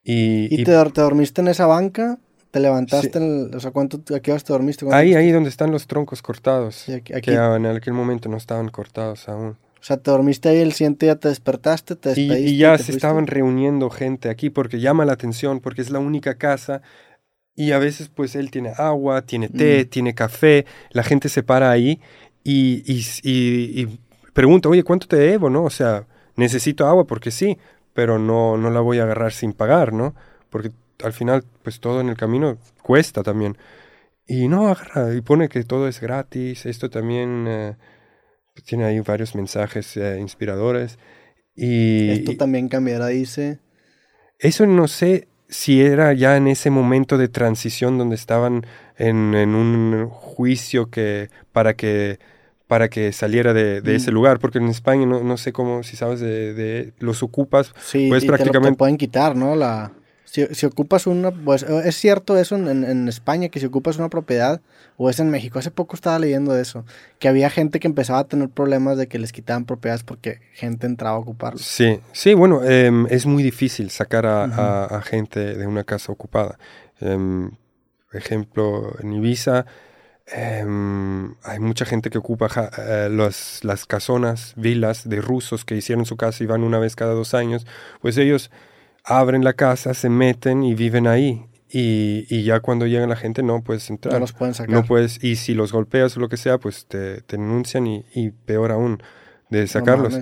¿Y, 0.04 0.54
¿Y, 0.54 0.64
te, 0.64 0.72
dormiste 0.72 1.42
en 1.42 1.48
esa 1.48 1.66
banca? 1.66 2.20
¿Te 2.52 2.60
levantaste? 2.60 3.20
o 3.20 3.60
sea, 3.60 3.72
¿cuánto, 3.72 4.02
¿a 4.16 4.20
qué 4.20 4.32
horas 4.32 4.44
te 4.44 4.54
dormiste? 4.54 4.86
Ahí, 4.92 5.16
ahí 5.16 5.32
donde 5.32 5.50
están 5.50 5.72
los 5.72 5.88
troncos 5.88 6.22
cortados. 6.22 6.88
aquí, 6.88 7.14
Que 7.22 7.34
en 7.34 7.66
aquel 7.66 7.94
momento 7.94 8.30
no 8.30 8.38
estaban 8.38 8.70
cortados 8.70 9.28
aún. 9.28 9.58
O 9.86 9.88
sea, 9.88 9.98
te 9.98 10.10
dormiste 10.10 10.50
ahí 10.50 10.60
el 10.60 10.74
siguiente 10.74 11.06
día, 11.06 11.16
te 11.16 11.28
despertaste, 11.28 11.96
te 11.96 12.10
despediste. 12.10 12.42
Y, 12.42 12.58
ya 12.58 12.78
se 12.78 12.92
estaban 12.92 13.28
reuniendo 13.28 13.90
gente 13.90 14.30
aquí 14.30 14.50
porque 14.50 14.80
llama 14.80 15.06
la 15.06 15.14
atención, 15.14 15.60
porque 15.60 15.82
es 15.82 15.90
la 15.90 16.00
única 16.00 16.36
casa 16.36 16.82
y 17.56 17.72
a 17.72 17.80
veces 17.80 18.10
pues 18.10 18.36
él 18.36 18.52
tiene 18.52 18.74
agua, 18.78 19.22
tiene 19.22 19.50
té, 19.50 19.86
mm. 19.86 19.90
tiene 19.90 20.14
café, 20.14 20.66
la 20.92 21.04
gente 21.04 21.30
se 21.30 21.44
para 21.44 21.72
ahí 21.72 22.02
y, 22.44 22.84
y, 23.24 24.00
pregunta, 24.34 24.70
oye, 24.70 24.84
¿cuánto 24.84 25.08
te 25.08 25.16
debo? 25.16 25.50
¿no? 25.50 25.64
O 25.64 25.70
sea, 25.70 26.06
necesito 26.36 26.86
agua 26.86 27.06
porque 27.06 27.32
sí, 27.32 27.58
pero 27.94 28.20
no, 28.20 28.58
no 28.58 28.70
la 28.70 28.82
voy 28.82 29.00
a 29.00 29.04
agarrar 29.04 29.32
sin 29.32 29.54
pagar, 29.54 29.94
¿no? 29.94 30.14
Porque 30.50 30.72
al 31.04 31.14
final 31.14 31.44
pues 31.64 31.80
todo 31.80 32.02
en 32.02 32.10
el 32.10 32.18
camino 32.18 32.58
cuesta 32.84 33.24
también. 33.24 33.58
Y 34.28 34.48
no, 34.48 34.68
agarra 34.68 35.14
y 35.14 35.22
pone 35.22 35.50
que 35.50 35.64
todo 35.64 35.88
es 35.88 36.02
gratis, 36.02 36.66
esto 36.66 36.90
también 36.90 37.46
eh, 37.48 37.76
tiene 38.66 38.86
ahí 38.86 39.00
varios 39.00 39.36
mensajes 39.36 39.96
eh, 39.98 40.18
inspiradores. 40.20 40.98
Y, 41.56 42.10
esto 42.10 42.36
también 42.36 42.68
cambiará, 42.68 43.08
dice. 43.08 43.60
Eso 44.40 44.66
no 44.66 44.88
sé, 44.88 45.30
si 45.56 45.82
era 45.82 46.12
ya 46.12 46.36
en 46.36 46.48
ese 46.48 46.70
momento 46.70 47.18
de 47.18 47.30
transición 47.30 47.98
donde 47.98 48.16
estaban 48.16 48.66
en, 48.98 49.34
en 49.34 49.56
un 49.56 50.10
juicio 50.10 50.90
que 50.90 51.30
para 51.54 51.76
que 51.76 52.20
para 52.68 52.90
que 52.90 53.14
saliera 53.14 53.54
de, 53.54 53.80
de 53.82 53.96
ese 53.96 54.12
mm. 54.12 54.14
lugar, 54.14 54.40
porque 54.40 54.58
en 54.58 54.68
España 54.68 55.06
no, 55.06 55.24
no 55.24 55.38
sé 55.38 55.54
cómo, 55.54 55.84
si 55.84 55.96
sabes 55.96 56.20
de, 56.20 56.54
de 56.54 56.94
los 56.98 57.22
ocupas, 57.22 57.74
sí, 57.80 58.08
pues 58.10 58.26
prácticamente... 58.26 58.72
Te, 58.72 58.78
pueden 58.78 58.98
quitar, 58.98 59.36
¿no? 59.36 59.56
La, 59.56 59.92
si, 60.26 60.46
si, 60.54 60.66
ocupas 60.66 61.08
una, 61.08 61.32
pues 61.32 61.64
es 61.64 61.96
cierto 61.96 62.38
eso 62.38 62.56
en, 62.56 62.84
en, 62.84 63.08
España, 63.08 63.50
que 63.50 63.60
si 63.60 63.66
ocupas 63.66 63.98
una 63.98 64.10
propiedad, 64.10 64.60
o 64.98 65.10
es 65.10 65.20
en 65.20 65.30
México, 65.30 65.60
hace 65.60 65.72
poco 65.72 65.96
estaba 65.96 66.20
leyendo 66.20 66.58
eso, 66.58 66.86
que 67.20 67.28
había 67.28 67.50
gente 67.50 67.80
que 67.80 67.88
empezaba 67.88 68.20
a 68.20 68.24
tener 68.26 68.50
problemas 68.50 68.98
de 68.98 69.08
que 69.08 69.20
les 69.20 69.32
quitaban 69.32 69.66
propiedades 69.66 70.04
porque 70.04 70.42
gente 70.54 70.88
entraba 70.88 71.16
a 71.16 71.20
ocuparlo. 71.20 71.60
Sí, 71.60 72.00
sí, 72.12 72.34
bueno, 72.34 72.64
em, 72.64 73.08
es 73.10 73.26
muy 73.26 73.44
difícil 73.44 73.90
sacar 73.92 74.26
a, 74.26 74.86
a, 74.86 75.02
gente 75.02 75.56
de 75.56 75.68
una 75.68 75.84
casa 75.84 76.12
ocupada. 76.12 76.58
Um, 77.00 77.52
ejemplo, 78.16 78.96
en 79.02 79.14
Ibiza 79.14 79.66
em, 80.28 81.36
hay 81.44 81.60
mucha 81.60 81.86
gente 81.86 82.10
que 82.10 82.18
ocupa 82.18 82.50
eh, 82.78 83.10
los, 83.12 83.64
las 83.64 83.86
casonas, 83.86 84.54
vilas 84.56 85.08
de 85.08 85.22
rusos 85.22 85.66
que 85.66 85.76
hicieron 85.76 86.06
su 86.06 86.18
casa 86.18 86.44
y 86.44 86.48
van 86.48 86.64
una 86.64 86.80
vez 86.80 86.96
cada 86.96 87.14
dos 87.14 87.34
años, 87.34 87.68
pues 88.02 88.18
ellos 88.18 88.50
abren 89.06 89.44
la 89.44 89.54
casa, 89.54 89.94
se 89.94 90.10
meten 90.10 90.64
y 90.64 90.74
viven 90.74 91.08
ahí. 91.08 91.46
Y, 91.70 92.26
y, 92.30 92.44
ya 92.44 92.60
cuando 92.62 92.86
llega 92.88 93.06
la 93.08 93.16
gente 93.16 93.44
no 93.44 93.62
puedes 93.62 93.90
entrar. 93.90 94.14
No 94.14 94.20
los 94.20 94.34
pueden 94.34 94.54
sacar. 94.54 94.74
No 94.74 94.86
puedes, 94.86 95.22
y 95.24 95.36
si 95.36 95.54
los 95.54 95.74
golpeas 95.74 96.16
o 96.16 96.20
lo 96.20 96.30
que 96.30 96.38
sea, 96.38 96.58
pues 96.58 96.86
te, 96.86 97.22
te 97.22 97.38
denuncian 97.38 97.86
y, 97.88 98.06
y, 98.14 98.32
peor 98.32 98.72
aún, 98.72 99.02
de 99.50 99.68
sacarlos. 99.68 100.18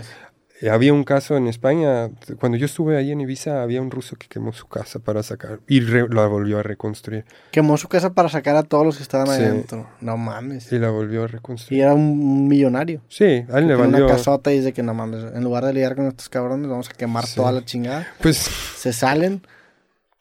Había 0.71 0.93
un 0.93 1.03
caso 1.03 1.35
en 1.35 1.47
España, 1.47 2.09
cuando 2.39 2.57
yo 2.57 2.65
estuve 2.65 2.95
ahí 2.95 3.11
en 3.11 3.21
Ibiza, 3.21 3.61
había 3.61 3.81
un 3.81 3.91
ruso 3.91 4.15
que 4.15 4.27
quemó 4.27 4.53
su 4.53 4.67
casa 4.67 4.99
para 4.99 5.23
sacar 5.23 5.59
y 5.67 5.81
la 5.81 6.27
volvió 6.27 6.59
a 6.59 6.63
reconstruir. 6.63 7.25
Quemó 7.51 7.77
su 7.77 7.87
casa 7.87 8.13
para 8.13 8.29
sacar 8.29 8.55
a 8.55 8.63
todos 8.63 8.85
los 8.85 8.97
que 8.97 9.03
estaban 9.03 9.29
ahí 9.29 9.43
adentro. 9.43 9.89
No 9.99 10.15
mames. 10.15 10.71
Y 10.71 10.79
la 10.79 10.89
volvió 10.89 11.23
a 11.23 11.27
reconstruir. 11.27 11.79
Y 11.79 11.81
era 11.81 11.93
un 11.93 12.47
millonario. 12.47 13.01
Sí, 13.09 13.45
a 13.51 13.59
él 13.59 13.67
le 13.67 13.75
valió. 13.75 14.05
una 14.05 14.07
casota 14.07 14.53
y 14.53 14.59
dice 14.59 14.73
que 14.73 14.83
no 14.83 14.93
mames, 14.93 15.33
en 15.33 15.43
lugar 15.43 15.65
de 15.65 15.73
lidiar 15.73 15.95
con 15.95 16.07
estos 16.07 16.29
cabrones, 16.29 16.69
vamos 16.69 16.89
a 16.89 16.93
quemar 16.93 17.25
toda 17.27 17.51
la 17.51 17.65
chingada. 17.65 18.07
Pues. 18.21 18.37
Se 18.37 18.93
salen. 18.93 19.41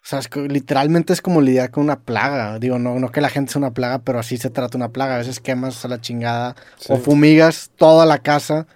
O 0.02 0.04
sea, 0.04 0.20
literalmente 0.48 1.12
es 1.12 1.22
como 1.22 1.40
lidiar 1.40 1.70
con 1.70 1.84
una 1.84 2.00
plaga. 2.00 2.58
Digo, 2.58 2.78
no, 2.80 2.98
no 2.98 3.12
que 3.12 3.20
la 3.20 3.28
gente 3.28 3.52
sea 3.52 3.60
una 3.60 3.72
plaga, 3.72 4.00
pero 4.00 4.18
así 4.18 4.36
se 4.36 4.50
trata 4.50 4.76
una 4.76 4.88
plaga. 4.88 5.14
A 5.14 5.18
veces 5.18 5.38
quemas 5.38 5.84
a 5.84 5.88
la 5.88 6.00
chingada 6.00 6.56
o 6.88 6.96
fumigas 6.96 7.70
toda 7.76 8.04
la 8.06 8.18
casa 8.18 8.66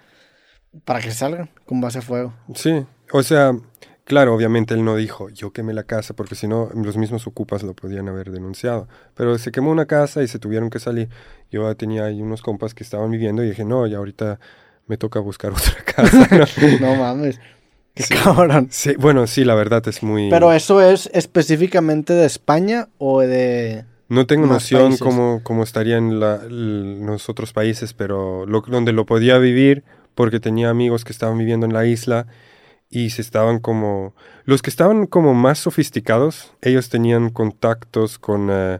para 0.85 1.01
que 1.01 1.11
salgan 1.11 1.49
con 1.65 1.81
base 1.81 1.99
a 1.99 2.01
fuego. 2.01 2.33
Sí, 2.55 2.85
o 3.11 3.23
sea, 3.23 3.53
claro, 4.07 4.33
obviamente 4.33 4.73
él 4.73 4.83
no 4.83 4.95
dijo, 4.95 5.29
yo 5.29 5.51
quemé 5.51 5.73
la 5.73 5.83
casa, 5.83 6.13
porque 6.13 6.35
si 6.35 6.47
no, 6.47 6.69
los 6.73 6.97
mismos 6.97 7.27
ocupas 7.27 7.63
lo 7.63 7.73
podían 7.73 8.07
haber 8.09 8.31
denunciado. 8.31 8.87
Pero 9.13 9.37
se 9.37 9.51
quemó 9.51 9.71
una 9.71 9.85
casa 9.85 10.23
y 10.23 10.27
se 10.27 10.39
tuvieron 10.39 10.69
que 10.69 10.79
salir. 10.79 11.09
Yo 11.51 11.75
tenía 11.75 12.05
ahí 12.05 12.21
unos 12.21 12.41
compas 12.41 12.73
que 12.73 12.83
estaban 12.83 13.11
viviendo 13.11 13.43
y 13.43 13.49
dije, 13.49 13.65
no, 13.65 13.85
ya 13.85 13.97
ahorita 13.97 14.39
me 14.87 14.97
toca 14.97 15.19
buscar 15.19 15.51
otra 15.53 15.83
casa. 15.83 16.27
no, 16.79 16.95
mames. 16.99 17.39
Qué 17.93 18.03
cabrón. 18.03 18.67
Sí, 18.69 18.93
bueno, 18.97 19.25
sí, 19.25 19.43
la 19.43 19.55
verdad 19.55 19.85
es 19.87 20.03
muy... 20.03 20.29
Pero 20.29 20.53
eso 20.53 20.81
es 20.81 21.09
específicamente 21.13 22.13
de 22.13 22.25
España 22.25 22.89
o 22.99 23.21
de... 23.21 23.85
No 24.09 24.25
tengo 24.25 24.45
noción 24.45 24.95
cómo, 24.97 25.41
cómo, 25.43 25.63
estaría 25.63 25.97
en, 25.97 26.19
los 26.19 27.27
otros 27.27 27.51
países, 27.51 27.93
pero 27.93 28.45
lo, 28.45 28.61
donde 28.61 28.93
lo 28.93 29.05
podía 29.05 29.37
vivir 29.37 29.83
porque 30.17 30.39
tenía 30.39 30.71
amigos 30.71 31.05
que 31.05 31.13
estaban 31.13 31.37
viviendo 31.37 31.67
en 31.67 31.73
la 31.73 31.85
isla 31.85 32.25
y 32.89 33.11
se 33.11 33.21
estaban 33.21 33.59
como... 33.59 34.15
Los 34.45 34.63
que 34.63 34.71
estaban 34.71 35.05
como 35.05 35.35
más 35.35 35.59
sofisticados, 35.59 36.53
ellos 36.63 36.89
tenían 36.89 37.29
contactos 37.29 38.17
con, 38.17 38.47
eh, 38.49 38.79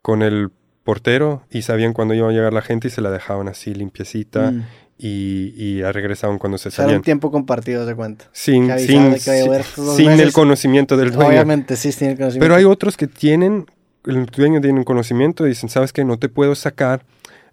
con 0.00 0.22
el 0.22 0.50
portero 0.84 1.42
y 1.50 1.62
sabían 1.62 1.92
cuándo 1.92 2.14
iba 2.14 2.28
a 2.28 2.32
llegar 2.32 2.52
la 2.52 2.62
gente 2.62 2.86
y 2.86 2.90
se 2.92 3.00
la 3.00 3.10
dejaban 3.10 3.48
así 3.48 3.74
limpiecita 3.74 4.52
mm. 4.52 4.66
y, 4.96 5.54
y 5.56 5.82
regresaban 5.82 6.38
cuando 6.38 6.56
se 6.56 6.70
salían. 6.70 6.90
Era 6.90 6.98
un 6.98 7.04
tiempo 7.04 7.32
compartido, 7.32 7.84
de 7.84 7.96
cuenta. 7.96 8.26
Sin, 8.30 8.70
sin, 8.78 9.18
sin 9.18 10.10
el 10.20 10.32
conocimiento 10.32 10.96
del 10.96 11.10
dueño. 11.10 11.30
Obviamente, 11.30 11.74
sí, 11.74 11.90
sin 11.90 12.10
el 12.10 12.16
conocimiento. 12.16 12.44
Pero 12.44 12.54
hay 12.54 12.64
otros 12.64 12.96
que 12.96 13.08
tienen, 13.08 13.66
el 14.06 14.26
dueño 14.26 14.60
tiene 14.60 14.78
un 14.78 14.84
conocimiento 14.84 15.46
y 15.46 15.48
dicen, 15.48 15.68
¿sabes 15.68 15.92
qué? 15.92 16.04
No 16.04 16.16
te 16.16 16.28
puedo 16.28 16.54
sacar, 16.54 17.04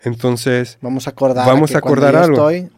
entonces... 0.04 0.78
Vamos 0.82 1.08
a 1.08 1.10
acordar, 1.10 1.48
vamos 1.48 1.74
a 1.74 1.80
acordar 1.80 2.16
algo. 2.16 2.50
Estoy, 2.50 2.77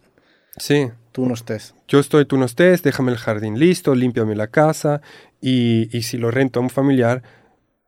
Sí. 0.60 0.90
Tú 1.12 1.26
no 1.26 1.34
estés. 1.34 1.74
Yo 1.88 2.00
estoy, 2.00 2.26
tú 2.26 2.38
no 2.38 2.46
estés, 2.46 2.84
déjame 2.84 3.12
el 3.12 3.18
jardín 3.18 3.58
listo, 3.58 3.96
límpiame 3.96 4.36
la 4.36 4.48
casa 4.48 5.02
y, 5.42 5.90
y 5.98 6.04
si 6.04 6.18
lo 6.18 6.30
rento 6.30 6.60
a 6.60 6.64
un 6.64 6.70
familiar, 6.70 7.24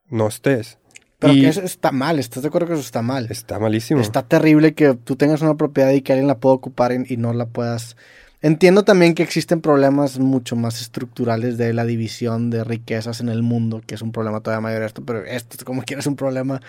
no 0.09 0.27
estés. 0.27 0.79
Pero 1.21 1.33
que 1.35 1.47
eso 1.49 1.61
está 1.61 1.91
mal, 1.91 2.17
¿estás 2.17 2.41
de 2.41 2.47
acuerdo 2.47 2.67
que 2.67 2.73
eso 2.73 2.81
está 2.81 3.03
mal? 3.03 3.27
Está 3.29 3.59
malísimo. 3.59 4.01
Está 4.01 4.23
terrible 4.23 4.73
que 4.73 4.95
tú 4.95 5.15
tengas 5.15 5.43
una 5.43 5.55
propiedad 5.55 5.91
y 5.91 6.01
que 6.01 6.13
alguien 6.13 6.27
la 6.27 6.39
pueda 6.39 6.55
ocupar 6.55 6.91
y, 6.93 7.17
no 7.17 7.33
la 7.33 7.45
puedas... 7.45 7.95
Entiendo 8.41 8.83
también 8.83 9.13
que 9.13 9.21
existen 9.21 9.61
problemas 9.61 10.17
mucho 10.17 10.55
más 10.55 10.81
estructurales 10.81 11.59
de 11.59 11.73
la 11.73 11.85
división 11.85 12.49
de 12.49 12.63
riquezas 12.63 13.19
en 13.21 13.29
el 13.29 13.43
mundo, 13.43 13.83
que 13.85 13.93
es 13.93 14.01
un 14.01 14.11
problema 14.11 14.39
todavía 14.39 14.61
mayor 14.61 14.81
esto, 14.81 15.03
pero 15.05 15.23
esto 15.23 15.63
como 15.63 15.83
quieres 15.83 16.07
un 16.07 16.15
problema 16.15 16.59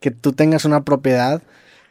que 0.00 0.10
tú 0.10 0.32
tengas 0.32 0.64
una 0.64 0.84
propiedad 0.84 1.42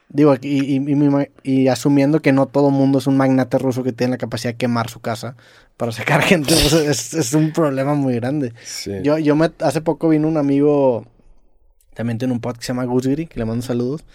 Digo, 0.09 0.35
y, 0.41 0.77
y, 0.77 1.21
y, 1.43 1.67
asumiendo 1.67 2.21
que 2.21 2.31
no 2.31 2.45
todo 2.45 2.69
mundo 2.69 2.99
es 2.99 3.07
un 3.07 3.17
magnate 3.17 3.57
ruso 3.57 3.84
que 3.84 3.91
tiene 3.91 4.11
la 4.11 4.17
capacidad 4.17 4.53
de 4.53 4.57
quemar 4.57 4.89
su 4.89 5.01
casa 5.01 5.35
para 5.75 5.91
sacar 5.91 6.21
gente, 6.23 6.53
pues, 6.53 6.73
es, 6.73 7.13
es, 7.13 7.34
un 7.34 7.51
problema 7.51 7.93
muy 7.93 8.15
grande. 8.15 8.53
Yo, 9.03 9.17
yo 9.17 9.35
me, 9.35 9.51
hace 9.59 9.81
poco 9.81 10.07
vino 10.09 10.27
un 10.27 10.38
amigo, 10.38 11.05
también 11.93 12.17
tiene 12.17 12.34
un 12.34 12.39
podcast 12.39 12.59
que 12.59 12.65
se 12.67 12.71
llama 12.71 12.85
Gusgri, 12.85 13.27
que 13.27 13.38
le 13.38 13.45
mando 13.45 13.63
saludos, 13.63 14.05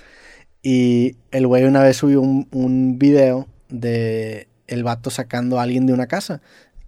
y 0.63 1.17
el 1.31 1.47
güey 1.47 1.65
una 1.65 1.83
vez 1.83 1.99
subió 1.99 2.23
un, 2.23 2.49
un 2.53 2.99
video 2.99 3.47
de 3.69 4.49
el 4.67 4.85
vato 4.85 5.11
sacando 5.11 5.61
a 5.61 5.63
alguien 5.65 5.87
de 5.87 5.93
una 5.93 6.07
casa 6.07 6.41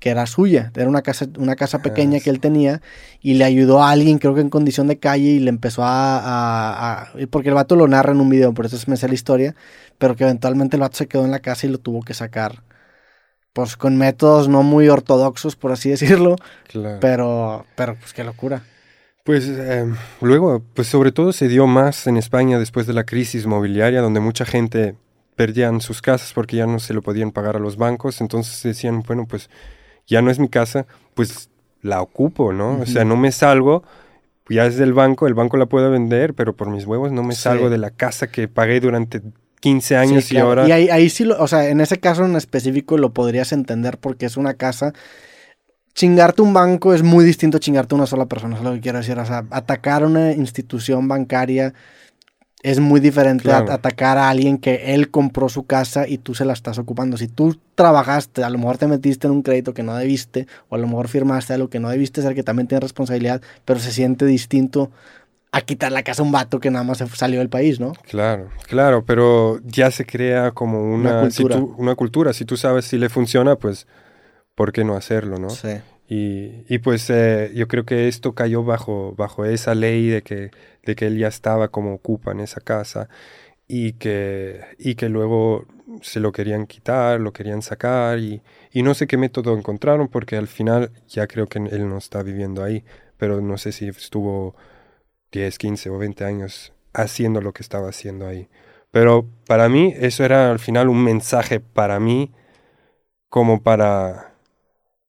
que 0.05 0.11
era 0.11 0.27
suya, 0.27 0.71
era 0.77 0.87
una 0.87 1.01
casa, 1.01 1.27
una 1.39 1.57
casa 1.57 1.81
pequeña 1.81 2.21
que 2.21 2.29
él 2.29 2.39
tenía 2.39 2.83
y 3.23 3.33
le 3.35 3.45
ayudó 3.45 3.83
a 3.83 3.91
alguien, 3.91 4.19
creo 4.19 4.35
que 4.35 4.43
en 4.43 4.51
condición 4.51 4.87
de 4.87 4.99
calle 4.99 5.31
y 5.31 5.39
le 5.39 5.49
empezó 5.49 5.81
a, 5.83 7.09
porque 7.31 7.49
el 7.49 7.55
vato 7.55 7.75
lo 7.75 7.89
narra 7.89 8.13
en 8.13 8.21
un 8.21 8.29
video, 8.29 8.53
por 8.53 8.67
eso 8.67 8.77
me 8.87 8.99
sé 8.99 9.09
la 9.09 9.15
historia, 9.15 9.57
pero 9.97 10.15
que 10.15 10.25
eventualmente 10.25 10.77
el 10.77 10.83
vato 10.83 10.99
se 10.99 11.07
quedó 11.07 11.25
en 11.25 11.31
la 11.31 11.39
casa 11.39 11.67
y 11.67 11.71
lo 11.71 11.79
tuvo 11.79 12.03
que 12.03 12.13
sacar, 12.13 12.65
pues 13.55 13.79
con 13.79 13.97
métodos 13.97 14.47
no 14.47 14.63
muy 14.63 14.91
ortodoxos, 14.91 15.57
por 15.57 15.73
así 15.73 15.89
decirlo, 15.97 16.37
pero, 17.01 17.65
pero 17.75 17.95
pues 17.95 18.13
qué 18.13 18.25
locura. 18.25 18.63
Pues 19.25 19.49
em, 19.49 19.97
luego, 20.21 20.63
pues 20.75 20.87
sobre 20.87 21.13
todo 21.13 21.33
se 21.33 21.49
dio 21.49 21.67
más 21.67 22.07
en 22.07 22.19
España 22.19 22.59
después 22.59 22.87
de 22.87 22.93
la 22.93 23.05
crisis 23.05 23.47
mobiliaria, 23.47 24.03
donde 24.03 24.21
mucha 24.21 24.45
gente 24.45 24.97
perdían 25.35 25.81
sus 25.81 26.03
casas 26.03 26.35
porque 26.35 26.59
ya 26.59 26.67
no 26.67 26.79
se 26.79 26.93
lo 26.93 27.01
podían 27.01 27.31
pagar 27.31 27.57
a 27.57 27.59
los 27.59 27.79
bancos, 27.79 28.21
entonces 28.21 28.63
decían, 28.63 29.03
bueno, 29.03 29.27
pues 29.27 29.49
ya 30.07 30.23
no 30.23 30.31
es 30.31 30.39
mi 30.39 30.49
casa, 30.49 30.87
pues 31.15 31.51
la 31.83 32.01
ocupo, 32.01 32.53
¿no? 32.53 32.81
O 32.81 32.87
sea, 32.87 33.05
no 33.05 33.17
me 33.17 33.31
salgo, 33.33 33.83
ya 34.49 34.67
es 34.67 34.77
del 34.77 34.93
banco, 34.93 35.27
el 35.27 35.35
banco 35.35 35.57
la 35.57 35.67
puede 35.67 35.89
vender, 35.89 36.35
pero 36.35 36.55
por 36.55 36.71
mis 36.71 36.87
huevos 36.87 37.13
no 37.13 37.23
me 37.23 37.35
salgo 37.35 37.71
de 37.71 37.79
la 37.79 37.91
casa 37.91 38.29
que 38.29 38.49
pagué 38.49 38.81
durante 38.81 39.23
15 39.61 39.97
años 39.97 40.25
Sí, 40.25 40.35
claro. 40.35 40.47
y 40.47 40.49
ahora... 40.49 40.69
Y 40.69 40.73
ahí, 40.73 40.89
ahí 40.91 41.11
sí, 41.11 41.25
lo, 41.25 41.41
o 41.43 41.49
sea, 41.49 41.69
en 41.69 41.81
ese 41.81 41.99
caso 41.99 42.25
en 42.25 42.37
específico 42.37 42.99
lo 42.99 43.13
podrías 43.13 43.53
entender 43.53 43.99
porque 43.99 44.27
es 44.27 44.37
una 44.37 44.55
casa. 44.55 44.93
Chingarte 45.95 46.43
un 46.43 46.53
banco 46.53 46.93
es 46.93 47.03
muy 47.03 47.25
distinto 47.25 47.57
a 47.57 47.61
chingarte 47.61 47.95
una 47.95 48.07
sola 48.07 48.27
persona, 48.27 48.57
es 48.57 48.63
lo 48.63 48.73
que 48.75 48.81
quiero 48.81 48.99
decir. 48.99 49.19
O 49.19 49.25
sea, 49.25 49.47
atacar 49.51 50.05
una 50.05 50.33
institución 50.33 51.09
bancaria 51.09 51.73
es 52.65 52.81
muy 52.81 52.99
diferente 52.99 53.43
Claro. 53.45 53.71
a 53.71 53.75
atacar 53.75 54.17
a 54.19 54.31
alguien 54.31 54.57
que 54.59 54.95
él 54.95 55.11
compró 55.11 55.49
su 55.51 55.65
casa 55.67 56.09
y 56.09 56.17
tú 56.19 56.35
se 56.35 56.45
la 56.47 56.55
estás 56.55 56.79
ocupando. 56.79 57.17
Si 57.19 57.29
tú 57.29 57.57
trabajaste, 57.75 58.43
a 58.43 58.49
lo 58.49 58.57
mejor 58.59 58.79
te 58.79 58.87
metiste 58.89 59.27
en 59.27 59.35
un 59.35 59.43
crédito 59.43 59.75
que 59.75 59.83
no 59.83 59.95
debiste, 59.95 60.47
o 60.71 60.75
a 60.75 60.79
lo 60.79 60.87
mejor 60.89 61.09
firmaste 61.09 61.53
algo 61.53 61.69
que 61.69 61.79
no 61.79 61.91
debiste 61.91 62.23
ser, 62.23 62.35
que 62.35 62.43
también 62.43 62.67
tiene 62.67 62.81
responsabilidad, 62.81 63.43
pero 63.67 63.79
se 63.81 63.93
siente 63.93 64.25
distinto 64.25 64.91
a 65.53 65.61
quitar 65.61 65.93
la 65.93 66.03
casa 66.03 66.23
a 66.23 66.25
un 66.25 66.33
vato 66.33 66.59
que 66.59 66.71
nada 66.71 66.85
más 66.85 66.99
se 66.99 67.07
salió 67.09 67.39
del 67.39 67.51
país, 67.51 67.79
¿no? 67.81 67.93
Claro, 68.09 68.49
claro, 68.67 69.05
pero 69.05 69.61
ya 69.65 69.91
se 69.91 70.07
crea 70.07 70.51
como 70.53 70.83
una, 70.83 71.21
Una 71.21 71.31
si 71.31 71.43
cultura. 71.43 71.57
tú- 71.61 71.75
una 71.79 71.95
cultura. 71.95 72.33
Si 72.33 72.45
tú 72.47 72.57
sabes 72.57 72.87
si 72.87 72.97
le 72.99 73.09
funciona, 73.11 73.57
pues, 73.57 73.87
¿por 74.55 74.73
qué 74.73 74.85
no 74.85 74.97
hacerlo, 74.97 75.39
no? 75.39 75.51
Sí. 75.51 75.69
Y, 76.09 76.65
y 76.69 76.79
pues 76.79 77.09
eh, 77.11 77.51
yo 77.55 77.67
creo 77.69 77.85
que 77.85 78.09
esto 78.09 78.35
cayó 78.35 78.63
bajo, 78.65 79.15
bajo 79.17 79.45
esa 79.47 79.75
ley 79.75 80.09
de 80.09 80.23
que, 80.23 80.51
de 80.85 80.97
que 80.97 81.07
él 81.07 81.19
ya 81.19 81.29
estaba 81.29 81.69
como 81.69 81.95
ocupa 81.95 82.33
en 82.33 82.41
esa 82.41 82.61
casa 82.61 83.09
y 83.69 83.95
que, 83.95 84.61
y 84.79 84.97
que 84.97 85.09
luego 85.09 85.67
se 86.03 86.21
lo 86.21 86.33
querían 86.33 86.67
quitar, 86.67 87.21
lo 87.21 87.33
querían 87.33 87.63
sacar 87.63 88.19
y, 88.19 88.43
y 88.73 88.83
no 88.83 88.95
sé 88.95 89.07
qué 89.07 89.17
método 89.17 89.57
encontraron 89.57 90.09
porque 90.09 90.37
al 90.37 90.49
final 90.49 90.91
ya 91.09 91.27
creo 91.27 91.47
que 91.49 91.59
él 91.59 91.89
no 91.89 91.99
está 91.99 92.23
viviendo 92.23 92.63
ahí, 92.63 92.85
pero 93.17 93.41
no 93.41 93.59
sé 93.59 93.73
si 93.73 93.89
estuvo 93.89 94.55
10, 95.33 95.59
15 95.59 95.91
o 95.91 95.99
20 95.99 96.25
años 96.25 96.73
haciendo 96.93 97.41
lo 97.41 97.53
que 97.53 97.63
estaba 97.63 97.89
haciendo 97.89 98.27
ahí. 98.27 98.49
Pero 98.91 99.27
para 99.47 99.69
mí 99.69 99.95
eso 99.97 100.25
era 100.25 100.51
al 100.51 100.59
final 100.61 100.89
un 100.89 101.03
mensaje 101.03 101.61
para 101.61 101.99
mí 102.01 102.33
como 103.29 103.63
para 103.63 104.35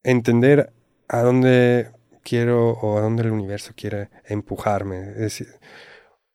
entender 0.03 0.73
a 1.07 1.21
dónde 1.21 1.91
quiero 2.23 2.71
o 2.71 2.97
a 2.97 3.01
dónde 3.01 3.23
el 3.23 3.31
universo 3.31 3.73
quiere 3.75 4.09
empujarme. 4.27 4.99
Es 5.11 5.17
decir, 5.17 5.47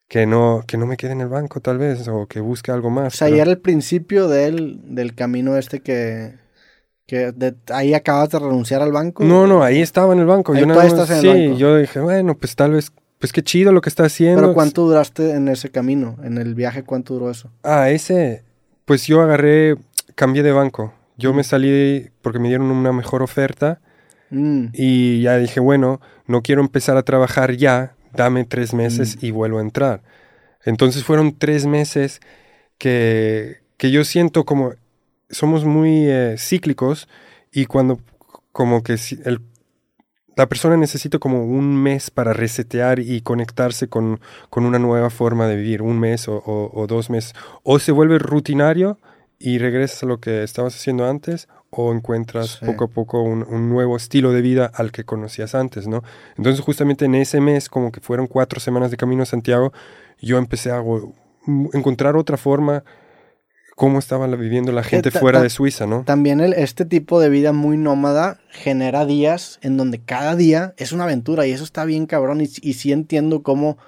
que 0.08 0.26
no, 0.26 0.62
que 0.66 0.76
no 0.76 0.86
me 0.86 0.96
quede 0.96 1.12
en 1.12 1.20
el 1.20 1.28
banco 1.28 1.60
tal 1.60 1.78
vez 1.78 2.06
o 2.08 2.26
que 2.26 2.40
busque 2.40 2.70
algo 2.72 2.90
más. 2.90 3.14
O 3.14 3.16
sea, 3.18 3.26
pero- 3.26 3.36
ya 3.36 3.42
era 3.42 3.50
el 3.50 3.58
principio 3.60 4.28
del, 4.28 4.80
del 4.94 5.14
camino 5.14 5.56
este 5.56 5.80
que, 5.80 6.34
que 7.06 7.32
de- 7.32 7.54
ahí 7.72 7.94
acabas 7.94 8.30
de 8.30 8.38
renunciar 8.38 8.82
al 8.82 8.92
banco. 8.92 9.24
No, 9.24 9.46
no, 9.46 9.62
ahí 9.62 9.80
estaba 9.80 10.12
en 10.12 10.20
el 10.20 10.26
banco. 10.26 10.52
Ahí 10.52 10.60
yo 10.60 10.66
nada 10.66 10.82
más- 10.84 10.92
estás 10.92 11.10
en 11.10 11.16
el 11.16 11.22
sí, 11.36 11.46
banco. 11.48 11.58
yo 11.58 11.76
dije, 11.76 12.00
bueno, 12.00 12.36
pues 12.36 12.56
tal 12.56 12.72
vez, 12.72 12.92
pues 13.18 13.32
qué 13.32 13.42
chido 13.42 13.72
lo 13.72 13.80
que 13.80 13.88
está 13.88 14.04
haciendo. 14.04 14.40
Pero 14.40 14.54
¿cuánto 14.54 14.86
duraste 14.86 15.30
en 15.32 15.48
ese 15.48 15.70
camino? 15.70 16.16
En 16.24 16.38
el 16.38 16.54
viaje, 16.54 16.82
¿cuánto 16.84 17.14
duró 17.14 17.30
eso? 17.30 17.50
Ah, 17.62 17.90
ese, 17.90 18.42
pues 18.84 19.06
yo 19.06 19.20
agarré, 19.20 19.76
cambié 20.14 20.42
de 20.42 20.52
banco. 20.52 20.92
Yo 21.18 21.34
me 21.34 21.44
salí 21.44 22.10
porque 22.22 22.38
me 22.38 22.48
dieron 22.48 22.70
una 22.70 22.92
mejor 22.92 23.22
oferta 23.22 23.80
Mm, 24.30 24.66
y 24.72 25.22
ya 25.22 25.36
dije, 25.38 25.60
bueno, 25.60 26.00
no 26.26 26.42
quiero 26.42 26.60
empezar 26.62 26.96
a 26.96 27.02
trabajar 27.02 27.56
ya, 27.56 27.94
dame 28.14 28.44
tres 28.44 28.72
meses 28.74 29.16
Mm. 29.16 29.26
y 29.26 29.30
vuelvo 29.32 29.58
a 29.58 29.62
entrar. 29.62 30.02
Entonces 30.64 31.04
fueron 31.04 31.36
tres 31.36 31.66
meses 31.66 32.20
que, 32.78 33.58
que 33.76 33.90
yo 33.90 34.04
siento 34.04 34.44
como 34.44 34.74
somos 35.30 35.64
muy 35.64 36.06
eh, 36.08 36.36
cíclicos 36.38 37.08
y 37.52 37.66
cuando 37.66 38.00
como 38.52 38.82
que 38.82 38.94
el- 39.24 39.40
la 40.36 40.48
persona 40.48 40.76
necesita 40.76 41.18
como 41.18 41.44
un 41.44 41.76
mes 41.82 42.10
para 42.10 42.32
resetear 42.32 42.98
y 43.00 43.20
conectarse 43.20 43.88
con, 43.88 44.20
con 44.48 44.64
una 44.64 44.78
nueva 44.78 45.10
forma 45.10 45.46
de 45.46 45.56
vivir, 45.56 45.82
un 45.82 45.98
mes 46.00 46.28
o, 46.28 46.36
o- 46.38 46.70
o 46.72 46.86
dos 46.86 47.10
meses, 47.10 47.34
o 47.62 47.78
se 47.78 47.92
vuelve 47.92 48.18
rutinario 48.18 48.98
y 49.38 49.58
regresas 49.58 50.02
a 50.02 50.06
lo 50.06 50.18
que 50.20 50.42
estabas 50.42 50.74
haciendo 50.74 51.08
antes 51.08 51.48
o 51.70 51.92
encuentras 51.92 52.58
Sí. 52.60 52.66
poco 52.66 52.84
a 52.84 52.88
poco 52.88 53.22
un, 53.22 53.44
un 53.48 53.68
nuevo 53.68 53.96
estilo 53.96 54.32
de 54.32 54.42
vida 54.42 54.70
al 54.74 54.90
que 54.92 55.04
conocías 55.04 55.54
antes, 55.54 55.86
¿no? 55.86 56.02
Entonces 56.36 56.60
justamente 56.64 57.04
en 57.04 57.14
ese 57.14 57.40
mes, 57.40 57.68
como 57.68 57.92
que 57.92 58.00
fueron 58.00 58.26
cuatro 58.26 58.60
semanas 58.60 58.90
de 58.90 58.96
Camino 58.96 59.22
a 59.22 59.26
Santiago, 59.26 59.72
yo 60.20 60.36
empecé 60.38 60.70
a 60.72 60.82
encontrar 61.72 62.16
otra 62.16 62.36
forma, 62.36 62.84
cómo 63.76 63.98
estaba 63.98 64.26
viviendo 64.26 64.72
la 64.72 64.82
gente 64.82 65.10
fuera 65.10 65.40
de 65.40 65.48
Suiza, 65.48 65.86
¿no? 65.86 66.02
También 66.04 66.40
el, 66.40 66.52
este 66.52 66.84
tipo 66.84 67.18
de 67.18 67.30
vida 67.30 67.52
muy 67.52 67.78
nómada 67.78 68.38
genera 68.50 69.06
días 69.06 69.58
en 69.62 69.78
donde 69.78 70.02
cada 70.04 70.36
día 70.36 70.74
es 70.76 70.92
una 70.92 71.04
aventura 71.04 71.46
y 71.46 71.52
eso 71.52 71.64
está 71.64 71.86
bien 71.86 72.04
cabrón 72.06 72.42
y, 72.42 72.44
y 72.60 72.74
sí 72.74 72.92
entiendo 72.92 73.42
cómo 73.42 73.78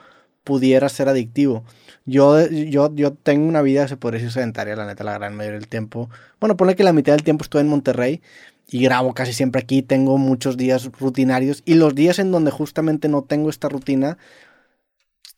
pudiera 0.44 0.88
ser 0.88 1.08
adictivo. 1.08 1.64
Yo, 2.04 2.48
yo, 2.48 2.94
yo 2.94 3.12
tengo 3.12 3.46
una 3.46 3.62
vida, 3.62 3.86
se 3.88 3.96
podría 3.96 4.20
decir, 4.20 4.32
sedentaria, 4.32 4.76
la 4.76 4.86
neta, 4.86 5.04
la 5.04 5.14
gran 5.14 5.36
mayoría 5.36 5.58
del 5.58 5.68
tiempo. 5.68 6.10
Bueno, 6.40 6.56
ponle 6.56 6.74
que 6.74 6.84
la 6.84 6.92
mitad 6.92 7.12
del 7.12 7.22
tiempo 7.22 7.44
estoy 7.44 7.60
en 7.60 7.68
Monterrey 7.68 8.20
y 8.68 8.82
grabo 8.82 9.14
casi 9.14 9.32
siempre 9.32 9.60
aquí, 9.60 9.82
tengo 9.82 10.18
muchos 10.18 10.56
días 10.56 10.90
rutinarios 10.98 11.62
y 11.64 11.74
los 11.74 11.94
días 11.94 12.18
en 12.18 12.32
donde 12.32 12.50
justamente 12.50 13.08
no 13.08 13.22
tengo 13.22 13.50
esta 13.50 13.68
rutina 13.68 14.18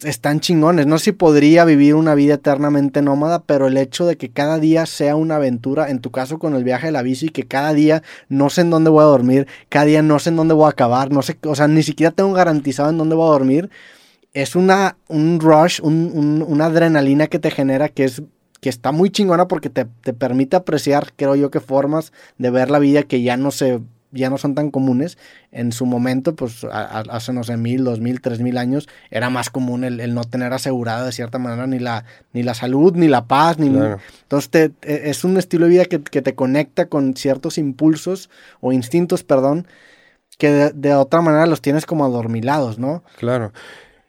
están 0.02 0.40
chingones. 0.40 0.86
No 0.86 0.98
sé 0.98 1.06
si 1.06 1.12
podría 1.12 1.64
vivir 1.64 1.94
una 1.94 2.14
vida 2.14 2.34
eternamente 2.34 3.02
nómada, 3.02 3.42
pero 3.44 3.66
el 3.68 3.76
hecho 3.76 4.06
de 4.06 4.16
que 4.16 4.30
cada 4.30 4.58
día 4.58 4.86
sea 4.86 5.16
una 5.16 5.36
aventura, 5.36 5.90
en 5.90 6.00
tu 6.00 6.10
caso 6.10 6.38
con 6.38 6.54
el 6.54 6.64
viaje 6.64 6.86
de 6.86 6.92
la 6.92 7.02
bici, 7.02 7.28
que 7.28 7.46
cada 7.46 7.72
día 7.72 8.02
no 8.28 8.50
sé 8.50 8.62
en 8.62 8.70
dónde 8.70 8.90
voy 8.90 9.02
a 9.02 9.06
dormir, 9.06 9.46
cada 9.68 9.86
día 9.86 10.02
no 10.02 10.18
sé 10.18 10.30
en 10.30 10.36
dónde 10.36 10.54
voy 10.54 10.66
a 10.66 10.70
acabar, 10.70 11.10
no 11.10 11.22
sé, 11.22 11.38
o 11.44 11.54
sea, 11.54 11.68
ni 11.68 11.82
siquiera 11.82 12.10
tengo 12.10 12.32
garantizado 12.32 12.90
en 12.90 12.98
dónde 12.98 13.14
voy 13.14 13.26
a 13.26 13.32
dormir, 13.32 13.70
es 14.34 14.54
una, 14.56 14.96
un 15.08 15.40
rush, 15.40 15.80
un- 15.82 16.10
un- 16.14 16.44
una 16.46 16.66
adrenalina 16.66 17.28
que 17.28 17.38
te 17.38 17.50
genera 17.50 17.88
que 17.88 18.04
es 18.04 18.22
que 18.60 18.68
está 18.70 18.92
muy 18.92 19.10
chingona 19.10 19.46
porque 19.46 19.68
te, 19.68 19.84
te 19.84 20.14
permite 20.14 20.56
apreciar, 20.56 21.12
creo 21.16 21.34
yo, 21.36 21.50
que 21.50 21.60
formas 21.60 22.12
de 22.38 22.48
ver 22.50 22.70
la 22.70 22.78
vida 22.78 23.02
que 23.02 23.22
ya 23.22 23.36
no 23.36 23.50
se 23.50 23.80
ya 24.10 24.30
no 24.30 24.38
son 24.38 24.54
tan 24.54 24.70
comunes. 24.70 25.18
En 25.50 25.72
su 25.72 25.86
momento, 25.86 26.36
pues 26.36 26.62
a- 26.62 27.00
a- 27.00 27.00
hace, 27.10 27.32
no 27.32 27.42
sé, 27.42 27.56
mil, 27.56 27.82
dos 27.82 27.98
mil, 28.00 28.20
tres 28.20 28.38
mil 28.40 28.58
años, 28.58 28.88
era 29.10 29.28
más 29.28 29.50
común 29.50 29.82
el, 29.82 29.98
el 29.98 30.14
no 30.14 30.22
tener 30.22 30.52
asegurada 30.52 31.04
de 31.04 31.10
cierta 31.10 31.38
manera 31.38 31.66
ni 31.66 31.80
la, 31.80 32.04
ni 32.32 32.44
la 32.44 32.54
salud, 32.54 32.94
ni 32.94 33.08
la 33.08 33.26
paz, 33.26 33.58
ni... 33.58 33.70
Claro. 33.70 33.98
Entonces 34.22 34.50
te- 34.50 35.10
es 35.10 35.24
un 35.24 35.36
estilo 35.36 35.66
de 35.66 35.70
vida 35.72 35.84
que, 35.86 36.00
que 36.00 36.22
te 36.22 36.36
conecta 36.36 36.86
con 36.86 37.14
ciertos 37.16 37.58
impulsos 37.58 38.30
o 38.60 38.72
instintos, 38.72 39.24
perdón, 39.24 39.66
que 40.38 40.50
de, 40.50 40.70
de 40.72 40.94
otra 40.94 41.20
manera 41.20 41.46
los 41.46 41.60
tienes 41.60 41.84
como 41.84 42.04
adormilados, 42.04 42.78
¿no? 42.78 43.02
Claro. 43.18 43.52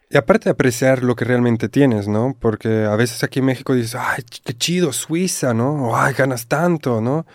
Y 0.10 0.18
aparte 0.18 0.46
de 0.46 0.52
apreciar 0.52 1.04
lo 1.04 1.16
que 1.16 1.26
realmente 1.26 1.68
tienes, 1.68 2.08
¿no? 2.08 2.36
Porque 2.40 2.86
a 2.86 2.96
veces 2.96 3.24
aquí 3.24 3.40
en 3.40 3.46
México 3.46 3.74
dices, 3.74 3.96
ay, 3.96 4.24
qué 4.44 4.54
chido, 4.54 4.94
Suiza, 4.94 5.54
¿no? 5.54 5.90
O, 5.90 5.96
ay, 5.96 6.14
ganas 6.14 6.48
tanto, 6.48 7.02
¿no? 7.02 7.26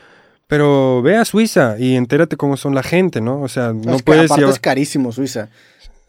Pero 0.47 1.03
ve 1.03 1.17
a 1.17 1.25
Suiza 1.25 1.77
y 1.79 1.97
entérate 1.97 2.37
cómo 2.37 2.57
son 2.57 2.75
la 2.75 2.83
gente, 2.83 3.21
¿no? 3.21 3.41
O 3.41 3.49
sea, 3.49 3.73
no 3.73 3.93
es 3.93 3.99
que 3.99 4.05
puedes 4.05 4.25
aparte 4.25 4.41
llevar... 4.41 4.55
es 4.55 4.61
carísimo 4.61 5.13
Suiza. 5.13 5.49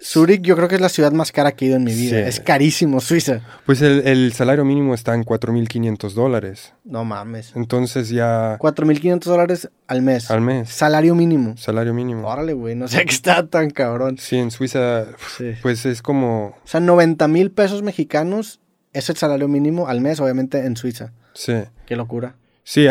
Zurich 0.04 0.42
yo 0.42 0.56
creo 0.56 0.68
que 0.68 0.76
es 0.76 0.82
la 0.82 0.90
ciudad 0.90 1.12
más 1.12 1.32
cara 1.32 1.52
que 1.52 1.66
he 1.66 1.68
ido 1.68 1.78
en 1.78 1.84
mi 1.84 1.94
vida. 1.94 2.18
Sí. 2.24 2.28
Es 2.28 2.40
carísimo 2.40 3.00
Suiza. 3.02 3.42
Pues 3.66 3.82
el, 3.82 4.08
el 4.08 4.34
salario 4.34 4.66
mínimo 4.66 4.94
está 4.96 5.14
en 5.14 5.24
4.500 5.24 6.14
dólares. 6.14 6.74
No 6.84 7.06
mames. 7.06 7.52
Entonces 7.56 8.10
ya 8.10 8.58
4.500 8.58 9.20
dólares 9.24 9.70
al 9.88 10.02
mes. 10.02 10.32
al 10.32 10.42
mes, 10.42 10.70
Salario 10.70 11.14
mínimo. 11.16 11.56
salario 11.58 11.94
mínimo. 11.94 12.28
Órale, 12.28 12.54
güey, 12.54 12.74
no 12.76 12.88
sé 12.88 12.98
qué 13.06 13.14
está 13.14 13.46
tan 13.48 13.70
cabrón. 13.70 14.18
Sí, 14.18 14.38
en 14.38 14.50
Suiza, 14.52 15.06
Sí. 15.38 15.54
pues 15.62 15.86
es 15.86 16.02
como... 16.02 16.48
O 16.64 16.68
sea, 16.68 16.80
90 16.80 17.28
mil 17.28 17.52
pesos 17.52 17.84
mexicanos 17.84 18.60
es 18.94 19.10
el 19.10 19.18
salario 19.18 19.48
mínimo 19.48 19.88
al 19.88 20.02
mes, 20.02 20.20
obviamente 20.20 20.66
en 20.66 20.76
Suiza. 20.78 21.14
Sí. 21.34 21.54
Qué 21.86 21.96
locura. 21.96 22.36
Sí, 22.64 22.88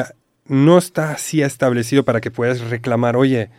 no 0.46 0.78
está 0.78 1.12
así 1.12 1.42
establecido 1.42 2.04
para 2.04 2.20
que 2.20 2.30
puedas 2.30 2.60
reclamar, 2.60 3.16
oye, 3.16 3.50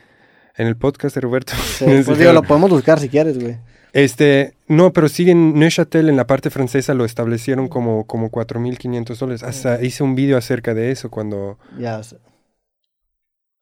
en 0.57 0.67
el 0.67 0.75
podcast 0.77 1.15
de 1.15 1.21
Roberto. 1.21 1.53
Sí, 1.55 1.85
pues 2.05 2.17
digo, 2.17 2.33
lo 2.33 2.43
podemos 2.43 2.69
buscar 2.69 2.99
si 2.99 3.09
quieres, 3.09 3.39
güey. 3.39 3.57
Este, 3.93 4.53
no, 4.67 4.93
pero 4.93 5.09
sí 5.09 5.29
en 5.29 5.59
Neuchâtel, 5.59 6.07
en 6.07 6.15
la 6.15 6.25
parte 6.25 6.49
francesa, 6.49 6.93
lo 6.93 7.03
establecieron 7.03 7.67
como, 7.67 8.05
como 8.07 8.31
4.500 8.31 9.17
dólares. 9.17 9.43
Hasta 9.43 9.83
hice 9.83 10.03
un 10.03 10.15
vídeo 10.15 10.37
acerca 10.37 10.73
de 10.73 10.91
eso 10.91 11.09
cuando 11.11 11.57
Ya. 11.77 12.01
sé. 12.03 12.17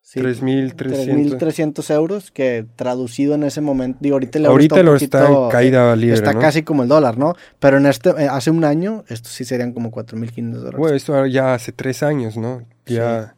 Sí, 0.01 0.19
3.300. 0.21 1.37
3.300 1.37 1.93
euros 1.93 2.31
que 2.31 2.65
traducido 2.75 3.35
en 3.35 3.43
ese 3.43 3.61
momento, 3.61 3.99
digo, 4.01 4.15
ahorita 4.15 4.39
el 4.39 4.45
Ahorita 4.47 4.81
lo 4.81 4.95
está 4.95 5.21
poquito- 5.21 5.45
en 5.45 5.51
caída 5.51 5.95
libre, 5.95 6.15
Está 6.15 6.33
¿no? 6.33 6.39
casi 6.39 6.63
como 6.63 6.81
el 6.81 6.89
dólar, 6.89 7.19
¿no? 7.19 7.35
Pero 7.59 7.77
en 7.77 7.85
este, 7.85 8.09
eh, 8.11 8.27
hace 8.27 8.49
un 8.49 8.63
año, 8.63 9.03
estos 9.07 9.31
sí 9.33 9.45
serían 9.45 9.71
como 9.71 9.91
4.500 9.91 10.61
dólares. 10.61 10.79
Bueno, 10.79 10.95
esto 10.95 11.25
ya 11.27 11.53
hace 11.53 11.71
tres 11.73 12.01
años, 12.01 12.37
¿no? 12.37 12.63
Ya, 12.87 13.35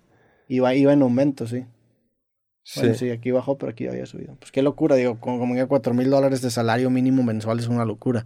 Iba, 0.47 0.73
iba 0.75 0.93
en 0.93 1.01
aumento, 1.01 1.45
sí. 1.45 1.65
Sí. 2.63 2.79
Bueno, 2.81 2.95
sí, 2.95 3.09
aquí 3.09 3.31
bajó, 3.31 3.57
pero 3.57 3.71
aquí 3.71 3.87
había 3.87 4.05
subido. 4.05 4.35
Pues 4.39 4.51
qué 4.51 4.61
locura, 4.61 4.95
digo, 4.95 5.19
como, 5.19 5.39
como 5.39 5.55
que 5.55 5.65
4.000 5.67 6.09
dólares 6.09 6.41
de 6.41 6.51
salario 6.51 6.89
mínimo 6.89 7.23
mensual 7.23 7.59
es 7.59 7.67
una 7.67 7.85
locura. 7.85 8.25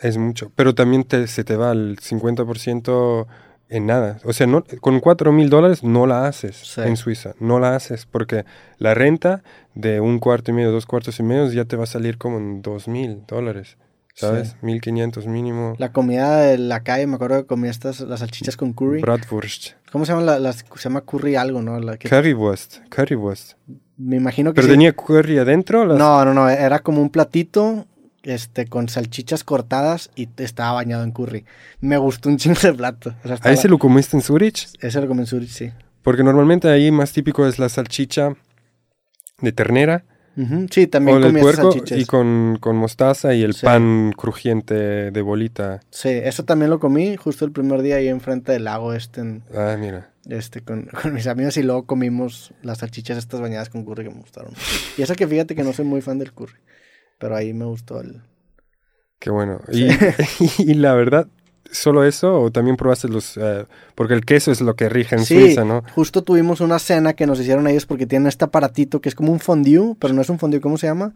Es 0.00 0.16
mucho. 0.16 0.50
Pero 0.56 0.74
también 0.74 1.04
te, 1.04 1.26
se 1.26 1.44
te 1.44 1.56
va 1.56 1.72
el 1.72 1.98
50% 1.98 3.26
en 3.68 3.86
nada. 3.86 4.18
O 4.24 4.32
sea, 4.32 4.46
no, 4.46 4.64
con 4.80 5.00
4 5.00 5.32
mil 5.32 5.48
dólares 5.50 5.82
no 5.82 6.06
la 6.06 6.26
haces 6.26 6.56
Sí. 6.56 6.80
en 6.82 6.96
Suiza. 6.96 7.34
No 7.40 7.58
la 7.60 7.74
haces 7.74 8.06
porque 8.06 8.44
la 8.78 8.94
renta 8.94 9.42
de 9.74 10.00
un 10.00 10.18
cuarto 10.18 10.50
y 10.50 10.54
medio, 10.54 10.70
dos 10.70 10.86
cuartos 10.86 11.18
y 11.20 11.22
medio 11.22 11.50
ya 11.50 11.64
te 11.64 11.76
va 11.76 11.84
a 11.84 11.86
salir 11.86 12.18
como 12.18 12.38
en 12.38 12.60
2 12.62 12.88
mil 12.88 13.22
dólares. 13.26 13.76
¿Sabes? 14.14 14.56
1500 14.62 15.26
mínimo. 15.26 15.74
La 15.78 15.92
comida 15.92 16.38
de 16.38 16.58
la 16.58 16.82
calle, 16.82 17.06
me 17.06 17.16
acuerdo 17.16 17.42
que 17.42 17.46
comía 17.46 17.70
estas, 17.70 18.00
las 18.00 18.20
salchichas 18.20 18.56
con 18.56 18.72
curry. 18.72 19.00
Bratwurst. 19.02 19.72
¿Cómo 19.92 20.04
se 20.06 20.12
llama? 20.12 20.24
La, 20.24 20.38
las- 20.38 20.58
se 20.76 20.82
llama 20.88 21.02
curry 21.02 21.36
algo, 21.36 21.62
¿no? 21.62 21.78
La 21.80 21.96
que- 21.96 22.08
Currywurst. 22.08 22.78
Currywurst. 22.94 23.52
me 23.96 24.16
imagino 24.16 24.50
que 24.50 24.56
¿Pero 24.56 24.66
sí. 24.66 24.72
tenía 24.72 24.92
curry 24.92 25.38
adentro? 25.38 25.84
Las- 25.84 25.98
No, 25.98 26.24
no, 26.24 26.32
no, 26.34 26.48
era 26.48 26.78
como 26.80 27.00
un 27.02 27.10
platito 27.10 27.86
este, 28.22 28.66
con 28.66 28.88
salchichas 28.88 29.44
cortadas 29.44 30.10
y 30.16 30.28
estaba 30.38 30.72
bañado 30.72 31.04
en 31.04 31.10
curry. 31.12 31.44
Me 31.80 31.96
gustó 31.98 32.28
un 32.30 32.38
chingo 32.38 32.58
de 32.62 32.72
plato. 32.72 33.10
O 33.20 33.22
sea, 33.24 33.32
¿A 33.32 33.34
estaba- 33.34 33.52
ese 33.54 33.68
lo 33.68 33.78
comiste 33.78 34.16
en 34.16 34.22
Zurich? 34.22 34.68
ese 34.80 35.00
lo 35.00 35.06
comí 35.08 35.20
en 35.20 35.26
Zurich, 35.26 35.50
sí. 35.50 35.72
Porque 36.02 36.22
normalmente 36.22 36.68
ahí 36.68 36.90
más 36.90 37.12
típico 37.12 37.46
es 37.46 37.58
la 37.58 37.68
salchicha 37.68 38.34
de 39.40 39.52
ternera 39.52 40.04
Sí, 40.70 40.86
también 40.88 41.20
comí 41.22 41.40
esas 41.40 41.42
puerco 41.56 41.72
salchichas. 41.72 41.98
y 42.00 42.04
con, 42.06 42.58
con 42.60 42.76
mostaza 42.76 43.34
y 43.34 43.42
el 43.42 43.54
Sí. 43.54 43.64
pan 43.64 44.12
crujiente 44.16 44.74
de 45.12 45.22
bolita. 45.22 45.80
Sí, 45.90 46.08
eso 46.08 46.44
también 46.44 46.70
lo 46.70 46.80
comí 46.80 47.16
justo 47.16 47.44
el 47.44 47.52
primer 47.52 47.82
día 47.82 47.96
ahí 47.96 48.08
enfrente 48.08 48.52
del 48.52 48.64
lago 48.64 48.92
este, 48.94 49.20
en- 49.20 49.42
Ah, 49.56 49.76
mira. 49.78 50.10
este 50.28 50.60
con, 50.62 50.86
con 51.02 51.14
mis 51.14 51.26
amigos 51.28 51.56
y 51.56 51.62
luego 51.62 51.86
comimos 51.86 52.52
las 52.62 52.78
salchichas 52.78 53.16
estas 53.18 53.40
bañadas 53.40 53.68
con 53.68 53.84
curry 53.84 54.04
que 54.04 54.10
me 54.10 54.20
gustaron. 54.20 54.52
Y 54.98 55.02
eso 55.02 55.14
que 55.14 55.26
fíjate 55.28 55.54
que 55.54 55.62
no 55.62 55.72
soy 55.72 55.84
muy 55.84 56.00
fan 56.00 56.18
del 56.18 56.32
curry, 56.32 56.56
pero 57.18 57.36
ahí 57.36 57.52
me 57.54 57.64
gustó 57.66 58.00
el... 58.00 58.22
Qué 59.20 59.30
bueno. 59.30 59.60
Y, 59.72 59.88
y 60.58 60.74
la 60.74 60.94
verdad, 60.94 61.28
¿solo 61.70 62.04
eso 62.04 62.40
o 62.40 62.50
también 62.50 62.76
probaste 62.76 63.08
los... 63.08 63.36
eh, 63.36 63.66
porque 63.94 64.14
el 64.14 64.24
queso 64.24 64.52
es 64.52 64.60
lo 64.60 64.74
que 64.76 64.88
rige 64.88 65.16
en 65.16 65.24
sí, 65.24 65.40
Suiza, 65.40 65.64
¿no? 65.64 65.82
justo 65.94 66.22
tuvimos 66.22 66.60
una 66.60 66.78
cena 66.78 67.12
que 67.14 67.26
nos 67.26 67.40
hicieron 67.40 67.66
ellos 67.66 67.86
porque 67.86 68.06
tienen 68.06 68.28
este 68.28 68.44
aparatito 68.44 69.00
que 69.00 69.08
es 69.08 69.14
como 69.14 69.32
un 69.32 69.40
fondue, 69.40 69.94
pero 69.98 70.14
no 70.14 70.22
es 70.22 70.28
un 70.28 70.38
fondue, 70.38 70.60
¿cómo 70.60 70.76
se 70.78 70.86
llama? 70.86 71.12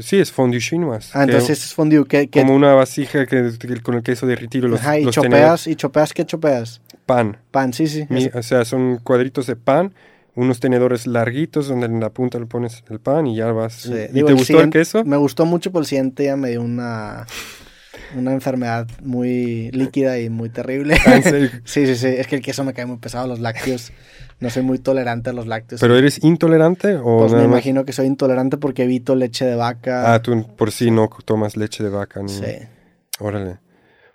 Sí, 0.00 0.18
es 0.18 0.32
fondue 0.32 0.60
chinois. 0.60 1.10
Ah, 1.14 1.24
entonces 1.24 1.64
es 1.64 1.74
fondue, 1.74 2.04
que, 2.06 2.28
que 2.28 2.40
como 2.42 2.54
una 2.54 2.74
vasija 2.74 3.26
que, 3.26 3.52
que 3.58 3.80
con 3.80 3.94
el 3.94 4.02
queso 4.02 4.26
derretido 4.26 4.68
los, 4.68 4.80
ajá, 4.80 4.98
y 4.98 5.04
los 5.04 5.14
chopeas, 5.14 5.66
y 5.66 5.76
chopeas, 5.76 6.12
¿qué 6.12 6.24
chopeas? 6.24 6.80
pan. 7.06 7.36
Pan, 7.50 7.72
sí, 7.72 7.86
sí. 7.86 8.06
Mi- 8.08 8.30
o 8.32 8.42
sea, 8.42 8.64
son 8.64 8.98
cuadritos 8.98 9.46
de 9.46 9.56
pan, 9.56 9.92
unos 10.36 10.60
tenedores 10.60 11.06
larguitos 11.08 11.66
donde 11.68 11.86
en 11.86 11.98
la 12.00 12.10
punta 12.10 12.38
le 12.38 12.46
pones 12.46 12.84
el 12.88 13.00
pan 13.00 13.26
y 13.26 13.36
ya 13.36 13.50
vas. 13.52 13.74
sí. 13.74 13.92
¿Y 14.10 14.12
Digo, 14.12 14.26
te 14.28 14.32
el 14.32 14.38
gustó 14.38 14.60
el 14.60 14.70
queso? 14.70 15.04
Me 15.04 15.16
gustó 15.16 15.44
mucho, 15.44 15.70
pero 15.72 15.80
el 15.80 15.86
siguiente 15.86 16.22
día 16.22 16.36
me 16.36 16.50
dio 16.50 16.62
una, 16.62 17.26
una 18.16 18.32
enfermedad 18.32 18.86
muy 19.02 19.70
líquida 19.72 20.18
y 20.18 20.30
muy 20.30 20.48
terrible. 20.48 20.96
Ah, 21.06 21.20
sí, 21.64 21.86
sí, 21.86 21.94
sí. 21.96 22.06
Es 22.06 22.26
que 22.26 22.36
el 22.36 22.42
queso 22.42 22.64
me 22.64 22.72
cae 22.74 22.86
muy 22.86 22.98
pesado, 22.98 23.26
los 23.26 23.40
lácteos. 23.40 23.92
No 24.40 24.48
soy 24.48 24.62
muy 24.62 24.78
tolerante 24.78 25.30
a 25.30 25.32
los 25.34 25.46
lácteos. 25.46 25.80
¿Pero 25.80 25.96
eres 25.98 26.24
intolerante 26.24 26.96
o 26.96 27.18
pues 27.18 27.32
me 27.32 27.44
imagino 27.44 27.84
que 27.84 27.92
soy 27.92 28.06
intolerante 28.06 28.56
porque 28.56 28.84
evito 28.84 29.14
leche 29.14 29.44
de 29.44 29.54
vaca. 29.54 30.14
Ah, 30.14 30.22
tú 30.22 30.46
por 30.56 30.72
sí 30.72 30.90
no 30.90 31.10
tomas 31.24 31.56
leche 31.58 31.84
de 31.84 31.90
vaca. 31.90 32.22
Ni... 32.22 32.30
sí, 32.30 32.44
Órale. 33.18 33.58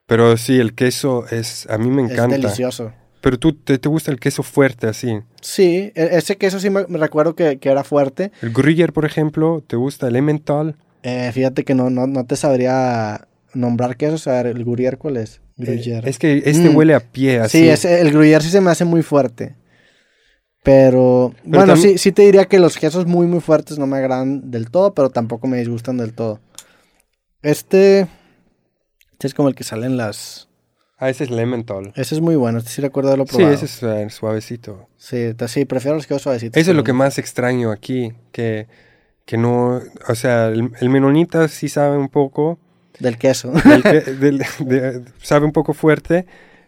Pero 0.07 0.35
sí, 0.37 0.59
el 0.59 0.73
queso 0.73 1.25
es... 1.29 1.67
A 1.69 1.77
mí 1.77 1.89
me 1.89 2.03
es 2.05 2.11
encanta. 2.11 2.35
delicioso. 2.37 2.91
Pero 3.21 3.39
tú 3.39 3.53
te, 3.53 3.77
te 3.79 3.89
gusta 3.89 4.11
el 4.11 4.19
queso 4.19 4.43
fuerte 4.43 4.87
así. 4.87 5.19
Sí, 5.41 5.91
e- 5.95 6.09
ese 6.13 6.37
queso 6.37 6.59
sí 6.59 6.69
me, 6.69 6.85
me 6.87 6.97
recuerdo 6.99 7.35
que, 7.35 7.57
que 7.59 7.69
era 7.69 7.83
fuerte. 7.83 8.31
El 8.41 8.53
Gruyère, 8.53 8.91
por 8.93 9.05
ejemplo, 9.05 9.63
¿te 9.65 9.75
gusta 9.75 10.07
el 10.07 10.15
Emmental? 10.15 10.75
Eh, 11.01 11.31
fíjate 11.33 11.63
que 11.63 11.73
no, 11.75 11.89
no, 11.91 12.05
no 12.07 12.25
te 12.25 12.35
sabría 12.35 13.27
nombrar 13.55 13.97
quesos. 13.97 14.27
A 14.27 14.33
ver, 14.33 14.47
¿el 14.47 14.65
Gruyère 14.65 14.97
cuál 14.97 15.17
es? 15.17 15.41
Gruyère. 15.57 16.05
Eh, 16.05 16.09
es 16.09 16.19
que 16.19 16.43
este 16.45 16.69
Mm. 16.69 16.75
huele 16.75 16.93
a 16.93 16.99
pie 16.99 17.39
así. 17.39 17.75
Sí, 17.77 17.87
el 17.87 18.11
Gruyère 18.13 18.41
sí 18.41 18.49
se 18.49 18.61
me 18.61 18.69
hace 18.71 18.85
muy 18.85 19.01
fuerte. 19.01 19.55
Pero, 20.63 21.33
bueno, 21.43 21.67
también- 21.73 21.91
sí, 21.93 21.97
sí 21.99 22.11
te 22.11 22.23
diría 22.23 22.45
que 22.45 22.57
los 22.59 22.77
quesos 22.77 23.05
muy, 23.05 23.27
muy 23.27 23.39
fuertes 23.39 23.77
no 23.77 23.85
me 23.85 23.97
agradan 23.97 24.49
del 24.49 24.71
todo, 24.71 24.93
pero 24.95 25.09
tampoco 25.11 25.47
me 25.47 25.57
disgustan 25.57 25.97
del 25.97 26.13
todo. 26.13 26.39
Este, 27.43 28.07
este 29.11 29.27
es 29.27 29.33
como 29.35 29.47
el 29.49 29.55
que 29.55 29.63
sale 29.63 29.85
en 29.85 29.97
las... 29.97 30.49
Ah, 30.97 31.09
ese 31.09 31.25
es 31.25 31.29
el 31.29 31.37
Emmental. 31.39 31.91
Ese 31.95 32.15
es 32.15 32.21
muy 32.21 32.35
bueno, 32.35 32.57
este 32.57 32.71
sí 32.71 32.81
recuerdo 32.81 33.09
haberlo 33.09 33.25
Sí, 33.27 33.35
probado. 33.35 33.53
ese 33.53 33.65
es 33.65 33.83
eh, 33.83 34.09
suavecito. 34.09 34.87
Sí, 34.97 35.33
sí, 35.47 35.65
prefiero 35.65 35.95
los 35.97 36.07
quesos 36.07 36.23
suavecitos. 36.23 36.57
Eso 36.59 36.71
es 36.71 36.75
lo 36.75 36.83
pero- 36.83 36.93
que 36.95 36.97
más 36.97 37.19
extraño 37.19 37.69
aquí, 37.71 38.13
que, 38.31 38.67
que 39.25 39.37
no, 39.37 39.81
o 40.07 40.15
sea, 40.15 40.47
el, 40.47 40.71
el 40.79 40.89
menonita 40.89 41.47
sí 41.47 41.69
sabe 41.69 41.97
un 41.97 42.09
poco, 42.09 42.57
Del 42.99 43.17
queso. 43.17 43.51
del 43.51 43.83
que- 43.83 44.01
del- 44.19 44.43
de- 44.59 45.01
sabe 45.21 45.45
un 45.45 45.51
poco 45.51 45.73
fuerte, 45.73 46.25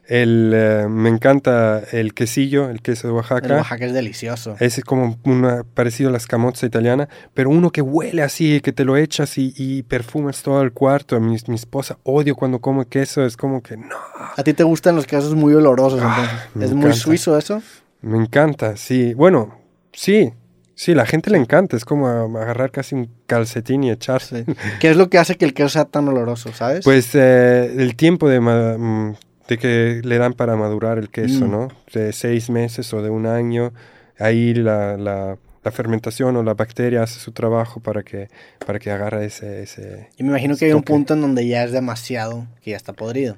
el, 0.10 0.54
eh, 0.56 0.86
me 0.90 1.10
encanta 1.10 1.82
el 1.92 2.14
quesillo, 2.14 2.70
el 2.70 2.82
queso 2.82 3.08
de 3.08 3.12
El 3.12 3.18
Oaxaca, 3.18 3.56
Oaxaca 3.58 3.86
es 3.86 3.94
delicioso. 3.94 4.56
es 4.60 4.80
como 4.86 5.18
una, 5.26 5.64
parecido 5.74 6.08
a 6.10 6.12
la 6.14 6.18
escamotza 6.18 6.66
italiana, 6.66 7.10
pero 7.34 7.50
uno 7.50 7.72
que 7.72 7.82
huele 7.82 8.22
así, 8.24 8.62
que 8.62 8.72
te 8.72 8.86
lo 8.86 8.96
echas 8.96 9.38
y, 9.38 9.54
y 9.58 9.84
perfumas 9.84 10.44
todo 10.44 10.62
el 10.62 10.72
cuarto, 10.72 11.20
mi, 11.20 11.36
mi 11.48 11.56
esposa 11.56 11.98
odio 12.04 12.36
cuando 12.36 12.60
come 12.60 12.86
queso, 12.86 13.26
es 13.26 13.36
como 13.36 13.62
que 13.62 13.76
no, 13.76 13.96
¿A 14.38 14.44
ti 14.44 14.54
te 14.54 14.64
gustan 14.64 14.96
los 14.96 15.06
quesos 15.06 15.36
muy 15.36 15.54
olorosos 15.54 16.00
Ah, 16.02 16.46
¿Es 16.56 16.72
muy 16.72 16.86
encanta. 16.86 16.94
suizo 16.94 17.38
eso? 17.38 17.62
me 18.02 18.18
encanta, 18.18 18.78
sí, 18.78 19.14
bueno, 19.14 19.58
sí, 19.92 20.32
sí, 20.78 20.94
la 20.96 21.06
gente 21.06 21.30
le 21.32 21.38
encanta, 21.38 21.76
es 21.76 21.84
como 21.84 22.08
agarrar 22.08 22.72
casi 22.72 22.96
un 22.96 23.10
calcetín 23.26 23.84
y 23.84 23.92
echarse. 23.92 24.46
Sí. 24.46 24.54
¿Qué 24.80 24.90
es 24.92 24.96
lo 24.96 25.10
que 25.10 25.18
hace 25.18 25.36
que 25.36 25.44
el 25.44 25.54
queso 25.54 25.70
sea 25.70 25.86
tan 25.86 26.08
oloroso, 26.08 26.54
sabes? 26.54 26.86
Pues 26.86 27.10
eh, 27.16 27.74
el 27.78 27.96
tiempo 27.98 28.30
de, 28.30 28.40
mm, 28.40 29.16
de 29.50 29.58
que 29.58 30.02
le 30.04 30.18
dan 30.18 30.34
para 30.34 30.56
madurar 30.56 30.98
el 31.00 31.10
queso, 31.10 31.46
Mm. 31.46 31.52
¿no? 31.52 31.68
De 31.94 32.14
seis 32.14 32.50
meses 32.50 32.94
o 32.94 33.02
de 33.02 33.10
un 33.10 33.26
año, 33.26 33.74
ahí 34.20 34.54
la, 34.54 34.96
la- 34.98 35.38
la 35.64 35.72
fermentación 35.72 36.38
o 36.38 36.44
la 36.44 36.54
bacteria 36.54 37.04
hace 37.04 37.20
su 37.20 37.34
trabajo 37.34 37.82
para 37.82 38.02
que, 38.04 38.30
para 38.66 38.80
que 38.80 38.90
agarre 38.90 39.26
ese... 39.26 39.64
ese... 39.64 40.08
y 40.18 40.24
me 40.24 40.30
imagino 40.30 40.56
que 40.56 40.64
hay 40.66 40.72
un 40.72 40.84
punto 40.84 41.14
en 41.14 41.20
donde 41.22 41.46
ya 41.46 41.66
es 41.66 41.74
demasiado, 41.74 42.48
que 42.62 42.72
ya 42.72 42.78
está 42.78 42.94
podrido. 42.94 43.36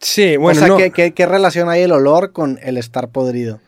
Sí, 0.00 0.36
bueno, 0.36 0.58
o 0.58 0.60
sea, 0.60 0.68
no, 0.68 0.76
¿qué, 0.76 0.90
qué, 0.90 1.12
qué 1.12 1.24
relación 1.26 1.70
hay 1.70 1.80
el 1.82 1.92
olor 1.92 2.32
con 2.32 2.58
el 2.62 2.76
estar 2.76 3.08
podrido? 3.08 3.60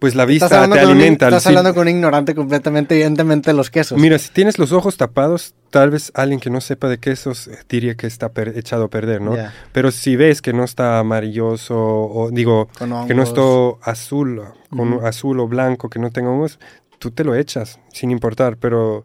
Pues 0.00 0.14
la 0.16 0.24
vista 0.24 0.48
te 0.48 0.56
con 0.56 0.72
un, 0.72 0.78
alimenta. 0.78 1.26
estás 1.28 1.42
sí. 1.44 1.48
hablando 1.50 1.72
con 1.74 1.82
un 1.82 1.88
ignorante 1.90 2.34
completamente, 2.34 2.94
evidentemente, 2.96 3.50
de 3.50 3.54
los 3.56 3.70
quesos. 3.70 3.98
Mira, 4.00 4.18
si 4.18 4.30
tienes 4.32 4.58
los 4.58 4.72
ojos 4.72 4.96
tapados, 4.96 5.54
tal 5.70 5.90
vez 5.90 6.10
alguien 6.14 6.40
que 6.40 6.50
no 6.50 6.60
sepa 6.60 6.88
de 6.88 6.98
quesos 6.98 7.46
eh, 7.48 7.58
diría 7.68 7.94
que 7.94 8.06
está 8.08 8.30
per- 8.30 8.56
echado 8.58 8.84
a 8.84 8.88
perder, 8.88 9.20
¿no? 9.20 9.36
Ya, 9.36 9.54
Pero 9.72 9.90
si 9.92 10.16
ves 10.16 10.40
que 10.42 10.52
no 10.52 10.64
está 10.64 10.98
amarilloso 10.98 11.76
o 11.78 12.30
digo, 12.32 12.68
que 13.06 13.14
no 13.14 13.22
está 13.22 13.42
azul, 13.90 14.42
con 14.70 15.04
azul 15.06 15.38
o 15.38 15.46
blanco, 15.46 15.88
que 15.90 15.98
no 15.98 16.10
tenga 16.10 16.30
hongos, 16.30 16.58
tú 16.98 17.10
te 17.10 17.22
lo 17.22 17.34
echas 17.34 17.78
sin 17.92 18.10
importar, 18.10 18.56
pero 18.56 19.04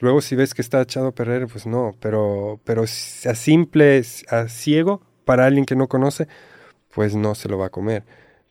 luego 0.00 0.20
si 0.20 0.36
ves 0.36 0.52
que 0.54 0.60
está 0.62 0.82
echado 0.82 1.08
a 1.08 1.12
perder, 1.12 1.46
pues 1.46 1.66
no, 1.66 1.94
pero, 2.00 2.60
pero 2.64 2.82
a 2.82 2.86
simple, 3.34 4.02
a 4.28 4.48
ciego, 4.48 5.00
para 5.24 5.46
alguien 5.46 5.64
que 5.64 5.74
no 5.74 5.88
conoce, 5.88 6.28
pues 6.94 7.14
no 7.14 7.34
se 7.34 7.48
lo 7.48 7.56
va 7.58 7.66
a 7.66 7.70
comer. 7.70 8.04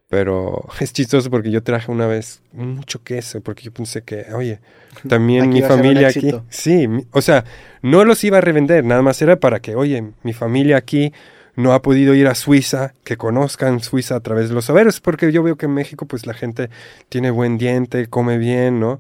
Pero 0.10 0.66
es 0.80 0.94
chistoso 0.94 1.30
porque 1.30 1.52
yo 1.52 1.64
traje 1.64 1.92
una 1.92 2.08
vez 2.08 2.42
mucho 2.54 3.04
queso, 3.04 3.42
porque 3.42 3.64
yo 3.64 3.72
pensé 3.74 4.04
que, 4.04 4.26
oye, 4.34 4.60
también 5.08 5.44
Aquí 5.46 5.54
mi 5.56 5.62
familia 5.78 6.08
aquí, 6.08 6.28
sí, 6.50 6.88
mi- 6.88 7.06
o 7.12 7.22
sea, 7.22 7.44
no 7.82 8.04
los 8.06 8.24
iba 8.24 8.38
a 8.38 8.42
revender, 8.42 8.84
nada 8.86 9.02
más 9.02 9.22
era 9.22 9.40
para 9.40 9.60
que, 9.60 9.76
oye, 9.76 10.14
mi 10.24 10.34
familia 10.34 10.78
aquí 10.78 11.14
no 11.56 11.74
ha 11.74 11.82
podido 11.82 12.14
ir 12.14 12.28
a 12.28 12.36
Suiza, 12.36 12.94
que 13.04 13.18
conozcan 13.18 13.80
Suiza 13.80 14.16
a 14.16 14.20
través 14.22 14.50
de 14.50 14.56
los 14.56 14.66
saberes, 14.66 15.00
porque 15.02 15.32
yo 15.32 15.42
veo 15.44 15.58
que 15.58 15.66
en 15.66 15.74
México 15.74 16.06
pues 16.06 16.26
la 16.28 16.34
gente 16.36 16.70
tiene 17.10 17.32
buen 17.32 17.58
diente, 17.58 18.08
come 18.08 18.38
bien, 18.38 18.80
¿no? 18.80 19.00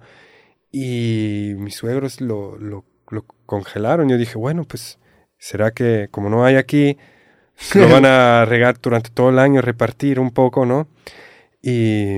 Y 0.71 1.53
mis 1.57 1.75
suegros 1.75 2.19
lo, 2.21 2.57
lo, 2.57 2.83
lo 3.09 3.25
congelaron. 3.45 4.09
Yo 4.09 4.17
dije, 4.17 4.37
bueno, 4.37 4.65
pues, 4.65 4.99
¿será 5.37 5.71
que 5.71 6.07
como 6.11 6.29
no 6.29 6.45
hay 6.45 6.55
aquí, 6.55 6.97
lo 7.75 7.89
van 7.89 8.05
a 8.05 8.45
regar 8.45 8.79
durante 8.81 9.09
todo 9.09 9.29
el 9.29 9.39
año, 9.39 9.61
repartir 9.61 10.19
un 10.19 10.31
poco, 10.31 10.65
¿no? 10.65 10.87
Y, 11.61 12.17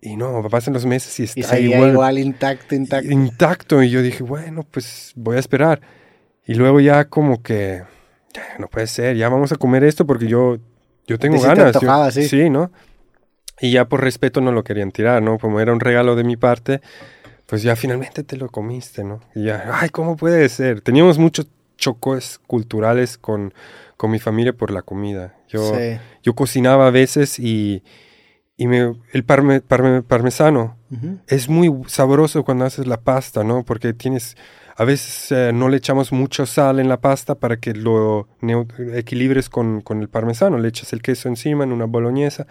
y 0.00 0.16
no, 0.16 0.46
pasan 0.48 0.74
los 0.74 0.86
meses 0.86 1.18
y 1.20 1.24
está 1.24 1.40
Y 1.40 1.42
seguía 1.42 1.76
igual, 1.76 1.90
igual, 1.92 2.18
intacto, 2.18 2.74
intacto. 2.74 3.10
intacto. 3.10 3.82
Y 3.82 3.90
yo 3.90 4.02
dije, 4.02 4.22
bueno, 4.22 4.64
pues 4.70 5.12
voy 5.16 5.36
a 5.36 5.40
esperar. 5.40 5.80
Y 6.46 6.54
luego 6.54 6.80
ya 6.80 7.06
como 7.06 7.42
que, 7.42 7.82
no 8.58 8.68
puede 8.68 8.86
ser, 8.86 9.16
ya 9.16 9.28
vamos 9.28 9.50
a 9.52 9.56
comer 9.56 9.82
esto 9.84 10.06
porque 10.06 10.26
yo, 10.28 10.58
yo 11.06 11.18
tengo 11.18 11.36
sí 11.36 11.42
te 11.42 11.48
ganas. 11.48 11.72
yo- 11.72 11.78
antojaba, 11.80 12.10
sí. 12.10 12.28
sí, 12.28 12.50
¿no? 12.50 12.70
Y 13.60 13.72
ya 13.72 13.88
por 13.88 14.02
respeto 14.02 14.40
no 14.40 14.52
lo 14.52 14.62
querían 14.62 14.92
tirar, 14.92 15.22
¿no? 15.22 15.38
Como 15.38 15.58
era 15.60 15.72
un 15.72 15.80
regalo 15.80 16.14
de 16.14 16.24
mi 16.24 16.36
parte, 16.36 16.82
pues 17.46 17.62
ya 17.62 17.74
finalmente 17.74 18.22
te 18.22 18.36
lo 18.36 18.48
comiste, 18.48 19.02
¿no? 19.02 19.20
Y 19.34 19.44
ya, 19.46 19.70
ay, 19.72 19.88
¿cómo 19.88 20.16
puede 20.16 20.48
ser? 20.50 20.82
Teníamos 20.82 21.18
muchos 21.18 21.48
chocos 21.78 22.38
culturales 22.46 23.16
con, 23.18 23.54
con 23.96 24.10
mi 24.10 24.18
familia 24.18 24.52
por 24.52 24.70
la 24.70 24.82
comida. 24.82 25.34
Yo, 25.48 25.74
Sí. 25.74 25.98
yo 26.22 26.34
cocinaba 26.34 26.86
a 26.86 26.90
veces 26.90 27.38
y, 27.38 27.82
y 28.56 28.66
me, 28.66 28.78
el 29.12 29.26
parme- 29.26 29.62
parme- 29.62 30.02
parmesano 30.02 30.76
Ujú. 30.90 31.18
es 31.26 31.48
muy 31.48 31.72
sabroso 31.86 32.44
cuando 32.44 32.64
haces 32.64 32.86
la 32.86 33.00
pasta, 33.00 33.42
¿no? 33.44 33.64
Porque 33.64 33.92
tienes, 33.94 34.36
a 34.76 34.84
veces 34.84 35.32
eh, 35.32 35.52
no 35.54 35.68
le 35.68 35.78
echamos 35.78 36.12
mucho 36.12 36.44
sal 36.46 36.78
en 36.80 36.88
la 36.88 37.00
pasta 37.00 37.34
para 37.36 37.56
que 37.58 37.72
lo 37.74 38.28
equilibres 38.94 39.48
con, 39.48 39.80
con 39.80 40.00
el 40.02 40.08
parmesano. 40.08 40.58
Le 40.58 40.68
echas 40.68 40.92
el 40.92 41.00
queso 41.02 41.28
encima 41.28 41.64
en 41.64 41.72
una 41.72 41.86
boloñesa. 41.86 42.46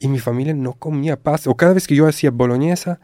Y 0.00 0.06
mi 0.06 0.20
familia 0.20 0.54
no 0.54 0.74
comía 0.74 1.16
pasta. 1.20 1.50
O 1.50 1.56
cada 1.56 1.72
vez 1.72 1.88
que 1.88 1.96
yo 1.96 2.06
hacía 2.06 2.30
boloñesa, 2.30 3.00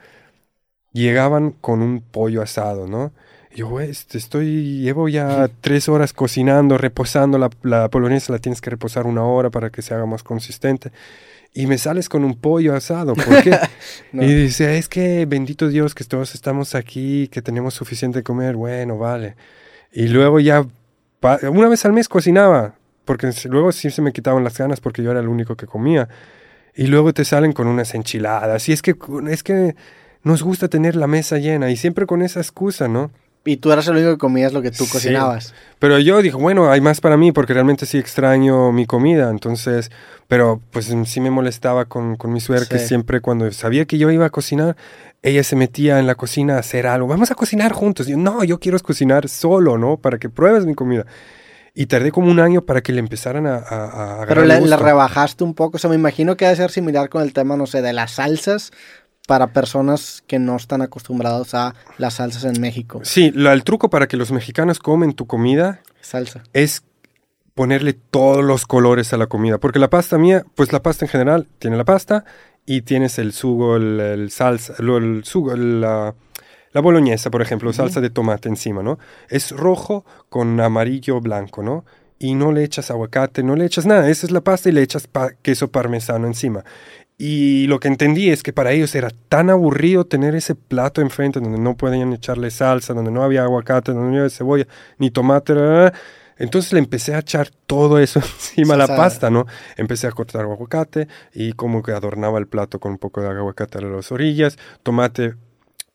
llegaban 0.93 1.51
con 1.51 1.83
un 1.83 2.01
pollo 2.01 2.41
asado, 2.43 2.87
¿no? 2.87 3.13
Yo, 3.55 3.69
güey, 3.69 3.89
este, 3.89 4.19
estoy, 4.19 4.81
llevo 4.81 5.09
ya 5.09 5.49
tres 5.61 5.89
horas 5.89 6.13
cocinando, 6.13 6.77
reposando 6.77 7.39
la, 7.39 7.51
la 7.63 7.89
polonesa, 7.89 8.33
la 8.33 8.41
tienes 8.41 8.61
que 8.61 8.71
reposar 8.71 9.07
una 9.07 9.23
hora 9.23 9.51
para 9.51 9.71
que 9.71 9.81
se 9.81 9.95
haga 9.95 10.07
más 10.07 10.25
consistente. 10.25 10.91
Y 11.53 11.69
me 11.69 11.79
sales 11.79 12.09
con 12.09 12.25
un 12.25 12.35
pollo 12.35 12.75
asado, 12.75 13.15
¿por 13.15 13.43
qué? 13.43 13.57
No. 14.13 14.25
Y 14.25 14.35
dice, 14.35 14.77
es 14.77 14.89
que 14.89 15.25
bendito 15.27 15.69
Dios 15.69 15.95
que 15.95 16.03
todos 16.03 16.35
estamos 16.35 16.75
aquí, 16.75 17.29
que 17.29 17.43
tenemos 17.43 17.75
suficiente 17.75 18.19
de 18.19 18.23
comer, 18.25 18.57
bueno, 18.57 18.99
vale. 18.99 19.37
Y 19.93 20.09
luego 20.09 20.41
ya, 20.41 20.67
una 21.43 21.69
vez 21.69 21.85
al 21.85 21.93
mes 21.93 22.09
cocinaba, 22.09 22.75
porque 23.05 23.31
luego 23.49 23.71
sí 23.71 23.91
se 23.91 24.03
me 24.03 24.13
quitaban 24.13 24.43
las 24.43 24.59
ganas 24.59 24.81
porque 24.81 25.03
yo 25.03 25.13
era 25.13 25.21
el 25.21 25.29
único 25.29 25.57
que 25.57 25.67
comía. 25.67 26.09
Y 26.75 26.89
luego 26.89 27.15
te 27.15 27.25
salen 27.25 27.53
con 27.53 27.69
unas 27.69 27.95
enchiladas. 27.95 28.69
Y 28.69 28.73
es 28.73 28.83
que, 28.83 28.97
es 29.31 29.45
que 29.45 29.77
nos 30.25 30.43
gusta 30.43 30.67
tener 30.67 30.97
la 30.97 31.07
mesa 31.07 31.39
llena 31.39 31.71
y 31.71 31.77
siempre 31.77 32.07
con 32.07 32.23
esa 32.23 32.41
excusa, 32.41 32.89
¿no? 32.89 33.13
Y 33.47 33.59
tú 33.59 33.71
eras 33.73 33.87
el 33.89 33.97
único 33.97 34.11
que 34.13 34.19
comías 34.19 34.53
lo 34.53 34.63
que 34.63 34.71
tú 34.71 34.85
Sí. 34.85 34.91
cocinabas. 34.93 35.53
Pero 35.79 35.99
yo 35.99 36.23
dije, 36.23 36.37
bueno, 36.37 36.71
hay 36.71 36.81
más 36.81 37.01
para 37.03 37.17
mí 37.19 37.31
porque 37.31 37.53
realmente 37.53 37.85
sí 37.85 37.99
extraño 37.99 38.73
mi 38.73 38.87
comida. 38.87 39.29
Entonces, 39.31 39.91
pero 40.29 40.61
pues 40.71 40.95
sí 41.05 41.21
me 41.21 41.31
molestaba 41.31 41.85
con, 41.85 42.17
con 42.17 42.33
mi 42.33 42.41
suegra 42.41 42.65
que 42.67 42.79
Sí. 42.79 42.89
siempre 42.89 43.21
cuando 43.21 43.51
sabía 43.53 43.85
que 43.85 43.99
yo 43.99 44.11
iba 44.11 44.25
a 44.27 44.31
cocinar, 44.31 44.77
ella 45.23 45.43
se 45.45 45.57
metía 45.57 45.99
en 45.99 46.07
la 46.07 46.15
cocina 46.15 46.57
a 46.57 46.61
hacer 46.61 46.87
algo. 46.87 47.07
Vamos 47.09 47.31
a 47.31 47.35
cocinar 47.35 47.73
juntos. 47.73 48.09
Y 48.09 48.13
yo, 48.13 48.17
no, 48.17 48.45
yo 48.45 48.59
quiero 48.61 48.79
cocinar 48.81 49.29
solo, 49.29 49.77
¿no? 49.77 49.99
Para 49.99 50.19
que 50.19 50.31
pruebes 50.31 50.65
mi 50.65 50.75
comida. 50.75 51.05
Y 51.75 51.87
tardé 51.87 52.13
como 52.13 52.31
un 52.31 52.39
año 52.41 52.63
para 52.63 52.83
que 52.83 52.93
le 52.93 53.01
empezaran 53.01 53.47
a, 53.47 53.57
a, 53.57 54.23
a 54.23 54.27
Pero 54.27 54.45
le, 54.45 54.61
rebajaste 54.77 55.43
un 55.45 55.55
poco. 55.55 55.77
O 55.77 55.81
sea, 55.81 55.91
me 55.91 55.97
imagino 55.97 56.37
que 56.37 56.45
debe 56.45 56.57
ser 56.57 56.71
similar 56.71 57.09
con 57.09 57.21
el 57.23 57.33
tema, 57.33 57.57
no 57.57 57.67
sé, 57.67 57.83
de 57.83 57.93
las 57.93 58.13
salsas 58.13 58.71
para 59.27 59.53
personas 59.53 60.23
que 60.27 60.39
no 60.39 60.57
están 60.57 60.83
acostumbrados 60.83 61.55
a 61.55 61.75
las 61.99 62.15
salsas 62.15 62.45
en 62.45 62.61
México. 62.61 63.01
Sí, 63.05 63.31
lo- 63.35 63.53
el 63.53 63.65
truco 63.65 63.89
para 63.91 64.07
que 64.07 64.17
los 64.17 64.31
mexicanos 64.33 64.79
comen 64.79 65.15
tu 65.15 65.27
comida 65.27 65.81
Salsa. 66.01 66.43
es 66.53 66.83
ponerle 67.55 67.93
todos 67.93 68.45
los 68.45 68.67
colores 68.67 69.13
a 69.13 69.17
la 69.17 69.27
comida. 69.27 69.59
Porque 69.59 69.79
la 69.79 69.89
pasta 69.91 70.19
mía, 70.19 70.45
pues 70.55 70.73
la 70.73 70.83
pasta 70.83 71.05
en 71.05 71.09
general 71.11 71.47
tiene 71.59 71.77
la 71.77 71.85
pasta 71.85 72.25
y 72.67 72.83
tienes 72.83 73.19
el 73.19 73.33
sugo, 73.33 73.77
el, 73.77 74.01
el 74.01 74.31
salsa, 74.31 74.75
lo- 74.79 74.97
el 74.99 75.25
sugo, 75.25 75.53
el, 75.53 75.81
la, 75.81 76.15
la 76.73 76.81
boloñesa, 76.81 77.31
por 77.31 77.41
ejemplo, 77.43 77.73
salsa 77.73 78.01
de 78.01 78.11
tomate 78.11 78.49
encima, 78.49 78.83
¿no? 78.83 78.99
Es 79.29 79.53
rojo 79.53 80.05
con 80.29 80.61
amarillo 80.61 81.21
blanco, 81.21 81.63
¿no? 81.63 81.85
Y 82.19 82.35
no 82.35 82.53
le 82.53 82.65
echas 82.65 82.91
aguacate, 82.91 83.43
no 83.43 83.55
le 83.55 83.67
echas 83.67 83.87
nada. 83.87 84.09
Esa 84.09 84.27
es 84.27 84.33
la 84.33 84.41
pasta 84.41 84.69
y 84.69 84.73
le 84.73 84.83
echas 84.83 85.07
pa- 85.07 85.33
queso 85.43 85.71
parmesano 85.71 86.27
encima. 86.27 86.65
Y 87.17 87.67
lo 87.69 87.79
que 87.79 87.89
entendí 87.89 88.31
es 88.31 88.43
que 88.43 88.53
para 88.53 88.73
ellos 88.73 88.95
era 88.95 89.11
tan 89.29 89.49
aburrido 89.49 90.05
tener 90.05 90.35
ese 90.35 90.55
plato 90.55 91.01
enfrente 91.01 91.41
donde 91.41 91.61
no 91.61 91.77
podían 91.77 92.13
echarle 92.13 92.51
salsa, 92.51 92.93
donde 92.93 93.13
no 93.13 93.23
había 93.23 93.45
aguacate, 93.45 93.93
donde 93.93 94.11
no 94.11 94.17
había 94.19 94.31
cebolla, 94.31 94.67
ni 94.99 95.11
tomate. 95.11 95.55
Entonces 96.37 96.73
le 96.73 96.81
empecé 96.81 97.15
a 97.15 97.21
echar 97.21 97.51
todo 97.67 98.01
eso 98.01 98.19
encima 98.35 98.75
a 98.75 98.79
la 98.79 98.89
pasta, 98.89 99.31
¿no? 99.31 99.47
Empecé 99.77 100.09
a 100.09 100.13
cortar 100.13 100.43
aguacate 100.43 101.07
y 101.33 101.53
como 101.53 101.83
que 101.83 101.93
adornaba 101.93 102.39
el 102.39 102.49
plato 102.49 102.81
con 102.81 102.93
un 102.93 102.99
poco 102.99 103.21
de 103.21 103.29
aguacate 103.29 103.79
a 103.79 103.83
las 103.83 104.11
orillas, 104.11 104.59
tomate 104.83 105.35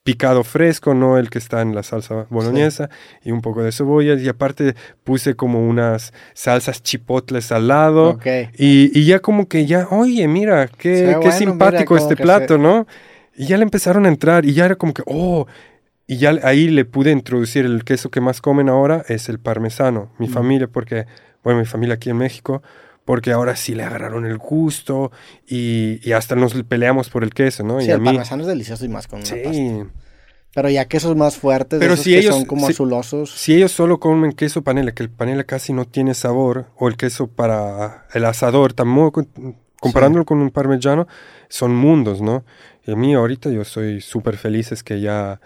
picado 0.10 0.44
fresco, 0.44 0.94
no 0.96 1.18
el 1.20 1.30
que 1.30 1.38
está 1.38 1.62
en 1.62 1.76
la 1.76 1.84
salsa 1.84 2.26
boloñesa, 2.32 2.90
y 3.24 3.32
un 3.32 3.42
poco 3.42 3.62
de 3.62 3.72
cebollas. 3.72 4.20
Y 4.22 4.28
aparte 4.28 4.74
puse 5.04 5.36
como 5.36 5.68
unas 5.68 6.14
salsas 6.34 6.82
chipotles 6.82 7.52
al 7.52 7.68
lado. 7.68 8.18
Y, 8.58 8.92
y 9.00 9.06
ya 9.06 9.20
como 9.20 9.48
que 9.48 9.68
ya, 9.68 9.88
oye, 9.92 10.28
mira, 10.28 10.68
qué, 10.68 11.04
qué 11.06 11.16
bueno, 11.18 11.32
simpático 11.32 11.94
mira, 11.94 12.04
este 12.04 12.16
plato, 12.16 12.56
se- 12.56 12.60
¿no? 12.60 12.88
Y 13.38 13.46
ya 13.46 13.58
le 13.58 13.64
empezaron 13.64 14.06
a 14.06 14.10
entrar 14.10 14.46
y 14.46 14.54
ya 14.54 14.66
era 14.66 14.76
como 14.76 14.94
que, 14.96 15.04
oh, 15.06 15.46
y 16.08 16.18
ya 16.18 16.32
ahí 16.44 16.70
le 16.70 16.86
pude 16.86 17.12
introducir 17.12 17.66
el 17.66 17.84
queso 17.84 18.10
que 18.10 18.20
más 18.20 18.42
comen 18.42 18.68
ahora, 18.68 19.06
es 19.10 19.30
el 19.30 19.38
parmesano. 19.38 20.10
Mi 20.18 20.28
Mm. 20.28 20.32
familia, 20.32 20.68
porque, 20.68 21.06
bueno, 21.44 21.60
mi 21.60 21.66
familia 21.68 21.96
aquí 21.96 22.10
en 22.10 22.18
México, 22.18 22.64
porque 23.10 23.32
ahora 23.32 23.56
sí 23.56 23.74
le 23.74 23.82
agarraron 23.82 24.28
el 24.28 24.38
gusto 24.38 25.12
y, 25.48 26.00
y 26.08 26.12
hasta 26.12 26.36
nos 26.36 26.54
peleamos 26.66 27.10
por 27.10 27.24
el 27.24 27.34
queso, 27.34 27.64
¿no? 27.64 27.80
Sí, 27.82 27.88
y 27.88 27.90
a 27.90 27.96
el 27.96 28.02
mí, 28.02 28.06
parmesano 28.06 28.44
es 28.44 28.48
delicioso 28.48 28.86
y 28.86 28.88
más 28.88 29.08
con 29.08 29.18
una 29.22 29.30
pasta. 29.32 29.52
sí. 29.52 29.82
Pero 30.54 30.70
ya 30.70 30.86
quesos 30.86 31.16
más 31.16 31.36
fuertes, 31.36 31.80
Pero 31.80 31.94
esos 31.96 32.04
si 32.04 32.12
que 32.12 32.20
ellos- 32.20 32.36
son 32.36 32.46
como 32.46 32.68
si- 32.68 32.74
azulosos. 32.74 33.32
Si 33.32 33.56
ellos 33.56 33.72
solo 33.72 34.00
comen 34.00 34.34
queso 34.34 34.62
panela, 34.64 34.92
que 34.92 35.02
el 35.02 35.10
panela 35.10 35.44
casi 35.44 35.74
no 35.74 35.86
tiene 35.86 36.14
sabor, 36.14 36.68
o 36.78 36.88
el 36.88 36.98
queso 36.98 37.26
para 37.26 38.06
el 38.14 38.26
asador, 38.26 38.74
tampoco, 38.74 39.26
comparándolo 39.80 40.24
con 40.26 40.40
un 40.40 40.52
parmesano, 40.52 41.08
son 41.48 41.76
mundos, 41.76 42.22
¿no? 42.22 42.46
Y 42.86 42.92
a 42.92 42.96
mí 42.96 43.16
ahorita 43.16 43.50
yo 43.50 43.66
soy 43.66 44.02
súper 44.02 44.38
feliz 44.38 44.72
es 44.72 44.84
que 44.84 45.02
ya, 45.02 45.42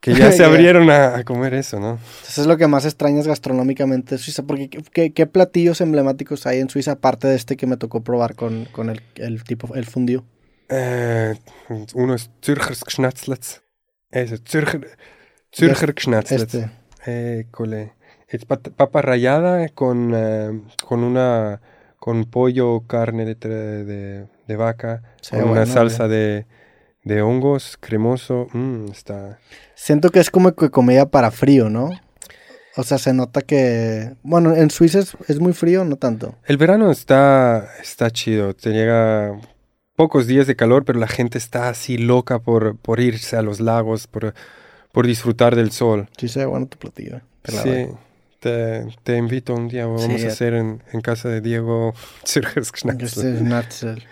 que 0.00 0.14
ya 0.14 0.30
se 0.32 0.44
abrieron 0.44 0.90
a, 0.90 1.16
a 1.16 1.24
comer 1.24 1.54
eso, 1.54 1.80
¿no? 1.80 1.98
Eso 2.26 2.40
es 2.42 2.46
lo 2.46 2.56
que 2.56 2.66
más 2.66 2.84
extrañas 2.84 3.26
gastronómicamente 3.26 4.14
de 4.14 4.18
Suiza. 4.18 4.42
Porque 4.44 4.68
¿qué- 4.68 4.82
¿qué, 4.92 5.12
qué 5.12 5.26
platillos 5.26 5.80
emblemáticos 5.80 6.46
hay 6.46 6.60
en 6.60 6.68
Suiza 6.70 6.92
aparte 6.92 7.28
de 7.28 7.36
este 7.36 7.56
que 7.56 7.66
me 7.66 7.76
tocó 7.76 8.02
probar 8.02 8.34
con, 8.34 8.66
con 8.66 8.90
el, 8.90 9.02
el 9.16 9.42
tipo, 9.44 9.74
el 9.74 9.84
fundido? 9.86 10.24
Eh, 10.68 11.34
uno 11.94 12.14
es 12.14 12.30
Zürcher 12.44 12.74
Schnatzlets. 12.74 13.62
Ese, 14.10 14.38
Zürcher, 14.38 14.96
Zürcher 15.54 15.94
Schnatzlets. 15.98 16.54
Este. 16.54 16.70
École. 17.40 17.92
Es 18.28 18.44
papa 18.44 19.02
rallada 19.02 19.68
con, 19.68 20.12
eh, 20.14 20.60
con 20.84 21.04
una 21.04 21.60
con 21.98 22.24
pollo, 22.24 22.82
carne 22.86 23.24
de, 23.24 23.34
de, 23.36 24.26
de 24.46 24.56
vaca, 24.56 25.02
Sí, 25.20 25.36
con 25.36 25.50
una 25.50 25.66
salsa 25.66 26.08
de, 26.08 26.46
de 27.06 27.22
hongos, 27.22 27.78
cremoso. 27.80 28.48
Mm, 28.52 28.90
está. 28.90 29.38
Siento 29.76 30.10
que 30.10 30.18
es 30.18 30.30
como 30.30 30.52
que 30.56 30.70
comida 30.70 31.08
para 31.08 31.30
frío, 31.30 31.70
¿no? 31.70 31.90
O 32.76 32.82
sea, 32.82 32.98
se 32.98 33.14
nota 33.14 33.42
que... 33.42 34.14
Bueno, 34.24 34.54
en 34.54 34.70
Suiza 34.70 34.98
es, 34.98 35.16
es 35.28 35.38
muy 35.38 35.52
frío, 35.52 35.84
no 35.84 35.96
tanto. 35.96 36.34
El 36.44 36.56
verano 36.56 36.90
está, 36.90 37.70
está 37.80 38.10
chido. 38.10 38.54
Te 38.54 38.70
llega 38.70 39.40
pocos 39.94 40.26
días 40.26 40.48
de 40.48 40.56
calor, 40.56 40.84
pero 40.84 40.98
la 40.98 41.06
gente 41.06 41.38
está 41.38 41.68
así 41.68 41.96
loca 41.96 42.40
por, 42.40 42.76
por 42.76 42.98
irse 42.98 43.36
a 43.36 43.42
los 43.42 43.60
lagos, 43.60 44.08
por, 44.08 44.34
por 44.92 45.06
disfrutar 45.06 45.54
del 45.54 45.70
sol. 45.70 46.08
Sí 46.18 46.28
se 46.28 46.40
ve 46.40 46.46
bueno 46.46 46.66
tu 46.66 46.76
platillo. 46.76 47.20
la 47.44 47.62
Sí, 47.62 47.86
te, 48.40 48.88
te 49.04 49.16
invito 49.16 49.54
un 49.54 49.68
día. 49.68 49.86
Vamos 49.86 50.02
Sí, 50.02 50.24
a 50.24 50.28
hacer 50.28 50.54
en, 50.54 50.82
en 50.92 51.00
casa 51.02 51.28
de 51.28 51.40
Diego 51.40 51.94
Zürcher 52.26 52.64
Schnatzlets. 52.64 53.16
Este 53.16 53.32
es 53.32 53.38
Schnitzel. 53.38 54.04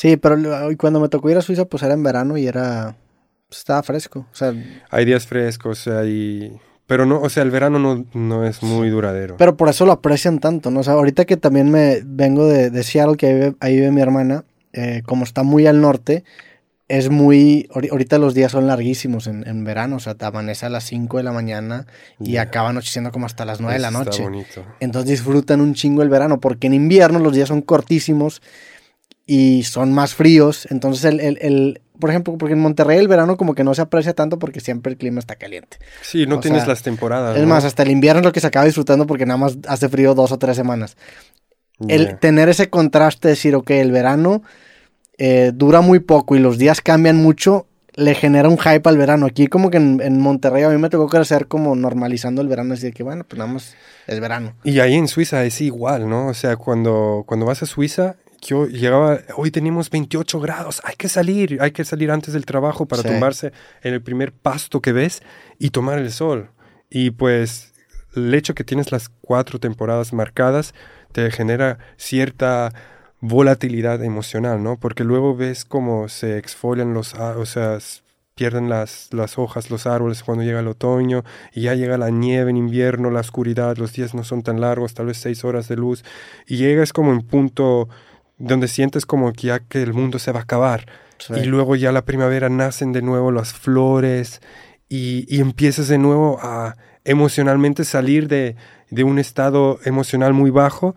Sí, 0.00 0.16
pero 0.16 0.36
cuando 0.78 1.00
me 1.00 1.08
tocó 1.08 1.28
ir 1.28 1.36
a 1.38 1.42
Suiza, 1.42 1.64
pues 1.64 1.82
era 1.82 1.94
en 1.94 2.04
verano 2.04 2.36
y 2.36 2.46
era... 2.46 2.94
pues, 3.48 3.58
estaba 3.58 3.82
fresco. 3.82 4.20
O 4.32 4.34
sea, 4.36 4.54
Hay 4.90 5.04
días 5.04 5.26
frescos, 5.26 5.88
hay... 5.88 6.56
Pero 6.86 7.04
no, 7.04 7.20
o 7.20 7.28
sea, 7.28 7.42
el 7.42 7.50
verano 7.50 7.80
no, 7.80 8.04
no 8.14 8.44
es 8.46 8.62
muy 8.62 8.90
duradero. 8.90 9.36
Pero 9.38 9.56
por 9.56 9.68
eso 9.68 9.84
lo 9.86 9.90
aprecian 9.92 10.38
tanto, 10.38 10.70
¿no? 10.70 10.80
O 10.80 10.82
sea, 10.84 10.92
ahorita 10.92 11.24
que 11.24 11.36
también 11.36 11.68
me 11.70 12.00
vengo 12.04 12.46
de, 12.46 12.70
de 12.70 12.82
Seattle, 12.84 13.16
que 13.16 13.26
ahí 13.26 13.34
vive, 13.34 13.54
ahí 13.58 13.74
vive 13.74 13.90
mi 13.90 14.00
hermana, 14.00 14.44
eh, 14.72 15.02
como 15.04 15.24
está 15.24 15.42
muy 15.42 15.66
al 15.66 15.80
norte, 15.80 16.22
es 16.86 17.10
muy... 17.10 17.68
ahori- 17.74 17.90
Ahorita 17.90 18.18
los 18.18 18.34
días 18.34 18.52
son 18.52 18.68
larguísimos 18.68 19.26
en, 19.26 19.44
en 19.48 19.64
verano, 19.64 19.96
o 19.96 20.00
sea, 20.00 20.14
te 20.14 20.24
amanece 20.26 20.64
a 20.64 20.68
las 20.70 20.84
5 20.84 21.16
de 21.16 21.24
la 21.24 21.32
mañana 21.32 21.86
y 22.20 22.36
acaba 22.36 22.68
anocheciendo 22.70 23.10
como 23.10 23.26
hasta 23.26 23.44
las 23.44 23.60
9 23.60 23.74
de 23.74 23.80
la 23.80 23.88
Eso 23.88 23.98
está 23.98 24.10
noche. 24.10 24.22
bonito. 24.22 24.64
Entonces 24.78 25.10
disfrutan 25.10 25.60
un 25.60 25.74
chingo 25.74 26.02
el 26.02 26.08
verano, 26.08 26.38
porque 26.40 26.68
en 26.68 26.74
invierno 26.74 27.18
los 27.18 27.34
días 27.34 27.48
son 27.48 27.62
cortísimos 27.62 28.40
y 29.28 29.62
son 29.64 29.92
más 29.92 30.14
fríos. 30.14 30.66
Entonces, 30.70 31.04
el, 31.04 31.20
el- 31.20 31.38
el- 31.40 31.80
por 32.00 32.10
ejemplo, 32.10 32.36
porque 32.38 32.54
en 32.54 32.60
Monterrey 32.60 32.96
el 32.98 33.08
verano 33.08 33.36
como 33.36 33.54
que 33.54 33.62
no 33.64 33.74
se 33.74 33.82
aprecia 33.82 34.14
tanto 34.14 34.38
porque 34.38 34.60
siempre 34.60 34.90
el 34.92 34.98
clima 34.98 35.18
está 35.20 35.34
caliente. 35.36 35.78
Sí, 36.00 36.26
no 36.26 36.36
O 36.36 36.40
tienes 36.40 36.60
sea, 36.62 36.68
las 36.70 36.82
temporadas. 36.82 37.36
Es 37.36 37.42
¿no? 37.42 37.48
más, 37.48 37.64
hasta 37.64 37.82
el 37.82 37.90
invierno 37.90 38.20
es 38.20 38.24
lo 38.24 38.32
que 38.32 38.40
se 38.40 38.46
acaba 38.46 38.64
disfrutando 38.64 39.06
porque 39.06 39.26
nada 39.26 39.36
más 39.36 39.58
hace 39.68 39.88
frío 39.88 40.14
dos 40.14 40.32
o 40.32 40.38
tres 40.38 40.56
semanas. 40.56 40.96
El 41.88 42.06
Ya. 42.06 42.16
tener 42.18 42.48
ese 42.48 42.70
contraste, 42.70 43.28
decir, 43.28 43.54
ok, 43.54 43.70
el 43.70 43.92
verano 43.92 44.42
eh, 45.18 45.52
dura 45.54 45.80
muy 45.80 45.98
poco 45.98 46.36
y 46.36 46.38
los 46.38 46.56
días 46.58 46.80
cambian 46.80 47.16
mucho, 47.16 47.66
le 47.94 48.14
genera 48.14 48.48
un 48.48 48.58
hype 48.58 48.88
al 48.88 48.96
verano. 48.96 49.26
Aquí 49.26 49.48
como 49.48 49.68
que 49.70 49.76
en, 49.78 50.00
en 50.00 50.20
Monterrey 50.20 50.62
a 50.62 50.68
mí 50.70 50.78
me 50.78 50.88
tocó 50.90 51.08
crecer 51.08 51.46
como 51.48 51.74
normalizando 51.74 52.40
el 52.42 52.48
verano, 52.48 52.74
así 52.74 52.86
de 52.86 52.92
que 52.92 53.02
bueno, 53.02 53.24
pues 53.28 53.38
nada 53.38 53.52
más 53.52 53.74
es 54.06 54.20
verano. 54.20 54.54
Y 54.64 54.78
ahí 54.80 54.94
en 54.94 55.08
Suiza 55.08 55.44
es 55.44 55.60
igual, 55.60 56.08
¿no? 56.08 56.28
O 56.28 56.34
sea, 56.34 56.56
cuando, 56.56 57.24
cuando 57.26 57.44
vas 57.46 57.62
a 57.62 57.66
Suiza, 57.66 58.14
yo 58.40 58.66
llegaba, 58.66 59.18
hoy 59.36 59.50
tenemos 59.50 59.90
28 59.90 60.40
grados, 60.40 60.80
hay 60.84 60.94
que 60.96 61.08
salir, 61.08 61.58
hay 61.60 61.70
que 61.72 61.84
salir 61.84 62.10
antes 62.10 62.34
del 62.34 62.46
trabajo 62.46 62.86
para 62.86 63.02
Sí. 63.02 63.08
tumbarse 63.08 63.52
en 63.82 63.94
el 63.94 64.02
primer 64.02 64.32
pasto 64.32 64.80
que 64.80 64.92
ves 64.92 65.22
y 65.58 65.70
tomar 65.70 65.98
el 65.98 66.10
sol. 66.12 66.50
Y 66.90 67.10
pues 67.10 67.72
el 68.14 68.32
hecho 68.34 68.54
que 68.54 68.64
tienes 68.64 68.92
las 68.92 69.08
cuatro 69.08 69.58
temporadas 69.58 70.12
marcadas 70.12 70.74
te 71.12 71.30
genera 71.30 71.78
cierta 71.96 72.72
volatilidad 73.20 74.02
emocional, 74.04 74.62
¿no? 74.62 74.78
Porque 74.78 75.04
luego 75.04 75.34
ves 75.36 75.64
cómo 75.64 76.08
se 76.08 76.38
exfolian 76.38 76.94
los, 76.94 77.14
a- 77.14 77.36
o 77.36 77.46
sea, 77.46 77.78
pierden 78.36 78.68
las, 78.68 79.08
las 79.12 79.36
hojas, 79.36 79.68
los 79.70 79.86
árboles 79.88 80.22
cuando 80.22 80.44
llega 80.44 80.60
el 80.60 80.68
otoño 80.68 81.24
y 81.52 81.62
ya 81.62 81.74
llega 81.74 81.98
la 81.98 82.10
nieve 82.10 82.50
en 82.50 82.56
invierno, 82.56 83.10
la 83.10 83.18
oscuridad, 83.20 83.76
los 83.78 83.92
días 83.92 84.14
no 84.14 84.22
son 84.22 84.42
tan 84.44 84.60
largos, 84.60 84.94
tal 84.94 85.06
vez 85.06 85.16
seis 85.18 85.44
horas 85.44 85.66
de 85.66 85.74
luz 85.76 86.04
y 86.46 86.56
llegas 86.56 86.92
como 86.92 87.10
en 87.12 87.22
punto 87.22 87.88
donde 88.38 88.68
sientes 88.68 89.04
como 89.06 89.32
que 89.32 89.48
ya 89.48 89.60
que 89.60 89.82
el 89.82 89.92
mundo 89.94 90.18
se 90.18 90.32
va 90.32 90.40
a 90.40 90.42
acabar 90.44 90.86
Sí. 91.18 91.34
y 91.34 91.44
luego 91.46 91.74
ya 91.74 91.90
la 91.90 92.04
primavera 92.04 92.48
nacen 92.48 92.92
de 92.92 93.02
nuevo 93.02 93.32
las 93.32 93.52
flores 93.52 94.40
y, 94.88 95.26
y 95.28 95.40
empiezas 95.40 95.88
de 95.88 95.98
nuevo 95.98 96.38
a 96.40 96.76
emocionalmente 97.04 97.84
salir 97.84 98.28
de, 98.28 98.54
de 98.90 99.02
un 99.02 99.18
estado 99.18 99.80
emocional 99.84 100.32
muy 100.32 100.50
bajo 100.50 100.94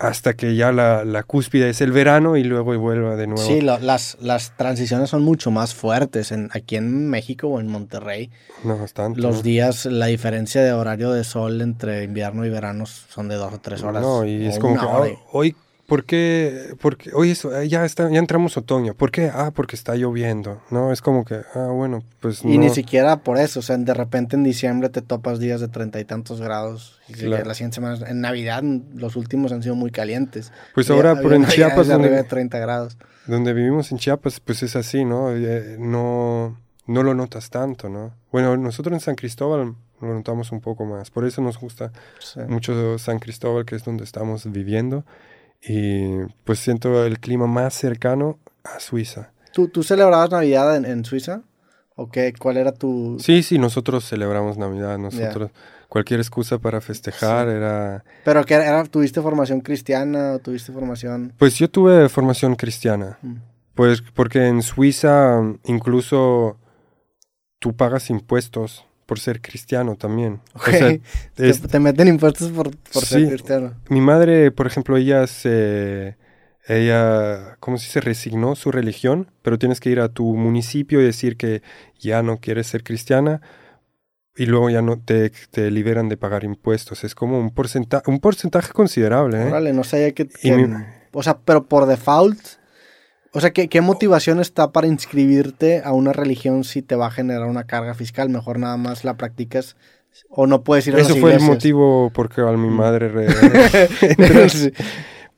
hasta 0.00 0.34
que 0.34 0.56
ya 0.56 0.72
la, 0.72 1.04
la, 1.04 1.22
cúspide 1.22 1.70
es 1.70 1.80
el 1.80 1.92
verano 1.92 2.36
y 2.36 2.42
luego 2.42 2.76
vuelva 2.76 3.14
de 3.14 3.28
nuevo. 3.28 3.40
Sí, 3.46 3.60
lo, 3.60 3.78
las, 3.78 4.16
las 4.20 4.56
transiciones 4.56 5.10
son 5.10 5.22
mucho 5.22 5.52
más 5.52 5.74
fuertes. 5.76 6.32
En, 6.32 6.50
aquí 6.52 6.74
en 6.74 7.08
México 7.08 7.46
o 7.46 7.60
en 7.60 7.68
Monterrey, 7.68 8.28
no, 8.64 8.76
bastante, 8.78 9.20
los 9.20 9.36
¿no? 9.36 9.42
días, 9.42 9.86
la 9.86 10.06
diferencia 10.06 10.60
de 10.60 10.72
horario 10.72 11.12
de 11.12 11.22
sol 11.22 11.60
entre 11.60 12.02
invierno 12.02 12.44
y 12.44 12.50
verano 12.50 12.84
son 12.86 13.28
de 13.28 13.36
dos 13.36 13.52
o 13.54 13.60
tres 13.60 13.84
horas. 13.84 14.02
No, 14.02 14.24
y 14.26 14.44
es 14.46 14.58
como 14.58 14.74
que. 14.74 14.84
"Oh, 14.86 15.06
hoy, 15.30 15.54
¿por 15.92 16.04
qué? 16.06 16.74
Porque 16.80 17.10
hoy 17.12 17.32
eso, 17.32 17.54
eh, 17.54 17.68
ya, 17.68 17.84
está, 17.84 18.10
ya 18.10 18.18
entramos 18.18 18.56
otoño. 18.56 18.94
¿Por 18.94 19.10
qué? 19.10 19.30
Ah, 19.30 19.50
porque 19.54 19.76
está 19.76 19.94
lloviendo. 19.94 20.62
No, 20.70 20.90
es 20.90 21.02
como 21.02 21.26
que, 21.26 21.42
ah, 21.54 21.66
bueno, 21.70 22.02
pues 22.20 22.42
Y 22.42 22.56
no. 22.56 22.64
ni 22.64 22.70
siquiera 22.70 23.18
por 23.18 23.36
eso, 23.36 23.60
o 23.60 23.62
sea, 23.62 23.76
de 23.76 23.92
repente 23.92 24.34
en 24.34 24.42
diciembre 24.42 24.88
te 24.88 25.02
topas 25.02 25.38
días 25.38 25.60
de 25.60 25.68
treinta 25.68 26.00
y 26.00 26.06
tantos 26.06 26.40
grados. 26.40 26.98
Y 27.08 27.12
Claro. 27.12 27.44
las 27.44 27.58
siguientes 27.58 27.74
semanas, 27.74 28.00
en 28.08 28.22
Navidad 28.22 28.62
los 28.94 29.16
últimos 29.16 29.52
han 29.52 29.62
sido 29.62 29.74
muy 29.74 29.90
calientes. 29.90 30.50
Pues 30.74 30.88
Había- 30.88 31.10
ahora, 31.10 31.20
por 31.20 31.34
en 31.34 31.44
Chiapas, 31.46 31.88
de 31.88 31.92
arriba 31.92 32.08
donde, 32.08 32.22
de 32.22 32.28
30 32.28 32.58
grados. 32.58 32.96
donde 33.26 33.52
vivimos 33.52 33.92
en 33.92 33.98
Chiapas, 33.98 34.40
pues 34.40 34.62
es 34.62 34.76
así, 34.76 35.04
¿no? 35.04 35.30
Eh, 35.36 35.76
no, 35.78 36.56
no 36.86 37.02
lo 37.02 37.12
notas 37.12 37.50
tanto, 37.50 37.90
¿no? 37.90 38.14
Bueno, 38.32 38.56
nosotros 38.56 38.94
en 38.94 39.00
San 39.00 39.14
Cristóbal 39.14 39.74
lo 40.00 40.14
notamos 40.14 40.52
un 40.52 40.62
poco 40.62 40.86
más. 40.86 41.10
Por 41.10 41.26
eso 41.26 41.42
nos 41.42 41.58
gusta 41.60 41.92
Sí. 42.18 42.40
mucho 42.48 42.98
San 42.98 43.18
Cristóbal, 43.18 43.66
que 43.66 43.76
es 43.76 43.84
donde 43.84 44.04
estamos 44.04 44.50
viviendo. 44.50 45.04
Y 45.64 46.24
pues 46.44 46.58
siento 46.58 47.04
el 47.04 47.20
clima 47.20 47.46
más 47.46 47.74
cercano 47.74 48.38
a 48.64 48.80
Suiza. 48.80 49.32
¿Tú, 49.52 49.68
¿Tú 49.68 49.82
celebrabas 49.82 50.30
Navidad 50.30 50.76
en, 50.76 50.84
en 50.84 51.04
Suiza? 51.04 51.42
¿O 51.94 52.10
qué? 52.10 52.32
¿Cuál 52.38 52.56
era 52.56 52.72
tu...? 52.72 53.18
Sí, 53.20 53.42
sí, 53.42 53.58
nosotros 53.58 54.08
celebramos 54.08 54.56
Navidad. 54.56 54.98
Nosotros, 54.98 55.50
cualquier 55.88 56.20
excusa 56.20 56.58
para 56.58 56.80
festejar 56.80 57.48
era... 57.48 58.02
¿Pero 58.24 58.44
qué 58.44 58.54
era, 58.54 58.82
¿Tuviste 58.84 59.20
formación 59.20 59.60
cristiana 59.60 60.32
o 60.32 60.38
tuviste 60.38 60.72
formación...? 60.72 61.34
Pues 61.38 61.54
yo 61.56 61.68
tuve 61.68 62.08
formación 62.08 62.56
cristiana. 62.56 63.18
Mm. 63.22 63.34
Pues 63.74 64.02
porque 64.02 64.48
en 64.48 64.62
Suiza 64.62 65.40
incluso 65.64 66.58
tú 67.58 67.74
pagas 67.76 68.10
impuestos 68.10 68.86
por 69.12 69.20
ser 69.20 69.42
cristiano 69.42 69.94
también. 69.96 70.40
O 70.54 70.58
Ok. 70.58 70.68
sea, 70.70 70.98
Te, 71.34 71.48
es- 71.50 71.60
te 71.60 71.78
meten 71.78 72.08
impuestos 72.08 72.50
por, 72.50 72.70
por 72.92 73.04
ser 73.04 73.20
Sí. 73.20 73.26
cristiano. 73.28 73.74
mi 73.90 74.00
madre, 74.00 74.50
por 74.50 74.66
ejemplo, 74.66 74.96
ella 74.96 75.26
se... 75.26 76.16
Ella, 76.66 77.56
¿cómo 77.60 77.76
se 77.76 77.86
dice? 77.86 78.00
Resignó 78.00 78.54
su 78.54 78.70
religión, 78.70 79.30
pero 79.42 79.58
tienes 79.58 79.80
que 79.80 79.90
ir 79.90 80.00
a 80.00 80.08
tu 80.08 80.34
municipio 80.36 81.00
y 81.00 81.04
decir 81.04 81.36
que 81.36 81.60
ya 81.98 82.22
no 82.22 82.38
quieres 82.38 82.68
ser 82.68 82.84
cristiana 82.84 83.40
y 84.36 84.46
luego 84.46 84.70
ya 84.70 84.80
no 84.80 84.98
te, 84.98 85.30
te 85.50 85.70
liberan 85.70 86.08
de 86.08 86.16
pagar 86.16 86.44
impuestos. 86.44 87.04
Es 87.04 87.14
como 87.14 87.38
un, 87.38 87.50
porcentaje 87.50 88.04
un 88.10 88.20
porcentaje 88.20 88.72
considerable, 88.72 89.42
¿eh? 89.42 89.46
Órale, 89.46 89.72
no 89.72 89.84
sabía 89.84 90.12
que... 90.12 90.28
Que- 90.28 90.56
mi- 90.56 90.72
O 91.12 91.22
sea, 91.22 91.38
pero 91.38 91.66
por 91.66 91.86
default... 91.86 92.38
O 93.34 93.40
sea, 93.40 93.50
¿qué, 93.52 93.68
¿qué 93.68 93.80
motivación 93.80 94.40
está 94.40 94.72
para 94.72 94.86
inscribirte 94.86 95.80
a 95.84 95.92
una 95.92 96.12
religión 96.12 96.64
si 96.64 96.82
te 96.82 96.96
va 96.96 97.06
a 97.06 97.10
generar 97.10 97.46
una 97.48 97.64
carga 97.64 97.94
fiscal? 97.94 98.28
Mejor 98.28 98.58
nada 98.58 98.76
más 98.76 99.04
la 99.04 99.16
practicas 99.16 99.74
o 100.28 100.46
no 100.46 100.62
puedes 100.62 100.86
ir 100.86 100.94
a 100.96 100.98
Eso 101.00 101.10
las 101.10 101.18
fue 101.20 101.34
el 101.34 101.40
motivo 101.40 102.10
porque 102.12 102.42
a 102.42 102.52
mi 102.52 102.68
Mm. 102.68 102.72
madre... 102.76 103.08
re- 103.08 103.28
Sí. 104.50 104.70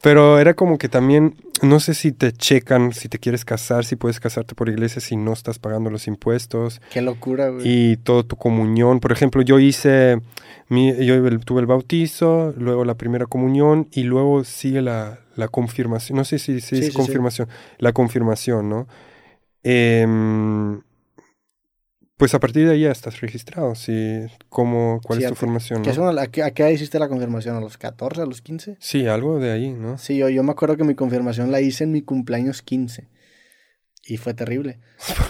Pero 0.05 0.39
era 0.39 0.52
como 0.52 0.76
que 0.76 0.91
también, 0.91 1.34
no 1.62 1.81
sé 1.81 1.94
si 1.94 2.12
te 2.12 2.31
checan, 2.31 2.92
si 2.92 3.08
te 3.08 3.18
quieres 3.18 3.47
casar, 3.47 3.86
si 3.86 3.97
puedes 3.97 4.20
casarte 4.20 4.55
por 4.55 4.68
iglesia, 4.68 5.00
si 5.00 5.16
no 5.16 5.33
estás 5.33 5.58
pagando 5.58 5.89
los 5.89 6.07
impuestos 6.07 6.83
Qué 6.92 7.00
locura, 7.00 7.49
güey. 7.49 7.62
y 7.65 7.97
todo 7.97 8.23
tu 8.23 8.36
comunión. 8.36 9.00
Por 9.00 9.12
ejemplo, 9.12 9.41
yo 9.41 9.58
hice, 9.58 10.20
mi, 10.68 10.94
yo 11.07 11.39
tuve 11.41 11.60
el 11.62 11.66
bautizo, 11.66 12.52
luego 12.58 12.84
la 12.84 12.97
primera 12.97 13.24
comunión 13.24 13.89
y 13.92 14.02
luego 14.02 14.44
sigue 14.44 14.83
la, 14.83 15.20
la 15.36 15.49
confirmación. 15.49 16.18
No 16.18 16.24
sé 16.24 16.39
si, 16.39 16.60
si 16.60 16.68
Sí, 16.68 16.74
es 16.76 16.84
sí, 16.84 16.91
sí. 16.91 16.97
confirmación, 16.97 17.49
la 17.78 17.92
confirmación, 17.94 18.68
¿no? 18.68 18.86
Em, 19.62 20.83
pues 22.17 22.33
a 22.34 22.41
partir 22.41 22.67
de 22.67 22.75
ahí 22.75 22.81
ya 22.83 22.93
estás 22.93 23.20
registrado, 23.20 23.75
sí, 23.75 24.20
¿cómo, 24.49 25.01
¿cuál 25.05 25.18
Sí, 25.18 25.25
es 25.25 25.31
tu 25.31 25.34
formación? 25.36 25.83
¿Qué 25.83 25.89
no? 25.89 25.93
es 25.93 25.99
una- 25.99 26.23
¿A 26.23 26.26
qué, 26.28 26.43
a 26.43 26.52
qué 26.52 26.62
edad 26.62 26.70
hiciste 26.70 26.99
la 26.99 27.09
confirmación? 27.09 27.57
¿A 27.57 27.60
los 27.60 27.76
14, 27.76 28.23
a 28.23 28.26
los 28.26 28.41
15? 28.41 28.76
Sí, 28.78 29.07
algo 29.07 29.39
de 29.41 29.51
ahí, 29.52 29.70
¿no? 29.70 29.99
Sí, 29.99 30.17
yo, 30.17 30.28
yo 30.28 30.43
me 30.43 30.52
acuerdo 30.52 30.76
que 30.76 30.84
mi 30.84 30.94
confirmación 30.94 31.51
la 31.51 31.60
hice 31.60 31.84
en 31.84 31.93
mi 31.93 32.02
cumpleaños 32.02 32.62
15. 32.62 33.09
Y 34.07 34.18
fue 34.18 34.34
terrible. 34.34 34.78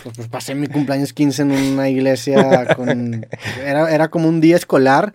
Pues, 0.03 0.17
pues 0.17 0.29
pasé 0.29 0.55
mi 0.55 0.67
cumpleaños 0.67 1.13
15 1.13 1.43
en 1.43 1.53
una 1.53 1.89
iglesia 1.89 2.75
con... 2.77 3.25
Era, 3.65 3.95
era 3.95 4.09
como 4.09 4.29
un 4.29 4.41
día 4.41 4.57
escolar 4.57 5.15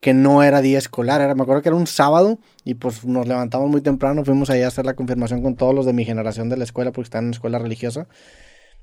que 0.00 0.12
no 0.12 0.42
era 0.42 0.60
día 0.60 0.76
escolar. 0.78 1.20
Era, 1.22 1.34
me 1.34 1.42
acuerdo 1.44 1.62
que 1.62 1.68
era 1.70 1.76
un 1.76 1.86
sábado 1.86 2.38
y 2.64 2.74
pues 2.74 3.04
nos 3.06 3.26
levantamos 3.26 3.70
muy 3.70 3.80
temprano, 3.80 4.22
fuimos 4.24 4.50
allá 4.50 4.66
a 4.66 4.68
hacer 4.68 4.84
la 4.84 4.94
confirmación 4.94 5.40
con 5.42 5.54
todos 5.56 5.74
los 5.74 5.86
de 5.86 5.92
mi 5.94 6.04
generación 6.04 6.50
de 6.50 6.58
la 6.58 6.64
escuela 6.64 6.90
porque 6.92 7.06
están 7.06 7.24
en 7.26 7.30
escuela 7.30 7.58
religiosa. 7.58 8.06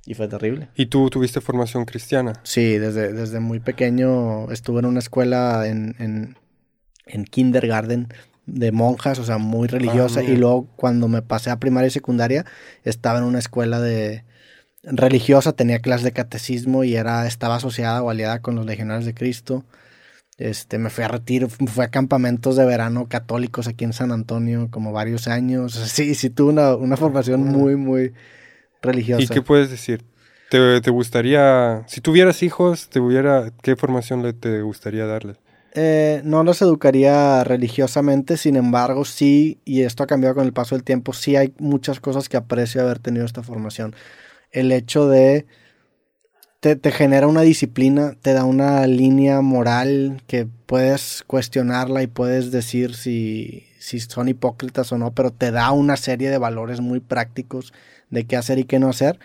Y 0.05 0.15
fue 0.15 0.27
terrible. 0.27 0.69
¿Y 0.75 0.87
tú 0.87 1.09
tuviste 1.09 1.41
formación 1.41 1.85
cristiana? 1.85 2.33
Sí, 2.43 2.77
desde, 2.77 3.13
desde 3.13 3.39
muy 3.39 3.59
pequeño 3.59 4.51
estuve 4.51 4.79
en 4.79 4.85
una 4.85 4.99
escuela 4.99 5.67
en, 5.67 5.95
en, 5.99 6.37
en 7.05 7.25
kindergarten 7.25 8.07
de 8.47 8.71
monjas, 8.71 9.19
o 9.19 9.23
sea, 9.23 9.37
muy 9.37 9.67
religiosa. 9.67 10.21
mira. 10.21 10.33
y 10.33 10.37
luego 10.37 10.67
cuando 10.75 11.07
me 11.07 11.21
pasé 11.21 11.51
a 11.51 11.59
primaria 11.59 11.87
y 11.87 11.91
secundaria, 11.91 12.45
estaba 12.83 13.19
en 13.19 13.25
una 13.25 13.39
escuela 13.39 13.79
de 13.79 14.25
religiosa, 14.83 15.53
tenía 15.53 15.79
clases 15.79 16.03
de 16.03 16.11
catecismo 16.11 16.83
y 16.83 16.95
era, 16.95 17.27
estaba 17.27 17.55
asociada 17.55 18.01
o 18.01 18.09
aliada 18.09 18.39
con 18.41 18.55
los 18.55 18.65
legionarios 18.65 19.05
de 19.05 19.13
Cristo. 19.13 19.63
Este, 20.37 20.79
me 20.79 20.89
fui 20.89 21.03
a 21.03 21.07
retiro, 21.07 21.49
fui 21.49 21.83
a 21.83 21.89
campamentos 21.89 22.55
de 22.55 22.65
verano 22.65 23.07
católicos 23.07 23.67
aquí 23.67 23.83
en 23.83 23.93
San 23.93 24.11
Antonio 24.11 24.69
como 24.71 24.91
varios 24.91 25.27
años. 25.27 25.75
O 25.75 25.79
sea, 25.85 25.87
sí, 25.87 26.15
sí 26.15 26.31
tuve 26.31 26.51
una, 26.51 26.75
una 26.75 26.97
formación 26.97 27.43
muy, 27.43 27.75
muy 27.75 28.13
religiosa. 28.81 29.23
¿Y 29.23 29.27
qué 29.27 29.41
puedes 29.41 29.69
decir? 29.69 30.03
¿Te, 30.49 30.81
te 30.81 30.91
gustaría, 30.91 31.83
si 31.87 32.01
tuvieras 32.01 32.43
hijos, 32.43 32.89
te 32.89 32.99
hubiera, 32.99 33.51
qué 33.61 33.75
formación 33.75 34.21
le 34.21 34.33
te 34.33 34.61
gustaría 34.61 35.05
darles? 35.05 35.37
Eh, 35.73 36.21
no 36.25 36.43
los 36.43 36.61
educaría 36.61 37.43
religiosamente, 37.45 38.35
sin 38.35 38.57
embargo, 38.57 39.05
sí, 39.05 39.61
y 39.63 39.83
esto 39.83 40.03
ha 40.03 40.07
cambiado 40.07 40.35
con 40.35 40.45
el 40.45 40.51
paso 40.51 40.75
del 40.75 40.83
tiempo, 40.83 41.13
sí 41.13 41.37
hay 41.37 41.53
muchas 41.59 42.01
cosas 42.01 42.27
que 42.27 42.35
aprecio 42.35 42.81
haber 42.81 42.99
tenido 42.99 43.25
esta 43.25 43.43
formación. 43.43 43.95
El 44.51 44.71
hecho 44.71 45.07
de... 45.07 45.45
Te, 46.59 46.75
te 46.75 46.91
genera 46.91 47.25
una 47.25 47.41
disciplina, 47.41 48.15
te 48.21 48.33
da 48.33 48.43
una 48.43 48.85
línea 48.85 49.41
moral 49.41 50.21
que 50.27 50.45
puedes 50.67 51.23
cuestionarla 51.25 52.03
y 52.03 52.07
puedes 52.07 52.51
decir 52.51 52.93
si, 52.93 53.65
si 53.79 53.99
son 53.99 54.27
hipócritas 54.27 54.91
o 54.91 54.99
no, 54.99 55.11
pero 55.11 55.31
te 55.31 55.49
da 55.49 55.71
una 55.71 55.97
serie 55.97 56.29
de 56.29 56.37
valores 56.37 56.79
muy 56.79 56.99
prácticos 56.99 57.73
de 58.11 58.25
qué 58.25 58.37
hacer 58.37 58.59
y 58.59 58.65
qué 58.65 58.79
no 58.79 58.89
hacer. 58.89 59.19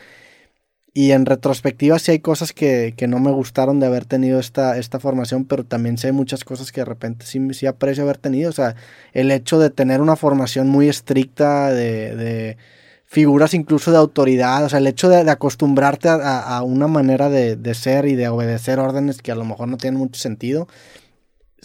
Y 0.96 1.12
en 1.12 1.26
retrospectiva 1.26 1.98
sí 1.98 2.12
hay 2.12 2.20
cosas 2.20 2.54
que, 2.54 2.94
que 2.96 3.06
no 3.06 3.20
me 3.20 3.30
gustaron 3.30 3.80
de 3.80 3.86
haber 3.86 4.06
tenido 4.06 4.40
esta, 4.40 4.78
esta 4.78 4.98
formación, 4.98 5.44
pero 5.44 5.62
también 5.62 5.96
hay 6.02 6.12
muchas 6.12 6.42
cosas 6.42 6.72
que 6.72 6.80
de 6.80 6.86
repente 6.86 7.26
sí, 7.26 7.38
sí 7.52 7.66
aprecio 7.66 8.04
haber 8.04 8.16
tenido. 8.16 8.48
O 8.48 8.52
sea, 8.54 8.76
el 9.12 9.30
hecho 9.30 9.58
de 9.58 9.68
tener 9.68 10.00
una 10.00 10.16
formación 10.16 10.68
muy 10.68 10.88
estricta 10.88 11.70
de, 11.70 12.16
de 12.16 12.56
figuras 13.04 13.52
incluso 13.52 13.90
de 13.90 13.98
autoridad, 13.98 14.64
o 14.64 14.68
sea, 14.70 14.78
el 14.78 14.86
hecho 14.86 15.10
de, 15.10 15.30
acostumbrarte 15.30 16.08
a 16.08 16.62
una 16.62 16.86
manera 16.86 17.28
de, 17.28 17.56
de 17.56 17.74
ser 17.74 18.06
y 18.06 18.14
de 18.14 18.28
obedecer 18.28 18.78
órdenes 18.78 19.20
que 19.20 19.32
a 19.32 19.36
lo 19.36 19.44
mejor 19.44 19.68
no 19.68 19.76
tienen 19.76 20.00
mucho 20.00 20.18
sentido. 20.18 20.66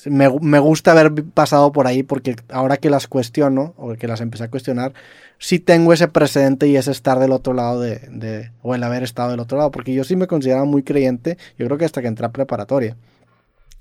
Me, 0.05 0.29
me 0.41 0.59
gusta 0.59 0.91
haber 0.91 1.11
pasado 1.33 1.71
por 1.71 1.85
ahí 1.85 2.01
porque 2.01 2.35
ahora 2.49 2.77
que 2.77 2.89
las 2.89 3.07
cuestiono 3.07 3.73
o 3.77 3.93
que 3.93 4.07
las 4.07 4.21
empecé 4.21 4.45
a 4.45 4.49
cuestionar, 4.49 4.93
sí 5.37 5.59
tengo 5.59 5.93
ese 5.93 6.07
precedente 6.07 6.67
y 6.67 6.75
ese 6.77 6.91
estar 6.91 7.19
del 7.19 7.31
otro 7.33 7.53
lado 7.53 7.79
de, 7.81 7.99
de- 8.09 8.51
o 8.63 8.73
el 8.73 8.83
haber 8.83 9.03
estado 9.03 9.31
del 9.31 9.39
otro 9.41 9.57
lado, 9.57 9.69
porque 9.69 9.93
yo 9.93 10.03
sí 10.03 10.15
me 10.15 10.27
consideraba 10.27 10.65
muy 10.65 10.83
creyente, 10.83 11.37
yo 11.57 11.65
creo 11.65 11.77
que 11.77 11.85
hasta 11.85 12.01
que 12.01 12.07
entré 12.07 12.25
a 12.25 12.31
preparatoria. 12.31 12.95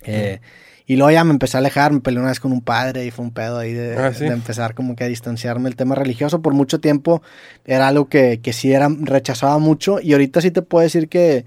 Eh, 0.03 0.41
y 0.87 0.97
luego 0.97 1.11
ya 1.13 1.23
me 1.25 1.31
empecé 1.31 1.57
a 1.57 1.61
alejar, 1.61 1.93
me 1.93 2.01
peleé 2.01 2.19
una 2.21 2.31
vez 2.31 2.41
con 2.41 2.51
un 2.53 2.63
padre 2.63 3.05
y 3.07 3.11
fue 3.13 3.25
un 3.25 3.31
pedo 3.31 3.59
ahí 3.59 3.73
de, 3.73 3.97
Ah, 3.97 4.13
¿sí? 4.13 4.25
de 4.25 4.33
empezar 4.33 4.75
como 4.75 4.97
que 4.97 5.05
a 5.05 5.09
distanciarme 5.09 5.65
del 5.65 5.77
tema 5.77 5.95
religioso. 5.95 6.43
Por 6.43 6.53
mucho 6.55 6.81
tiempo 6.81 7.23
era 7.65 7.87
algo 7.87 8.09
que, 8.09 8.41
que 8.43 8.53
sí 8.53 8.73
era, 8.73 8.89
rechazaba 9.01 9.59
mucho 9.59 10.01
y 10.01 10.13
ahorita 10.13 10.41
sí 10.41 10.51
te 10.51 10.63
puedo 10.63 10.83
decir 10.83 11.09
que, 11.09 11.45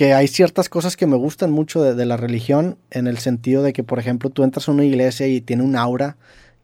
que 0.00 0.14
hay 0.14 0.28
ciertas 0.28 0.70
cosas 0.70 0.96
que 0.96 1.06
me 1.06 1.16
gustan 1.16 1.50
mucho 1.52 1.82
de, 1.82 2.06
la 2.06 2.16
religión 2.16 2.78
en 2.90 3.06
el 3.06 3.18
sentido 3.18 3.62
de 3.62 3.74
que, 3.74 3.84
por 3.84 3.98
ejemplo, 3.98 4.30
tú 4.30 4.44
entras 4.44 4.66
a 4.66 4.72
una 4.72 4.82
iglesia 4.82 5.26
y 5.26 5.42
tiene 5.42 5.62
un 5.62 5.76
aura 5.76 6.16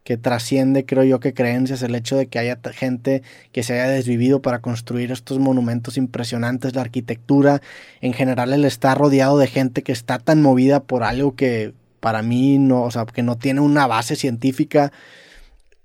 que 0.05 0.17
trasciende, 0.17 0.87
creo 0.87 1.05
yo, 1.05 1.21
que 1.21 1.35
creencias, 1.35 1.83
el 1.83 1.95
hecho 1.95 2.17
de 2.17 2.29
que 2.29 2.39
haya 2.39 2.59
gente 2.73 3.23
que 3.53 3.63
se 3.63 3.75
haya 3.75 3.89
desvivido 3.89 4.41
para 4.41 4.61
construir 4.61 5.13
estos 5.13 5.39
monumentos 5.39 5.99
impresionantes, 5.99 6.75
la 6.75 6.81
arquitectura, 6.81 7.61
en 8.01 8.15
general 8.15 8.55
el 8.55 8.65
estar 8.65 8.97
rodeado 8.97 9.37
de 9.37 9.49
gente 9.49 9.83
que 9.83 9.93
está 9.93 10.19
tan 10.19 10.41
movida 10.41 10.81
por 10.81 11.05
algo 11.05 11.37
que 11.37 11.75
para 12.01 12.23
mí 12.23 12.57
no, 12.57 12.85
o 12.85 12.91
sea, 12.91 13.05
que 13.05 13.23
no 13.23 13.37
tiene 13.37 13.61
una 13.61 13.87
base 13.87 14.17
científica, 14.17 14.93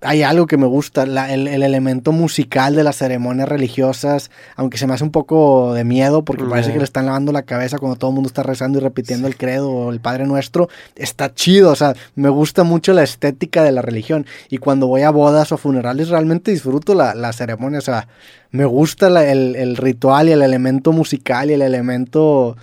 hay 0.01 0.23
algo 0.23 0.47
que 0.47 0.57
me 0.57 0.65
gusta, 0.65 1.05
la- 1.05 1.31
el, 1.31 1.47
el 1.47 1.61
elemento 1.63 2.11
musical 2.11 2.75
de 2.75 2.83
las 2.83 2.97
ceremonias 2.97 3.47
religiosas, 3.47 4.31
aunque 4.55 4.77
se 4.79 4.87
me 4.87 4.93
hace 4.95 5.03
un 5.03 5.11
poco 5.11 5.73
de 5.75 5.83
miedo 5.83 6.25
porque 6.25 6.43
parece 6.49 6.69
que 6.73 6.79
le 6.79 6.83
están 6.85 7.05
lavando 7.05 7.31
la 7.31 7.43
cabeza 7.43 7.77
cuando 7.77 7.97
todo 7.97 8.09
el 8.09 8.15
mundo 8.15 8.27
está 8.27 8.41
rezando 8.43 8.79
y 8.79 8.81
repitiendo 8.81 9.27
el 9.27 9.37
credo 9.37 9.69
o 9.69 9.91
el 9.91 9.99
Padre 10.01 10.25
Nuestro, 10.25 10.69
está 10.95 11.33
chido, 11.33 11.69
o 11.71 11.75
sea, 11.75 11.93
me 12.15 12.29
gusta 12.29 12.63
mucho 12.63 12.93
la 12.93 13.03
estética 13.03 13.63
de 13.63 13.71
la 13.71 13.81
religión. 13.83 14.25
Y 14.49 14.57
cuando 14.57 14.87
voy 14.87 15.03
a 15.03 15.11
bodas 15.11 15.51
o 15.51 15.57
funerales 15.57 16.09
realmente 16.09 16.51
disfruto 16.51 16.95
la, 16.95 17.13
la 17.13 17.31
ceremonia, 17.31 17.79
o 17.79 17.83
sea, 17.83 18.07
me 18.49 18.65
gusta 18.65 19.09
la- 19.09 19.31
el, 19.31 19.55
el 19.55 19.77
ritual 19.77 20.29
y 20.29 20.31
el 20.31 20.41
elemento 20.41 20.91
musical 20.93 21.51
y 21.51 21.53
el 21.53 21.61
elemento, 21.61 22.57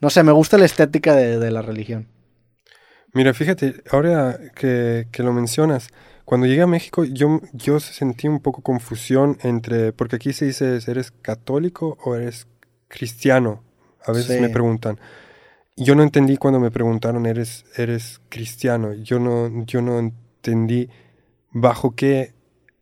no 0.00 0.08
sé, 0.08 0.22
me 0.22 0.32
gusta 0.32 0.56
la 0.56 0.64
estética 0.64 1.14
de, 1.14 1.38
de 1.38 1.50
la 1.50 1.60
religión. 1.62 2.06
Mira, 3.12 3.34
fíjate, 3.34 3.82
ahora 3.90 4.38
que, 4.54 5.08
que 5.10 5.22
lo 5.22 5.32
mencionas, 5.32 5.88
cuando 6.30 6.46
llegué 6.46 6.62
a 6.62 6.68
México 6.68 7.02
yo, 7.02 7.40
yo 7.52 7.80
sentí 7.80 8.28
un 8.28 8.38
poco 8.38 8.62
confusión 8.62 9.36
entre, 9.42 9.92
porque 9.92 10.14
aquí 10.14 10.32
se 10.32 10.46
dice, 10.46 10.78
¿eres 10.86 11.10
católico 11.10 11.98
o 12.04 12.14
eres 12.14 12.46
cristiano? 12.86 13.64
A 14.06 14.12
veces 14.12 14.36
Sí. 14.36 14.40
me 14.40 14.48
preguntan. 14.48 15.00
Yo 15.76 15.96
no 15.96 16.04
entendí 16.04 16.36
cuando 16.36 16.60
me 16.60 16.70
preguntaron, 16.70 17.26
¿eres, 17.26 17.64
eres 17.76 18.20
cristiano? 18.28 18.92
Yo 18.94 19.18
no, 19.18 19.64
yo 19.66 19.82
no 19.82 19.98
entendí 19.98 20.88
bajo 21.50 21.96
qué 21.96 22.32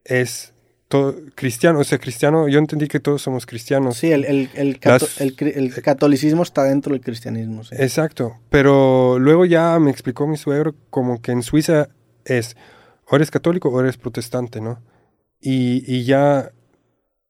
es 0.05 0.53
todo 0.89 1.15
cristiano. 1.35 1.79
O 1.79 1.85
sea, 1.85 1.99
cristiano, 1.99 2.49
yo 2.49 2.59
entendí 2.59 2.87
que 2.87 3.01
todos 3.01 3.23
somos 3.23 3.47
cristianos. 3.47 3.97
Sí, 3.97 4.13
el, 4.13 4.27
el, 4.27 4.51
el, 4.57 4.79
cato- 4.79 5.07
Las- 5.07 5.21
el 5.23 5.35
cri- 5.37 5.53
el 5.57 5.73
catolicismo 5.83 6.43
está 6.43 6.65
dentro 6.65 6.93
del 6.93 7.01
cristianismo. 7.01 7.65
sí. 7.65 7.75
Exacto, 7.79 8.37
pero 8.51 9.19
luego 9.19 9.47
ya 9.47 9.79
me 9.79 9.91
explicó 9.91 10.27
mi 10.27 10.37
suegro 10.37 10.75
como 10.91 11.23
que 11.23 11.33
en 11.33 11.43
Suiza 11.43 11.89
es 12.27 12.57
o 13.11 13.17
eres 13.17 13.31
católico 13.31 13.69
o 13.69 13.81
eres 13.81 13.97
protestante, 13.97 14.61
¿no? 14.61 14.83
Y, 15.41 15.85
y 15.87 16.05
ya 16.05 16.51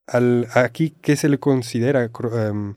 al, 0.07 0.48
aquí, 0.55 0.94
¿qué 1.02 1.16
se 1.16 1.28
le 1.28 1.39
considera? 1.39 2.02
Em, 2.05 2.74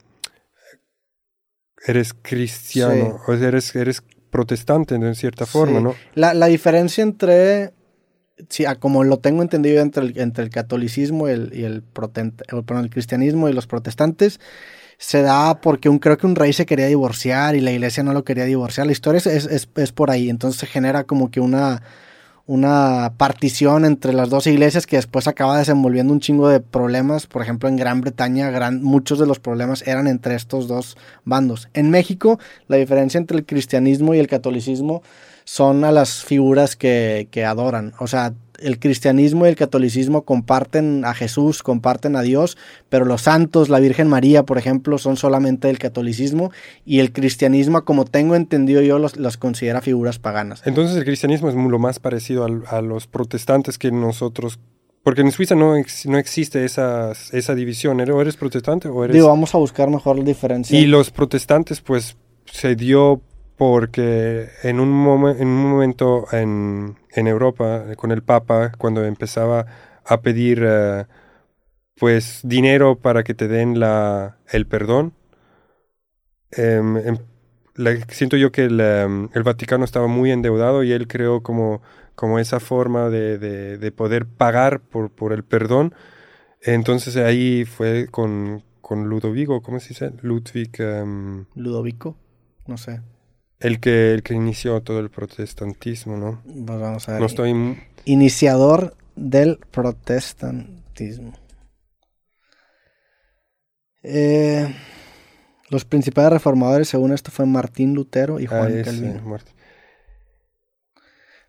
eres 1.86 2.14
cristiano, 2.14 3.20
o 3.28 3.34
eres, 3.34 3.76
eres 3.76 4.04
protestante 4.30 4.98
de 4.98 5.16
cierta 5.16 5.46
forma, 5.46 5.78
Sí. 5.80 5.84
¿no? 5.84 5.96
La, 6.14 6.34
la 6.34 6.46
diferencia 6.48 7.02
entre, 7.04 7.74
sí, 8.50 8.66
como 8.80 9.04
lo 9.04 9.20
tengo 9.20 9.42
entendido 9.42 9.82
entre 9.82 10.04
el, 10.04 10.18
entre 10.20 10.44
el 10.44 10.50
catolicismo 10.50 11.28
y 11.28 11.32
el, 11.32 11.52
y 11.54 11.64
el, 11.64 11.82
perdón, 11.84 12.36
el 12.84 12.90
cristianismo 12.90 13.50
y 13.50 13.54
los 13.54 13.68
protestantes, 13.68 14.40
se 14.98 15.24
da 15.24 15.60
porque 15.62 15.90
un, 15.90 15.98
creo 15.98 16.18
que 16.18 16.28
un 16.28 16.36
rey 16.36 16.54
se 16.54 16.68
quería 16.68 16.86
divorciar 16.86 17.56
y 17.56 17.62
la 17.62 17.72
iglesia 17.72 18.04
no 18.04 18.14
lo 18.14 18.24
quería 18.24 18.46
divorciar. 18.46 18.86
La 18.86 18.94
historia 18.94 19.18
es, 19.18 19.26
es- 19.26 19.70
es 19.76 19.92
por 19.92 20.12
ahí, 20.12 20.30
entonces 20.30 20.60
se 20.60 20.68
genera 20.68 21.06
como 21.06 21.32
que 21.32 21.40
una, 21.40 21.82
una 22.52 23.14
partición 23.16 23.86
entre 23.86 24.12
las 24.12 24.30
dos 24.30 24.46
iglesias 24.46 24.86
que 24.86 24.98
después 24.98 25.26
acaba 25.26 25.58
desenvolviendo 25.58 26.12
un 26.12 26.20
chingo 26.20 26.50
de 26.50 26.60
problemas. 26.60 27.26
Por 27.26 27.42
ejemplo, 27.42 27.70
en 27.70 27.78
Gran 27.78 28.02
Bretaña, 28.02 28.50
gran, 28.50 28.84
muchos 28.84 29.20
de 29.20 29.26
los 29.26 29.40
problemas 29.40 29.88
eran 29.88 30.06
entre 30.06 30.36
estos 30.36 30.68
dos 30.68 30.98
bandos. 31.24 31.70
En 31.74 31.90
México, 31.90 32.40
la 32.68 32.76
diferencia 32.76 33.20
entre 33.20 33.38
el 33.38 33.46
cristianismo 33.46 34.16
y 34.16 34.20
el 34.20 34.28
catolicismo 34.28 35.02
son 35.46 35.86
a 35.86 35.94
las 35.94 36.26
figuras 36.26 36.76
que, 36.76 37.30
que 37.32 37.46
adoran. 37.46 37.94
O 38.00 38.08
sea, 38.08 38.34
el 38.62 38.80
cristianismo 38.80 39.46
y 39.46 39.50
el 39.50 39.56
catolicismo 39.56 40.24
comparten 40.24 41.04
a 41.06 41.14
Jesús, 41.14 41.64
comparten 41.64 42.16
a 42.16 42.22
Dios, 42.22 42.58
pero 42.90 43.06
los 43.06 43.22
santos, 43.22 43.70
la 43.70 43.80
Virgen 43.80 44.08
María, 44.08 44.44
por 44.44 44.58
ejemplo, 44.58 44.98
son 44.98 45.18
solamente 45.18 45.68
del 45.68 45.80
catolicismo 45.80 46.52
y 46.86 47.00
el 47.00 47.12
cristianismo, 47.12 47.84
como 47.84 48.06
tengo 48.06 48.36
entendido 48.36 48.82
yo, 48.82 49.00
los, 49.00 49.18
los 49.18 49.38
considera 49.38 49.82
figuras 49.82 50.20
paganas. 50.20 50.62
Entonces 50.66 50.96
el 50.98 51.04
cristianismo 51.06 51.50
es 51.50 51.56
lo 51.56 51.80
más 51.80 52.00
parecido 52.00 52.46
a, 52.68 52.82
los 52.82 53.08
protestantes 53.08 53.78
que 53.78 53.92
nosotros... 53.92 54.60
Porque 55.04 55.22
en 55.22 55.32
Suiza 55.32 55.56
no, 55.56 55.76
ex- 55.78 56.06
no 56.06 56.20
existe 56.20 56.64
esa, 56.64 57.14
esa 57.32 57.56
división, 57.56 58.00
¿eres- 58.00 58.14
o 58.16 58.22
eres 58.22 58.38
protestante 58.38 58.88
o 58.88 59.04
eres... 59.04 59.16
Digo, 59.16 59.28
vamos 59.30 59.56
a 59.56 59.58
buscar 59.58 59.90
mejor 59.90 60.18
la 60.20 60.24
diferencia. 60.24 60.80
Y 60.80 60.86
los 60.86 61.10
protestantes, 61.10 61.82
pues, 61.82 62.18
se 62.46 62.76
dio 62.76 63.22
porque 63.62 64.50
en 64.64 64.80
un, 64.80 64.92
momen- 64.92 65.36
en 65.40 65.48
un 65.48 65.70
momento 65.70 66.26
en, 66.32 66.96
Europa, 67.28 67.84
con 67.96 68.12
el 68.12 68.24
Papa, 68.24 68.72
cuando 68.76 69.06
empezaba 69.06 69.68
a 70.04 70.22
pedir, 70.22 70.64
eh, 70.66 71.06
pues, 72.00 72.42
dinero 72.44 72.98
para 72.98 73.24
que 73.24 73.36
te 73.36 73.48
den 73.48 73.80
la, 73.80 74.38
el 74.52 74.66
perdón, 74.66 75.14
em, 76.52 76.98
em, 76.98 77.18
siento 78.10 78.36
yo 78.36 78.52
que 78.52 78.64
el, 78.66 78.82
Vaticano 79.44 79.86
estaba 79.86 80.08
muy 80.08 80.32
endeudado 80.32 80.84
y 80.84 80.92
él 80.92 81.08
creó 81.08 81.44
como, 81.44 81.84
como 82.16 82.40
esa 82.40 82.60
forma 82.60 83.10
de, 83.10 83.38
de- 83.38 83.78
de 83.78 83.92
poder 83.92 84.26
pagar 84.26 84.80
por, 84.80 85.12
por 85.12 85.34
el 85.34 85.44
perdón. 85.44 85.94
Entonces 86.62 87.16
ahí 87.18 87.66
fue 87.66 88.08
con, 88.10 88.64
con 88.82 89.08
Ludovico, 89.10 89.62
¿cómo 89.62 89.80
se 89.80 89.90
dice? 89.90 90.12
Ludwig, 90.24 90.72
em, 90.82 91.46
Ludovico, 91.56 92.16
no 92.68 92.78
sé. 92.78 93.02
El, 93.62 93.80
que, 93.80 94.14
el 94.14 94.24
que 94.24 94.34
inició 94.34 94.82
todo 94.82 95.00
el 95.00 95.10
protestantismo, 95.10 96.18
¿no? 96.18 96.42
Pues 96.44 96.80
vamos 96.80 97.08
a 97.08 97.14
ver. 97.14 97.22
No 97.22 97.28
estoy... 97.28 97.78
Iniciador 98.06 98.96
del 99.16 99.58
protestantismo. 99.72 101.34
Eh, 104.04 104.68
los 105.70 105.86
principales 105.86 106.34
reformadores, 106.34 106.90
según 106.90 107.14
esto, 107.14 107.32
fue 107.32 107.46
Martín 107.46 107.94
Lutero 107.94 108.40
y 108.40 108.46
Ah, 108.46 108.50
Juan 108.50 108.72
ese, 108.72 108.84
Calvino. 108.84 109.22
muerte. 109.22 109.52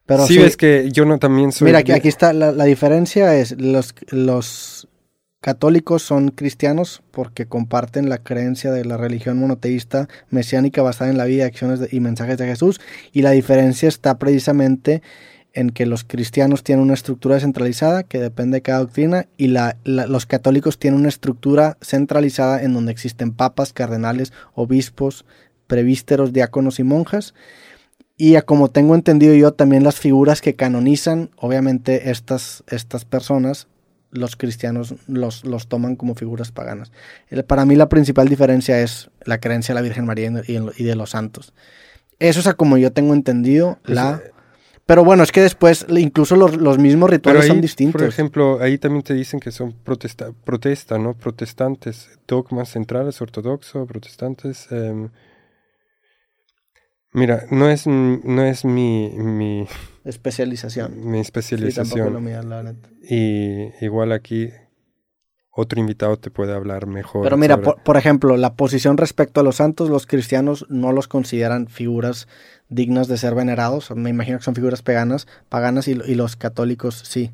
Pero 0.05 0.27
sí, 0.27 0.35
sí, 0.35 0.41
ves 0.41 0.57
que 0.57 0.91
yo 0.93 1.05
no 1.05 1.19
también 1.19 1.53
soy... 1.53 1.67
mira, 1.67 1.79
aquí, 1.79 1.93
aquí 1.93 2.09
está 2.09 2.33
la, 2.33 2.53
la 2.53 2.65
diferencia 2.65 3.35
es 3.37 3.53
los, 3.61 3.95
los 4.11 4.89
católicos 5.43 6.03
son 6.03 6.29
cristianos 6.29 7.03
porque 7.11 7.47
comparten 7.47 8.09
la 8.09 8.19
creencia 8.19 8.71
de 8.73 8.85
la 8.85 8.97
religión 8.97 9.39
monoteísta 9.39 10.09
mesiánica 10.31 10.83
basada 10.83 11.11
en 11.11 11.19
la 11.19 11.25
vida, 11.27 11.45
acciones 11.45 11.93
y 11.93 12.01
mensajes 12.01 12.39
de 12.39 12.47
Jesús 12.47 12.81
y 13.13 13.23
la 13.23 13.33
diferencia 13.33 13.89
está 13.89 14.19
precisamente 14.19 15.03
en 15.53 15.71
que 15.71 15.85
los 15.85 16.05
cristianos 16.05 16.63
tienen 16.63 16.85
una 16.85 16.95
estructura 16.95 17.41
centralizada 17.41 18.05
que 18.05 18.21
depende 18.21 18.59
de 18.59 18.63
cada 18.63 18.79
doctrina 18.79 19.27
y 19.37 19.49
la- 19.49 19.77
los 19.85 20.27
católicos 20.27 20.79
tienen 20.79 21.01
una 21.01 21.09
estructura 21.09 21.77
centralizada 21.83 22.63
en 22.63 22.73
donde 22.73 22.93
existen 22.93 23.33
papas, 23.33 23.73
cardenales, 23.73 24.33
obispos, 24.55 25.27
prevísteros, 25.67 26.33
diáconos 26.33 26.79
y 26.79 26.85
monjas. 26.85 27.35
Y 28.17 28.37
a 28.37 28.43
como 28.43 28.71
tengo 28.71 28.95
entendido 28.95 29.35
yo, 29.35 29.53
también 29.53 29.83
las 29.83 29.97
figuras 29.97 30.41
que 30.41 30.55
canonizan, 30.55 31.31
obviamente 31.37 32.11
estas, 32.11 32.63
estas 32.69 33.05
personas, 33.05 33.67
los 34.13 34.37
cristianos 34.37 34.95
los, 35.09 35.45
los 35.45 35.67
toman 35.67 35.97
como 35.97 36.15
figuras 36.15 36.53
paganas. 36.53 36.93
Para 37.47 37.65
mí 37.65 37.75
la 37.77 37.89
principal 37.89 38.29
diferencia 38.29 38.81
es 38.81 39.11
la 39.25 39.39
creencia 39.39 39.75
de 39.75 39.81
la 39.81 39.83
Virgen 39.83 40.07
María 40.07 40.31
y, 40.47 40.85
de 40.85 40.95
los 40.95 41.11
santos. 41.11 41.53
Eso 42.19 42.41
es 42.41 42.47
a 42.47 42.55
como 42.55 42.79
yo 42.79 42.93
tengo 42.93 43.15
entendido 43.15 43.79
la... 43.85 44.23
Pero 44.85 45.05
bueno, 45.05 45.23
es 45.23 45.31
que 45.31 45.41
después 45.41 45.87
incluso 45.89 46.35
los, 46.35 46.57
los 46.57 46.77
mismos 46.79 47.09
rituales 47.09 47.45
ahí, 47.45 47.49
son 47.49 47.61
distintos. 47.61 48.03
por 48.03 48.09
ejemplo, 48.09 48.59
ahí 48.61 48.79
también 48.79 49.03
te 49.03 49.15
dicen 49.15 49.39
que 49.39 49.53
son 49.53 49.73
protesta, 49.73 50.33
protesta 50.45 50.99
¿no? 50.99 51.15
Protestantes, 51.15 52.11
dogmas 52.27 52.71
centrales, 52.71 53.23
ortodoxo, 53.23 53.87
protestantes. 53.87 54.67
em, 54.73 55.09
Mira, 57.15 57.45
no 57.51 57.69
es, 57.69 57.87
no 57.87 58.43
es 58.43 58.65
mi, 58.65 59.11
mi, 59.11 59.67
Especialización. 60.05 61.11
mi 61.11 61.21
especialización. 61.21 62.13
lo 62.13 62.21
mío, 62.21 62.43
la 62.43 62.63
neta. 62.63 62.89
y 63.09 63.71
igual 63.85 64.13
aquí 64.13 64.51
otro 65.55 65.79
invitado 65.81 66.17
te 66.17 66.31
puede 66.31 66.55
hablar 66.55 66.87
mejor. 66.87 67.23
Pero 67.25 67.37
mira, 67.37 67.57
sobre- 67.57 67.65
por, 67.65 67.83
por 67.83 67.97
ejemplo, 67.99 68.37
la 68.39 68.55
posición 68.55 68.97
respecto 68.97 69.41
a 69.41 69.43
los 69.45 69.57
santos, 69.57 69.91
los 69.91 70.07
cristianos 70.07 70.65
no 70.71 70.93
los 70.93 71.09
consideran 71.09 71.69
figuras 71.69 72.27
dignas 72.71 73.07
de 73.07 73.19
ser 73.19 73.35
venerados. 73.35 73.91
Me 73.95 74.09
imagino 74.11 74.39
que 74.39 74.45
son 74.45 74.55
figuras 74.55 74.81
paganas, 74.83 75.27
paganas 75.51 75.89
y, 75.89 75.93
y 75.93 76.15
los 76.15 76.37
católicos 76.37 77.03
sí. 77.07 77.31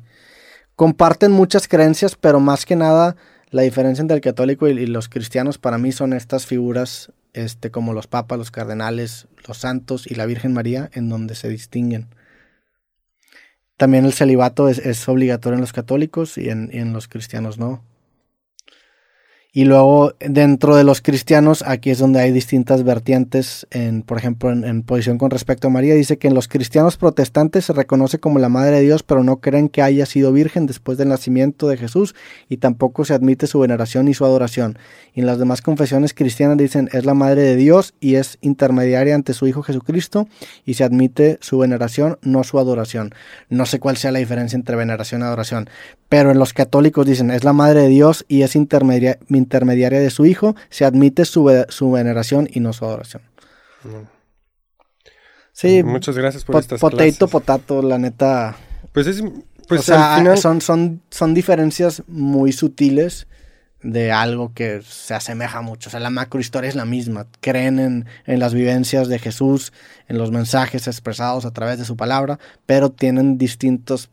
Comparten 0.75 1.31
muchas 1.31 1.67
creencias, 1.67 2.15
pero 2.15 2.39
más 2.39 2.65
que 2.65 2.75
nada 2.75 3.15
la 3.51 3.63
diferencia 3.63 4.01
entre 4.01 4.15
el 4.15 4.21
católico 4.21 4.67
y, 4.67 4.71
y 4.71 4.85
los 4.85 5.09
cristianos 5.09 5.57
para 5.57 5.77
mí 5.77 5.91
son 5.91 6.13
estas 6.13 6.45
figuras 6.45 7.11
este, 7.33 7.71
como 7.71 7.93
los 7.93 8.07
papas, 8.07 8.37
los 8.37 8.51
cardenales, 8.51 9.27
los 9.47 9.57
santos 9.57 10.05
y 10.09 10.15
la 10.15 10.25
Virgen 10.25 10.53
María, 10.53 10.89
en 10.93 11.09
donde 11.09 11.35
se 11.35 11.47
distinguen. 11.49 12.07
También 13.79 14.03
el 14.03 14.11
celibato 14.11 14.67
es, 14.67 14.77
es 14.79 15.07
obligatorio 15.07 15.55
en 15.55 15.61
los 15.61 15.71
católicos 15.71 16.37
y 16.37 16.49
en, 16.49 16.69
y 16.73 16.79
en 16.79 16.91
los 16.91 17.07
cristianos 17.07 17.57
no. 17.57 17.81
Y 19.59 19.65
luego 19.65 20.13
dentro 20.21 20.77
de 20.77 20.85
los 20.85 21.01
cristianos, 21.01 21.65
aquí 21.67 21.89
es 21.89 21.97
donde 21.97 22.21
hay 22.21 22.31
distintas 22.31 22.83
vertientes, 22.83 23.67
en, 23.71 24.03
por 24.03 24.17
ejemplo, 24.17 24.51
en, 24.51 24.83
posición 24.83 25.17
con 25.17 25.31
respecto 25.31 25.67
a 25.67 25.69
María, 25.69 25.95
dice 25.95 26.17
que 26.17 26.29
en 26.29 26.33
los 26.33 26.47
cristianos 26.47 26.95
protestantes 26.95 27.65
se 27.65 27.73
reconoce 27.73 28.19
como 28.19 28.39
la 28.39 28.47
Madre 28.47 28.77
de 28.77 28.83
Dios, 28.83 29.03
pero 29.03 29.21
no 29.21 29.41
creen 29.41 29.67
que 29.67 29.81
haya 29.81 30.05
sido 30.05 30.31
virgen 30.31 30.65
después 30.65 30.97
del 30.97 31.09
nacimiento 31.09 31.67
de 31.67 31.75
Jesús 31.75 32.15
y 32.47 32.55
tampoco 32.55 33.03
se 33.03 33.13
admite 33.13 33.47
su 33.47 33.59
veneración 33.59 34.07
y 34.07 34.13
su 34.13 34.23
adoración. 34.23 34.79
Y 35.13 35.19
en 35.19 35.25
las 35.25 35.39
demás 35.39 35.61
confesiones 35.61 36.13
cristianas 36.13 36.57
dicen 36.57 36.87
es 36.93 37.03
la 37.03 37.13
Madre 37.13 37.41
de 37.41 37.57
Dios 37.57 37.93
y 37.99 38.15
es 38.15 38.37
intermediaria 38.39 39.13
ante 39.13 39.33
su 39.33 39.45
Hijo 39.45 39.61
Jesucristo 39.61 40.29
y 40.63 40.75
se 40.75 40.85
admite 40.85 41.37
su 41.41 41.57
veneración, 41.57 42.17
no 42.21 42.45
su 42.45 42.59
adoración. 42.59 43.13
No 43.49 43.65
sé 43.65 43.81
cuál 43.81 43.97
sea 43.97 44.13
la 44.13 44.19
diferencia 44.19 44.55
entre 44.55 44.77
veneración 44.77 45.19
y 45.19 45.25
adoración, 45.25 45.69
pero 46.09 46.31
en 46.31 46.39
los 46.39 46.53
católicos 46.53 47.05
dicen 47.05 47.29
es 47.31 47.43
la 47.43 47.53
Madre 47.53 47.83
de 47.83 47.87
Dios 47.87 48.25
y 48.27 48.41
es 48.41 48.55
intermediaria 48.55 49.19
intermediaria 49.29 49.99
de 49.99 50.09
su 50.09 50.25
Hijo, 50.25 50.55
se 50.69 50.83
admite 50.83 51.23
su, 51.23 51.65
su 51.69 51.91
veneración 51.91 52.49
y 52.51 52.59
no 52.59 52.73
su 52.73 52.83
adoración. 52.85 53.21
Sí. 55.53 55.83
Muchas 55.83 56.17
gracias 56.17 56.43
por 56.43 56.57
estas 56.57 56.79
Potato, 56.79 57.27
potato, 57.27 57.81
la 57.81 57.97
neta. 57.97 58.57
Pues 58.91 59.07
es. 59.07 59.23
Pues 59.67 59.83
son, 59.83 60.61
son, 60.61 61.01
son 61.11 61.33
diferencias 61.35 62.01
muy 62.07 62.53
sutiles 62.53 63.27
de 63.83 64.11
algo 64.11 64.51
que 64.53 64.81
se 64.81 65.13
asemeja 65.13 65.61
mucho. 65.61 65.89
O 65.89 65.91
sea, 65.91 65.99
la 65.99 66.09
macrohistoria 66.09 66.67
es 66.67 66.75
la 66.75 66.85
misma. 66.85 67.27
Creen 67.39 67.77
en, 67.77 68.05
en, 68.25 68.39
las 68.39 68.55
vivencias 68.55 69.09
de 69.09 69.19
Jesús, 69.19 69.71
en 70.07 70.17
los 70.17 70.31
mensajes 70.31 70.87
expresados 70.87 71.45
a 71.45 71.51
través 71.51 71.77
de 71.77 71.85
su 71.85 71.95
palabra, 71.95 72.39
pero 72.65 72.89
tienen 72.89 73.37
distintos 73.37 74.09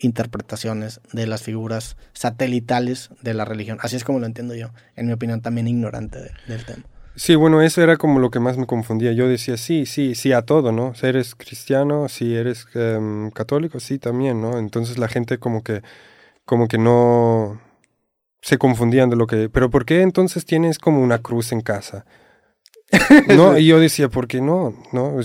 interpretaciones 0.00 1.00
de 1.12 1.26
las 1.26 1.42
figuras 1.42 1.96
satelitales 2.12 3.10
de 3.22 3.34
la 3.34 3.44
religión. 3.44 3.78
Así 3.80 3.96
es 3.96 4.04
como 4.04 4.20
lo 4.20 4.26
entiendo 4.26 4.54
yo, 4.54 4.70
en 4.96 5.06
mi 5.06 5.12
opinión 5.12 5.40
también 5.40 5.68
ignorante 5.68 6.18
del 6.46 6.64
tema. 6.64 6.84
Sí, 7.18 7.34
bueno, 7.34 7.62
eso 7.62 7.82
era 7.82 7.96
como 7.96 8.20
lo 8.20 8.30
que 8.30 8.38
más 8.38 8.56
me 8.58 8.66
confundía. 8.66 9.12
Yo 9.12 9.26
decía, 9.26 9.56
sí, 9.56 9.86
sí, 9.86 10.14
sí 10.14 10.32
a 10.32 10.42
todo, 10.42 10.70
¿no? 10.70 10.94
Si 10.94 11.04
eres 11.04 11.34
cristiano, 11.34 12.08
si 12.08 12.36
eres 12.36 12.66
em, 12.74 13.32
católico, 13.32 13.80
sí 13.80 13.98
también, 13.98 14.40
¿no? 14.40 14.56
Entonces 14.56 14.98
la 14.98 15.08
gente 15.08 15.38
como 15.38 15.64
que, 15.64 15.82
como 16.44 16.68
que 16.68 16.78
no 16.78 17.60
se 18.40 18.56
confundían 18.56 19.10
de 19.10 19.16
lo 19.16 19.26
que... 19.26 19.48
Pero 19.48 19.68
¿por 19.68 19.84
qué 19.84 20.02
entonces 20.02 20.44
tienes 20.44 20.78
como 20.78 21.02
una 21.02 21.18
cruz 21.18 21.50
en 21.50 21.60
casa? 21.60 22.06
no, 23.36 23.58
y 23.58 23.66
yo 23.66 23.80
decía, 23.80 24.08
¿por 24.08 24.28
qué 24.28 24.40
no? 24.40 24.74
¿No? 24.92 25.20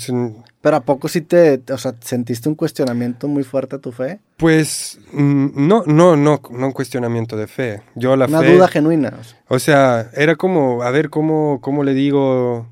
Pero 0.63 0.77
¿a 0.77 0.79
poco 0.79 1.09
sí 1.09 1.19
te, 1.19 1.61
o 1.73 1.77
sea, 1.77 1.93
sentiste 1.99 2.47
un 2.47 2.55
cuestionamiento 2.55 3.27
muy 3.27 3.43
fuerte 3.43 3.75
a 3.75 3.79
tu 3.79 3.91
fe? 3.91 4.21
Pues 4.37 4.97
mm, 5.11 5.67
no, 5.67 5.83
no, 5.85 6.15
no, 6.15 6.41
no 6.49 6.67
un 6.67 6.71
cuestionamiento 6.71 7.35
de 7.35 7.47
fe. 7.47 7.81
Yo 7.95 8.15
la 8.15 8.27
Una 8.27 8.41
duda 8.41 8.69
genuina. 8.69 9.13
O 9.49 9.59
sea, 9.59 10.09
era 10.13 10.37
como, 10.37 10.81
a 10.83 10.89
ver, 10.89 11.09
¿cómo, 11.09 11.59
cómo 11.59 11.83
le 11.83 11.93
digo? 11.93 12.65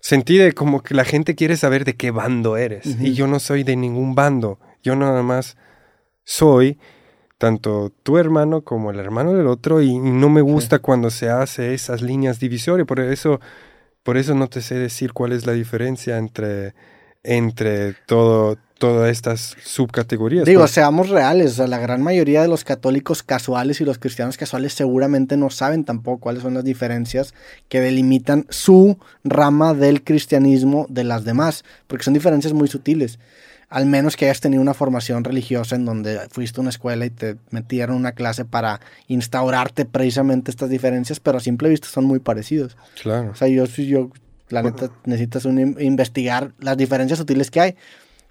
Sentí 0.00 0.38
de 0.38 0.52
como 0.52 0.82
que 0.82 0.94
la 0.94 1.04
gente 1.04 1.34
quiere 1.34 1.58
saber 1.58 1.84
de 1.84 1.94
qué 1.94 2.10
bando 2.10 2.56
eres. 2.56 2.86
Y 3.02 3.12
yo 3.12 3.26
no 3.26 3.38
soy 3.38 3.64
de 3.64 3.76
ningún 3.76 4.14
bando. 4.14 4.58
Yo 4.82 4.96
nada 4.96 5.22
más 5.22 5.58
soy 6.24 6.78
tanto 7.36 7.92
tu 8.02 8.16
hermano 8.16 8.62
como 8.62 8.90
el 8.90 8.98
hermano 8.98 9.34
del 9.34 9.46
otro 9.46 9.82
y, 9.82 9.98
no 9.98 10.30
me 10.30 10.40
gusta 10.40 10.78
cuando 10.78 11.10
se 11.10 11.28
hace 11.28 11.74
esas 11.74 12.00
líneas 12.00 12.40
divisorias. 12.40 12.86
Por 12.86 12.98
eso, 13.00 13.40
por 14.02 14.16
eso 14.16 14.34
no 14.34 14.48
te 14.48 14.62
sé 14.62 14.76
decir 14.76 15.12
cuál 15.12 15.32
es 15.32 15.44
la 15.44 15.52
diferencia 15.52 16.16
entre 16.16 16.74
entre 17.26 17.94
todo, 18.06 18.56
todas 18.78 19.10
estas 19.10 19.56
subcategorías. 19.64 20.44
Digo, 20.44 20.62
pues. 20.62 20.70
seamos 20.72 21.08
reales, 21.08 21.58
la 21.58 21.78
gran 21.78 22.02
mayoría 22.02 22.42
de 22.42 22.48
los 22.48 22.64
católicos 22.64 23.22
casuales 23.22 23.80
y 23.80 23.84
los 23.84 23.98
cristianos 23.98 24.36
casuales 24.36 24.74
seguramente 24.74 25.36
no 25.36 25.50
saben 25.50 25.84
tampoco 25.84 26.20
cuáles 26.20 26.42
son 26.42 26.54
las 26.54 26.64
diferencias 26.64 27.34
que 27.68 27.80
delimitan 27.80 28.46
su 28.48 28.98
rama 29.24 29.74
del 29.74 30.04
cristianismo 30.04 30.86
de 30.88 31.04
las 31.04 31.24
demás, 31.24 31.64
porque 31.86 32.04
son 32.04 32.14
diferencias 32.14 32.52
muy 32.52 32.68
sutiles. 32.68 33.18
Al 33.68 33.86
menos 33.86 34.16
que 34.16 34.26
hayas 34.26 34.40
tenido 34.40 34.62
una 34.62 34.74
formación 34.74 35.24
religiosa 35.24 35.74
en 35.74 35.84
donde 35.84 36.20
fuiste 36.30 36.60
a 36.60 36.62
una 36.62 36.70
escuela 36.70 37.04
y 37.04 37.10
te 37.10 37.36
metieron 37.50 37.96
una 37.96 38.12
clase 38.12 38.44
para 38.44 38.80
instaurarte 39.08 39.84
precisamente 39.86 40.52
estas 40.52 40.70
diferencias, 40.70 41.18
pero 41.18 41.38
a 41.38 41.40
simple 41.40 41.68
vista 41.68 41.88
son 41.88 42.04
muy 42.04 42.20
parecidos. 42.20 42.76
Claro. 43.02 43.30
O 43.32 43.34
sea, 43.34 43.48
yo, 43.48 43.64
yo 43.64 44.10
la 44.48 44.62
neta, 44.62 44.90
necesitas 45.04 45.44
investigar 45.44 46.52
las 46.58 46.76
diferencias 46.76 47.18
sutiles 47.18 47.50
que 47.50 47.60
hay. 47.60 47.76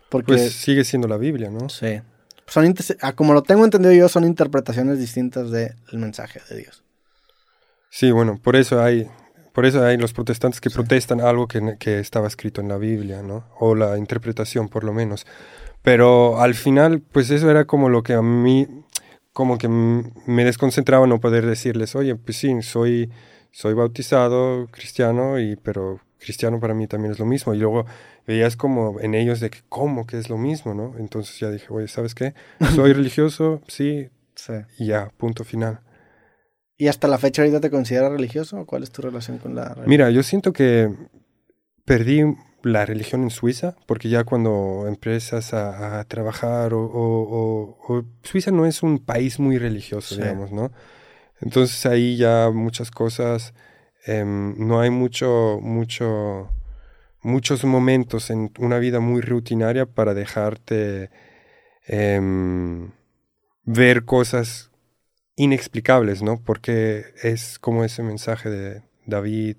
Porque, 0.10 0.34
pues 0.34 0.54
sigue 0.54 0.84
siendo 0.84 1.08
la 1.08 1.18
Biblia, 1.18 1.50
¿no? 1.50 1.70
Sí. 1.70 2.02
Son, 2.48 2.74
ah, 3.02 3.14
como 3.14 3.34
lo 3.34 3.42
tengo 3.42 3.66
entendido 3.66 3.94
yo, 3.94 4.08
son 4.08 4.24
interpretaciones 4.24 5.00
distintas 5.00 5.50
del 5.50 5.74
mensaje 5.94 6.42
de 6.50 6.58
Dios. 6.58 6.84
Sí, 7.90 8.12
bueno, 8.12 8.40
por 8.42 8.56
eso 8.56 8.84
hay, 8.84 9.10
por 9.54 9.66
eso 9.66 9.84
hay 9.84 9.98
los 9.98 10.14
protestantes 10.14 10.62
que 10.62 10.70
protestan 10.70 11.22
algo 11.22 11.48
que, 11.48 11.78
que, 11.80 12.00
estaba 12.00 12.28
escrito 12.28 12.62
en 12.62 12.68
la 12.68 12.78
Biblia, 12.78 13.24
¿no? 13.24 13.46
O 13.60 13.74
la 13.74 13.98
interpretación, 13.98 14.70
por 14.70 14.84
lo 14.84 14.94
menos. 14.94 15.26
Pero 15.82 16.40
al 16.40 16.56
final, 16.56 17.02
pues 17.02 17.30
eso 17.30 17.50
era 17.50 17.66
como 17.66 17.90
lo 17.90 18.04
que 18.04 18.14
a 18.14 18.22
mí, 18.22 18.68
como 19.34 19.58
que 19.58 19.68
me 19.68 20.46
desconcentraba 20.46 21.08
no 21.08 21.20
poder 21.20 21.46
decirles, 21.46 21.96
oye, 21.96 22.16
pues 22.16 22.38
sí, 22.38 22.62
soy, 22.62 23.12
soy 23.52 23.74
bautizado 23.74 24.68
cristiano, 24.72 25.40
y, 25.40 25.56
pero 25.56 26.00
cristiano 26.20 26.60
para 26.60 26.74
mí 26.74 26.88
también 26.88 27.12
es 27.12 27.20
lo 27.20 27.26
mismo. 27.26 27.54
Y 27.54 27.58
luego 27.58 27.86
veías 28.26 28.56
como 28.56 29.00
en 29.00 29.16
ellos 29.16 29.40
de 29.40 29.50
que, 29.50 29.60
¿cómo 29.70 30.06
que 30.06 30.18
es 30.18 30.30
lo 30.30 30.38
mismo, 30.38 30.74
no? 30.74 30.96
Entonces 30.98 31.40
ya 31.40 31.50
dije, 31.50 31.68
oye, 31.70 31.88
¿sabes 31.88 32.16
qué? 32.16 32.34
Soy 32.76 32.94
religioso, 32.94 33.62
sí, 33.68 34.10
sí. 34.36 34.54
y 34.80 34.88
ya, 34.88 35.12
punto 35.18 35.44
final. 35.44 35.80
¿Y 36.78 36.88
hasta 36.88 37.08
la 37.08 37.18
fecha 37.18 37.42
ahorita 37.42 37.62
te 37.62 37.70
consideras 37.70 38.12
religioso? 38.12 38.66
¿Cuál 38.66 38.84
es 38.84 38.92
tu 38.92 39.02
relación 39.02 39.38
con 39.38 39.56
la 39.56 39.64
religión? 39.70 39.90
Mira, 39.90 40.10
yo 40.10 40.24
siento 40.24 40.52
que 40.52 40.92
perdí 41.86 42.22
la 42.64 42.86
religión 42.86 43.24
en 43.24 43.30
Suiza, 43.30 43.76
porque 43.86 44.10
ya 44.10 44.24
cuando 44.24 44.86
empiezas 44.88 45.54
a, 45.54 46.04
trabajar 46.06 46.74
o, 46.74 46.82
o, 46.82 48.04
Suiza 48.24 48.52
no 48.52 48.66
es 48.66 48.84
un 48.84 49.00
país 49.00 49.40
muy 49.40 49.58
religioso, 49.58 50.16
digamos, 50.16 50.52
¿no? 50.52 50.72
Entonces 51.42 51.86
ahí 51.86 52.18
ya 52.18 52.50
muchas 52.52 52.90
cosas 52.92 53.54
Em, 54.06 54.56
no 54.58 54.80
hay 54.80 54.92
mucho, 54.92 55.60
mucho, 55.62 56.50
muchos 57.24 57.66
momentos 57.66 58.30
en 58.30 58.52
una 58.60 58.78
vida 58.78 59.00
muy 59.00 59.22
rutinaria 59.22 59.88
para 59.88 60.14
dejarte 60.14 61.10
em, 61.88 62.92
ver 63.64 64.06
cosas 64.06 64.72
inexplicables, 65.36 66.22
¿no? 66.22 66.42
Porque 66.44 67.06
es 67.24 67.60
como 67.60 67.84
ese 67.84 68.04
mensaje 68.04 68.50
de 68.50 68.84
David 69.06 69.58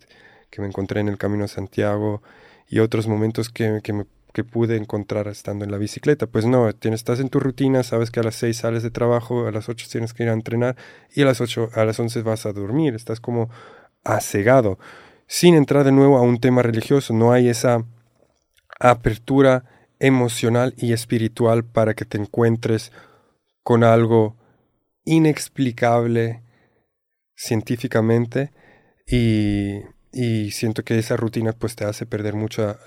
que 0.50 0.60
me 0.60 0.68
encontré 0.68 1.00
en 1.00 1.08
el 1.08 1.18
Camino 1.18 1.44
a 1.44 1.49
Santiago 1.49 2.23
y 2.68 2.78
otros 2.78 3.08
momentos 3.08 3.50
que, 3.50 3.81
que, 3.83 4.44
pude 4.44 4.76
encontrar 4.76 5.28
estando 5.28 5.65
en 5.65 5.70
la 5.70 5.78
bicicleta. 5.78 6.26
Pues 6.26 6.47
no, 6.47 6.73
tienes, 6.75 7.00
estás 7.00 7.20
en 7.20 7.31
tu 7.31 7.41
rutina, 7.41 7.83
sabes 7.83 8.10
que 8.10 8.20
a 8.20 8.23
las 8.23 8.36
6 8.36 8.57
sales 8.57 8.83
de 8.83 8.91
trabajo, 8.91 9.47
a 9.47 9.52
las 9.52 9.68
8 9.68 9.86
tienes 9.91 10.12
que 10.15 10.25
ir 10.25 10.28
a 10.28 10.34
entrenar 10.34 10.76
y 11.15 11.23
a 11.23 11.25
las 11.25 11.41
8, 11.41 11.70
a 11.75 11.84
las 11.84 11.99
11 11.99 12.23
vas 12.23 12.47
a 12.47 12.52
dormir. 12.52 12.94
Estás 12.94 13.20
como 13.20 13.50
cegado, 14.20 14.78
sin 15.26 15.55
entrar 15.55 15.85
de 15.85 15.93
nuevo 15.93 16.17
a 16.17 16.23
un 16.23 16.39
tema 16.39 16.62
religioso. 16.62 17.12
No 17.12 17.33
hay 17.33 17.49
esa 17.49 17.85
apertura 18.78 19.65
emocional 19.99 20.75
y 20.76 20.93
espiritual 20.93 21.65
para 21.65 21.94
que 21.94 22.05
te 22.05 22.18
encuentres 22.18 22.93
con 23.62 23.83
algo 23.85 24.36
inexplicable 25.05 26.43
científicamente 27.35 28.52
y, 29.07 29.83
siento 30.51 30.83
que 30.83 30.99
esa 30.99 31.17
rutina 31.17 31.52
pues 31.52 31.76
te 31.76 31.85
hace 31.85 32.07
perder 32.07 32.35
mucho 32.35 32.78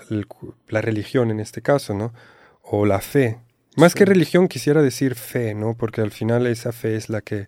la 0.68 0.80
religión 0.80 1.30
en 1.30 1.38
este 1.38 1.62
caso, 1.62 1.94
¿no? 1.94 2.12
O 2.62 2.86
la 2.86 3.00
fe. 3.00 3.38
Más 3.76 3.94
que 3.94 4.04
religión 4.04 4.48
quisiera 4.48 4.82
decir 4.82 5.14
fe, 5.14 5.54
¿no? 5.54 5.76
Porque 5.76 6.00
al 6.00 6.10
final 6.10 6.48
esa 6.48 6.72
fe 6.72 6.96
es 6.96 7.08
la 7.08 7.20
que 7.20 7.46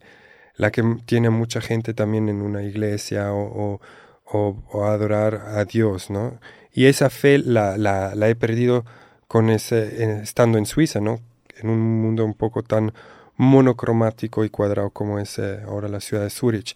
la 0.57 0.71
que 0.71 0.83
tiene 1.07 1.31
mucha 1.31 1.61
gente 1.61 1.95
también 1.95 2.29
en 2.29 2.43
una 2.43 2.63
iglesia 2.63 3.33
o, 3.33 3.81
o, 4.25 4.85
adorar 4.85 5.35
a 5.35 5.65
Dios, 5.65 6.11
¿no? 6.11 6.41
Y 6.73 6.87
esa 6.87 7.11
fe 7.11 7.39
la, 7.39 7.77
la, 7.77 8.29
he 8.29 8.35
perdido 8.35 8.85
con 9.29 9.51
ese, 9.51 10.21
estando 10.23 10.59
en 10.59 10.67
Suiza, 10.67 11.01
¿no? 11.01 11.21
En 11.61 11.69
un 11.69 11.81
mundo 12.03 12.25
un 12.25 12.35
poco 12.35 12.63
tan 12.63 12.93
monocromático 13.37 14.45
y 14.45 14.51
cuadrado 14.51 14.91
como 14.91 15.19
es 15.19 15.39
eh, 15.39 15.61
ahora 15.67 15.89
la 15.89 16.01
ciudad 16.01 16.23
de 16.23 16.31
Zurich. 16.31 16.75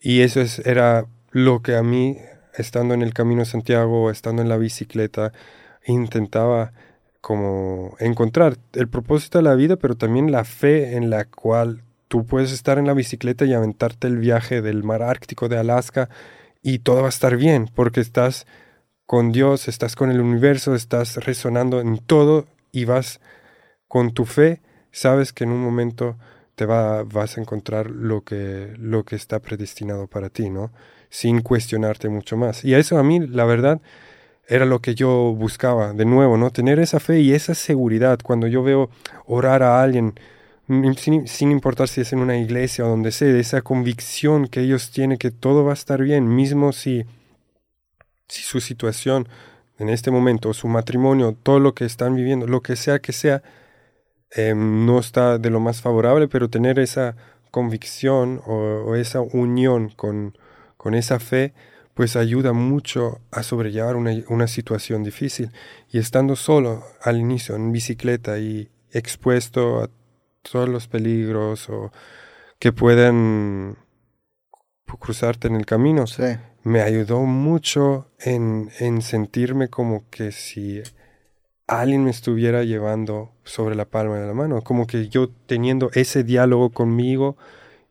Y 0.00 0.20
eso 0.22 0.40
es, 0.40 0.60
era 0.60 1.06
lo 1.30 1.62
que 1.62 1.76
a 1.76 1.82
mí, 1.82 2.18
estando 2.56 2.94
en 2.94 3.02
el 3.02 3.14
Camino 3.14 3.44
Santiago, 3.44 4.10
estando 4.10 4.42
en 4.42 4.48
la 4.48 4.56
bicicleta, 4.56 5.32
intentaba 5.86 6.72
como 7.20 7.96
encontrar 7.98 8.56
el 8.74 8.88
propósito 8.88 9.38
de 9.38 9.44
la 9.44 9.54
vida, 9.54 9.76
pero 9.76 9.96
también 9.96 10.32
la 10.32 10.44
fe 10.44 10.96
en 10.96 11.10
la 11.10 11.24
cual 11.24 11.82
tú 12.08 12.26
puedes 12.26 12.52
estar 12.52 12.78
en 12.78 12.86
la 12.86 12.94
bicicleta 12.94 13.44
y 13.44 13.54
aventarte 13.54 14.08
el 14.08 14.18
viaje 14.18 14.62
del 14.62 14.82
mar 14.82 15.02
Ártico 15.02 15.48
de 15.48 15.58
Alaska 15.58 16.08
y 16.62 16.80
todo 16.80 17.02
va 17.02 17.06
a 17.06 17.10
estar 17.10 17.36
bien 17.36 17.70
porque 17.74 18.00
estás 18.00 18.46
con 19.06 19.32
Dios, 19.32 19.68
estás 19.68 19.96
con 19.96 20.10
el 20.10 20.20
universo, 20.20 20.74
estás 20.74 21.16
resonando 21.24 21.80
en 21.80 21.98
todo 21.98 22.46
y 22.72 22.84
vas 22.84 23.20
con 23.86 24.12
tu 24.12 24.24
fe, 24.24 24.60
sabes 24.90 25.32
que 25.32 25.44
en 25.44 25.50
un 25.50 25.62
momento 25.62 26.16
te 26.54 26.66
va, 26.66 27.04
vas 27.04 27.38
a 27.38 27.40
encontrar 27.40 27.90
lo 27.90 28.22
que, 28.22 28.74
lo 28.78 29.04
que 29.04 29.16
está 29.16 29.38
predestinado 29.38 30.08
para 30.08 30.28
ti, 30.28 30.50
¿no? 30.50 30.72
Sin 31.08 31.40
cuestionarte 31.40 32.08
mucho 32.08 32.36
más. 32.36 32.64
Y 32.64 32.74
eso 32.74 32.98
a 32.98 33.02
mí, 33.02 33.20
la 33.20 33.44
verdad, 33.44 33.80
era 34.48 34.64
lo 34.64 34.80
que 34.80 34.94
yo 34.94 35.34
buscaba, 35.34 35.92
de 35.92 36.04
nuevo, 36.04 36.36
¿no? 36.36 36.50
Tener 36.50 36.78
esa 36.80 37.00
fe 37.00 37.20
y 37.20 37.32
esa 37.32 37.54
seguridad 37.54 38.18
cuando 38.22 38.46
yo 38.46 38.62
veo 38.62 38.90
orar 39.26 39.62
a 39.62 39.82
alguien, 39.82 40.14
mm, 40.68 40.92
sin, 41.26 41.50
importar 41.50 41.88
si 41.88 42.02
es 42.02 42.12
en 42.12 42.20
una 42.20 42.38
iglesia 42.38 42.84
o 42.84 42.88
donde 42.88 43.12
sea, 43.12 43.28
esa 43.36 43.62
convicción 43.62 44.46
que 44.48 44.60
ellos 44.60 44.90
tienen 44.90 45.18
que 45.18 45.30
todo 45.30 45.64
va 45.64 45.72
a 45.72 45.74
estar 45.74 46.02
bien, 46.02 46.34
mismo 46.34 46.72
si, 46.72 47.04
si 48.28 48.42
su 48.42 48.60
situación 48.60 49.28
en 49.78 49.88
este 49.88 50.10
momento, 50.10 50.52
su 50.54 50.68
matrimonio, 50.68 51.36
todo 51.42 51.60
lo 51.60 51.74
que 51.74 51.84
están 51.84 52.14
viviendo, 52.16 52.46
lo 52.46 52.62
que 52.62 52.76
sea 52.76 52.98
que 53.00 53.12
sea, 53.12 53.42
Em, 54.30 54.84
no 54.84 54.98
está 54.98 55.38
de 55.38 55.50
lo 55.50 55.60
más 55.60 55.80
favorable, 55.80 56.28
pero 56.28 56.50
tener 56.50 56.78
esa 56.78 57.16
convicción 57.50 58.42
o, 58.46 58.94
esa 58.94 59.20
unión 59.20 59.90
con, 59.90 60.36
con, 60.76 60.94
esa 60.94 61.18
fe, 61.18 61.54
pues 61.94 62.14
ayuda 62.14 62.52
mucho 62.52 63.20
a 63.30 63.42
sobrellevar 63.42 63.96
una, 63.96 64.12
una, 64.28 64.46
situación 64.46 65.02
difícil. 65.02 65.50
Y 65.90 65.98
estando 65.98 66.36
solo 66.36 66.84
al 67.02 67.16
inicio 67.18 67.56
en 67.56 67.72
bicicleta 67.72 68.38
y 68.38 68.68
expuesto 68.92 69.84
a 69.84 69.90
todos 70.50 70.68
los 70.68 70.88
peligros 70.88 71.68
o 71.68 71.92
que 72.58 72.72
puedan 72.72 73.76
cruzarte 74.98 75.48
en 75.48 75.56
el 75.56 75.66
camino, 75.66 76.04
me 76.62 76.80
ayudó 76.80 77.20
mucho 77.20 78.10
en, 78.18 78.70
en 78.78 79.02
sentirme 79.02 79.68
como 79.68 80.08
que 80.10 80.32
si 80.32 80.82
alguien 81.66 82.04
me 82.04 82.10
estuviera 82.10 82.64
llevando 82.64 83.30
sobre 83.44 83.74
la 83.74 83.84
palma 83.84 84.18
de 84.18 84.26
la 84.26 84.34
mano, 84.34 84.62
como 84.62 84.86
que 84.86 85.08
yo 85.08 85.28
teniendo 85.46 85.90
ese 85.92 86.24
diálogo 86.24 86.70
conmigo 86.70 87.36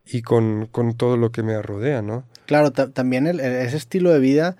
y 0.04 0.22
con, 0.22 0.66
con 0.66 0.94
todo 0.96 1.16
lo 1.16 1.30
que 1.30 1.42
me 1.42 1.60
rodea, 1.62 2.02
¿no? 2.02 2.24
Claro, 2.46 2.72
también 2.72 3.26
ese 3.26 3.76
estilo 3.76 4.10
de 4.12 4.18
vida 4.18 4.56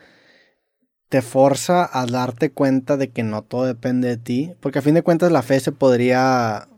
te 1.08 1.22
forza 1.22 1.88
a 1.90 2.06
darte 2.06 2.50
cuenta 2.50 2.96
de 2.96 3.10
que 3.10 3.22
no 3.22 3.42
todo 3.42 3.64
depende 3.64 4.08
de 4.08 4.18
ti, 4.18 4.54
porque 4.60 4.78
a 4.78 4.82
fin 4.82 4.94
de 4.94 5.02
cuentas 5.02 5.32
la 5.32 5.42
fe 5.42 5.58
se 5.58 5.72
podría, 5.72 6.68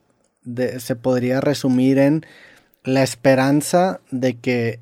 se 0.42 0.96
podría 0.96 1.40
resumir 1.40 1.98
en 1.98 2.24
la 2.84 3.02
esperanza 3.02 4.00
de 4.10 4.34
que 4.34 4.80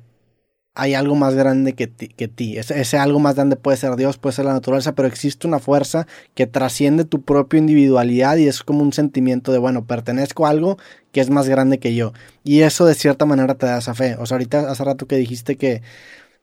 hay 0.79 0.93
algo 0.93 1.15
más 1.15 1.35
grande 1.35 1.73
que 1.73 1.87
ti. 1.87 2.07
Que 2.07 2.27
ti. 2.27 2.57
Ese, 2.57 2.97
algo 2.97 3.19
más 3.19 3.35
grande 3.35 3.57
puede 3.57 3.77
ser 3.77 3.95
Dios, 3.95 4.17
puede 4.17 4.35
ser 4.35 4.45
la 4.45 4.53
naturaleza, 4.53 4.93
pero 4.95 5.07
existe 5.07 5.47
una 5.47 5.59
fuerza 5.59 6.07
que 6.35 6.47
trasciende 6.47 7.03
tu 7.03 7.21
propia 7.21 7.57
individualidad 7.57 8.37
y 8.37 8.47
es 8.47 8.63
como 8.63 8.81
un 8.81 8.93
sentimiento 8.93 9.51
de, 9.51 9.57
bueno, 9.57 9.85
pertenezco 9.85 10.47
a 10.47 10.51
algo 10.51 10.77
que 11.11 11.21
es 11.21 11.29
más 11.29 11.49
grande 11.49 11.79
que 11.79 11.95
yo. 11.95 12.13
Y 12.43 12.61
eso 12.61 12.85
de 12.85 12.95
cierta 12.95 13.25
manera 13.25 13.55
te 13.55 13.65
da 13.65 13.79
esa 13.79 13.93
fe. 13.93 14.15
O 14.19 14.25
sea, 14.25 14.35
ahorita 14.35 14.71
hace 14.71 14.83
rato 14.83 15.05
que 15.05 15.17
dijiste 15.17 15.57
que 15.57 15.81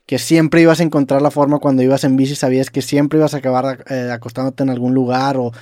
que 0.07 0.21
siempre 0.21 0.63
ibas 0.63 0.79
a 0.79 0.85
encontrar 0.85 1.21
la 1.21 1.33
forma 1.33 1.59
cuando 1.59 1.83
ibas 1.83 2.05
en 2.05 2.17
bici, 2.17 2.37
sabías 2.37 2.71
que 2.71 2.81
siempre 2.81 3.19
ibas 3.19 3.35
a 3.35 3.39
acabar 3.39 3.85
eh, 3.91 4.11
acostándote 4.13 4.63
en 4.63 4.71
algún 4.71 4.95
lugar 4.95 5.37
o 5.37 5.53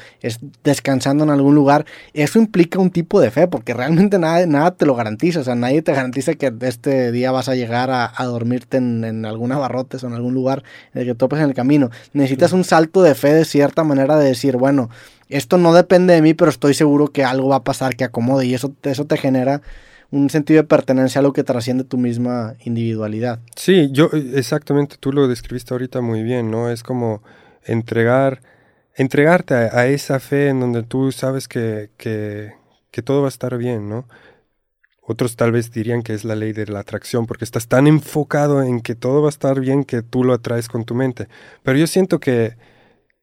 descansando 0.62 1.24
en 1.24 1.30
algún 1.30 1.54
lugar. 1.54 1.86
Eso 2.12 2.38
implica 2.38 2.78
un 2.78 2.90
tipo 2.90 3.20
de 3.20 3.30
fe, 3.30 3.48
porque 3.48 3.72
realmente 3.72 4.18
nada, 4.18 4.44
nada 4.46 4.72
te 4.72 4.84
lo 4.84 4.94
garantiza. 4.94 5.40
O 5.40 5.44
sea, 5.44 5.54
nadie 5.54 5.80
te 5.80 5.92
garantiza 5.92 6.34
que 6.34 6.52
este 6.60 7.10
día 7.10 7.32
vas 7.32 7.48
a 7.48 7.54
llegar 7.54 7.90
a, 7.90 8.12
dormirte 8.24 8.76
en, 8.76 9.04
en 9.04 9.24
alguna 9.24 9.56
barrotes 9.56 10.04
o 10.04 10.08
en 10.08 10.14
algún 10.14 10.34
lugar 10.34 10.62
en 10.92 11.02
el 11.02 11.06
que 11.06 11.14
topes 11.14 11.38
en 11.38 11.46
el 11.46 11.54
camino. 11.54 11.90
Necesitas 12.12 12.52
un 12.52 12.64
salto 12.64 13.02
de 13.02 13.14
fe 13.14 13.32
de 13.32 13.46
cierta 13.46 13.82
manera 13.82 14.18
de 14.18 14.26
decir, 14.26 14.58
bueno, 14.58 14.90
esto 15.30 15.56
no 15.56 15.72
depende 15.72 16.12
de 16.12 16.20
mí, 16.20 16.34
pero 16.34 16.50
estoy 16.50 16.74
seguro 16.74 17.08
que 17.08 17.24
algo 17.24 17.48
va 17.48 17.56
a 17.56 17.64
pasar 17.64 17.96
que 17.96 18.04
acomode 18.04 18.46
y 18.46 18.54
eso, 18.54 18.74
eso 18.82 19.06
te 19.06 19.16
genera 19.16 19.62
un 20.14 20.30
sentido 20.30 20.62
de 20.62 20.68
pertenencia 20.68 21.18
a 21.18 21.22
lo 21.22 21.32
que 21.32 21.42
trasciende 21.42 21.84
tu 21.84 21.98
misma 21.98 22.54
individualidad. 22.64 23.40
Sí, 23.56 23.88
yo 23.90 24.10
exactamente, 24.12 24.96
tú 24.98 25.12
lo 25.12 25.26
describiste 25.26 25.74
ahorita 25.74 26.00
muy 26.00 26.22
bien, 26.22 26.50
¿no? 26.50 26.70
Es 26.70 26.82
como 26.82 27.22
entregar, 27.64 28.40
entregarte 28.94 29.54
a, 29.54 29.86
esa 29.86 30.20
fe 30.20 30.48
en 30.48 30.60
donde 30.60 30.84
tú 30.84 31.10
sabes 31.10 31.48
que, 31.48 31.90
que, 31.96 32.52
que, 32.92 33.02
todo 33.02 33.22
va 33.22 33.28
a 33.28 33.28
estar 33.28 33.58
bien, 33.58 33.88
¿no? 33.88 34.06
Otros 35.02 35.34
tal 35.36 35.50
vez 35.50 35.72
dirían 35.72 36.02
que 36.02 36.14
es 36.14 36.24
la 36.24 36.36
ley 36.36 36.52
de 36.52 36.66
la 36.66 36.80
atracción, 36.80 37.26
porque 37.26 37.44
estás 37.44 37.66
tan 37.66 37.86
enfocado 37.86 38.62
en 38.62 38.80
que 38.80 38.94
todo 38.94 39.20
va 39.20 39.28
a 39.28 39.30
estar 39.30 39.60
bien 39.60 39.84
que 39.84 40.02
tú 40.02 40.22
lo 40.22 40.32
atraes 40.32 40.68
con 40.68 40.84
tu 40.84 40.94
mente. 40.94 41.28
Pero 41.62 41.76
yo 41.76 41.86
siento 41.86 42.20
que 42.20 42.56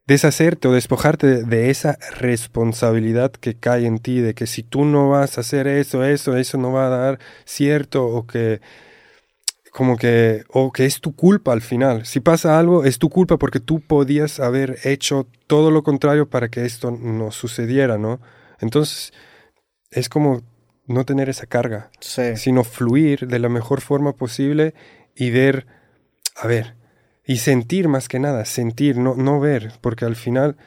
deshacerte 0.08 0.68
o 0.68 0.74
despojarte 0.74 1.44
de, 1.44 1.70
esa 1.70 1.98
responsabilidad 2.18 3.32
que 3.32 3.56
cae 3.56 3.86
en 3.86 4.00
ti, 4.00 4.20
de 4.20 4.34
que 4.34 4.48
si 4.48 4.64
tú 4.64 4.86
no 4.86 5.10
vas 5.10 5.38
a 5.38 5.42
hacer 5.42 5.68
eso, 5.68 6.04
eso, 6.04 6.36
eso 6.38 6.58
no 6.58 6.72
va 6.72 6.88
a 6.88 6.90
dar 6.90 7.20
cierto, 7.46 8.06
o 8.06 8.26
que 8.28 8.62
como 9.72 9.96
que, 9.96 10.44
o 10.50 10.72
que 10.72 10.86
es 10.86 11.00
tu 11.00 11.16
culpa 11.16 11.54
al 11.54 11.62
final. 11.62 12.06
Si 12.06 12.20
pasa 12.20 12.60
algo, 12.60 12.84
es 12.84 13.00
tu 13.00 13.10
culpa 13.10 13.38
porque 13.38 13.62
tú 13.62 13.80
podías 13.80 14.40
haber 14.42 14.78
hecho 14.84 15.28
todo 15.48 15.72
lo 15.72 15.82
contrario 15.84 16.30
para 16.30 16.50
que 16.50 16.66
esto 16.66 16.92
no 16.92 17.32
sucediera, 17.32 17.98
¿no? 17.98 18.20
Entonces, 18.60 19.14
es 19.92 20.10
como 20.10 20.42
no 20.88 21.06
tener 21.06 21.30
esa 21.30 21.46
carga, 21.46 21.90
sino 22.00 22.64
fluir 22.64 23.28
de 23.28 23.40
la 23.40 23.50
mejor 23.50 23.82
forma 23.82 24.14
posible 24.14 24.74
y 25.16 25.30
ver, 25.30 25.68
a 26.36 26.48
ver, 26.48 26.76
y 27.26 27.38
sentir 27.38 27.88
más 27.88 28.08
que 28.08 28.20
nada, 28.20 28.46
sentir, 28.46 28.98
no, 28.98 29.16
no 29.16 29.40
ver, 29.40 29.74
porque 29.82 30.06
al 30.06 30.16
final 30.16 30.58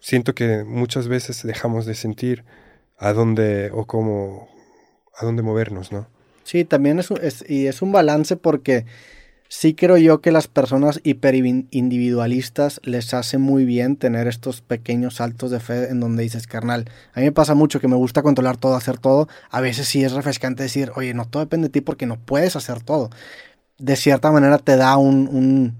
siento 0.00 0.34
que 0.34 0.64
muchas 0.64 1.08
veces 1.08 1.42
dejamos 1.42 1.86
de 1.86 1.94
sentir 1.94 2.44
a 2.98 3.12
dónde 3.12 3.70
o 3.72 3.86
cómo, 3.86 4.48
a 5.16 5.24
dónde 5.24 5.42
movernos, 5.42 5.92
¿no? 5.92 6.08
Sí, 6.44 6.64
también 6.64 6.98
es, 6.98 7.10
es, 7.10 7.44
y 7.48 7.66
es 7.66 7.80
un 7.80 7.90
balance 7.90 8.36
porque 8.36 8.84
sí 9.48 9.74
creo 9.74 9.96
yo 9.96 10.20
que 10.20 10.32
las 10.32 10.48
personas 10.48 11.00
hiperindividualistas 11.04 12.80
les 12.84 13.14
hace 13.14 13.38
muy 13.38 13.64
bien 13.64 13.96
tener 13.96 14.26
estos 14.26 14.60
pequeños 14.60 15.16
saltos 15.16 15.50
de 15.50 15.60
fe 15.60 15.88
en 15.88 16.00
donde 16.00 16.22
dices, 16.22 16.46
carnal, 16.46 16.86
a 17.14 17.20
mí 17.20 17.26
me 17.26 17.32
pasa 17.32 17.54
mucho 17.54 17.80
que 17.80 17.88
me 17.88 17.96
gusta 17.96 18.22
controlar 18.22 18.56
todo, 18.56 18.74
hacer 18.74 18.98
todo, 18.98 19.28
a 19.50 19.60
veces 19.60 19.88
sí 19.88 20.04
es 20.04 20.12
refrescante 20.12 20.62
decir, 20.62 20.92
oye, 20.96 21.14
no 21.14 21.26
todo 21.26 21.42
depende 21.42 21.68
de 21.68 21.72
ti 21.72 21.80
porque 21.80 22.06
no 22.06 22.18
puedes 22.18 22.56
hacer 22.56 22.82
todo, 22.82 23.10
de 23.78 23.96
cierta 23.96 24.30
manera 24.30 24.58
te 24.58 24.76
da 24.76 24.96
un, 24.96 25.76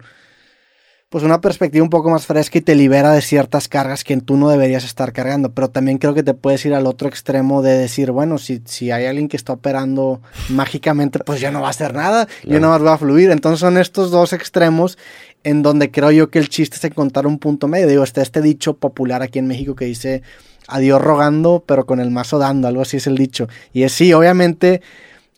pues 1.14 1.22
una 1.22 1.40
perspectiva 1.40 1.84
un 1.84 1.90
poco 1.90 2.10
más 2.10 2.26
fresca 2.26 2.58
y 2.58 2.60
te 2.60 2.74
libera 2.74 3.12
de 3.12 3.22
ciertas 3.22 3.68
cargas 3.68 4.02
que 4.02 4.16
tú 4.20 4.36
no 4.36 4.48
deberías 4.48 4.84
estar 4.84 5.12
cargando. 5.12 5.52
Pero 5.52 5.70
también 5.70 5.98
creo 5.98 6.12
que 6.12 6.24
te 6.24 6.34
puedes 6.34 6.64
ir 6.66 6.74
al 6.74 6.86
otro 6.86 7.08
extremo 7.08 7.62
de 7.62 7.78
decir, 7.78 8.10
bueno, 8.10 8.38
si, 8.38 8.62
si 8.64 8.90
hay 8.90 9.06
alguien 9.06 9.28
que 9.28 9.36
está 9.36 9.52
operando 9.52 10.20
mágicamente, 10.48 11.20
pues 11.20 11.40
ya 11.40 11.52
no 11.52 11.60
va 11.60 11.68
a 11.68 11.70
hacer 11.70 11.94
nada, 11.94 12.26
yo 12.42 12.58
no 12.58 12.70
más 12.70 12.80
voy 12.80 12.88
a 12.88 12.98
fluir. 12.98 13.30
Entonces 13.30 13.60
son 13.60 13.78
estos 13.78 14.10
dos 14.10 14.32
extremos 14.32 14.98
en 15.44 15.62
donde 15.62 15.90
creo 15.92 16.10
yo 16.10 16.30
que 16.30 16.40
el 16.40 16.48
chiste 16.48 16.78
es 16.78 16.84
encontrar 16.84 17.28
un 17.28 17.38
punto 17.38 17.68
medio. 17.68 17.86
Digo, 17.86 18.02
está 18.02 18.20
este 18.20 18.42
dicho 18.42 18.74
popular 18.74 19.22
aquí 19.22 19.38
en 19.38 19.46
México 19.46 19.76
que 19.76 19.84
dice, 19.84 20.22
adiós 20.66 21.00
rogando, 21.00 21.62
pero 21.64 21.86
con 21.86 22.00
el 22.00 22.10
mazo 22.10 22.38
dando, 22.38 22.66
algo 22.66 22.82
así 22.82 22.96
es 22.96 23.06
el 23.06 23.16
dicho. 23.16 23.46
Y 23.72 23.84
es 23.84 23.92
sí, 23.92 24.12
obviamente, 24.12 24.82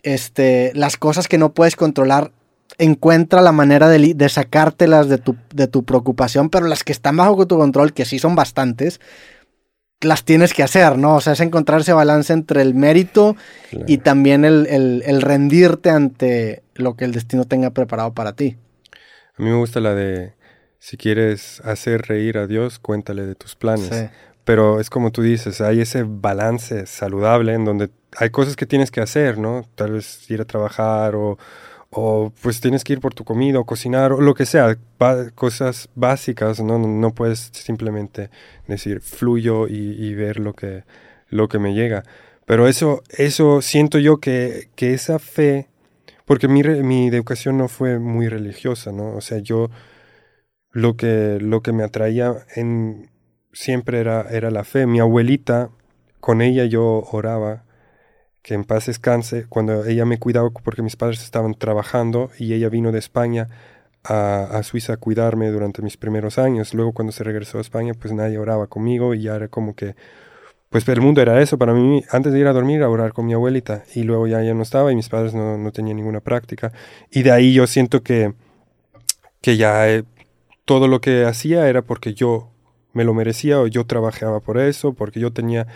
este, 0.02 0.72
las 0.74 0.96
cosas 0.96 1.28
que 1.28 1.36
no 1.36 1.52
puedes 1.52 1.76
controlar 1.76 2.32
encuentra 2.78 3.40
la 3.42 3.52
manera 3.52 3.88
de, 3.88 4.28
sacártelas 4.28 5.08
de 5.08 5.18
tu, 5.18 5.36
de 5.54 5.66
tu 5.66 5.84
preocupación, 5.84 6.50
pero 6.50 6.66
las 6.66 6.84
que 6.84 6.92
están 6.92 7.16
bajo 7.16 7.46
tu 7.46 7.56
control, 7.58 7.92
que 7.92 8.04
sí 8.04 8.18
son 8.18 8.34
bastantes, 8.34 9.00
las 10.00 10.24
tienes 10.24 10.52
que 10.52 10.62
hacer, 10.62 10.98
¿no? 10.98 11.16
O 11.16 11.20
sea, 11.20 11.32
es 11.32 11.40
encontrar 11.40 11.80
ese 11.80 11.92
balance 11.92 12.32
entre 12.32 12.62
el 12.62 12.74
mérito 12.74 13.36
y 13.86 13.98
también 13.98 14.44
el, 14.44 15.22
rendirte 15.22 15.90
ante 15.90 16.62
lo 16.74 16.96
que 16.96 17.04
el 17.04 17.12
destino 17.12 17.44
tenga 17.44 17.70
preparado 17.70 18.12
para 18.12 18.34
ti. 18.34 18.56
A 19.38 19.42
mí 19.42 19.50
me 19.50 19.56
gusta 19.56 19.80
la 19.80 19.94
de, 19.94 20.34
si 20.78 20.96
quieres 20.96 21.60
hacer 21.64 22.02
reír 22.02 22.38
a 22.38 22.46
Dios, 22.46 22.78
cuéntale 22.78 23.26
de 23.26 23.34
tus 23.34 23.54
planes. 23.54 24.10
Pero 24.44 24.78
es 24.78 24.90
como 24.90 25.10
tú 25.10 25.22
dices, 25.22 25.60
hay 25.60 25.80
ese 25.80 26.04
balance 26.06 26.86
saludable 26.86 27.54
en 27.54 27.64
donde 27.64 27.90
hay 28.16 28.30
cosas 28.30 28.54
que 28.54 28.64
tienes 28.64 28.92
que 28.92 29.00
hacer, 29.00 29.38
¿no? 29.38 29.66
Tal 29.74 29.92
vez 29.92 30.30
ir 30.30 30.40
a 30.40 30.44
trabajar 30.44 31.16
o 31.16 31.36
o 31.98 32.30
pues 32.42 32.60
tienes 32.60 32.84
que 32.84 32.92
ir 32.92 33.00
por 33.00 33.14
tu 33.14 33.24
comida 33.24 33.58
o 33.58 33.64
cocinar 33.64 34.12
o 34.12 34.20
lo 34.20 34.34
que 34.34 34.44
sea, 34.44 34.76
cosas 35.34 35.88
básicas, 35.94 36.60
¿no? 36.60 36.78
¿no? 36.78 37.14
puedes 37.14 37.50
simplemente 37.54 38.28
decir 38.68 39.00
fluyo 39.00 39.66
y, 39.66 40.12
ver 40.14 40.38
lo 40.38 40.52
que, 40.52 40.84
lo 41.30 41.48
que 41.48 41.58
me 41.58 41.72
llega. 41.72 42.02
Pero 42.44 42.68
eso, 42.68 43.02
eso 43.16 43.62
siento 43.62 43.98
yo 43.98 44.18
que, 44.18 44.68
que 44.76 44.92
esa 44.92 45.18
fe, 45.18 45.68
porque 46.26 46.48
mi, 46.48 46.62
mi 46.62 47.08
educación 47.08 47.56
no 47.56 47.66
fue 47.68 47.98
muy 47.98 48.28
religiosa, 48.28 48.92
¿no? 48.92 49.14
O 49.16 49.22
sea, 49.22 49.38
yo 49.38 49.70
lo 50.72 50.96
que, 50.98 51.38
lo 51.40 51.62
que 51.62 51.72
me 51.72 51.82
atraía 51.82 52.44
en, 52.56 53.10
siempre 53.54 54.00
era, 54.00 54.26
era 54.30 54.50
la 54.50 54.64
fe. 54.64 54.86
Mi 54.86 55.00
abuelita, 55.00 55.70
con 56.20 56.42
ella 56.42 56.66
yo 56.66 57.04
oraba 57.10 57.65
que 58.46 58.54
en 58.54 58.62
paz 58.62 58.86
descanse, 58.86 59.46
cuando 59.48 59.84
ella 59.86 60.04
me 60.04 60.20
cuidaba 60.20 60.50
porque 60.50 60.80
mis 60.80 60.94
padres 60.94 61.20
estaban 61.24 61.54
trabajando 61.54 62.30
y 62.38 62.54
ella 62.54 62.68
vino 62.68 62.92
de 62.92 63.00
España 63.00 63.48
a, 64.04 64.62
Suiza 64.62 64.92
a 64.92 64.96
cuidarme 64.98 65.48
durante 65.50 65.82
mis 65.82 65.96
primeros 65.96 66.38
años. 66.38 66.72
Luego 66.72 66.92
cuando 66.92 67.10
se 67.10 67.24
regresó 67.24 67.58
a 67.58 67.60
España, 67.60 67.92
pues 67.94 68.14
nadie 68.14 68.38
oraba 68.38 68.68
conmigo 68.68 69.14
y 69.14 69.22
ya 69.22 69.34
era 69.34 69.48
como 69.48 69.74
que, 69.74 69.96
pues 70.70 70.86
el 70.86 71.00
mundo 71.00 71.20
era 71.20 71.42
eso 71.42 71.58
para 71.58 71.74
mí, 71.74 72.04
antes 72.08 72.32
de 72.32 72.38
ir 72.38 72.46
a 72.46 72.52
dormir, 72.52 72.84
a 72.84 72.88
orar 72.88 73.12
con 73.12 73.26
mi 73.26 73.32
abuelita, 73.32 73.82
y 73.96 74.04
luego 74.04 74.28
ya, 74.28 74.40
ya 74.44 74.54
no 74.54 74.62
estaba 74.62 74.92
y 74.92 74.94
mis 74.94 75.08
padres 75.08 75.34
no, 75.34 75.58
no 75.58 75.72
tenían 75.72 75.96
ninguna 75.96 76.20
práctica. 76.20 76.72
Y 77.10 77.24
de 77.24 77.32
ahí 77.32 77.52
yo 77.52 77.66
siento 77.66 78.04
que, 78.04 78.32
que 79.40 79.56
ya 79.56 79.90
eh, 79.90 80.04
todo 80.64 80.86
lo 80.86 81.00
que 81.00 81.24
hacía 81.24 81.68
era 81.68 81.82
porque 81.82 82.14
yo 82.14 82.52
me 82.92 83.02
lo 83.02 83.12
merecía 83.12 83.58
o 83.58 83.66
yo 83.66 83.86
trabajaba 83.86 84.38
por 84.38 84.56
eso, 84.56 84.92
porque 84.92 85.18
yo 85.18 85.32
tenía 85.32 85.66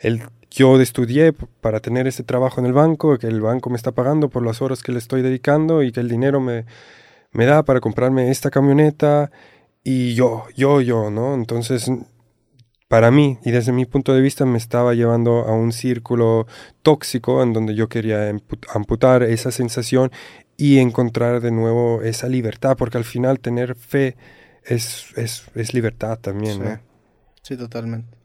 el 0.00 0.22
yo 0.56 0.80
estudié 0.80 1.34
para 1.34 1.80
tener 1.80 2.06
ese 2.06 2.24
trabajo 2.24 2.60
en 2.60 2.66
el 2.66 2.72
banco, 2.72 3.18
que 3.18 3.26
el 3.26 3.42
banco 3.42 3.68
me 3.68 3.76
está 3.76 3.92
pagando 3.92 4.30
por 4.30 4.42
las 4.42 4.62
horas 4.62 4.82
que 4.82 4.90
le 4.90 4.98
estoy 4.98 5.20
dedicando 5.20 5.82
y 5.82 5.92
que 5.92 6.00
el 6.00 6.08
dinero 6.08 6.40
me, 6.40 6.64
me 7.32 7.44
da 7.44 7.62
para 7.62 7.80
comprarme 7.80 8.30
esta 8.30 8.50
camioneta 8.50 9.30
y 9.84 10.14
yo, 10.14 10.44
yo, 10.56 10.80
yo, 10.80 11.10
¿no? 11.10 11.34
Entonces, 11.34 11.90
para 12.88 13.10
mí 13.10 13.38
y 13.44 13.50
desde 13.50 13.70
mi 13.70 13.84
punto 13.84 14.14
de 14.14 14.22
vista 14.22 14.46
me 14.46 14.56
estaba 14.56 14.94
llevando 14.94 15.44
a 15.44 15.52
un 15.52 15.72
círculo 15.72 16.46
tóxico 16.82 17.42
en 17.42 17.52
donde 17.52 17.74
yo 17.74 17.90
quería 17.90 18.34
amputar 18.74 19.24
esa 19.24 19.50
sensación 19.50 20.10
y 20.56 20.78
encontrar 20.78 21.42
de 21.42 21.50
nuevo 21.50 22.00
esa 22.00 22.28
libertad, 22.28 22.78
porque 22.78 22.96
al 22.96 23.04
final 23.04 23.40
tener 23.40 23.74
fe 23.74 24.16
es, 24.64 25.12
es, 25.16 25.74
libertad 25.74 26.18
también, 26.18 26.64
¿no? 26.64 26.80
Sí, 27.42 27.58
totalmente. 27.58 28.16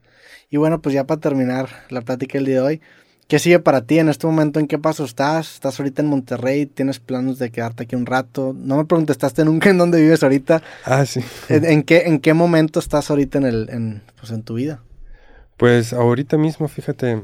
Y 0.51 0.57
bueno, 0.57 0.81
pues 0.81 0.93
ya 0.93 1.05
para 1.05 1.21
terminar 1.21 1.69
la 1.89 2.01
plática 2.01 2.37
del 2.37 2.45
día 2.45 2.55
de 2.55 2.61
hoy, 2.61 2.81
¿qué 3.29 3.39
sigue 3.39 3.59
para 3.59 3.85
ti 3.85 3.99
en 3.99 4.09
este 4.09 4.27
momento? 4.27 4.59
¿En 4.59 4.67
qué 4.67 4.77
paso 4.77 5.05
estás? 5.05 5.53
¿Estás 5.53 5.79
ahorita 5.79 6.01
en 6.01 6.09
Monterrey? 6.09 6.65
¿Tienes 6.65 6.99
planes 6.99 7.39
de 7.39 7.51
quedarte 7.51 7.83
aquí 7.83 7.95
un 7.95 8.05
rato? 8.05 8.53
No 8.53 8.75
me 8.75 8.83
preguntaste 8.83 9.45
nunca 9.45 9.69
en 9.69 9.77
dónde 9.77 10.01
vives 10.01 10.21
ahorita. 10.23 10.61
Ah, 10.83 11.05
sí. 11.05 11.21
¿En, 11.47 11.83
qué, 11.83 12.03
en 12.07 12.19
qué 12.19 12.33
momento 12.33 12.81
estás 12.81 13.09
ahorita 13.09 13.37
en, 13.37 13.45
el, 13.45 13.69
en, 13.69 14.01
pues 14.19 14.33
en 14.33 14.43
tu 14.43 14.55
vida? 14.55 14.83
Pues 15.55 15.93
ahorita 15.93 16.37
mismo, 16.37 16.67
fíjate, 16.67 17.23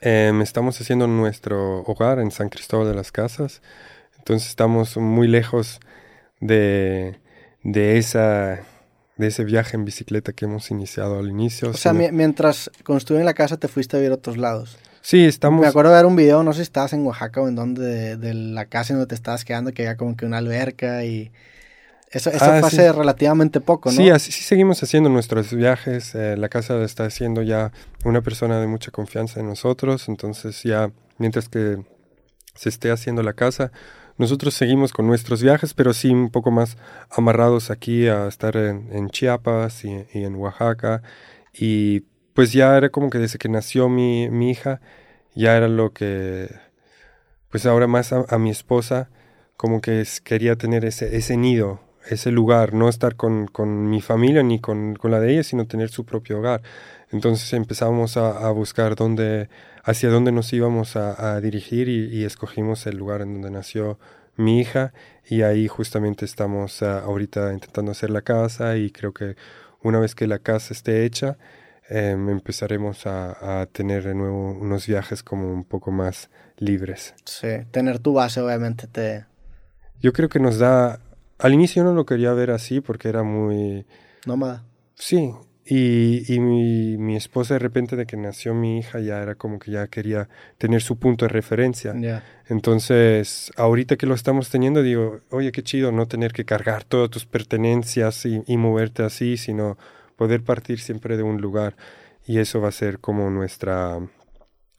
em, 0.00 0.42
estamos 0.42 0.80
haciendo 0.80 1.06
nuestro 1.06 1.82
hogar 1.82 2.18
en 2.18 2.32
San 2.32 2.48
Cristóbal 2.48 2.88
de 2.88 2.96
las 2.96 3.12
Casas. 3.12 3.62
Entonces 4.18 4.48
estamos 4.48 4.96
muy 4.96 5.28
lejos 5.28 5.78
de, 6.40 7.20
de 7.62 7.98
esa 7.98 8.58
de 9.20 9.26
ese 9.26 9.44
viaje 9.44 9.76
en 9.76 9.84
bicicleta 9.84 10.32
que 10.32 10.46
hemos 10.46 10.70
iniciado 10.70 11.18
al 11.18 11.28
inicio. 11.28 11.70
O 11.70 11.74
sea, 11.74 11.92
mientras 11.92 12.70
construyen 12.82 13.26
la 13.26 13.34
casa 13.34 13.58
te 13.58 13.68
fuiste 13.68 13.98
a 13.98 14.00
ver 14.00 14.12
otros 14.12 14.38
lados. 14.38 14.78
Sí, 15.02 15.26
estamos... 15.26 15.60
Me 15.60 15.66
acuerdo 15.66 15.90
de 15.90 15.96
ver 15.96 16.06
un 16.06 16.16
video, 16.16 16.42
no 16.42 16.52
sé 16.52 16.58
si 16.58 16.62
estabas 16.62 16.94
en 16.94 17.04
Oaxaca 17.04 17.42
o 17.42 17.48
en 17.48 17.54
donde, 17.54 18.16
de, 18.16 18.34
la 18.34 18.64
casa 18.64 18.94
en 18.94 18.98
donde 18.98 19.10
te 19.10 19.14
estabas 19.14 19.44
quedando, 19.44 19.72
que 19.72 19.82
había 19.82 19.96
como 19.96 20.16
que 20.16 20.24
una 20.24 20.38
alberca 20.38 21.04
y... 21.04 21.30
Eso, 22.10 22.30
eso 22.30 22.44
ah, 22.46 22.58
fue 22.58 22.68
hace 22.68 22.92
relativamente 22.92 23.60
poco, 23.60 23.90
¿no? 23.90 23.96
Sí, 23.96 24.10
así 24.10 24.32
sí 24.32 24.42
seguimos 24.42 24.82
haciendo 24.82 25.10
nuestros 25.10 25.54
viajes. 25.54 26.14
Eh, 26.16 26.36
la 26.36 26.48
casa 26.48 26.82
está 26.82 27.04
haciendo 27.04 27.42
ya 27.42 27.70
una 28.04 28.20
persona 28.20 28.60
de 28.60 28.66
mucha 28.66 28.90
confianza 28.90 29.38
en 29.38 29.46
nosotros. 29.46 30.08
Entonces 30.08 30.60
ya, 30.64 30.90
mientras 31.18 31.48
que 31.48 31.84
se 32.56 32.68
esté 32.68 32.90
haciendo 32.90 33.22
la 33.22 33.34
casa, 33.34 33.70
nosotros 34.20 34.52
seguimos 34.52 34.92
con 34.92 35.06
nuestros 35.06 35.42
viajes, 35.42 35.72
pero 35.72 35.94
sí 35.94 36.10
un 36.10 36.28
poco 36.28 36.50
más 36.50 36.76
amarrados 37.08 37.70
aquí 37.70 38.06
a 38.06 38.28
estar 38.28 38.54
en, 38.54 39.08
Chiapas 39.08 39.82
y, 39.86 40.04
en 40.12 40.34
Oaxaca. 40.34 41.02
Y 41.54 42.00
pues 42.34 42.52
ya 42.52 42.76
era 42.76 42.90
como 42.90 43.08
que 43.08 43.16
desde 43.16 43.38
que 43.38 43.48
nació 43.48 43.88
mi, 43.88 44.50
hija, 44.50 44.82
ya 45.34 45.56
era 45.56 45.68
lo 45.68 45.94
que, 45.94 46.54
pues 47.48 47.64
ahora 47.64 47.86
más 47.86 48.12
a, 48.12 48.38
mi 48.38 48.50
esposa, 48.50 49.08
como 49.56 49.80
que 49.80 50.04
quería 50.22 50.54
tener 50.56 50.84
ese, 50.84 51.16
ese 51.16 51.38
nido, 51.38 51.80
ese 52.06 52.30
lugar, 52.30 52.74
no 52.74 52.90
estar 52.90 53.16
con, 53.16 53.48
mi 53.88 54.02
familia 54.02 54.42
ni 54.42 54.60
con, 54.60 54.98
la 55.02 55.18
de 55.18 55.32
ella, 55.32 55.44
sino 55.44 55.66
tener 55.66 55.88
su 55.88 56.04
propio 56.04 56.40
hogar. 56.40 56.60
Entonces 57.12 57.52
empezamos 57.52 58.16
a, 58.16 58.50
buscar 58.50 58.94
dónde, 58.94 59.48
hacia 59.82 60.10
dónde 60.10 60.30
nos 60.30 60.52
íbamos 60.52 60.94
a, 60.96 61.40
dirigir 61.40 61.88
y, 61.88 62.24
escogimos 62.24 62.86
el 62.86 62.96
lugar 62.96 63.22
en 63.22 63.34
donde 63.34 63.50
nació 63.50 63.98
mi 64.36 64.60
hija 64.60 64.92
y 65.28 65.42
ahí 65.42 65.66
justamente 65.68 66.24
estamos 66.24 66.82
ah, 66.82 67.00
ahorita 67.00 67.52
intentando 67.52 67.90
hacer 67.92 68.10
la 68.10 68.22
casa 68.22 68.76
y 68.76 68.90
creo 68.90 69.12
que 69.12 69.36
una 69.82 69.98
vez 69.98 70.14
que 70.14 70.26
la 70.26 70.38
casa 70.38 70.72
esté 70.72 71.04
hecha 71.04 71.36
em, 71.88 72.30
empezaremos 72.30 73.06
a, 73.06 73.66
tener 73.72 74.04
de 74.04 74.14
nuevo 74.14 74.52
unos 74.52 74.86
viajes 74.86 75.22
como 75.22 75.52
un 75.52 75.64
poco 75.64 75.90
más 75.90 76.30
libres. 76.58 77.14
Sí, 77.24 77.48
tener 77.72 77.98
tu 77.98 78.12
base 78.14 78.40
obviamente 78.40 78.86
te... 78.86 79.26
Yo 80.00 80.12
creo 80.12 80.28
que 80.28 80.38
nos 80.38 80.58
da... 80.58 81.00
Al 81.38 81.54
inicio 81.54 81.82
no 81.84 81.92
lo 81.92 82.06
quería 82.06 82.32
ver 82.32 82.50
así 82.50 82.80
porque 82.80 83.08
era 83.08 83.22
muy... 83.22 83.84
Nómada. 84.26 84.64
Sí, 84.94 85.34
y, 85.64 86.32
y 86.32 86.40
mi, 86.40 86.96
mi, 86.96 87.16
esposa 87.16 87.54
de 87.54 87.60
repente 87.60 87.94
de 87.94 88.06
que 88.06 88.16
nació 88.16 88.54
mi 88.54 88.78
hija 88.78 88.98
ya 89.00 89.22
era 89.22 89.34
como 89.34 89.58
que 89.58 89.70
ya 89.70 89.86
quería 89.88 90.28
tener 90.58 90.82
su 90.82 90.98
punto 90.98 91.26
de 91.26 91.28
referencia. 91.28 91.94
Entonces, 92.48 93.52
ahorita 93.56 93.96
que 93.96 94.06
lo 94.06 94.14
estamos 94.14 94.50
teniendo, 94.50 94.82
digo, 94.82 95.20
oye, 95.30 95.52
qué 95.52 95.62
chido 95.62 95.92
no 95.92 96.08
tener 96.08 96.32
que 96.32 96.44
cargar 96.44 96.84
todas 96.84 97.10
tus 97.10 97.26
pertenencias 97.26 98.24
y, 98.26 98.42
y 98.46 98.56
moverte 98.56 99.02
así, 99.02 99.36
sino 99.36 99.76
poder 100.16 100.42
partir 100.42 100.80
siempre 100.80 101.16
de 101.16 101.22
un 101.22 101.40
lugar. 101.40 101.76
Y 102.26 102.38
eso 102.38 102.60
va 102.60 102.68
a 102.68 102.72
ser 102.72 102.98
como 102.98 103.30
nuestra, 103.30 104.00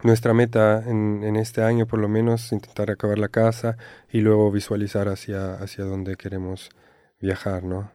nuestra 0.03 0.33
meta 0.33 0.83
en, 0.85 1.23
en, 1.23 1.35
este 1.35 1.63
año, 1.63 1.85
por 1.85 1.99
lo 1.99 2.09
menos, 2.09 2.51
intentar 2.51 2.91
acabar 2.91 3.19
la 3.19 3.29
casa 3.29 3.77
y 4.11 4.19
luego 4.21 4.51
visualizar 4.51 5.07
hacia, 5.07 5.53
hacia 5.55 5.85
dónde 5.85 6.15
queremos 6.17 6.69
viajar, 7.19 7.63
¿no? 7.63 7.91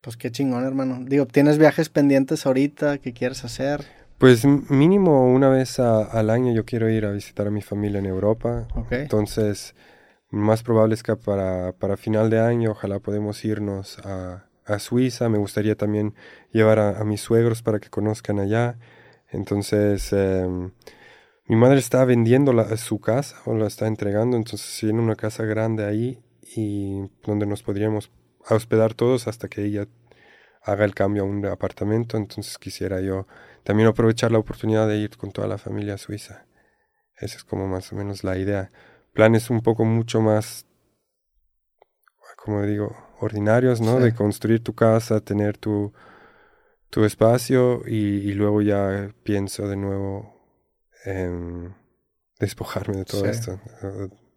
Pues 0.00 0.16
qué 0.16 0.30
chingón, 0.30 0.64
hermano. 0.64 0.98
Digo, 1.02 1.26
¿tienes 1.26 1.58
viajes 1.58 1.90
pendientes 1.90 2.46
ahorita 2.46 2.98
que 2.98 3.12
quieres 3.12 3.44
hacer? 3.44 3.84
Pues 4.16 4.44
mínimo 4.44 5.26
una 5.32 5.48
vez 5.48 5.78
al 5.78 6.30
año 6.30 6.52
yo 6.52 6.64
quiero 6.64 6.90
ir 6.90 7.06
a 7.06 7.10
visitar 7.10 7.46
a 7.46 7.50
mi 7.50 7.62
familia 7.62 8.00
en 8.00 8.06
Europa. 8.06 8.68
Entonces, 8.90 9.74
más 10.30 10.62
probable 10.62 10.94
es 10.94 11.02
que 11.02 11.16
para, 11.16 11.72
para 11.72 11.96
final 11.96 12.30
de 12.30 12.40
año 12.40 12.72
ojalá 12.72 12.98
podemos 12.98 13.44
irnos 13.44 13.98
a, 14.00 14.46
a 14.66 14.78
Suiza. 14.78 15.28
Me 15.28 15.38
gustaría 15.38 15.74
también 15.74 16.14
llevar 16.52 16.78
a, 16.78 17.02
mis 17.04 17.20
suegros 17.20 17.62
para 17.62 17.78
que 17.78 17.90
conozcan 17.90 18.38
allá. 18.38 18.78
Entonces, 19.30 20.12
em, 20.12 20.70
mi 21.46 21.56
madre 21.56 21.78
está 21.78 22.04
vendiendo 22.04 22.52
la, 22.52 22.76
su 22.76 23.00
casa 23.00 23.36
o 23.46 23.54
la 23.54 23.66
está 23.66 23.86
entregando. 23.86 24.36
Entonces, 24.36 24.78
tiene 24.80 25.00
una 25.00 25.16
casa 25.16 25.44
grande 25.44 25.84
ahí 25.84 26.22
y 26.56 27.10
donde 27.22 27.46
nos 27.46 27.62
podríamos 27.62 28.10
a 28.46 28.54
hospedar 28.54 28.94
todos 28.94 29.28
hasta 29.28 29.48
que 29.48 29.64
ella 29.64 29.86
haga 30.62 30.84
el 30.84 30.94
cambio 30.94 31.22
a 31.22 31.26
un 31.26 31.44
apartamento. 31.46 32.16
Entonces 32.16 32.58
quisiera 32.58 33.00
yo 33.00 33.26
también 33.64 33.88
aprovechar 33.88 34.32
la 34.32 34.38
oportunidad 34.38 34.88
de 34.88 34.98
ir 34.98 35.16
con 35.16 35.32
toda 35.32 35.48
la 35.48 35.58
familia 35.58 35.94
a 35.94 35.98
Suiza. 35.98 36.46
Esa 37.16 37.36
es 37.36 37.44
como 37.44 37.66
más 37.66 37.92
o 37.92 37.96
menos 37.96 38.24
la 38.24 38.38
idea. 38.38 38.70
Planes 39.12 39.50
un 39.50 39.60
poco 39.60 39.84
mucho 39.84 40.20
más, 40.20 40.66
como 42.36 42.62
digo, 42.62 42.96
ordinarios, 43.20 43.80
¿no? 43.80 44.00
De 44.00 44.14
construir 44.14 44.62
tu 44.62 44.74
casa, 44.74 45.20
tener 45.20 45.58
tu, 45.58 45.92
tu 46.88 47.04
espacio 47.04 47.82
y, 47.86 48.32
luego 48.32 48.62
ya 48.62 49.12
pienso 49.22 49.68
de 49.68 49.76
nuevo 49.76 50.34
en 51.04 51.74
despojarme 52.38 52.96
de 52.96 53.04
todo 53.04 53.26
esto. 53.26 53.60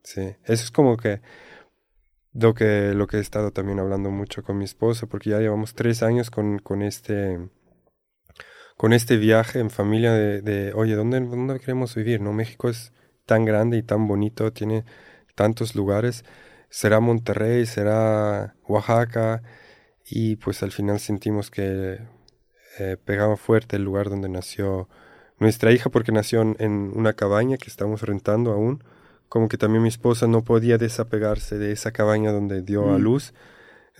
Sí, 0.03 0.35
eso 0.43 0.63
es 0.63 0.71
como 0.71 0.97
que 0.97 1.21
lo 2.33 2.53
que, 2.53 2.93
lo 2.93 3.07
que 3.07 3.17
he 3.17 3.19
estado 3.19 3.51
también 3.51 3.79
hablando 3.79 4.09
mucho 4.09 4.43
con 4.43 4.57
mi 4.57 4.65
esposa, 4.65 5.07
porque 5.07 5.31
ya 5.31 5.39
llevamos 5.39 5.75
tres 5.75 6.03
años 6.03 6.31
con, 6.31 6.59
con 6.59 6.81
este 6.81 7.39
con 8.75 8.91
este 8.91 9.17
viaje 9.17 9.59
en 9.59 9.69
familia 9.69 10.13
de, 10.13 10.41
de, 10.41 10.73
oye, 10.73 10.95
¿dónde, 10.95 11.19
¿dónde 11.21 11.59
queremos 11.59 11.95
vivir? 11.95 12.21
¿No? 12.21 12.33
México 12.33 12.69
es 12.69 12.91
tan 13.25 13.45
grande 13.45 13.77
y 13.77 13.83
tan 13.83 14.07
bonito, 14.07 14.51
tiene 14.51 14.83
tantos 15.35 15.75
lugares. 15.75 16.25
Será 16.69 16.99
Monterrey, 16.99 17.67
será 17.67 18.55
Oaxaca, 18.67 19.43
y 20.05 20.37
pues 20.37 20.63
al 20.63 20.71
final 20.71 20.99
sentimos 20.99 21.51
que 21.51 21.99
eh, 22.79 22.97
pegaba 23.05 23.37
fuerte 23.37 23.75
el 23.75 23.83
lugar 23.83 24.09
donde 24.09 24.27
nació 24.27 24.89
nuestra 25.39 25.71
hija, 25.71 25.89
porque 25.91 26.11
nació 26.11 26.41
en 26.41 26.91
una 26.95 27.13
cabaña 27.13 27.57
que 27.57 27.69
estamos 27.69 28.01
rentando 28.01 28.51
aún 28.51 28.83
como 29.33 29.49
que 29.49 29.57
también 29.57 29.81
mi 29.81 29.89
esposa 29.89 30.27
no 30.27 30.43
podía 30.43 30.77
desapegarse 30.77 31.57
de 31.57 31.71
esa 31.71 31.91
cabaña 31.91 32.31
donde 32.31 32.61
dio 32.61 32.91
a 32.93 32.99
mm. 32.99 33.01
luz. 33.01 33.33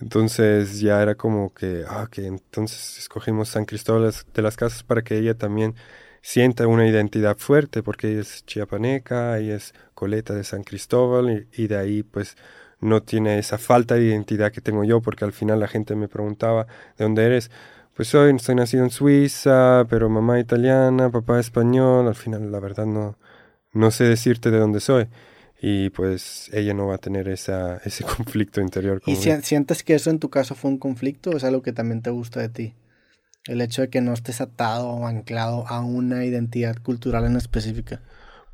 Entonces 0.00 0.78
ya 0.78 1.02
era 1.02 1.16
como 1.16 1.52
que, 1.52 1.84
ah, 1.88 2.06
que 2.08 2.26
entonces 2.28 2.98
escogimos 2.98 3.48
San 3.48 3.64
Cristóbal 3.64 4.14
de 4.32 4.42
las 4.42 4.56
Casas 4.56 4.84
para 4.84 5.02
que 5.02 5.18
ella 5.18 5.34
también 5.34 5.74
sienta 6.22 6.68
una 6.68 6.86
identidad 6.86 7.36
fuerte, 7.36 7.82
porque 7.82 8.12
ella 8.12 8.20
es 8.20 8.46
chiapaneca, 8.46 9.36
ella 9.40 9.56
es 9.56 9.74
coleta 9.94 10.34
de 10.34 10.44
San 10.44 10.62
Cristóbal 10.62 11.48
y, 11.52 11.66
de 11.66 11.78
ahí 11.78 12.04
pues 12.04 12.36
no 12.80 13.02
tiene 13.02 13.40
esa 13.40 13.58
falta 13.58 13.96
de 13.96 14.04
identidad 14.04 14.52
que 14.52 14.60
tengo 14.60 14.84
yo, 14.84 15.00
porque 15.00 15.24
al 15.24 15.32
final 15.32 15.58
la 15.58 15.66
gente 15.66 15.96
me 15.96 16.06
preguntaba, 16.06 16.68
¿de 16.96 17.04
dónde 17.06 17.24
eres? 17.24 17.50
Pues 17.94 18.06
soy, 18.06 18.36
estoy 18.36 18.54
nacido 18.54 18.84
en 18.84 18.90
Suiza, 18.90 19.84
pero 19.90 20.08
mamá 20.08 20.38
italiana, 20.38 21.10
papá 21.10 21.40
español, 21.40 22.06
al 22.06 22.14
final 22.14 22.52
la 22.52 22.60
verdad 22.60 22.86
no, 22.86 23.16
no 23.74 23.90
sé 23.90 24.04
decirte 24.04 24.50
de 24.50 24.58
dónde 24.58 24.80
soy. 24.80 25.06
Y 25.60 25.90
pues 25.90 26.50
ella 26.52 26.74
no 26.74 26.88
va 26.88 26.96
a 26.96 26.98
tener 26.98 27.28
esa, 27.28 27.76
ese 27.84 28.04
conflicto 28.04 28.60
interior. 28.60 29.00
¿Y 29.06 29.16
sientes 29.16 29.82
que 29.82 29.94
eso 29.94 30.10
en 30.10 30.18
tu 30.18 30.30
caso 30.30 30.54
fue 30.54 30.70
un 30.70 30.78
conflicto 30.78 31.30
o 31.30 31.36
es 31.36 31.44
algo 31.44 31.62
que 31.62 31.72
también 31.72 32.02
te 32.02 32.10
gusta 32.10 32.40
de 32.40 32.48
ti? 32.48 32.74
El 33.46 33.60
hecho 33.60 33.82
de 33.82 33.90
que 33.90 34.00
no 34.00 34.12
estés 34.14 34.40
atado 34.40 34.88
o 34.88 35.06
anclado 35.06 35.66
a 35.68 35.80
una 35.80 36.24
identidad 36.24 36.76
cultural 36.82 37.24
en 37.26 37.36
específica. 37.36 38.00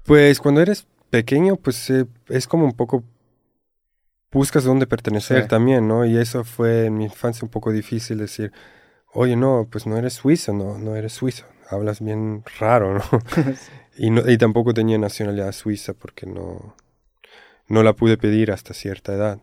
Pues 0.05 0.41
cuando 0.41 0.61
eres 0.61 0.87
pequeño, 1.11 1.57
pues 1.57 1.91
eh, 1.91 2.07
es 2.29 2.47
como 2.49 2.65
un 2.65 2.73
poco 2.73 3.05
buscas 4.33 4.65
dónde 4.65 4.87
pertenecer 4.87 5.43
Sí. 5.43 5.49
también, 5.49 5.89
¿no? 5.89 6.05
Y 6.05 6.17
eso 6.17 6.45
fue 6.45 6.87
en 6.87 6.97
mi 6.97 7.05
infancia 7.05 7.45
un 7.45 7.51
poco 7.51 7.73
difícil 7.73 8.19
decir, 8.19 8.53
oye, 9.13 9.37
no, 9.37 9.67
pues 9.71 9.87
no 9.87 9.97
eres 9.97 10.15
suizo, 10.15 10.53
no, 10.53 10.79
no 10.79 10.95
eres 10.97 11.13
suizo, 11.13 11.45
hablas 11.69 12.01
bien 12.01 12.45
raro, 12.59 12.95
¿no? 12.95 13.03
y, 14.01 14.11
no 14.11 14.29
y 14.29 14.39
tampoco 14.39 14.73
tenía 14.73 14.97
nacionalidad 14.99 15.53
suiza 15.53 15.93
porque 15.93 16.25
no, 16.27 16.75
no 17.69 17.83
la 17.83 17.93
pude 17.93 18.17
pedir 18.17 18.51
hasta 18.51 18.73
cierta 18.73 19.13
edad. 19.15 19.41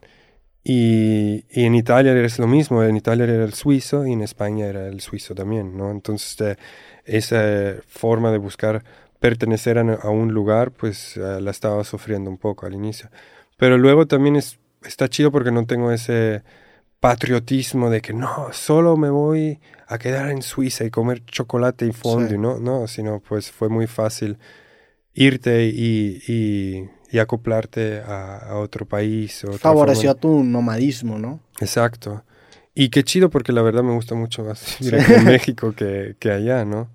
Y, 0.64 1.46
y 1.50 1.66
en 1.66 1.76
Italia 1.76 2.12
es 2.14 2.40
lo 2.40 2.48
mismo, 2.48 2.84
en 2.84 2.98
Italia 2.98 3.26
era 3.26 3.46
el 3.46 3.54
suizo 3.54 4.06
y 4.06 4.14
en 4.14 4.22
España 4.22 4.66
era 4.66 4.88
el 4.88 5.00
suizo 5.00 5.36
también, 5.36 5.78
¿no? 5.78 5.92
Entonces 5.92 6.42
eh, 6.42 6.58
esa 7.06 7.82
forma 7.88 8.32
de 8.32 8.40
buscar 8.40 8.84
pertenecer 9.20 9.78
a, 9.78 9.82
a 9.94 10.10
un 10.10 10.34
lugar, 10.34 10.72
pues 10.72 11.18
eh, 11.18 11.40
la 11.40 11.52
estaba 11.52 11.84
sufriendo 11.84 12.30
un 12.30 12.38
poco 12.38 12.66
al 12.66 12.74
inicio. 12.74 13.10
Pero 13.58 13.78
luego 13.78 14.08
también 14.08 14.36
es, 14.36 14.60
está 14.84 15.08
chido 15.08 15.32
porque 15.32 15.52
no 15.52 15.66
tengo 15.68 15.92
ese 15.92 16.42
patriotismo 17.12 17.90
de 17.90 18.02
que 18.02 18.14
no, 18.14 18.48
solo 18.52 18.98
me 18.98 19.10
voy 19.10 19.60
a 19.88 19.98
quedar 19.98 20.30
en 20.30 20.42
Suiza 20.42 20.84
y 20.84 20.90
comer 20.90 21.24
chocolate 21.26 21.86
y 21.86 21.92
fondue, 21.94 22.30
Sí. 22.32 22.38
¿no? 22.38 22.60
No, 22.60 22.88
sino 22.88 23.20
pues 23.20 23.52
fue 23.52 23.70
muy 23.70 23.88
fácil 23.88 24.38
irte 25.14 25.66
y, 25.68 26.22
y, 26.28 26.90
y 27.12 27.20
acoplarte 27.20 28.02
a, 28.02 28.38
a 28.38 28.58
otro 28.58 28.86
país. 28.86 29.44
o 29.46 29.54
Favoreció 29.54 30.12
forma- 30.12 30.22
tu 30.22 30.44
nomadismo, 30.44 31.18
¿no? 31.18 31.40
Exacto. 31.60 32.24
Y 32.76 32.90
qué 32.90 33.04
chido 33.04 33.30
porque 33.30 33.52
la 33.54 33.62
verdad 33.64 33.82
me 33.84 33.94
gusta 33.94 34.14
mucho 34.14 34.44
más 34.44 34.78
vivir 34.80 35.00
aquí 35.02 35.14
en 35.14 35.26
México 35.26 35.74
que, 35.76 36.16
que 36.20 36.30
allá, 36.32 36.64
¿no? 36.66 36.90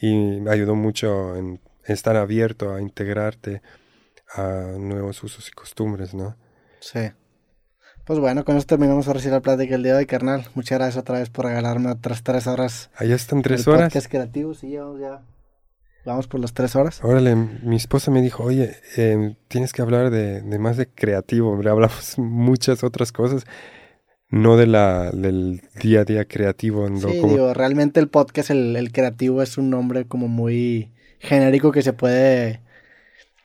Y 0.00 0.14
me 0.40 0.50
ayudó 0.50 0.74
mucho 0.76 1.34
en 1.36 1.60
estar 1.86 2.16
abierto 2.16 2.72
a 2.74 2.80
integrarte 2.80 3.60
a 4.36 4.76
nuevos 4.78 5.22
usos 5.24 5.48
y 5.48 5.52
costumbres, 5.52 6.14
¿no? 6.14 6.36
Sí. 6.80 7.00
Pues 8.06 8.18
bueno, 8.18 8.44
con 8.44 8.56
eso 8.56 8.66
terminamos 8.66 9.06
ahora 9.08 9.20
sí 9.20 9.28
la 9.30 9.40
plática 9.40 9.72
del 9.74 9.82
día 9.82 9.92
de 9.92 9.98
hoy, 10.00 10.06
carnal. 10.06 10.44
Muchas 10.54 10.78
gracias 10.78 11.00
otra 11.00 11.18
vez 11.20 11.30
por 11.30 11.46
regalarme 11.46 11.90
otras 11.90 12.22
tres 12.22 12.46
horas. 12.46 12.90
Allá 12.96 13.14
están 13.14 13.40
tres 13.40 13.66
horas. 13.66 13.84
Podcast 13.92 14.10
creativo, 14.10 14.52
sí, 14.54 14.70
ya 14.72 14.82
vamos, 14.82 15.00
ya. 15.00 15.22
Vamos 16.04 16.26
por 16.26 16.38
las 16.40 16.52
tres 16.52 16.76
horas. 16.76 17.02
Órale, 17.02 17.34
mi 17.34 17.76
esposa 17.76 18.10
me 18.10 18.20
dijo, 18.20 18.42
oye, 18.42 18.76
eh, 18.98 19.36
tienes 19.48 19.72
que 19.72 19.80
hablar 19.80 20.10
de, 20.10 20.42
de 20.42 20.58
más 20.58 20.76
de 20.76 20.86
creativo, 20.86 21.54
hablamos 21.54 22.18
muchas 22.18 22.84
otras 22.84 23.10
cosas, 23.10 23.44
no 24.28 24.58
de 24.58 24.66
la, 24.66 25.10
del 25.10 25.62
día 25.80 26.00
a 26.00 26.04
día 26.04 26.26
creativo. 26.26 26.90
¿no? 26.90 27.08
Sí, 27.08 27.20
Como- 27.22 27.32
digo, 27.32 27.54
realmente 27.54 28.00
el 28.00 28.08
podcast, 28.08 28.50
el, 28.50 28.76
el 28.76 28.92
creativo, 28.92 29.40
es 29.40 29.56
un 29.56 29.70
nombre 29.70 30.04
como 30.06 30.28
muy 30.28 30.92
genérico 31.20 31.72
que 31.72 31.80
se 31.80 31.94
puede... 31.94 32.60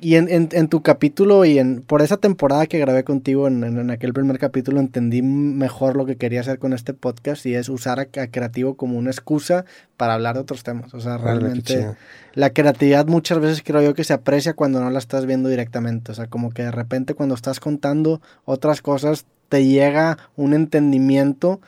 Y 0.01 0.15
en, 0.15 0.29
en, 0.29 0.47
en 0.53 0.69
tu 0.69 0.81
capítulo 0.81 1.43
y 1.43 1.59
en 1.59 1.81
por 1.81 2.01
esa 2.01 2.15
temporada 2.15 2.67
que 2.67 2.79
grabé 2.79 3.03
contigo 3.03 3.47
en, 3.49 3.65
en- 3.65 3.91
aquel 3.91 4.13
primer 4.13 4.39
capítulo 4.39 4.79
entendí 4.79 5.21
mejor 5.21 5.97
lo 5.97 6.05
que 6.05 6.15
quería 6.15 6.39
hacer 6.39 6.57
con 6.57 6.71
este 6.71 6.93
podcast 6.93 7.45
y 7.45 7.53
es 7.55 7.67
usar 7.67 7.99
a, 7.99 8.03
a 8.21 8.27
creativo 8.27 8.75
como 8.75 8.97
una 8.97 9.11
excusa 9.11 9.65
para 9.97 10.13
hablar 10.13 10.35
de 10.35 10.41
otros 10.41 10.63
temas. 10.63 10.93
O 10.93 11.01
sea, 11.01 11.17
realmente 11.17 11.85
la 12.33 12.51
creatividad 12.51 13.07
muchas 13.07 13.39
veces 13.39 13.61
creo 13.61 13.81
yo 13.81 13.93
que 13.93 14.05
se 14.05 14.13
aprecia 14.13 14.53
cuando 14.53 14.79
no 14.79 14.89
la 14.89 14.99
estás 14.99 15.25
viendo 15.25 15.49
directamente. 15.49 16.13
O 16.13 16.15
sea, 16.15 16.27
como 16.27 16.51
que 16.51 16.63
de 16.63 16.71
repente 16.71 17.13
cuando 17.13 17.35
estás 17.35 17.59
contando 17.59 18.21
otras 18.45 18.81
cosas 18.81 19.25
te 19.49 19.65
llega 19.65 20.17
un 20.37 20.53
entendimiento 20.53 21.59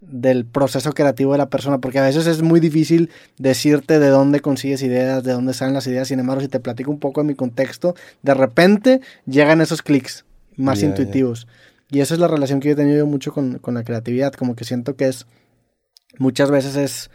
del 0.00 0.44
proceso 0.44 0.92
creativo 0.92 1.32
de 1.32 1.38
la 1.38 1.50
persona, 1.50 1.78
porque 1.78 1.98
a 1.98 2.02
veces 2.02 2.26
es 2.26 2.42
muy 2.42 2.60
difícil 2.60 3.10
decirte 3.36 3.98
de 3.98 4.08
dónde 4.08 4.40
consigues 4.40 4.82
ideas, 4.82 5.24
de 5.24 5.32
dónde 5.32 5.54
salen 5.54 5.74
las 5.74 5.86
ideas, 5.86 6.08
sin 6.08 6.20
embargo, 6.20 6.40
si 6.40 6.48
te 6.48 6.60
platico 6.60 6.90
un 6.90 7.00
poco 7.00 7.20
de 7.20 7.26
mi 7.26 7.34
contexto, 7.34 7.94
de 8.22 8.34
repente 8.34 9.00
llegan 9.26 9.60
esos 9.60 9.82
clics 9.82 10.24
más 10.56 10.82
intuitivos. 10.82 11.46
Y 11.90 12.00
esa 12.00 12.14
es 12.14 12.20
la 12.20 12.28
relación 12.28 12.60
que 12.60 12.68
yo 12.68 12.72
he 12.74 12.76
tenido 12.76 13.06
mucho 13.06 13.32
con, 13.32 13.58
con 13.58 13.74
la 13.74 13.82
creatividad, 13.82 14.32
como 14.32 14.54
que 14.54 14.64
siento 14.64 14.94
que 14.94 15.08
es, 15.08 15.26
muchas 16.18 16.50
veces 16.50 16.76
es, 16.76 17.10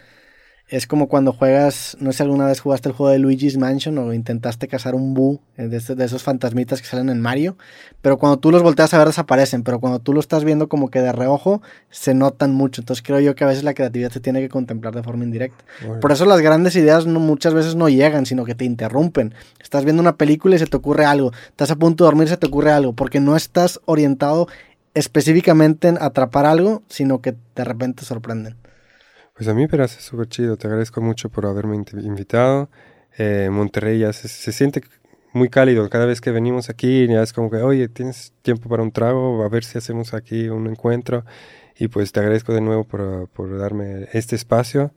es 0.69 0.87
como 0.87 1.07
cuando 1.07 1.33
juegas, 1.33 1.97
no 1.99 2.11
sé 2.11 2.17
si 2.17 2.23
alguna 2.23 2.45
vez 2.45 2.61
jugaste 2.61 2.89
el 2.89 2.95
juego 2.95 3.11
de 3.11 3.19
Luigi's 3.19 3.57
Mansion 3.57 3.97
o 3.97 4.13
intentaste 4.13 4.67
cazar 4.67 4.95
un 4.95 5.13
Boo 5.13 5.41
eh, 5.57 5.67
de, 5.67 5.79
de 5.79 6.05
esos 6.05 6.23
fantasmitas 6.23 6.81
que 6.81 6.87
salen 6.87 7.09
en 7.09 7.21
Mario, 7.21 7.57
pero 8.01 8.17
cuando 8.17 8.37
tú 8.37 8.49
los 8.49 8.63
volteas 8.63 8.93
a 8.93 8.97
ver 8.97 9.07
desaparecen, 9.07 9.63
pero 9.63 9.79
cuando 9.79 9.99
tú 9.99 10.13
lo 10.13 10.19
estás 10.19 10.43
viendo 10.43 10.69
como 10.69 10.89
que 10.89 11.01
de 11.01 11.11
reojo 11.11 11.61
se 11.89 12.13
notan 12.13 12.53
mucho, 12.53 12.81
entonces 12.81 13.03
creo 13.05 13.19
yo 13.19 13.35
que 13.35 13.43
a 13.43 13.47
veces 13.47 13.63
la 13.63 13.73
creatividad 13.73 14.11
se 14.11 14.19
tiene 14.19 14.39
que 14.41 14.49
contemplar 14.49 14.95
de 14.95 15.03
forma 15.03 15.25
indirecta. 15.25 15.63
Por 15.99 16.11
eso 16.11 16.25
las 16.25 16.41
grandes 16.41 16.75
ideas 16.75 17.05
no, 17.05 17.19
muchas 17.19 17.53
veces 17.53 17.75
no 17.75 17.89
llegan, 17.89 18.25
sino 18.25 18.45
que 18.45 18.55
te 18.55 18.65
interrumpen. 18.65 19.33
Estás 19.61 19.83
viendo 19.83 20.01
una 20.01 20.15
película 20.15 20.55
y 20.55 20.59
se 20.59 20.67
te 20.67 20.77
ocurre 20.77 21.05
algo, 21.05 21.33
estás 21.49 21.71
a 21.71 21.75
punto 21.75 22.03
de 22.03 22.07
dormir 22.07 22.27
y 22.27 22.31
se 22.31 22.37
te 22.37 22.47
ocurre 22.47 22.71
algo, 22.71 22.93
porque 22.93 23.19
no 23.19 23.35
estás 23.35 23.81
orientado 23.85 24.47
específicamente 24.93 25.87
en 25.87 25.97
atrapar 26.01 26.45
algo, 26.45 26.83
sino 26.87 27.21
que 27.21 27.35
de 27.55 27.63
repente 27.63 27.99
te 28.01 28.05
sorprenden. 28.05 28.55
Pues 29.33 29.49
a 29.49 29.53
mí 29.53 29.61
me 29.63 29.67
parece 29.69 29.99
súper 30.01 30.27
chido. 30.27 30.57
Te 30.57 30.67
agradezco 30.67 31.01
mucho 31.01 31.29
por 31.29 31.45
haberme 31.45 31.75
invitado. 31.75 32.69
Eh, 33.17 33.49
Monterrey 33.51 33.99
ya 33.99 34.13
se, 34.13 34.27
se 34.27 34.51
siente 34.51 34.81
muy 35.33 35.49
cálido. 35.49 35.89
Cada 35.89 36.05
vez 36.05 36.21
que 36.21 36.31
venimos 36.31 36.69
aquí 36.69 37.07
ya 37.07 37.23
es 37.23 37.33
como 37.33 37.49
que, 37.49 37.57
oye, 37.57 37.87
¿tienes 37.89 38.33
tiempo 38.43 38.69
para 38.69 38.83
un 38.83 38.91
trago? 38.91 39.43
A 39.43 39.49
ver 39.49 39.63
si 39.63 39.77
hacemos 39.77 40.13
aquí 40.13 40.49
un 40.49 40.67
encuentro. 40.67 41.25
Y 41.77 41.87
pues 41.87 42.11
te 42.11 42.19
agradezco 42.19 42.53
de 42.53 42.61
nuevo 42.61 42.83
por, 42.83 43.27
por 43.29 43.57
darme 43.57 44.07
este 44.13 44.35
espacio. 44.35 44.93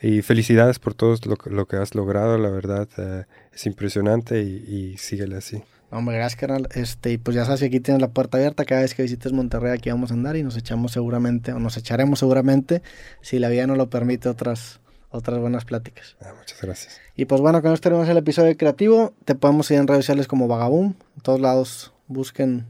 Y 0.00 0.22
felicidades 0.22 0.78
por 0.78 0.94
todo 0.94 1.16
lo, 1.26 1.36
lo 1.50 1.66
que 1.66 1.76
has 1.76 1.94
logrado. 1.94 2.38
La 2.38 2.50
verdad 2.50 2.88
eh, 2.96 3.24
es 3.52 3.66
impresionante 3.66 4.42
y, 4.42 4.92
y 4.92 4.98
síguele 4.98 5.36
así. 5.36 5.62
No, 5.90 5.98
Hombre, 5.98 6.16
gracias, 6.16 6.40
carnal. 6.40 6.68
Este, 6.74 7.12
y 7.12 7.18
pues 7.18 7.34
ya 7.34 7.44
sabes 7.44 7.60
que 7.60 7.66
aquí 7.66 7.80
tienes 7.80 8.00
la 8.00 8.08
puerta 8.08 8.38
abierta. 8.38 8.64
Cada 8.64 8.82
vez 8.82 8.94
que 8.94 9.02
visites 9.02 9.32
Monterrey, 9.32 9.72
aquí 9.72 9.90
vamos 9.90 10.10
a 10.10 10.14
andar 10.14 10.36
y 10.36 10.42
nos 10.42 10.56
echamos 10.56 10.92
seguramente, 10.92 11.52
o 11.52 11.58
nos 11.58 11.76
echaremos 11.76 12.20
seguramente, 12.20 12.82
si 13.20 13.38
la 13.38 13.48
vida 13.48 13.66
nos 13.66 13.76
lo 13.76 13.90
permite, 13.90 14.28
otras, 14.28 14.80
otras 15.10 15.38
buenas 15.40 15.64
pláticas. 15.64 16.16
Ah, 16.20 16.32
muchas 16.38 16.60
gracias. 16.62 17.00
Y 17.16 17.24
pues 17.24 17.40
bueno, 17.40 17.60
con 17.60 17.72
esto 17.72 17.88
tenemos 17.88 18.08
el 18.08 18.16
episodio 18.18 18.56
creativo. 18.56 19.14
Te 19.24 19.34
podemos 19.34 19.66
seguir 19.66 19.80
en 19.80 19.88
redes 19.88 20.04
sociales 20.04 20.28
como 20.28 20.46
Vagaboom. 20.46 20.94
En 21.16 21.22
todos 21.22 21.40
lados 21.40 21.92
busquen. 22.06 22.66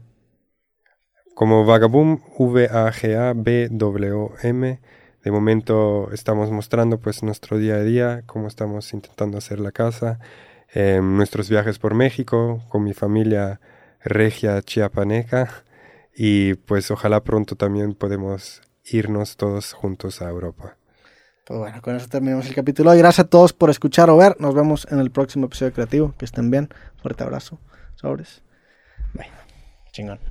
Como 1.35 1.65
Vagaboom, 1.65 2.19
V-A-G-A-B-W-M. 2.37 3.41
De 5.23 5.31
momento 5.31 6.11
estamos 6.11 6.49
mostrando 6.49 6.99
pues 6.99 7.21
nuestro 7.21 7.59
día 7.59 7.75
a 7.75 7.83
día, 7.83 8.23
cómo 8.25 8.47
estamos 8.47 8.91
intentando 8.93 9.37
hacer 9.37 9.59
la 9.59 9.71
casa, 9.71 10.19
eh, 10.73 10.99
nuestros 11.01 11.49
viajes 11.49 11.79
por 11.79 11.93
México 11.93 12.63
con 12.69 12.83
mi 12.83 12.93
familia 12.93 13.59
regia 14.03 14.61
chiapaneca 14.61 15.63
y 16.15 16.55
pues 16.55 16.91
ojalá 16.91 17.23
pronto 17.23 17.55
también 17.55 17.93
podemos 17.93 18.61
irnos 18.83 19.37
todos 19.37 19.73
juntos 19.73 20.21
a 20.21 20.29
Europa. 20.29 20.77
Pues 21.45 21.59
bueno, 21.59 21.81
con 21.81 21.95
eso 21.95 22.07
terminamos 22.07 22.47
el 22.47 22.55
capítulo. 22.55 22.93
Y 22.93 22.97
gracias 22.99 23.25
a 23.25 23.29
todos 23.29 23.53
por 23.53 23.69
escuchar 23.69 24.09
o 24.09 24.17
ver. 24.17 24.39
Nos 24.39 24.53
vemos 24.53 24.87
en 24.89 24.99
el 24.99 25.11
próximo 25.11 25.47
episodio 25.47 25.73
creativo. 25.73 26.13
Que 26.17 26.25
estén 26.25 26.51
bien. 26.51 26.69
Fuerte 27.01 27.23
abrazo. 27.23 27.59
Sobres. 27.95 28.41
Bye. 29.13 29.27
Chingón. 29.91 30.30